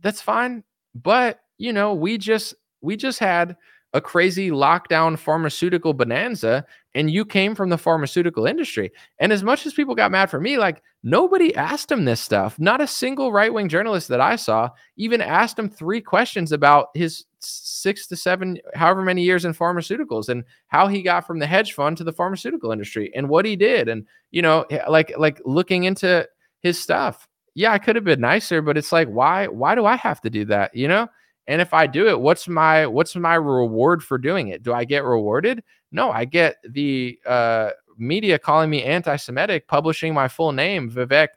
that's 0.00 0.22
fine. 0.22 0.64
But 0.94 1.40
you 1.58 1.72
know, 1.72 1.94
we 1.94 2.18
just 2.18 2.54
we 2.80 2.96
just 2.96 3.20
had 3.20 3.56
a 3.92 4.00
crazy 4.00 4.50
lockdown 4.50 5.18
pharmaceutical 5.18 5.94
bonanza 5.94 6.66
and 6.94 7.10
you 7.10 7.24
came 7.24 7.54
from 7.54 7.68
the 7.68 7.78
pharmaceutical 7.78 8.46
industry. 8.46 8.90
And 9.20 9.32
as 9.32 9.42
much 9.42 9.66
as 9.66 9.74
people 9.74 9.94
got 9.94 10.10
mad 10.10 10.30
for 10.30 10.40
me, 10.40 10.58
like 10.58 10.82
nobody 11.02 11.54
asked 11.54 11.92
him 11.92 12.04
this 12.04 12.20
stuff. 12.20 12.58
Not 12.58 12.80
a 12.80 12.86
single 12.86 13.32
right 13.32 13.52
wing 13.52 13.68
journalist 13.68 14.08
that 14.08 14.20
I 14.20 14.36
saw 14.36 14.70
even 14.96 15.20
asked 15.20 15.58
him 15.58 15.70
three 15.70 16.00
questions 16.00 16.52
about 16.52 16.88
his 16.94 17.24
six 17.40 18.06
to 18.08 18.16
seven, 18.16 18.58
however 18.74 19.02
many 19.02 19.22
years 19.22 19.44
in 19.44 19.54
pharmaceuticals 19.54 20.28
and 20.28 20.44
how 20.68 20.88
he 20.88 21.02
got 21.02 21.26
from 21.26 21.38
the 21.38 21.46
hedge 21.46 21.74
fund 21.74 21.96
to 21.96 22.04
the 22.04 22.12
pharmaceutical 22.12 22.72
industry 22.72 23.12
and 23.14 23.28
what 23.28 23.44
he 23.44 23.56
did. 23.56 23.88
And, 23.88 24.06
you 24.30 24.42
know, 24.42 24.66
like, 24.88 25.12
like 25.16 25.40
looking 25.44 25.84
into 25.84 26.26
his 26.60 26.78
stuff. 26.78 27.28
Yeah, 27.54 27.72
I 27.72 27.78
could 27.78 27.96
have 27.96 28.04
been 28.04 28.20
nicer, 28.20 28.60
but 28.60 28.76
it's 28.76 28.92
like, 28.92 29.08
why, 29.08 29.46
why 29.46 29.74
do 29.74 29.86
I 29.86 29.96
have 29.96 30.20
to 30.22 30.30
do 30.30 30.44
that? 30.46 30.74
You 30.74 30.88
know? 30.88 31.08
And 31.48 31.60
if 31.60 31.72
I 31.72 31.86
do 31.86 32.08
it, 32.08 32.20
what's 32.20 32.48
my 32.48 32.86
what's 32.86 33.14
my 33.14 33.34
reward 33.34 34.02
for 34.02 34.18
doing 34.18 34.48
it? 34.48 34.62
Do 34.62 34.72
I 34.72 34.84
get 34.84 35.04
rewarded? 35.04 35.62
No, 35.92 36.10
I 36.10 36.24
get 36.24 36.56
the 36.68 37.18
uh, 37.24 37.70
media 37.96 38.38
calling 38.38 38.68
me 38.68 38.82
anti-Semitic, 38.82 39.68
publishing 39.68 40.12
my 40.12 40.28
full 40.28 40.52
name, 40.52 40.90
Vivek, 40.90 41.28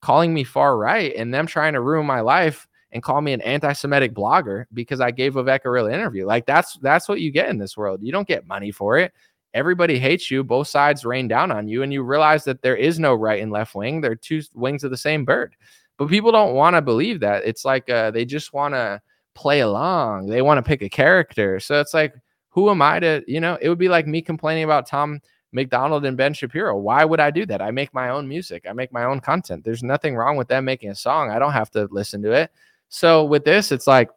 calling 0.00 0.32
me 0.32 0.44
far 0.44 0.78
right, 0.78 1.12
and 1.16 1.34
them 1.34 1.46
trying 1.46 1.72
to 1.72 1.80
ruin 1.80 2.06
my 2.06 2.20
life 2.20 2.68
and 2.92 3.02
call 3.02 3.20
me 3.20 3.32
an 3.32 3.40
anti-Semitic 3.42 4.14
blogger 4.14 4.64
because 4.72 5.00
I 5.00 5.10
gave 5.10 5.34
Vivek 5.34 5.64
a 5.64 5.70
real 5.70 5.86
interview. 5.86 6.24
Like 6.24 6.46
that's 6.46 6.78
that's 6.80 7.08
what 7.08 7.20
you 7.20 7.30
get 7.30 7.48
in 7.48 7.58
this 7.58 7.76
world. 7.76 8.00
You 8.02 8.12
don't 8.12 8.28
get 8.28 8.46
money 8.46 8.70
for 8.70 8.96
it. 8.96 9.12
Everybody 9.54 9.98
hates 9.98 10.30
you. 10.30 10.44
Both 10.44 10.68
sides 10.68 11.04
rain 11.04 11.26
down 11.26 11.50
on 11.50 11.68
you, 11.68 11.82
and 11.82 11.92
you 11.92 12.02
realize 12.02 12.44
that 12.44 12.62
there 12.62 12.76
is 12.76 12.98
no 12.98 13.14
right 13.14 13.42
and 13.42 13.50
left 13.50 13.74
wing. 13.74 14.00
They're 14.00 14.14
two 14.14 14.42
wings 14.54 14.84
of 14.84 14.90
the 14.90 14.96
same 14.96 15.24
bird. 15.24 15.56
But 15.96 16.08
people 16.08 16.30
don't 16.30 16.54
want 16.54 16.76
to 16.76 16.82
believe 16.82 17.20
that. 17.20 17.44
It's 17.44 17.64
like 17.64 17.90
uh, 17.90 18.12
they 18.12 18.24
just 18.24 18.52
want 18.52 18.74
to 18.74 19.00
play 19.38 19.60
along. 19.60 20.26
They 20.26 20.42
want 20.42 20.58
to 20.58 20.68
pick 20.68 20.82
a 20.82 20.88
character. 20.88 21.60
So 21.60 21.80
it's 21.80 21.94
like, 21.94 22.12
who 22.48 22.70
am 22.70 22.82
I 22.82 22.98
to, 22.98 23.22
you 23.28 23.38
know, 23.38 23.56
it 23.62 23.68
would 23.68 23.78
be 23.78 23.88
like 23.88 24.04
me 24.04 24.20
complaining 24.20 24.64
about 24.64 24.88
Tom 24.88 25.20
MacDonald 25.52 26.04
and 26.04 26.16
Ben 26.16 26.34
Shapiro. 26.34 26.76
Why 26.76 27.04
would 27.04 27.20
I 27.20 27.30
do 27.30 27.46
that? 27.46 27.62
I 27.62 27.70
make 27.70 27.94
my 27.94 28.08
own 28.08 28.26
music, 28.26 28.66
I 28.68 28.72
make 28.72 28.92
my 28.92 29.04
own 29.04 29.20
content. 29.20 29.62
There's 29.62 29.84
nothing 29.84 30.16
wrong 30.16 30.36
with 30.36 30.48
them 30.48 30.64
making 30.64 30.90
a 30.90 30.94
song. 30.96 31.30
I 31.30 31.38
don't 31.38 31.52
have 31.52 31.70
to 31.70 31.86
listen 31.92 32.20
to 32.22 32.32
it. 32.32 32.50
So 32.88 33.24
with 33.24 33.44
this, 33.44 33.70
it's 33.70 33.86
like, 33.86 34.10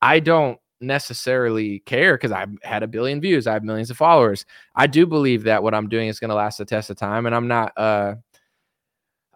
I 0.00 0.20
don't 0.20 0.60
necessarily 0.80 1.80
care 1.80 2.14
because 2.14 2.30
I've 2.30 2.56
had 2.62 2.84
a 2.84 2.88
billion 2.88 3.20
views, 3.20 3.48
I 3.48 3.54
have 3.54 3.64
millions 3.64 3.90
of 3.90 3.96
followers. 3.96 4.46
I 4.76 4.86
do 4.86 5.06
believe 5.06 5.42
that 5.42 5.60
what 5.60 5.74
I'm 5.74 5.88
doing 5.88 6.06
is 6.06 6.20
going 6.20 6.30
to 6.30 6.36
last 6.36 6.58
the 6.58 6.64
test 6.64 6.88
of 6.88 6.96
time, 6.96 7.26
and 7.26 7.34
I'm 7.34 7.48
not 7.48 7.72
uh 7.76 8.14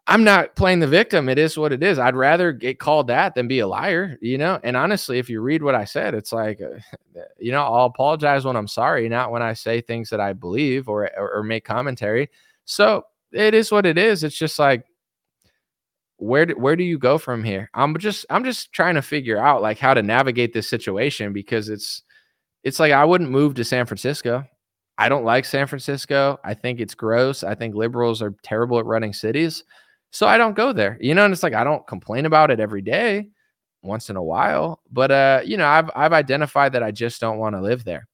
I'm 0.07 0.23
not 0.23 0.55
playing 0.55 0.81
the 0.81 0.87
victim. 0.87 1.31
It 1.31 1.39
is 1.39 1.57
what 1.57 1.73
it 1.73 1.83
is. 1.83 1.99
I'd 1.99 2.15
rather 2.15 2.53
get 2.53 2.79
called 2.79 3.07
that 3.07 3.35
than 3.35 3.49
be 3.49 3.61
a 3.61 3.67
liar, 3.67 4.19
you 4.21 4.37
know? 4.37 4.61
And 4.63 4.77
honestly, 4.77 5.19
if 5.19 5.31
you 5.31 5.41
read 5.41 5.63
what 5.63 5.75
I 5.75 5.85
said, 5.85 6.15
it's 6.15 6.33
like, 6.33 6.61
uh, 6.61 6.79
you 7.39 7.53
know, 7.53 7.63
I'll 7.63 7.87
apologize 7.87 8.45
when 8.45 8.57
I'm 8.57 8.69
sorry, 8.69 9.09
not 9.09 9.31
when 9.31 9.43
I 9.43 9.55
say 9.55 9.81
things 9.81 10.11
that 10.11 10.21
I 10.21 10.35
believe 10.35 10.89
or, 10.89 11.11
or, 11.17 11.37
or 11.37 11.43
make 11.43 11.65
commentary. 11.65 12.31
So 12.67 13.05
it 13.33 13.55
is 13.55 13.73
what 13.73 13.87
it 13.87 13.97
is. 13.97 14.25
It's 14.25 14.37
just 14.37 14.59
like, 14.59 14.85
where 16.19 16.47
do, 16.47 16.55
where 16.55 16.77
do 16.77 16.85
you 16.85 16.99
go 16.99 17.19
from 17.19 17.43
here? 17.43 17.71
I'm 17.75 17.97
just 17.99 18.25
I'm 18.31 18.45
just 18.45 18.73
trying 18.73 18.95
to 18.95 19.03
figure 19.03 19.39
out 19.39 19.63
like 19.63 19.79
how 19.79 19.95
to 19.95 20.03
navigate 20.03 20.53
this 20.53 20.71
situation 20.71 21.33
because 21.33 21.69
it's 21.69 22.03
it's 22.63 22.79
like 22.79 22.93
I 22.93 23.05
wouldn't 23.05 23.31
move 23.31 23.55
to 23.55 23.65
San 23.65 23.85
Francisco. 23.85 24.45
I 24.97 25.09
don't 25.09 25.25
like 25.25 25.45
San 25.45 25.67
Francisco. 25.67 26.39
I 26.45 26.55
think 26.55 26.81
it's 26.81 26.95
gross. 26.95 27.43
I 27.43 27.55
think 27.57 27.75
liberals 27.75 28.23
are 28.23 28.35
terrible 28.45 28.79
at 28.79 28.87
running 28.87 29.13
cities. 29.13 29.65
So 30.15 30.29
I 30.29 30.39
don't 30.39 30.55
go 30.55 30.73
there, 30.73 30.97
you 31.01 31.13
know, 31.13 31.25
and 31.25 31.33
it's 31.35 31.43
like 31.43 31.55
I 31.55 31.65
don't 31.65 31.85
complain 31.89 32.25
about 32.25 32.53
it 32.53 32.61
every 32.61 32.83
day, 32.83 33.31
once 33.83 34.11
in 34.11 34.17
a 34.17 34.23
while, 34.23 34.81
but 34.93 35.11
uh, 35.11 35.41
you 35.45 35.57
know, 35.57 35.67
I've 35.67 35.91
I've 35.97 36.13
identified 36.13 36.73
that 36.75 36.85
I 36.85 36.93
just 36.93 37.21
don't 37.21 37.39
want 37.39 37.57
to 37.57 37.61
live 37.61 37.83
there. 37.83 38.07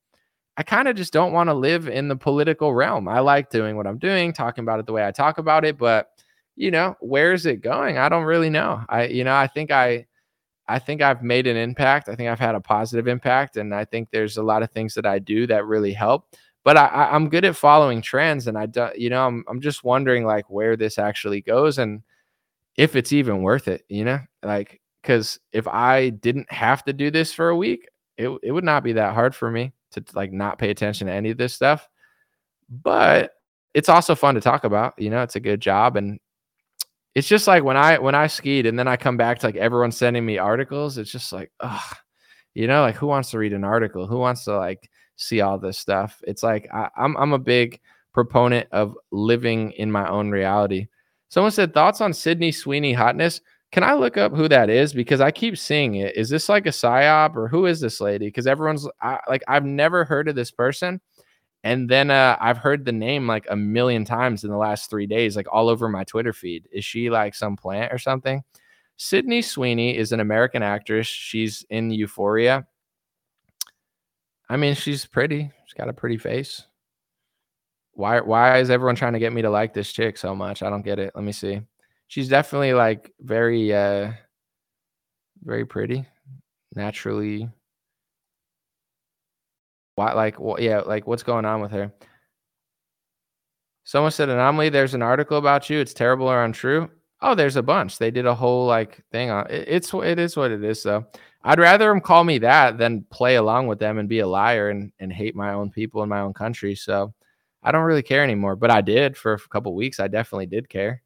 I 0.57 0.63
kind 0.63 0.89
of 0.89 0.97
just 0.97 1.13
don't 1.13 1.35
want 1.35 1.51
to 1.51 1.55
live 1.55 1.89
in 1.89 2.09
the 2.09 2.17
political 2.17 2.73
realm. 2.73 3.07
I 3.07 3.21
like 3.21 3.51
doing 3.51 3.77
what 3.77 3.87
I'm 3.87 3.99
doing, 3.99 4.33
talking 4.33 4.65
about 4.65 4.81
it 4.81 4.87
the 4.87 4.95
way 4.95 5.07
I 5.07 5.11
talk 5.11 5.37
about 5.37 5.67
it, 5.67 5.77
but 5.77 6.09
you 6.57 6.71
know, 6.71 6.97
where 7.01 7.35
is 7.35 7.45
it 7.45 7.61
going? 7.61 7.99
I 7.99 8.09
don't 8.09 8.25
really 8.25 8.51
know. 8.51 8.83
I 8.89 9.05
you 9.09 9.23
know, 9.23 9.35
I 9.35 9.47
think 9.47 9.71
I 9.71 10.07
I 10.69 10.79
think 10.79 11.03
I've 11.03 11.23
made 11.23 11.47
an 11.47 11.59
impact. 11.59 12.09
I 12.09 12.15
think 12.15 12.31
I've 12.31 12.41
had 12.41 12.55
a 12.55 12.61
positive 12.61 13.09
impact 13.09 13.59
and 13.59 13.75
I 13.75 13.85
think 13.85 14.09
there's 14.11 14.39
a 14.39 14.43
lot 14.43 14.63
of 14.63 14.71
things 14.71 14.95
that 14.95 15.05
I 15.05 15.19
do 15.19 15.47
that 15.49 15.67
really 15.67 15.93
help 15.93 16.35
but 16.65 16.77
I, 16.77 17.15
am 17.15 17.29
good 17.29 17.45
at 17.45 17.57
following 17.57 18.03
trends, 18.03 18.47
and 18.47 18.59
I 18.59 18.67
do, 18.67 18.89
you 18.97 19.11
know, 19.11 19.27
I'm 19.27 19.45
I'm 19.49 19.61
just 19.61 19.85
wondering 19.85 20.25
like 20.25 20.49
where 20.51 20.77
this 20.77 20.99
actually 20.99 21.41
goes 21.41 21.79
and 21.79 22.03
if 22.77 22.97
it's 22.97 23.13
even 23.13 23.43
worth 23.43 23.69
it, 23.69 23.85
you 23.89 24.05
know, 24.05 24.21
like 24.43 24.81
because 25.03 25.39
if 25.53 25.67
I 25.67 26.11
didn't 26.11 26.51
have 26.53 26.85
to 26.85 26.93
do 26.93 27.11
this 27.11 27.33
for 27.33 27.49
a 27.49 27.57
week, 27.57 27.89
it 28.17 28.31
it 28.43 28.53
would 28.53 28.65
not 28.65 28.85
be 28.85 28.95
that 28.95 29.15
hard 29.15 29.35
for 29.35 29.51
me 29.51 29.73
to 29.93 30.05
like 30.15 30.33
not 30.33 30.59
pay 30.59 30.71
attention 30.71 31.07
to 31.07 31.13
any 31.13 31.31
of 31.31 31.39
this 31.39 31.55
stuff. 31.55 31.89
But 32.69 33.33
it's 33.75 33.89
also 33.89 34.15
fun 34.15 34.35
to 34.35 34.41
talk 34.41 34.65
about. 34.65 34.95
You 34.99 35.11
know, 35.11 35.23
it's 35.23 35.37
a 35.37 35.41
good 35.41 35.61
job, 35.61 35.97
and 35.97 36.21
it's 37.15 37.29
just 37.29 37.47
like 37.47 37.65
when 37.65 37.77
I 37.77 37.99
when 37.99 38.15
I 38.15 38.27
skied 38.27 38.67
and 38.67 38.79
then 38.79 38.89
I 38.89 38.97
come 38.97 39.17
back 39.17 39.39
to 39.41 39.47
like 39.47 39.57
everyone 39.57 39.93
sending 39.93 40.25
me 40.25 40.39
articles. 40.39 40.99
It's 40.99 41.11
just 41.11 41.33
like, 41.33 41.51
ugh, 41.61 41.97
you 42.55 42.67
know, 42.67 42.83
like 42.83 42.97
who 42.97 43.07
wants 43.07 43.31
to 43.31 43.39
read 43.39 43.53
an 43.53 43.65
article? 43.65 44.07
Who 44.07 44.19
wants 44.19 44.45
to 44.45 44.57
like 44.57 44.90
see 45.21 45.41
all 45.41 45.59
this 45.59 45.79
stuff? 45.79 46.23
It's 46.27 46.43
like 46.43 46.69
I, 46.73 46.89
I'm 46.97 47.17
I'm 47.17 47.33
a 47.33 47.39
big 47.39 47.81
proponent 48.13 48.67
of 48.73 48.97
living 49.13 49.73
in 49.73 49.93
my 49.93 50.09
own 50.09 50.31
reality. 50.31 50.89
Someone 51.29 51.53
said 51.53 51.73
thoughts 51.73 52.01
on 52.01 52.13
Sydney 52.13 52.51
Sweeney 52.51 52.93
hotness. 52.93 53.41
Can 53.71 53.85
I 53.85 53.95
look 53.95 54.17
up 54.17 54.35
who 54.35 54.49
that 54.49 54.69
is? 54.69 54.93
Because 54.93 55.21
I 55.21 55.31
keep 55.31 55.57
seeing 55.57 55.95
it. 55.95 56.17
Is 56.17 56.29
this 56.29 56.49
like 56.49 56.67
a 56.67 56.71
psyop 56.71 57.37
or 57.37 57.47
who 57.47 57.67
is 57.67 57.81
this 57.81 58.01
lady? 58.01 58.27
Because 58.27 58.49
everyone's 58.49 58.89
I, 59.01 59.21
like, 59.29 59.45
I've 59.47 59.65
never 59.65 60.05
heard 60.05 60.27
of 60.27 60.35
this 60.35 60.51
person. 60.51 61.01
And 61.63 61.89
then 61.89 62.11
uh, 62.11 62.37
I've 62.41 62.59
heard 62.59 62.85
the 62.85 62.91
name 62.91 63.29
like 63.29 63.47
a 63.49 63.55
million 63.55 64.05
times 64.05 64.43
in 64.43 64.51
the 64.51 64.57
last 64.57 64.91
three 64.91 65.07
days, 65.07 65.37
like 65.37 65.47
all 65.53 65.69
over 65.69 65.89
my 65.89 66.03
Twitter 66.03 66.33
feed. 66.33 66.69
Is 66.73 66.85
she 66.85 67.11
like 67.11 67.35
some 67.37 67.57
plant 67.57 67.93
or 67.93 67.99
something? 67.99 68.43
Sydney 68.97 69.41
Sweeney 69.41 69.97
is 69.97 70.11
an 70.11 70.19
American 70.19 70.65
actress. 70.65 71.07
She's 71.07 71.65
in 71.71 71.91
Euphoria. 71.91 72.67
I 74.51 74.59
mean, 74.59 74.75
she's 74.75 75.07
pretty. 75.07 75.51
She's 75.65 75.75
got 75.75 75.89
a 75.89 75.95
pretty 75.95 76.19
face. 76.19 76.67
Why 77.93 78.21
why 78.21 78.59
is 78.59 78.69
everyone 78.69 78.97
trying 78.97 79.15
to 79.15 79.19
get 79.19 79.33
me 79.33 79.43
to 79.43 79.51
like 79.51 79.73
this 79.73 79.93
chick 79.93 80.19
so 80.19 80.35
much? 80.35 80.63
I 80.63 80.69
don't 80.69 80.85
get 80.85 80.99
it. 80.99 81.13
Let 81.15 81.25
me 81.25 81.33
see. 81.33 81.63
She's 82.09 82.29
definitely 82.29 82.75
like 82.75 83.13
very 83.21 83.73
uh 83.75 84.13
very 85.43 85.65
pretty. 85.65 86.05
Naturally 86.75 87.49
why, 90.01 90.15
like, 90.15 90.41
what, 90.41 90.63
yeah, 90.63 90.81
like, 90.81 91.07
what's 91.07 91.23
going 91.23 91.45
on 91.45 91.61
with 91.61 91.73
her? 91.73 91.93
Someone 93.85 94.13
said, 94.13 94.31
Anomaly, 94.31 94.71
there's 94.71 94.95
an 94.95 95.03
article 95.03 95.37
about 95.37 95.69
you. 95.69 95.79
It's 95.79 95.93
terrible 95.93 96.27
or 96.27 96.43
untrue. 96.43 96.89
Oh, 97.21 97.35
there's 97.35 97.57
a 97.57 97.63
bunch. 97.63 97.99
They 97.99 98.11
did 98.11 98.25
a 98.25 98.35
whole 98.35 98.67
like 98.67 99.05
thing 99.13 99.29
on 99.31 99.47
it. 99.51 99.67
It's 99.69 99.93
it 99.93 100.19
is 100.19 100.39
what 100.39 100.53
it 100.53 100.65
is. 100.65 100.81
So 100.81 101.05
I'd 101.43 101.59
rather 101.59 101.89
them 101.89 102.01
call 102.01 102.25
me 102.25 102.39
that 102.39 102.79
than 102.79 103.05
play 103.11 103.37
along 103.37 103.67
with 103.67 103.79
them 103.79 103.99
and 103.99 104.09
be 104.09 104.21
a 104.21 104.27
liar 104.27 104.71
and 104.71 104.93
and 105.01 105.13
hate 105.13 105.35
my 105.35 105.53
own 105.53 105.71
people 105.71 106.03
in 106.03 106.09
my 106.09 106.21
own 106.21 106.35
country. 106.35 106.75
So 106.75 107.15
I 107.63 107.73
don't 107.73 107.85
really 107.85 108.03
care 108.03 108.23
anymore. 108.23 108.57
But 108.57 108.71
I 108.71 108.81
did 108.81 109.17
for 109.17 109.35
a 109.35 109.39
couple 109.39 109.75
weeks. 109.75 110.01
I 110.01 110.09
definitely 110.09 110.47
did 110.47 110.69
care. 110.69 111.03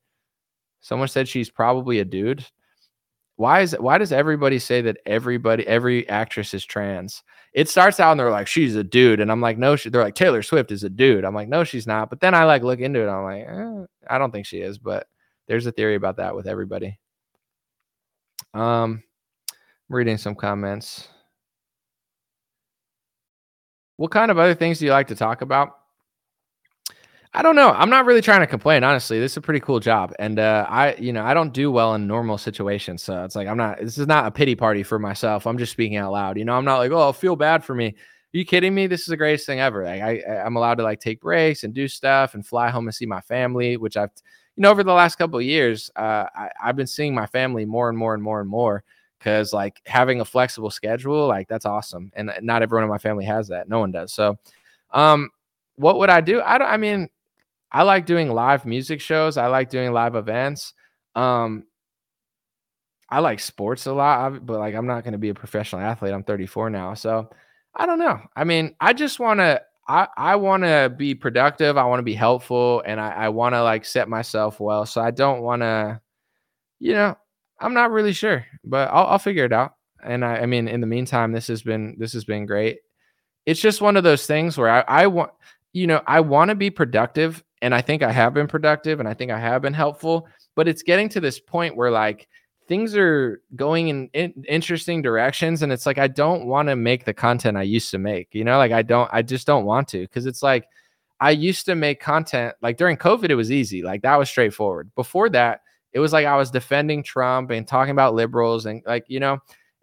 Someone 0.81 1.09
said 1.09 1.29
she's 1.29 1.51
probably 1.51 2.01
a 2.01 2.05
dude. 2.05 2.45
Why 3.37 3.63
is 3.63 3.77
why 3.79 3.99
does 3.99 4.13
everybody 4.13 4.59
say 4.59 4.81
that 4.83 4.99
everybody 5.07 5.67
every 5.67 6.09
actress 6.09 6.55
is 6.55 6.65
trans? 6.65 7.23
it 7.55 7.69
starts 7.69 8.01
out 8.01 8.11
and 8.11 8.21
they're 8.21 8.33
like, 8.33 8.49
she's 8.49 8.75
a 8.75 8.83
dude. 8.83 9.21
And 9.21 9.31
I'm 9.31 9.41
like, 9.41 9.57
no, 9.57 9.77
she, 9.77 9.89
they're 9.89 10.03
like, 10.03 10.17
Taylor 10.17 10.43
Swift 10.43 10.73
is 10.73 10.83
a 10.83 10.91
dude. 10.91 11.25
I'm 11.25 11.37
like, 11.37 11.49
no, 11.49 11.63
she's 11.63 11.87
not. 11.87 12.11
But 12.11 12.19
then 12.19 12.35
I 12.35 12.45
like 12.45 12.65
look 12.65 12.81
into 12.81 13.01
it. 13.01 13.09
I'm 13.09 13.23
like, 13.23 13.47
eh, 13.47 13.87
I 14.11 14.19
don't 14.19 14.33
think 14.33 14.45
she 14.45 14.59
is. 14.59 14.77
But 14.77 15.07
there's 15.47 15.67
a 15.67 15.73
theory 15.73 15.95
about 15.95 16.17
that 16.17 16.35
with 16.35 16.49
everybody. 16.49 16.99
Um, 18.53 19.05
Reading 19.89 20.17
some 20.17 20.35
comments. 20.35 21.09
What 23.97 24.11
kind 24.11 24.31
of 24.31 24.39
other 24.39 24.55
things 24.55 24.79
do 24.79 24.87
you 24.87 24.93
like 24.93 25.09
to 25.09 25.15
talk 25.15 25.43
about? 25.43 25.77
I 27.37 27.43
don't 27.43 27.57
know. 27.57 27.71
I'm 27.71 27.91
not 27.91 28.07
really 28.07 28.23
trying 28.23 28.41
to 28.41 28.47
complain, 28.47 28.85
honestly. 28.85 29.19
This 29.19 29.33
is 29.33 29.37
a 29.37 29.41
pretty 29.41 29.61
cool 29.61 29.81
job, 29.81 30.15
and 30.21 30.39
uh, 30.39 30.67
I, 30.69 30.95
you 30.95 31.13
know, 31.13 31.25
I 31.25 31.35
don't 31.35 31.53
do 31.53 31.71
well 31.71 31.95
in 31.97 32.07
normal 32.07 32.39
situations, 32.39 33.03
so 33.03 33.25
it's 33.25 33.35
like 33.35 33.49
I'm 33.49 33.57
not. 33.57 33.79
This 33.81 33.99
is 33.99 34.07
not 34.07 34.27
a 34.27 34.31
pity 34.31 34.55
party 34.55 34.85
for 34.85 35.01
myself. 35.01 35.47
I'm 35.47 35.59
just 35.59 35.73
speaking 35.73 35.97
out 35.97 36.13
loud. 36.13 36.39
You 36.39 36.45
know, 36.45 36.55
I'm 36.55 36.65
not 36.65 36.79
like, 36.79 36.93
oh, 36.93 37.13
feel 37.13 37.35
bad 37.35 37.65
for 37.65 37.75
me. 37.75 37.89
Are 37.89 38.39
you 38.39 38.45
kidding 38.45 38.75
me? 38.75 38.87
This 38.87 39.01
is 39.01 39.07
the 39.07 39.17
greatest 39.17 39.47
thing 39.47 39.61
ever. 39.61 39.85
Like 39.85 40.01
I, 40.01 40.43
I'm 40.45 40.57
allowed 40.57 40.77
to 40.77 40.85
like 40.85 41.01
take 41.01 41.21
breaks 41.21 41.65
and 41.65 41.75
do 41.75 41.89
stuff 41.89 42.35
and 42.35 42.47
fly 42.47 42.71
home 42.71 42.87
and 42.87 42.95
see 42.95 43.07
my 43.07 43.21
family, 43.21 43.77
which 43.77 43.97
I've, 43.97 44.11
you 44.57 44.63
know, 44.63 44.71
over 44.71 44.85
the 44.85 44.93
last 44.93 45.17
couple 45.17 45.39
of 45.39 45.45
years, 45.45 45.91
uh, 45.97 46.27
I, 46.35 46.51
I've 46.63 46.77
been 46.77 46.87
seeing 46.87 47.15
my 47.15 47.27
family 47.27 47.65
more 47.65 47.89
and 47.89 47.99
more 47.99 48.15
and 48.15 48.23
more 48.23 48.41
and 48.41 48.49
more 48.49 48.85
because 49.25 49.53
like 49.53 49.81
having 49.87 50.21
a 50.21 50.25
flexible 50.25 50.71
schedule, 50.71 51.27
like 51.27 51.49
that's 51.49 51.65
awesome, 51.65 52.13
and 52.15 52.31
not 52.43 52.63
everyone 52.63 52.85
in 52.85 52.91
my 52.91 52.99
family 52.99 53.25
has 53.25 53.49
that. 53.49 53.69
No 53.69 53.79
one 53.79 53.91
does. 53.91 54.13
So, 54.13 54.39
um, 54.93 55.31
what 55.77 55.99
would 55.99 56.11
I 56.11 56.21
do? 56.21 56.43
I 56.43 56.59
don't. 56.59 56.69
I 56.69 56.77
mean 56.77 57.09
I 57.75 57.83
like 57.83 58.07
doing 58.07 58.31
live 58.31 58.65
music 58.65 59.01
shows. 59.01 59.37
I 59.37 59.49
like 59.49 59.69
doing 59.69 59.93
live 59.93 60.15
events. 60.15 60.75
Um, 61.17 61.65
I 63.11 63.19
like 63.19 63.41
sports 63.41 63.87
a 63.87 63.93
lot, 63.93 64.47
but 64.47 64.61
like 64.61 64.77
I'm 64.77 64.87
not 64.87 65.03
going 65.03 65.13
to 65.13 65.19
be 65.19 65.31
a 65.31 65.35
professional 65.35 65.83
athlete. 65.83 66.15
I'm 66.15 66.23
34 66.23 66.71
now, 66.71 66.95
so 66.95 67.29
I 67.75 67.85
don't 67.85 67.99
know. 67.99 68.21
I 68.37 68.45
mean, 68.45 68.77
I 68.81 68.93
just 68.93 69.19
want 69.19 69.41
to. 69.41 69.61
I 69.89 70.07
I 70.17 70.37
want 70.37 70.63
to 70.63 70.95
be 70.97 71.17
productive. 71.17 71.77
I 71.77 71.85
want 71.85 71.99
to 71.99 72.05
be 72.05 72.15
helpful, 72.15 72.83
and 72.87 73.01
I 73.01 73.11
I 73.11 73.29
want 73.31 73.55
to 73.57 73.63
like 73.65 73.85
set 73.85 74.09
myself 74.09 74.61
well. 74.61 74.87
So 74.87 75.03
I 75.03 75.11
don't 75.11 75.43
want 75.43 75.63
to, 75.63 76.01
you 76.79 76.93
know, 76.93 77.17
I'm 77.65 77.75
not 77.75 77.91
really 77.91 78.13
sure, 78.13 78.45
but 78.63 78.91
I'll 78.93 79.07
I'll 79.07 79.19
figure 79.19 79.45
it 79.45 79.53
out. 79.53 79.75
And 80.03 80.25
I 80.25 80.41
I 80.41 80.47
mean, 80.47 80.69
in 80.69 80.81
the 80.81 80.87
meantime, 80.87 81.33
this 81.33 81.47
has 81.49 81.63
been 81.63 81.97
this 81.99 82.13
has 82.13 82.25
been 82.25 82.45
great. 82.47 82.81
It's 83.47 83.61
just 83.61 83.81
one 83.81 83.97
of 83.97 84.05
those 84.05 84.27
things 84.27 84.59
where 84.59 84.71
I 84.71 84.85
I 84.87 85.07
want 85.07 85.33
you 85.73 85.87
know 85.87 86.03
I 86.07 86.21
want 86.21 86.51
to 86.51 86.55
be 86.55 86.71
productive 86.71 87.43
and 87.63 87.75
I 87.75 87.81
think 87.81 88.03
I 88.03 88.13
have 88.13 88.35
been 88.35 88.47
productive 88.47 89.01
and 89.01 89.09
I 89.09 89.15
think 89.15 89.31
I 89.31 89.39
have 89.39 89.63
been 89.63 89.73
helpful, 89.73 90.29
but 90.55 90.69
it's 90.69 90.83
getting 90.83 91.09
to 91.11 91.21
this 91.21 91.41
point 91.41 91.77
where 91.77 91.91
like 91.91 92.29
things 92.69 92.97
are 92.97 93.41
going 93.57 93.89
in, 93.89 94.11
in 94.13 94.45
interesting 94.49 95.01
directions 95.01 95.63
and 95.63 95.73
it's 95.73 95.87
like 95.87 95.99
I 95.99 96.09
don't 96.09 96.47
want 96.47 96.69
to 96.69 96.77
make 96.77 97.07
the 97.07 97.15
content 97.15 97.57
I 97.57 97.63
used 97.63 97.91
to 97.93 97.99
make. 97.99 98.29
You 98.35 98.45
know, 98.45 98.59
like 98.59 98.73
I 98.73 98.83
don't 98.83 99.09
I 99.13 99.23
just 99.23 99.47
don't 99.47 99.65
want 99.65 99.89
to 99.89 100.07
cuz 100.09 100.27
it's 100.27 100.43
like 100.43 100.67
I 101.21 101.31
used 101.31 101.65
to 101.67 101.75
make 101.75 102.01
content 102.01 102.55
like 102.61 102.77
during 102.77 102.99
COVID 102.99 103.31
it 103.31 103.37
was 103.37 103.51
easy. 103.51 103.83
Like 103.83 104.03
that 104.03 104.19
was 104.19 104.29
straightforward. 104.29 104.91
Before 104.95 105.31
that, 105.31 105.61
it 105.95 106.01
was 106.01 106.13
like 106.13 106.27
I 106.27 106.37
was 106.37 106.51
defending 106.51 107.03
Trump 107.03 107.51
and 107.51 107.67
talking 107.67 107.93
about 107.93 108.15
liberals 108.15 108.67
and 108.67 108.83
like, 108.85 109.05
you 109.09 109.21
know, 109.21 109.39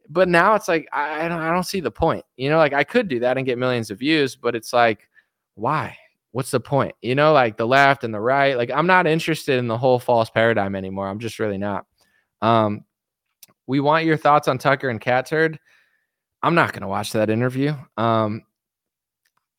but 0.10 0.28
now 0.30 0.54
it's 0.54 0.68
like 0.68 0.88
I, 0.94 1.26
I 1.26 1.28
don't 1.28 1.40
I 1.40 1.52
don't 1.52 1.64
see 1.64 1.80
the 1.80 1.90
point. 1.90 2.24
You 2.38 2.50
know, 2.50 2.58
like 2.58 2.74
I 2.74 2.84
could 2.84 3.08
do 3.08 3.20
that 3.22 3.38
and 3.38 3.46
get 3.46 3.58
millions 3.58 3.90
of 3.90 4.00
views, 4.00 4.36
but 4.36 4.56
it's 4.56 4.74
like 4.74 5.10
why? 5.56 5.98
what's 6.32 6.52
the 6.52 6.60
point? 6.60 6.96
You 7.02 7.16
know, 7.16 7.34
like 7.34 7.58
the 7.58 7.68
left 7.68 8.04
and 8.04 8.14
the 8.14 8.20
right. 8.20 8.58
Like 8.58 8.72
I'm 8.72 8.88
not 8.88 9.08
interested 9.08 9.60
in 9.60 9.68
the 9.68 9.78
whole 9.78 10.00
false 10.00 10.30
paradigm 10.30 10.76
anymore. 10.76 11.08
I'm 11.08 11.20
just 11.20 11.40
really 11.40 11.58
not. 11.58 11.86
Um, 12.42 12.86
we 13.68 13.80
want 13.80 14.06
your 14.06 14.18
thoughts 14.18 14.48
on 14.48 14.58
Tucker 14.58 14.90
and 14.90 15.00
Catturd. 15.00 15.58
I'm 16.42 16.56
not 16.56 16.72
going 16.72 16.82
to 16.82 16.88
watch 16.88 17.12
that 17.14 17.30
interview. 17.30 17.74
Um, 17.98 18.44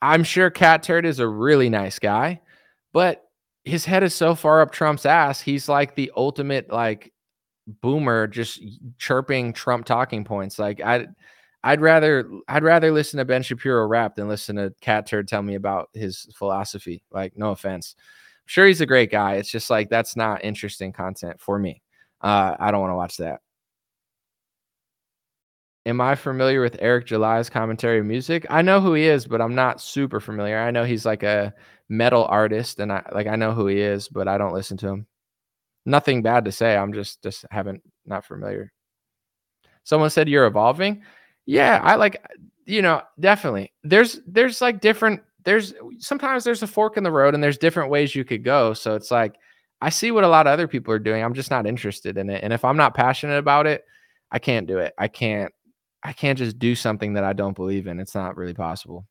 I'm 0.00 0.24
sure 0.24 0.50
Catturd 0.50 1.04
is 1.04 1.20
a 1.20 1.28
really 1.28 1.70
nice 1.70 1.98
guy, 1.98 2.40
but 2.92 3.24
his 3.64 3.84
head 3.84 4.02
is 4.02 4.14
so 4.14 4.34
far 4.34 4.60
up 4.60 4.72
Trump's 4.72 5.06
ass. 5.06 5.40
He's 5.40 5.68
like 5.68 5.94
the 5.94 6.10
ultimate 6.16 6.70
like 6.72 7.12
boomer, 7.66 8.26
just 8.26 8.62
chirping 8.98 9.52
Trump 9.52 9.86
talking 9.86 10.24
points. 10.24 10.58
Like 10.58 10.80
I, 10.80 11.06
I'd 11.64 11.80
rather 11.80 12.28
I'd 12.48 12.64
rather 12.64 12.90
listen 12.90 13.18
to 13.18 13.24
Ben 13.24 13.42
Shapiro 13.42 13.86
rap 13.86 14.16
than 14.16 14.28
listen 14.28 14.56
to 14.56 14.72
Catturd 14.82 15.28
tell 15.28 15.42
me 15.42 15.54
about 15.54 15.90
his 15.94 16.28
philosophy. 16.34 17.04
Like, 17.12 17.36
no 17.36 17.50
offense. 17.50 17.94
I'm 17.98 18.46
sure 18.46 18.66
he's 18.66 18.80
a 18.80 18.86
great 18.86 19.10
guy. 19.10 19.34
It's 19.36 19.50
just 19.50 19.70
like 19.70 19.88
that's 19.88 20.16
not 20.16 20.44
interesting 20.44 20.92
content 20.92 21.40
for 21.40 21.58
me. 21.58 21.82
Uh, 22.20 22.56
I 22.58 22.70
don't 22.70 22.80
want 22.80 22.90
to 22.90 22.96
watch 22.96 23.16
that. 23.18 23.40
Am 25.84 26.00
I 26.00 26.14
familiar 26.14 26.60
with 26.60 26.76
Eric 26.80 27.06
July's 27.06 27.50
commentary 27.50 28.02
music? 28.02 28.46
I 28.50 28.62
know 28.62 28.80
who 28.80 28.94
he 28.94 29.04
is, 29.04 29.26
but 29.26 29.40
I'm 29.40 29.54
not 29.54 29.80
super 29.80 30.20
familiar. 30.20 30.58
I 30.58 30.70
know 30.70 30.84
he's 30.84 31.04
like 31.04 31.24
a 31.24 31.52
metal 31.92 32.24
artist, 32.24 32.80
and 32.80 32.90
I 32.90 33.04
like 33.12 33.26
I 33.26 33.36
know 33.36 33.52
who 33.52 33.66
he 33.66 33.80
is, 33.80 34.08
but 34.08 34.26
I 34.26 34.38
don't 34.38 34.54
listen 34.54 34.76
to 34.78 34.88
him. 34.88 35.06
Nothing 35.84 36.22
bad 36.22 36.44
to 36.46 36.52
say. 36.52 36.76
I'm 36.76 36.92
just 36.92 37.22
just 37.22 37.44
haven't 37.50 37.82
not 38.06 38.24
familiar. 38.24 38.72
Someone 39.84 40.10
said 40.10 40.28
you're 40.28 40.46
evolving. 40.46 41.02
Yeah, 41.46 41.80
I 41.82 41.96
like 41.96 42.24
you 42.66 42.82
know, 42.82 43.02
definitely. 43.20 43.72
There's 43.84 44.20
there's 44.26 44.60
like 44.60 44.80
different 44.80 45.20
there's 45.44 45.74
sometimes 45.98 46.44
there's 46.44 46.62
a 46.62 46.66
fork 46.66 46.96
in 46.96 47.04
the 47.04 47.10
road 47.10 47.34
and 47.34 47.42
there's 47.42 47.58
different 47.58 47.90
ways 47.90 48.14
you 48.14 48.24
could 48.24 48.44
go. 48.44 48.72
So 48.72 48.94
it's 48.94 49.10
like 49.10 49.36
I 49.80 49.90
see 49.90 50.12
what 50.12 50.24
a 50.24 50.28
lot 50.28 50.46
of 50.46 50.52
other 50.52 50.68
people 50.68 50.94
are 50.94 50.98
doing. 50.98 51.22
I'm 51.22 51.34
just 51.34 51.50
not 51.50 51.66
interested 51.66 52.16
in 52.16 52.30
it. 52.30 52.42
And 52.42 52.52
if 52.52 52.64
I'm 52.64 52.76
not 52.76 52.94
passionate 52.94 53.38
about 53.38 53.66
it, 53.66 53.84
I 54.30 54.38
can't 54.38 54.66
do 54.66 54.78
it. 54.78 54.94
I 54.98 55.08
can't 55.08 55.52
I 56.02 56.12
can't 56.12 56.38
just 56.38 56.58
do 56.58 56.74
something 56.74 57.14
that 57.14 57.24
I 57.24 57.32
don't 57.32 57.56
believe 57.56 57.86
in. 57.86 58.00
It's 58.00 58.14
not 58.14 58.36
really 58.36 58.54
possible. 58.54 59.06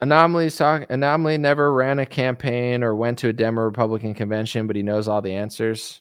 Anomaly's 0.00 0.56
talk 0.56 0.86
Anomaly 0.90 1.38
never 1.38 1.72
ran 1.72 1.98
a 1.98 2.06
campaign 2.06 2.84
or 2.84 2.94
went 2.94 3.18
to 3.18 3.28
a 3.28 3.32
Demo 3.32 3.62
Republican 3.62 4.14
convention, 4.14 4.66
but 4.66 4.76
he 4.76 4.82
knows 4.82 5.08
all 5.08 5.22
the 5.22 5.34
answers. 5.34 6.00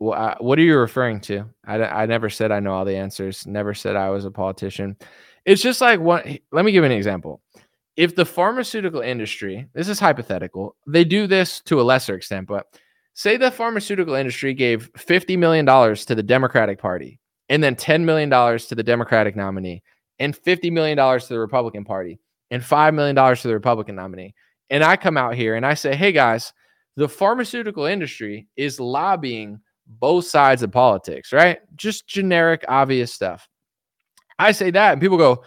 Well, 0.00 0.36
what 0.40 0.58
are 0.58 0.62
you 0.62 0.78
referring 0.78 1.20
to? 1.22 1.44
I, 1.64 1.82
I 1.82 2.06
never 2.06 2.30
said 2.30 2.52
I 2.52 2.60
know 2.60 2.72
all 2.72 2.84
the 2.84 2.96
answers. 2.96 3.46
Never 3.46 3.74
said 3.74 3.96
I 3.96 4.10
was 4.10 4.24
a 4.24 4.30
politician. 4.30 4.96
It's 5.44 5.62
just 5.62 5.80
like 5.80 6.00
what. 6.00 6.26
Let 6.52 6.64
me 6.64 6.72
give 6.72 6.84
an 6.84 6.92
example. 6.92 7.40
If 7.96 8.14
the 8.14 8.24
pharmaceutical 8.24 9.00
industry, 9.00 9.66
this 9.74 9.88
is 9.88 9.98
hypothetical, 9.98 10.76
they 10.86 11.04
do 11.04 11.26
this 11.26 11.60
to 11.62 11.80
a 11.80 11.82
lesser 11.82 12.14
extent, 12.14 12.46
but 12.46 12.66
say 13.14 13.36
the 13.36 13.50
pharmaceutical 13.50 14.14
industry 14.14 14.54
gave 14.54 14.92
$50 14.92 15.36
million 15.36 15.66
to 15.66 16.14
the 16.14 16.22
Democratic 16.22 16.78
Party 16.78 17.18
and 17.48 17.60
then 17.60 17.74
$10 17.74 18.04
million 18.04 18.30
to 18.30 18.74
the 18.76 18.84
Democratic 18.84 19.34
nominee 19.34 19.82
and 20.18 20.36
$50 20.36 20.72
million 20.72 20.96
to 20.96 21.28
the 21.28 21.38
Republican 21.38 21.84
Party. 21.84 22.18
and 22.50 22.62
$5 22.62 22.94
million 22.94 23.14
to 23.36 23.48
the 23.48 23.54
Republican 23.54 23.94
nominee. 23.94 24.34
And 24.70 24.82
I 24.84 24.96
come 24.96 25.16
out 25.16 25.34
here 25.34 25.54
and 25.54 25.64
I 25.64 25.74
say, 25.74 25.94
hey 25.94 26.12
guys, 26.12 26.52
the 26.96 27.08
pharmaceutical 27.08 27.84
industry 27.84 28.48
is 28.56 28.80
lobbying 28.80 29.60
both 29.86 30.26
sides 30.26 30.62
of 30.62 30.72
politics, 30.72 31.32
right? 31.32 31.58
Just 31.76 32.06
generic, 32.08 32.64
obvious 32.68 33.12
stuff. 33.12 33.48
I 34.38 34.52
say 34.52 34.70
that, 34.70 34.92
and 34.92 35.00
people 35.00 35.16
go, 35.16 35.42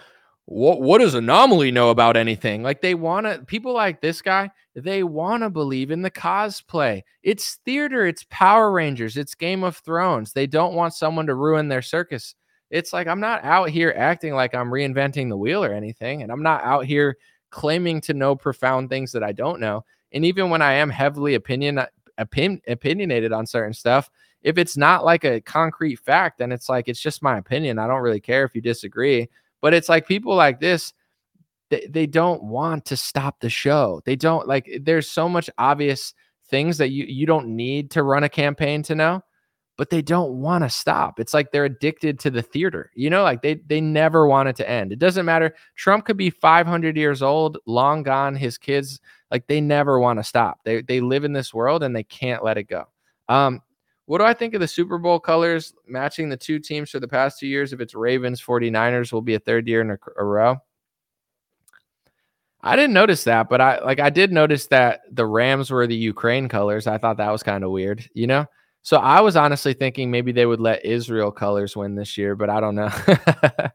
what 0.45 0.81
what 0.81 0.99
does 0.99 1.13
anomaly 1.13 1.71
know 1.71 1.91
about 1.91 2.17
anything 2.17 2.61
like 2.63 2.81
they 2.81 2.93
want 2.95 3.25
to 3.25 3.39
people 3.45 3.73
like 3.73 4.01
this 4.01 4.21
guy 4.21 4.49
they 4.75 5.03
want 5.03 5.43
to 5.43 5.49
believe 5.49 5.91
in 5.91 6.01
the 6.01 6.11
cosplay 6.11 7.01
it's 7.23 7.59
theater 7.63 8.05
it's 8.05 8.25
power 8.29 8.71
rangers 8.71 9.15
it's 9.15 9.35
game 9.35 9.63
of 9.63 9.77
thrones 9.77 10.33
they 10.33 10.47
don't 10.47 10.73
want 10.73 10.93
someone 10.93 11.27
to 11.27 11.35
ruin 11.35 11.69
their 11.69 11.81
circus 11.81 12.35
it's 12.71 12.93
like 12.93 13.07
i'm 13.07 13.19
not 13.19 13.43
out 13.43 13.69
here 13.69 13.93
acting 13.95 14.33
like 14.33 14.55
i'm 14.55 14.71
reinventing 14.71 15.29
the 15.29 15.37
wheel 15.37 15.63
or 15.63 15.73
anything 15.73 16.23
and 16.23 16.31
i'm 16.31 16.43
not 16.43 16.63
out 16.63 16.85
here 16.85 17.17
claiming 17.51 18.01
to 18.01 18.13
know 18.13 18.35
profound 18.35 18.89
things 18.89 19.11
that 19.11 19.23
i 19.23 19.31
don't 19.31 19.59
know 19.59 19.83
and 20.13 20.25
even 20.25 20.49
when 20.49 20.61
i 20.61 20.73
am 20.73 20.89
heavily 20.89 21.35
opinion, 21.35 21.79
opin, 22.17 22.59
opinionated 22.67 23.31
on 23.31 23.45
certain 23.45 23.73
stuff 23.73 24.09
if 24.41 24.57
it's 24.57 24.75
not 24.75 25.05
like 25.05 25.23
a 25.23 25.41
concrete 25.41 25.97
fact 25.97 26.39
then 26.39 26.51
it's 26.51 26.69
like 26.69 26.87
it's 26.87 27.01
just 27.01 27.21
my 27.21 27.37
opinion 27.37 27.77
i 27.77 27.85
don't 27.85 28.01
really 28.01 28.19
care 28.19 28.43
if 28.43 28.55
you 28.55 28.61
disagree 28.61 29.29
but 29.61 29.73
it's 29.73 29.87
like 29.87 30.07
people 30.07 30.35
like 30.35 30.59
this, 30.59 30.93
they, 31.69 31.87
they 31.87 32.07
don't 32.07 32.43
want 32.43 32.85
to 32.85 32.97
stop 32.97 33.39
the 33.39 33.49
show. 33.49 34.01
They 34.05 34.15
don't 34.15 34.47
like 34.47 34.69
there's 34.81 35.09
so 35.09 35.29
much 35.29 35.49
obvious 35.57 36.13
things 36.49 36.77
that 36.79 36.89
you 36.89 37.05
you 37.05 37.25
don't 37.25 37.55
need 37.55 37.91
to 37.91 38.03
run 38.03 38.23
a 38.23 38.29
campaign 38.29 38.83
to 38.83 38.95
know, 38.95 39.23
but 39.81 39.89
they 39.89 40.03
don't 40.03 40.33
want 40.33 40.63
to 40.63 40.69
stop. 40.69 41.19
It's 41.19 41.33
like 41.33 41.51
they're 41.51 41.65
addicted 41.65 42.19
to 42.19 42.29
the 42.29 42.43
theater. 42.43 42.91
You 42.93 43.09
know, 43.09 43.23
like 43.23 43.41
they 43.41 43.55
they 43.65 43.81
never 43.81 44.27
want 44.27 44.47
it 44.47 44.55
to 44.57 44.69
end. 44.69 44.91
It 44.91 44.99
doesn't 44.99 45.25
matter. 45.25 45.55
Trump 45.75 46.05
could 46.05 46.17
be 46.17 46.29
500 46.29 46.95
years 46.95 47.23
old, 47.23 47.57
long 47.65 48.03
gone, 48.03 48.35
his 48.35 48.59
kids 48.59 48.99
like 49.31 49.47
they 49.47 49.59
never 49.59 49.99
want 49.99 50.19
to 50.19 50.23
stop. 50.23 50.59
They 50.65 50.83
they 50.83 51.01
live 51.01 51.23
in 51.23 51.33
this 51.33 51.51
world 51.51 51.81
and 51.81 51.95
they 51.95 52.03
can't 52.03 52.43
let 52.43 52.59
it 52.59 52.65
go. 52.65 52.83
Um 53.27 53.63
what 54.05 54.19
do 54.19 54.23
I 54.23 54.35
think 54.35 54.53
of 54.53 54.61
the 54.61 54.67
Super 54.67 54.99
Bowl 54.99 55.19
colors 55.19 55.73
matching 55.87 56.29
the 56.29 56.37
two 56.37 56.59
teams 56.59 56.91
for 56.91 56.99
the 56.99 57.07
past 57.07 57.39
two 57.39 57.47
years? 57.47 57.73
If 57.73 57.81
it's 57.81 57.95
Ravens, 57.95 58.39
49ers 58.39 59.11
will 59.11 59.23
be 59.23 59.33
a 59.33 59.39
third 59.39 59.67
year 59.67 59.81
in 59.81 59.89
a, 59.89 59.97
a 60.15 60.23
row. 60.23 60.57
I 62.61 62.75
didn't 62.75 62.93
notice 62.93 63.23
that, 63.23 63.49
but 63.49 63.61
I 63.61 63.83
like 63.83 63.99
I 63.99 64.11
did 64.11 64.31
notice 64.31 64.67
that 64.67 65.01
the 65.11 65.25
Rams 65.25 65.71
were 65.71 65.87
the 65.87 65.95
Ukraine 65.95 66.49
colors. 66.49 66.85
I 66.85 66.99
thought 66.99 67.17
that 67.17 67.31
was 67.31 67.41
kind 67.41 67.63
of 67.63 67.71
weird, 67.71 68.07
you 68.13 68.27
know? 68.27 68.45
So 68.83 68.97
I 68.97 69.21
was 69.21 69.35
honestly 69.35 69.73
thinking 69.73 70.09
maybe 70.09 70.31
they 70.31 70.47
would 70.47 70.59
let 70.59 70.83
Israel 70.83 71.31
colors 71.31 71.75
win 71.75 71.93
this 71.93 72.17
year, 72.17 72.35
but 72.35 72.49
I 72.49 72.59
don't 72.59 72.73
know. 72.73 72.89
uh, 73.07 73.69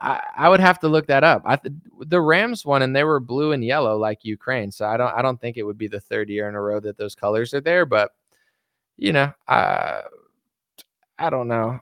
I, 0.00 0.22
I, 0.36 0.48
would 0.48 0.60
have 0.60 0.78
to 0.80 0.88
look 0.88 1.08
that 1.08 1.24
up. 1.24 1.42
I 1.44 1.58
the 1.98 2.20
Rams 2.20 2.64
won 2.64 2.82
and 2.82 2.94
they 2.94 3.02
were 3.02 3.18
blue 3.18 3.50
and 3.50 3.64
yellow 3.64 3.98
like 3.98 4.24
Ukraine, 4.24 4.70
so 4.70 4.86
I 4.86 4.96
don't 4.96 5.12
I 5.12 5.20
don't 5.20 5.40
think 5.40 5.56
it 5.56 5.64
would 5.64 5.78
be 5.78 5.88
the 5.88 6.00
third 6.00 6.28
year 6.30 6.48
in 6.48 6.54
a 6.54 6.60
row 6.60 6.78
that 6.80 6.96
those 6.96 7.16
colors 7.16 7.52
are 7.54 7.60
there. 7.60 7.86
But 7.86 8.12
you 8.96 9.12
know, 9.12 9.32
I 9.48 10.02
I 11.18 11.30
don't 11.30 11.48
know. 11.48 11.80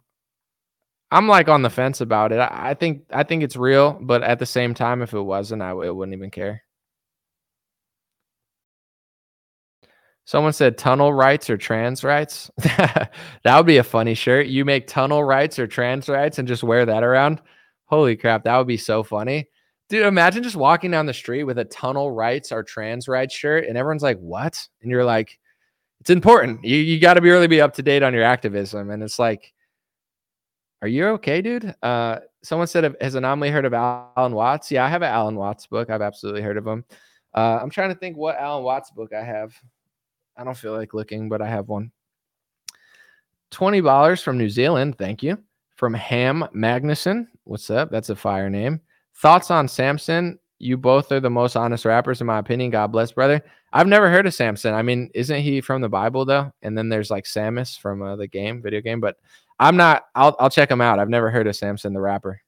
I'm 1.11 1.29
like 1.29 1.49
on 1.51 1.61
the 1.61 1.69
fence 1.69 2.01
about 2.01 2.33
it. 2.33 2.39
I, 2.39 2.71
I 2.71 2.75
think 2.75 3.05
I 3.13 3.25
think 3.25 3.43
it's 3.43 3.57
real, 3.57 3.99
but 4.01 4.23
at 4.23 4.39
the 4.39 4.47
same 4.47 4.73
time, 4.73 5.03
if 5.03 5.13
it 5.13 5.21
wasn't, 5.21 5.61
I 5.61 5.73
it 5.73 5.95
wouldn't 5.95 6.17
even 6.17 6.31
care. 6.31 6.63
Someone 10.25 10.53
said 10.53 10.79
tunnel 10.79 11.13
rights 11.13 11.51
or 11.51 11.57
trans 11.57 12.05
rights. 12.05 12.51
that 12.59 13.11
would 13.45 13.67
be 13.67 13.79
a 13.79 13.85
funny 13.85 14.15
shirt. 14.15 14.47
You 14.47 14.65
make 14.65 14.87
tunnel 14.87 15.25
rights 15.25 15.59
or 15.59 15.67
trans 15.67 16.09
rights 16.09 16.39
and 16.39 16.47
just 16.47 16.63
wear 16.63 16.87
that 16.87 17.03
around. 17.03 17.41
Holy 17.87 18.17
crap, 18.17 18.45
that 18.45 18.57
would 18.57 18.69
be 18.69 18.77
so 18.77 19.03
funny. 19.03 19.49
Dude, 19.89 20.07
imagine 20.07 20.43
just 20.43 20.57
walking 20.57 20.91
down 20.91 21.07
the 21.07 21.13
street 21.13 21.45
with 21.45 21.59
a 21.59 21.65
tunnel 21.65 22.11
rights 22.11 22.53
or 22.53 22.63
trans 22.63 23.09
rights 23.09 23.35
shirt 23.35 23.67
and 23.67 23.77
everyone's 23.77 24.03
like, 24.03 24.19
"What?" 24.19 24.67
And 24.81 24.91
you're 24.91 25.05
like, 25.05 25.39
it's 26.03 26.11
important. 26.11 26.65
You 26.65 26.79
you 26.79 26.99
got 26.99 27.15
to 27.15 27.21
be 27.21 27.31
really 27.31 27.47
be 27.47 27.61
up 27.61 27.75
to 27.75 27.83
date 27.83 28.03
on 28.03 28.13
your 28.13 28.25
activism. 28.25 28.91
And 28.91 29.05
it's 29.05 29.21
like, 29.21 29.53
are 30.83 30.89
you 30.89 31.07
okay, 31.11 31.41
dude? 31.41 31.77
Uh, 31.81 32.19
someone 32.43 32.67
said, 32.67 32.97
has 33.01 33.15
Anomaly 33.15 33.51
heard 33.51 33.65
of 33.65 33.73
Alan 33.73 34.33
Watts? 34.33 34.73
Yeah, 34.73 34.85
I 34.85 34.89
have 34.89 35.03
an 35.03 35.13
Alan 35.13 35.37
Watts 35.37 35.69
book. 35.69 35.91
I've 35.91 36.03
absolutely 36.03 36.43
heard 36.43 36.57
of 36.57 36.67
him. 36.67 36.85
Uh, 37.33 37.61
I'm 37.63 37.71
trying 37.71 37.91
to 37.91 37.95
think 37.95 38.17
what 38.17 38.37
Alan 38.37 38.65
Watts 38.65 38.91
book 38.91 39.13
I 39.15 39.23
have. 39.23 39.55
I 40.37 40.45
don't 40.45 40.57
feel 40.57 40.73
like 40.73 40.95
looking, 40.95 41.29
but 41.29 41.43
I 41.43 41.49
have 41.49 41.69
one. 41.69 41.93
$20 43.53 44.23
from 44.23 44.39
New 44.39 44.49
Zealand. 44.49 44.97
Thank 44.99 45.23
you. 45.23 45.39
From 45.77 45.95
Ham 45.95 46.47
Magnuson. 46.55 47.29
What's 47.45 47.71
up? 47.71 47.91
That's 47.91 48.09
a 48.11 48.17
fire 48.17 48.49
name. 48.49 48.81
Thoughts 49.17 49.51
on 49.51 49.69
Samson? 49.69 50.39
You 50.59 50.77
both 50.77 51.11
are 51.11 51.21
the 51.21 51.29
most 51.29 51.57
honest 51.57 51.85
rappers, 51.85 52.21
in 52.21 52.27
my 52.27 52.39
opinion. 52.39 52.71
God 52.71 52.93
bless, 52.93 53.13
brother. 53.13 53.45
I've 53.73 53.89
never 53.89 54.09
heard 54.09 54.27
of 54.27 54.35
Samson. 54.35 54.75
I 54.75 54.83
mean, 54.83 55.11
isn't 55.13 55.41
he 55.41 55.61
from 55.61 55.83
the 55.83 55.89
Bible 55.89 56.25
though? 56.25 56.53
And 56.63 56.79
then 56.79 56.89
there's 56.89 57.11
like 57.11 57.25
Samus 57.25 57.79
from 57.79 58.01
uh, 58.01 58.17
the 58.17 58.29
game, 58.29 58.63
video 58.63 58.81
game. 58.81 59.01
But 59.01 59.17
I'm 59.59 59.77
not. 59.77 60.05
I'll 60.15 60.37
I'll 60.39 60.51
check 60.51 60.71
him 60.71 60.81
out. 60.81 60.99
I've 60.99 61.09
never 61.09 61.31
heard 61.31 61.49
of 61.49 61.57
Samson 61.57 61.93
the 61.93 62.01
rapper. 62.01 62.41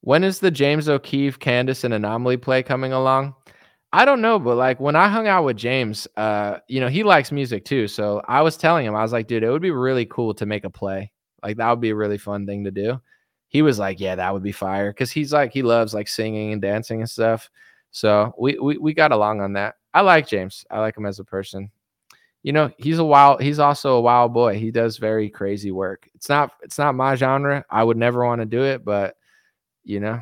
When 0.00 0.24
is 0.24 0.40
the 0.40 0.50
James 0.50 0.88
O'Keefe, 0.88 1.38
Candace, 1.38 1.84
and 1.84 1.94
Anomaly 1.94 2.38
play 2.38 2.62
coming 2.62 2.92
along? 2.92 3.34
I 3.92 4.04
don't 4.04 4.20
know, 4.20 4.38
but 4.38 4.56
like 4.56 4.80
when 4.80 4.96
I 4.96 5.08
hung 5.08 5.26
out 5.28 5.44
with 5.44 5.56
James, 5.56 6.06
uh, 6.16 6.58
you 6.68 6.80
know, 6.80 6.88
he 6.88 7.02
likes 7.04 7.32
music 7.32 7.64
too. 7.64 7.88
So 7.88 8.20
I 8.28 8.42
was 8.42 8.56
telling 8.56 8.84
him, 8.84 8.94
I 8.94 9.02
was 9.02 9.12
like, 9.12 9.26
dude, 9.26 9.42
it 9.42 9.50
would 9.50 9.62
be 9.62 9.70
really 9.70 10.04
cool 10.06 10.34
to 10.34 10.46
make 10.46 10.64
a 10.64 10.70
play. 10.70 11.10
Like 11.42 11.56
that 11.56 11.70
would 11.70 11.80
be 11.80 11.90
a 11.90 11.94
really 11.94 12.18
fun 12.18 12.46
thing 12.46 12.64
to 12.64 12.70
do. 12.70 13.00
He 13.48 13.62
was 13.62 13.78
like, 13.78 13.98
yeah, 13.98 14.14
that 14.16 14.32
would 14.34 14.42
be 14.42 14.52
fire. 14.52 14.92
Cause 14.92 15.10
he's 15.10 15.32
like, 15.32 15.52
he 15.52 15.62
loves 15.62 15.94
like 15.94 16.08
singing 16.08 16.52
and 16.52 16.60
dancing 16.60 17.00
and 17.00 17.08
stuff. 17.08 17.48
So 17.90 18.34
we, 18.38 18.58
we 18.58 18.76
we 18.76 18.92
got 18.92 19.12
along 19.12 19.40
on 19.40 19.54
that. 19.54 19.76
I 19.94 20.02
like 20.02 20.28
James. 20.28 20.66
I 20.70 20.80
like 20.80 20.96
him 20.96 21.06
as 21.06 21.18
a 21.18 21.24
person. 21.24 21.70
You 22.42 22.52
know, 22.52 22.70
he's 22.76 22.98
a 22.98 23.04
wild. 23.04 23.40
He's 23.40 23.58
also 23.58 23.96
a 23.96 24.00
wild 24.00 24.34
boy. 24.34 24.58
He 24.58 24.70
does 24.70 24.98
very 24.98 25.30
crazy 25.30 25.70
work. 25.70 26.08
It's 26.14 26.28
not 26.28 26.52
it's 26.62 26.78
not 26.78 26.94
my 26.94 27.14
genre. 27.14 27.64
I 27.70 27.82
would 27.82 27.96
never 27.96 28.24
want 28.24 28.40
to 28.42 28.46
do 28.46 28.62
it, 28.62 28.84
but 28.84 29.16
you 29.84 30.00
know, 30.00 30.20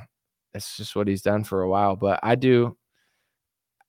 it's 0.55 0.77
just 0.77 0.95
what 0.95 1.09
he's 1.09 1.23
done 1.23 1.43
for 1.45 1.63
a 1.63 1.69
while. 1.69 1.97
But 1.97 2.21
I 2.23 2.37
do. 2.37 2.77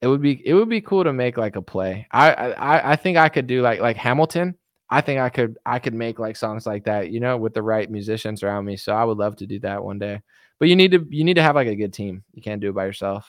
It 0.01 0.07
would 0.07 0.21
be 0.21 0.41
it 0.45 0.53
would 0.53 0.69
be 0.69 0.81
cool 0.81 1.03
to 1.03 1.13
make 1.13 1.37
like 1.37 1.55
a 1.55 1.61
play. 1.61 2.07
I 2.11 2.31
I 2.31 2.91
I 2.93 2.95
think 2.95 3.17
I 3.17 3.29
could 3.29 3.47
do 3.47 3.61
like 3.61 3.79
like 3.79 3.97
Hamilton. 3.97 4.55
I 4.89 5.01
think 5.01 5.19
I 5.19 5.29
could 5.29 5.57
I 5.65 5.79
could 5.79 5.93
make 5.93 6.19
like 6.19 6.35
songs 6.35 6.65
like 6.65 6.85
that, 6.85 7.09
you 7.09 7.19
know, 7.19 7.37
with 7.37 7.53
the 7.53 7.63
right 7.63 7.89
musicians 7.89 8.43
around 8.43 8.65
me. 8.65 8.77
So 8.77 8.93
I 8.93 9.03
would 9.03 9.17
love 9.17 9.35
to 9.37 9.47
do 9.47 9.59
that 9.61 9.83
one 9.83 9.99
day. 9.99 10.21
But 10.59 10.69
you 10.69 10.75
need 10.75 10.91
to 10.91 11.05
you 11.09 11.23
need 11.23 11.35
to 11.35 11.43
have 11.43 11.55
like 11.55 11.67
a 11.67 11.75
good 11.75 11.93
team. 11.93 12.23
You 12.33 12.41
can't 12.41 12.61
do 12.61 12.69
it 12.69 12.75
by 12.75 12.85
yourself. 12.85 13.27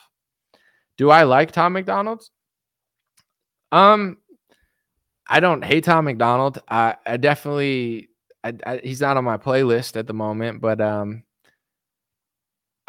Do 0.97 1.09
I 1.09 1.23
like 1.23 1.51
Tom 1.51 1.73
MacDonald's? 1.73 2.31
Um, 3.71 4.17
I 5.27 5.39
don't 5.39 5.63
hate 5.63 5.83
Tom 5.83 6.05
MacDonald. 6.05 6.61
I, 6.67 6.95
I 7.05 7.17
definitely, 7.17 8.09
I, 8.43 8.53
I, 8.65 8.81
he's 8.83 9.01
not 9.01 9.15
on 9.15 9.23
my 9.23 9.37
playlist 9.37 9.95
at 9.95 10.07
the 10.07 10.13
moment, 10.13 10.59
but 10.59 10.81
um, 10.81 11.23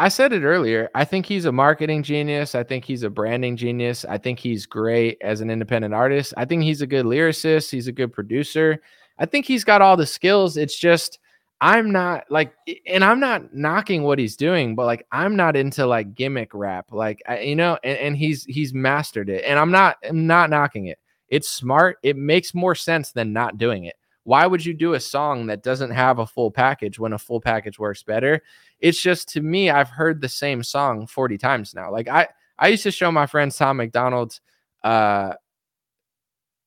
I 0.00 0.08
said 0.08 0.32
it 0.32 0.44
earlier. 0.44 0.88
I 0.94 1.04
think 1.04 1.26
he's 1.26 1.44
a 1.44 1.52
marketing 1.52 2.02
genius. 2.02 2.54
I 2.54 2.62
think 2.62 2.86
he's 2.86 3.02
a 3.02 3.10
branding 3.10 3.54
genius. 3.54 4.06
I 4.06 4.16
think 4.16 4.38
he's 4.38 4.64
great 4.64 5.18
as 5.20 5.42
an 5.42 5.50
independent 5.50 5.92
artist. 5.92 6.32
I 6.38 6.46
think 6.46 6.62
he's 6.62 6.80
a 6.80 6.86
good 6.86 7.04
lyricist. 7.04 7.70
He's 7.70 7.86
a 7.86 7.92
good 7.92 8.10
producer. 8.10 8.80
I 9.18 9.26
think 9.26 9.44
he's 9.44 9.62
got 9.62 9.82
all 9.82 9.98
the 9.98 10.06
skills. 10.06 10.56
It's 10.56 10.78
just 10.78 11.18
I'm 11.60 11.90
not 11.90 12.24
like, 12.30 12.54
and 12.86 13.04
I'm 13.04 13.20
not 13.20 13.54
knocking 13.54 14.02
what 14.02 14.18
he's 14.18 14.36
doing, 14.36 14.74
but 14.74 14.86
like, 14.86 15.06
I'm 15.12 15.36
not 15.36 15.54
into 15.54 15.84
like 15.84 16.14
gimmick 16.14 16.54
rap, 16.54 16.86
like, 16.90 17.22
I, 17.28 17.40
you 17.40 17.54
know, 17.54 17.78
and, 17.84 17.98
and 17.98 18.16
he's, 18.16 18.46
he's 18.46 18.72
mastered 18.72 19.28
it. 19.28 19.44
And 19.44 19.58
I'm 19.58 19.70
not, 19.70 19.98
I'm 20.02 20.26
not 20.26 20.48
knocking 20.48 20.86
it. 20.86 20.98
It's 21.28 21.50
smart. 21.50 21.98
It 22.02 22.16
makes 22.16 22.54
more 22.54 22.74
sense 22.74 23.12
than 23.12 23.34
not 23.34 23.58
doing 23.58 23.84
it. 23.84 23.96
Why 24.24 24.46
would 24.46 24.64
you 24.64 24.74
do 24.74 24.94
a 24.94 25.00
song 25.00 25.46
that 25.46 25.62
doesn't 25.62 25.90
have 25.90 26.18
a 26.18 26.26
full 26.26 26.50
package 26.50 26.98
when 26.98 27.12
a 27.12 27.18
full 27.18 27.40
package 27.40 27.78
works 27.78 28.02
better? 28.02 28.42
It's 28.78 29.00
just 29.00 29.28
to 29.30 29.40
me, 29.40 29.70
I've 29.70 29.88
heard 29.88 30.20
the 30.20 30.28
same 30.28 30.62
song 30.62 31.06
40 31.06 31.38
times 31.38 31.74
now. 31.74 31.90
Like, 31.90 32.08
I, 32.08 32.28
I 32.58 32.68
used 32.68 32.82
to 32.82 32.90
show 32.90 33.10
my 33.10 33.26
friends 33.26 33.56
Tom 33.56 33.78
MacDonald's 33.78 34.40
uh, 34.84 35.34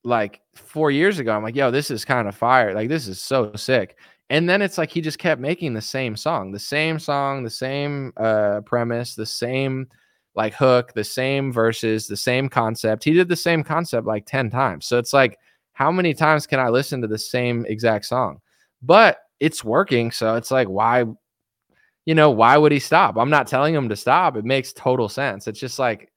like 0.04 0.42
four 0.56 0.92
years 0.92 1.20
ago. 1.20 1.36
I'm 1.36 1.44
like, 1.44 1.56
yo, 1.56 1.72
this 1.72 1.92
is 1.92 2.04
kind 2.04 2.28
of 2.28 2.36
fire. 2.36 2.74
Like, 2.74 2.90
this 2.90 3.08
is 3.08 3.22
so 3.22 3.54
sick. 3.56 3.98
And 4.30 4.50
then 4.50 4.62
it's 4.62 4.78
like 4.78 4.90
he 4.90 5.02
just 5.02 5.20
kept 5.20 5.40
making 5.40 5.74
the 5.74 5.82
same 5.82 6.16
song, 6.16 6.52
the 6.52 6.60
same 6.60 6.98
song, 6.98 7.44
the 7.44 7.50
same 7.50 8.14
uh, 8.18 8.62
premise, 8.66 9.16
the 9.16 9.26
same 9.26 9.88
like 10.36 10.54
hook, 10.56 10.94
the 10.94 11.04
same 11.04 11.52
verses, 11.52 12.08
the 12.08 12.18
same 12.18 12.50
concept. 12.50 13.04
He 13.04 13.14
did 13.14 13.30
the 13.30 13.36
same 13.36 13.64
concept 13.64 14.08
like 14.08 14.26
10 14.26 14.50
times. 14.50 14.88
So 14.88 14.98
it's 14.98 15.14
like, 15.14 15.38
how 15.74 15.92
many 15.92 16.14
times 16.14 16.48
can 16.48 16.60
I 16.60 16.70
listen 16.70 17.02
to 17.02 17.08
the 17.08 17.18
same 17.18 17.66
exact 17.68 18.06
song? 18.06 18.40
But 18.82 19.20
it's 19.40 19.64
working. 19.64 20.12
So 20.12 20.36
it's 20.36 20.52
like, 20.52 20.68
why, 20.70 21.06
you 22.06 22.16
know, 22.16 22.32
why 22.32 22.58
would 22.58 22.72
he 22.72 22.80
stop? 22.80 23.18
I'm 23.18 23.30
not 23.30 23.48
telling 23.48 23.74
him 23.74 23.90
to 23.90 23.96
stop. 23.96 24.38
It 24.38 24.46
makes 24.46 24.74
total 24.74 25.10
sense. 25.10 25.48
It's 25.48 25.60
just 25.60 25.80
like, 25.80 26.12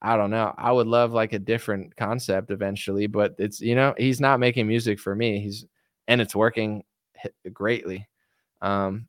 I 0.00 0.16
don't 0.16 0.30
know. 0.30 0.54
I 0.58 0.72
would 0.72 0.86
love 0.88 1.12
like 1.12 1.32
a 1.32 1.38
different 1.38 1.94
concept 1.96 2.50
eventually, 2.50 3.06
but 3.06 3.34
it's, 3.38 3.60
you 3.60 3.74
know, 3.74 3.94
he's 3.96 4.20
not 4.20 4.40
making 4.40 4.66
music 4.66 4.98
for 4.98 5.14
me. 5.14 5.40
He's, 5.40 5.64
and 6.08 6.20
it's 6.20 6.34
working 6.34 6.82
greatly. 7.52 8.08
Um, 8.62 9.06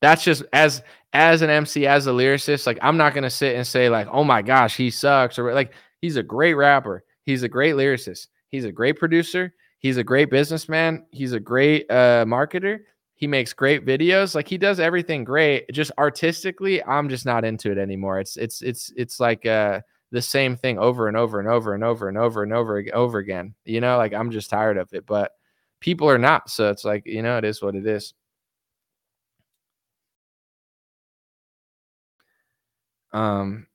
That's 0.00 0.24
just 0.24 0.42
as 0.52 0.82
as 1.14 1.40
an 1.42 1.48
MC, 1.48 1.86
as 1.86 2.06
a 2.06 2.10
lyricist, 2.10 2.66
like 2.66 2.78
I'm 2.82 2.98
not 2.98 3.14
gonna 3.14 3.30
sit 3.30 3.56
and 3.56 3.66
say 3.66 3.88
like, 3.88 4.08
oh 4.10 4.24
my 4.24 4.42
gosh, 4.42 4.76
he 4.76 4.90
sucks, 4.90 5.38
or 5.38 5.54
like 5.54 5.72
he's 6.02 6.16
a 6.16 6.22
great 6.22 6.54
rapper, 6.54 7.04
he's 7.24 7.42
a 7.42 7.48
great 7.48 7.74
lyricist, 7.74 8.28
he's 8.56 8.64
a 8.64 8.72
great 8.72 8.98
producer, 8.98 9.52
he's 9.78 9.98
a 9.98 10.04
great 10.04 10.30
businessman, 10.30 11.04
he's 11.12 11.32
a 11.32 11.40
great 11.40 11.90
uh, 11.90 12.24
marketer, 12.26 12.80
he 13.14 13.26
makes 13.26 13.52
great 13.52 13.84
videos, 13.86 14.34
like 14.34 14.48
he 14.48 14.58
does 14.58 14.80
everything 14.80 15.24
great. 15.24 15.70
Just 15.72 15.90
artistically, 15.98 16.82
I'm 16.84 17.08
just 17.08 17.26
not 17.26 17.44
into 17.44 17.70
it 17.70 17.78
anymore. 17.78 18.20
It's 18.20 18.36
it's 18.36 18.62
it's 18.62 18.92
it's 18.96 19.20
like 19.20 19.46
uh 19.46 19.80
the 20.12 20.22
same 20.22 20.56
thing 20.56 20.78
over 20.78 21.08
and 21.08 21.16
over 21.16 21.38
and 21.40 21.48
over 21.48 21.74
and 21.74 21.82
over 21.84 22.08
and 22.08 22.16
over 22.18 22.42
and 22.42 22.52
over 22.52 22.78
and 22.78 22.90
over 22.92 23.18
again. 23.18 23.54
You 23.64 23.80
know, 23.80 23.96
like 23.98 24.12
I'm 24.14 24.30
just 24.30 24.50
tired 24.50 24.78
of 24.78 24.92
it, 24.94 25.06
but 25.06 25.32
people 25.80 26.08
are 26.08 26.18
not. 26.18 26.50
So 26.50 26.70
it's 26.70 26.84
like, 26.84 27.04
you 27.06 27.22
know, 27.22 27.38
it 27.38 27.44
is 27.44 27.62
what 27.62 27.74
it 27.74 27.86
is. 27.86 28.14
Um, 33.12 33.66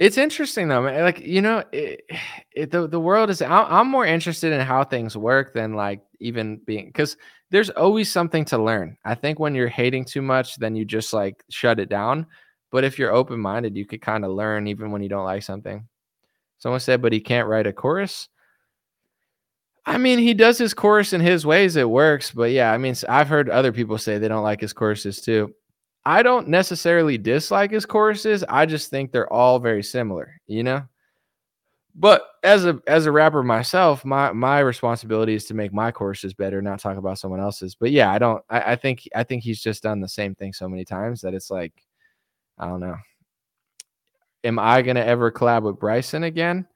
it's 0.00 0.16
interesting 0.16 0.68
though, 0.68 0.82
man. 0.82 1.02
Like 1.04 1.20
you 1.20 1.42
know, 1.42 1.62
it, 1.70 2.02
it, 2.52 2.70
the 2.72 2.88
the 2.88 2.98
world 2.98 3.30
is. 3.30 3.42
I'm 3.42 3.88
more 3.88 4.06
interested 4.06 4.52
in 4.52 4.60
how 4.62 4.82
things 4.82 5.16
work 5.16 5.54
than 5.54 5.74
like 5.74 6.00
even 6.18 6.56
being 6.66 6.86
because 6.86 7.16
there's 7.50 7.70
always 7.70 8.10
something 8.10 8.44
to 8.46 8.58
learn. 8.58 8.96
I 9.04 9.14
think 9.14 9.38
when 9.38 9.54
you're 9.54 9.68
hating 9.68 10.06
too 10.06 10.22
much, 10.22 10.56
then 10.56 10.74
you 10.74 10.84
just 10.84 11.12
like 11.12 11.44
shut 11.50 11.78
it 11.78 11.90
down. 11.90 12.26
But 12.72 12.84
if 12.84 12.98
you're 12.98 13.12
open 13.12 13.40
minded, 13.40 13.76
you 13.76 13.84
could 13.84 14.00
kind 14.00 14.24
of 14.24 14.30
learn 14.30 14.68
even 14.68 14.90
when 14.90 15.02
you 15.02 15.08
don't 15.08 15.24
like 15.24 15.42
something. 15.42 15.86
Someone 16.58 16.80
said, 16.80 17.02
but 17.02 17.12
he 17.12 17.20
can't 17.20 17.48
write 17.48 17.66
a 17.66 17.72
chorus. 17.72 18.28
I 19.86 19.98
mean, 19.98 20.18
he 20.18 20.34
does 20.34 20.56
his 20.56 20.74
chorus 20.74 21.12
in 21.12 21.20
his 21.20 21.44
ways. 21.44 21.74
It 21.74 21.88
works. 21.88 22.30
But 22.30 22.52
yeah, 22.52 22.70
I 22.70 22.78
mean, 22.78 22.94
I've 23.08 23.28
heard 23.28 23.50
other 23.50 23.72
people 23.72 23.98
say 23.98 24.18
they 24.18 24.28
don't 24.28 24.44
like 24.44 24.60
his 24.60 24.72
choruses 24.72 25.20
too. 25.20 25.52
I 26.04 26.22
don't 26.22 26.48
necessarily 26.48 27.18
dislike 27.18 27.70
his 27.70 27.84
choruses. 27.86 28.44
I 28.48 28.66
just 28.66 28.90
think 28.90 29.12
they're 29.12 29.32
all 29.32 29.58
very 29.58 29.82
similar, 29.82 30.40
you 30.46 30.62
know? 30.62 30.82
But 31.94 32.22
as 32.44 32.64
a 32.64 32.80
as 32.86 33.06
a 33.06 33.12
rapper 33.12 33.42
myself, 33.42 34.04
my 34.04 34.32
my 34.32 34.60
responsibility 34.60 35.34
is 35.34 35.44
to 35.46 35.54
make 35.54 35.72
my 35.72 35.90
choruses 35.90 36.32
better, 36.34 36.62
not 36.62 36.78
talk 36.78 36.96
about 36.96 37.18
someone 37.18 37.40
else's. 37.40 37.74
But 37.74 37.90
yeah, 37.90 38.10
I 38.10 38.18
don't 38.18 38.42
I, 38.48 38.72
I 38.72 38.76
think 38.76 39.08
I 39.14 39.24
think 39.24 39.42
he's 39.42 39.60
just 39.60 39.82
done 39.82 40.00
the 40.00 40.08
same 40.08 40.34
thing 40.34 40.52
so 40.52 40.68
many 40.68 40.84
times 40.84 41.20
that 41.22 41.34
it's 41.34 41.50
like, 41.50 41.72
I 42.58 42.66
don't 42.68 42.80
know. 42.80 42.96
Am 44.44 44.58
I 44.58 44.82
gonna 44.82 45.00
ever 45.00 45.32
collab 45.32 45.62
with 45.64 45.80
Bryson 45.80 46.24
again? 46.24 46.66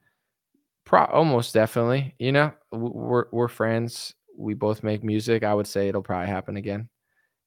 Pro- 0.85 1.07
almost 1.07 1.55
definitely. 1.55 2.15
You 2.19 2.33
know, 2.33 2.53
we're 2.73 3.27
we're 3.33 3.49
friends. 3.49 4.15
We 4.37 4.55
both 4.55 4.83
make 4.83 5.05
music. 5.05 5.45
I 5.45 5.55
would 5.55 5.69
say 5.69 5.89
it'll 5.89 6.03
probably 6.03 6.27
happen 6.29 6.57
again. 6.57 6.89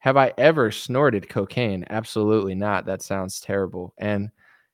Have 0.07 0.15
I 0.15 0.31
ever 0.37 0.71
snorted 0.71 1.27
cocaine? 1.27 1.83
Absolutely 1.89 2.55
not. 2.55 2.85
That 2.85 3.01
sounds 3.01 3.41
terrible. 3.41 3.93
And 3.97 4.29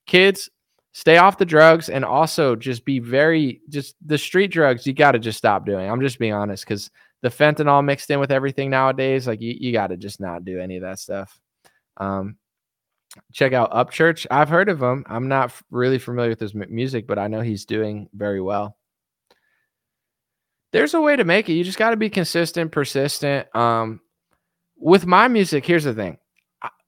kids, 0.06 0.48
stay 0.92 1.18
off 1.18 1.40
the 1.40 1.44
drugs 1.44 1.90
and 1.90 2.06
also 2.06 2.56
just 2.56 2.86
be 2.86 3.00
very 3.00 3.60
just 3.68 3.96
the 4.06 4.20
street 4.20 4.52
drugs 4.52 4.86
you 4.86 4.94
got 4.94 5.14
to 5.14 5.18
just 5.18 5.40
stop 5.40 5.66
doing. 5.66 5.90
I'm 5.90 6.02
just 6.02 6.20
being 6.20 6.34
honest 6.34 6.68
cuz 6.68 6.92
the 7.24 7.30
fentanyl 7.30 7.84
mixed 7.84 8.12
in 8.12 8.20
with 8.20 8.32
everything 8.32 8.70
nowadays 8.70 9.26
like 9.26 9.42
you, 9.42 9.56
you 9.60 9.74
got 9.74 9.88
to 9.88 9.98
just 9.98 10.22
not 10.22 10.46
do 10.46 10.60
any 10.60 10.78
of 10.78 10.84
that 10.84 11.00
stuff. 11.00 11.40
Um 11.98 12.38
check 13.32 13.54
out 13.54 13.72
Upchurch. 13.72 14.28
I've 14.30 14.50
heard 14.50 14.70
of 14.70 14.84
him. 14.84 15.04
I'm 15.08 15.30
not 15.30 15.52
really 15.72 15.98
familiar 15.98 16.30
with 16.30 16.42
his 16.42 16.54
music, 16.54 17.08
but 17.08 17.18
I 17.18 17.28
know 17.28 17.42
he's 17.42 17.66
doing 17.66 18.08
very 18.14 18.40
well. 18.40 18.78
There's 20.74 20.94
a 20.94 21.02
way 21.02 21.16
to 21.16 21.24
make 21.24 21.50
it. 21.50 21.54
You 21.54 21.64
just 21.64 21.80
got 21.80 21.90
to 21.90 21.98
be 21.98 22.12
consistent, 22.12 22.72
persistent. 22.72 23.48
Um, 23.56 24.00
with 24.84 25.06
my 25.06 25.30
music, 25.30 25.66
here's 25.66 25.86
the 25.86 25.94
thing. 25.94 26.18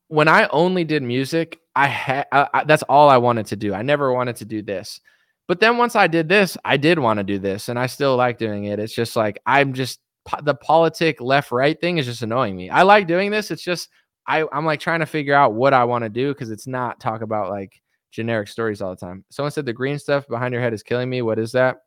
When 0.09 0.27
I 0.27 0.47
only 0.51 0.83
did 0.83 1.01
music, 1.01 1.59
I 1.75 1.87
had 1.87 2.25
that's 2.67 2.83
all 2.83 3.09
I 3.09 3.17
wanted 3.17 3.47
to 3.47 3.55
do. 3.55 3.73
I 3.73 3.81
never 3.81 4.13
wanted 4.13 4.35
to 4.37 4.45
do 4.45 4.61
this. 4.61 4.99
But 5.47 5.59
then 5.59 5.77
once 5.77 5.95
I 5.95 6.07
did 6.07 6.27
this, 6.27 6.57
I 6.65 6.77
did 6.77 6.99
want 6.99 7.19
to 7.19 7.23
do 7.23 7.39
this 7.39 7.69
and 7.69 7.79
I 7.79 7.87
still 7.87 8.17
like 8.17 8.37
doing 8.37 8.65
it. 8.65 8.79
It's 8.79 8.93
just 8.93 9.15
like 9.15 9.39
I'm 9.45 9.73
just 9.73 9.99
the 10.43 10.55
politic 10.55 11.21
left 11.21 11.51
right 11.51 11.79
thing 11.79 11.97
is 11.97 12.05
just 12.05 12.21
annoying 12.21 12.55
me. 12.55 12.69
I 12.69 12.81
like 12.81 13.07
doing 13.07 13.31
this. 13.31 13.49
It's 13.49 13.63
just 13.63 13.89
I 14.27 14.45
I'm 14.51 14.65
like 14.65 14.79
trying 14.81 14.99
to 14.99 15.05
figure 15.05 15.33
out 15.33 15.53
what 15.53 15.73
I 15.73 15.85
want 15.85 16.03
to 16.03 16.09
do 16.09 16.33
because 16.33 16.51
it's 16.51 16.67
not 16.67 16.99
talk 16.99 17.21
about 17.21 17.49
like 17.49 17.81
generic 18.11 18.49
stories 18.49 18.81
all 18.81 18.89
the 18.89 19.05
time. 19.05 19.23
Someone 19.29 19.51
said 19.51 19.65
the 19.65 19.73
green 19.73 19.99
stuff 19.99 20.27
behind 20.27 20.53
your 20.53 20.61
head 20.61 20.73
is 20.73 20.83
killing 20.83 21.09
me. 21.09 21.21
What 21.21 21.39
is 21.39 21.53
that? 21.53 21.77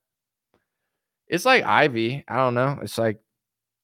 It's 1.29 1.45
like 1.45 1.65
ivy. 1.65 2.25
I 2.29 2.37
don't 2.37 2.55
know. 2.55 2.79
It's 2.83 2.97
like 2.97 3.21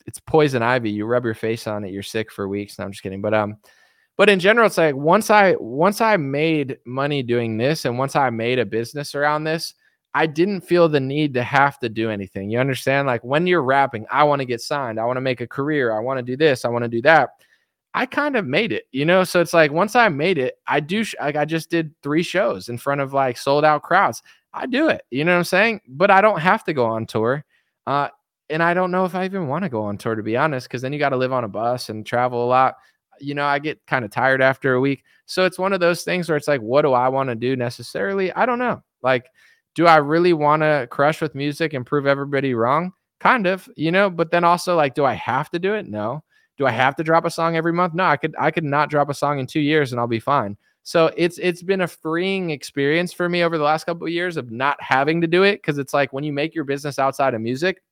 it's 0.07 0.19
poison 0.21 0.63
ivy. 0.63 0.91
You 0.91 1.07
rub 1.07 1.25
your 1.25 1.35
face 1.35 1.67
on 1.67 1.85
it, 1.85 1.93
you're 1.93 2.03
sick 2.03 2.31
for 2.33 2.49
weeks. 2.49 2.79
No, 2.79 2.85
I'm 2.85 2.93
just 2.93 3.03
kidding. 3.03 3.23
But 3.23 3.35
um, 3.35 3.57
but 4.17 4.29
in 4.29 4.39
general, 4.39 4.67
it's 4.67 4.79
like 4.79 4.95
once 4.95 5.31
I 5.31 5.55
once 5.59 6.01
I 6.01 6.17
made 6.17 6.79
money 6.85 7.23
doing 7.23 7.57
this, 7.57 7.85
and 7.85 7.99
once 7.99 8.17
I 8.17 8.31
made 8.31 8.59
a 8.59 8.67
business 8.67 9.15
around 9.15 9.45
this, 9.45 9.75
I 10.15 10.27
didn't 10.27 10.61
feel 10.61 10.89
the 10.89 11.01
need 11.01 11.35
to 11.35 11.43
have 11.43 11.79
to 11.81 11.89
do 11.89 12.11
anything. 12.11 12.49
You 12.49 12.61
understand? 12.61 13.07
Like 13.07 13.25
when 13.25 13.47
you're 13.47 13.63
rapping, 13.63 14.07
I 14.11 14.23
want 14.25 14.41
to 14.41 14.47
get 14.47 14.61
signed. 14.61 15.01
I 15.01 15.05
want 15.05 15.17
to 15.17 15.23
make 15.23 15.41
a 15.41 15.47
career. 15.47 15.93
I 15.93 16.01
want 16.01 16.19
to 16.19 16.23
do 16.23 16.37
this. 16.37 16.65
I 16.65 16.69
want 16.69 16.85
to 16.85 16.89
do 16.89 17.03
that. 17.03 17.31
I 17.95 18.07
kind 18.07 18.37
of 18.37 18.47
made 18.47 18.73
it, 18.73 18.85
you 18.93 19.05
know. 19.05 19.25
So 19.25 19.41
it's 19.41 19.55
like 19.55 19.73
once 19.73 19.97
I 19.97 20.09
made 20.09 20.39
it, 20.39 20.55
I 20.67 20.81
do 20.81 21.05
sh- 21.05 21.15
like 21.21 21.37
I 21.37 21.45
just 21.45 21.71
did 21.71 21.95
three 22.03 22.23
shows 22.23 22.69
in 22.69 22.79
front 22.79 23.01
of 23.01 23.13
like 23.13 23.37
sold 23.37 23.65
out 23.65 23.83
crowds. 23.83 24.23
I 24.53 24.67
do 24.67 24.89
it, 24.89 25.03
you 25.11 25.25
know 25.25 25.33
what 25.33 25.39
I'm 25.39 25.45
saying? 25.45 25.81
But 25.89 26.11
I 26.13 26.21
don't 26.21 26.41
have 26.41 26.63
to 26.65 26.73
go 26.73 26.87
on 26.87 27.07
tour. 27.07 27.45
Uh, 27.87 28.09
and 28.51 28.63
I 28.63 28.75
don't 28.75 28.91
know 28.91 29.05
if 29.05 29.15
I 29.15 29.25
even 29.25 29.49
want 29.49 29.65
to 29.65 29.69
go 29.69 29.83
on 29.83 29.99
tour 29.99 30.15
to 30.15 30.23
be 30.23 30.37
honest, 30.37 30.69
because 30.69 30.83
then 30.83 30.93
you 30.93 30.99
got 30.99 31.11
to 31.11 31.17
live 31.17 31.33
on 31.33 31.45
a 31.45 31.49
bus 31.49 31.89
and 31.89 32.05
travel 32.05 32.45
a 32.45 32.49
lot. 32.49 32.77
You 33.21 33.35
know, 33.35 33.45
I 33.45 33.59
get 33.59 33.85
kind 33.87 34.05
of 34.05 34.11
tired 34.11 34.43
after 34.43 34.75
a 34.75 34.81
week. 34.81 35.05
So 35.27 35.45
it's 35.45 35.59
one 35.59 35.73
of 35.73 35.81
those 35.81 36.03
things 36.03 36.29
where 36.29 36.37
it's 36.37 36.49
like, 36.49 36.61
what 36.61 36.83
do 36.83 36.93
I 36.93 37.09
want 37.09 37.29
to 37.31 37.35
do 37.35 37.57
necessarily? 37.57 38.33
I 38.33 38.45
don't 38.45 38.59
know. 38.59 38.83
Like, 39.03 39.27
do 39.75 39.87
I 39.87 39.97
really 39.97 40.33
want 40.33 40.63
to 40.63 40.89
crush 40.91 41.21
with 41.21 41.35
music 41.35 41.73
and 41.73 41.87
prove 41.87 42.07
everybody 42.07 42.55
wrong? 42.55 42.93
Kind 43.21 43.47
of, 43.47 43.69
you 43.77 43.91
know, 43.91 44.11
but 44.11 44.31
then 44.31 44.45
also 44.45 44.77
like, 44.77 44.95
do 44.95 45.05
I 45.05 45.15
have 45.15 45.51
to 45.51 45.59
do 45.59 45.75
it? 45.75 45.87
No. 45.87 46.23
Do 46.57 46.67
I 46.67 46.71
have 46.71 46.95
to 46.97 47.05
drop 47.05 47.25
a 47.25 47.31
song 47.31 47.57
every 47.57 47.73
month? 47.73 47.95
No, 47.95 48.05
I 48.05 48.17
could 48.17 48.35
I 48.39 48.51
could 48.51 48.65
not 48.65 48.91
drop 48.91 49.09
a 49.09 49.15
song 49.15 49.41
in 49.41 49.47
two 49.47 49.61
years 49.61 49.93
and 49.93 50.01
I'll 50.01 50.07
be 50.07 50.21
fine. 50.21 50.57
So 50.85 51.11
it's 51.17 51.39
it's 51.39 51.63
been 51.63 51.81
a 51.81 51.89
freeing 51.89 52.51
experience 52.51 53.13
for 53.13 53.29
me 53.29 53.43
over 53.43 53.59
the 53.59 53.65
last 53.65 53.85
couple 53.85 54.07
of 54.07 54.13
years 54.13 54.37
of 54.37 54.51
not 54.51 54.81
having 54.81 55.21
to 55.23 55.27
do 55.27 55.43
it 55.43 55.57
because 55.57 55.79
it's 55.79 55.95
like 55.95 56.13
when 56.13 56.23
you 56.23 56.33
make 56.33 56.55
your 56.55 56.65
business 56.65 56.99
outside 56.99 57.35
of 57.35 57.41
music, 57.41 57.83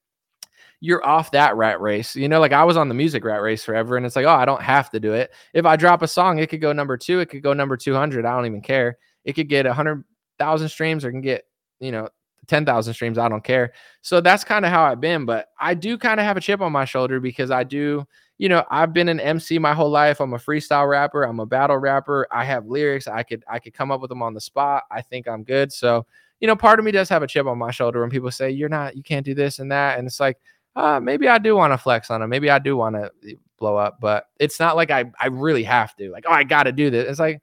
you're 0.83 1.07
off 1.07 1.31
that 1.31 1.55
rat 1.55 1.81
race. 1.81 2.17
You 2.17 2.29
know, 2.29 2.41
like 2.41 2.53
I 2.53 2.65
was 2.65 2.77
on 2.77 2.89
the 2.89 2.95
music 2.95 3.25
rat 3.25 3.41
race 3.41 3.65
forever, 3.65 3.97
and 3.97 4.05
it's 4.05 4.17
like, 4.17 4.27
oh, 4.27 4.31
I 4.31 4.45
don't 4.45 4.61
have 4.61 4.91
to 4.91 4.99
do 4.99 5.13
it. 5.13 5.31
If 5.55 5.65
I 5.65 5.77
drop 5.77 6.03
a 6.03 6.09
song, 6.09 6.41
it 6.41 6.49
could 6.51 6.61
go 6.61 6.73
number 6.73 6.97
two, 6.97 7.21
it 7.21 7.27
could 7.27 7.43
go 7.43 7.53
number 7.53 7.77
200. 7.77 8.27
I 8.27 8.35
don't 8.35 8.47
even 8.47 8.61
care. 8.61 8.99
It 9.25 9.35
could 9.35 9.49
get 9.49 9.65
100,000 9.65 10.69
streams 10.69 11.05
or 11.05 11.13
can 11.13 11.21
get, 11.21 11.45
you 11.79 11.93
know, 11.93 12.09
10,000 12.49 12.95
streams. 12.95 13.17
I 13.17 13.29
don't 13.29 13.45
care. 13.45 13.75
So 14.01 14.21
that's 14.21 14.43
kind 14.43 14.65
of 14.65 14.73
how 14.73 14.83
I've 14.83 15.01
been. 15.01 15.25
But 15.25 15.51
I 15.61 15.75
do 15.75 15.97
kind 15.97 16.19
of 16.19 16.27
have 16.27 16.37
a 16.37 16.41
chip 16.41 16.61
on 16.61 16.73
my 16.73 16.85
shoulder 16.85 17.21
because 17.21 17.53
I 17.53 17.63
do, 17.63 18.05
you 18.39 18.49
know, 18.49 18.65
I've 18.69 18.93
been 18.93 19.09
an 19.09 19.21
MC 19.21 19.61
my 19.61 19.75
whole 19.75 19.91
life. 19.91 20.21
I'm 20.21 20.35
a 20.35 20.39
freestyle 20.39 20.91
rapper. 20.91 21.23
I'm 21.23 21.39
a 21.39 21.47
battle 21.47 21.79
rapper. 21.79 22.27
I 22.33 22.45
have 22.45 22.67
lyrics. 22.67 23.07
I 23.07 23.23
could, 23.23 23.45
I 23.49 23.61
could 23.61 23.73
come 23.73 23.93
up 23.93 24.01
with 24.01 24.09
them 24.09 24.23
on 24.23 24.35
the 24.35 24.41
spot. 24.41 24.83
I 24.91 25.01
think 25.01 25.29
I'm 25.29 25.45
good. 25.45 25.73
So, 25.73 26.07
you 26.41 26.49
know, 26.49 26.57
part 26.57 26.81
of 26.81 26.85
me 26.85 26.91
does 26.91 27.09
have 27.09 27.23
a 27.23 27.29
chip 27.29 27.47
on 27.47 27.57
my 27.57 27.71
shoulder 27.71 28.01
when 28.01 28.11
people 28.11 28.33
say, 28.33 28.51
you're 28.51 28.69
not, 28.69 28.97
you 28.97 29.05
can't 29.05 29.25
do 29.25 29.33
this 29.33 29.61
and 29.61 29.71
that. 29.71 30.01
And 30.01 30.09
it's 30.09 30.19
like, 30.19 30.39
uh, 30.77 31.01
maybe 31.01 31.29
I 31.29 31.39
do 31.39 31.57
want 31.57 31.73
to 31.73 31.79
flex 31.79 32.11
on 32.11 32.23
him. 32.23 32.31
Maybe 32.31 32.51
I 32.51 32.59
do 32.59 32.77
want 32.77 32.97
to 32.97 33.11
eh, 33.29 33.35
blow 33.59 33.77
up, 33.77 33.99
but 34.01 34.27
it's 34.39 34.59
not 34.59 34.77
like 34.77 34.91
I, 34.91 35.05
I 35.21 35.29
really 35.29 35.65
have 35.65 35.95
to. 35.97 36.11
Like, 36.11 36.25
oh, 36.27 36.33
I 36.33 36.45
got 36.45 36.65
to 36.65 36.73
do 36.73 36.91
this. 36.91 37.09
It's 37.09 37.21
like, 37.21 37.43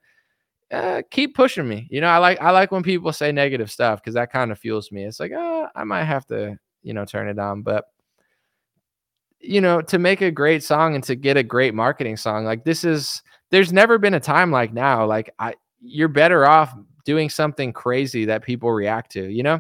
uh, 0.72 1.02
keep 1.10 1.36
pushing 1.36 1.68
me. 1.68 1.88
You 1.90 2.02
know, 2.02 2.08
I 2.08 2.18
like 2.18 2.40
I 2.42 2.52
like 2.52 2.72
when 2.72 2.84
people 2.84 3.12
say 3.12 3.32
negative 3.32 3.72
stuff 3.72 4.02
because 4.02 4.14
that 4.14 4.32
kind 4.32 4.52
of 4.52 4.60
fuels 4.60 4.92
me. 4.92 5.04
It's 5.04 5.20
like, 5.20 5.32
uh, 5.32 5.68
I 5.76 5.84
might 5.84 6.04
have 6.04 6.26
to, 6.28 6.58
you 6.84 6.94
know, 6.94 7.06
turn 7.06 7.28
it 7.28 7.40
on. 7.40 7.64
But 7.64 7.86
you 9.40 9.62
know, 9.62 9.82
to 9.82 9.98
make 9.98 10.22
a 10.22 10.32
great 10.32 10.64
song 10.64 10.96
and 10.96 11.04
to 11.06 11.16
get 11.16 11.38
a 11.38 11.44
great 11.44 11.74
marketing 11.74 12.18
song, 12.18 12.46
like 12.46 12.66
this 12.66 12.84
is 12.84 13.24
there's 13.50 13.74
never 13.74 13.98
been 13.98 14.14
a 14.14 14.20
time 14.20 14.52
like 14.52 14.74
now. 14.74 15.06
Like 15.06 15.34
I 15.40 15.56
you're 15.82 16.08
better 16.08 16.46
off 16.46 16.76
doing 17.06 17.30
something 17.30 17.74
crazy 17.74 18.26
that 18.26 18.44
people 18.44 18.72
react 18.72 19.12
to, 19.12 19.28
you 19.28 19.44
know? 19.44 19.60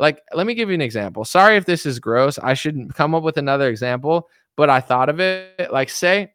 Like, 0.00 0.22
let 0.32 0.46
me 0.46 0.54
give 0.54 0.70
you 0.70 0.74
an 0.74 0.80
example. 0.80 1.26
Sorry 1.26 1.56
if 1.56 1.66
this 1.66 1.84
is 1.84 1.98
gross. 1.98 2.38
I 2.38 2.54
shouldn't 2.54 2.94
come 2.94 3.14
up 3.14 3.22
with 3.22 3.36
another 3.36 3.68
example, 3.68 4.30
but 4.56 4.70
I 4.70 4.80
thought 4.80 5.10
of 5.10 5.20
it. 5.20 5.70
Like, 5.70 5.90
say 5.90 6.32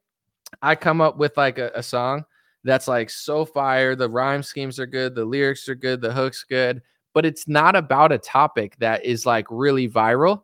I 0.62 0.76
come 0.76 1.02
up 1.02 1.18
with 1.18 1.36
like 1.36 1.58
a, 1.58 1.72
a 1.74 1.82
song 1.82 2.26
that's 2.64 2.88
like 2.88 3.10
so 3.10 3.44
fire. 3.44 3.96
The 3.96 4.08
rhyme 4.08 4.44
schemes 4.44 4.80
are 4.80 4.86
good, 4.86 5.16
the 5.16 5.26
lyrics 5.26 5.68
are 5.68 5.74
good, 5.74 6.00
the 6.00 6.14
hook's 6.14 6.44
good, 6.44 6.84
but 7.16 7.26
it's 7.26 7.48
not 7.48 7.76
about 7.76 8.12
a 8.12 8.20
topic 8.20 8.78
that 8.78 9.04
is 9.04 9.26
like 9.26 9.48
really 9.50 9.90
viral. 9.90 10.44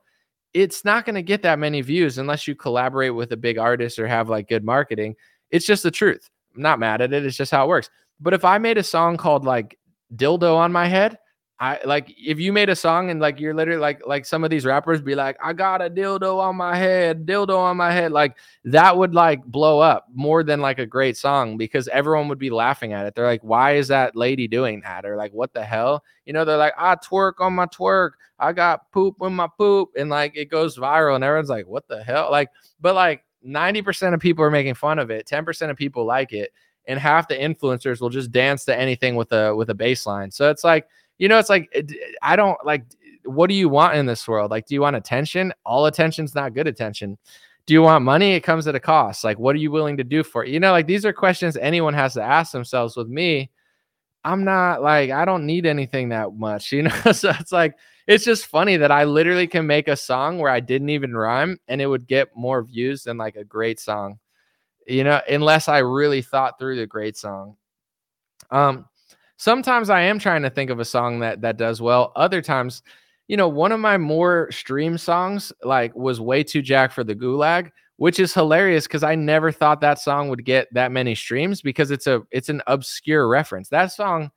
It's 0.56 0.84
not 0.84 1.06
going 1.06 1.15
to 1.15 1.22
get 1.22 1.43
that 1.43 1.60
many 1.60 1.81
views 1.81 2.18
unless 2.18 2.48
you 2.48 2.56
collaborate 2.56 3.14
with 3.14 3.31
a 3.34 3.38
big 3.38 3.60
artist 3.60 3.99
or 3.99 4.07
have 4.07 4.30
like 4.30 4.49
good 4.49 4.64
marketing. 4.64 5.15
It's 5.52 5.68
just 5.68 5.84
the 5.84 5.91
truth. 5.91 6.27
I'm 6.56 6.64
not 6.64 6.80
mad 6.80 7.02
at 7.02 7.14
it. 7.14 7.23
It's 7.23 7.38
just 7.38 7.52
how 7.52 7.65
it 7.65 7.69
works. 7.69 7.91
But 8.19 8.34
if 8.34 8.43
I 8.43 8.57
made 8.57 8.80
a 8.80 8.84
song 8.84 9.15
called 9.15 9.45
like 9.45 9.77
Dildo 10.15 10.56
on 10.56 10.72
My 10.72 10.88
Head, 10.88 11.19
I 11.61 11.79
like 11.85 12.11
if 12.17 12.39
you 12.39 12.51
made 12.51 12.69
a 12.69 12.75
song 12.75 13.11
and 13.11 13.21
like 13.21 13.39
you're 13.39 13.53
literally 13.53 13.79
like 13.79 14.01
like 14.07 14.25
some 14.25 14.43
of 14.43 14.49
these 14.49 14.65
rappers 14.65 14.99
be 14.99 15.13
like, 15.13 15.38
I 15.39 15.53
got 15.53 15.79
a 15.79 15.91
dildo 15.91 16.39
on 16.39 16.55
my 16.55 16.75
head, 16.75 17.27
dildo 17.27 17.55
on 17.55 17.77
my 17.77 17.91
head. 17.91 18.11
Like 18.11 18.35
that 18.65 18.97
would 18.97 19.13
like 19.13 19.45
blow 19.45 19.79
up 19.79 20.07
more 20.11 20.41
than 20.41 20.59
like 20.59 20.79
a 20.79 20.88
great 20.88 21.17
song 21.17 21.57
because 21.57 21.88
everyone 21.89 22.27
would 22.29 22.39
be 22.39 22.49
laughing 22.49 22.93
at 22.93 23.05
it. 23.05 23.13
They're 23.13 23.27
like, 23.27 23.43
why 23.43 23.73
is 23.73 23.89
that 23.89 24.15
lady 24.15 24.47
doing 24.47 24.81
that? 24.81 25.05
Or 25.05 25.15
like, 25.15 25.33
what 25.33 25.53
the 25.53 25.63
hell? 25.63 26.03
You 26.25 26.33
know, 26.33 26.45
they're 26.45 26.57
like, 26.57 26.73
I 26.79 26.95
twerk 26.95 27.33
on 27.39 27.53
my 27.53 27.67
twerk. 27.67 28.13
I 28.39 28.53
got 28.53 28.91
poop 28.91 29.17
in 29.21 29.35
my 29.35 29.47
poop. 29.55 29.89
And 29.95 30.09
like 30.09 30.35
it 30.35 30.49
goes 30.49 30.79
viral 30.79 31.13
and 31.13 31.23
everyone's 31.23 31.49
like, 31.49 31.67
what 31.67 31.88
the 31.88 32.03
hell? 32.03 32.31
Like, 32.31 32.49
but 32.79 32.95
like 32.95 33.23
90% 33.45 34.15
of 34.15 34.19
people 34.19 34.43
are 34.43 34.49
making 34.49 34.73
fun 34.73 34.97
of 34.97 35.11
it, 35.11 35.27
10% 35.27 35.69
of 35.69 35.77
people 35.77 36.05
like 36.05 36.33
it, 36.33 36.53
and 36.88 36.99
half 36.99 37.27
the 37.27 37.35
influencers 37.35 38.01
will 38.01 38.09
just 38.09 38.31
dance 38.31 38.65
to 38.65 38.75
anything 38.75 39.15
with 39.15 39.31
a 39.31 39.55
with 39.55 39.69
a 39.69 39.75
bass 39.75 40.07
line. 40.07 40.31
So 40.31 40.49
it's 40.49 40.63
like 40.63 40.88
you 41.22 41.27
know, 41.27 41.38
it's 41.38 41.52
like 41.52 41.72
I 42.23 42.35
don't 42.35 42.57
like 42.65 42.84
what 43.26 43.48
do 43.48 43.53
you 43.53 43.69
want 43.69 43.95
in 43.95 44.07
this 44.07 44.27
world? 44.27 44.49
Like, 44.49 44.65
do 44.65 44.73
you 44.73 44.81
want 44.81 44.95
attention? 44.95 45.53
All 45.64 45.85
attention's 45.85 46.34
not 46.34 46.56
good 46.56 46.68
attention. 46.68 47.15
Do 47.68 47.76
you 47.76 47.84
want 47.84 48.03
money? 48.03 48.34
It 48.34 48.41
comes 48.41 48.65
at 48.68 48.73
a 48.73 48.80
cost. 48.80 49.23
Like, 49.23 49.38
what 49.38 49.56
are 49.56 49.60
you 49.60 49.69
willing 49.69 49.98
to 49.98 50.03
do 50.03 50.23
for 50.23 50.43
it? 50.43 50.49
You 50.49 50.60
know, 50.60 50.72
like 50.72 50.88
these 50.88 51.06
are 51.06 51.14
questions 51.14 51.56
anyone 51.57 51.93
has 51.93 52.15
to 52.15 52.23
ask 52.23 52.52
themselves. 52.52 52.98
With 52.98 53.07
me, 53.07 53.52
I'm 54.23 54.43
not 54.43 54.81
like 54.81 55.11
I 55.11 55.23
don't 55.23 55.45
need 55.45 55.68
anything 55.68 56.10
that 56.10 56.34
much, 56.34 56.72
you 56.72 56.81
know. 56.81 57.11
so 57.11 57.30
it's 57.39 57.52
like 57.52 57.77
it's 58.07 58.26
just 58.26 58.48
funny 58.48 58.77
that 58.77 58.91
I 58.91 59.03
literally 59.03 59.45
can 59.45 59.68
make 59.68 59.89
a 59.89 59.95
song 59.95 60.39
where 60.39 60.52
I 60.52 60.60
didn't 60.60 60.89
even 60.89 61.15
rhyme 61.15 61.60
and 61.68 61.80
it 61.80 61.85
would 61.85 62.07
get 62.07 62.35
more 62.35 62.64
views 62.64 63.03
than 63.03 63.18
like 63.18 63.35
a 63.35 63.43
great 63.43 63.80
song. 63.80 64.18
You 64.88 65.03
know, 65.03 65.22
unless 65.30 65.68
I 65.68 65.77
really 65.80 66.23
thought 66.23 66.57
through 66.57 66.77
the 66.77 66.88
great 66.88 67.15
song. 67.15 67.57
Um 68.49 68.88
sometimes 69.41 69.89
I 69.89 70.01
am 70.01 70.19
trying 70.19 70.43
to 70.43 70.51
think 70.51 70.69
of 70.69 70.80
a 70.80 70.85
song 70.85 71.19
that 71.22 71.41
that 71.41 71.57
does 71.57 71.81
well. 71.81 72.11
Other 72.15 72.43
times, 72.43 72.84
you 73.27 73.35
know, 73.35 73.47
one 73.47 73.72
of 73.72 73.80
my 73.80 73.97
more 73.97 74.51
stream 74.51 74.99
songs 74.99 75.51
like 75.63 75.95
was 75.95 76.22
way 76.22 76.43
too 76.43 76.61
jack 76.61 76.91
for 76.91 77.03
the 77.03 77.15
gulag, 77.15 77.72
which 77.97 78.19
is 78.19 78.35
hilarious 78.35 78.85
because 78.85 79.01
I 79.01 79.15
never 79.15 79.51
thought 79.51 79.81
that 79.81 79.97
song 79.97 80.30
would 80.30 80.45
get 80.45 80.68
that 80.73 80.91
many 80.91 81.15
streams 81.15 81.63
because 81.63 81.89
it's 81.89 82.05
a 82.05 82.22
it's 82.30 82.49
an 82.49 82.61
obscure 82.68 83.27
reference. 83.27 83.69
That 83.69 83.91
song 83.91 84.30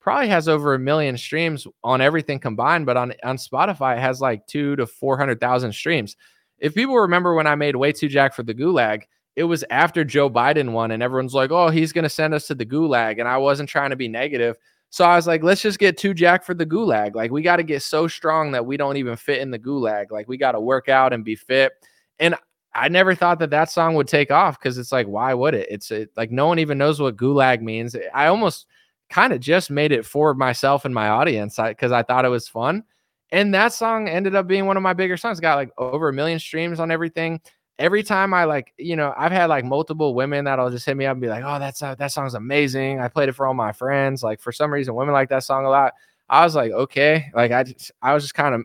probably 0.00 0.28
has 0.28 0.48
over 0.48 0.74
a 0.74 0.78
million 0.78 1.16
streams 1.16 1.64
on 1.84 2.00
everything 2.00 2.40
combined, 2.40 2.84
but 2.84 2.96
on 2.96 3.14
on 3.22 3.36
Spotify 3.36 3.96
it 3.96 4.00
has 4.00 4.20
like 4.20 4.44
two 4.48 4.74
to 4.74 4.86
four 4.88 5.16
hundred 5.16 5.38
thousand 5.38 5.72
streams. 5.72 6.16
If 6.58 6.74
people 6.74 6.96
remember 6.96 7.34
when 7.34 7.46
I 7.46 7.54
made 7.54 7.76
way 7.76 7.92
too 7.92 8.08
jack 8.08 8.34
for 8.34 8.42
the 8.42 8.54
gulag, 8.54 9.02
it 9.38 9.44
was 9.44 9.64
after 9.70 10.04
Joe 10.04 10.28
Biden 10.28 10.72
won, 10.72 10.90
and 10.90 11.00
everyone's 11.00 11.32
like, 11.32 11.52
oh, 11.52 11.68
he's 11.68 11.92
going 11.92 12.02
to 12.02 12.08
send 12.08 12.34
us 12.34 12.48
to 12.48 12.56
the 12.56 12.66
gulag. 12.66 13.20
And 13.20 13.28
I 13.28 13.36
wasn't 13.36 13.68
trying 13.68 13.90
to 13.90 13.96
be 13.96 14.08
negative. 14.08 14.56
So 14.90 15.04
I 15.04 15.14
was 15.14 15.28
like, 15.28 15.44
let's 15.44 15.62
just 15.62 15.78
get 15.78 15.96
two 15.96 16.12
jack 16.12 16.44
for 16.44 16.54
the 16.54 16.66
gulag. 16.66 17.14
Like, 17.14 17.30
we 17.30 17.40
got 17.40 17.56
to 17.56 17.62
get 17.62 17.84
so 17.84 18.08
strong 18.08 18.50
that 18.50 18.66
we 18.66 18.76
don't 18.76 18.96
even 18.96 19.14
fit 19.14 19.40
in 19.40 19.52
the 19.52 19.58
gulag. 19.58 20.10
Like, 20.10 20.26
we 20.26 20.38
got 20.38 20.52
to 20.52 20.60
work 20.60 20.88
out 20.88 21.12
and 21.12 21.24
be 21.24 21.36
fit. 21.36 21.70
And 22.18 22.34
I 22.74 22.88
never 22.88 23.14
thought 23.14 23.38
that 23.38 23.50
that 23.50 23.70
song 23.70 23.94
would 23.94 24.08
take 24.08 24.32
off 24.32 24.58
because 24.58 24.76
it's 24.76 24.90
like, 24.90 25.06
why 25.06 25.34
would 25.34 25.54
it? 25.54 25.68
It's 25.70 25.92
it, 25.92 26.10
like 26.16 26.32
no 26.32 26.48
one 26.48 26.58
even 26.58 26.76
knows 26.76 27.00
what 27.00 27.16
gulag 27.16 27.62
means. 27.62 27.94
I 28.12 28.26
almost 28.26 28.66
kind 29.08 29.32
of 29.32 29.38
just 29.38 29.70
made 29.70 29.92
it 29.92 30.04
for 30.04 30.34
myself 30.34 30.84
and 30.84 30.92
my 30.92 31.10
audience 31.10 31.60
because 31.64 31.92
I, 31.92 32.00
I 32.00 32.02
thought 32.02 32.24
it 32.24 32.28
was 32.30 32.48
fun. 32.48 32.82
And 33.30 33.54
that 33.54 33.72
song 33.72 34.08
ended 34.08 34.34
up 34.34 34.48
being 34.48 34.66
one 34.66 34.76
of 34.76 34.82
my 34.82 34.94
bigger 34.94 35.16
songs. 35.16 35.38
Got 35.38 35.56
like 35.56 35.70
over 35.78 36.08
a 36.08 36.12
million 36.12 36.40
streams 36.40 36.80
on 36.80 36.90
everything 36.90 37.40
every 37.78 38.02
time 38.02 38.34
I 38.34 38.44
like, 38.44 38.72
you 38.78 38.96
know, 38.96 39.14
I've 39.16 39.32
had 39.32 39.46
like 39.46 39.64
multiple 39.64 40.14
women 40.14 40.44
that'll 40.44 40.70
just 40.70 40.86
hit 40.86 40.96
me 40.96 41.06
up 41.06 41.12
and 41.12 41.20
be 41.20 41.28
like, 41.28 41.44
"Oh, 41.46 41.58
that's 41.58 41.80
that 41.80 42.12
song's 42.12 42.34
amazing." 42.34 43.00
I 43.00 43.08
played 43.08 43.28
it 43.28 43.32
for 43.32 43.46
all 43.46 43.54
my 43.54 43.72
friends. 43.72 44.22
Like 44.22 44.40
for 44.40 44.52
some 44.52 44.72
reason, 44.72 44.94
women 44.94 45.12
like 45.14 45.28
that 45.30 45.44
song 45.44 45.64
a 45.64 45.70
lot. 45.70 45.94
I 46.28 46.44
was 46.44 46.54
like, 46.54 46.72
okay, 46.72 47.30
like 47.34 47.52
I 47.52 47.62
just, 47.62 47.92
I 48.02 48.12
was 48.14 48.22
just 48.24 48.34
kind 48.34 48.54
of 48.54 48.62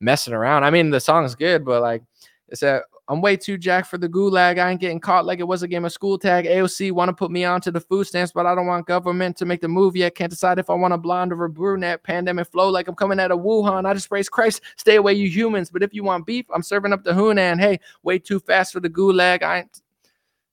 messing 0.00 0.34
around. 0.34 0.64
I 0.64 0.70
mean, 0.70 0.90
the 0.90 1.00
song's 1.00 1.34
good, 1.34 1.64
but 1.64 1.82
like 1.82 2.02
it's 2.48 2.62
a 2.62 2.82
I'm 3.10 3.20
way 3.20 3.36
too 3.36 3.58
jacked 3.58 3.88
for 3.88 3.98
the 3.98 4.08
gulag. 4.08 4.60
I 4.60 4.70
ain't 4.70 4.80
getting 4.80 5.00
caught 5.00 5.26
like 5.26 5.40
it 5.40 5.48
was 5.48 5.64
a 5.64 5.68
game 5.68 5.84
of 5.84 5.90
school 5.90 6.16
tag. 6.16 6.44
AOC 6.44 6.92
want 6.92 7.08
to 7.08 7.12
put 7.12 7.32
me 7.32 7.44
onto 7.44 7.72
the 7.72 7.80
food 7.80 8.04
stamps, 8.04 8.30
but 8.30 8.46
I 8.46 8.54
don't 8.54 8.68
want 8.68 8.86
government 8.86 9.36
to 9.38 9.44
make 9.44 9.60
the 9.60 9.66
move 9.66 9.96
yet. 9.96 10.14
Can't 10.14 10.30
decide 10.30 10.60
if 10.60 10.70
I 10.70 10.74
want 10.74 10.94
a 10.94 10.96
blonde 10.96 11.32
or 11.32 11.44
a 11.44 11.50
brunette. 11.50 12.04
Pandemic 12.04 12.46
flow 12.52 12.68
like 12.70 12.86
I'm 12.86 12.94
coming 12.94 13.18
out 13.18 13.32
of 13.32 13.40
Wuhan. 13.40 13.84
I 13.84 13.94
just 13.94 14.08
praise 14.08 14.28
Christ. 14.28 14.60
Stay 14.76 14.94
away, 14.94 15.14
you 15.14 15.28
humans. 15.28 15.70
But 15.70 15.82
if 15.82 15.92
you 15.92 16.04
want 16.04 16.24
beef, 16.24 16.46
I'm 16.54 16.62
serving 16.62 16.92
up 16.92 17.02
the 17.02 17.10
Hunan. 17.10 17.58
Hey, 17.58 17.80
way 18.04 18.20
too 18.20 18.38
fast 18.38 18.72
for 18.72 18.78
the 18.78 18.88
gulag. 18.88 19.42
I 19.42 19.58
ain't. 19.58 19.82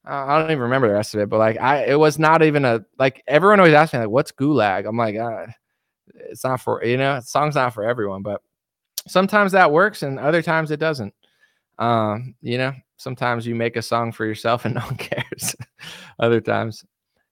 I 0.03 0.39
don't 0.39 0.49
even 0.49 0.63
remember 0.63 0.87
the 0.87 0.95
rest 0.95 1.13
of 1.13 1.19
it, 1.19 1.29
but 1.29 1.37
like 1.37 1.59
I, 1.59 1.85
it 1.85 1.99
was 1.99 2.17
not 2.17 2.41
even 2.41 2.65
a 2.65 2.83
like 2.97 3.23
everyone 3.27 3.59
always 3.59 3.75
asks 3.75 3.93
me 3.93 3.99
like, 3.99 4.09
"What's 4.09 4.31
gulag?" 4.31 4.87
I'm 4.87 4.97
like, 4.97 5.15
uh, 5.15 5.45
it's 6.15 6.43
not 6.43 6.61
for 6.61 6.83
you 6.83 6.97
know, 6.97 7.19
song's 7.19 7.53
not 7.53 7.73
for 7.75 7.83
everyone, 7.83 8.23
but 8.23 8.41
sometimes 9.07 9.51
that 9.51 9.71
works 9.71 10.01
and 10.01 10.17
other 10.17 10.41
times 10.41 10.71
it 10.71 10.79
doesn't. 10.79 11.13
Um, 11.79 12.35
you 12.41 12.57
know, 12.57 12.73
sometimes 12.97 13.45
you 13.45 13.55
make 13.55 13.75
a 13.75 13.81
song 13.81 14.11
for 14.11 14.25
yourself 14.25 14.65
and 14.65 14.75
no 14.75 14.81
one 14.81 14.97
cares. 14.97 15.55
Other 16.19 16.41
times, 16.41 16.85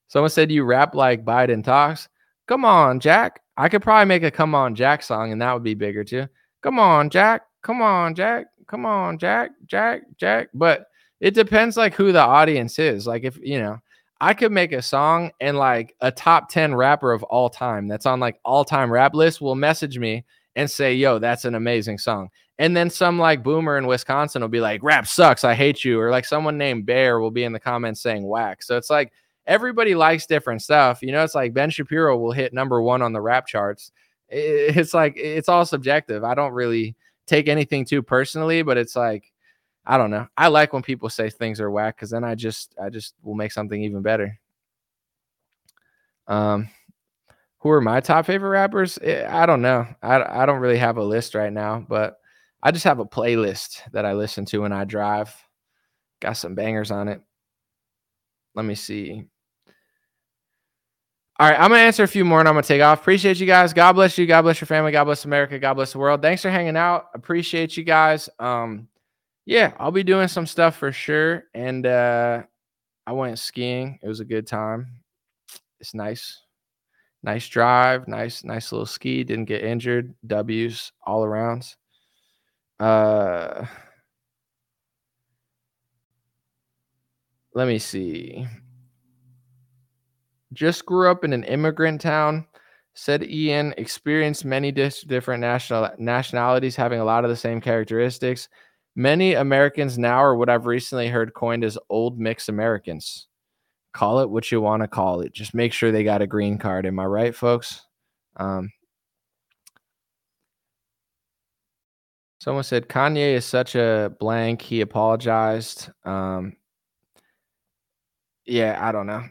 someone 0.07 0.30
said 0.30 0.51
you 0.51 0.63
rap 0.63 0.95
like 0.95 1.26
Biden 1.26 1.63
talks. 1.63 2.07
Come 2.47 2.63
on, 2.65 2.99
Jack. 2.99 3.41
I 3.57 3.69
could 3.69 3.81
probably 3.81 4.05
make 4.05 4.23
a 4.23 4.31
"Come 4.31 4.53
on, 4.53 4.76
Jack" 4.76 5.01
song, 5.01 5.31
and 5.31 5.41
that 5.41 5.53
would 5.53 5.63
be 5.63 5.73
bigger 5.73 6.03
too. 6.03 6.27
Come 6.61 6.80
on, 6.80 7.09
Jack. 7.09 7.43
Come 7.61 7.81
on, 7.81 8.13
Jack. 8.13 8.47
Come 8.67 8.85
on, 8.85 9.17
Jack. 9.17 9.51
Jack. 9.65 10.03
Jack. 10.17 10.49
But 10.53 10.88
it 11.19 11.34
depends, 11.34 11.77
like 11.77 11.95
who 11.95 12.11
the 12.11 12.22
audience 12.22 12.77
is. 12.77 13.07
Like 13.07 13.23
if 13.23 13.38
you 13.41 13.59
know, 13.59 13.80
I 14.22 14.34
could 14.34 14.51
make 14.51 14.73
a 14.73 14.81
song 14.81 15.31
and 15.39 15.57
like 15.57 15.95
a 16.01 16.11
top 16.11 16.49
ten 16.49 16.76
rapper 16.76 17.11
of 17.11 17.23
all 17.23 17.49
time 17.49 17.88
that's 17.88 18.05
on 18.05 18.19
like 18.19 18.39
all 18.45 18.65
time 18.65 18.91
rap 18.91 19.15
list 19.15 19.41
will 19.41 19.55
message 19.55 19.97
me 19.97 20.26
and 20.55 20.69
say, 20.69 20.93
"Yo, 20.93 21.17
that's 21.17 21.45
an 21.45 21.55
amazing 21.55 21.97
song." 21.97 22.30
And 22.57 22.76
then 22.76 22.90
some 22.90 23.19
like 23.19 23.44
boomer 23.44 23.77
in 23.77 23.86
Wisconsin 23.86 24.41
will 24.41 24.49
be 24.49 24.61
like, 24.61 24.82
rap 24.82 25.07
sucks. 25.07 25.44
I 25.44 25.53
hate 25.53 25.84
you. 25.84 25.99
Or 25.99 26.10
like 26.10 26.26
someone 26.26 26.57
named 26.57 26.86
Bear 26.86 27.19
will 27.19 27.32
be 27.32 27.44
in 27.44 27.52
the 27.52 27.60
comments 27.60 28.02
saying 28.02 28.26
whack. 28.26 28.64
So 28.64 28.77
it's 28.77 28.90
like 28.90 29.11
everybody 29.45 29.94
likes 29.94 30.26
different 30.26 30.61
stuff. 30.61 31.02
You 31.02 31.11
know, 31.11 31.23
it's 31.23 31.36
like 31.36 31.53
Ben 31.53 31.69
Shapiro 31.69 32.18
will 32.18 32.32
hit 32.32 32.53
number 32.53 32.82
one 32.82 33.02
on 33.02 33.11
the 33.11 33.22
rap 33.22 33.45
charts. 33.45 33.91
It's 34.30 34.94
like, 34.94 35.14
it's 35.18 35.49
all 35.49 35.65
subjective. 35.65 36.23
I 36.23 36.34
don't 36.34 36.53
really 36.53 36.95
take 37.27 37.48
anything 37.48 37.86
too 37.86 38.02
personally, 38.02 38.61
but 38.61 38.77
it's 38.77 38.95
like, 38.95 39.32
I 39.86 39.98
don't 39.98 40.10
know. 40.10 40.27
I 40.38 40.48
like 40.48 40.73
when 40.73 40.82
people 40.82 41.10
say 41.10 41.30
things 41.30 41.60
are 41.60 41.69
whack 41.69 41.98
because 41.98 42.10
then 42.10 42.23
I 42.23 42.36
just, 42.36 42.73
I 42.82 42.90
just 42.90 43.15
will 43.22 43.36
make 43.36 43.52
something 43.52 43.84
even 43.84 44.02
better. 44.02 44.40
Um, 46.27 46.69
who 47.60 47.69
are 47.69 47.82
my 47.82 47.99
top 47.99 48.26
favorite 48.26 48.49
rappers? 48.49 48.98
Eh, 49.02 49.27
I 49.30 49.45
don't 49.45 49.61
know. 49.61 49.86
I, 50.02 50.44
I 50.44 50.45
don't 50.45 50.60
really 50.60 50.77
have 50.77 50.98
a 50.98 51.03
list 51.03 51.36
right 51.36 51.53
now, 51.53 51.86
but 51.88 52.19
I 52.65 52.71
just 52.71 52.85
have 52.85 52.97
a 52.97 53.05
playlist 53.05 53.79
that 53.91 54.07
I 54.07 54.13
listen 54.13 54.43
to 54.45 54.63
when 54.63 54.73
I 54.73 54.85
drive. 54.85 55.31
Got 56.19 56.35
some 56.35 56.55
bangers 56.55 56.89
on 56.89 57.07
it. 57.07 57.21
Let 58.55 58.65
me 58.65 58.73
see. 58.73 59.23
All 61.39 61.47
right, 61.47 61.59
I'm 61.59 61.69
gonna 61.69 61.83
answer 61.83 62.01
a 62.01 62.07
few 62.07 62.25
more 62.25 62.39
and 62.39 62.49
I'm 62.49 62.55
gonna 62.55 62.63
take 62.63 62.81
off. 62.81 63.01
Appreciate 63.01 63.39
you 63.39 63.45
guys. 63.45 63.71
God 63.71 63.93
bless 63.93 64.17
you. 64.17 64.25
God 64.25 64.41
bless 64.41 64.59
your 64.59 64.65
family. 64.65 64.91
God 64.91 65.03
bless 65.03 65.25
America. 65.25 65.59
God 65.59 65.75
bless 65.75 65.91
the 65.91 65.99
world. 65.99 66.23
Thanks 66.23 66.41
for 66.41 66.49
hanging 66.49 66.75
out. 66.75 67.09
Appreciate 67.13 67.77
you 67.77 67.83
guys. 67.83 68.29
Um, 68.39 68.87
yeah, 69.45 69.73
I'll 69.77 69.91
be 69.91 70.01
doing 70.01 70.27
some 70.27 70.47
stuff 70.47 70.75
for 70.75 70.91
sure. 70.91 71.43
And 71.53 71.85
uh, 71.85 72.41
I 73.05 73.11
went 73.11 73.37
skiing. 73.37 73.99
It 74.01 74.07
was 74.07 74.21
a 74.21 74.25
good 74.25 74.47
time. 74.47 74.87
It's 75.79 75.93
nice, 75.93 76.41
nice 77.21 77.47
drive. 77.47 78.07
Nice, 78.07 78.43
nice 78.43 78.71
little 78.71 78.87
ski. 78.87 79.23
Didn't 79.23 79.45
get 79.45 79.63
injured. 79.63 80.15
W's 80.25 80.91
all 81.05 81.23
around. 81.23 81.75
Uh, 82.80 83.65
let 87.53 87.68
me 87.68 87.80
see. 87.80 88.45
Just 90.53 90.85
grew 90.85 91.10
up 91.10 91.23
in 91.23 91.34
an 91.34 91.43
immigrant 91.43 92.02
town. 92.02 92.45
Said 92.93 93.23
Ian 93.23 93.73
experienced 93.77 94.45
many 94.45 94.72
dis- 94.72 95.02
different 95.02 95.41
national 95.41 95.89
nationalities 95.97 96.77
having 96.77 97.02
a 97.02 97.06
lot 97.06 97.26
of 97.26 97.30
the 97.30 97.35
same 97.35 97.60
characteristics. 97.60 98.47
Many 98.95 99.34
Americans 99.34 99.97
now 99.97 100.23
are 100.23 100.35
what 100.38 100.49
I've 100.49 100.65
recently 100.65 101.10
heard 101.10 101.34
coined 101.34 101.65
as 101.65 101.77
old 101.89 102.18
mixed 102.18 102.47
Americans. 102.47 103.27
Call 103.91 104.19
it 104.19 104.30
what 104.30 104.49
you 104.49 104.61
want 104.61 104.81
to 104.84 104.88
call 104.88 105.19
it. 105.19 105.34
Just 105.34 105.53
make 105.53 105.73
sure 105.73 105.91
they 105.91 106.06
got 106.06 106.22
a 106.22 106.27
green 106.27 106.57
card. 106.57 106.85
Am 106.85 106.99
I 106.99 107.06
right, 107.06 107.35
folks? 107.35 107.81
Um, 108.38 108.72
Someone 112.45 112.63
said 112.63 112.88
Kanye 112.88 113.34
is 113.34 113.43
such 113.43 113.73
a 113.73 114.15
blank. 114.19 114.61
He 114.61 114.81
apologized. 114.81 115.89
Um, 116.03 116.55
yeah, 118.45 118.77
I 118.80 118.91
don't 118.91 119.07
know. 119.07 119.23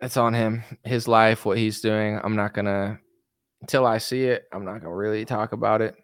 It's 0.00 0.16
on 0.16 0.32
him, 0.32 0.64
his 0.82 1.06
life, 1.06 1.44
what 1.44 1.58
he's 1.58 1.82
doing. 1.82 2.18
I'm 2.24 2.34
not 2.34 2.54
gonna 2.54 2.98
until 3.60 3.84
I 3.84 3.98
see 3.98 4.24
it. 4.24 4.44
I'm 4.50 4.64
not 4.64 4.80
gonna 4.80 4.96
really 4.96 5.26
talk 5.26 5.52
about 5.52 5.82
it. 5.82 5.94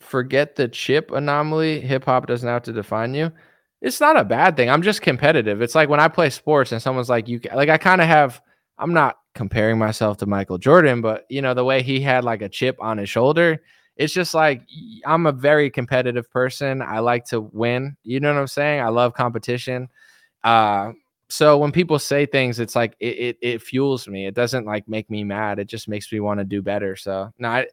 Forget 0.00 0.56
the 0.56 0.66
chip 0.66 1.12
anomaly. 1.12 1.80
Hip 1.80 2.04
hop 2.04 2.26
doesn't 2.26 2.48
have 2.48 2.64
to 2.64 2.72
define 2.72 3.14
you. 3.14 3.30
It's 3.82 4.00
not 4.00 4.16
a 4.16 4.24
bad 4.24 4.56
thing. 4.56 4.68
I'm 4.68 4.82
just 4.82 5.00
competitive. 5.00 5.62
It's 5.62 5.76
like 5.76 5.88
when 5.88 6.00
I 6.00 6.08
play 6.08 6.28
sports 6.28 6.72
and 6.72 6.82
someone's 6.82 7.08
like, 7.08 7.28
"You 7.28 7.38
like," 7.54 7.68
I 7.68 7.78
kind 7.78 8.00
of 8.00 8.08
have. 8.08 8.42
I'm 8.78 8.92
not 8.92 9.16
comparing 9.34 9.78
myself 9.78 10.18
to 10.18 10.26
Michael 10.26 10.58
Jordan, 10.58 11.00
but 11.00 11.24
you 11.28 11.42
know, 11.42 11.54
the 11.54 11.64
way 11.64 11.82
he 11.82 12.00
had 12.00 12.24
like 12.24 12.42
a 12.42 12.48
chip 12.48 12.76
on 12.80 12.98
his 12.98 13.08
shoulder, 13.08 13.60
it's 13.96 14.12
just 14.12 14.34
like 14.34 14.62
I'm 15.06 15.26
a 15.26 15.32
very 15.32 15.70
competitive 15.70 16.30
person. 16.30 16.82
I 16.82 17.00
like 17.00 17.24
to 17.26 17.40
win. 17.40 17.96
You 18.02 18.20
know 18.20 18.32
what 18.32 18.40
I'm 18.40 18.46
saying? 18.46 18.80
I 18.80 18.88
love 18.88 19.14
competition. 19.14 19.88
Uh, 20.42 20.92
so 21.28 21.58
when 21.58 21.72
people 21.72 21.98
say 21.98 22.26
things, 22.26 22.60
it's 22.60 22.76
like 22.76 22.96
it, 23.00 23.18
it, 23.18 23.38
it 23.40 23.62
fuels 23.62 24.06
me. 24.06 24.26
It 24.26 24.34
doesn't 24.34 24.66
like 24.66 24.88
make 24.88 25.10
me 25.10 25.24
mad. 25.24 25.58
It 25.58 25.66
just 25.68 25.88
makes 25.88 26.12
me 26.12 26.20
want 26.20 26.38
to 26.38 26.44
do 26.44 26.62
better. 26.62 26.96
So 26.96 27.32
no, 27.38 27.48
I, 27.48 27.66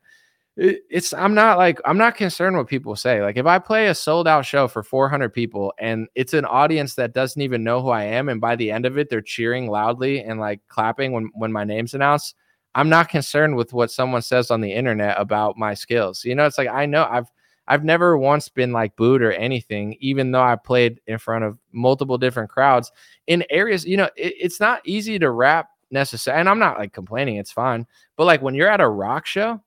it's 0.58 1.14
I'm 1.14 1.34
not 1.34 1.58
like 1.58 1.80
I'm 1.86 1.98
not 1.98 2.16
concerned 2.16 2.58
what 2.58 2.68
people 2.68 2.96
say. 2.96 3.22
Like 3.22 3.38
if 3.38 3.46
I 3.46 3.58
play 3.58 3.88
a 3.88 3.96
sold 3.96 4.28
out 4.28 4.46
show 4.46 4.68
for 4.68 4.84
400 4.84 5.30
people 5.30 5.74
and 5.80 6.08
it's 6.14 6.34
an 6.34 6.46
audience 6.46 6.96
that 6.96 7.14
doesn't 7.14 7.42
even 7.42 7.64
know 7.64 7.82
who 7.82 7.90
I 7.90 8.04
am, 8.04 8.28
and 8.28 8.42
by 8.42 8.56
the 8.56 8.72
end 8.72 8.86
of 8.86 8.98
it 8.98 9.10
they're 9.10 9.22
cheering 9.22 9.70
loudly 9.70 10.22
and 10.22 10.40
like 10.40 10.60
clapping 10.68 11.14
when 11.14 11.32
when 11.36 11.52
my 11.52 11.64
name's 11.64 11.94
announced, 11.94 12.36
I'm 12.76 12.90
not 12.90 13.10
concerned 13.10 13.56
with 13.56 13.72
what 13.74 13.92
someone 13.92 14.22
says 14.22 14.52
on 14.52 14.62
the 14.62 14.74
internet 14.74 15.20
about 15.20 15.58
my 15.58 15.74
skills. 15.74 16.26
You 16.26 16.36
know, 16.36 16.46
it's 16.46 16.58
like 16.58 16.70
I 16.70 16.86
know 16.86 17.08
I've 17.10 17.32
I've 17.68 17.86
never 17.86 18.18
once 18.18 18.50
been 18.50 18.74
like 18.74 18.98
booed 18.98 19.22
or 19.22 19.32
anything, 19.32 19.96
even 20.02 20.32
though 20.32 20.44
I 20.44 20.58
played 20.58 21.00
in 21.08 21.18
front 21.18 21.46
of 21.46 21.58
multiple 21.72 22.18
different 22.18 22.50
crowds 22.50 22.92
in 23.28 23.46
areas. 23.50 23.86
You 23.86 23.96
know, 23.96 24.10
it, 24.18 24.34
it's 24.38 24.60
not 24.60 24.82
easy 24.84 25.18
to 25.20 25.32
rap 25.32 25.70
necessarily, 25.92 26.42
and 26.42 26.50
I'm 26.50 26.60
not 26.60 26.78
like 26.78 26.92
complaining. 26.92 27.38
It's 27.38 27.52
fine, 27.54 27.88
but 28.18 28.26
like 28.26 28.42
when 28.42 28.56
you're 28.56 28.68
at 28.68 28.82
a 28.82 28.90
rock 28.90 29.26
show, 29.26 29.62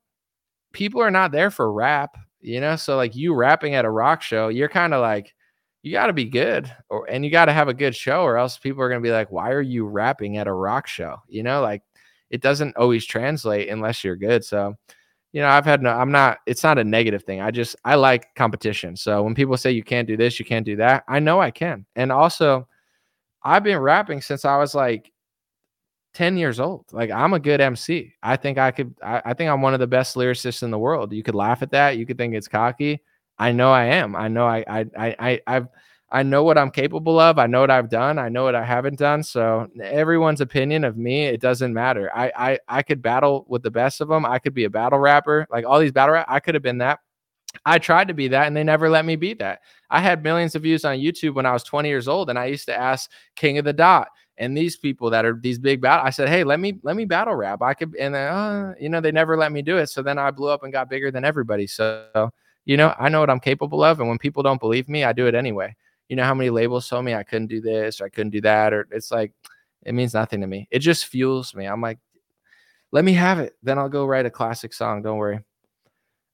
people 0.75 1.01
are 1.01 1.11
not 1.11 1.33
there 1.33 1.51
for 1.51 1.73
rap. 1.73 2.17
You 2.41 2.61
know, 2.61 2.77
so 2.77 2.97
like 2.97 3.17
you 3.17 3.35
rapping 3.35 3.75
at 3.75 3.87
a 3.87 3.91
rock 3.91 4.21
show, 4.21 4.49
you're 4.49 4.69
kind 4.69 4.93
of 4.93 5.01
like 5.01 5.33
you 5.83 5.93
got 5.93 6.09
to 6.09 6.13
be 6.13 6.27
good 6.27 6.71
or 6.91 7.09
and 7.09 7.25
you 7.25 7.31
got 7.31 7.47
to 7.47 7.55
have 7.55 7.69
a 7.69 7.75
good 7.75 7.97
show 7.97 8.23
or 8.23 8.37
else 8.37 8.59
people 8.59 8.83
are 8.83 8.89
going 8.89 9.03
to 9.03 9.07
be 9.07 9.13
like 9.13 9.31
why 9.31 9.51
are 9.51 9.63
you 9.63 9.87
rapping 9.87 10.39
at 10.39 10.47
a 10.47 10.53
rock 10.53 10.87
show 10.87 11.19
you 11.29 11.43
know 11.43 11.61
like 11.61 11.83
it 12.31 12.41
doesn't 12.41 12.75
always 12.79 13.05
translate 13.05 13.69
unless 13.69 14.03
you're 14.03 14.17
good 14.17 14.43
so 14.43 14.75
you 15.35 15.41
know, 15.41 15.49
I've 15.49 15.65
had 15.65 15.83
no, 15.83 15.91
I'm 15.91 16.13
not, 16.13 16.39
it's 16.47 16.63
not 16.63 16.79
a 16.79 16.85
negative 16.85 17.25
thing. 17.25 17.41
I 17.41 17.51
just, 17.51 17.75
I 17.85 17.97
like 17.97 18.33
competition. 18.37 18.95
So 18.95 19.21
when 19.25 19.35
people 19.35 19.57
say 19.57 19.73
you 19.73 19.83
can't 19.83 20.07
do 20.07 20.17
this, 20.17 20.39
you 20.39 20.45
can't 20.45 20.65
do 20.65 20.77
that, 20.77 21.03
I 21.09 21.19
know 21.19 21.41
I 21.41 21.51
can. 21.51 21.85
And 21.97 22.13
also, 22.13 22.69
I've 23.43 23.65
been 23.65 23.79
rapping 23.79 24.23
since 24.23 24.45
I 24.45 24.57
was 24.57 24.77
like 24.77 25.11
10 26.15 26.37
years 26.37 26.61
old. 26.61 26.87
Like 26.93 27.11
I'm 27.11 27.35
a 27.35 27.41
good 27.41 27.61
MC. 27.61 28.15
I 28.23 28.37
think 28.37 28.57
I 28.59 28.71
could, 28.71 28.95
I, 29.03 29.23
I 29.27 29.35
think 29.35 29.51
I'm 29.51 29.63
one 29.63 29.75
of 29.75 29.81
the 29.81 29.87
best 29.87 30.17
lyricists 30.17 30.63
in 30.63 30.71
the 30.71 30.79
world. 30.79 31.13
You 31.13 31.23
could 31.23 31.35
laugh 31.35 31.63
at 31.63 31.71
that. 31.73 31.99
You 31.99 32.07
could 32.07 32.17
think 32.17 32.35
it's 32.35 32.49
cocky. 32.49 33.03
I 33.39 33.53
know 33.53 33.73
I 33.73 33.85
am. 33.87 34.15
I 34.15 34.29
know 34.29 34.47
I, 34.47 34.65
I, 34.69 34.87
I, 34.97 35.41
I've, 35.47 35.69
I 36.15 36.23
know 36.23 36.45
what 36.45 36.57
I'm 36.57 36.71
capable 36.71 37.19
of. 37.19 37.41
I 37.41 37.47
know 37.47 37.61
what 37.61 37.73
I've 37.73 37.91
done. 37.91 38.21
I 38.21 38.29
know 38.29 38.45
what 38.45 38.55
I 38.55 38.65
haven't 38.65 39.01
done. 39.01 39.25
So 39.25 39.67
everyone's 39.83 40.41
opinion 40.41 40.85
of 40.85 40.97
me, 40.97 41.25
it 41.25 41.41
doesn't 41.41 41.75
matter. 41.75 42.09
I 42.15 42.31
I 42.37 42.59
I 42.69 42.83
could 42.83 43.03
battle 43.03 43.45
with 43.49 43.65
the 43.65 43.71
best 43.73 44.01
of 44.01 44.07
them. 44.07 44.25
I 44.25 44.39
could 44.39 44.55
be 44.55 44.63
a 44.63 44.71
battle 44.71 45.01
rapper. 45.01 45.45
Like 45.51 45.65
all 45.67 45.81
these 45.81 45.91
battle 45.91 46.15
rap, 46.15 46.27
I 46.29 46.39
could 46.39 46.55
have 46.55 46.63
been 46.63 46.79
that. 46.79 47.01
I 47.67 47.79
tried 47.79 48.09
to 48.09 48.15
be 48.15 48.29
that 48.29 48.47
and 48.47 48.57
they 48.57 48.63
never 48.63 48.89
let 48.89 49.05
me 49.05 49.17
be 49.17 49.35
that. 49.35 49.61
I 49.91 50.01
had 50.01 50.23
millions 50.23 50.55
of 50.55 50.63
views 50.63 50.85
on 50.85 50.99
YouTube 50.99 51.35
when 51.35 51.47
I 51.47 51.53
was 51.53 51.65
20 51.65 51.89
years 51.89 52.07
old 52.07 52.31
and 52.31 52.39
I 52.39 52.47
used 52.47 52.67
to 52.67 52.77
ask 52.77 53.11
King 53.35 53.59
of 53.59 53.65
the 53.65 53.73
Dot 53.73 54.09
and 54.39 54.57
these 54.57 54.77
people 54.77 55.11
that 55.11 55.25
are 55.25 55.39
these 55.41 55.59
big 55.59 55.81
battle. 55.81 56.07
I 56.07 56.11
said, 56.11 56.29
"Hey, 56.29 56.45
let 56.45 56.61
me 56.61 56.79
let 56.83 56.97
me 56.97 57.05
battle 57.05 57.35
rap. 57.35 57.63
I 57.63 57.75
could." 57.75 57.95
And 57.97 58.15
then, 58.15 58.29
uh, 58.33 58.75
you 58.81 58.89
know, 58.89 59.01
they 59.01 59.13
never 59.13 59.37
let 59.37 59.53
me 59.53 59.63
do 59.63 59.79
it. 59.79 59.89
So 59.89 60.03
then 60.03 60.19
I 60.19 60.31
blew 60.31 60.49
up 60.49 60.63
and 60.63 60.73
got 60.73 60.89
bigger 60.89 61.11
than 61.11 61.25
everybody. 61.25 61.67
So 61.67 62.31
you 62.65 62.77
know, 62.77 62.95
I 62.99 63.09
know 63.09 63.21
what 63.21 63.31
I'm 63.31 63.41
capable 63.41 63.85
of, 63.85 64.01
and 64.01 64.09
when 64.09 64.19
people 64.19 64.43
don't 64.43 64.61
believe 64.61 64.89
me, 64.89 65.05
I 65.05 65.13
do 65.13 65.27
it 65.27 65.35
anyway 65.35 65.75
you 66.09 66.17
know 66.17 66.25
how 66.25 66.35
many 66.35 66.51
labels 66.51 66.89
told 66.89 67.05
me 67.05 67.15
I 67.15 67.23
couldn't 67.23 67.49
do 67.49 67.61
this 67.61 68.01
or 68.01 68.05
I 68.05 68.09
couldn't 68.09 68.31
do 68.31 68.41
that, 68.43 68.73
or 68.73 68.87
it's 68.91 69.11
like 69.11 69.33
it 69.85 69.95
means 69.95 70.15
nothing 70.15 70.41
to 70.41 70.47
me. 70.47 70.69
It 70.71 70.81
just 70.81 71.07
fuels 71.07 71.55
me. 71.55 71.67
I'm 71.67 71.81
like, 71.81 71.99
let 72.93 73.05
me 73.05 73.13
have 73.15 73.39
it. 73.39 73.55
Then 73.63 73.79
I'll 73.79 73.89
go 73.89 74.07
write 74.07 74.27
a 74.27 74.31
classic 74.31 74.73
song. 74.73 75.03
Don't 75.03 75.19
worry. 75.19 75.41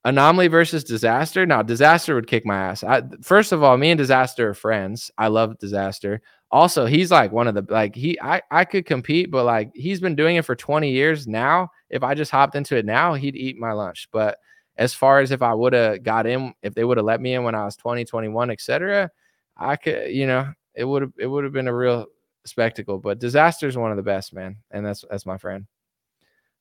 Anomaly 0.05 0.49
versus 0.49 0.85
Dizaster. 0.85 1.47
Now, 1.47 1.63
Dizaster 1.63 2.15
would 2.15 2.27
kick 2.27 2.47
my 2.47 2.57
ass. 2.57 2.83
I, 2.85 3.03
first 3.23 3.53
of 3.53 3.63
all, 3.63 3.77
me 3.77 3.91
and 3.91 4.01
Dizaster 4.01 4.41
are 4.41 4.55
friends. 4.55 5.11
I 5.19 5.29
love 5.29 5.59
Dizaster. 5.59 6.21
Also, 6.53 6.85
he's 6.87 7.11
like 7.13 7.31
one 7.31 7.47
of 7.47 7.55
the 7.55 7.65
like 7.69 7.95
he 7.95 8.19
I 8.21 8.43
I 8.51 8.65
could 8.65 8.85
compete, 8.85 9.31
but 9.31 9.45
like 9.45 9.71
he's 9.75 10.01
been 10.01 10.17
doing 10.17 10.37
it 10.37 10.45
for 10.45 10.57
20 10.57 10.91
years 10.91 11.29
now. 11.29 11.71
If 11.91 12.03
I 12.03 12.15
just 12.15 12.33
hopped 12.33 12.57
into 12.57 12.77
it 12.77 12.85
now, 12.85 13.15
he'd 13.15 13.37
eat 13.37 13.57
my 13.57 13.73
lunch. 13.73 14.09
But 14.13 14.39
as 14.77 14.93
far 14.93 15.21
as 15.21 15.31
if 15.31 15.43
I 15.43 15.55
would 15.55 15.73
have 15.75 16.03
got 16.03 16.27
in, 16.27 16.55
if 16.63 16.75
they 16.75 16.85
would 16.85 16.97
have 16.97 17.07
let 17.07 17.21
me 17.21 17.35
in 17.35 17.45
when 17.45 17.55
I 17.55 17.65
was 17.65 17.77
20, 17.77 18.05
21, 18.05 18.51
etc., 18.51 19.11
I 19.57 19.77
could, 19.77 20.11
you 20.11 20.27
know, 20.27 20.53
it 20.75 20.85
would 20.85 21.03
have 21.03 21.13
it 21.19 21.27
would 21.27 21.45
have 21.45 21.53
been 21.53 21.69
a 21.69 21.75
real 21.75 22.07
spectacle. 22.45 22.99
But 22.99 23.21
Dizaster 23.21 23.69
is 23.69 23.77
one 23.77 23.93
of 23.93 23.97
the 23.97 24.03
best, 24.03 24.33
man, 24.33 24.57
and 24.73 24.85
that's 24.85 25.05
that's 25.09 25.27
my 25.27 25.39
friend. 25.39 25.67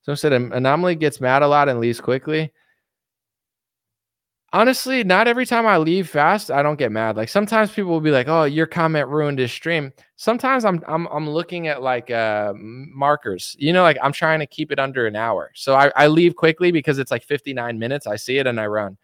So 0.01 0.11
I 0.11 0.15
said 0.15 0.33
anomaly 0.33 0.95
gets 0.95 1.19
mad 1.19 1.41
a 1.41 1.47
lot 1.47 1.67
and 1.67 1.79
leaves 1.79 1.99
quickly. 1.99 2.51
Honestly, 4.51 5.03
not 5.03 5.27
every 5.27 5.45
time 5.45 5.67
I 5.67 5.77
leave 5.77 6.09
fast, 6.09 6.49
I 6.49 6.63
don't 6.63 6.77
get 6.77 6.91
mad. 6.91 7.15
Like 7.15 7.29
sometimes 7.29 7.71
people 7.71 7.91
will 7.91 8.01
be 8.01 8.09
like, 8.09 8.27
"Oh, 8.27 8.45
your 8.45 8.65
comment 8.65 9.07
ruined 9.07 9.37
his 9.37 9.51
stream." 9.51 9.93
Sometimes 10.15 10.65
I'm 10.65 10.83
I'm 10.87 11.05
I'm 11.07 11.29
looking 11.29 11.67
at 11.67 11.83
like 11.83 12.09
uh 12.09 12.53
markers. 12.55 13.55
You 13.59 13.73
know, 13.73 13.83
like 13.83 13.97
I'm 14.01 14.11
trying 14.11 14.39
to 14.39 14.47
keep 14.47 14.71
it 14.71 14.79
under 14.79 15.05
an 15.05 15.15
hour. 15.15 15.51
So 15.53 15.75
I, 15.75 15.91
I 15.95 16.07
leave 16.07 16.35
quickly 16.35 16.71
because 16.71 16.97
it's 16.97 17.11
like 17.11 17.23
59 17.23 17.77
minutes. 17.77 18.07
I 18.07 18.15
see 18.15 18.39
it 18.39 18.47
and 18.47 18.59
I 18.59 18.65
run. 18.67 18.97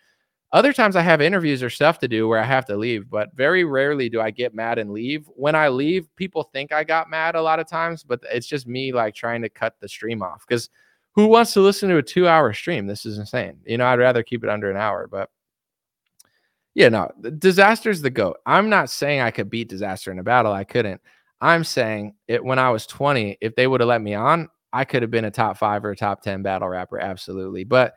Other 0.54 0.74
times 0.74 0.96
I 0.96 1.02
have 1.02 1.22
interviews 1.22 1.64
or 1.64 1.70
stuff 1.70 2.00
to 2.00 2.08
do 2.08 2.28
where 2.28 2.40
I 2.40 2.46
have 2.46 2.66
to 2.68 2.78
leave, 2.78 3.10
but 3.10 3.36
very 3.36 3.66
rarely 3.66 4.10
do 4.10 4.22
I 4.22 4.32
get 4.32 4.56
mad 4.56 4.80
and 4.80 4.92
leave. 4.92 5.28
When 5.36 5.56
I 5.56 5.70
leave, 5.70 6.08
people 6.16 6.44
think 6.44 6.72
I 6.74 6.84
got 6.86 7.10
mad 7.10 7.36
a 7.36 7.42
lot 7.42 7.60
of 7.60 7.68
times, 7.68 8.04
but 8.04 8.22
it's 8.32 8.48
just 8.48 8.68
me 8.68 8.94
like 8.94 9.16
trying 9.16 9.42
to 9.44 9.50
cut 9.50 9.76
the 9.82 9.90
stream 9.90 10.24
off 10.24 10.46
because 10.48 10.70
who 11.14 11.28
wants 11.28 11.54
to 11.54 11.62
listen 11.62 11.90
to 11.90 11.98
a 11.98 12.04
two 12.04 12.28
hour 12.28 12.54
stream? 12.54 12.88
This 12.88 13.06
is 13.06 13.18
insane. 13.20 13.60
You 13.66 13.78
know, 13.78 13.86
I'd 13.88 14.00
rather 14.00 14.24
keep 14.24 14.44
it 14.44 14.50
under 14.50 14.72
an 14.72 14.78
hour, 14.78 15.08
but 15.08 15.30
yeah, 16.76 16.90
no, 16.90 17.10
Dizaster's 17.22 18.02
the 18.02 18.10
goat. 18.10 18.38
I'm 18.46 18.70
not 18.70 18.90
saying 18.90 19.22
I 19.22 19.32
could 19.32 19.50
beat 19.50 19.70
Dizaster 19.72 20.12
in 20.12 20.20
a 20.20 20.24
battle. 20.24 20.52
I 20.52 20.66
couldn't. 20.66 21.02
I'm 21.42 21.64
saying 21.64 22.16
it 22.28 22.44
when 22.44 22.60
I 22.60 22.70
was 22.70 22.86
20, 22.86 23.38
if 23.42 23.56
they 23.56 23.66
would 23.68 23.80
have 23.82 23.88
let 23.88 24.02
me 24.02 24.14
on, 24.14 24.50
I 24.74 24.84
could 24.84 25.02
have 25.02 25.12
been 25.12 25.26
a 25.26 25.32
top 25.32 25.58
five 25.58 25.86
or 25.86 25.92
a 25.92 25.96
top 25.96 26.22
10 26.22 26.44
battle 26.44 26.68
rapper. 26.68 27.00
Absolutely. 27.00 27.64
But 27.64 27.96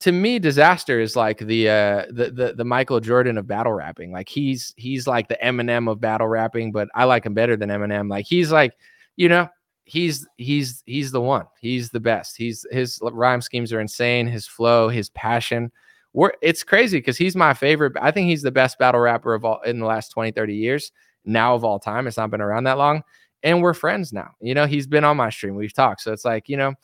to 0.00 0.12
me, 0.12 0.38
Dizaster 0.38 1.02
is 1.02 1.16
like 1.16 1.38
the 1.38 1.68
uh 1.68 2.06
the, 2.10 2.30
the 2.30 2.54
the 2.56 2.64
Michael 2.64 3.00
Jordan 3.00 3.36
of 3.36 3.48
battle 3.48 3.72
rapping. 3.72 4.12
Like 4.12 4.28
he's 4.28 4.72
he's 4.76 5.06
like 5.06 5.28
the 5.28 5.38
Eminem 5.42 5.90
of 5.90 6.00
battle 6.00 6.28
rapping, 6.28 6.70
but 6.70 6.88
I 6.94 7.04
like 7.04 7.26
him 7.26 7.34
better 7.34 7.56
than 7.56 7.70
Eminem. 7.70 8.08
Like 8.08 8.26
he's 8.26 8.52
like, 8.52 8.74
you 9.16 9.28
know, 9.28 9.48
he's 9.84 10.26
he's 10.36 10.82
he's 10.86 11.10
the 11.10 11.20
one. 11.20 11.46
He's 11.60 11.90
the 11.90 11.98
best. 11.98 12.36
He's 12.36 12.64
his 12.70 13.00
rhyme 13.02 13.40
schemes 13.40 13.72
are 13.72 13.80
insane. 13.80 14.28
His 14.28 14.46
flow, 14.46 14.88
his 14.88 15.10
passion. 15.10 15.72
We're, 16.18 16.32
it's 16.42 16.64
crazy 16.64 16.98
because 16.98 17.16
he's 17.16 17.36
my 17.36 17.54
favorite. 17.54 17.92
I 18.00 18.10
think 18.10 18.26
he's 18.26 18.42
the 18.42 18.50
best 18.50 18.76
battle 18.76 19.00
rapper 19.00 19.34
of 19.34 19.44
all 19.44 19.60
in 19.60 19.78
the 19.78 19.86
last 19.86 20.08
20, 20.08 20.32
30 20.32 20.52
years. 20.52 20.90
Now 21.24 21.54
of 21.54 21.62
all 21.62 21.78
time. 21.78 22.08
It's 22.08 22.16
not 22.16 22.32
been 22.32 22.40
around 22.40 22.64
that 22.64 22.76
long. 22.76 23.04
And 23.44 23.62
we're 23.62 23.72
friends 23.72 24.12
now. 24.12 24.32
You 24.40 24.52
know, 24.52 24.66
he's 24.66 24.88
been 24.88 25.04
on 25.04 25.16
my 25.16 25.30
stream. 25.30 25.54
We've 25.54 25.72
talked. 25.72 26.00
So 26.00 26.12
it's 26.12 26.24
like, 26.24 26.48
you 26.48 26.56
know, 26.56 26.74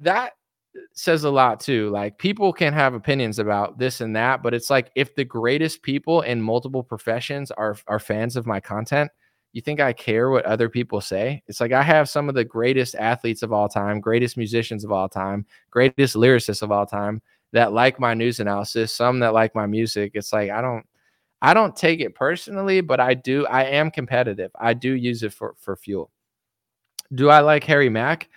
that 0.00 0.32
says 0.94 1.22
a 1.22 1.30
lot 1.30 1.60
too. 1.60 1.90
Like 1.90 2.18
people 2.18 2.52
can 2.52 2.72
have 2.72 2.92
opinions 2.92 3.38
about 3.38 3.78
this 3.78 4.00
and 4.00 4.16
that, 4.16 4.42
but 4.42 4.52
it's 4.52 4.68
like 4.68 4.90
if 4.96 5.14
the 5.14 5.24
greatest 5.24 5.84
people 5.84 6.22
in 6.22 6.42
multiple 6.42 6.82
professions 6.82 7.52
are 7.52 7.76
are 7.86 8.00
fans 8.00 8.34
of 8.34 8.46
my 8.46 8.58
content, 8.58 9.12
you 9.52 9.60
think 9.60 9.78
I 9.78 9.92
care 9.92 10.28
what 10.28 10.44
other 10.44 10.68
people 10.68 11.00
say? 11.00 11.40
It's 11.46 11.60
like 11.60 11.70
I 11.70 11.84
have 11.84 12.08
some 12.08 12.28
of 12.28 12.34
the 12.34 12.44
greatest 12.44 12.96
athletes 12.96 13.44
of 13.44 13.52
all 13.52 13.68
time, 13.68 14.00
greatest 14.00 14.36
musicians 14.36 14.82
of 14.82 14.90
all 14.90 15.08
time, 15.08 15.46
greatest 15.70 16.16
lyricists 16.16 16.62
of 16.62 16.72
all 16.72 16.86
time 16.86 17.22
that 17.52 17.72
like 17.72 17.98
my 17.98 18.14
news 18.14 18.40
analysis, 18.40 18.92
some 18.92 19.18
that 19.20 19.34
like 19.34 19.54
my 19.54 19.66
music. 19.66 20.12
It's 20.14 20.32
like 20.32 20.50
I 20.50 20.60
don't 20.60 20.84
I 21.42 21.54
don't 21.54 21.74
take 21.74 22.00
it 22.00 22.14
personally, 22.14 22.80
but 22.80 23.00
I 23.00 23.14
do 23.14 23.46
I 23.46 23.64
am 23.64 23.90
competitive. 23.90 24.50
I 24.58 24.74
do 24.74 24.92
use 24.92 25.22
it 25.22 25.32
for 25.32 25.54
for 25.58 25.76
fuel. 25.76 26.10
Do 27.14 27.28
I 27.28 27.40
like 27.40 27.64
Harry 27.64 27.88
Mack? 27.88 28.28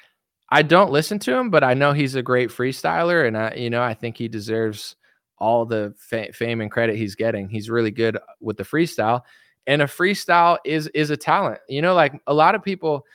I 0.49 0.61
don't 0.61 0.91
listen 0.91 1.19
to 1.19 1.35
him, 1.35 1.49
but 1.49 1.63
I 1.63 1.73
know 1.73 1.93
he's 1.93 2.15
a 2.15 2.21
great 2.21 2.49
freestyler, 2.49 3.27
and 3.27 3.37
I, 3.37 3.53
you 3.55 3.69
know, 3.69 3.81
I 3.81 3.93
think 3.93 4.17
he 4.17 4.27
deserves 4.27 4.95
all 5.39 5.65
the 5.65 5.93
fa- 5.97 6.31
fame 6.31 6.61
and 6.61 6.71
credit 6.71 6.95
he's 6.95 7.15
getting. 7.15 7.49
He's 7.49 7.69
really 7.69 7.91
good 7.91 8.17
with 8.39 8.57
the 8.57 8.63
freestyle, 8.63 9.21
and 9.67 9.81
a 9.81 9.85
freestyle 9.85 10.57
is 10.65 10.87
is 10.89 11.09
a 11.09 11.17
talent. 11.17 11.59
You 11.67 11.81
know, 11.81 11.93
like 11.93 12.19
a 12.27 12.33
lot 12.33 12.55
of 12.55 12.63
people. 12.63 13.05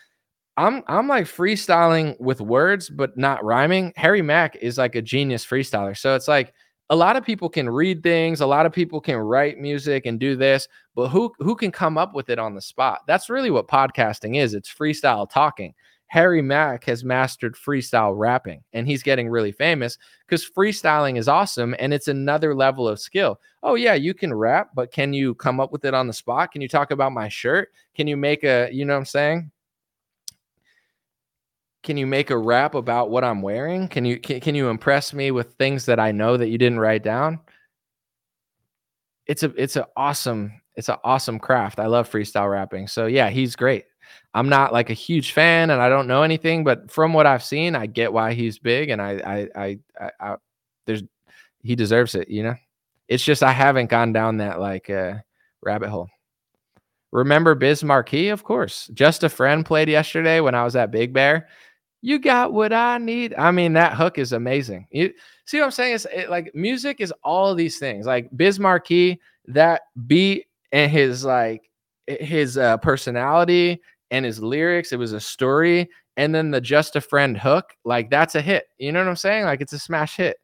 I'm 0.59 0.83
I'm 0.89 1.07
like 1.07 1.27
freestyling 1.27 2.19
with 2.21 2.41
words, 2.41 2.91
but 2.91 3.17
not 3.17 3.45
rhyming. 3.45 3.93
Harry 3.95 4.23
Mack 4.23 4.57
is 4.57 4.77
like 4.77 4.97
a 4.97 5.03
genius 5.03 5.47
freestyler. 5.47 5.97
So 5.97 6.17
it's 6.17 6.27
like 6.27 6.53
a 6.91 6.97
lot 6.97 7.15
of 7.15 7.25
people 7.25 7.49
can 7.49 7.71
read 7.71 8.03
things, 8.03 8.41
a 8.41 8.47
lot 8.47 8.67
of 8.67 8.73
people 8.73 9.01
can 9.01 9.19
write 9.19 9.59
music 9.59 10.05
and 10.05 10.19
do 10.19 10.35
this, 10.35 10.67
but 10.97 11.09
who 11.09 11.33
who 11.39 11.55
can 11.55 11.71
come 11.71 11.97
up 11.97 12.13
with 12.13 12.29
it 12.29 12.41
on 12.41 12.57
the 12.57 12.61
spot? 12.61 13.03
That's 13.07 13.31
really 13.31 13.53
what 13.53 13.69
podcasting 13.69 14.37
is. 14.37 14.53
It's 14.53 14.69
freestyle 14.73 15.31
talking. 15.31 15.75
Harry 16.09 16.43
Mack 16.43 16.85
has 16.85 17.05
mastered 17.05 17.55
freestyle 17.55 18.19
rapping 18.19 18.65
and 18.73 18.87
he's 18.87 19.03
getting 19.03 19.29
really 19.29 19.53
famous 19.53 19.97
because 20.27 20.51
freestyling 20.51 21.19
is 21.19 21.29
awesome 21.29 21.77
and 21.79 21.95
it's 21.95 22.09
another 22.09 22.53
level 22.55 22.89
of 22.89 22.99
skill. 22.99 23.39
Oh, 23.63 23.75
yeah, 23.75 23.95
you 23.95 24.15
can 24.15 24.33
rap, 24.35 24.71
but 24.75 24.91
can 24.91 25.13
you 25.13 25.35
come 25.37 25.61
up 25.61 25.71
with 25.71 25.85
it 25.85 25.95
on 25.95 26.07
the 26.07 26.13
spot? 26.15 26.51
Can 26.51 26.63
you 26.63 26.69
talk 26.69 26.91
about 26.91 27.13
my 27.13 27.29
shirt? 27.29 27.69
Can 27.95 28.07
you 28.09 28.17
make 28.17 28.43
a, 28.43 28.71
you 28.73 28.87
know 28.87 28.95
what 28.95 29.01
I'm 29.01 29.05
saying? 29.05 29.51
Can 31.89 31.97
you 31.97 32.06
make 32.06 32.28
a 32.28 32.36
rap 32.36 32.74
about 32.74 33.09
what 33.09 33.24
I'm 33.24 33.40
wearing? 33.40 33.89
Can 33.89 34.05
you 34.05 34.20
can, 34.20 34.40
can 34.40 34.55
you 34.55 34.69
impress 34.69 35.15
me 35.15 35.31
with 35.31 35.55
things 35.55 35.86
that 35.86 35.98
I 35.98 36.12
know 36.12 36.36
that 36.36 36.48
you 36.48 36.59
didn't 36.59 36.81
write 36.81 37.02
down? 37.02 37.40
It's 39.24 39.43
a 39.43 39.55
it's 39.56 39.77
an 39.77 39.85
awesome 39.97 40.52
it's 40.74 40.90
an 40.90 40.98
awesome 41.02 41.39
craft. 41.39 41.81
I 41.81 41.86
love 41.86 42.06
freestyle 42.06 42.51
rapping. 42.51 42.89
So 42.89 43.06
yeah, 43.06 43.31
he's 43.31 43.56
great. 43.56 43.86
I'm 44.35 44.51
not 44.51 44.70
like 44.70 44.90
a 44.90 44.93
huge 44.93 45.32
fan 45.32 45.70
and 45.70 45.81
I 45.81 45.89
don't 45.89 46.06
know 46.06 46.24
anything, 46.24 46.62
but 46.62 46.90
from 46.90 47.15
what 47.15 47.24
I've 47.24 47.43
seen, 47.43 47.74
I 47.74 47.86
get 47.86 48.12
why 48.12 48.35
he's 48.35 48.59
big 48.59 48.90
and 48.90 49.01
I 49.01 49.12
I 49.24 49.48
I, 49.56 49.78
I, 49.98 50.10
I 50.20 50.36
there's 50.85 51.05
he 51.62 51.74
deserves 51.74 52.15
it, 52.15 52.28
you 52.28 52.43
know. 52.43 52.56
It's 53.09 53.24
just 53.24 53.43
I 53.43 53.52
haven't 53.52 53.89
gone 53.89 54.12
down 54.12 54.36
that 54.36 54.60
like 54.60 54.90
uh 54.90 55.15
rabbit 55.62 55.89
hole. 55.89 56.10
Remember 57.12 57.55
Biz 57.55 57.82
Markie? 57.82 58.28
Of 58.28 58.44
course. 58.44 58.90
Just 58.93 59.24
a 59.24 59.31
friend 59.31 59.65
played 59.65 59.89
yesterday 59.89 60.40
when 60.40 60.55
I 60.55 60.65
was 60.65 60.77
at 60.77 60.90
Big 60.90 61.15
Bear. 61.15 61.48
You 62.01 62.19
got 62.19 62.53
what 62.53 62.73
I 62.73 62.99
need. 62.99 63.35
I 63.37 63.51
mean, 63.51 63.73
that 63.73 63.95
hook 63.95 64.19
is 64.19 64.33
amazing. 64.33 64.87
You 64.91 65.12
see 65.47 65.59
what 65.59 65.66
I'm 65.66 65.70
saying? 65.73 65.95
It's 65.97 66.07
it, 66.12 66.31
like 66.31 66.55
music 66.55 67.01
is 67.01 67.12
all 67.25 67.55
these 67.55 67.79
things. 67.79 68.07
Like 68.07 68.29
Biz 68.37 68.61
Markie, 68.61 69.20
that 69.47 69.83
beat 70.07 70.47
and 70.73 70.91
his 70.91 71.25
like 71.25 71.69
his 72.07 72.57
uh, 72.57 72.77
personality 72.79 73.81
and 74.11 74.25
his 74.25 74.41
lyrics. 74.41 74.93
It 74.93 74.99
was 74.99 75.12
a 75.12 75.20
story, 75.20 75.89
and 76.16 76.35
then 76.35 76.51
the 76.53 76.61
just 76.61 76.95
a 76.95 77.01
friend 77.01 77.37
hook. 77.37 77.75
Like 77.85 78.11
that's 78.11 78.37
a 78.37 78.41
hit. 78.41 78.69
You 78.79 78.93
know 78.93 79.01
what 79.01 79.09
I'm 79.09 79.16
saying? 79.16 79.45
Like 79.45 79.61
it's 79.61 79.73
a 79.73 79.79
smash 79.79 80.16
hit. 80.16 80.37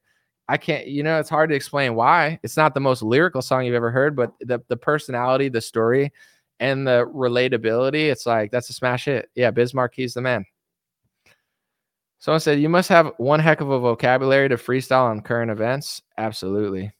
I 0.48 0.59
can't, 0.59 0.86
you 0.86 1.02
know, 1.02 1.18
it's 1.18 1.31
hard 1.31 1.48
to 1.51 1.56
explain 1.56 1.94
why. 1.94 2.39
It's 2.43 2.56
not 2.56 2.74
the 2.74 2.81
most 2.81 3.02
lyrical 3.02 3.40
song 3.40 3.64
you've 3.64 3.74
ever 3.74 3.90
heard, 3.90 4.16
but 4.16 4.32
the 4.40 4.60
the 4.68 4.76
personality, 4.76 5.48
the 5.48 5.60
story, 5.60 6.12
and 6.59 6.86
the 6.86 7.06
relatability, 7.14 8.10
it's 8.10 8.26
like 8.26 8.51
that's 8.51 8.70
a 8.70 8.72
smash 8.72 9.05
hit. 9.05 9.31
Yeah, 9.36 9.52
Biz 9.52 9.72
Markie's 9.72 10.14
the 10.14 10.20
man. 10.20 10.44
Someone 12.19 12.41
said 12.41 12.61
you 12.61 12.69
must 12.69 12.89
have 12.89 13.12
one 13.19 13.41
heck 13.41 13.61
of 13.61 13.70
a 13.70 13.78
vocabulary 13.78 14.49
to 14.49 14.57
freestyle 14.57 15.05
on 15.11 15.20
current 15.20 15.51
events. 15.51 16.03
Absolutely. 16.19 16.93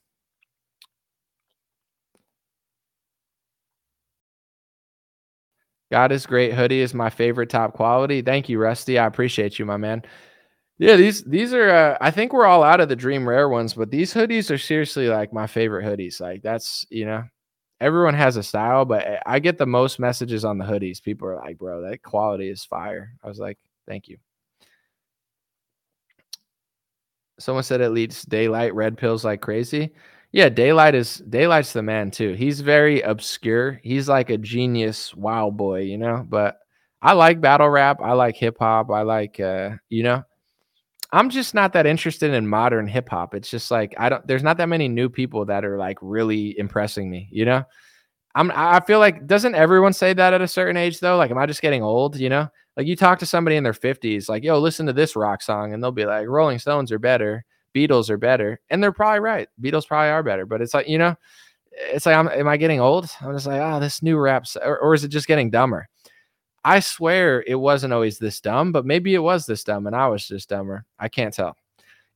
God 5.91 6.11
is 6.11 6.25
great. 6.25 6.53
Hoodie 6.53 6.81
is 6.81 6.93
my 6.93 7.09
favorite 7.09 7.49
top 7.49 7.73
quality. 7.73 8.21
Thank 8.21 8.49
you, 8.49 8.59
Rusty. 8.59 8.97
I 8.97 9.05
appreciate 9.05 9.59
you, 9.59 9.65
my 9.65 9.77
man. 9.77 10.03
Yeah, 10.79 10.95
these 10.97 11.23
these 11.25 11.53
are 11.53 11.69
uh, 11.69 11.97
I 12.01 12.11
think 12.11 12.33
we're 12.33 12.45
all 12.47 12.63
out 12.63 12.81
of 12.81 12.89
the 12.89 12.95
dream 12.97 13.27
rare 13.29 13.49
ones, 13.49 13.75
but 13.75 13.91
these 13.91 14.13
hoodies 14.13 14.51
are 14.51 14.57
seriously 14.59 15.09
like 15.09 15.33
my 15.33 15.47
favorite 15.47 15.85
hoodies. 15.85 16.21
Like 16.21 16.43
that's, 16.43 16.85
you 16.89 17.05
know, 17.05 17.23
everyone 17.81 18.15
has 18.15 18.37
a 18.37 18.43
style, 18.43 18.85
but 18.85 19.05
eh, 19.07 19.19
I 19.25 19.39
get 19.39 19.57
the 19.59 19.67
most 19.67 19.99
messages 19.99 20.45
on 20.45 20.57
the 20.59 20.65
hoodies. 20.65 21.03
People 21.03 21.29
are 21.29 21.37
like, 21.37 21.59
"Bro, 21.59 21.83
that 21.83 22.03
quality 22.03 22.49
is 22.49 22.65
fire." 22.65 23.13
I 23.23 23.27
was 23.29 23.39
like, 23.39 23.59
"Thank 23.87 24.07
you." 24.09 24.17
Someone 27.39 27.63
said 27.63 27.81
it 27.81 27.89
leads 27.89 28.25
Daylyt 28.25 28.73
red 28.73 28.97
pills 28.97 29.25
like 29.25 29.41
crazy. 29.41 29.91
Yeah, 30.31 30.49
Daylyt 30.49 30.93
is 30.93 31.21
Daylyt's 31.29 31.73
the 31.73 31.81
man 31.83 32.11
too. 32.11 32.33
He's 32.33 32.61
very 32.61 33.01
obscure. 33.01 33.79
He's 33.83 34.09
like 34.09 34.29
a 34.29 34.37
genius 34.37 35.13
wow 35.15 35.49
boy, 35.49 35.81
you 35.81 35.97
know. 35.97 36.25
But 36.27 36.57
I 37.01 37.13
like 37.13 37.41
battle 37.41 37.69
rap. 37.69 38.01
I 38.01 38.13
like 38.13 38.35
hip 38.35 38.57
hop. 38.59 38.89
I 38.91 39.01
like 39.03 39.39
uh, 39.39 39.71
you 39.89 40.03
know, 40.03 40.23
I'm 41.11 41.29
just 41.29 41.53
not 41.53 41.73
that 41.73 41.85
interested 41.85 42.33
in 42.33 42.47
modern 42.47 42.87
hip 42.87 43.09
hop. 43.09 43.33
It's 43.35 43.49
just 43.49 43.71
like 43.71 43.95
I 43.97 44.09
don't 44.09 44.27
there's 44.27 44.43
not 44.43 44.57
that 44.57 44.69
many 44.69 44.87
new 44.87 45.09
people 45.09 45.45
that 45.45 45.63
are 45.65 45.77
like 45.77 45.97
really 46.01 46.57
impressing 46.59 47.09
me, 47.09 47.29
you 47.31 47.45
know? 47.45 47.63
I'm 48.35 48.51
I 48.53 48.81
feel 48.81 48.99
like 48.99 49.25
doesn't 49.25 49.55
everyone 49.55 49.93
say 49.93 50.13
that 50.13 50.33
at 50.33 50.41
a 50.41 50.47
certain 50.47 50.77
age 50.77 50.99
though? 50.99 51.17
Like 51.17 51.31
am 51.31 51.37
I 51.37 51.45
just 51.45 51.61
getting 51.61 51.81
old, 51.81 52.17
you 52.17 52.29
know? 52.29 52.49
Like 52.77 52.85
you 52.85 52.95
talk 52.97 53.19
to 53.19 53.25
somebody 53.25 53.55
in 53.55 53.63
their 53.63 53.73
50s 53.73 54.27
like, 54.27 54.43
"Yo, 54.43 54.59
listen 54.59 54.85
to 54.87 54.93
this 54.93 55.15
rock 55.15 55.41
song." 55.41 55.73
And 55.73 55.81
they'll 55.81 55.91
be 55.91 56.05
like, 56.05 56.27
"Rolling 56.27 56.59
Stones 56.59 56.91
are 56.91 56.99
better, 56.99 57.45
Beatles 57.73 58.09
are 58.09 58.17
better." 58.17 58.59
And 58.69 58.83
they're 58.83 58.91
probably 58.91 59.21
right. 59.21 59.47
Beatles 59.61 59.87
probably 59.87 60.09
are 60.09 60.23
better, 60.23 60.45
but 60.45 60.61
it's 60.61 60.73
like, 60.73 60.87
you 60.89 60.97
know, 60.97 61.15
it's 61.71 62.05
like 62.05 62.15
I'm, 62.15 62.27
am 62.27 62.49
I 62.49 62.57
getting 62.57 62.81
old? 62.81 63.09
I'm 63.21 63.33
just 63.33 63.47
like, 63.47 63.61
"Oh, 63.61 63.79
this 63.79 64.03
new 64.03 64.17
rap 64.17 64.45
or, 64.61 64.77
or 64.79 64.93
is 64.93 65.05
it 65.05 65.09
just 65.09 65.27
getting 65.27 65.49
dumber?" 65.49 65.87
I 66.65 66.79
swear 66.81 67.43
it 67.47 67.55
wasn't 67.55 67.93
always 67.93 68.17
this 68.17 68.41
dumb, 68.41 68.71
but 68.71 68.85
maybe 68.85 69.13
it 69.13 69.19
was 69.19 69.45
this 69.45 69.63
dumb 69.63 69.87
and 69.87 69.95
I 69.95 70.07
was 70.07 70.27
just 70.27 70.49
dumber. 70.49 70.83
I 70.99 71.07
can't 71.09 71.33
tell. 71.33 71.55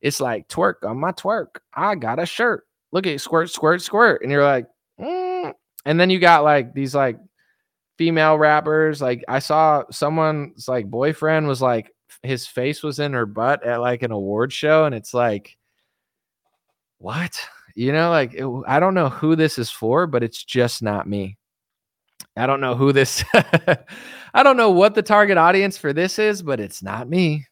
It's 0.02 0.20
like 0.20 0.48
twerk 0.48 0.82
on 0.82 0.98
my 0.98 1.12
twerk. 1.12 1.58
I 1.72 1.94
got 1.94 2.18
a 2.18 2.26
shirt. 2.26 2.66
Look 2.92 3.06
at 3.06 3.20
squirt, 3.20 3.50
squirt, 3.50 3.80
squirt. 3.80 4.22
And 4.22 4.32
you're 4.32 4.44
like, 4.44 4.66
mm. 5.00 5.29
And 5.84 5.98
then 5.98 6.10
you 6.10 6.18
got 6.18 6.44
like 6.44 6.74
these 6.74 6.94
like 6.94 7.18
female 7.98 8.38
rappers. 8.38 9.00
Like 9.00 9.24
I 9.28 9.38
saw 9.38 9.84
someone's 9.90 10.68
like 10.68 10.90
boyfriend 10.90 11.46
was 11.46 11.62
like 11.62 11.94
his 12.22 12.46
face 12.46 12.82
was 12.82 12.98
in 12.98 13.12
her 13.12 13.26
butt 13.26 13.64
at 13.64 13.80
like 13.80 14.02
an 14.02 14.12
award 14.12 14.52
show, 14.52 14.84
and 14.84 14.94
it's 14.94 15.14
like, 15.14 15.56
what? 16.98 17.40
You 17.74 17.92
know, 17.92 18.10
like 18.10 18.34
it, 18.34 18.46
I 18.66 18.80
don't 18.80 18.94
know 18.94 19.08
who 19.08 19.36
this 19.36 19.58
is 19.58 19.70
for, 19.70 20.06
but 20.06 20.22
it's 20.22 20.42
just 20.42 20.82
not 20.82 21.08
me. 21.08 21.38
I 22.36 22.46
don't 22.46 22.60
know 22.60 22.74
who 22.74 22.92
this 22.92 23.24
I 23.34 24.42
don't 24.42 24.56
know 24.56 24.70
what 24.70 24.94
the 24.94 25.02
target 25.02 25.38
audience 25.38 25.76
for 25.76 25.92
this 25.92 26.18
is, 26.18 26.42
but 26.42 26.60
it's 26.60 26.82
not 26.82 27.08
me. 27.08 27.46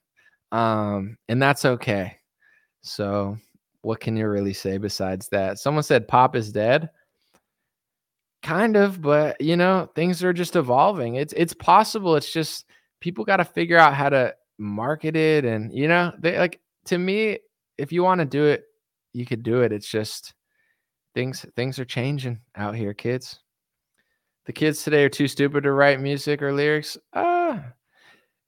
Um 0.53 1.17
and 1.29 1.43
that's 1.43 1.65
okay. 1.65 2.17
So, 2.83 3.37
what 3.83 4.01
can 4.01 4.17
you 4.17 4.29
really 4.29 4.55
say 4.55 4.79
besides 4.79 5.29
that? 5.29 5.59
Someone 5.59 5.83
said 5.83 6.09
pop 6.09 6.37
is 6.37 6.53
dead. 6.53 6.91
Kind 8.43 8.77
of, 8.77 9.03
but 9.03 9.41
you 9.41 9.57
know, 9.57 9.91
things 9.95 10.23
are 10.23 10.33
just 10.33 10.57
evolving. 10.57 11.17
It's 11.17 11.35
it's 11.37 11.55
possible. 11.55 12.17
It's 12.17 12.33
just 12.33 12.67
people 13.01 13.25
got 13.25 13.39
to 13.39 13.45
figure 13.45 13.79
out 13.79 13.95
how 13.95 14.09
to 14.11 14.35
market 14.59 15.17
it 15.17 15.45
and 15.45 15.73
you 15.73 15.89
know, 15.89 16.13
they 16.19 16.39
like 16.39 16.61
to 16.87 16.99
me 16.99 17.39
if 17.79 17.93
you 17.93 18.03
want 18.03 18.21
to 18.21 18.25
do 18.25 18.45
it, 18.45 18.65
you 19.13 19.27
could 19.27 19.43
do 19.43 19.63
it. 19.63 19.73
It's 19.73 19.89
just 19.89 20.35
things 21.15 21.45
things 21.57 21.79
are 21.79 21.85
changing 21.85 22.41
out 22.57 22.77
here, 22.77 22.95
kids 22.95 23.41
the 24.49 24.53
kids 24.53 24.83
today 24.83 25.05
are 25.05 25.11
too 25.11 25.29
stupid 25.29 25.63
to 25.63 25.73
write 25.73 26.01
music 26.01 26.41
or 26.41 26.55
lyrics. 26.55 26.97
Uh 27.13 27.59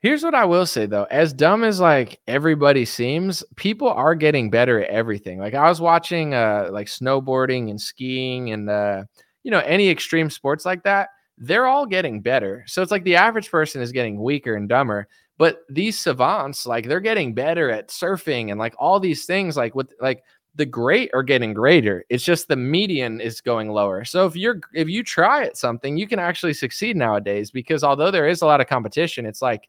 here's 0.00 0.22
what 0.22 0.34
I 0.34 0.46
will 0.46 0.64
say 0.64 0.86
though. 0.86 1.06
As 1.10 1.34
dumb 1.34 1.62
as 1.62 1.78
like 1.78 2.18
everybody 2.26 2.86
seems, 2.86 3.44
people 3.56 3.90
are 3.90 4.14
getting 4.14 4.48
better 4.48 4.82
at 4.82 4.88
everything. 4.88 5.38
Like 5.38 5.52
I 5.54 5.68
was 5.68 5.78
watching 5.78 6.32
uh 6.32 6.70
like 6.72 6.86
snowboarding 6.86 7.68
and 7.68 7.78
skiing 7.78 8.50
and 8.52 8.70
uh 8.70 9.04
you 9.42 9.50
know 9.50 9.60
any 9.60 9.88
extreme 9.88 10.30
sports 10.30 10.64
like 10.64 10.82
that. 10.84 11.10
They're 11.38 11.66
all 11.66 11.86
getting 11.86 12.20
better. 12.20 12.64
So 12.66 12.82
it's 12.82 12.90
like 12.90 13.04
the 13.04 13.16
average 13.16 13.50
person 13.50 13.80
is 13.80 13.92
getting 13.92 14.20
weaker 14.20 14.56
and 14.56 14.68
dumber, 14.68 15.08
but 15.38 15.62
these 15.70 15.98
savants 15.98 16.66
like 16.66 16.86
they're 16.86 17.00
getting 17.00 17.32
better 17.32 17.70
at 17.70 17.88
surfing 17.88 18.50
and 18.50 18.58
like 18.60 18.74
all 18.78 19.00
these 19.00 19.24
things 19.24 19.56
like 19.56 19.74
with 19.74 19.92
like 20.00 20.22
the 20.54 20.66
great 20.66 21.10
are 21.14 21.22
getting 21.22 21.54
greater. 21.54 22.04
It's 22.08 22.24
just 22.24 22.48
the 22.48 22.56
median 22.56 23.20
is 23.20 23.40
going 23.40 23.70
lower. 23.70 24.04
So 24.04 24.26
if 24.26 24.36
you're 24.36 24.60
if 24.74 24.88
you 24.88 25.02
try 25.02 25.44
at 25.44 25.56
something, 25.56 25.96
you 25.96 26.06
can 26.06 26.18
actually 26.18 26.54
succeed 26.54 26.96
nowadays 26.96 27.50
because 27.50 27.84
although 27.84 28.10
there 28.10 28.28
is 28.28 28.42
a 28.42 28.46
lot 28.46 28.60
of 28.60 28.66
competition, 28.66 29.26
it's 29.26 29.42
like 29.42 29.68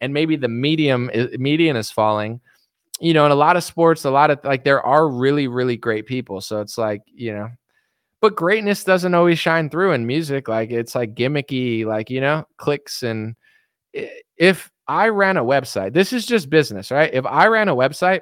and 0.00 0.14
maybe 0.14 0.36
the 0.36 0.48
medium 0.48 1.10
eh, 1.12 1.26
median 1.38 1.76
is 1.76 1.90
falling. 1.90 2.40
You 3.00 3.14
know, 3.14 3.26
in 3.26 3.32
a 3.32 3.36
lot 3.36 3.56
of 3.56 3.64
sports, 3.64 4.04
a 4.04 4.10
lot 4.10 4.30
of 4.30 4.40
like 4.44 4.64
there 4.64 4.82
are 4.82 5.08
really 5.08 5.48
really 5.48 5.76
great 5.76 6.06
people. 6.06 6.40
So 6.40 6.60
it's 6.60 6.78
like, 6.78 7.02
you 7.06 7.34
know, 7.34 7.50
but 8.20 8.36
greatness 8.36 8.84
doesn't 8.84 9.14
always 9.14 9.38
shine 9.38 9.70
through 9.70 9.92
in 9.92 10.06
music. 10.06 10.48
Like 10.48 10.70
it's 10.70 10.94
like 10.94 11.14
gimmicky, 11.14 11.84
like, 11.84 12.10
you 12.10 12.20
know, 12.20 12.46
clicks 12.58 13.02
and 13.02 13.34
if 14.36 14.70
I 14.86 15.08
ran 15.08 15.36
a 15.36 15.44
website, 15.44 15.92
this 15.92 16.12
is 16.12 16.26
just 16.26 16.50
business, 16.50 16.90
right? 16.90 17.12
If 17.12 17.26
I 17.26 17.46
ran 17.46 17.68
a 17.68 17.76
website, 17.76 18.20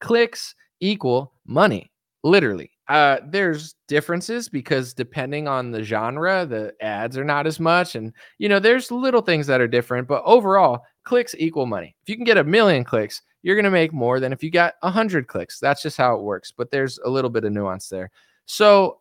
clicks 0.00 0.54
equal 0.80 1.32
money, 1.46 1.90
literally. 2.22 2.70
Uh, 2.88 3.20
there's 3.28 3.76
differences 3.86 4.48
because 4.48 4.92
depending 4.92 5.46
on 5.46 5.70
the 5.70 5.82
genre, 5.82 6.44
the 6.44 6.74
ads 6.80 7.16
are 7.16 7.24
not 7.24 7.46
as 7.46 7.60
much. 7.60 7.94
And, 7.94 8.12
you 8.38 8.48
know, 8.48 8.58
there's 8.58 8.90
little 8.90 9.20
things 9.20 9.46
that 9.46 9.60
are 9.60 9.68
different, 9.68 10.08
but 10.08 10.22
overall, 10.24 10.80
clicks 11.04 11.34
equal 11.38 11.66
money. 11.66 11.94
If 12.02 12.08
you 12.08 12.16
can 12.16 12.24
get 12.24 12.36
a 12.36 12.44
million 12.44 12.82
clicks, 12.82 13.22
you're 13.42 13.54
going 13.54 13.64
to 13.64 13.70
make 13.70 13.92
more 13.92 14.18
than 14.20 14.32
if 14.32 14.42
you 14.42 14.50
got 14.50 14.74
a 14.82 14.90
hundred 14.90 15.28
clicks. 15.28 15.60
That's 15.60 15.82
just 15.82 15.96
how 15.96 16.16
it 16.16 16.22
works. 16.22 16.52
But 16.52 16.70
there's 16.70 16.98
a 17.04 17.08
little 17.08 17.30
bit 17.30 17.44
of 17.44 17.52
nuance 17.52 17.88
there. 17.88 18.10
So 18.52 18.98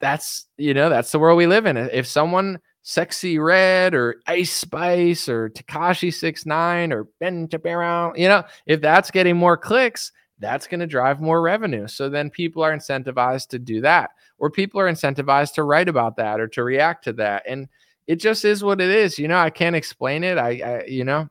that's, 0.00 0.46
you 0.56 0.74
know, 0.74 0.88
that's 0.88 1.12
the 1.12 1.20
world 1.20 1.38
we 1.38 1.46
live 1.46 1.64
in. 1.64 1.76
If 1.76 2.08
someone, 2.08 2.58
Sexyy 2.84 3.40
Red 3.40 3.94
or 3.94 4.16
Ice 4.26 4.50
Spice 4.50 5.28
or 5.28 5.48
Tekashi 5.50 6.12
Six 6.12 6.44
Nine 6.44 6.92
or 6.92 7.06
Ben 7.20 7.48
Shapiro, 7.48 8.12
you 8.16 8.26
know, 8.26 8.42
if 8.66 8.80
that's 8.80 9.12
getting 9.12 9.36
more 9.36 9.56
clicks, 9.56 10.10
that's 10.40 10.66
going 10.66 10.80
to 10.80 10.88
drive 10.88 11.20
more 11.20 11.40
revenue. 11.40 11.86
So 11.86 12.08
then 12.08 12.30
people 12.30 12.64
are 12.64 12.76
incentivized 12.76 13.50
to 13.50 13.60
do 13.60 13.80
that, 13.82 14.10
or 14.38 14.50
people 14.50 14.80
are 14.80 14.90
incentivized 14.90 15.54
to 15.54 15.62
write 15.62 15.88
about 15.88 16.16
that 16.16 16.40
or 16.40 16.48
to 16.48 16.64
react 16.64 17.04
to 17.04 17.12
that. 17.12 17.44
And 17.46 17.68
it 18.08 18.16
just 18.16 18.44
is 18.44 18.64
what 18.64 18.80
it 18.80 18.90
is. 18.90 19.20
You 19.20 19.28
know, 19.28 19.38
I 19.38 19.50
can't 19.50 19.76
explain 19.76 20.24
it. 20.24 20.36
I, 20.36 20.50
I 20.64 20.84
you 20.88 21.04
know, 21.04 21.28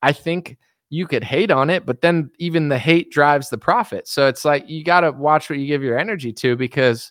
I 0.00 0.12
think 0.12 0.56
you 0.94 1.08
could 1.08 1.24
hate 1.24 1.50
on 1.50 1.70
it, 1.70 1.84
but 1.84 2.02
then 2.02 2.30
even 2.38 2.68
the 2.68 2.78
hate 2.78 3.10
drives 3.10 3.50
the 3.50 3.58
profit. 3.58 4.06
So 4.06 4.28
it's 4.28 4.44
like 4.44 4.68
you 4.68 4.84
got 4.84 5.00
to 5.00 5.10
watch 5.10 5.50
what 5.50 5.58
you 5.58 5.66
give 5.66 5.82
your 5.82 5.98
energy 5.98 6.32
to 6.34 6.54
because 6.54 7.10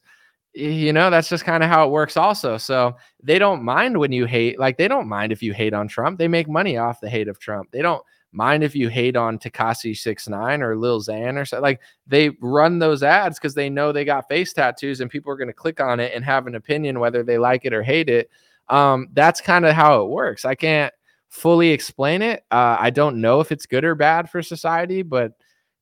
you 0.56 0.94
know, 0.94 1.10
that's 1.10 1.30
just 1.30 1.44
kind 1.44 1.64
of 1.64 1.70
how 1.70 1.86
it 1.86 1.92
works 1.92 2.16
also. 2.16 2.58
So 2.58 2.96
they 3.24 3.40
don't 3.40 3.64
mind 3.64 3.98
when 3.98 4.12
you 4.12 4.26
hate, 4.26 4.60
like 4.60 4.78
they 4.78 4.88
don't 4.88 5.08
mind 5.08 5.32
if 5.32 5.42
you 5.42 5.52
hate 5.52 5.74
on 5.74 5.88
Trump. 5.88 6.20
They 6.20 6.28
make 6.28 6.48
money 6.48 6.78
off 6.78 7.02
the 7.02 7.10
hate 7.10 7.28
of 7.28 7.40
Trump. 7.40 7.72
They 7.72 7.82
don't 7.82 8.04
mind 8.32 8.64
if 8.64 8.76
you 8.76 8.88
hate 8.88 9.18
on 9.18 9.40
Tekashi 9.40 9.98
Six 9.98 10.30
Nine 10.30 10.62
or 10.62 10.78
Lil 10.78 11.02
Xan 11.02 11.42
or 11.42 11.44
something. 11.44 11.64
Like 11.64 11.82
they 12.06 12.30
run 12.40 12.78
those 12.78 13.02
ads 13.02 13.40
because 13.40 13.56
they 13.56 13.70
know 13.70 13.92
they 13.92 14.06
got 14.06 14.30
face 14.30 14.54
tattoos 14.54 15.02
and 15.02 15.10
people 15.10 15.32
are 15.32 15.38
going 15.38 15.48
to 15.48 15.54
click 15.54 15.82
on 15.82 16.00
it 16.00 16.14
and 16.16 16.24
have 16.24 16.46
an 16.48 16.56
opinion 16.56 17.00
whether 17.00 17.24
they 17.24 17.40
like 17.40 17.66
it 17.66 17.74
or 17.74 17.82
hate 17.82 18.08
it. 18.08 18.30
Um, 18.70 19.10
that's 19.14 19.42
kind 19.42 19.66
of 19.66 19.74
how 19.74 20.04
it 20.04 20.10
works. 20.10 20.46
I 20.46 20.54
can't 20.56 20.94
fully 21.34 21.72
explain 21.72 22.22
it. 22.22 22.46
Uh, 22.52 22.78
I 22.80 22.92
don't 22.92 23.20
know 23.20 23.40
if 23.40 23.52
it's 23.52 23.66
good 23.66 23.84
or 23.84 23.96
bad 23.96 24.30
for 24.30 24.44
society, 24.44 25.02
but 25.02 25.34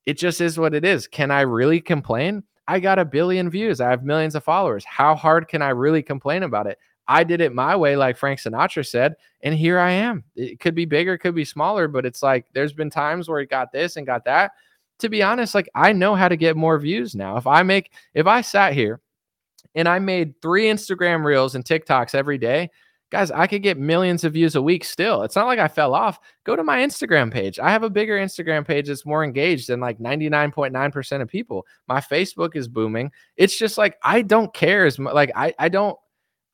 it 0.06 0.16
just 0.18 0.40
is 0.40 0.58
what 0.58 0.74
it 0.74 0.82
is. 0.82 1.06
Can 1.06 1.30
I 1.30 1.42
really 1.42 1.78
complain? 1.78 2.42
I 2.66 2.80
got 2.80 2.98
a 2.98 3.04
billion 3.04 3.50
views. 3.50 3.78
I 3.78 3.90
have 3.90 4.02
millions 4.02 4.34
of 4.34 4.42
followers. 4.42 4.82
How 4.86 5.14
hard 5.14 5.48
can 5.48 5.60
I 5.60 5.68
really 5.68 6.02
complain 6.02 6.42
about 6.44 6.66
it? 6.66 6.78
I 7.06 7.22
did 7.22 7.42
it 7.42 7.54
my 7.54 7.76
way, 7.76 7.96
like 7.96 8.16
Frank 8.16 8.40
Sinatra 8.40 8.86
said, 8.86 9.14
and 9.42 9.54
here 9.54 9.78
I 9.78 9.90
am. 9.90 10.24
It 10.34 10.58
could 10.58 10.74
be 10.74 10.86
bigger, 10.86 11.18
could 11.18 11.34
be 11.34 11.44
smaller, 11.44 11.86
but 11.86 12.06
it's 12.06 12.22
like 12.22 12.46
there's 12.54 12.72
been 12.72 12.88
times 12.88 13.28
where 13.28 13.40
it 13.40 13.50
got 13.50 13.72
this 13.72 13.96
and 13.96 14.06
got 14.06 14.24
that. 14.24 14.52
To 15.00 15.10
be 15.10 15.22
honest, 15.22 15.54
like 15.54 15.68
I 15.74 15.92
know 15.92 16.14
how 16.14 16.28
to 16.28 16.36
get 16.36 16.56
more 16.56 16.78
views 16.78 17.14
now. 17.14 17.36
If 17.36 17.46
I 17.46 17.62
make, 17.62 17.92
if 18.14 18.26
I 18.26 18.40
sat 18.40 18.72
here 18.72 19.00
and 19.74 19.86
I 19.86 19.98
made 19.98 20.40
three 20.40 20.64
Instagram 20.64 21.24
reels 21.24 21.56
and 21.56 21.64
TikToks 21.64 22.14
every 22.14 22.38
day, 22.38 22.70
guys, 23.12 23.30
I 23.30 23.46
could 23.46 23.62
get 23.62 23.78
millions 23.78 24.24
of 24.24 24.32
views 24.32 24.56
a 24.56 24.62
week 24.62 24.84
still. 24.84 25.22
It's 25.22 25.36
not 25.36 25.46
like 25.46 25.58
I 25.58 25.68
fell 25.68 25.94
off. 25.94 26.18
Go 26.44 26.56
to 26.56 26.64
my 26.64 26.78
Instagram 26.78 27.30
page. 27.30 27.58
I 27.58 27.70
have 27.70 27.82
a 27.82 27.90
bigger 27.90 28.16
Instagram 28.16 28.66
page 28.66 28.88
that's 28.88 29.04
more 29.04 29.22
engaged 29.22 29.68
than 29.68 29.80
like 29.80 29.98
99.9% 29.98 31.20
of 31.20 31.28
people. 31.28 31.66
My 31.88 32.00
Facebook 32.00 32.56
is 32.56 32.68
booming. 32.68 33.12
It's 33.36 33.56
just 33.56 33.76
like 33.76 33.98
I 34.02 34.22
don't 34.22 34.52
care 34.54 34.86
as 34.86 34.98
much. 34.98 35.14
Like 35.14 35.30
I 35.36 35.54
I 35.58 35.68
don't 35.68 35.96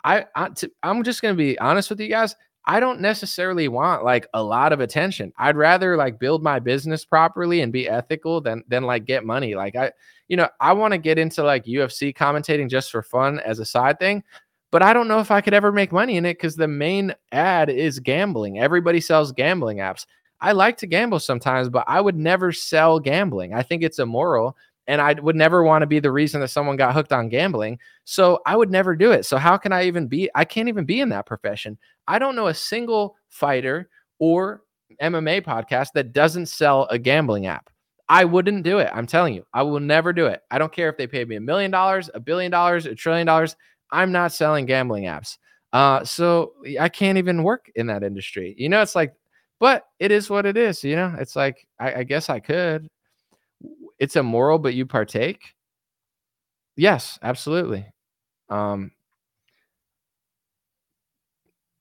I, 0.05 0.27
I 0.35 0.49
t- 0.49 0.73
I'm 0.83 1.05
just 1.05 1.21
to 1.23 1.35
be 1.35 1.59
honest 1.61 1.91
with 1.91 2.01
you 2.01 2.09
guys. 2.09 2.35
I 2.65 2.81
don't 2.81 3.01
necessarily 3.01 3.69
want 3.69 4.05
like 4.05 4.27
a 4.35 4.43
lot 4.43 4.73
of 4.73 4.81
attention. 4.81 5.33
I'd 5.39 5.57
rather 5.57 5.97
like 5.97 6.19
build 6.19 6.43
my 6.43 6.59
business 6.59 7.05
properly 7.05 7.63
and 7.63 7.73
be 7.73 7.89
ethical 7.89 8.41
than 8.41 8.65
than 8.67 8.83
like 8.83 9.05
get 9.05 9.25
money. 9.25 9.55
Like 9.55 9.77
I 9.77 9.93
you 10.27 10.37
know, 10.37 10.49
I 10.61 10.73
want 10.73 10.93
to 10.93 10.99
get 10.99 11.19
into 11.19 11.45
like 11.45 11.65
UFC 11.65 12.15
commentating 12.15 12.69
just 12.69 12.91
for 12.91 13.03
fun 13.03 13.39
as 13.39 13.61
a 13.61 13.65
side 13.65 14.01
thing 14.01 14.25
but 14.71 14.83
I 14.83 14.93
don't 14.93 15.09
know 15.09 15.21
if 15.21 15.31
I 15.31 15.41
could 15.41 15.55
ever 15.55 15.73
make 15.73 15.93
money 15.93 16.17
in 16.17 16.27
it 16.27 16.35
because 16.35 16.57
the 16.57 16.69
main 16.69 17.15
ad 17.33 17.71
is 17.71 18.01
gambling. 18.01 18.59
Everybody 18.59 19.01
sells 19.01 19.33
gambling 19.33 19.79
apps. 19.79 20.07
I 20.41 20.53
like 20.53 20.77
to 20.79 20.87
gamble 20.87 21.21
sometimes, 21.21 21.69
but 21.69 21.85
I 21.89 22.01
would 22.01 22.17
never 22.17 22.53
sell 22.53 23.01
gambling. 23.01 23.55
I 23.55 23.63
think 23.63 23.83
it's 23.83 23.99
immoral 23.99 24.57
and 24.87 25.01
I 25.01 25.13
would 25.15 25.37
never 25.37 25.63
want 25.63 25.83
to 25.83 25.87
be 25.87 26.01
the 26.01 26.11
reason 26.11 26.41
that 26.41 26.49
someone 26.49 26.77
got 26.77 26.95
hooked 26.95 27.13
on 27.13 27.29
gambling. 27.29 27.79
So 28.05 28.41
I 28.47 28.57
would 28.57 28.71
never 28.71 28.97
do 28.97 29.13
it. 29.13 29.27
So 29.27 29.37
how 29.37 29.57
can 29.59 29.73
I 29.73 29.85
even 29.85 30.07
be? 30.07 30.31
I 30.35 30.45
can't 30.45 30.69
even 30.69 30.87
be 30.87 31.01
in 31.01 31.11
that 31.11 31.27
profession. 31.27 31.77
I 32.07 32.19
don't 32.19 32.37
know 32.37 32.47
a 32.47 32.55
single 32.55 33.17
fighter 33.29 33.91
or 34.19 34.63
MMA 35.03 35.43
podcast 35.43 35.89
that 35.95 36.13
doesn't 36.13 36.47
sell 36.47 36.87
a 36.91 36.99
gambling 36.99 37.47
app. 37.47 37.69
I 38.09 38.25
wouldn't 38.25 38.63
do 38.63 38.79
it. 38.79 38.91
I'm 38.95 39.07
telling 39.07 39.35
you, 39.35 39.45
I 39.53 39.63
will 39.63 39.81
never 39.81 40.15
do 40.15 40.27
it. 40.27 40.43
I 40.51 40.57
don't 40.57 40.73
care 40.73 40.89
if 40.89 40.97
they 40.97 41.07
paid 41.07 41.29
me 41.29 41.37
a 41.37 41.41
million 41.41 41.71
dollars, 41.71 42.09
a 42.15 42.21
billion 42.21 42.51
dollars, 42.51 42.87
a 42.87 42.95
trillion 42.95 43.27
dollars. 43.27 43.55
I'm 43.91 44.13
not 44.13 44.33
selling 44.33 44.67
gambling 44.67 45.05
apps. 45.05 45.39
Uh, 45.73 46.05
so 46.05 46.53
I 46.81 46.89
can't 46.89 47.19
even 47.19 47.43
work 47.43 47.71
in 47.75 47.87
that 47.89 48.03
industry. 48.03 48.55
You 48.59 48.69
know, 48.69 48.81
it's 48.83 48.95
like, 48.95 49.15
but 49.61 49.85
it 49.99 50.11
is 50.13 50.31
what 50.31 50.47
it 50.47 50.57
is. 50.57 50.83
You 50.85 50.97
know, 50.97 51.15
it's 51.19 51.37
like, 51.37 51.67
I, 51.79 51.95
I 52.01 52.03
guess 52.05 52.31
I 52.31 52.41
could. 52.41 52.89
It's 53.99 54.17
immoral, 54.17 54.59
but 54.59 54.75
you 54.75 54.87
partake. 54.87 55.55
Yes, 56.77 57.19
absolutely. 57.23 57.87
Um, 58.51 58.93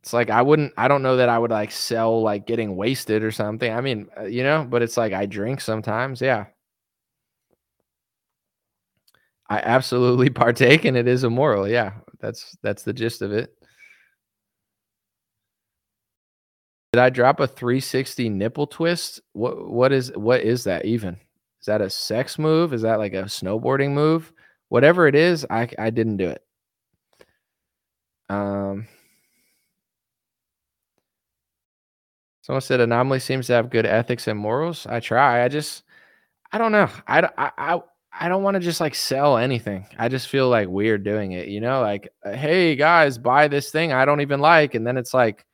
it's 0.01 0.13
like 0.13 0.29
I 0.29 0.41
wouldn't, 0.41 0.73
I 0.77 0.87
don't 0.87 1.01
know 1.01 1.17
that 1.17 1.29
I 1.29 1.37
would 1.37 1.51
like 1.51 1.71
sell 1.71 2.21
like 2.21 2.47
getting 2.47 2.75
wasted 2.75 3.23
or 3.23 3.31
something. 3.31 3.71
I 3.71 3.81
mean, 3.81 4.07
uh, 4.17 4.23
you 4.23 4.43
know, 4.43 4.65
but 4.69 4.81
it's 4.81 4.97
like 4.97 5.13
I 5.13 5.25
drink 5.25 5.59
sometimes. 5.61 6.21
Yeah. 6.21 6.45
I 9.49 9.59
absolutely 9.59 10.29
partake 10.31 10.85
and 10.85 10.97
it 10.97 11.07
is 11.07 11.23
immoral. 11.23 11.67
Yeah, 11.67 11.93
that's 12.19 12.57
that's 12.63 12.83
the 12.83 12.93
gist 12.93 13.21
of 13.21 13.31
it. 13.31 13.53
Did 16.93 17.01
I 17.01 17.09
drop 17.09 17.39
a 17.39 17.47
360 17.47 18.29
nipple 18.29 18.67
twist? 18.67 19.21
What 19.33 19.69
what 19.69 19.91
is 19.91 20.11
what 20.15 20.41
is 20.41 20.63
that 20.65 20.85
even? 20.85 21.15
Is 21.59 21.65
that 21.67 21.81
a 21.81 21.89
sex 21.89 22.39
move? 22.39 22.73
Is 22.73 22.81
that 22.83 22.99
like 22.99 23.13
a 23.13 23.23
snowboarding 23.23 23.91
move? 23.93 24.31
Whatever 24.69 25.07
it 25.07 25.15
is, 25.15 25.45
I 25.49 25.69
I 25.77 25.89
didn't 25.89 26.17
do 26.17 26.29
it. 26.29 26.43
Um 28.29 28.87
Someone 32.41 32.61
said 32.61 32.79
anomaly 32.79 33.19
seems 33.19 33.47
to 33.47 33.53
have 33.53 33.69
good 33.69 33.85
ethics 33.85 34.27
and 34.27 34.39
morals. 34.39 34.87
I 34.87 34.99
try. 35.01 35.43
I 35.43 35.49
just 35.49 35.83
I 36.51 36.57
don't 36.57 36.71
know. 36.71 36.89
I 37.07 37.21
I, 37.37 37.51
I 37.57 37.81
I 38.19 38.29
don't 38.29 38.43
want 38.43 38.55
to 38.55 38.59
just 38.59 38.81
like 38.81 38.95
sell 38.95 39.37
anything. 39.37 39.85
I 39.97 40.09
just 40.09 40.27
feel 40.27 40.49
like 40.49 40.67
weird 40.67 41.03
doing 41.03 41.33
it, 41.33 41.49
you 41.49 41.61
know, 41.61 41.81
like, 41.81 42.09
uh, 42.25 42.31
hey 42.31 42.75
guys, 42.75 43.17
buy 43.17 43.47
this 43.47 43.69
thing 43.69 43.93
I 43.93 44.05
don't 44.05 44.21
even 44.21 44.39
like. 44.39 44.73
And 44.73 44.85
then 44.85 44.97
it's 44.97 45.13
like, 45.13 45.45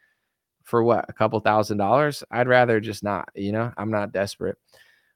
for 0.64 0.82
what, 0.82 1.06
a 1.09 1.14
couple 1.14 1.40
thousand 1.42 1.77
dollars? 1.77 2.24
I'd 2.32 2.48
rather 2.48 2.80
just 2.80 3.03
not, 3.03 3.27
you 3.35 3.51
know, 3.51 3.72
I'm 3.77 3.92
not 3.92 4.14
desperate. 4.14 4.58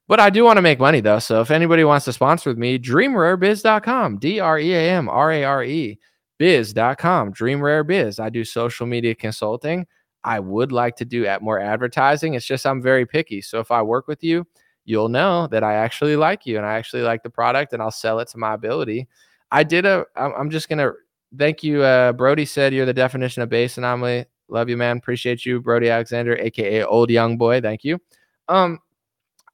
But 0.07 0.19
I 0.19 0.29
do 0.29 0.43
want 0.43 0.57
to 0.57 0.61
make 0.61 0.79
money 0.79 0.99
though. 0.99 1.19
So 1.19 1.39
if 1.41 1.51
anybody 1.51 1.83
wants 1.85 2.05
to 2.05 2.13
sponsor 2.13 2.49
with 2.49 2.57
me, 2.57 2.77
dreamrarebiz.com, 2.77 4.17
D 4.17 4.39
R 4.39 4.59
E 4.59 4.73
A 4.73 4.91
M 4.91 5.07
R 5.07 5.31
A 5.31 5.43
R 5.45 5.63
E 5.63 5.99
biz.com, 6.37 7.33
dreamrarebiz. 7.33 8.19
I 8.19 8.29
do 8.29 8.43
social 8.43 8.85
media 8.85 9.15
consulting. 9.15 9.87
I 10.23 10.39
would 10.39 10.71
like 10.71 10.95
to 10.97 11.05
do 11.05 11.25
more 11.41 11.59
advertising. 11.59 12.33
It's 12.33 12.45
just 12.45 12.65
I'm 12.65 12.81
very 12.81 13.05
picky. 13.05 13.41
So 13.41 13.59
if 13.59 13.71
I 13.71 13.81
work 13.81 14.07
with 14.07 14.23
you, 14.23 14.45
you'll 14.87 15.09
know 15.09 15.47
that 15.47 15.63
I 15.65 15.75
actually 15.75 16.15
like 16.15 16.45
you 16.45 16.57
and 16.57 16.65
I 16.65 16.75
actually 16.75 17.01
like 17.03 17.21
the 17.21 17.29
product 17.29 17.73
and 17.73 17.81
I'll 17.81 17.91
sell 17.91 18.19
it 18.19 18.29
to 18.29 18.37
my 18.37 18.53
ability. 18.53 19.07
I 19.51 19.63
did 19.63 19.85
a, 19.85 20.05
I'm 20.15 20.49
just 20.49 20.69
going 20.69 20.79
to 20.79 20.93
thank 21.37 21.61
you. 21.61 21.83
Uh, 21.83 22.13
Brody 22.13 22.45
said 22.45 22.73
you're 22.73 22.85
the 22.85 22.93
definition 22.93 23.43
of 23.43 23.49
base 23.49 23.77
anomaly. 23.77 24.25
Love 24.47 24.69
you, 24.69 24.77
man. 24.77 24.97
Appreciate 24.97 25.45
you, 25.45 25.59
Brody 25.59 25.89
Alexander, 25.89 26.37
aka 26.37 26.83
Old 26.83 27.09
Young 27.09 27.37
Boy. 27.37 27.59
Thank 27.59 27.83
you. 27.83 27.99
Um, 28.47 28.79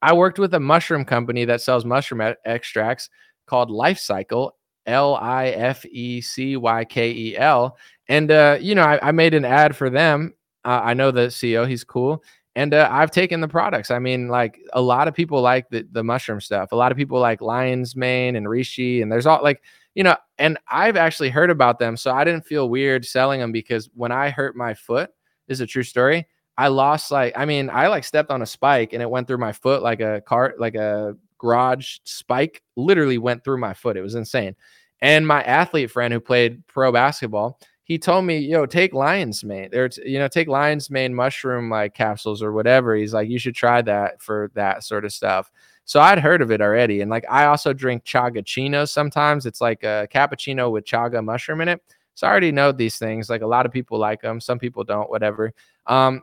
I 0.03 0.13
worked 0.13 0.37
with 0.37 0.53
a 0.53 0.59
mushroom 0.59 1.03
company 1.03 1.45
that 1.45 1.61
sells 1.61 1.83
mushroom 1.83 2.21
e- 2.21 2.35
extracts 2.45 3.09
called 3.47 3.71
Life 3.71 3.97
Cykel, 3.97 4.51
L 4.85 5.15
I 5.15 5.47
F 5.47 5.83
E 5.87 6.21
C 6.21 6.57
Y 6.57 6.85
K 6.85 7.11
E 7.11 7.37
L. 7.37 7.75
And, 8.07 8.29
uh, 8.29 8.59
you 8.61 8.75
know, 8.75 8.83
I, 8.83 9.07
I, 9.07 9.11
made 9.11 9.33
an 9.33 9.45
ad 9.45 9.75
for 9.75 9.89
them. 9.89 10.35
Uh, 10.63 10.81
I 10.83 10.93
know 10.93 11.09
the 11.09 11.27
CEO, 11.27 11.67
he's 11.67 11.83
cool 11.83 12.23
and 12.55 12.73
uh, 12.73 12.87
I've 12.91 13.11
taken 13.11 13.41
the 13.41 13.47
products. 13.47 13.91
I 13.91 13.99
mean, 13.99 14.27
like 14.27 14.59
a 14.73 14.81
lot 14.81 15.07
of 15.07 15.13
people 15.13 15.41
like 15.41 15.69
the, 15.69 15.87
the 15.91 16.03
mushroom 16.03 16.39
stuff. 16.39 16.71
A 16.71 16.75
lot 16.75 16.91
of 16.91 16.97
people 16.97 17.19
like 17.19 17.41
lion's 17.41 17.95
mane 17.95 18.35
and 18.35 18.45
reishi, 18.45 19.01
and 19.01 19.11
there's 19.11 19.25
all 19.25 19.41
like, 19.41 19.61
you 19.95 20.03
know, 20.03 20.15
and 20.37 20.57
I've 20.69 20.97
actually 20.97 21.29
heard 21.29 21.49
about 21.49 21.79
them. 21.79 21.97
So 21.97 22.11
I 22.11 22.23
didn't 22.23 22.45
feel 22.45 22.69
weird 22.69 23.05
selling 23.05 23.39
them 23.39 23.51
because 23.51 23.89
when 23.93 24.11
I 24.11 24.29
hurt 24.29 24.55
my 24.55 24.73
foot, 24.73 25.11
is 25.47 25.61
a 25.61 25.67
true 25.67 25.83
story. 25.83 26.27
I 26.57 26.67
lost 26.67 27.11
like, 27.11 27.33
I 27.35 27.45
mean, 27.45 27.69
I 27.69 27.87
like 27.87 28.03
stepped 28.03 28.29
on 28.29 28.41
a 28.41 28.45
spike 28.45 28.93
and 28.93 29.01
it 29.01 29.09
went 29.09 29.27
through 29.27 29.39
my 29.39 29.53
foot 29.53 29.81
like 29.81 30.01
a 30.01 30.21
cart, 30.21 30.59
like 30.59 30.75
a 30.75 31.15
garage 31.37 31.97
spike, 32.03 32.61
literally 32.75 33.17
went 33.17 33.43
through 33.43 33.57
my 33.57 33.73
foot. 33.73 33.97
It 33.97 34.01
was 34.01 34.15
insane. 34.15 34.55
And 35.01 35.27
my 35.27 35.41
athlete 35.43 35.91
friend 35.91 36.13
who 36.13 36.19
played 36.19 36.65
pro 36.67 36.91
basketball, 36.91 37.59
he 37.85 37.97
told 37.97 38.25
me, 38.25 38.37
yo, 38.37 38.65
take 38.65 38.93
lion's 38.93 39.43
mane 39.43 39.69
or, 39.75 39.89
you 40.05 40.17
know, 40.17 40.27
take 40.27 40.47
lion's 40.47 40.89
mane 40.89 41.13
mushroom 41.13 41.69
like 41.69 41.93
capsules 41.93 42.41
or 42.41 42.53
whatever. 42.53 42.95
He's 42.95 43.13
like, 43.13 43.29
you 43.29 43.37
should 43.37 43.55
try 43.55 43.81
that 43.81 44.21
for 44.21 44.51
that 44.53 44.83
sort 44.83 45.03
of 45.03 45.11
stuff. 45.11 45.51
So 45.85 45.99
I'd 45.99 46.19
heard 46.19 46.41
of 46.41 46.49
it 46.49 46.61
already. 46.61 47.01
And 47.01 47.11
like, 47.11 47.25
I 47.29 47.45
also 47.45 47.73
drink 47.73 48.05
chagachinos 48.05 48.89
sometimes. 48.89 49.45
It's 49.45 49.59
like 49.59 49.83
a 49.83 50.07
cappuccino 50.13 50.71
with 50.71 50.85
chaga 50.85 51.23
mushroom 51.23 51.59
in 51.59 51.67
it. 51.67 51.81
So 52.15 52.25
I 52.25 52.29
already 52.29 52.53
know 52.53 52.71
these 52.71 52.97
things. 52.97 53.29
Like 53.29 53.41
a 53.41 53.47
lot 53.47 53.65
of 53.65 53.71
people 53.71 53.99
like 53.99 54.21
them. 54.21 54.39
Some 54.39 54.59
people 54.59 54.85
don't, 54.85 55.09
whatever. 55.09 55.51
Um, 55.85 56.21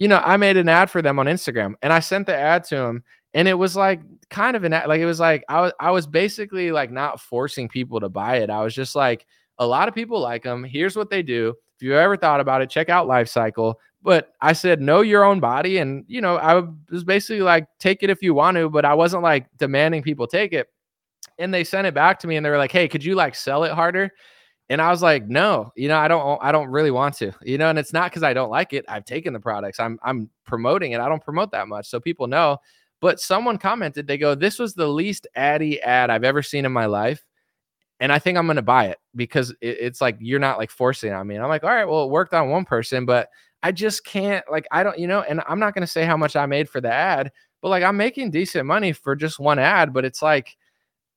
you 0.00 0.08
know, 0.08 0.20
I 0.24 0.36
made 0.36 0.56
an 0.56 0.68
ad 0.68 0.90
for 0.90 1.00
them 1.00 1.20
on 1.20 1.26
Instagram 1.26 1.74
and 1.82 1.92
I 1.92 2.00
sent 2.00 2.26
the 2.26 2.34
ad 2.34 2.64
to 2.64 2.76
him 2.76 3.04
and 3.34 3.46
it 3.46 3.54
was 3.54 3.76
like 3.76 4.00
kind 4.30 4.56
of 4.56 4.64
an 4.64 4.72
ad, 4.72 4.88
like 4.88 5.00
it 5.00 5.06
was 5.06 5.20
like 5.20 5.44
I 5.48 5.60
was 5.60 5.72
I 5.78 5.90
was 5.90 6.06
basically 6.06 6.72
like 6.72 6.90
not 6.90 7.20
forcing 7.20 7.68
people 7.68 8.00
to 8.00 8.08
buy 8.08 8.36
it. 8.38 8.50
I 8.50 8.62
was 8.62 8.74
just 8.74 8.96
like, 8.96 9.26
a 9.58 9.66
lot 9.66 9.88
of 9.88 9.94
people 9.94 10.20
like 10.20 10.42
them. 10.42 10.64
Here's 10.64 10.96
what 10.96 11.10
they 11.10 11.22
do. 11.22 11.54
If 11.76 11.82
you 11.82 11.94
ever 11.94 12.16
thought 12.16 12.40
about 12.40 12.62
it, 12.62 12.70
check 12.70 12.88
out 12.88 13.06
Life 13.06 13.32
Cykel. 13.32 13.74
But 14.02 14.32
I 14.40 14.52
said, 14.52 14.80
know 14.80 15.00
your 15.00 15.24
own 15.24 15.40
body. 15.40 15.78
And, 15.78 16.04
you 16.08 16.20
know, 16.20 16.36
I 16.36 16.62
was 16.90 17.04
basically 17.04 17.42
like, 17.42 17.66
take 17.78 18.02
it 18.02 18.10
if 18.10 18.22
you 18.22 18.34
want 18.34 18.56
to, 18.56 18.68
but 18.68 18.84
I 18.84 18.94
wasn't 18.94 19.22
like 19.22 19.46
demanding 19.58 20.02
people 20.02 20.26
take 20.26 20.52
it. 20.52 20.68
And 21.38 21.52
they 21.52 21.64
sent 21.64 21.86
it 21.86 21.94
back 21.94 22.18
to 22.20 22.26
me 22.26 22.36
and 22.36 22.44
they 22.44 22.50
were 22.50 22.58
like, 22.58 22.72
hey, 22.72 22.88
could 22.88 23.04
you 23.04 23.14
like 23.14 23.34
sell 23.34 23.64
it 23.64 23.72
harder? 23.72 24.10
And 24.70 24.82
I 24.82 24.90
was 24.90 25.02
like, 25.02 25.26
no, 25.28 25.72
you 25.76 25.88
know, 25.88 25.98
I 25.98 26.08
don't, 26.08 26.38
I 26.42 26.52
don't 26.52 26.68
really 26.68 26.90
want 26.90 27.14
to, 27.16 27.32
you 27.42 27.58
know, 27.58 27.70
and 27.70 27.78
it's 27.78 27.92
not 27.92 28.10
because 28.10 28.22
I 28.22 28.34
don't 28.34 28.50
like 28.50 28.72
it. 28.72 28.84
I've 28.88 29.04
taken 29.04 29.32
the 29.32 29.40
products. 29.40 29.80
I'm, 29.80 29.98
I'm 30.02 30.28
promoting 30.44 30.92
it. 30.92 31.00
I 31.00 31.08
don't 31.08 31.24
promote 31.24 31.50
that 31.52 31.68
much. 31.68 31.88
So 31.88 32.00
people 32.00 32.26
know. 32.26 32.58
But 33.00 33.20
someone 33.20 33.58
commented, 33.58 34.06
they 34.06 34.18
go, 34.18 34.34
this 34.34 34.58
was 34.58 34.74
the 34.74 34.88
least 34.88 35.26
addy 35.36 35.80
ad 35.82 36.10
I've 36.10 36.24
ever 36.24 36.42
seen 36.42 36.64
in 36.64 36.72
my 36.72 36.86
life 36.86 37.24
and 38.00 38.12
I 38.12 38.18
think 38.18 38.38
I'm 38.38 38.46
gonna 38.46 38.62
buy 38.62 38.86
it 38.86 38.98
because 39.16 39.50
it, 39.60 39.78
it's 39.80 40.00
like 40.00 40.16
you're 40.20 40.38
not 40.38 40.58
like 40.58 40.70
forcing 40.70 41.12
on 41.12 41.26
me. 41.26 41.34
And 41.34 41.44
I'm 41.44 41.50
like, 41.50 41.64
all 41.64 41.70
right, 41.70 41.84
well, 41.88 42.04
it 42.04 42.10
worked 42.10 42.34
on 42.34 42.50
one 42.50 42.64
person, 42.64 43.04
but 43.06 43.28
I 43.62 43.72
just 43.72 44.04
can't 44.04 44.44
like 44.50 44.66
I 44.70 44.82
don't, 44.82 44.98
you 44.98 45.06
know, 45.06 45.22
and 45.22 45.42
I'm 45.48 45.58
not 45.58 45.74
gonna 45.74 45.86
say 45.86 46.04
how 46.04 46.16
much 46.16 46.36
I 46.36 46.46
made 46.46 46.68
for 46.68 46.80
the 46.80 46.92
ad, 46.92 47.32
but 47.62 47.68
like 47.68 47.82
I'm 47.82 47.96
making 47.96 48.30
decent 48.30 48.66
money 48.66 48.92
for 48.92 49.16
just 49.16 49.38
one 49.40 49.58
ad, 49.58 49.92
but 49.92 50.04
it's 50.04 50.22
like 50.22 50.56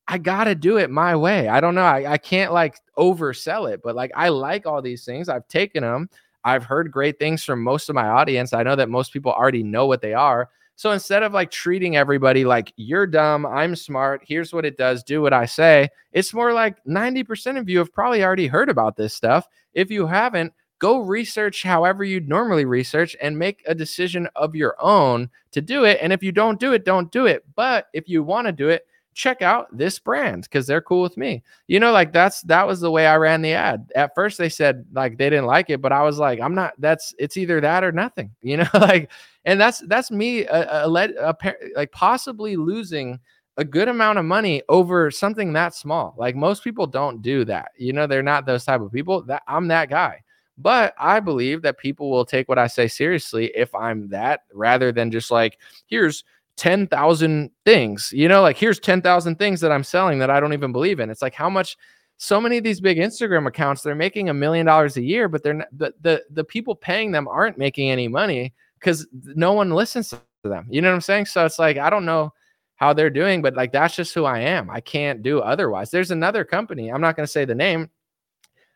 I 0.07 0.17
gotta 0.17 0.55
do 0.55 0.77
it 0.77 0.89
my 0.89 1.15
way. 1.15 1.47
I 1.47 1.61
don't 1.61 1.75
know. 1.75 1.83
I, 1.83 2.13
I 2.13 2.17
can't 2.17 2.53
like 2.53 2.77
oversell 2.97 3.71
it, 3.71 3.81
but 3.83 3.95
like 3.95 4.11
I 4.15 4.29
like 4.29 4.65
all 4.65 4.81
these 4.81 5.05
things. 5.05 5.29
I've 5.29 5.47
taken 5.47 5.83
them. 5.83 6.09
I've 6.43 6.63
heard 6.65 6.91
great 6.91 7.19
things 7.19 7.43
from 7.43 7.63
most 7.63 7.89
of 7.89 7.95
my 7.95 8.07
audience. 8.07 8.53
I 8.53 8.63
know 8.63 8.75
that 8.75 8.89
most 8.89 9.13
people 9.13 9.31
already 9.31 9.63
know 9.63 9.85
what 9.85 10.01
they 10.01 10.13
are. 10.13 10.49
So 10.81 10.89
instead 10.89 11.21
of 11.21 11.31
like 11.31 11.51
treating 11.51 11.95
everybody 11.95 12.43
like 12.43 12.73
you're 12.75 13.05
dumb, 13.05 13.45
I'm 13.45 13.75
smart, 13.75 14.23
here's 14.25 14.51
what 14.51 14.65
it 14.65 14.79
does, 14.79 15.03
do 15.03 15.21
what 15.21 15.31
I 15.31 15.45
say, 15.45 15.89
it's 16.11 16.33
more 16.33 16.53
like 16.53 16.83
90% 16.85 17.59
of 17.59 17.69
you 17.69 17.77
have 17.77 17.93
probably 17.93 18.23
already 18.23 18.47
heard 18.47 18.67
about 18.67 18.95
this 18.95 19.13
stuff. 19.13 19.47
If 19.75 19.91
you 19.91 20.07
haven't, 20.07 20.53
go 20.79 20.97
research 20.97 21.61
however 21.61 22.03
you'd 22.03 22.27
normally 22.27 22.65
research 22.65 23.15
and 23.21 23.37
make 23.37 23.61
a 23.67 23.75
decision 23.75 24.27
of 24.35 24.55
your 24.55 24.75
own 24.79 25.29
to 25.51 25.61
do 25.61 25.83
it. 25.83 25.99
And 26.01 26.11
if 26.11 26.23
you 26.23 26.31
don't 26.31 26.59
do 26.59 26.73
it, 26.73 26.83
don't 26.83 27.11
do 27.11 27.27
it. 27.27 27.45
But 27.53 27.85
if 27.93 28.09
you 28.09 28.23
want 28.23 28.47
to 28.47 28.51
do 28.51 28.69
it, 28.69 28.87
check 29.13 29.41
out 29.41 29.67
this 29.75 29.99
brand 29.99 30.43
because 30.43 30.67
they're 30.67 30.81
cool 30.81 31.01
with 31.01 31.17
me. 31.17 31.43
You 31.67 31.79
know, 31.79 31.91
like 31.91 32.13
that's 32.13 32.41
that 32.43 32.67
was 32.67 32.79
the 32.79 32.91
way 32.91 33.07
I 33.07 33.17
ran 33.17 33.41
the 33.41 33.53
ad. 33.53 33.91
At 33.95 34.15
first, 34.15 34.37
they 34.37 34.49
said 34.49 34.85
like 34.93 35.17
they 35.17 35.29
didn't 35.29 35.45
like 35.45 35.69
it, 35.69 35.81
but 35.81 35.91
I 35.91 36.03
was 36.03 36.17
like, 36.17 36.39
I'm 36.39 36.55
not. 36.55 36.73
That's 36.79 37.13
it's 37.19 37.37
either 37.37 37.61
that 37.61 37.83
or 37.83 37.91
nothing. 37.91 38.31
You 38.41 38.57
know, 38.57 38.67
like, 38.73 39.09
and 39.45 39.61
that's 39.61 39.79
that's 39.87 40.11
me, 40.11 40.45
uh, 40.45 40.85
uh, 40.85 41.07
a, 41.21 41.29
a, 41.29 41.53
like 41.75 41.91
possibly 41.91 42.57
losing 42.57 43.17
a 43.57 43.63
good 43.63 43.87
amount 43.87 44.19
of 44.19 44.25
money 44.25 44.61
over 44.67 45.09
something 45.09 45.53
that 45.53 45.73
small. 45.73 46.15
Like 46.17 46.35
most 46.35 46.63
people 46.63 46.87
don't 46.87 47.21
do 47.21 47.45
that. 47.45 47.71
You 47.77 47.93
know, 47.93 48.07
they're 48.07 48.23
not 48.23 48.45
those 48.45 48.65
type 48.65 48.81
of 48.81 48.91
people. 48.91 49.21
That 49.23 49.43
I'm 49.47 49.67
that 49.69 49.89
guy. 49.89 50.23
But 50.57 50.93
I 50.99 51.19
believe 51.19 51.61
that 51.63 51.77
people 51.77 52.11
will 52.11 52.25
take 52.25 52.47
what 52.47 52.59
I 52.59 52.67
say 52.67 52.87
seriously 52.87 53.51
if 53.55 53.73
I'm 53.73 54.09
that 54.09 54.41
rather 54.53 54.91
than 54.91 55.09
just 55.09 55.31
like, 55.31 55.57
here's 55.87 56.23
10,000 56.61 57.49
things, 57.65 58.11
you 58.13 58.27
know, 58.27 58.43
like 58.43 58.55
here's 58.55 58.79
10,000 58.79 59.39
things 59.39 59.61
that 59.61 59.71
I'm 59.71 59.83
selling 59.83 60.19
that 60.19 60.29
I 60.29 60.39
don't 60.39 60.53
even 60.53 60.71
believe 60.71 60.99
in. 60.99 61.09
It's 61.09 61.23
like 61.23 61.33
how 61.33 61.49
much 61.49 61.75
so 62.17 62.39
many 62.39 62.59
of 62.59 62.63
these 62.63 62.79
big 62.79 62.99
Instagram 62.99 63.47
accounts, 63.47 63.81
they're 63.81 63.95
making 63.95 64.29
a 64.29 64.33
million 64.35 64.67
dollars 64.67 64.95
a 64.95 65.01
year, 65.01 65.27
but 65.27 65.41
they're 65.41 65.55
not, 65.55 65.75
the, 65.75 65.91
the, 66.01 66.23
the 66.29 66.43
people 66.43 66.75
paying 66.75 67.11
them 67.11 67.27
aren't 67.27 67.57
making 67.57 67.89
any 67.89 68.07
money 68.07 68.53
because 68.79 69.07
no 69.11 69.53
one 69.53 69.71
listens 69.71 70.09
to 70.11 70.19
them. 70.43 70.67
You 70.69 70.83
know 70.83 70.89
what 70.89 70.93
I'm 70.93 71.01
saying? 71.01 71.25
So 71.25 71.43
it's 71.47 71.57
like, 71.57 71.79
I 71.79 71.89
don't 71.89 72.05
know 72.05 72.31
how 72.75 72.93
they're 72.93 73.09
doing, 73.09 73.41
but 73.41 73.55
like 73.55 73.71
that's 73.71 73.95
just 73.95 74.13
who 74.13 74.25
I 74.25 74.41
am. 74.41 74.69
I 74.69 74.81
can't 74.81 75.23
do 75.23 75.39
otherwise. 75.39 75.89
There's 75.89 76.11
another 76.11 76.43
company, 76.45 76.89
I'm 76.89 77.01
not 77.01 77.15
going 77.15 77.25
to 77.25 77.31
say 77.31 77.43
the 77.43 77.55
name. 77.55 77.89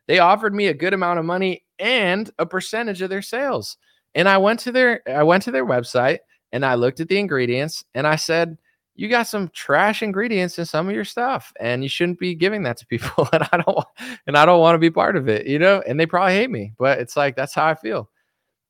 They 0.08 0.18
offered 0.18 0.56
me 0.56 0.68
a 0.68 0.74
good 0.74 0.96
amount 0.96 1.20
of 1.20 1.26
money 1.26 1.64
and 1.78 2.32
a 2.40 2.48
percentage 2.48 3.04
of 3.04 3.12
their 3.12 3.22
sales. 3.22 3.78
And 4.16 4.28
I 4.28 4.40
went 4.40 4.60
to 4.62 4.72
their 4.72 5.04
I 5.08 5.22
went 5.22 5.44
to 5.44 5.52
their 5.52 5.68
website 5.68 6.20
and 6.56 6.66
I 6.66 6.75
looked 6.75 7.01
at 7.01 7.09
the 7.09 7.19
ingredients 7.19 7.84
and 7.95 8.08
I 8.08 8.16
said, 8.16 8.58
"You 8.95 9.09
got 9.09 9.27
some 9.27 9.50
trash 9.50 10.01
ingredients 10.01 10.58
in 10.58 10.66
some 10.66 10.88
of 10.88 10.95
your 10.95 11.03
stuff, 11.03 11.51
and 11.59 11.84
you 11.84 11.90
shouldn't 11.90 12.17
be 12.17 12.34
giving 12.34 12.64
that 12.64 12.77
to 12.77 12.88
people." 12.88 13.27
and 13.34 13.43
I 13.51 13.58
don't 13.58 13.85
and 14.25 14.38
I 14.38 14.45
don't 14.45 14.61
want 14.61 14.75
to 14.75 14.80
be 14.80 14.90
part 14.90 15.17
of 15.17 15.27
it, 15.27 15.48
you 15.48 15.59
know. 15.59 15.84
And 15.85 16.00
they 16.00 16.06
probably 16.06 16.34
hate 16.34 16.50
me, 16.50 16.72
but 16.80 17.00
it's 17.00 17.17
like 17.17 17.35
that's 17.35 17.53
how 17.53 17.66
I 17.66 17.75
feel. 17.75 18.09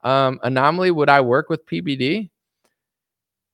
Um, 0.03 0.39
anomaly, 0.41 0.89
would 0.91 1.09
I 1.09 1.22
work 1.22 1.49
with 1.49 1.65
PBD? 1.67 2.31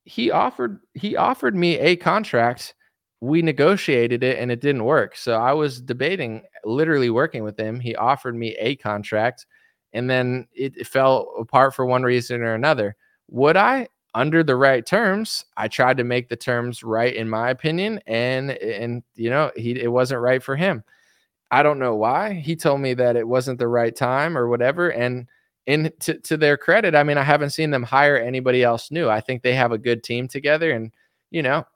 He 0.04 0.30
offered 0.30 0.80
he 0.94 1.14
offered 1.16 1.54
me 1.54 1.78
a 1.78 1.96
contract. 1.96 2.74
We 3.20 3.42
negotiated 3.42 4.24
it 4.24 4.38
and 4.38 4.50
it 4.50 4.60
didn't 4.62 4.84
work. 4.84 5.14
So 5.16 5.34
I 5.34 5.52
was 5.52 5.80
debating 5.80 6.42
literally 6.64 7.10
working 7.10 7.44
with 7.44 7.60
him. 7.60 7.80
He 7.80 7.94
offered 7.96 8.34
me 8.34 8.56
a 8.58 8.76
contract 8.76 9.46
and 9.92 10.08
then 10.08 10.48
it, 10.54 10.76
it 10.76 10.86
fell 10.86 11.34
apart 11.38 11.74
for 11.74 11.84
one 11.86 12.02
reason 12.02 12.40
or 12.40 12.54
another. 12.54 12.96
Would 13.28 13.56
I? 13.56 13.88
Under 14.14 14.42
the 14.42 14.56
right 14.56 14.84
terms, 14.84 15.44
I 15.56 15.68
tried 15.68 15.96
to 15.96 16.04
make 16.04 16.28
the 16.28 16.36
terms 16.36 16.82
right 16.82 17.14
in 17.14 17.28
my 17.28 17.50
opinion, 17.50 18.00
and 18.06 18.50
and 18.50 19.02
you 19.14 19.30
know 19.30 19.50
he 19.56 19.80
it 19.80 19.90
wasn't 19.90 20.20
right 20.20 20.42
for 20.42 20.54
him. 20.56 20.84
I 21.52 21.62
don't 21.62 21.78
know 21.78 21.94
why. 21.94 22.32
He 22.32 22.56
told 22.56 22.80
me 22.80 22.94
that 22.94 23.14
it 23.14 23.28
wasn't 23.28 23.58
the 23.58 23.68
right 23.68 23.94
time 23.94 24.38
or 24.38 24.48
whatever. 24.48 24.90
And 24.90 25.28
in 25.66 25.92
to, 26.00 26.18
to 26.20 26.38
their 26.38 26.56
credit, 26.56 26.94
I 26.94 27.02
mean, 27.04 27.18
I 27.18 27.22
haven't 27.22 27.50
seen 27.50 27.70
them 27.70 27.82
hire 27.82 28.16
anybody 28.16 28.62
else 28.62 28.90
new. 28.90 29.10
I 29.10 29.20
think 29.20 29.42
they 29.42 29.54
have 29.54 29.70
a 29.70 29.78
good 29.78 30.02
team 30.02 30.28
together. 30.28 30.72
And, 30.72 30.92
you 31.30 31.42
know, 31.42 31.66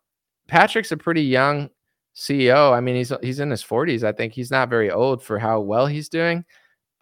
Patrick's 0.48 0.92
a 0.92 0.96
pretty 0.96 1.22
young 1.22 1.68
CEO. 2.14 2.72
I 2.72 2.80
mean, 2.80 2.96
he's 2.96 3.12
he's 3.22 3.38
in 3.38 3.50
his 3.50 3.62
40s. 3.62 4.02
I 4.02 4.12
think 4.12 4.32
he's 4.32 4.50
not 4.50 4.70
very 4.70 4.90
old 4.90 5.22
for 5.22 5.38
how 5.38 5.60
well 5.60 5.86
he's 5.86 6.08
doing. 6.08 6.46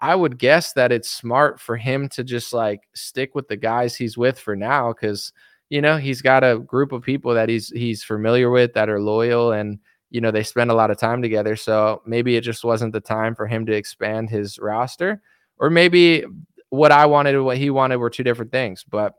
I 0.05 0.15
would 0.15 0.39
guess 0.39 0.74
that 0.74 0.92
it's 0.92 1.08
smart 1.08 1.58
for 1.58 1.78
him 1.78 2.10
to 2.10 2.23
just 2.23 2.52
like 2.52 2.83
stick 2.94 3.34
with 3.34 3.49
the 3.49 3.57
guys 3.57 3.97
he's 3.97 4.18
with 4.18 4.39
for 4.39 4.55
now 4.55 4.92
cuz 4.92 5.33
you 5.70 5.81
know, 5.81 5.97
he's 5.97 6.20
got 6.20 6.44
a 6.44 6.58
group 6.58 6.92
of 6.92 7.02
people 7.02 7.33
that 7.33 7.49
he's 7.49 7.70
he's 7.70 8.05
familiar 8.05 8.50
with 8.50 8.74
that 8.74 8.91
are 8.91 9.00
loyal 9.00 9.52
and 9.52 9.78
you 10.10 10.20
know, 10.20 10.31
they 10.31 10.42
spend 10.42 10.70
a 10.70 10.74
lot 10.74 10.91
of 10.91 10.99
time 10.99 11.23
together. 11.23 11.57
So 11.57 12.02
maybe 12.07 12.36
it 12.36 12.42
just 12.42 12.65
wasn't 12.65 12.92
the 12.92 13.00
time 13.00 13.34
for 13.34 13.47
him 13.47 13.65
to 13.65 13.73
expand 13.73 14.28
his 14.28 14.58
roster 14.58 15.23
or 15.58 15.70
maybe 15.70 16.24
what 16.68 16.92
I 16.92 17.07
wanted 17.07 17.34
and 17.34 17.47
what 17.47 17.57
he 17.57 17.70
wanted 17.70 17.97
were 17.97 18.10
two 18.10 18.24
different 18.24 18.52
things, 18.52 18.84
but 18.84 19.15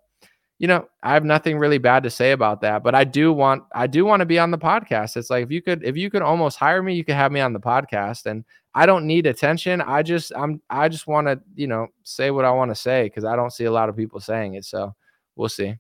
you 0.58 0.68
know, 0.68 0.88
I 1.04 1.14
have 1.14 1.26
nothing 1.26 1.58
really 1.58 1.78
bad 1.78 2.04
to 2.04 2.10
say 2.10 2.32
about 2.32 2.62
that, 2.62 2.82
but 2.84 2.96
I 2.96 3.04
do 3.04 3.34
want 3.34 3.64
I 3.74 3.88
do 3.88 4.06
want 4.06 4.22
to 4.22 4.26
be 4.26 4.40
on 4.40 4.52
the 4.52 4.58
podcast. 4.58 5.18
It's 5.18 5.30
like 5.30 5.44
if 5.44 5.52
you 5.52 5.62
could 5.62 5.84
if 5.84 5.98
you 5.98 6.10
could 6.10 6.22
almost 6.22 6.58
hire 6.58 6.82
me, 6.82 6.96
you 6.96 7.04
could 7.04 7.16
have 7.16 7.32
me 7.32 7.42
on 7.42 7.52
the 7.54 7.60
podcast 7.60 8.26
and 8.26 8.46
I 8.74 8.86
don't 8.86 9.06
need 9.06 9.26
attention. 9.26 9.82
I 9.82 10.02
just 10.02 10.32
I'm 10.36 10.62
I 10.70 10.88
just 10.88 11.08
want 11.08 11.28
to, 11.28 11.42
you 11.56 11.68
know, 11.68 11.88
say 12.04 12.32
what 12.32 12.46
I 12.46 12.52
want 12.52 12.72
to 12.72 12.76
say 12.76 13.10
cuz 13.10 13.26
I 13.26 13.36
don't 13.36 13.52
see 13.52 13.66
a 13.66 13.72
lot 13.72 13.90
of 13.90 13.98
people 13.98 14.20
saying 14.22 14.56
it, 14.56 14.64
so 14.66 14.96
we'll 15.36 15.50
see. 15.50 15.76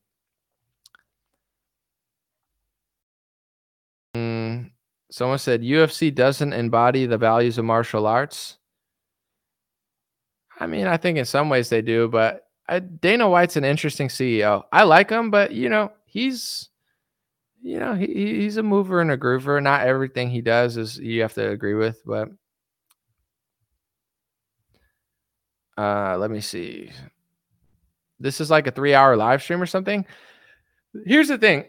Mm, 4.15 4.71
someone 5.11 5.37
said 5.39 5.61
UFC 5.61 6.13
doesn't 6.13 6.53
embody 6.53 7.05
the 7.05 7.17
values 7.17 7.57
of 7.57 7.65
martial 7.65 8.07
arts. 8.07 8.57
I 10.59 10.67
mean, 10.67 10.87
I 10.87 10.97
think 10.97 11.17
in 11.17 11.25
some 11.25 11.49
ways 11.49 11.69
they 11.69 11.81
do, 11.81 12.07
but 12.07 12.44
I, 12.67 12.79
Dana 12.79 13.29
White's 13.29 13.57
an 13.57 13.63
interesting 13.63 14.07
CEO. 14.07 14.63
I 14.71 14.83
like 14.83 15.09
him, 15.09 15.29
but 15.29 15.51
you 15.51 15.69
know, 15.69 15.91
he's 16.05 16.69
you 17.61 17.79
know, 17.79 17.95
he, 17.95 18.05
he's 18.05 18.57
a 18.57 18.63
mover 18.63 19.01
and 19.01 19.11
a 19.11 19.17
groover. 19.17 19.61
Not 19.61 19.87
everything 19.87 20.29
he 20.29 20.41
does 20.41 20.77
is 20.77 20.99
you 20.99 21.21
have 21.23 21.33
to 21.33 21.49
agree 21.49 21.73
with, 21.73 22.01
but 22.05 22.29
uh 25.77 26.17
let 26.17 26.31
me 26.31 26.41
see. 26.41 26.91
This 28.19 28.39
is 28.39 28.49
like 28.49 28.67
a 28.67 28.71
3-hour 28.71 29.17
live 29.17 29.43
stream 29.43 29.61
or 29.61 29.65
something. 29.65 30.05
Here's 31.05 31.27
the 31.27 31.37
thing. 31.37 31.65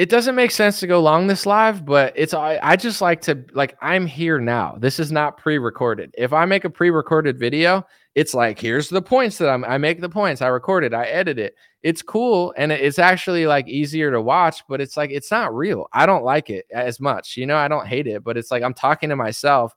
It 0.00 0.08
doesn't 0.08 0.34
make 0.34 0.50
sense 0.50 0.80
to 0.80 0.86
go 0.86 0.98
long 0.98 1.26
this 1.26 1.44
live, 1.44 1.84
but 1.84 2.14
it's 2.16 2.32
I, 2.32 2.58
I 2.62 2.76
just 2.76 3.02
like 3.02 3.20
to 3.20 3.44
like 3.52 3.76
I'm 3.82 4.06
here 4.06 4.40
now. 4.40 4.76
This 4.78 4.98
is 4.98 5.12
not 5.12 5.36
pre-recorded. 5.36 6.14
If 6.16 6.32
I 6.32 6.46
make 6.46 6.64
a 6.64 6.70
pre-recorded 6.70 7.38
video, 7.38 7.86
it's 8.14 8.32
like 8.32 8.58
here's 8.58 8.88
the 8.88 9.02
points 9.02 9.36
that 9.36 9.50
I'm 9.50 9.62
I 9.62 9.76
make 9.76 10.00
the 10.00 10.08
points, 10.08 10.40
I 10.40 10.46
record 10.46 10.84
it, 10.84 10.94
I 10.94 11.04
edit 11.04 11.38
it. 11.38 11.54
It's 11.82 12.00
cool 12.00 12.54
and 12.56 12.72
it's 12.72 12.98
actually 12.98 13.46
like 13.46 13.68
easier 13.68 14.10
to 14.10 14.22
watch, 14.22 14.62
but 14.70 14.80
it's 14.80 14.96
like 14.96 15.10
it's 15.10 15.30
not 15.30 15.54
real. 15.54 15.86
I 15.92 16.06
don't 16.06 16.24
like 16.24 16.48
it 16.48 16.64
as 16.72 16.98
much. 16.98 17.36
You 17.36 17.44
know, 17.44 17.58
I 17.58 17.68
don't 17.68 17.86
hate 17.86 18.06
it, 18.06 18.24
but 18.24 18.38
it's 18.38 18.50
like 18.50 18.62
I'm 18.62 18.72
talking 18.72 19.10
to 19.10 19.16
myself. 19.16 19.76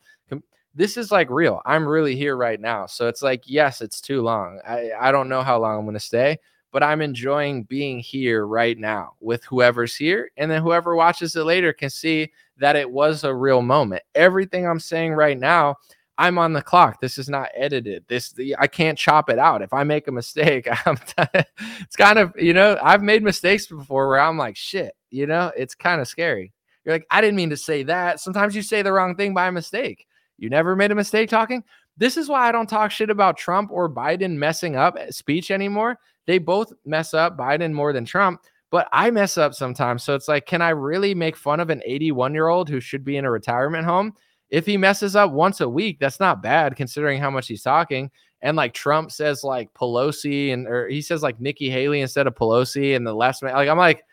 This 0.73 0.95
is 0.95 1.11
like 1.11 1.29
real. 1.29 1.61
I'm 1.65 1.85
really 1.85 2.15
here 2.15 2.37
right 2.37 2.61
now. 2.61 2.85
So 2.85 3.09
it's 3.09 3.21
like 3.21 3.43
yes, 3.45 3.81
it's 3.81 3.99
too 3.99 4.21
long. 4.21 4.61
I 4.65 4.91
I 4.97 5.11
don't 5.11 5.27
know 5.27 5.41
how 5.41 5.59
long 5.59 5.79
I'm 5.79 5.83
going 5.83 5.95
to 5.95 5.99
stay, 5.99 6.39
but 6.73 6.83
I'm 6.83 7.01
enjoying 7.01 7.63
being 7.63 7.99
here 7.99 8.47
right 8.47 8.77
now 8.77 9.13
with 9.21 9.45
whoever's 9.45 9.95
here 9.95 10.31
and 10.35 10.51
then 10.51 10.61
whoever 10.61 10.95
watches 10.95 11.35
it 11.35 11.43
later 11.43 11.71
can 11.71 11.89
see 11.89 12.31
that 12.57 12.75
it 12.75 12.89
was 12.89 13.23
a 13.23 13.33
real 13.33 13.61
moment. 13.61 14.01
Everything 14.15 14.67
I'm 14.67 14.79
saying 14.79 15.13
right 15.13 15.39
now 15.39 15.77
I'm 16.17 16.37
on 16.37 16.53
the 16.53 16.61
clock. 16.61 16.99
This 16.99 17.17
is 17.17 17.29
not 17.29 17.49
edited. 17.55 18.05
This 18.07 18.31
the, 18.31 18.55
I 18.59 18.67
can't 18.67 18.97
chop 18.97 19.29
it 19.29 19.39
out. 19.39 19.61
If 19.61 19.73
I 19.73 19.83
make 19.83 20.07
a 20.07 20.11
mistake, 20.11 20.67
it's 20.87 21.95
kind 21.95 22.19
of 22.19 22.33
you 22.37 22.53
know 22.53 22.77
I've 22.81 23.01
made 23.01 23.23
mistakes 23.23 23.67
before 23.67 24.07
where 24.07 24.19
I'm 24.19 24.37
like 24.37 24.55
shit. 24.55 24.95
You 25.09 25.27
know, 25.27 25.51
it's 25.55 25.75
kind 25.75 26.01
of 26.01 26.07
scary. 26.07 26.53
You're 26.85 26.95
like 26.95 27.07
I 27.09 27.21
didn't 27.21 27.37
mean 27.37 27.49
to 27.49 27.57
say 27.57 27.83
that. 27.83 28.19
Sometimes 28.19 28.55
you 28.55 28.61
say 28.61 28.81
the 28.81 28.93
wrong 28.93 29.15
thing 29.15 29.33
by 29.33 29.49
mistake. 29.49 30.05
You 30.37 30.49
never 30.49 30.75
made 30.75 30.91
a 30.91 30.95
mistake 30.95 31.29
talking. 31.29 31.63
This 31.97 32.17
is 32.17 32.27
why 32.27 32.47
I 32.47 32.51
don't 32.51 32.69
talk 32.69 32.91
shit 32.91 33.09
about 33.09 33.37
Trump 33.37 33.71
or 33.71 33.89
Biden 33.89 34.35
messing 34.35 34.75
up 34.75 34.97
eh, 34.99 35.11
speech 35.11 35.51
anymore. 35.51 35.99
They 36.25 36.37
both 36.37 36.73
mess 36.85 37.13
up 37.13 37.37
Biden 37.37 37.73
more 37.73 37.93
than 37.93 38.05
Trump, 38.05 38.41
but 38.71 38.87
I 38.91 39.11
mess 39.11 39.37
up 39.37 39.53
sometimes. 39.53 40.03
So 40.03 40.15
it's 40.15 40.27
like, 40.27 40.45
can 40.45 40.61
I 40.61 40.69
really 40.69 41.13
make 41.13 41.35
fun 41.35 41.59
of 41.59 41.69
an 41.69 41.81
81 41.85 42.33
year 42.33 42.47
old 42.47 42.69
who 42.69 42.79
should 42.79 43.03
be 43.03 43.17
in 43.17 43.25
a 43.25 43.31
retirement 43.31 43.85
home? 43.85 44.13
if 44.53 44.67
he 44.67 44.77
messes 44.77 45.15
up 45.15 45.31
once 45.31 45.61
a 45.61 45.67
week, 45.67 45.97
that's 45.99 46.19
not 46.19 46.43
bad 46.43 46.75
considering 46.75 47.19
how 47.19 47.31
much 47.31 47.47
he's 47.47 47.63
talking. 47.63 48.11
And 48.43 48.55
like 48.55 48.75
Trump 48.75 49.11
says, 49.11 49.43
like 49.43 49.73
Pelosi, 49.73 50.53
and 50.53 50.67
or 50.67 50.87
he 50.87 51.01
says 51.01 51.23
like 51.23 51.41
Nikki 51.41 51.71
Haley 51.71 52.01
instead 52.01 52.27
of 52.27 52.35
Pelosi, 52.35 52.95
and 52.95 53.05
the 53.05 53.15
last 53.15 53.41
like 53.41 53.67
I'm 53.67 53.79
like, 53.79 54.03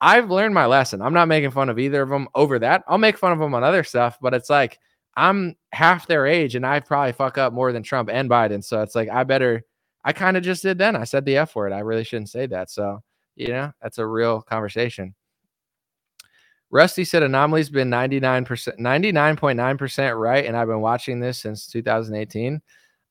I've 0.00 0.32
learned 0.32 0.52
my 0.52 0.66
lesson. 0.66 1.00
I'm 1.00 1.14
not 1.14 1.28
making 1.28 1.52
fun 1.52 1.68
of 1.68 1.78
either 1.78 2.02
of 2.02 2.08
them 2.08 2.26
over 2.34 2.58
that. 2.58 2.82
I'll 2.88 2.98
make 2.98 3.16
fun 3.16 3.30
of 3.30 3.38
them 3.38 3.54
on 3.54 3.62
other 3.62 3.84
stuff, 3.84 4.18
but 4.20 4.34
it's 4.34 4.50
like 4.50 4.80
I'm 5.16 5.54
half 5.72 6.08
their 6.08 6.26
age 6.26 6.56
and 6.56 6.66
I 6.66 6.80
probably 6.80 7.12
fuck 7.12 7.38
up 7.38 7.52
more 7.52 7.70
than 7.70 7.84
Trump 7.84 8.10
and 8.12 8.28
Biden. 8.28 8.64
So 8.64 8.82
it's 8.82 8.96
like 8.96 9.08
I 9.10 9.22
better 9.22 9.62
I 10.04 10.12
kind 10.12 10.36
of 10.36 10.42
just 10.42 10.62
did 10.62 10.78
then. 10.78 10.96
I 10.96 11.04
said 11.04 11.24
the 11.24 11.38
F 11.38 11.56
word. 11.56 11.72
I 11.72 11.80
really 11.80 12.04
shouldn't 12.04 12.28
say 12.30 12.46
that. 12.46 12.70
So, 12.70 13.02
you 13.36 13.48
know, 13.48 13.72
that's 13.82 13.98
a 13.98 14.06
real 14.06 14.42
conversation. 14.42 15.14
Rusty 16.70 17.04
said 17.04 17.22
Anomaly's 17.22 17.70
been 17.70 17.88
99%, 17.88 18.78
99.9% 18.78 20.18
right. 20.18 20.44
And 20.44 20.56
I've 20.56 20.66
been 20.66 20.80
watching 20.80 21.20
this 21.20 21.38
since 21.38 21.66
2018. 21.68 22.60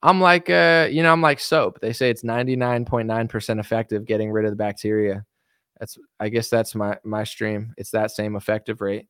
I'm 0.01 0.19
like, 0.19 0.49
uh, 0.49 0.89
you 0.91 1.01
know, 1.01 1.13
I'm 1.13 1.21
like 1.21 1.39
soap. 1.39 1.79
They 1.79 1.93
say 1.93 2.09
it's 2.09 2.23
99.9% 2.23 3.59
effective 3.59 4.05
getting 4.05 4.31
rid 4.31 4.45
of 4.45 4.51
the 4.51 4.57
bacteria. 4.57 5.25
That's, 5.79 5.97
I 6.19 6.29
guess 6.29 6.49
that's 6.49 6.75
my, 6.75 6.97
my 7.03 7.23
stream. 7.23 7.73
It's 7.77 7.91
that 7.91 8.11
same 8.11 8.35
effective 8.35 8.81
rate. 8.81 9.07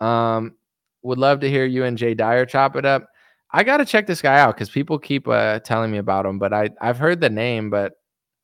Um, 0.00 0.56
would 1.02 1.18
love 1.18 1.40
to 1.40 1.48
hear 1.48 1.64
you 1.64 1.84
and 1.84 1.96
Jay 1.96 2.14
Dyer 2.14 2.44
chop 2.44 2.76
it 2.76 2.84
up. 2.84 3.08
I 3.52 3.64
got 3.64 3.78
to 3.78 3.84
check 3.84 4.06
this 4.06 4.22
guy 4.22 4.38
out 4.40 4.54
because 4.56 4.70
people 4.70 4.98
keep 4.98 5.28
uh, 5.28 5.58
telling 5.60 5.90
me 5.90 5.98
about 5.98 6.26
him, 6.26 6.38
but 6.38 6.52
I 6.52 6.70
I've 6.80 6.98
heard 6.98 7.20
the 7.20 7.30
name, 7.30 7.70
but 7.70 7.92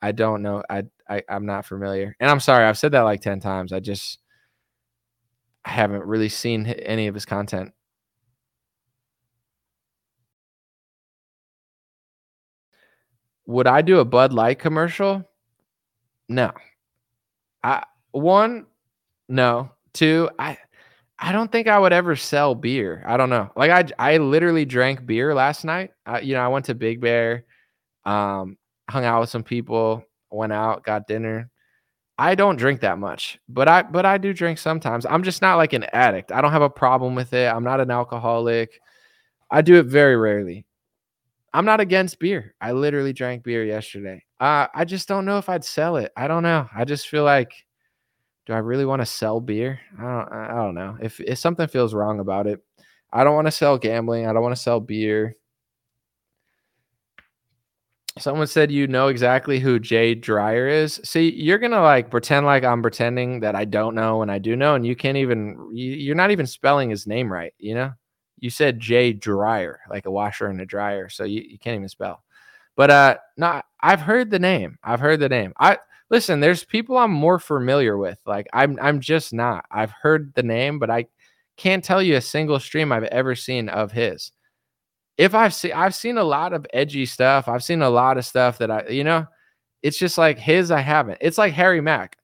I 0.02 0.12
don't 0.12 0.42
know. 0.42 0.62
I, 0.68 0.84
I 1.08 1.22
I'm 1.28 1.46
not 1.46 1.64
familiar, 1.66 2.14
and 2.20 2.30
I'm 2.30 2.40
sorry. 2.40 2.64
I've 2.66 2.78
said 2.78 2.92
that 2.92 3.02
like 3.02 3.20
ten 3.22 3.40
times. 3.40 3.72
I 3.72 3.80
just 3.80 4.18
I 5.64 5.70
haven't 5.70 6.04
really 6.04 6.28
seen 6.28 6.66
any 6.66 7.06
of 7.06 7.14
his 7.14 7.24
content. 7.26 7.72
Would 13.46 13.66
I 13.66 13.82
do 13.82 13.98
a 13.98 14.04
Bud 14.04 14.32
Light 14.32 14.58
commercial? 14.58 15.24
No. 16.28 16.52
I 17.62 17.84
one, 18.12 18.66
no. 19.28 19.70
Two, 19.94 20.30
I 20.38 20.58
I 21.18 21.32
don't 21.32 21.50
think 21.50 21.66
I 21.66 21.78
would 21.78 21.92
ever 21.92 22.14
sell 22.14 22.54
beer. 22.54 23.02
I 23.06 23.16
don't 23.16 23.30
know. 23.30 23.50
Like 23.56 23.70
I, 23.70 24.12
I 24.12 24.16
literally 24.18 24.64
drank 24.64 25.04
beer 25.04 25.34
last 25.34 25.64
night. 25.64 25.90
I, 26.06 26.20
you 26.20 26.34
know, 26.34 26.40
I 26.40 26.48
went 26.48 26.66
to 26.66 26.74
Big 26.74 27.00
Bear, 27.00 27.44
um, 28.04 28.56
hung 28.88 29.04
out 29.04 29.20
with 29.20 29.30
some 29.30 29.42
people, 29.42 30.04
went 30.30 30.52
out, 30.52 30.84
got 30.84 31.08
dinner. 31.08 31.50
I 32.18 32.34
don't 32.34 32.56
drink 32.56 32.80
that 32.80 32.98
much, 32.98 33.38
but 33.48 33.68
I, 33.68 33.82
but 33.82 34.06
I 34.06 34.18
do 34.18 34.32
drink 34.32 34.58
sometimes. 34.58 35.06
I'm 35.06 35.22
just 35.22 35.42
not 35.42 35.56
like 35.56 35.72
an 35.72 35.84
addict. 35.92 36.32
I 36.32 36.40
don't 36.40 36.52
have 36.52 36.62
a 36.62 36.70
problem 36.70 37.14
with 37.14 37.32
it. 37.32 37.46
I'm 37.46 37.64
not 37.64 37.80
an 37.80 37.90
alcoholic. 37.90 38.80
I 39.50 39.62
do 39.62 39.76
it 39.76 39.86
very 39.86 40.16
rarely. 40.16 40.66
I'm 41.54 41.64
not 41.64 41.80
against 41.80 42.18
beer. 42.18 42.54
I 42.60 42.72
literally 42.72 43.12
drank 43.12 43.42
beer 43.42 43.64
yesterday. 43.64 44.24
Uh, 44.38 44.66
I 44.74 44.84
just 44.84 45.08
don't 45.08 45.24
know 45.24 45.38
if 45.38 45.48
I'd 45.48 45.64
sell 45.64 45.96
it. 45.96 46.12
I 46.16 46.28
don't 46.28 46.42
know. 46.42 46.68
I 46.74 46.84
just 46.84 47.08
feel 47.08 47.24
like 47.24 47.52
do 48.48 48.54
I 48.54 48.58
really 48.58 48.86
want 48.86 49.02
to 49.02 49.06
sell 49.06 49.40
beer? 49.40 49.78
I 49.98 50.02
don't 50.02 50.32
I 50.32 50.54
don't 50.54 50.74
know. 50.74 50.96
If 51.02 51.20
if 51.20 51.38
something 51.38 51.68
feels 51.68 51.92
wrong 51.92 52.18
about 52.18 52.46
it, 52.46 52.64
I 53.12 53.22
don't 53.22 53.34
want 53.34 53.46
to 53.46 53.52
sell 53.52 53.76
gambling. 53.76 54.26
I 54.26 54.32
don't 54.32 54.42
want 54.42 54.56
to 54.56 54.62
sell 54.62 54.80
beer. 54.80 55.36
Someone 58.18 58.46
said 58.46 58.72
you 58.72 58.86
know 58.86 59.08
exactly 59.08 59.60
who 59.60 59.78
Jay 59.78 60.14
Dyer 60.14 60.66
is. 60.66 60.98
See, 61.04 61.30
you're 61.30 61.58
gonna 61.58 61.82
like 61.82 62.10
pretend 62.10 62.46
like 62.46 62.64
I'm 62.64 62.80
pretending 62.80 63.40
that 63.40 63.54
I 63.54 63.66
don't 63.66 63.94
know 63.94 64.16
when 64.16 64.30
I 64.30 64.38
do 64.38 64.56
know, 64.56 64.74
and 64.74 64.86
you 64.86 64.96
can't 64.96 65.18
even 65.18 65.68
you're 65.74 66.16
not 66.16 66.30
even 66.30 66.46
spelling 66.46 66.88
his 66.88 67.06
name 67.06 67.30
right. 67.30 67.52
You 67.58 67.74
know, 67.74 67.92
you 68.38 68.48
said 68.48 68.80
Jay 68.80 69.12
Dyer, 69.12 69.80
like 69.90 70.06
a 70.06 70.10
washer 70.10 70.46
and 70.46 70.62
a 70.62 70.66
dryer, 70.66 71.10
so 71.10 71.24
you, 71.24 71.42
you 71.46 71.58
can't 71.58 71.76
even 71.76 71.88
spell. 71.90 72.24
But 72.76 72.90
uh, 72.90 73.18
no, 73.36 73.60
I've 73.82 74.00
heard 74.00 74.30
the 74.30 74.38
name. 74.38 74.78
I've 74.82 75.00
heard 75.00 75.20
the 75.20 75.28
name. 75.28 75.52
I 75.58 75.76
listen, 76.10 76.40
there's 76.40 76.64
people 76.64 76.96
I'm 76.96 77.12
more 77.12 77.38
familiar 77.38 77.96
with. 77.98 78.18
Like 78.26 78.48
I'm 78.52 78.78
I'm 78.80 79.00
just 79.00 79.32
not. 79.32 79.66
I've 79.70 79.90
heard 79.90 80.32
the 80.34 80.42
name, 80.42 80.78
but 80.78 80.90
I 80.90 81.06
can't 81.56 81.84
tell 81.84 82.02
you 82.02 82.16
a 82.16 82.20
single 82.20 82.60
stream 82.60 82.92
I've 82.92 83.04
ever 83.04 83.34
seen 83.34 83.68
of 83.68 83.92
his. 83.92 84.32
If 85.16 85.34
I've 85.34 85.54
seen 85.54 85.72
I've 85.72 85.94
seen 85.94 86.18
a 86.18 86.24
lot 86.24 86.52
of 86.52 86.66
edgy 86.72 87.06
stuff. 87.06 87.48
I've 87.48 87.64
seen 87.64 87.82
a 87.82 87.90
lot 87.90 88.18
of 88.18 88.26
stuff 88.26 88.58
that 88.58 88.70
I, 88.70 88.88
you 88.88 89.04
know, 89.04 89.26
it's 89.82 89.98
just 89.98 90.18
like 90.18 90.38
his 90.38 90.70
I 90.70 90.80
haven't. 90.80 91.18
It's 91.20 91.38
like 91.38 91.52
Harry 91.54 91.80
Mack. 91.80 92.16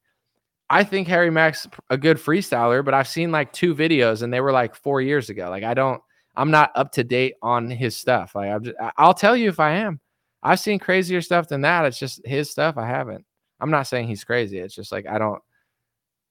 I 0.71 0.85
think 0.85 1.09
Harry 1.09 1.31
Mack's 1.31 1.69
a 1.91 1.99
good 1.99 2.17
freestyler, 2.17 2.85
but 2.85 2.95
I've 2.95 3.09
seen 3.09 3.31
like 3.33 3.53
two 3.53 3.75
videos 3.75 4.23
and 4.23 4.33
they 4.33 4.41
were 4.41 4.53
like 4.53 4.75
4 4.75 5.03
years 5.03 5.31
ago. 5.31 5.51
Like 5.51 5.65
I 5.65 5.75
don't 5.75 6.01
I'm 6.37 6.51
not 6.51 6.73
up 6.75 6.93
to 6.93 7.05
date 7.05 7.35
on 7.43 7.71
his 7.71 7.97
stuff. 7.97 8.35
Like 8.35 8.51
I'm 8.51 8.65
just, 8.65 8.77
I'll 8.97 9.15
tell 9.15 9.37
you 9.37 9.49
if 9.49 9.61
I 9.61 9.73
am. 9.73 10.01
I've 10.43 10.61
seen 10.61 10.79
crazier 10.79 11.23
stuff 11.23 11.49
than 11.49 11.63
that. 11.63 11.87
It's 11.87 11.99
just 11.99 12.27
his 12.27 12.51
stuff 12.51 12.77
I 12.77 12.87
haven't. 12.87 13.25
I'm 13.65 13.71
not 13.71 13.87
saying 13.87 14.09
he's 14.09 14.25
crazy. 14.25 14.59
It's 14.59 14.75
just 14.75 14.93
like 14.93 15.07
I 15.07 15.17
don't 15.17 15.41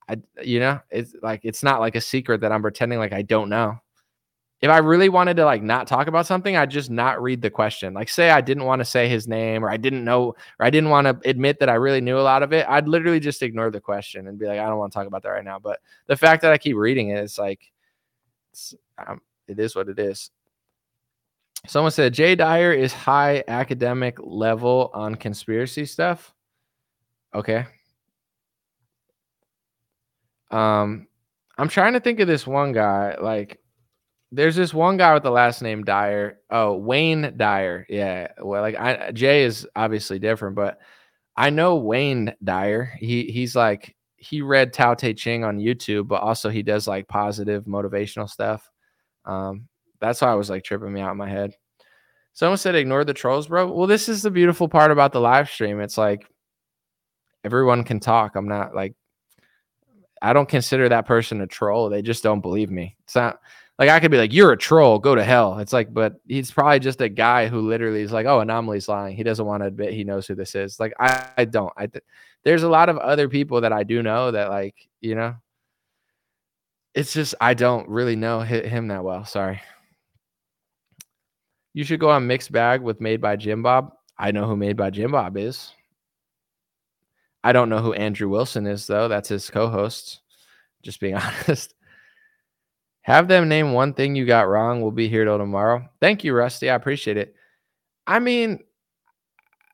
I 0.07 0.17
you 0.43 0.59
know, 0.59 0.79
it's 0.91 1.15
like 1.23 1.41
it's 1.43 1.63
not 1.63 1.79
like 1.79 1.95
a 1.95 2.01
secret 2.01 2.41
that 2.41 2.51
I'm 2.51 2.61
pretending 2.61 2.99
like 2.99 3.11
I 3.11 3.23
don't 3.23 3.49
know. 3.49 3.79
If 4.61 4.69
I 4.69 4.77
really 4.77 5.09
wanted 5.09 5.37
to 5.37 5.45
like 5.45 5.63
not 5.63 5.87
talk 5.87 6.05
about 6.05 6.27
something, 6.27 6.55
I'd 6.55 6.69
just 6.69 6.91
not 6.91 7.23
read 7.23 7.41
the 7.41 7.49
question. 7.49 7.95
Like 7.95 8.07
say 8.07 8.29
I 8.29 8.39
didn't 8.39 8.65
want 8.65 8.81
to 8.81 8.85
say 8.85 9.09
his 9.09 9.27
name 9.27 9.65
or 9.65 9.71
I 9.71 9.77
didn't 9.77 10.05
know 10.05 10.35
or 10.59 10.65
I 10.65 10.69
didn't 10.69 10.91
want 10.91 11.07
to 11.07 11.27
admit 11.27 11.59
that 11.59 11.69
I 11.69 11.73
really 11.73 12.01
knew 12.01 12.19
a 12.19 12.21
lot 12.21 12.43
of 12.43 12.53
it, 12.53 12.67
I'd 12.69 12.87
literally 12.87 13.19
just 13.19 13.41
ignore 13.41 13.71
the 13.71 13.81
question 13.81 14.27
and 14.27 14.37
be 14.37 14.45
like 14.45 14.59
I 14.59 14.67
don't 14.67 14.77
want 14.77 14.93
to 14.93 14.99
talk 14.99 15.07
about 15.07 15.23
that 15.23 15.29
right 15.29 15.43
now. 15.43 15.57
But 15.57 15.79
the 16.05 16.15
fact 16.15 16.43
that 16.43 16.53
I 16.53 16.59
keep 16.59 16.77
reading 16.77 17.09
it, 17.09 17.17
it's 17.17 17.39
like 17.39 17.71
it's, 18.51 18.75
um, 19.07 19.21
it 19.47 19.57
is 19.57 19.75
what 19.75 19.89
it 19.89 19.97
is. 19.97 20.29
Someone 21.65 21.91
said 21.91 22.13
Jay 22.13 22.35
Dyer 22.35 22.73
is 22.73 22.93
high 22.93 23.43
academic 23.47 24.19
level 24.21 24.91
on 24.93 25.15
conspiracy 25.15 25.87
stuff. 25.87 26.32
Okay. 27.33 27.65
Um, 30.51 31.07
I'm 31.57 31.67
trying 31.67 31.93
to 31.93 31.99
think 31.99 32.19
of 32.19 32.27
this 32.27 32.45
one 32.45 32.71
guy. 32.71 33.15
Like, 33.19 33.59
there's 34.31 34.55
this 34.55 34.73
one 34.73 34.97
guy 34.97 35.13
with 35.13 35.23
the 35.23 35.31
last 35.31 35.61
name 35.61 35.83
Dyer. 35.83 36.39
Oh, 36.49 36.75
Wayne 36.77 37.33
Dyer. 37.37 37.85
Yeah. 37.87 38.29
Well, 38.41 38.61
like 38.61 38.75
I 38.75 39.11
Jay 39.11 39.43
is 39.43 39.67
obviously 39.75 40.17
different, 40.17 40.55
but 40.55 40.79
I 41.37 41.51
know 41.51 41.75
Wayne 41.75 42.33
Dyer. 42.43 42.93
He 42.97 43.25
he's 43.25 43.55
like 43.55 43.95
he 44.17 44.41
read 44.41 44.73
Tao 44.73 44.95
Te 44.95 45.13
Ching 45.13 45.43
on 45.43 45.59
YouTube, 45.59 46.07
but 46.07 46.23
also 46.23 46.49
he 46.49 46.63
does 46.63 46.87
like 46.87 47.07
positive 47.07 47.65
motivational 47.65 48.27
stuff. 48.27 48.67
Um, 49.25 49.67
that's 49.99 50.21
why 50.21 50.31
I 50.31 50.35
was 50.35 50.49
like 50.49 50.63
tripping 50.63 50.93
me 50.93 51.01
out 51.01 51.11
in 51.11 51.17
my 51.17 51.29
head. 51.29 51.55
Someone 52.33 52.57
said 52.57 52.73
ignore 52.73 53.05
the 53.05 53.13
trolls, 53.13 53.47
bro. 53.47 53.71
Well, 53.71 53.85
this 53.85 54.09
is 54.09 54.23
the 54.23 54.31
beautiful 54.31 54.67
part 54.67 54.89
about 54.89 55.11
the 55.11 55.21
live 55.21 55.47
stream. 55.47 55.79
It's 55.79 55.97
like 55.97 56.27
everyone 57.43 57.83
can 57.83 57.99
talk. 57.99 58.35
I'm 58.35 58.47
not 58.47 58.75
like 58.75 58.95
I 60.22 60.31
don't 60.31 60.47
consider 60.47 60.88
that 60.89 61.05
person 61.05 61.41
a 61.41 61.47
troll. 61.47 61.89
They 61.89 62.01
just 62.01 62.23
don't 62.23 62.39
believe 62.41 62.72
me. 62.72 62.95
It's 63.03 63.15
not 63.15 63.39
like 63.77 63.89
I 63.89 63.99
could 63.99 64.11
be 64.11 64.17
like, 64.17 64.31
"You're 64.33 64.53
a 64.53 64.57
troll. 64.57 64.99
Go 64.99 65.15
to 65.15 65.23
hell." 65.23 65.59
It's 65.59 65.73
like, 65.73 65.93
but 65.93 66.15
he's 66.27 66.51
probably 66.51 66.80
just 66.80 67.01
a 67.01 67.09
guy 67.09 67.47
who 67.47 67.59
literally 67.61 68.01
is 68.01 68.11
like, 68.11 68.25
"Oh, 68.25 68.39
anomaly's 68.39 68.88
lying." 68.88 69.15
He 69.17 69.23
doesn't 69.23 69.45
want 69.45 69.63
to 69.63 69.67
admit 69.67 69.93
he 69.93 70.03
knows 70.05 70.25
who 70.27 70.35
this 70.35 70.55
is. 70.55 70.80
Like 70.80 70.93
I, 70.99 71.27
I 71.38 71.45
don't. 71.45 71.73
I 71.77 71.89
there's 72.43 72.63
a 72.63 72.69
lot 72.69 72.89
of 72.89 72.97
other 72.97 73.27
people 73.27 73.61
that 73.61 73.73
I 73.73 73.83
do 73.83 74.01
know 74.01 74.31
that 74.31 74.49
like 74.49 74.88
you 75.01 75.15
know. 75.15 75.35
It's 76.93 77.13
just 77.13 77.35
I 77.41 77.53
don't 77.55 77.89
really 77.89 78.15
know 78.15 78.41
him 78.41 78.88
that 78.89 79.03
well. 79.03 79.25
Sorry. 79.25 79.61
You 81.73 81.83
should 81.83 81.99
go 81.99 82.11
on 82.11 82.27
mixed 82.27 82.51
bag 82.51 82.81
with 82.81 83.01
Made 83.01 83.19
by 83.19 83.35
Jim 83.35 83.63
Bob. 83.63 83.93
I 84.17 84.31
know 84.31 84.45
who 84.45 84.55
Made 84.55 84.77
by 84.77 84.91
Jim 84.91 85.11
Bob 85.11 85.35
is. 85.38 85.73
I 87.43 87.51
don't 87.51 87.69
know 87.69 87.80
who 87.80 87.93
Andrew 87.93 88.30
Wilson 88.30 88.65
is, 88.65 88.88
though. 88.88 89.07
That's 89.07 89.30
his 89.30 89.49
co 89.49 89.67
host. 89.67 90.22
Just 90.81 90.99
being 90.99 91.15
honest. 91.47 91.73
Have 93.01 93.27
them 93.27 93.49
name 93.49 93.73
one 93.73 93.93
thing 93.93 94.15
you 94.15 94.25
got 94.25 94.47
wrong. 94.47 94.81
We'll 94.81 94.91
be 94.91 95.09
here 95.09 95.25
till 95.25 95.38
tomorrow. 95.38 95.88
Thank 95.99 96.23
you, 96.23 96.33
Rusty. 96.33 96.69
I 96.69 96.75
appreciate 96.75 97.17
it. 97.17 97.35
I 98.07 98.19
mean, 98.19 98.63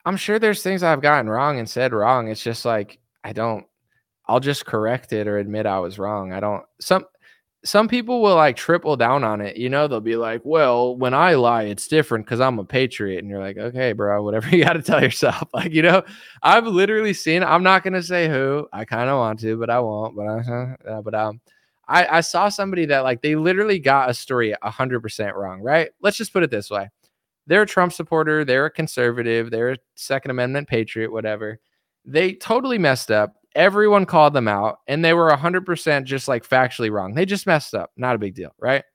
I'm 0.06 0.18
sure 0.18 0.40
there's 0.40 0.64
things 0.64 0.82
I've 0.82 1.02
gotten 1.02 1.30
wrong 1.30 1.60
and 1.60 1.70
said 1.70 1.94
wrong. 1.94 2.30
It's 2.30 2.44
just 2.44 2.66
like, 2.66 3.00
I 3.24 3.34
don't, 3.34 3.66
I'll 4.28 4.40
just 4.40 4.66
correct 4.66 5.14
it 5.14 5.28
or 5.28 5.38
admit 5.38 5.68
I 5.68 5.80
was 5.80 6.00
wrong. 6.00 6.34
I 6.34 6.40
don't, 6.40 6.64
some, 6.80 7.06
some 7.66 7.90
people 7.90 8.22
will 8.22 8.36
like 8.36 8.56
triple 8.56 8.96
down 8.96 9.24
on 9.24 9.42
it. 9.42 9.58
You 9.58 9.70
know, 9.70 9.88
they'll 9.88 10.00
be 10.00 10.16
like, 10.16 10.42
well, 10.46 10.96
when 10.96 11.14
I 11.14 11.34
lie, 11.34 11.64
it's 11.64 11.88
different 11.88 12.26
because 12.26 12.40
I'm 12.40 12.58
a 12.58 12.64
patriot. 12.64 13.20
And 13.20 13.30
you're 13.30 13.42
like, 13.42 13.58
okay, 13.58 13.92
bro, 13.92 14.24
whatever 14.24 14.50
you 14.50 14.64
got 14.64 14.74
to 14.74 14.82
tell 14.82 15.02
yourself. 15.02 15.50
Like, 15.54 15.74
you 15.74 15.82
know, 15.82 16.04
I've 16.42 16.68
literally 16.68 17.14
seen, 17.14 17.44
I'm 17.44 17.64
not 17.64 17.84
going 17.84 17.94
to 17.94 18.04
say 18.04 18.30
who, 18.30 18.68
I 18.72 18.86
kind 18.86 19.10
of 19.10 19.18
want 19.18 19.40
to, 19.42 19.58
but 19.58 19.70
I 19.70 19.80
won't. 19.80 20.16
But 20.16 20.28
I, 20.28 20.76
uh, 20.90 21.02
but, 21.02 21.14
um, 21.14 21.42
I, 21.90 22.18
I 22.18 22.22
saw 22.22 22.50
somebody 22.50 22.86
that 22.86 23.00
like 23.00 23.22
they 23.22 23.36
literally 23.36 23.80
got 23.80 24.10
a 24.10 24.14
story 24.14 24.56
100% 24.64 25.36
wrong, 25.36 25.62
right? 25.62 25.90
Let's 26.02 26.18
just 26.18 26.32
put 26.32 26.44
it 26.44 26.52
this 26.52 26.70
way. 26.70 26.90
They're 27.48 27.64
a 27.64 27.68
Trump 27.68 27.94
supporter, 27.94 28.46
they're 28.46 28.68
a 28.68 28.72
conservative, 28.72 29.50
they're 29.50 29.72
a 29.72 29.78
Second 29.96 30.32
Amendment 30.32 30.68
patriot, 30.68 31.12
whatever. 31.12 31.60
They 32.06 32.34
totally 32.34 32.78
messed 32.78 33.10
up 33.10 33.39
Everyone 33.60 34.06
called 34.06 34.34
them 34.34 34.48
out 34.48 34.80
and 34.88 35.04
they 35.04 35.14
were 35.14 35.30
100% 35.30 36.06
just 36.06 36.30
like 36.30 36.48
factually 36.48 36.90
wrong. 36.90 37.14
They 37.14 37.26
just 37.26 37.46
messed 37.46 37.76
up. 37.76 37.92
Not 37.98 38.16
a 38.16 38.20
big 38.20 38.34
deal, 38.34 38.56
right? 38.58 38.86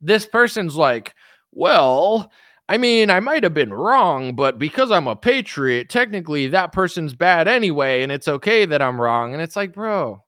This 0.00 0.24
person's 0.24 0.74
like, 0.74 1.14
well, 1.52 2.32
I 2.70 2.78
mean, 2.78 3.10
I 3.10 3.20
might 3.20 3.42
have 3.42 3.52
been 3.52 3.74
wrong, 3.74 4.34
but 4.34 4.58
because 4.58 4.90
I'm 4.90 5.06
a 5.06 5.14
patriot, 5.14 5.90
technically 5.90 6.46
that 6.48 6.72
person's 6.72 7.14
bad 7.14 7.46
anyway, 7.46 8.02
and 8.02 8.10
it's 8.10 8.26
okay 8.26 8.64
that 8.64 8.80
I'm 8.80 8.98
wrong. 8.98 9.34
And 9.34 9.42
it's 9.42 9.54
like, 9.54 9.74
bro, 9.74 10.24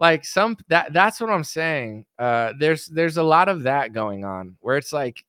like 0.00 0.24
some 0.24 0.56
that 0.68 0.92
that's 0.92 1.20
what 1.20 1.30
I'm 1.30 1.44
saying. 1.44 2.04
Uh 2.18 2.54
there's 2.58 2.86
there's 2.86 3.18
a 3.18 3.22
lot 3.22 3.48
of 3.48 3.62
that 3.62 3.92
going 3.92 4.24
on 4.24 4.56
where 4.58 4.76
it's 4.76 4.92
like 4.92 5.24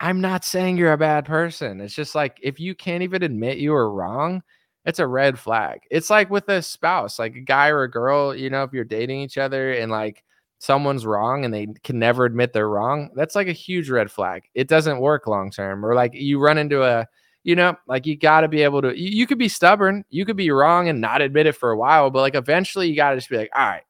I'm 0.00 0.20
not 0.20 0.44
saying 0.44 0.78
you're 0.78 0.92
a 0.94 0.98
bad 0.98 1.26
person. 1.26 1.80
It's 1.80 1.94
just 1.94 2.16
like 2.16 2.38
if 2.42 2.58
you 2.58 2.74
can't 2.74 3.04
even 3.04 3.22
admit 3.22 3.58
you 3.58 3.70
were 3.70 3.92
wrong, 3.92 4.42
it's 4.84 4.98
a 4.98 5.06
red 5.06 5.38
flag. 5.38 5.80
It's 5.90 6.10
like 6.10 6.30
with 6.30 6.48
a 6.48 6.60
spouse, 6.60 7.18
like 7.18 7.36
a 7.36 7.40
guy 7.40 7.68
or 7.68 7.82
a 7.82 7.90
girl, 7.90 8.34
you 8.34 8.50
know, 8.50 8.64
if 8.64 8.72
you're 8.72 8.84
dating 8.84 9.20
each 9.20 9.38
other 9.38 9.72
and 9.72 9.90
like 9.90 10.22
someone's 10.58 11.06
wrong 11.06 11.44
and 11.44 11.52
they 11.52 11.68
can 11.82 11.98
never 11.98 12.24
admit 12.24 12.52
they're 12.52 12.68
wrong, 12.68 13.10
that's 13.14 13.34
like 13.34 13.48
a 13.48 13.52
huge 13.52 13.88
red 13.88 14.10
flag. 14.10 14.42
It 14.54 14.68
doesn't 14.68 15.00
work 15.00 15.26
long 15.26 15.50
term. 15.50 15.84
Or 15.84 15.94
like 15.94 16.12
you 16.14 16.38
run 16.38 16.58
into 16.58 16.82
a, 16.82 17.06
you 17.44 17.56
know, 17.56 17.76
like 17.86 18.06
you 18.06 18.16
got 18.16 18.42
to 18.42 18.48
be 18.48 18.62
able 18.62 18.82
to, 18.82 18.98
you, 18.98 19.08
you, 19.10 19.26
could 19.26 19.38
be 19.38 19.48
stubborn, 19.48 20.04
you 20.10 20.24
could 20.24 20.36
be 20.36 20.50
wrong 20.50 20.88
and 20.88 21.00
not 21.00 21.22
admit 21.22 21.46
it 21.46 21.56
for 21.56 21.70
a 21.70 21.76
while, 21.76 22.10
but 22.10 22.20
like 22.20 22.34
eventually 22.34 22.88
you 22.88 22.96
got 22.96 23.10
to 23.10 23.16
just 23.16 23.30
be 23.30 23.36
like, 23.38 23.50
all 23.54 23.66
right, 23.66 23.82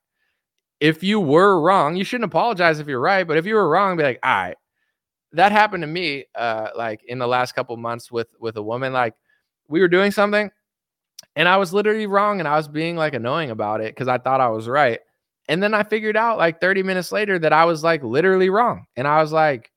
if 0.80 1.02
you 1.02 1.18
were 1.18 1.60
wrong, 1.60 1.96
you 1.96 2.04
shouldn't 2.04 2.30
apologize 2.30 2.78
if 2.78 2.86
you're 2.86 3.00
right, 3.00 3.26
but 3.26 3.36
if 3.36 3.46
you 3.46 3.54
were 3.54 3.68
wrong, 3.68 3.96
be 3.96 4.02
like, 4.02 4.20
all 4.22 4.30
right. 4.30 4.56
That 5.32 5.50
happened 5.50 5.82
to 5.82 5.88
me, 5.88 6.26
uh, 6.36 6.68
like 6.76 7.02
in 7.08 7.18
the 7.18 7.26
last 7.26 7.56
couple 7.56 7.76
months 7.76 8.12
with 8.12 8.28
with 8.38 8.56
a 8.56 8.62
woman. 8.62 8.92
Like 8.92 9.14
we 9.66 9.80
were 9.80 9.88
doing 9.88 10.12
something, 10.12 10.48
and 11.36 11.48
I 11.48 11.56
was 11.56 11.72
literally 11.72 12.06
wrong, 12.06 12.40
and 12.40 12.48
I 12.48 12.56
was 12.56 12.68
being 12.68 12.96
like 12.96 13.14
annoying 13.14 13.50
about 13.50 13.80
it 13.80 13.94
because 13.94 14.08
I 14.08 14.18
thought 14.18 14.40
I 14.40 14.48
was 14.48 14.68
right 14.68 15.00
and 15.48 15.62
then 15.62 15.74
I 15.74 15.82
figured 15.82 16.16
out 16.16 16.38
like 16.38 16.60
30 16.60 16.82
minutes 16.82 17.12
later 17.12 17.38
that 17.38 17.52
I 17.52 17.64
was 17.64 17.84
like 17.84 18.02
literally 18.02 18.48
wrong. 18.48 18.86
And 18.96 19.06
I 19.06 19.20
was 19.20 19.32
like, 19.32 19.70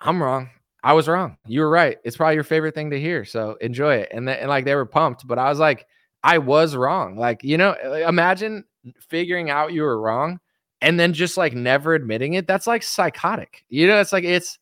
I'm 0.00 0.22
wrong. 0.22 0.50
I 0.82 0.92
was 0.92 1.08
wrong. 1.08 1.38
You 1.46 1.60
were 1.60 1.70
right. 1.70 1.98
It's 2.04 2.16
probably 2.16 2.34
your 2.34 2.44
favorite 2.44 2.74
thing 2.74 2.90
to 2.90 3.00
hear. 3.00 3.24
So 3.24 3.56
enjoy 3.60 3.96
it. 3.96 4.08
And 4.12 4.26
then, 4.28 4.38
and 4.38 4.48
like 4.48 4.64
they 4.64 4.74
were 4.74 4.86
pumped, 4.86 5.26
but 5.26 5.38
I 5.38 5.48
was 5.48 5.58
like, 5.58 5.86
I 6.22 6.38
was 6.38 6.74
wrong. 6.74 7.16
Like, 7.16 7.44
you 7.44 7.56
know, 7.56 7.74
imagine 8.06 8.64
figuring 9.00 9.50
out 9.50 9.72
you 9.72 9.82
were 9.82 10.00
wrong 10.00 10.40
and 10.80 10.98
then 10.98 11.12
just 11.12 11.36
like 11.36 11.54
never 11.54 11.94
admitting 11.94 12.34
it. 12.34 12.46
That's 12.46 12.66
like 12.66 12.82
psychotic. 12.82 13.64
You 13.68 13.86
know, 13.86 14.00
it's 14.00 14.12
like 14.12 14.24
it's 14.24 14.58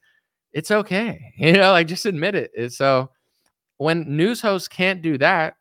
it's 0.53 0.71
okay. 0.71 1.33
You 1.39 1.55
know, 1.55 1.73
like 1.73 1.87
just 1.87 2.07
admit 2.07 2.35
it. 2.35 2.73
So 2.73 3.11
when 3.83 4.17
news 4.17 4.41
hosts 4.41 4.69
can't 4.69 5.03
do 5.03 5.19
that, 5.19 5.55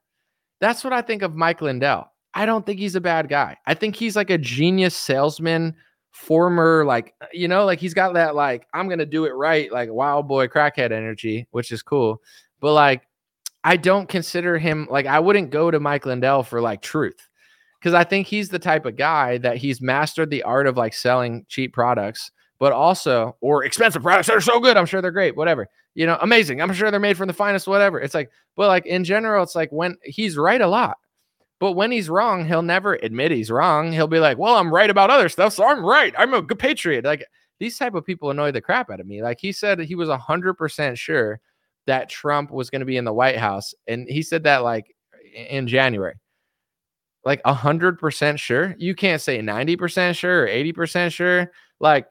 that's 0.59 0.83
what 0.83 0.93
I 0.93 1.01
think 1.01 1.22
of 1.24 1.35
Mike 1.35 1.61
Lindell. 1.61 2.11
I 2.33 2.45
don't 2.45 2.66
think 2.66 2.80
he's 2.80 2.95
a 2.95 3.01
bad 3.01 3.27
guy. 3.30 3.58
I 3.66 3.74
think 3.74 3.95
he's 3.95 4.16
like 4.16 4.30
a 4.30 4.38
genius 4.38 4.95
salesman, 4.95 5.75
former 6.11 6.85
like 6.85 7.14
uh, 7.22 7.25
you 7.33 7.48
know, 7.48 7.66
like 7.66 7.80
he's 7.80 7.93
got 7.93 8.14
that 8.14 8.35
like 8.35 8.67
I'm 8.74 8.88
gonna 8.88 9.06
do 9.06 9.25
it 9.25 9.32
right, 9.32 9.72
like 9.72 9.90
wild 9.91 10.27
boy 10.27 10.48
crackhead 10.48 10.91
energy, 10.91 11.48
which 11.51 11.72
is 11.72 11.82
cool. 11.82 12.22
But 12.59 12.74
like, 12.74 13.08
I 13.64 13.75
don't 13.75 14.08
consider 14.08 14.58
him 14.58 14.88
like 14.90 15.08
I 15.08 15.19
wouldn't 15.19 15.50
go 15.50 15.72
to 15.72 15.80
Mike 15.80 16.06
Lindell 16.06 16.43
for 16.43 16.61
like 16.61 16.82
truth 16.82 17.27
because 17.80 17.93
I 17.93 18.03
think 18.03 18.27
he's 18.27 18.50
the 18.50 18.59
type 18.59 18.85
of 18.85 18.95
guy 18.95 19.40
that 19.40 19.58
he's 19.58 19.82
mastered 19.82 20.30
the 20.30 20.43
art 20.43 20.67
of 20.67 20.77
like 20.77 20.93
selling 20.93 21.45
cheap 21.50 21.74
products, 21.74 22.32
but 22.59 22.72
also 22.72 23.35
or 23.41 23.64
expensive 23.64 24.03
products 24.03 24.27
that 24.27 24.38
are 24.38 24.41
so 24.41 24.59
good. 24.59 24.77
I'm 24.77 24.85
sure 24.85 25.01
they're 25.01 25.11
great, 25.11 25.35
whatever. 25.35 25.67
You 25.94 26.06
know, 26.06 26.18
amazing. 26.22 26.61
I'm 26.61 26.74
sure 26.74 26.90
they're 26.90 27.00
made 27.00 27.18
from 27.18 27.28
the 27.28 27.34
finest, 27.34 27.68
whatever. 27.68 28.00
It's 28.00 28.14
like, 28.14 28.32
but 28.56 28.68
like 28.68 28.86
in 28.86 29.03
general, 29.03 29.44
it's 29.44 29.56
like 29.56 29.70
when 29.72 29.98
he's 30.03 30.38
right 30.38 30.61
a 30.61 30.68
lot. 30.68 30.98
But 31.60 31.74
when 31.74 31.92
he's 31.92 32.10
wrong, 32.10 32.45
he'll 32.45 32.64
never 32.64 32.95
admit 32.95 33.32
he's 33.32 33.52
wrong. 33.52 33.92
He'll 33.92 34.08
be 34.08 34.20
like, 34.20 34.40
"Well, 34.40 34.56
I'm 34.56 34.74
right 34.74 34.90
about 34.90 35.11
other 35.11 35.30
stuff, 35.30 35.53
so 35.53 35.68
I'm 35.68 35.86
right. 35.86 36.14
I'm 36.18 36.34
a 36.34 36.42
good 36.42 36.58
patriot." 36.58 37.06
Like 37.06 37.24
these 37.60 37.78
type 37.78 37.94
of 37.94 38.03
people 38.03 38.32
annoy 38.32 38.52
the 38.52 38.61
crap 38.61 38.90
out 38.90 39.00
of 39.00 39.06
me. 39.06 39.22
Like 39.22 39.40
he 39.40 39.52
said 39.52 39.80
he 39.80 39.94
was 39.94 40.10
100% 40.10 40.98
sure 40.98 41.40
that 41.86 42.10
Trump 42.10 42.50
was 42.50 42.72
going 42.72 42.80
to 42.80 42.86
be 42.86 42.98
in 42.98 43.06
the 43.06 43.14
White 43.14 43.38
House 43.38 43.76
and 43.88 44.08
he 44.10 44.24
said 44.24 44.44
that 44.44 44.64
like 44.64 44.95
in 45.36 45.68
January. 45.68 46.16
Like 47.24 47.44
100% 47.44 48.40
sure? 48.40 48.76
You 48.80 48.95
can't 48.95 49.22
say 49.22 49.40
90% 49.40 50.16
sure 50.16 50.45
or 50.45 50.48
80% 50.48 51.11
sure. 51.11 51.52
Like 51.80 52.08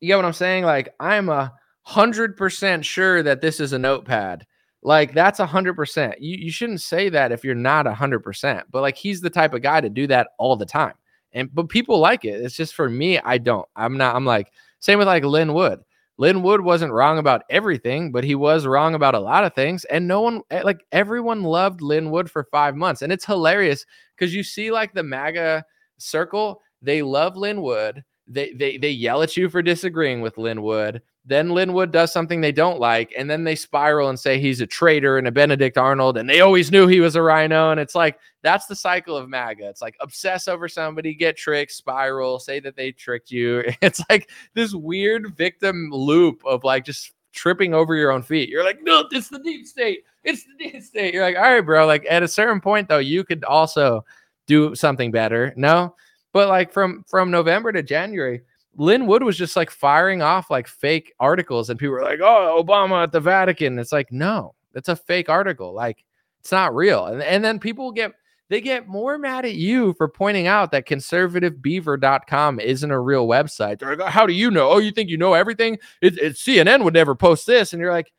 you 0.00 0.08
get 0.08 0.16
what 0.16 0.24
I'm 0.24 0.32
saying? 0.32 0.64
Like 0.64 0.94
I'm 0.98 1.28
a 1.28 1.52
100% 1.86 2.84
sure 2.84 3.22
that 3.22 3.40
this 3.40 3.60
is 3.60 3.72
a 3.72 3.78
notepad 3.78 4.46
like 4.82 5.12
that's 5.12 5.40
a 5.40 5.46
hundred 5.46 5.74
percent. 5.74 6.20
You 6.20 6.36
you 6.36 6.50
shouldn't 6.50 6.80
say 6.80 7.08
that 7.10 7.32
if 7.32 7.44
you're 7.44 7.54
not 7.54 7.86
a 7.86 7.94
hundred 7.94 8.20
percent. 8.20 8.66
But 8.70 8.82
like 8.82 8.96
he's 8.96 9.20
the 9.20 9.30
type 9.30 9.52
of 9.52 9.62
guy 9.62 9.80
to 9.80 9.90
do 9.90 10.06
that 10.06 10.28
all 10.38 10.56
the 10.56 10.66
time. 10.66 10.94
And 11.32 11.54
but 11.54 11.68
people 11.68 11.98
like 11.98 12.24
it. 12.24 12.40
It's 12.40 12.56
just 12.56 12.74
for 12.74 12.88
me, 12.88 13.18
I 13.18 13.38
don't. 13.38 13.68
I'm 13.76 13.96
not. 13.96 14.16
I'm 14.16 14.24
like 14.24 14.52
same 14.78 14.98
with 14.98 15.06
like 15.08 15.24
Lin 15.24 15.52
Wood. 15.52 15.80
Lin 16.16 16.42
Wood 16.42 16.62
wasn't 16.62 16.92
wrong 16.92 17.18
about 17.18 17.42
everything, 17.50 18.12
but 18.12 18.24
he 18.24 18.34
was 18.34 18.66
wrong 18.66 18.94
about 18.94 19.14
a 19.14 19.20
lot 19.20 19.44
of 19.44 19.54
things. 19.54 19.84
And 19.86 20.06
no 20.06 20.20
one, 20.20 20.42
eh, 20.50 20.62
like 20.62 20.84
everyone, 20.92 21.42
loved 21.44 21.80
Lin 21.80 22.10
Wood 22.10 22.30
for 22.30 22.44
five 22.44 22.76
months, 22.76 23.00
and 23.02 23.12
it's 23.12 23.24
hilarious 23.24 23.86
because 24.16 24.34
you 24.34 24.42
see 24.42 24.70
like 24.70 24.92
the 24.92 25.02
MAGA 25.02 25.64
circle. 25.98 26.60
They 26.82 27.02
love 27.02 27.36
Lin 27.36 27.60
Wood. 27.60 28.02
They 28.26 28.52
they 28.54 28.78
they 28.78 28.90
yell 28.90 29.22
at 29.22 29.36
you 29.36 29.50
for 29.50 29.60
disagreeing 29.60 30.22
with 30.22 30.38
Lin 30.38 30.62
Wood 30.62 31.02
then 31.26 31.50
Lin 31.50 31.74
Wood 31.74 31.92
does 31.92 32.12
something 32.12 32.40
they 32.40 32.52
don't 32.52 32.80
like, 32.80 33.12
and 33.16 33.28
then 33.28 33.44
they 33.44 33.54
spiral 33.54 34.08
and 34.08 34.18
say 34.18 34.40
he's 34.40 34.60
a 34.60 34.66
traitor 34.66 35.18
and 35.18 35.28
a 35.28 35.32
Benedict 35.32 35.76
Arnold, 35.76 36.16
and 36.16 36.28
they 36.28 36.40
always 36.40 36.70
knew 36.70 36.86
he 36.86 37.00
was 37.00 37.14
a 37.14 37.22
rhino. 37.22 37.70
And 37.70 37.78
it's 37.78 37.94
like 37.94 38.18
that's 38.42 38.66
the 38.66 38.76
cycle 38.76 39.16
of 39.16 39.28
MAGA. 39.28 39.68
It's 39.68 39.82
like 39.82 39.96
obsess 40.00 40.48
over 40.48 40.66
somebody, 40.66 41.14
get 41.14 41.36
tricked, 41.36 41.72
spiral, 41.72 42.38
say 42.38 42.58
that 42.60 42.76
they 42.76 42.92
tricked 42.92 43.30
you. 43.30 43.64
It's 43.82 44.02
like 44.08 44.30
this 44.54 44.74
weird 44.74 45.36
victim 45.36 45.90
loop 45.90 46.42
of 46.44 46.64
like 46.64 46.84
just 46.84 47.12
tripping 47.32 47.74
over 47.74 47.94
your 47.94 48.12
own 48.12 48.22
feet. 48.22 48.48
You're 48.48 48.64
like, 48.64 48.78
no, 48.82 49.04
it's 49.10 49.28
the 49.28 49.38
deep 49.38 49.66
state. 49.66 50.04
It's 50.24 50.44
the 50.44 50.70
deep 50.70 50.82
state. 50.82 51.14
You're 51.14 51.22
like, 51.22 51.36
all 51.36 51.42
right, 51.42 51.60
bro. 51.60 51.86
Like 51.86 52.06
at 52.08 52.22
a 52.22 52.28
certain 52.28 52.60
point, 52.60 52.88
though, 52.88 52.98
you 52.98 53.24
could 53.24 53.44
also 53.44 54.04
do 54.46 54.74
something 54.74 55.10
better. 55.10 55.52
No, 55.56 55.94
but 56.32 56.48
like 56.48 56.72
from 56.72 57.04
from 57.08 57.30
November 57.30 57.72
to 57.72 57.82
January 57.82 58.42
Lin 58.76 59.06
Wood 59.06 59.22
was 59.22 59.36
just 59.36 59.56
like 59.56 59.70
firing 59.70 60.22
off 60.22 60.50
like 60.50 60.68
fake 60.68 61.12
articles, 61.20 61.70
and 61.70 61.78
people 61.78 61.92
were 61.92 62.02
like, 62.02 62.20
"Oh, 62.20 62.62
Obama 62.64 63.02
at 63.02 63.12
the 63.12 63.20
Vatican." 63.20 63.78
It's 63.78 63.92
like, 63.92 64.12
no, 64.12 64.54
that's 64.72 64.88
a 64.88 64.96
fake 64.96 65.28
article. 65.28 65.74
Like, 65.74 66.04
it's 66.40 66.52
not 66.52 66.74
real. 66.74 67.06
And 67.06 67.22
and 67.22 67.44
then 67.44 67.58
people 67.58 67.92
get 67.92 68.12
they 68.48 68.60
get 68.60 68.88
more 68.88 69.16
mad 69.16 69.44
at 69.44 69.54
you 69.54 69.92
for 69.94 70.08
pointing 70.08 70.48
out 70.48 70.72
that 70.72 70.86
conservativebeaver.com 70.86 72.58
isn't 72.58 72.90
a 72.90 73.00
real 73.00 73.28
website. 73.28 73.78
They're 73.78 73.96
like, 73.96 74.08
how 74.08 74.26
do 74.26 74.32
you 74.32 74.50
know? 74.50 74.68
Oh, 74.70 74.78
you 74.78 74.90
think 74.90 75.08
you 75.08 75.16
know 75.16 75.34
everything? 75.34 75.78
It, 76.02 76.18
it, 76.18 76.32
CNN 76.34 76.82
would 76.82 76.94
never 76.94 77.14
post 77.14 77.46
this. 77.46 77.72
And 77.72 77.80
you're 77.80 77.92
like, 77.92 78.12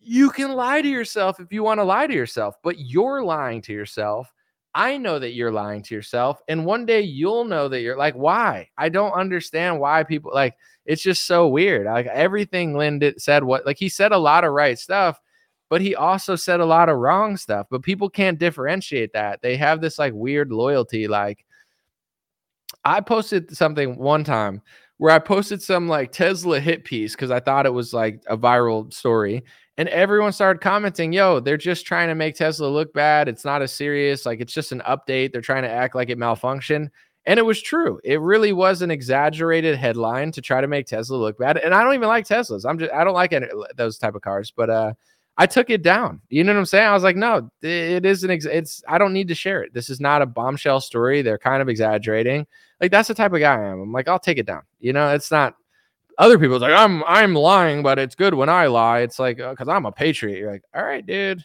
you 0.00 0.30
can 0.30 0.52
lie 0.52 0.80
to 0.80 0.88
yourself 0.88 1.38
if 1.38 1.52
you 1.52 1.62
want 1.62 1.80
to 1.80 1.84
lie 1.84 2.06
to 2.06 2.14
yourself, 2.14 2.54
but 2.62 2.78
you're 2.78 3.22
lying 3.22 3.60
to 3.62 3.74
yourself 3.74 4.32
I 4.76 4.98
know 4.98 5.18
that 5.18 5.32
you're 5.32 5.50
lying 5.50 5.82
to 5.84 5.94
yourself. 5.94 6.42
And 6.48 6.66
one 6.66 6.84
day 6.84 7.00
you'll 7.00 7.46
know 7.46 7.66
that 7.66 7.80
you're 7.80 7.96
like, 7.96 8.14
why? 8.14 8.68
I 8.76 8.90
don't 8.90 9.12
understand 9.12 9.80
why 9.80 10.04
people 10.04 10.32
like 10.34 10.54
it's 10.84 11.02
just 11.02 11.26
so 11.26 11.48
weird. 11.48 11.86
Like 11.86 12.06
everything 12.06 12.76
Lin 12.76 12.98
did, 12.98 13.20
said, 13.20 13.42
what 13.42 13.64
like 13.64 13.78
he 13.78 13.88
said 13.88 14.12
a 14.12 14.18
lot 14.18 14.44
of 14.44 14.52
right 14.52 14.78
stuff, 14.78 15.18
but 15.70 15.80
he 15.80 15.94
also 15.94 16.36
said 16.36 16.60
a 16.60 16.66
lot 16.66 16.90
of 16.90 16.98
wrong 16.98 17.38
stuff. 17.38 17.66
But 17.70 17.82
people 17.82 18.10
can't 18.10 18.38
differentiate 18.38 19.14
that. 19.14 19.40
They 19.40 19.56
have 19.56 19.80
this 19.80 19.98
like 19.98 20.12
weird 20.12 20.52
loyalty. 20.52 21.08
Like 21.08 21.46
I 22.84 23.00
posted 23.00 23.56
something 23.56 23.96
one 23.96 24.24
time 24.24 24.60
where 24.98 25.14
I 25.14 25.20
posted 25.20 25.62
some 25.62 25.88
like 25.88 26.12
Tesla 26.12 26.60
hit 26.60 26.84
piece 26.84 27.12
because 27.14 27.30
I 27.30 27.40
thought 27.40 27.64
it 27.64 27.72
was 27.72 27.94
like 27.94 28.22
a 28.26 28.36
viral 28.36 28.92
story. 28.92 29.42
And 29.78 29.88
everyone 29.90 30.32
started 30.32 30.60
commenting, 30.60 31.12
yo, 31.12 31.38
they're 31.40 31.58
just 31.58 31.84
trying 31.84 32.08
to 32.08 32.14
make 32.14 32.34
Tesla 32.34 32.66
look 32.66 32.92
bad. 32.94 33.28
It's 33.28 33.44
not 33.44 33.60
as 33.60 33.72
serious. 33.72 34.24
Like 34.24 34.40
it's 34.40 34.54
just 34.54 34.72
an 34.72 34.82
update. 34.86 35.32
They're 35.32 35.42
trying 35.42 35.64
to 35.64 35.70
act 35.70 35.94
like 35.94 36.08
it 36.08 36.18
malfunctioned. 36.18 36.88
And 37.26 37.38
it 37.38 37.42
was 37.42 37.60
true. 37.60 38.00
It 38.04 38.20
really 38.20 38.52
was 38.52 38.82
an 38.82 38.90
exaggerated 38.90 39.76
headline 39.76 40.32
to 40.32 40.40
try 40.40 40.60
to 40.60 40.68
make 40.68 40.86
Tesla 40.86 41.16
look 41.16 41.38
bad. 41.38 41.58
And 41.58 41.74
I 41.74 41.82
don't 41.82 41.94
even 41.94 42.08
like 42.08 42.26
Teslas. 42.26 42.64
I'm 42.68 42.78
just 42.78 42.92
I 42.92 43.04
don't 43.04 43.14
like 43.14 43.32
any, 43.32 43.48
those 43.74 43.98
type 43.98 44.14
of 44.14 44.22
cars. 44.22 44.52
But 44.54 44.70
uh 44.70 44.92
I 45.38 45.46
took 45.46 45.68
it 45.68 45.82
down. 45.82 46.22
You 46.30 46.44
know 46.44 46.54
what 46.54 46.60
I'm 46.60 46.66
saying? 46.66 46.86
I 46.86 46.94
was 46.94 47.02
like, 47.02 47.16
no, 47.16 47.50
it 47.60 48.06
is 48.06 48.24
an 48.24 48.30
ex- 48.30 48.46
it's 48.46 48.82
I 48.88 48.96
don't 48.96 49.12
need 49.12 49.28
to 49.28 49.34
share 49.34 49.62
it. 49.62 49.74
This 49.74 49.90
is 49.90 50.00
not 50.00 50.22
a 50.22 50.26
bombshell 50.26 50.80
story. 50.80 51.20
They're 51.20 51.36
kind 51.36 51.60
of 51.60 51.68
exaggerating. 51.68 52.46
Like 52.80 52.90
that's 52.90 53.08
the 53.08 53.14
type 53.14 53.32
of 53.32 53.40
guy 53.40 53.54
I 53.54 53.68
am. 53.68 53.80
I'm 53.80 53.92
like, 53.92 54.08
I'll 54.08 54.18
take 54.18 54.38
it 54.38 54.46
down. 54.46 54.62
You 54.80 54.92
know, 54.94 55.12
it's 55.12 55.30
not 55.30 55.56
other 56.18 56.38
people's 56.38 56.62
like, 56.62 56.74
I'm 56.74 57.04
I'm 57.04 57.34
lying, 57.34 57.82
but 57.82 57.98
it's 57.98 58.14
good 58.14 58.34
when 58.34 58.48
I 58.48 58.66
lie. 58.66 59.00
It's 59.00 59.18
like 59.18 59.36
because 59.36 59.68
uh, 59.68 59.72
I'm 59.72 59.86
a 59.86 59.92
patriot. 59.92 60.38
You're 60.38 60.52
like, 60.52 60.64
all 60.74 60.84
right, 60.84 61.04
dude. 61.04 61.44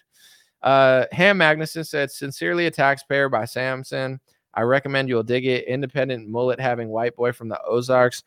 Uh, 0.61 1.05
Ham 1.11 1.39
Magnuson 1.39 1.85
said, 1.85 2.11
sincerely 2.11 2.67
a 2.67 2.71
taxpayer 2.71 3.29
by 3.29 3.45
Samson. 3.45 4.19
I 4.53 4.61
recommend 4.61 5.09
you'll 5.09 5.23
dig 5.23 5.45
it. 5.45 5.65
Independent 5.65 6.27
mullet 6.29 6.59
having 6.59 6.89
white 6.89 7.15
boy 7.15 7.31
from 7.31 7.49
the 7.49 7.61
Ozarks. 7.63 8.23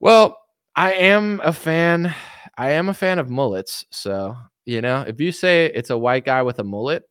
Well, 0.00 0.38
I 0.74 0.92
am 0.92 1.40
a 1.44 1.52
fan. 1.52 2.14
I 2.56 2.70
am 2.70 2.88
a 2.88 2.94
fan 2.94 3.18
of 3.18 3.28
mullets. 3.28 3.84
So, 3.90 4.36
you 4.64 4.80
know, 4.80 5.02
if 5.02 5.20
you 5.20 5.32
say 5.32 5.66
it's 5.66 5.90
a 5.90 5.98
white 5.98 6.24
guy 6.24 6.42
with 6.42 6.60
a 6.60 6.64
mullet, 6.64 7.04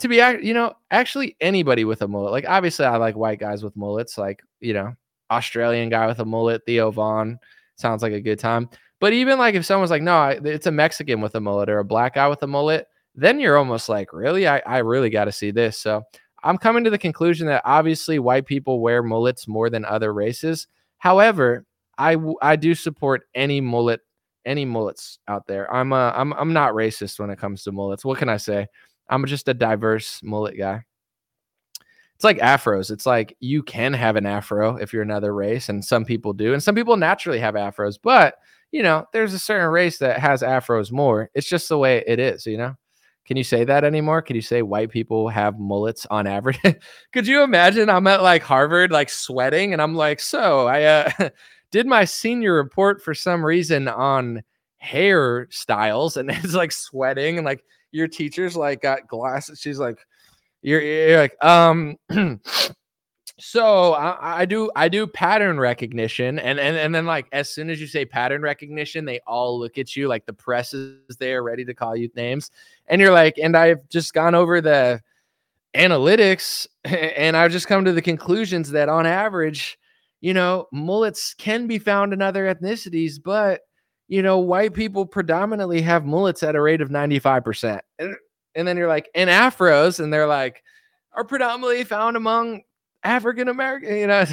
to 0.00 0.08
be, 0.08 0.16
you 0.16 0.54
know, 0.54 0.74
actually 0.90 1.36
anybody 1.40 1.84
with 1.84 2.02
a 2.02 2.08
mullet, 2.08 2.32
like 2.32 2.48
obviously 2.48 2.84
I 2.84 2.96
like 2.98 3.16
white 3.16 3.40
guys 3.40 3.64
with 3.64 3.76
mullets, 3.76 4.16
like, 4.16 4.42
you 4.60 4.72
know, 4.72 4.94
Australian 5.30 5.88
guy 5.88 6.06
with 6.06 6.20
a 6.20 6.24
mullet, 6.24 6.62
Theo 6.66 6.90
Von, 6.90 7.38
sounds 7.78 8.02
like 8.02 8.12
a 8.12 8.20
good 8.20 8.38
time. 8.38 8.68
But 9.00 9.12
even 9.12 9.38
like 9.38 9.54
if 9.54 9.64
someone's 9.64 9.90
like, 9.90 10.02
no, 10.02 10.28
it's 10.28 10.66
a 10.66 10.72
Mexican 10.72 11.20
with 11.20 11.34
a 11.34 11.40
mullet 11.40 11.68
or 11.68 11.78
a 11.78 11.84
black 11.84 12.14
guy 12.14 12.26
with 12.28 12.42
a 12.42 12.46
mullet, 12.46 12.86
then 13.14 13.40
you're 13.40 13.56
almost 13.56 13.88
like, 13.88 14.12
really? 14.12 14.46
I, 14.48 14.58
I 14.66 14.78
really 14.78 15.10
got 15.10 15.26
to 15.26 15.32
see 15.32 15.50
this. 15.50 15.78
So 15.78 16.02
I'm 16.42 16.58
coming 16.58 16.84
to 16.84 16.90
the 16.90 16.98
conclusion 16.98 17.46
that 17.46 17.62
obviously 17.64 18.18
white 18.18 18.46
people 18.46 18.80
wear 18.80 19.02
mullets 19.02 19.48
more 19.48 19.70
than 19.70 19.84
other 19.84 20.12
races. 20.12 20.66
However, 20.98 21.64
I 21.96 22.16
I 22.42 22.56
do 22.56 22.74
support 22.74 23.22
any 23.34 23.60
mullet 23.60 24.00
any 24.44 24.64
mullets 24.64 25.18
out 25.28 25.46
there. 25.46 25.72
I'm 25.72 25.92
uh 25.92 26.12
I'm 26.14 26.32
I'm 26.34 26.52
not 26.52 26.74
racist 26.74 27.18
when 27.18 27.30
it 27.30 27.38
comes 27.38 27.62
to 27.64 27.72
mullets. 27.72 28.04
What 28.04 28.18
can 28.18 28.28
I 28.28 28.36
say? 28.36 28.66
I'm 29.10 29.26
just 29.26 29.48
a 29.48 29.54
diverse 29.54 30.20
mullet 30.22 30.56
guy. 30.56 30.84
It's 32.18 32.24
like 32.24 32.38
afros. 32.38 32.90
It's 32.90 33.06
like 33.06 33.36
you 33.38 33.62
can 33.62 33.92
have 33.92 34.16
an 34.16 34.26
afro 34.26 34.74
if 34.76 34.92
you're 34.92 35.02
another 35.02 35.32
race, 35.32 35.68
and 35.68 35.84
some 35.84 36.04
people 36.04 36.32
do, 36.32 36.52
and 36.52 36.60
some 36.60 36.74
people 36.74 36.96
naturally 36.96 37.38
have 37.38 37.54
afros. 37.54 37.96
But 38.02 38.34
you 38.72 38.82
know, 38.82 39.06
there's 39.12 39.34
a 39.34 39.38
certain 39.38 39.70
race 39.70 39.98
that 39.98 40.18
has 40.18 40.42
afros 40.42 40.90
more. 40.90 41.30
It's 41.34 41.48
just 41.48 41.68
the 41.68 41.78
way 41.78 42.02
it 42.08 42.18
is. 42.18 42.44
You 42.44 42.56
know. 42.58 42.74
Can 43.24 43.36
you 43.36 43.44
say 43.44 43.62
that 43.62 43.84
anymore? 43.84 44.20
Can 44.20 44.34
you 44.36 44.42
say 44.42 44.62
white 44.62 44.90
people 44.90 45.28
have 45.28 45.60
mullets 45.60 46.06
on 46.10 46.26
average? 46.26 46.58
Could 47.12 47.28
you 47.28 47.42
imagine 47.42 47.88
I'm 47.88 48.06
at 48.08 48.22
like 48.22 48.42
Harvard, 48.42 48.90
like 48.90 49.10
sweating, 49.10 49.72
and 49.72 49.80
I'm 49.80 49.94
like, 49.94 50.18
so 50.18 50.66
I 50.66 50.82
uh, 50.82 51.28
did 51.70 51.86
my 51.86 52.04
senior 52.04 52.54
report 52.54 53.00
for 53.00 53.14
some 53.14 53.44
reason 53.44 53.86
on 53.86 54.42
hairstyles, 54.82 56.16
and 56.16 56.32
it's 56.32 56.54
like 56.54 56.72
sweating, 56.72 57.36
and 57.36 57.44
like 57.44 57.62
your 57.92 58.08
teacher's 58.08 58.56
like 58.56 58.82
got 58.82 59.06
glasses. 59.06 59.60
She's 59.60 59.78
like, 59.78 59.98
you're, 60.62 60.80
you're 60.80 61.18
like, 61.18 61.44
um, 61.44 61.96
so 63.38 63.94
I, 63.94 64.40
I, 64.40 64.44
do 64.44 64.70
I 64.74 64.88
do 64.88 65.06
pattern 65.06 65.60
recognition, 65.60 66.38
and 66.38 66.58
and 66.58 66.76
and 66.76 66.94
then 66.94 67.06
like 67.06 67.26
as 67.32 67.48
soon 67.50 67.70
as 67.70 67.80
you 67.80 67.86
say 67.86 68.04
pattern 68.04 68.42
recognition, 68.42 69.04
they 69.04 69.20
all 69.26 69.58
look 69.58 69.78
at 69.78 69.94
you 69.94 70.08
like 70.08 70.26
the 70.26 70.32
press 70.32 70.74
is 70.74 71.16
there 71.18 71.42
ready 71.42 71.64
to 71.64 71.74
call 71.74 71.96
you 71.96 72.10
names, 72.16 72.50
and 72.88 73.00
you're 73.00 73.12
like, 73.12 73.38
and 73.38 73.56
I've 73.56 73.88
just 73.88 74.12
gone 74.12 74.34
over 74.34 74.60
the 74.60 75.00
analytics, 75.74 76.66
and 76.84 77.36
I've 77.36 77.52
just 77.52 77.68
come 77.68 77.84
to 77.84 77.92
the 77.92 78.02
conclusions 78.02 78.70
that 78.70 78.88
on 78.88 79.06
average, 79.06 79.78
you 80.20 80.34
know, 80.34 80.66
mullets 80.72 81.34
can 81.34 81.66
be 81.66 81.78
found 81.78 82.12
in 82.12 82.20
other 82.20 82.52
ethnicities, 82.52 83.22
but 83.22 83.60
you 84.08 84.22
know, 84.22 84.38
white 84.38 84.72
people 84.72 85.04
predominantly 85.04 85.82
have 85.82 86.06
mullets 86.06 86.42
at 86.42 86.56
a 86.56 86.60
rate 86.60 86.80
of 86.80 86.88
95%. 86.88 87.80
And, 88.58 88.66
then 88.66 88.76
you're 88.76 88.88
like, 88.88 89.08
and 89.14 89.30
afros, 89.30 90.00
and 90.00 90.12
they're 90.12 90.26
like, 90.26 90.62
are 91.12 91.24
predominantly 91.24 91.84
found 91.84 92.16
among 92.16 92.62
African 93.04 93.48
American, 93.48 93.96
you 93.96 94.06
know. 94.06 94.24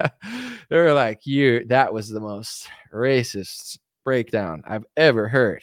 they're 0.68 0.94
like, 0.94 1.26
you 1.26 1.64
that 1.66 1.92
was 1.92 2.08
the 2.08 2.20
most 2.20 2.68
racist 2.92 3.78
breakdown 4.04 4.62
I've 4.66 4.84
ever 4.96 5.28
heard. 5.28 5.62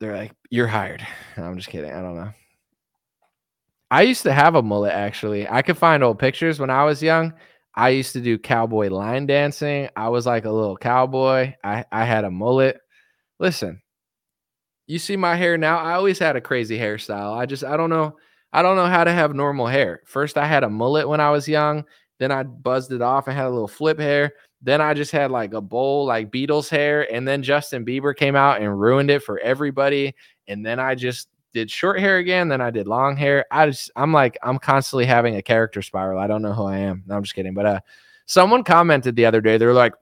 They're 0.00 0.16
like, 0.16 0.32
you're 0.50 0.66
hired. 0.66 1.04
I'm 1.36 1.56
just 1.56 1.68
kidding. 1.68 1.90
I 1.90 2.00
don't 2.00 2.16
know. 2.16 2.32
I 3.90 4.02
used 4.02 4.22
to 4.24 4.32
have 4.32 4.54
a 4.54 4.62
mullet 4.62 4.92
actually. 4.92 5.48
I 5.48 5.62
could 5.62 5.78
find 5.78 6.04
old 6.04 6.18
pictures 6.18 6.60
when 6.60 6.70
I 6.70 6.84
was 6.84 7.02
young. 7.02 7.32
I 7.74 7.90
used 7.90 8.12
to 8.12 8.20
do 8.20 8.38
cowboy 8.38 8.88
line 8.88 9.26
dancing. 9.26 9.88
I 9.96 10.08
was 10.08 10.26
like 10.26 10.44
a 10.44 10.50
little 10.50 10.76
cowboy. 10.76 11.54
I, 11.64 11.84
I 11.90 12.04
had 12.04 12.24
a 12.24 12.30
mullet. 12.30 12.80
Listen, 13.38 13.80
you 14.88 14.98
see 14.98 15.16
my 15.16 15.36
hair 15.36 15.56
now. 15.56 15.78
I 15.78 15.92
always 15.92 16.18
had 16.18 16.34
a 16.34 16.40
crazy 16.40 16.76
hairstyle. 16.76 17.36
I 17.36 17.46
just 17.46 17.62
I 17.62 17.76
don't 17.76 17.90
know. 17.90 18.16
I 18.52 18.62
don't 18.62 18.76
know 18.76 18.86
how 18.86 19.04
to 19.04 19.12
have 19.12 19.34
normal 19.34 19.66
hair. 19.66 20.00
First, 20.06 20.38
I 20.38 20.46
had 20.46 20.64
a 20.64 20.70
mullet 20.70 21.06
when 21.06 21.20
I 21.20 21.30
was 21.30 21.46
young. 21.46 21.84
Then 22.18 22.32
I 22.32 22.42
buzzed 22.42 22.90
it 22.92 23.02
off 23.02 23.28
and 23.28 23.36
had 23.36 23.46
a 23.46 23.50
little 23.50 23.68
flip 23.68 24.00
hair. 24.00 24.32
Then 24.62 24.80
I 24.80 24.94
just 24.94 25.12
had 25.12 25.30
like 25.30 25.52
a 25.52 25.60
bowl 25.60 26.06
like 26.06 26.32
Beatles 26.32 26.70
hair. 26.70 27.12
And 27.12 27.28
then 27.28 27.42
Justin 27.42 27.84
Bieber 27.84 28.16
came 28.16 28.34
out 28.34 28.60
and 28.60 28.80
ruined 28.80 29.10
it 29.10 29.22
for 29.22 29.38
everybody. 29.40 30.14
And 30.48 30.64
then 30.64 30.80
I 30.80 30.94
just 30.94 31.28
did 31.52 31.70
short 31.70 32.00
hair 32.00 32.16
again. 32.16 32.48
Then 32.48 32.62
I 32.62 32.70
did 32.70 32.88
long 32.88 33.16
hair. 33.16 33.44
I 33.52 33.66
just, 33.66 33.90
I'm 33.94 34.12
like, 34.12 34.38
I'm 34.42 34.58
constantly 34.58 35.04
having 35.04 35.36
a 35.36 35.42
character 35.42 35.82
spiral. 35.82 36.18
I 36.18 36.26
don't 36.26 36.42
know 36.42 36.54
who 36.54 36.64
I 36.64 36.78
am. 36.78 37.04
No, 37.06 37.16
I'm 37.16 37.22
just 37.22 37.34
kidding. 37.34 37.54
But 37.54 37.66
uh, 37.66 37.80
someone 38.24 38.64
commented 38.64 39.14
the 39.14 39.26
other 39.26 39.42
day. 39.42 39.58
They're 39.58 39.74
like, 39.74 39.92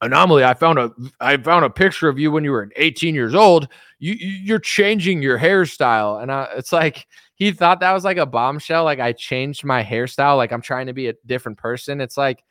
anomaly. 0.00 0.44
I 0.44 0.54
found 0.54 0.78
a, 0.78 0.90
I 1.20 1.36
found 1.36 1.64
a 1.64 1.70
picture 1.70 2.08
of 2.08 2.18
you 2.18 2.30
when 2.30 2.44
you 2.44 2.52
were 2.52 2.70
18 2.76 3.14
years 3.14 3.34
old. 3.34 3.68
You, 3.98 4.14
you're 4.14 4.58
changing 4.58 5.22
your 5.22 5.38
hairstyle, 5.38 6.22
and 6.22 6.30
I, 6.30 6.48
it's 6.56 6.72
like 6.72 7.06
he 7.34 7.52
thought 7.52 7.80
that 7.80 7.92
was 7.92 8.04
like 8.04 8.16
a 8.16 8.26
bombshell. 8.26 8.84
Like 8.84 9.00
I 9.00 9.12
changed 9.12 9.64
my 9.64 9.82
hairstyle. 9.82 10.36
Like 10.36 10.52
I'm 10.52 10.62
trying 10.62 10.86
to 10.86 10.92
be 10.92 11.08
a 11.08 11.14
different 11.26 11.58
person. 11.58 12.00
It's 12.00 12.16
like 12.16 12.42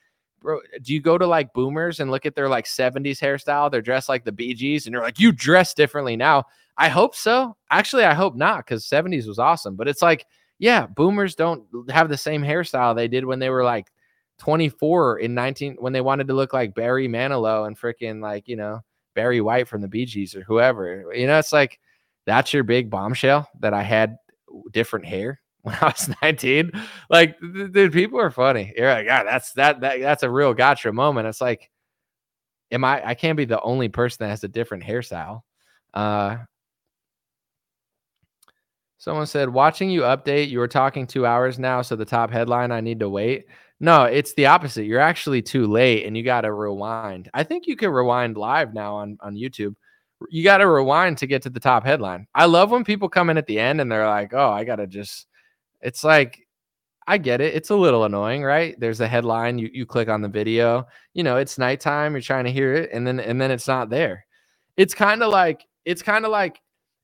bro, 0.43 0.59
do 0.81 0.93
you 0.93 1.01
go 1.01 1.17
to 1.17 1.25
like 1.25 1.53
boomers 1.53 1.99
and 1.99 2.11
look 2.11 2.25
at 2.25 2.35
their 2.35 2.49
like 2.49 2.65
70s 2.65 3.19
hairstyle? 3.19 3.71
They're 3.71 3.81
dressed 3.81 4.09
like 4.09 4.25
the 4.25 4.31
Bee 4.31 4.53
Gees 4.53 4.85
and 4.85 4.93
you're 4.93 5.01
like, 5.01 5.19
you 5.19 5.31
dress 5.31 5.73
differently 5.73 6.15
now. 6.15 6.43
I 6.77 6.89
hope 6.89 7.15
so. 7.15 7.55
Actually, 7.71 8.03
I 8.03 8.13
hope 8.13 8.35
not 8.35 8.57
because 8.57 8.85
70s 8.85 9.25
was 9.25 9.39
awesome. 9.39 9.75
But 9.75 9.87
it's 9.87 10.01
like, 10.01 10.27
yeah, 10.59 10.85
boomers 10.85 11.35
don't 11.35 11.65
have 11.89 12.09
the 12.09 12.17
same 12.17 12.43
hairstyle 12.43 12.95
they 12.95 13.07
did 13.07 13.25
when 13.25 13.39
they 13.39 13.49
were 13.49 13.63
like 13.63 13.87
24 14.39 15.19
in 15.19 15.33
19 15.33 15.77
when 15.79 15.93
they 15.93 16.01
wanted 16.01 16.27
to 16.27 16.33
look 16.33 16.53
like 16.53 16.75
Barry 16.75 17.07
Manilow 17.07 17.67
and 17.67 17.79
freaking 17.79 18.21
like, 18.21 18.47
you 18.47 18.55
know, 18.55 18.81
Barry 19.15 19.41
White 19.41 19.67
from 19.67 19.81
the 19.81 19.87
Bee 19.87 20.05
Gees 20.05 20.35
or 20.35 20.43
whoever. 20.43 21.13
You 21.13 21.27
know, 21.27 21.39
it's 21.39 21.53
like 21.53 21.79
that's 22.25 22.53
your 22.53 22.63
big 22.63 22.89
bombshell 22.89 23.47
that 23.59 23.73
I 23.73 23.83
had 23.83 24.17
different 24.71 25.05
hair 25.05 25.39
when 25.61 25.75
I 25.81 25.85
was 25.87 26.09
19. 26.21 26.71
Like, 27.09 27.39
dude, 27.39 27.93
people 27.93 28.19
are 28.19 28.31
funny. 28.31 28.73
You're 28.75 28.93
like, 28.93 29.05
yeah, 29.05 29.23
that's 29.23 29.53
that 29.53 29.81
that 29.81 29.99
that's 30.01 30.23
a 30.23 30.29
real 30.29 30.53
gotcha 30.53 30.91
moment. 30.91 31.27
It's 31.27 31.41
like, 31.41 31.69
am 32.71 32.83
I 32.83 33.07
I 33.07 33.13
can't 33.15 33.37
be 33.37 33.45
the 33.45 33.61
only 33.61 33.89
person 33.89 34.17
that 34.25 34.29
has 34.29 34.43
a 34.43 34.47
different 34.49 34.83
hairstyle. 34.83 35.41
Uh 35.93 36.37
Someone 39.03 39.25
said, 39.25 39.49
watching 39.49 39.89
you 39.89 40.03
update, 40.03 40.47
you 40.47 40.59
were 40.59 40.67
talking 40.69 41.05
two 41.05 41.25
hours 41.25 41.59
now. 41.59 41.81
So 41.81 41.97
the 41.97 42.05
top 42.05 42.31
headline, 42.31 42.71
I 42.71 42.79
need 42.79 43.01
to 43.01 43.09
wait. 43.09 43.47
No, 43.83 44.05
it's 44.05 44.33
the 44.35 44.45
opposite. 44.45 44.85
You're 44.85 45.01
actually 45.01 45.41
too 45.41 45.67
late 45.67 46.05
and 46.05 46.15
you 46.15 46.23
got 46.23 46.41
to 46.41 46.53
rewind. 46.53 47.29
I 47.33 47.43
think 47.43 47.67
you 47.67 47.75
can 47.75 47.89
rewind 47.89 48.37
live 48.37 48.73
now 48.73 48.95
on, 48.95 49.17
on 49.19 49.35
YouTube. 49.35 49.75
You 50.29 50.41
got 50.41 50.59
to 50.59 50.69
rewind 50.69 51.17
to 51.17 51.27
get 51.27 51.41
to 51.41 51.49
the 51.49 51.59
top 51.59 51.83
headline. 51.83 52.25
I 52.33 52.45
love 52.45 52.71
when 52.71 52.85
people 52.85 53.09
come 53.09 53.29
in 53.29 53.37
at 53.37 53.45
the 53.45 53.59
end 53.59 53.81
and 53.81 53.91
they're 53.91 54.07
like, 54.07 54.33
oh, 54.33 54.49
I 54.49 54.63
got 54.63 54.77
to 54.77 54.87
just, 54.87 55.27
it's 55.81 56.01
like, 56.01 56.47
I 57.07 57.17
get 57.17 57.41
it. 57.41 57.55
It's 57.55 57.71
a 57.71 57.75
little 57.75 58.05
annoying, 58.05 58.41
right? 58.41 58.79
There's 58.79 59.01
a 59.01 59.07
headline, 59.09 59.57
you, 59.57 59.69
you 59.73 59.85
click 59.85 60.07
on 60.07 60.21
the 60.21 60.29
video, 60.29 60.87
you 61.13 61.23
know, 61.23 61.35
it's 61.35 61.57
nighttime, 61.57 62.13
you're 62.13 62.21
trying 62.21 62.45
to 62.45 62.53
hear 62.53 62.73
it, 62.75 62.89
and 62.93 63.05
then 63.05 63.19
and 63.19 63.41
then 63.41 63.51
it's 63.51 63.67
not 63.67 63.89
there. 63.89 64.25
It's 64.77 64.93
kind 64.93 65.21
of 65.21 65.29
like 65.29 65.65
it's 65.83 66.01
kind 66.01 66.23
of 66.23 66.31
like 66.31 66.61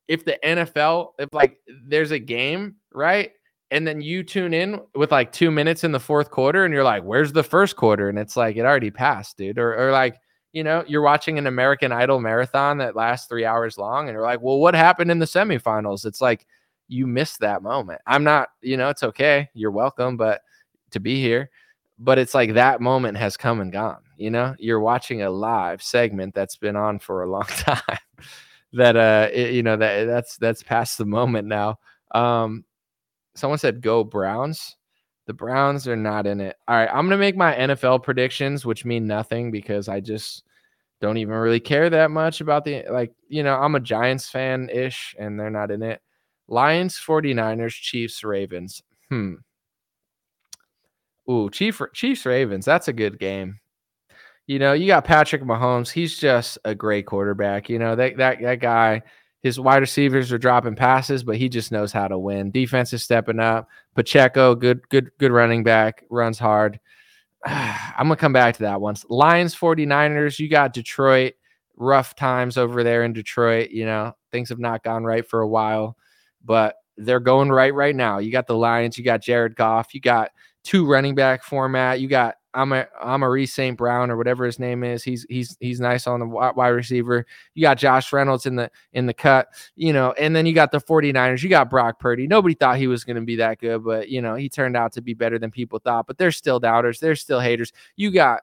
if 0.08 0.24
the 0.24 0.40
NFL, 0.41 1.16
if 1.19 1.27
like 1.33 1.59
there's 1.90 2.11
a 2.11 2.19
game, 2.19 2.75
right? 2.93 3.32
And 3.72 3.85
then 3.85 4.01
you 4.01 4.23
tune 4.23 4.53
in 4.53 4.80
with 4.95 5.11
like 5.11 5.31
two 5.31 5.51
minutes 5.51 5.83
in 5.83 5.91
the 5.91 5.99
fourth 5.99 6.31
quarter 6.31 6.65
and 6.65 6.73
you're 6.73 6.83
like, 6.83 7.03
where's 7.03 7.33
the 7.33 7.43
first 7.43 7.75
quarter? 7.75 8.09
And 8.09 8.17
it's 8.17 8.35
like, 8.35 8.56
it 8.56 8.65
already 8.65 8.89
passed, 8.89 9.38
dude. 9.38 9.59
Or, 9.59 9.75
or 9.77 9.91
like, 9.91 10.17
you 10.53 10.64
know, 10.64 10.83
you're 10.88 11.03
watching 11.03 11.38
an 11.38 11.45
American 11.45 11.91
Idol 11.91 12.19
marathon 12.19 12.80
that 12.80 12.95
lasts 12.95 13.27
three 13.27 13.45
hours 13.45 13.77
long 13.77 14.07
and 14.07 14.15
you're 14.15 14.23
like, 14.23 14.41
well, 14.41 14.57
what 14.57 14.73
happened 14.73 15.11
in 15.11 15.19
the 15.19 15.25
semifinals? 15.25 16.06
It's 16.06 16.22
like, 16.22 16.48
you 16.89 17.06
missed 17.06 17.39
that 17.39 17.61
moment. 17.61 18.01
I'm 18.07 18.23
not, 18.23 18.49
you 18.61 18.75
know, 18.75 18.89
it's 18.89 19.03
okay. 19.03 19.48
You're 19.53 19.72
welcome, 19.72 20.17
but 20.17 20.41
to 20.91 20.99
be 20.99 21.22
here. 21.22 21.49
But 21.99 22.17
it's 22.17 22.33
like 22.33 22.56
that 22.56 22.81
moment 22.81 23.17
has 23.17 23.38
come 23.38 23.61
and 23.61 23.72
gone. 23.72 24.01
You 24.17 24.31
know, 24.31 24.56
you're 24.57 24.80
watching 24.80 25.22
a 25.22 25.30
live 25.30 25.81
segment 25.81 26.33
that's 26.33 26.57
been 26.57 26.75
on 26.75 26.99
for 26.99 27.23
a 27.23 27.30
long 27.30 27.43
time 27.48 27.99
that 28.73 28.95
uh 28.95 29.27
it, 29.33 29.53
you 29.53 29.64
know 29.64 29.75
that 29.75 30.06
that's 30.06 30.38
that's 30.38 30.64
past 30.64 30.98
the 30.98 31.06
moment 31.06 31.48
now. 31.48 31.77
Um 32.11 32.65
someone 33.40 33.59
said 33.59 33.82
go 33.82 34.03
Browns. 34.03 34.76
The 35.26 35.34
Browns 35.34 35.88
are 35.88 35.95
not 35.95 36.26
in 36.26 36.42
it. 36.42 36.58
All 36.68 36.76
right, 36.76 36.90
I'm 36.92 37.09
to 37.09 37.18
make 37.18 37.35
my 37.35 37.53
NFL 37.53 38.03
predictions 38.03 38.66
which 38.66 38.85
mean 38.85 39.06
nothing 39.06 39.51
because 39.51 39.88
I 39.88 40.00
just 40.00 40.43
don't 41.01 41.18
even 41.18 41.35
really 41.35 41.59
care 41.59 41.90
that 41.90 42.11
much 42.11 42.42
about 42.42 42.66
the 42.66 42.84
like, 42.90 43.14
you 43.27 43.43
know, 43.43 43.56
I'm 43.56 43.76
a 43.76 43.80
Giants 43.80 44.30
fan 44.30 44.69
ish 44.69 45.16
and 45.18 45.40
they're 45.40 45.50
not 45.50 45.72
in 45.72 45.82
it. 45.82 46.01
Lions, 46.48 46.98
49ers, 46.98 47.74
Chiefs, 47.74 48.24
Ravens. 48.24 48.82
Hmm. 49.09 49.35
Ooh, 51.30 51.50
Chief, 51.51 51.80
Chiefs, 51.93 52.26
Ravens. 52.26 52.66
That's 52.66 52.88
a 52.88 52.93
good 52.93 53.19
game. 53.19 53.59
You 54.48 54.58
know, 54.58 54.74
you 54.74 54.88
got 54.88 55.06
Patrick 55.06 55.43
Mahomes. 55.43 55.92
He's 55.92 56.18
just 56.18 56.58
a 56.66 56.74
great 56.74 57.06
quarterback. 57.06 57.69
You 57.69 57.77
know, 57.77 57.95
that 57.95 58.18
that 58.18 58.42
that 58.42 58.59
guy, 58.59 59.03
his 59.42 59.59
wide 59.59 59.82
receivers 59.82 60.32
are 60.32 60.38
dropping 60.38 60.76
passes, 60.76 61.24
but 61.24 61.38
he 61.38 61.50
just 61.50 61.72
knows 61.72 61.92
how 61.92 62.08
to 62.08 62.18
win. 62.18 62.51
Defense 62.51 62.92
is 62.93 63.03
stepping 63.03 63.40
up. 63.40 63.68
Pacheco, 63.95 64.56
good, 64.56 64.88
good, 64.90 65.11
good 65.18 65.32
running 65.32 65.64
back, 65.64 66.03
runs 66.09 66.38
hard. 66.38 66.80
I'm 67.45 68.08
gonna 68.08 68.16
come 68.18 68.34
back 68.34 68.56
to 68.56 68.64
that 68.64 68.82
once. 68.82 69.06
Lions, 69.09 69.56
49ers, 69.56 70.40
you 70.40 70.50
got 70.50 70.74
Detroit, 70.74 71.34
rough 71.77 72.16
times 72.16 72.58
over 72.58 72.84
there 72.84 73.03
in 73.03 73.14
Detroit. 73.14 73.69
You 73.72 73.85
know, 73.85 74.14
things 74.32 74.50
have 74.50 74.59
not 74.59 74.84
gone 74.84 75.03
right 75.06 75.27
for 75.27 75.40
a 75.42 75.48
while, 75.48 75.95
but 76.43 76.76
they're 76.98 77.22
going 77.22 77.50
right 77.50 77.74
right 77.74 77.95
now. 77.95 78.19
You 78.19 78.32
got 78.32 78.48
the 78.48 78.58
Lions, 78.58 78.98
you 78.98 79.06
got 79.06 79.22
Jared 79.22 79.56
Goff, 79.56 79.93
you 79.93 80.01
got 80.01 80.32
two 80.64 80.85
running 80.85 81.16
back 81.16 81.43
format. 81.43 82.00
You 82.00 82.08
got 82.08 82.35
I'm 82.53 82.74
a 82.74 82.88
I'm 83.00 83.24
a 83.24 83.30
Reese 83.30 83.53
St. 83.53 83.78
Brown 83.78 84.10
or 84.10 84.18
whatever 84.18 84.45
his 84.45 84.60
name 84.60 84.84
is. 84.84 85.03
He's 85.03 85.26
he's 85.30 85.56
he's 85.60 85.80
nice 85.80 86.08
on 86.08 86.19
the 86.19 86.26
wide 86.26 86.69
receiver. 86.69 87.26
You 87.53 87.61
got 87.61 87.78
Josh 87.78 88.11
Reynolds 88.11 88.45
in 88.45 88.56
the 88.56 88.72
in 88.94 89.06
the 89.06 89.14
cut, 89.14 89.50
you 89.76 89.94
know, 89.94 90.14
and 90.14 90.36
then 90.36 90.45
you 90.45 90.53
got 90.53 90.72
the 90.72 90.82
49ers. 90.82 91.44
You 91.44 91.50
got 91.50 91.69
Brock 91.69 92.00
Purdy. 92.00 92.28
Nobody 92.28 92.56
thought 92.56 92.78
he 92.78 92.88
was 92.88 93.03
going 93.03 93.18
to 93.18 93.22
be 93.22 93.36
that 93.36 93.60
good, 93.60 93.84
but 93.84 94.10
you 94.10 94.22
know, 94.22 94.36
he 94.36 94.50
turned 94.50 94.76
out 94.76 94.94
to 94.94 95.02
be 95.02 95.14
better 95.14 95.38
than 95.38 95.52
people 95.52 95.80
thought. 95.80 96.08
But 96.08 96.18
there's 96.18 96.38
still 96.38 96.60
doubters. 96.60 97.00
There's 97.00 97.22
still 97.22 97.40
haters. 97.40 97.72
You 97.95 98.11
got, 98.11 98.42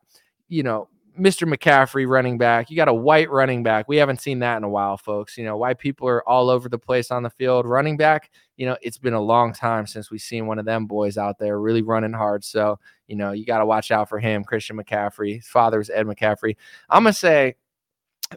you 0.49 0.63
know, 0.63 0.89
Mr. 1.19 1.53
McCaffrey 1.53 2.09
running 2.09 2.39
back. 2.39 2.71
You 2.71 2.77
got 2.77 2.89
a 2.89 2.95
white 2.95 3.31
running 3.31 3.63
back. 3.63 3.89
We 3.89 3.97
haven't 3.97 4.21
seen 4.21 4.39
that 4.41 4.57
in 4.57 4.65
a 4.65 4.69
while, 4.69 4.97
folks. 4.97 5.37
You 5.37 5.45
know, 5.45 5.57
white 5.57 5.79
people 5.79 6.09
are 6.09 6.27
all 6.29 6.51
over 6.51 6.69
the 6.69 6.79
place 6.79 7.11
on 7.11 7.23
the 7.23 7.31
field. 7.31 7.67
Running 7.67 7.97
back, 7.97 8.31
you 8.57 8.67
know, 8.67 8.77
it's 8.83 8.99
been 8.99 9.15
a 9.15 9.21
long 9.21 9.53
time 9.53 9.87
since 9.87 10.11
we've 10.11 10.21
seen 10.21 10.47
one 10.47 10.59
of 10.59 10.65
them 10.65 10.87
boys 10.87 11.19
out 11.19 11.39
there 11.39 11.61
really 11.61 11.83
running 11.83 12.13
hard. 12.13 12.45
So, 12.45 12.79
you 13.07 13.17
know, 13.17 13.33
you 13.33 13.45
got 13.45 13.59
to 13.59 13.67
watch 13.67 13.91
out 13.91 14.09
for 14.09 14.19
him. 14.19 14.45
Christian 14.45 14.77
McCaffrey. 14.77 15.37
His 15.37 15.47
father 15.47 15.67
father's 15.67 15.91
Ed 15.91 16.07
McCaffrey. 16.07 16.57
I'm 16.89 17.03
going 17.03 17.13
to 17.13 17.19
say 17.19 17.57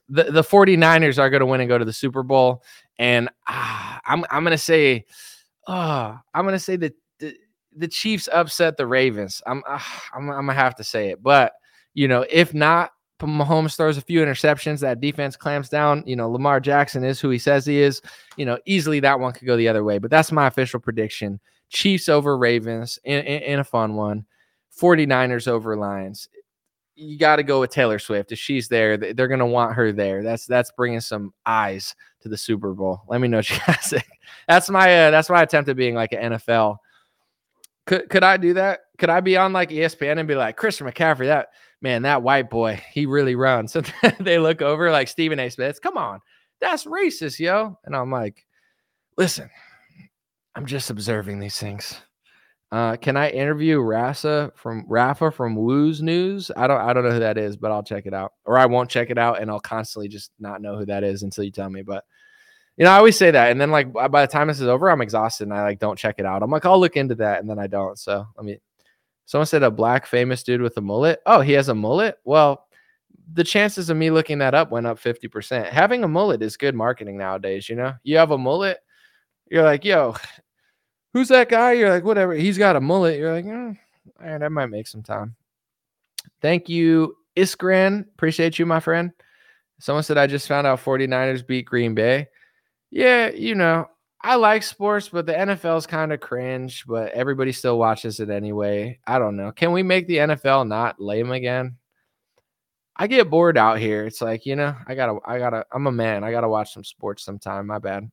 the, 0.08 0.24
the 0.24 0.42
49ers 0.42 1.20
are 1.20 1.30
going 1.30 1.42
to 1.42 1.46
win 1.46 1.62
and 1.62 1.70
go 1.70 1.78
to 1.78 1.86
the 1.86 1.94
Super 1.94 2.24
Bowl. 2.24 2.64
And 2.98 3.30
ah, 3.48 4.02
I'm, 4.06 4.26
I'm 4.32 4.44
going 4.44 4.52
to 4.52 4.58
say, 4.58 5.06
oh, 5.68 6.20
I'm 6.34 6.44
going 6.44 6.54
to 6.54 6.60
say 6.60 6.76
that 6.78 6.96
the, 7.20 7.36
the 7.76 7.88
Chiefs 7.88 8.28
upset 8.32 8.78
the 8.78 8.88
Ravens. 8.88 9.42
I'm, 9.46 9.64
ah, 9.68 10.04
I'm, 10.14 10.30
I'm 10.30 10.46
going 10.46 10.48
to 10.48 10.54
have 10.54 10.76
to 10.76 10.84
say 10.84 11.10
it. 11.10 11.22
But, 11.22 11.54
you 12.00 12.08
know, 12.08 12.26
if 12.30 12.54
not, 12.54 12.92
Mahomes 13.20 13.76
throws 13.76 13.98
a 13.98 14.02
few 14.02 14.22
interceptions, 14.22 14.80
that 14.80 15.02
defense 15.02 15.36
clamps 15.36 15.68
down. 15.68 16.02
You 16.08 16.16
know, 16.16 16.30
Lamar 16.30 16.62
Jackson 16.62 17.04
is 17.04 17.20
who 17.20 17.30
he 17.30 17.38
says 17.38 17.66
he 17.66 17.82
is. 17.82 18.02
You 18.38 18.46
know, 18.46 18.58
easily 18.66 19.02
that 19.02 19.20
one 19.20 19.34
could 19.34 19.46
go 19.46 19.58
the 19.58 19.68
other 19.68 19.84
way, 19.84 19.98
but 19.98 20.10
that's 20.10 20.32
my 20.32 20.48
official 20.48 20.80
prediction. 20.80 21.42
Chiefs 21.68 22.08
over 22.08 22.38
Ravens 22.38 23.00
in, 23.04 23.20
in, 23.26 23.42
in 23.42 23.60
a 23.60 23.66
fun 23.66 23.96
one. 23.96 24.26
49ers 24.80 25.50
over 25.50 25.76
Lions. 25.76 26.30
You 26.96 27.18
got 27.18 27.36
to 27.36 27.44
go 27.44 27.60
with 27.60 27.72
Taylor 27.72 28.00
Swift. 28.00 28.32
If 28.32 28.40
she's 28.40 28.70
there, 28.70 28.96
they're 28.96 29.28
going 29.28 29.40
to 29.40 29.46
want 29.46 29.76
her 29.76 29.92
there. 29.92 30.24
That's 30.24 30.46
that's 30.46 30.72
bringing 30.72 31.02
some 31.02 31.34
eyes 31.46 31.96
to 32.22 32.30
the 32.30 32.38
Super 32.38 32.74
Bowl. 32.74 33.02
Let 33.10 33.20
me 33.20 33.28
know 33.28 33.40
what 33.40 33.50
you 33.50 33.58
guys 33.68 33.90
think. 33.90 34.08
That's 34.48 34.70
my 34.70 35.08
uh, 35.08 35.12
that's 35.12 35.30
my 35.30 35.42
attempt 35.42 35.70
at 35.70 35.76
being 35.76 35.96
like 35.96 36.14
an 36.14 36.32
NFL. 36.32 36.78
Could 37.86 38.10
could 38.10 38.24
I 38.24 38.38
do 38.38 38.54
that? 38.54 38.80
Could 38.98 39.10
I 39.10 39.20
be 39.20 39.36
on 39.36 39.52
like 39.52 39.70
ESPN 39.70 40.18
and 40.18 40.30
be 40.30 40.36
like 40.36 40.56
Christian 40.56 40.88
McCaffrey? 40.88 41.26
That 41.26 41.50
man, 41.82 42.04
that 42.04 42.24
white 42.24 42.50
boy, 42.50 42.82
he 42.92 43.06
really 43.06 43.36
runs. 43.36 43.74
So 44.02 44.10
they 44.20 44.40
look 44.40 44.62
over 44.62 44.92
like 44.92 45.08
Stephen 45.08 45.40
A. 45.40 45.50
Smith. 45.50 45.82
Come 45.82 45.98
on, 45.98 46.20
that's 46.60 46.86
racist, 46.86 47.40
yo. 47.40 47.78
And 47.86 47.96
I'm 47.96 48.12
like, 48.12 48.46
listen, 49.18 49.50
I'm 50.56 50.66
just 50.66 50.90
observing 50.90 51.40
these 51.40 51.58
things. 51.58 52.00
Uh, 52.72 52.96
can 52.98 53.18
I 53.18 53.30
interview 53.30 53.80
Rasa 53.80 54.52
from 54.56 54.86
Rafa 54.88 55.32
from 55.32 55.56
Woo's 55.56 56.04
News? 56.04 56.52
I 56.56 56.68
don't 56.68 56.80
I 56.80 56.94
don't 56.94 57.04
know 57.04 57.12
who 57.12 57.20
that 57.20 57.38
is, 57.38 57.58
but 57.58 57.72
I'll 57.72 57.84
check 57.84 58.06
it 58.06 58.14
out. 58.14 58.34
Or 58.46 58.60
I 58.60 58.68
won't 58.68 58.92
check 58.92 59.10
it 59.10 59.18
out 59.18 59.42
and 59.42 59.50
I'll 59.50 59.60
constantly 59.60 60.08
just 60.08 60.32
not 60.40 60.62
know 60.62 60.78
who 60.78 60.86
that 60.86 61.04
is 61.04 61.24
until 61.24 61.44
you 61.44 61.52
tell 61.52 61.70
me. 61.70 61.82
But 61.82 62.04
you 62.78 62.86
know, 62.86 62.92
I 62.92 62.98
always 62.98 63.18
say 63.18 63.32
that. 63.32 63.52
And 63.52 63.60
then 63.60 63.72
like 63.72 63.92
by 63.92 64.22
the 64.22 64.32
time 64.32 64.48
this 64.48 64.62
is 64.62 64.68
over, 64.68 64.90
I'm 64.90 65.02
exhausted 65.02 65.46
and 65.46 65.54
I 65.54 65.64
like 65.64 65.80
don't 65.80 65.98
check 65.98 66.16
it 66.20 66.26
out. 66.26 66.44
I'm 66.44 66.52
like, 66.52 66.66
I'll 66.66 66.80
look 66.80 66.96
into 66.96 67.16
that, 67.16 67.40
and 67.40 67.50
then 67.50 67.60
I 67.60 67.68
don't. 67.68 67.98
So 67.98 68.26
let 68.38 68.46
me 68.46 68.60
Someone 69.30 69.46
said 69.46 69.62
a 69.62 69.70
black 69.70 70.08
famous 70.08 70.42
dude 70.42 70.60
with 70.60 70.76
a 70.78 70.82
mullet. 70.82 71.20
Oh, 71.28 71.42
he 71.42 71.52
has 71.52 71.70
a 71.70 71.76
mullet? 71.76 72.18
Well, 72.24 72.66
the 73.32 73.44
chances 73.44 73.92
of 73.92 73.96
me 73.96 74.10
looking 74.10 74.40
that 74.40 74.56
up 74.56 74.72
went 74.72 74.88
up 74.88 75.00
50%. 75.00 75.70
Having 75.70 76.04
a 76.04 76.08
mullet 76.08 76.42
is 76.42 76.58
good 76.58 76.74
marketing 76.74 77.16
nowadays, 77.16 77.70
you 77.70 77.76
know? 77.76 77.94
You 78.02 78.18
have 78.18 78.32
a 78.32 78.40
mullet, 78.40 78.80
you're 79.52 79.62
like, 79.62 79.86
yo, 79.86 80.16
who's 81.14 81.28
that 81.28 81.48
guy? 81.48 81.74
You're 81.74 81.92
like, 81.92 82.04
whatever. 82.04 82.34
He's 82.34 82.58
got 82.58 82.76
a 82.76 82.82
mullet. 82.82 83.20
You're 83.20 83.32
like, 83.32 83.46
mm, 83.46 83.78
all 84.20 84.28
right, 84.28 84.40
that 84.40 84.52
might 84.52 84.72
make 84.72 84.88
some 84.88 85.04
time. 85.04 85.36
Thank 86.42 86.68
you, 86.68 87.16
Iskran. 87.38 88.08
Appreciate 88.16 88.58
you, 88.58 88.66
my 88.66 88.80
friend. 88.80 89.12
Someone 89.80 90.02
said 90.02 90.18
I 90.18 90.26
just 90.26 90.48
found 90.48 90.66
out 90.66 90.84
49ers 90.84 91.46
beat 91.46 91.68
Green 91.68 91.94
Bay. 91.94 92.30
Yeah, 92.90 93.30
you 93.30 93.54
know, 93.54 93.86
I 94.22 94.36
like 94.36 94.64
sports, 94.64 95.10
but 95.10 95.26
the 95.26 95.34
NFL's 95.34 95.88
kind 95.88 96.12
of 96.12 96.20
cringe, 96.20 96.86
but 96.86 97.14
everybody 97.14 97.54
still 97.54 97.80
watches 97.80 98.20
it 98.20 98.30
anyway. 98.30 99.00
I 99.08 99.18
don't 99.18 99.38
know. 99.38 99.52
Can 99.52 99.72
we 99.72 99.82
make 99.82 100.08
the 100.08 100.18
NFL 100.18 100.68
not 100.68 101.00
lame 101.00 101.32
again? 101.32 101.78
I 102.98 103.08
get 103.08 103.30
bored 103.30 103.58
out 103.58 103.80
here. 103.80 104.06
It's 104.06 104.22
like, 104.22 104.46
you 104.46 104.58
know, 104.58 104.76
I 104.86 104.94
gotta, 104.94 105.20
I 105.26 105.40
gotta, 105.40 105.66
I'm 105.72 105.88
a 105.88 105.92
man. 105.92 106.26
I 106.26 106.32
gotta 106.32 106.50
watch 106.50 106.74
some 106.74 106.84
sports 106.84 107.24
sometime. 107.24 107.68
My 107.68 107.80
bad. 107.80 108.12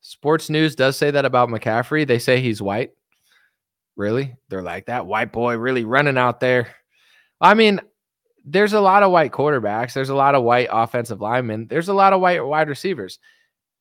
Sports 0.00 0.48
news 0.48 0.74
does 0.74 0.96
say 0.96 1.10
that 1.10 1.26
about 1.26 1.50
McCaffrey. 1.50 2.06
They 2.06 2.18
say 2.18 2.40
he's 2.40 2.62
white. 2.62 2.92
Really? 3.96 4.34
They're 4.48 4.62
like 4.62 4.86
that 4.86 5.06
white 5.06 5.32
boy 5.32 5.58
really 5.58 5.84
running 5.84 6.16
out 6.16 6.40
there. 6.40 6.74
I 7.42 7.52
mean, 7.52 7.78
there's 8.46 8.72
a 8.72 8.80
lot 8.80 9.02
of 9.02 9.12
white 9.12 9.32
quarterbacks. 9.32 9.92
There's 9.92 10.08
a 10.08 10.14
lot 10.14 10.34
of 10.34 10.44
white 10.44 10.68
offensive 10.72 11.20
linemen. 11.20 11.66
There's 11.68 11.88
a 11.88 11.94
lot 11.94 12.14
of 12.14 12.22
white 12.22 12.44
wide 12.44 12.70
receivers 12.70 13.18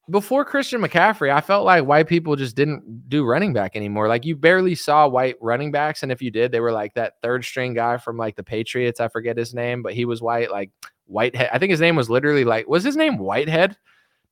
before 0.10 0.44
Christian 0.44 0.82
McCaffrey, 0.82 1.34
I 1.34 1.40
felt 1.40 1.66
like 1.66 1.86
white 1.86 2.08
people 2.08 2.36
just 2.36 2.56
didn't 2.56 3.10
do 3.10 3.24
running 3.24 3.54
back 3.54 3.76
anymore. 3.76 4.08
Like 4.08 4.26
you 4.26 4.36
barely 4.36 4.76
saw 4.76 5.08
white 5.08 5.36
running 5.42 5.72
backs, 5.72 6.04
and 6.04 6.12
if 6.12 6.22
you 6.22 6.30
did, 6.30 6.52
they 6.52 6.60
were 6.60 6.72
like 6.72 6.94
that 6.96 7.14
third 7.22 7.46
string 7.46 7.74
guy 7.74 7.98
from 7.98 8.18
like 8.18 8.36
the 8.36 8.44
Patriots. 8.44 9.00
I 9.00 9.08
forget 9.08 9.38
his 9.38 9.54
name, 9.54 9.82
but 9.82 9.94
he 9.94 10.06
was 10.06 10.22
white, 10.22 10.52
like 10.52 10.72
Whitehead. 11.06 11.50
I 11.54 11.60
think 11.60 11.72
his 11.72 11.80
name 11.80 11.96
was 11.96 12.10
literally 12.10 12.44
like, 12.44 12.68
was 12.68 12.84
his 12.84 12.98
name 12.98 13.18
Whitehead? 13.18 13.78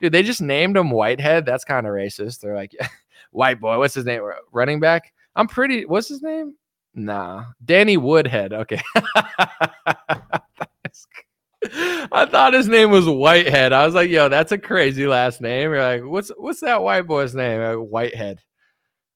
Dude, 0.02 0.12
they 0.12 0.24
just 0.24 0.42
named 0.42 0.76
him 0.76 0.92
Whitehead. 0.92 1.46
That's 1.46 1.64
kind 1.64 1.88
of 1.88 1.94
racist. 1.94 2.42
They're 2.42 2.56
like, 2.56 2.76
white 3.32 3.62
boy. 3.62 3.78
What's 3.78 3.94
his 3.94 4.06
name? 4.06 4.24
Running 4.52 4.80
back. 4.80 5.14
I'm 5.36 5.48
pretty. 5.48 5.86
What's 5.86 6.10
his 6.10 6.22
name? 6.22 6.56
Nah, 6.94 7.46
Danny 7.64 7.96
Woodhead. 7.96 8.52
Okay. 8.52 8.82
I 12.12 12.26
thought 12.26 12.54
his 12.54 12.68
name 12.68 12.90
was 12.90 13.08
Whitehead. 13.08 13.72
I 13.72 13.86
was 13.86 13.94
like, 13.94 14.10
yo, 14.10 14.30
that's 14.30 14.52
a 14.52 14.58
crazy 14.58 15.06
last 15.06 15.42
name. 15.42 15.72
You're 15.72 15.84
like, 15.84 16.04
what's 16.04 16.30
what's 16.38 16.62
that 16.62 16.82
white 16.82 17.06
boy's 17.06 17.36
name? 17.36 17.62
Like, 17.62 17.78
Whitehead. 17.78 18.40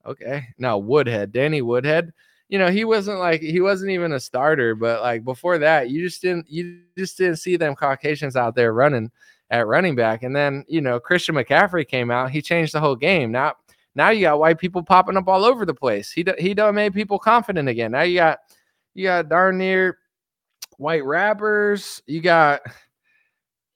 Okay. 0.05 0.47
Now 0.57 0.77
Woodhead. 0.77 1.31
Danny 1.31 1.61
Woodhead. 1.61 2.13
You 2.47 2.59
know, 2.59 2.69
he 2.69 2.85
wasn't 2.85 3.17
like 3.17 3.41
he 3.41 3.61
wasn't 3.61 3.91
even 3.91 4.13
a 4.13 4.19
starter, 4.19 4.75
but 4.75 5.01
like 5.01 5.23
before 5.23 5.57
that, 5.57 5.89
you 5.89 6.03
just 6.03 6.21
didn't 6.21 6.45
you 6.47 6.81
just 6.95 7.17
didn't 7.17 7.37
see 7.37 7.57
them 7.57 7.73
Caucasians 7.73 8.35
out 8.35 8.53
there 8.53 8.73
running 8.73 9.11
at 9.49 9.65
running 9.65 9.95
back. 9.95 10.21
And 10.21 10.35
then, 10.35 10.63
you 10.67 10.81
know, 10.81 10.99
Christian 10.99 11.35
McCaffrey 11.35 11.87
came 11.87 12.11
out, 12.11 12.29
he 12.29 12.41
changed 12.43 12.73
the 12.73 12.79
whole 12.79 12.95
game. 12.95 13.31
Now 13.31 13.55
now 13.95 14.09
you 14.09 14.21
got 14.21 14.39
white 14.39 14.59
people 14.59 14.83
popping 14.83 15.17
up 15.17 15.27
all 15.27 15.43
over 15.43 15.65
the 15.65 15.73
place. 15.73 16.11
He 16.11 16.23
he 16.37 16.53
done 16.53 16.75
made 16.75 16.93
people 16.93 17.17
confident 17.17 17.67
again. 17.67 17.91
Now 17.91 18.03
you 18.03 18.17
got 18.17 18.39
you 18.93 19.05
got 19.05 19.29
darn 19.29 19.57
near 19.57 19.97
white 20.77 21.05
rappers. 21.05 22.01
You 22.05 22.21
got 22.21 22.61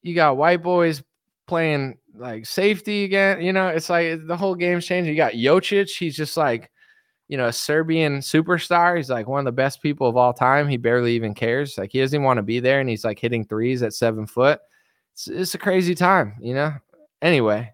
you 0.02 0.16
got 0.16 0.38
white 0.38 0.62
boys 0.64 1.04
playing 1.48 1.98
like 2.16 2.46
safety 2.46 3.04
again. 3.04 3.42
You 3.42 3.54
know, 3.54 3.68
it's 3.68 3.90
like 3.90 4.26
the 4.26 4.38
whole 4.38 4.56
game's 4.56 4.86
changing. 4.86 5.12
You 5.12 5.18
got 5.18 5.34
Jokic. 5.34 5.90
He's 5.90 6.16
just 6.16 6.38
like, 6.38 6.70
you 7.28 7.38
know, 7.38 7.48
a 7.48 7.54
Serbian 7.54 8.20
superstar. 8.20 8.98
He's 8.98 9.10
like 9.10 9.28
one 9.28 9.40
of 9.40 9.46
the 9.46 9.52
best 9.52 9.82
people 9.82 10.08
of 10.08 10.18
all 10.18 10.34
time. 10.34 10.68
He 10.68 10.78
barely 10.78 11.14
even 11.14 11.34
cares. 11.34 11.78
Like 11.78 11.92
he 11.92 12.00
doesn't 12.00 12.16
even 12.16 12.26
want 12.26 12.38
to 12.38 12.44
be 12.44 12.60
there, 12.60 12.80
and 12.80 12.90
he's 12.90 13.04
like 13.04 13.20
hitting 13.20 13.46
threes 13.46 13.84
at 13.84 13.94
seven 13.94 14.26
foot. 14.26 14.60
It's, 15.14 15.28
it's 15.28 15.56
a 15.56 15.60
crazy 15.60 15.96
time, 15.96 16.36
you 16.40 16.54
know. 16.54 16.74
Anyway, 17.22 17.74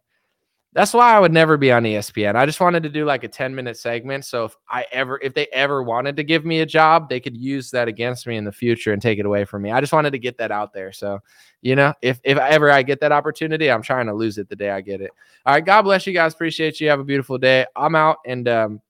that's 0.76 0.94
why 0.94 1.16
I 1.16 1.22
would 1.22 1.32
never 1.32 1.56
be 1.56 1.72
on 1.72 1.84
ESPN. 1.84 2.36
I 2.36 2.46
just 2.46 2.60
wanted 2.60 2.84
to 2.84 2.90
do 2.90 3.06
like 3.06 3.24
a 3.24 3.30
10 3.30 3.56
minute 3.56 3.78
segment. 3.78 4.26
So 4.26 4.44
if 4.44 4.58
I 4.70 4.86
ever, 4.92 5.18
if 5.24 5.34
they 5.34 5.48
ever 5.54 5.82
wanted 5.82 6.18
to 6.18 6.24
give 6.24 6.44
me 6.44 6.60
a 6.60 6.66
job, 6.66 7.08
they 7.08 7.22
could 7.22 7.38
use 7.38 7.72
that 7.72 7.88
against 7.88 8.28
me 8.28 8.36
in 8.36 8.44
the 8.44 8.52
future 8.52 8.92
and 8.92 9.02
take 9.02 9.18
it 9.18 9.26
away 9.26 9.46
from 9.46 9.62
me. 9.62 9.72
I 9.72 9.80
just 9.80 9.94
wanted 9.94 10.12
to 10.12 10.20
get 10.20 10.38
that 10.38 10.52
out 10.52 10.74
there. 10.74 10.92
So, 10.92 11.20
you 11.62 11.78
know, 11.78 11.94
if, 12.02 12.20
if 12.26 12.38
ever 12.38 12.70
I 12.70 12.84
get 12.84 13.00
that 13.00 13.14
opportunity, 13.14 13.72
I'm 13.72 13.84
trying 13.84 14.08
to 14.08 14.14
lose 14.14 14.38
it 14.38 14.50
the 14.50 14.56
day 14.58 14.70
I 14.70 14.82
get 14.82 15.00
it. 15.00 15.12
All 15.46 15.54
right. 15.54 15.66
God 15.66 15.84
bless 15.84 16.06
you 16.06 16.12
guys. 16.12 16.34
Appreciate 16.34 16.82
you. 16.82 16.90
Have 16.90 17.00
a 17.00 17.06
beautiful 17.06 17.38
day. 17.38 17.66
I'm 17.78 17.96
out 17.96 18.18
and, 18.26 18.46
um, 18.50 18.82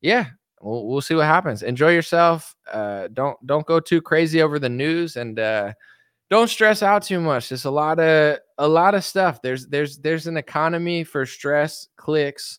yeah, 0.00 0.24
we'll, 0.62 0.86
we'll 0.86 1.02
see 1.02 1.14
what 1.14 1.26
happens. 1.26 1.62
Enjoy 1.62 1.92
yourself. 1.92 2.56
Uh, 2.72 3.08
don't, 3.12 3.36
don't 3.46 3.66
go 3.66 3.78
too 3.78 4.00
crazy 4.00 4.40
over 4.40 4.58
the 4.58 4.70
news 4.70 5.16
and, 5.16 5.38
uh, 5.38 5.74
don't 6.32 6.48
stress 6.48 6.82
out 6.82 7.02
too 7.02 7.20
much. 7.20 7.50
There's 7.50 7.66
a 7.66 7.70
lot 7.70 8.00
of 8.00 8.38
a 8.56 8.66
lot 8.66 8.94
of 8.94 9.04
stuff. 9.04 9.42
There's 9.42 9.66
there's 9.66 9.98
there's 9.98 10.26
an 10.26 10.38
economy 10.38 11.04
for 11.04 11.26
stress, 11.26 11.88
clicks, 11.98 12.58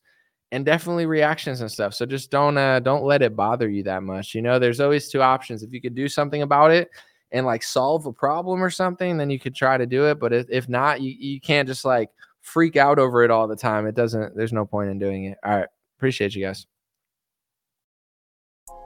and 0.52 0.64
definitely 0.64 1.08
reactions 1.08 1.60
and 1.60 1.72
stuff. 1.72 1.96
So 1.96 2.06
just 2.06 2.30
don't 2.30 2.56
uh 2.56 2.82
don't 2.82 3.04
let 3.04 3.24
it 3.24 3.36
bother 3.36 3.68
you 3.68 3.82
that 3.84 4.04
much. 4.04 4.36
You 4.36 4.44
know, 4.44 4.60
there's 4.60 4.80
always 4.80 5.10
two 5.10 5.24
options. 5.24 5.64
If 5.64 5.74
you 5.74 5.82
could 5.82 5.96
do 5.96 6.08
something 6.08 6.44
about 6.44 6.70
it 6.70 6.92
and 7.32 7.48
like 7.48 7.64
solve 7.64 8.06
a 8.06 8.14
problem 8.14 8.64
or 8.64 8.70
something, 8.70 9.18
then 9.18 9.32
you 9.32 9.40
could 9.40 9.56
try 9.56 9.76
to 9.76 9.88
do 9.88 10.06
it. 10.06 10.20
But 10.20 10.34
if, 10.34 10.46
if 10.52 10.70
not, 10.70 11.02
you, 11.02 11.16
you 11.18 11.42
can't 11.42 11.68
just 11.68 11.84
like 11.84 12.10
freak 12.42 12.76
out 12.76 13.00
over 13.00 13.24
it 13.24 13.32
all 13.32 13.48
the 13.48 13.56
time. 13.56 13.88
It 13.88 13.96
doesn't, 13.96 14.36
there's 14.36 14.54
no 14.54 14.66
point 14.66 14.92
in 14.92 15.00
doing 15.00 15.26
it. 15.26 15.40
All 15.44 15.58
right. 15.58 15.68
Appreciate 15.98 16.36
you 16.36 16.46
guys. 16.46 16.68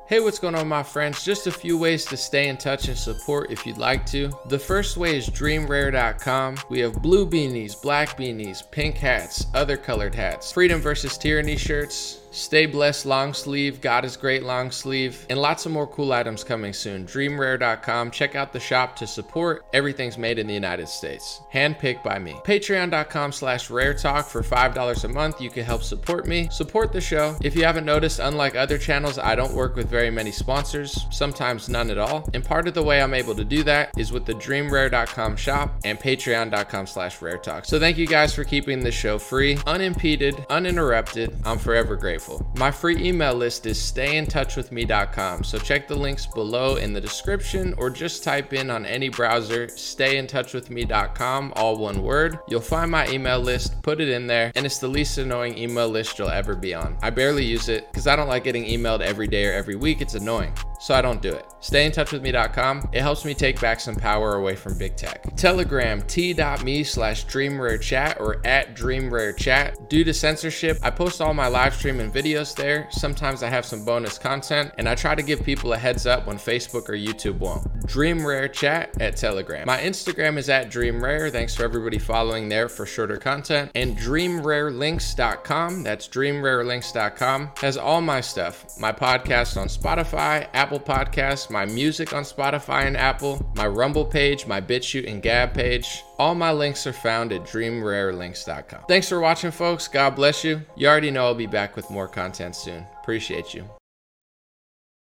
Hey, 0.07 0.21
what's 0.21 0.39
going 0.39 0.55
on, 0.55 0.69
my 0.69 0.83
friends? 0.83 1.21
Just 1.21 1.47
a 1.47 1.51
few 1.51 1.77
ways 1.77 2.05
to 2.05 2.15
stay 2.15 2.47
in 2.47 2.55
touch 2.55 2.87
and 2.87 2.97
support 2.97 3.51
if 3.51 3.65
you'd 3.65 3.77
like 3.77 4.05
to. 4.05 4.31
The 4.45 4.57
first 4.57 4.95
way 4.95 5.17
is 5.17 5.29
dreamrare.com. 5.29 6.59
We 6.69 6.79
have 6.79 7.01
blue 7.01 7.29
beanies, 7.29 7.81
black 7.81 8.17
beanies, 8.17 8.63
pink 8.71 8.95
hats, 8.95 9.47
other 9.53 9.75
colored 9.75 10.15
hats, 10.15 10.49
freedom 10.49 10.79
versus 10.79 11.17
tyranny 11.17 11.57
shirts 11.57 12.21
Stay 12.31 12.65
Blessed 12.65 13.05
long 13.05 13.33
sleeve, 13.33 13.81
God 13.81 14.05
is 14.05 14.17
Great 14.17 14.43
long 14.43 14.71
sleeve, 14.71 15.25
and 15.29 15.39
lots 15.39 15.65
of 15.65 15.71
more 15.71 15.87
cool 15.87 16.11
items 16.11 16.43
coming 16.43 16.73
soon. 16.73 17.05
DreamRare.com. 17.05 18.11
Check 18.11 18.35
out 18.35 18.53
the 18.53 18.59
shop 18.59 18.95
to 18.97 19.07
support. 19.07 19.65
Everything's 19.73 20.17
made 20.17 20.39
in 20.39 20.47
the 20.47 20.53
United 20.53 20.87
States. 20.87 21.41
Handpicked 21.53 22.03
by 22.03 22.19
me. 22.19 22.33
Patreon.com 22.43 23.31
slash 23.31 23.69
Rare 23.69 23.93
Talk 23.93 24.27
for 24.27 24.43
$5 24.43 25.03
a 25.03 25.07
month. 25.07 25.41
You 25.41 25.49
can 25.49 25.65
help 25.65 25.83
support 25.83 26.27
me, 26.27 26.49
support 26.51 26.91
the 26.91 27.01
show. 27.01 27.35
If 27.41 27.55
you 27.55 27.63
haven't 27.63 27.85
noticed, 27.85 28.19
unlike 28.19 28.55
other 28.55 28.77
channels, 28.77 29.17
I 29.17 29.35
don't 29.35 29.53
work 29.53 29.75
with 29.75 29.89
very 29.89 30.09
many 30.09 30.31
sponsors, 30.31 31.05
sometimes 31.11 31.69
none 31.69 31.89
at 31.89 31.97
all. 31.97 32.29
And 32.33 32.43
part 32.43 32.67
of 32.67 32.73
the 32.73 32.83
way 32.83 33.01
I'm 33.01 33.13
able 33.13 33.35
to 33.35 33.45
do 33.45 33.63
that 33.63 33.91
is 33.97 34.11
with 34.11 34.25
the 34.25 34.33
DreamRare.com 34.33 35.37
shop 35.37 35.79
and 35.85 35.99
Patreon.com 35.99 36.87
slash 36.87 37.21
Rare 37.21 37.37
Talk. 37.37 37.65
So 37.65 37.79
thank 37.79 37.97
you 37.97 38.07
guys 38.07 38.33
for 38.33 38.43
keeping 38.43 38.81
the 38.81 38.91
show 38.91 39.17
free, 39.17 39.57
unimpeded, 39.65 40.45
uninterrupted. 40.49 41.35
I'm 41.45 41.57
forever 41.57 41.95
grateful. 41.95 42.26
My 42.57 42.71
free 42.71 42.97
email 42.97 43.33
list 43.33 43.65
is 43.65 43.77
stayintouchwithme.com. 43.77 45.43
So 45.43 45.57
check 45.57 45.87
the 45.87 45.95
links 45.95 46.25
below 46.25 46.75
in 46.75 46.93
the 46.93 47.01
description 47.01 47.73
or 47.77 47.89
just 47.89 48.23
type 48.23 48.53
in 48.53 48.69
on 48.69 48.85
any 48.85 49.09
browser 49.09 49.67
stayintouchwithme.com, 49.67 51.53
all 51.55 51.77
one 51.77 52.01
word. 52.01 52.39
You'll 52.47 52.61
find 52.61 52.91
my 52.91 53.07
email 53.09 53.39
list, 53.39 53.81
put 53.81 54.01
it 54.01 54.09
in 54.09 54.27
there, 54.27 54.51
and 54.55 54.65
it's 54.65 54.79
the 54.79 54.87
least 54.87 55.17
annoying 55.17 55.57
email 55.57 55.87
list 55.87 56.17
you'll 56.19 56.29
ever 56.29 56.55
be 56.55 56.73
on. 56.73 56.97
I 57.01 57.09
barely 57.09 57.45
use 57.45 57.69
it 57.69 57.87
because 57.91 58.07
I 58.07 58.15
don't 58.15 58.27
like 58.27 58.43
getting 58.43 58.65
emailed 58.65 59.01
every 59.01 59.27
day 59.27 59.45
or 59.45 59.53
every 59.53 59.75
week. 59.75 60.01
It's 60.01 60.15
annoying 60.15 60.53
so 60.79 60.93
I 60.93 61.01
don't 61.01 61.21
do 61.21 61.33
it. 61.33 61.45
StayInTouchWithMe.com. 61.61 62.89
It 62.93 63.01
helps 63.01 63.25
me 63.25 63.33
take 63.33 63.59
back 63.59 63.79
some 63.79 63.95
power 63.95 64.35
away 64.35 64.55
from 64.55 64.77
big 64.77 64.95
tech. 64.95 65.35
Telegram 65.35 66.01
t.me 66.03 66.83
slash 66.83 67.25
DreamRareChat 67.25 68.19
or 68.19 68.45
at 68.45 68.75
DreamRareChat. 68.75 69.89
Due 69.89 70.03
to 70.03 70.13
censorship, 70.13 70.77
I 70.83 70.91
post 70.91 71.19
all 71.19 71.33
my 71.33 71.47
live 71.47 71.73
stream 71.73 71.99
and 71.99 72.13
videos 72.13 72.55
there. 72.55 72.87
Sometimes 72.91 73.41
I 73.41 73.49
have 73.49 73.65
some 73.65 73.83
bonus 73.83 74.17
content, 74.17 74.71
and 74.77 74.87
I 74.87 74.95
try 74.95 75.15
to 75.15 75.23
give 75.23 75.43
people 75.43 75.73
a 75.73 75.77
heads 75.77 76.05
up 76.05 76.27
when 76.27 76.37
Facebook 76.37 76.89
or 76.89 76.93
YouTube 76.93 77.39
won't. 77.39 77.65
DreamRareChat 77.87 79.01
at 79.01 79.17
Telegram. 79.17 79.65
My 79.65 79.79
Instagram 79.79 80.37
is 80.37 80.49
at 80.49 80.69
DreamRare. 80.69 81.31
Thanks 81.31 81.55
for 81.55 81.63
everybody 81.63 81.97
following 81.97 82.49
there 82.49 82.69
for 82.69 82.85
shorter 82.85 83.17
content. 83.17 83.71
And 83.75 83.97
DreamRareLinks.com. 83.97 85.83
That's 85.83 86.07
DreamRareLinks.com. 86.07 87.51
Has 87.57 87.77
all 87.77 88.01
my 88.01 88.21
stuff. 88.21 88.79
My 88.79 88.91
podcast 88.91 89.59
on 89.59 89.67
Spotify, 89.67 90.47
Apple 90.53 90.66
Apple 90.67 90.79
Podcasts, 90.81 91.49
my 91.49 91.65
music 91.65 92.11
on 92.11 92.23
Spotify 92.23 92.87
and 92.87 92.97
Apple, 92.97 93.39
my 93.55 93.65
Rumble 93.65 94.03
page, 94.03 94.45
my 94.45 94.59
BitChute 94.59 95.09
and 95.09 95.21
Gab 95.21 95.53
page. 95.53 96.03
All 96.19 96.35
my 96.35 96.51
links 96.51 96.85
are 96.85 96.91
found 96.91 97.31
at 97.31 97.43
dreamrarelinks.com. 97.43 98.81
Thanks 98.85 99.07
for 99.07 99.21
watching, 99.21 99.51
folks. 99.51 99.87
God 99.87 100.17
bless 100.17 100.43
you. 100.43 100.61
You 100.75 100.89
already 100.89 101.09
know 101.09 101.23
I'll 101.23 101.35
be 101.35 101.47
back 101.47 101.77
with 101.77 101.89
more 101.89 102.09
content 102.09 102.53
soon. 102.53 102.85
Appreciate 103.01 103.53
you. 103.53 103.76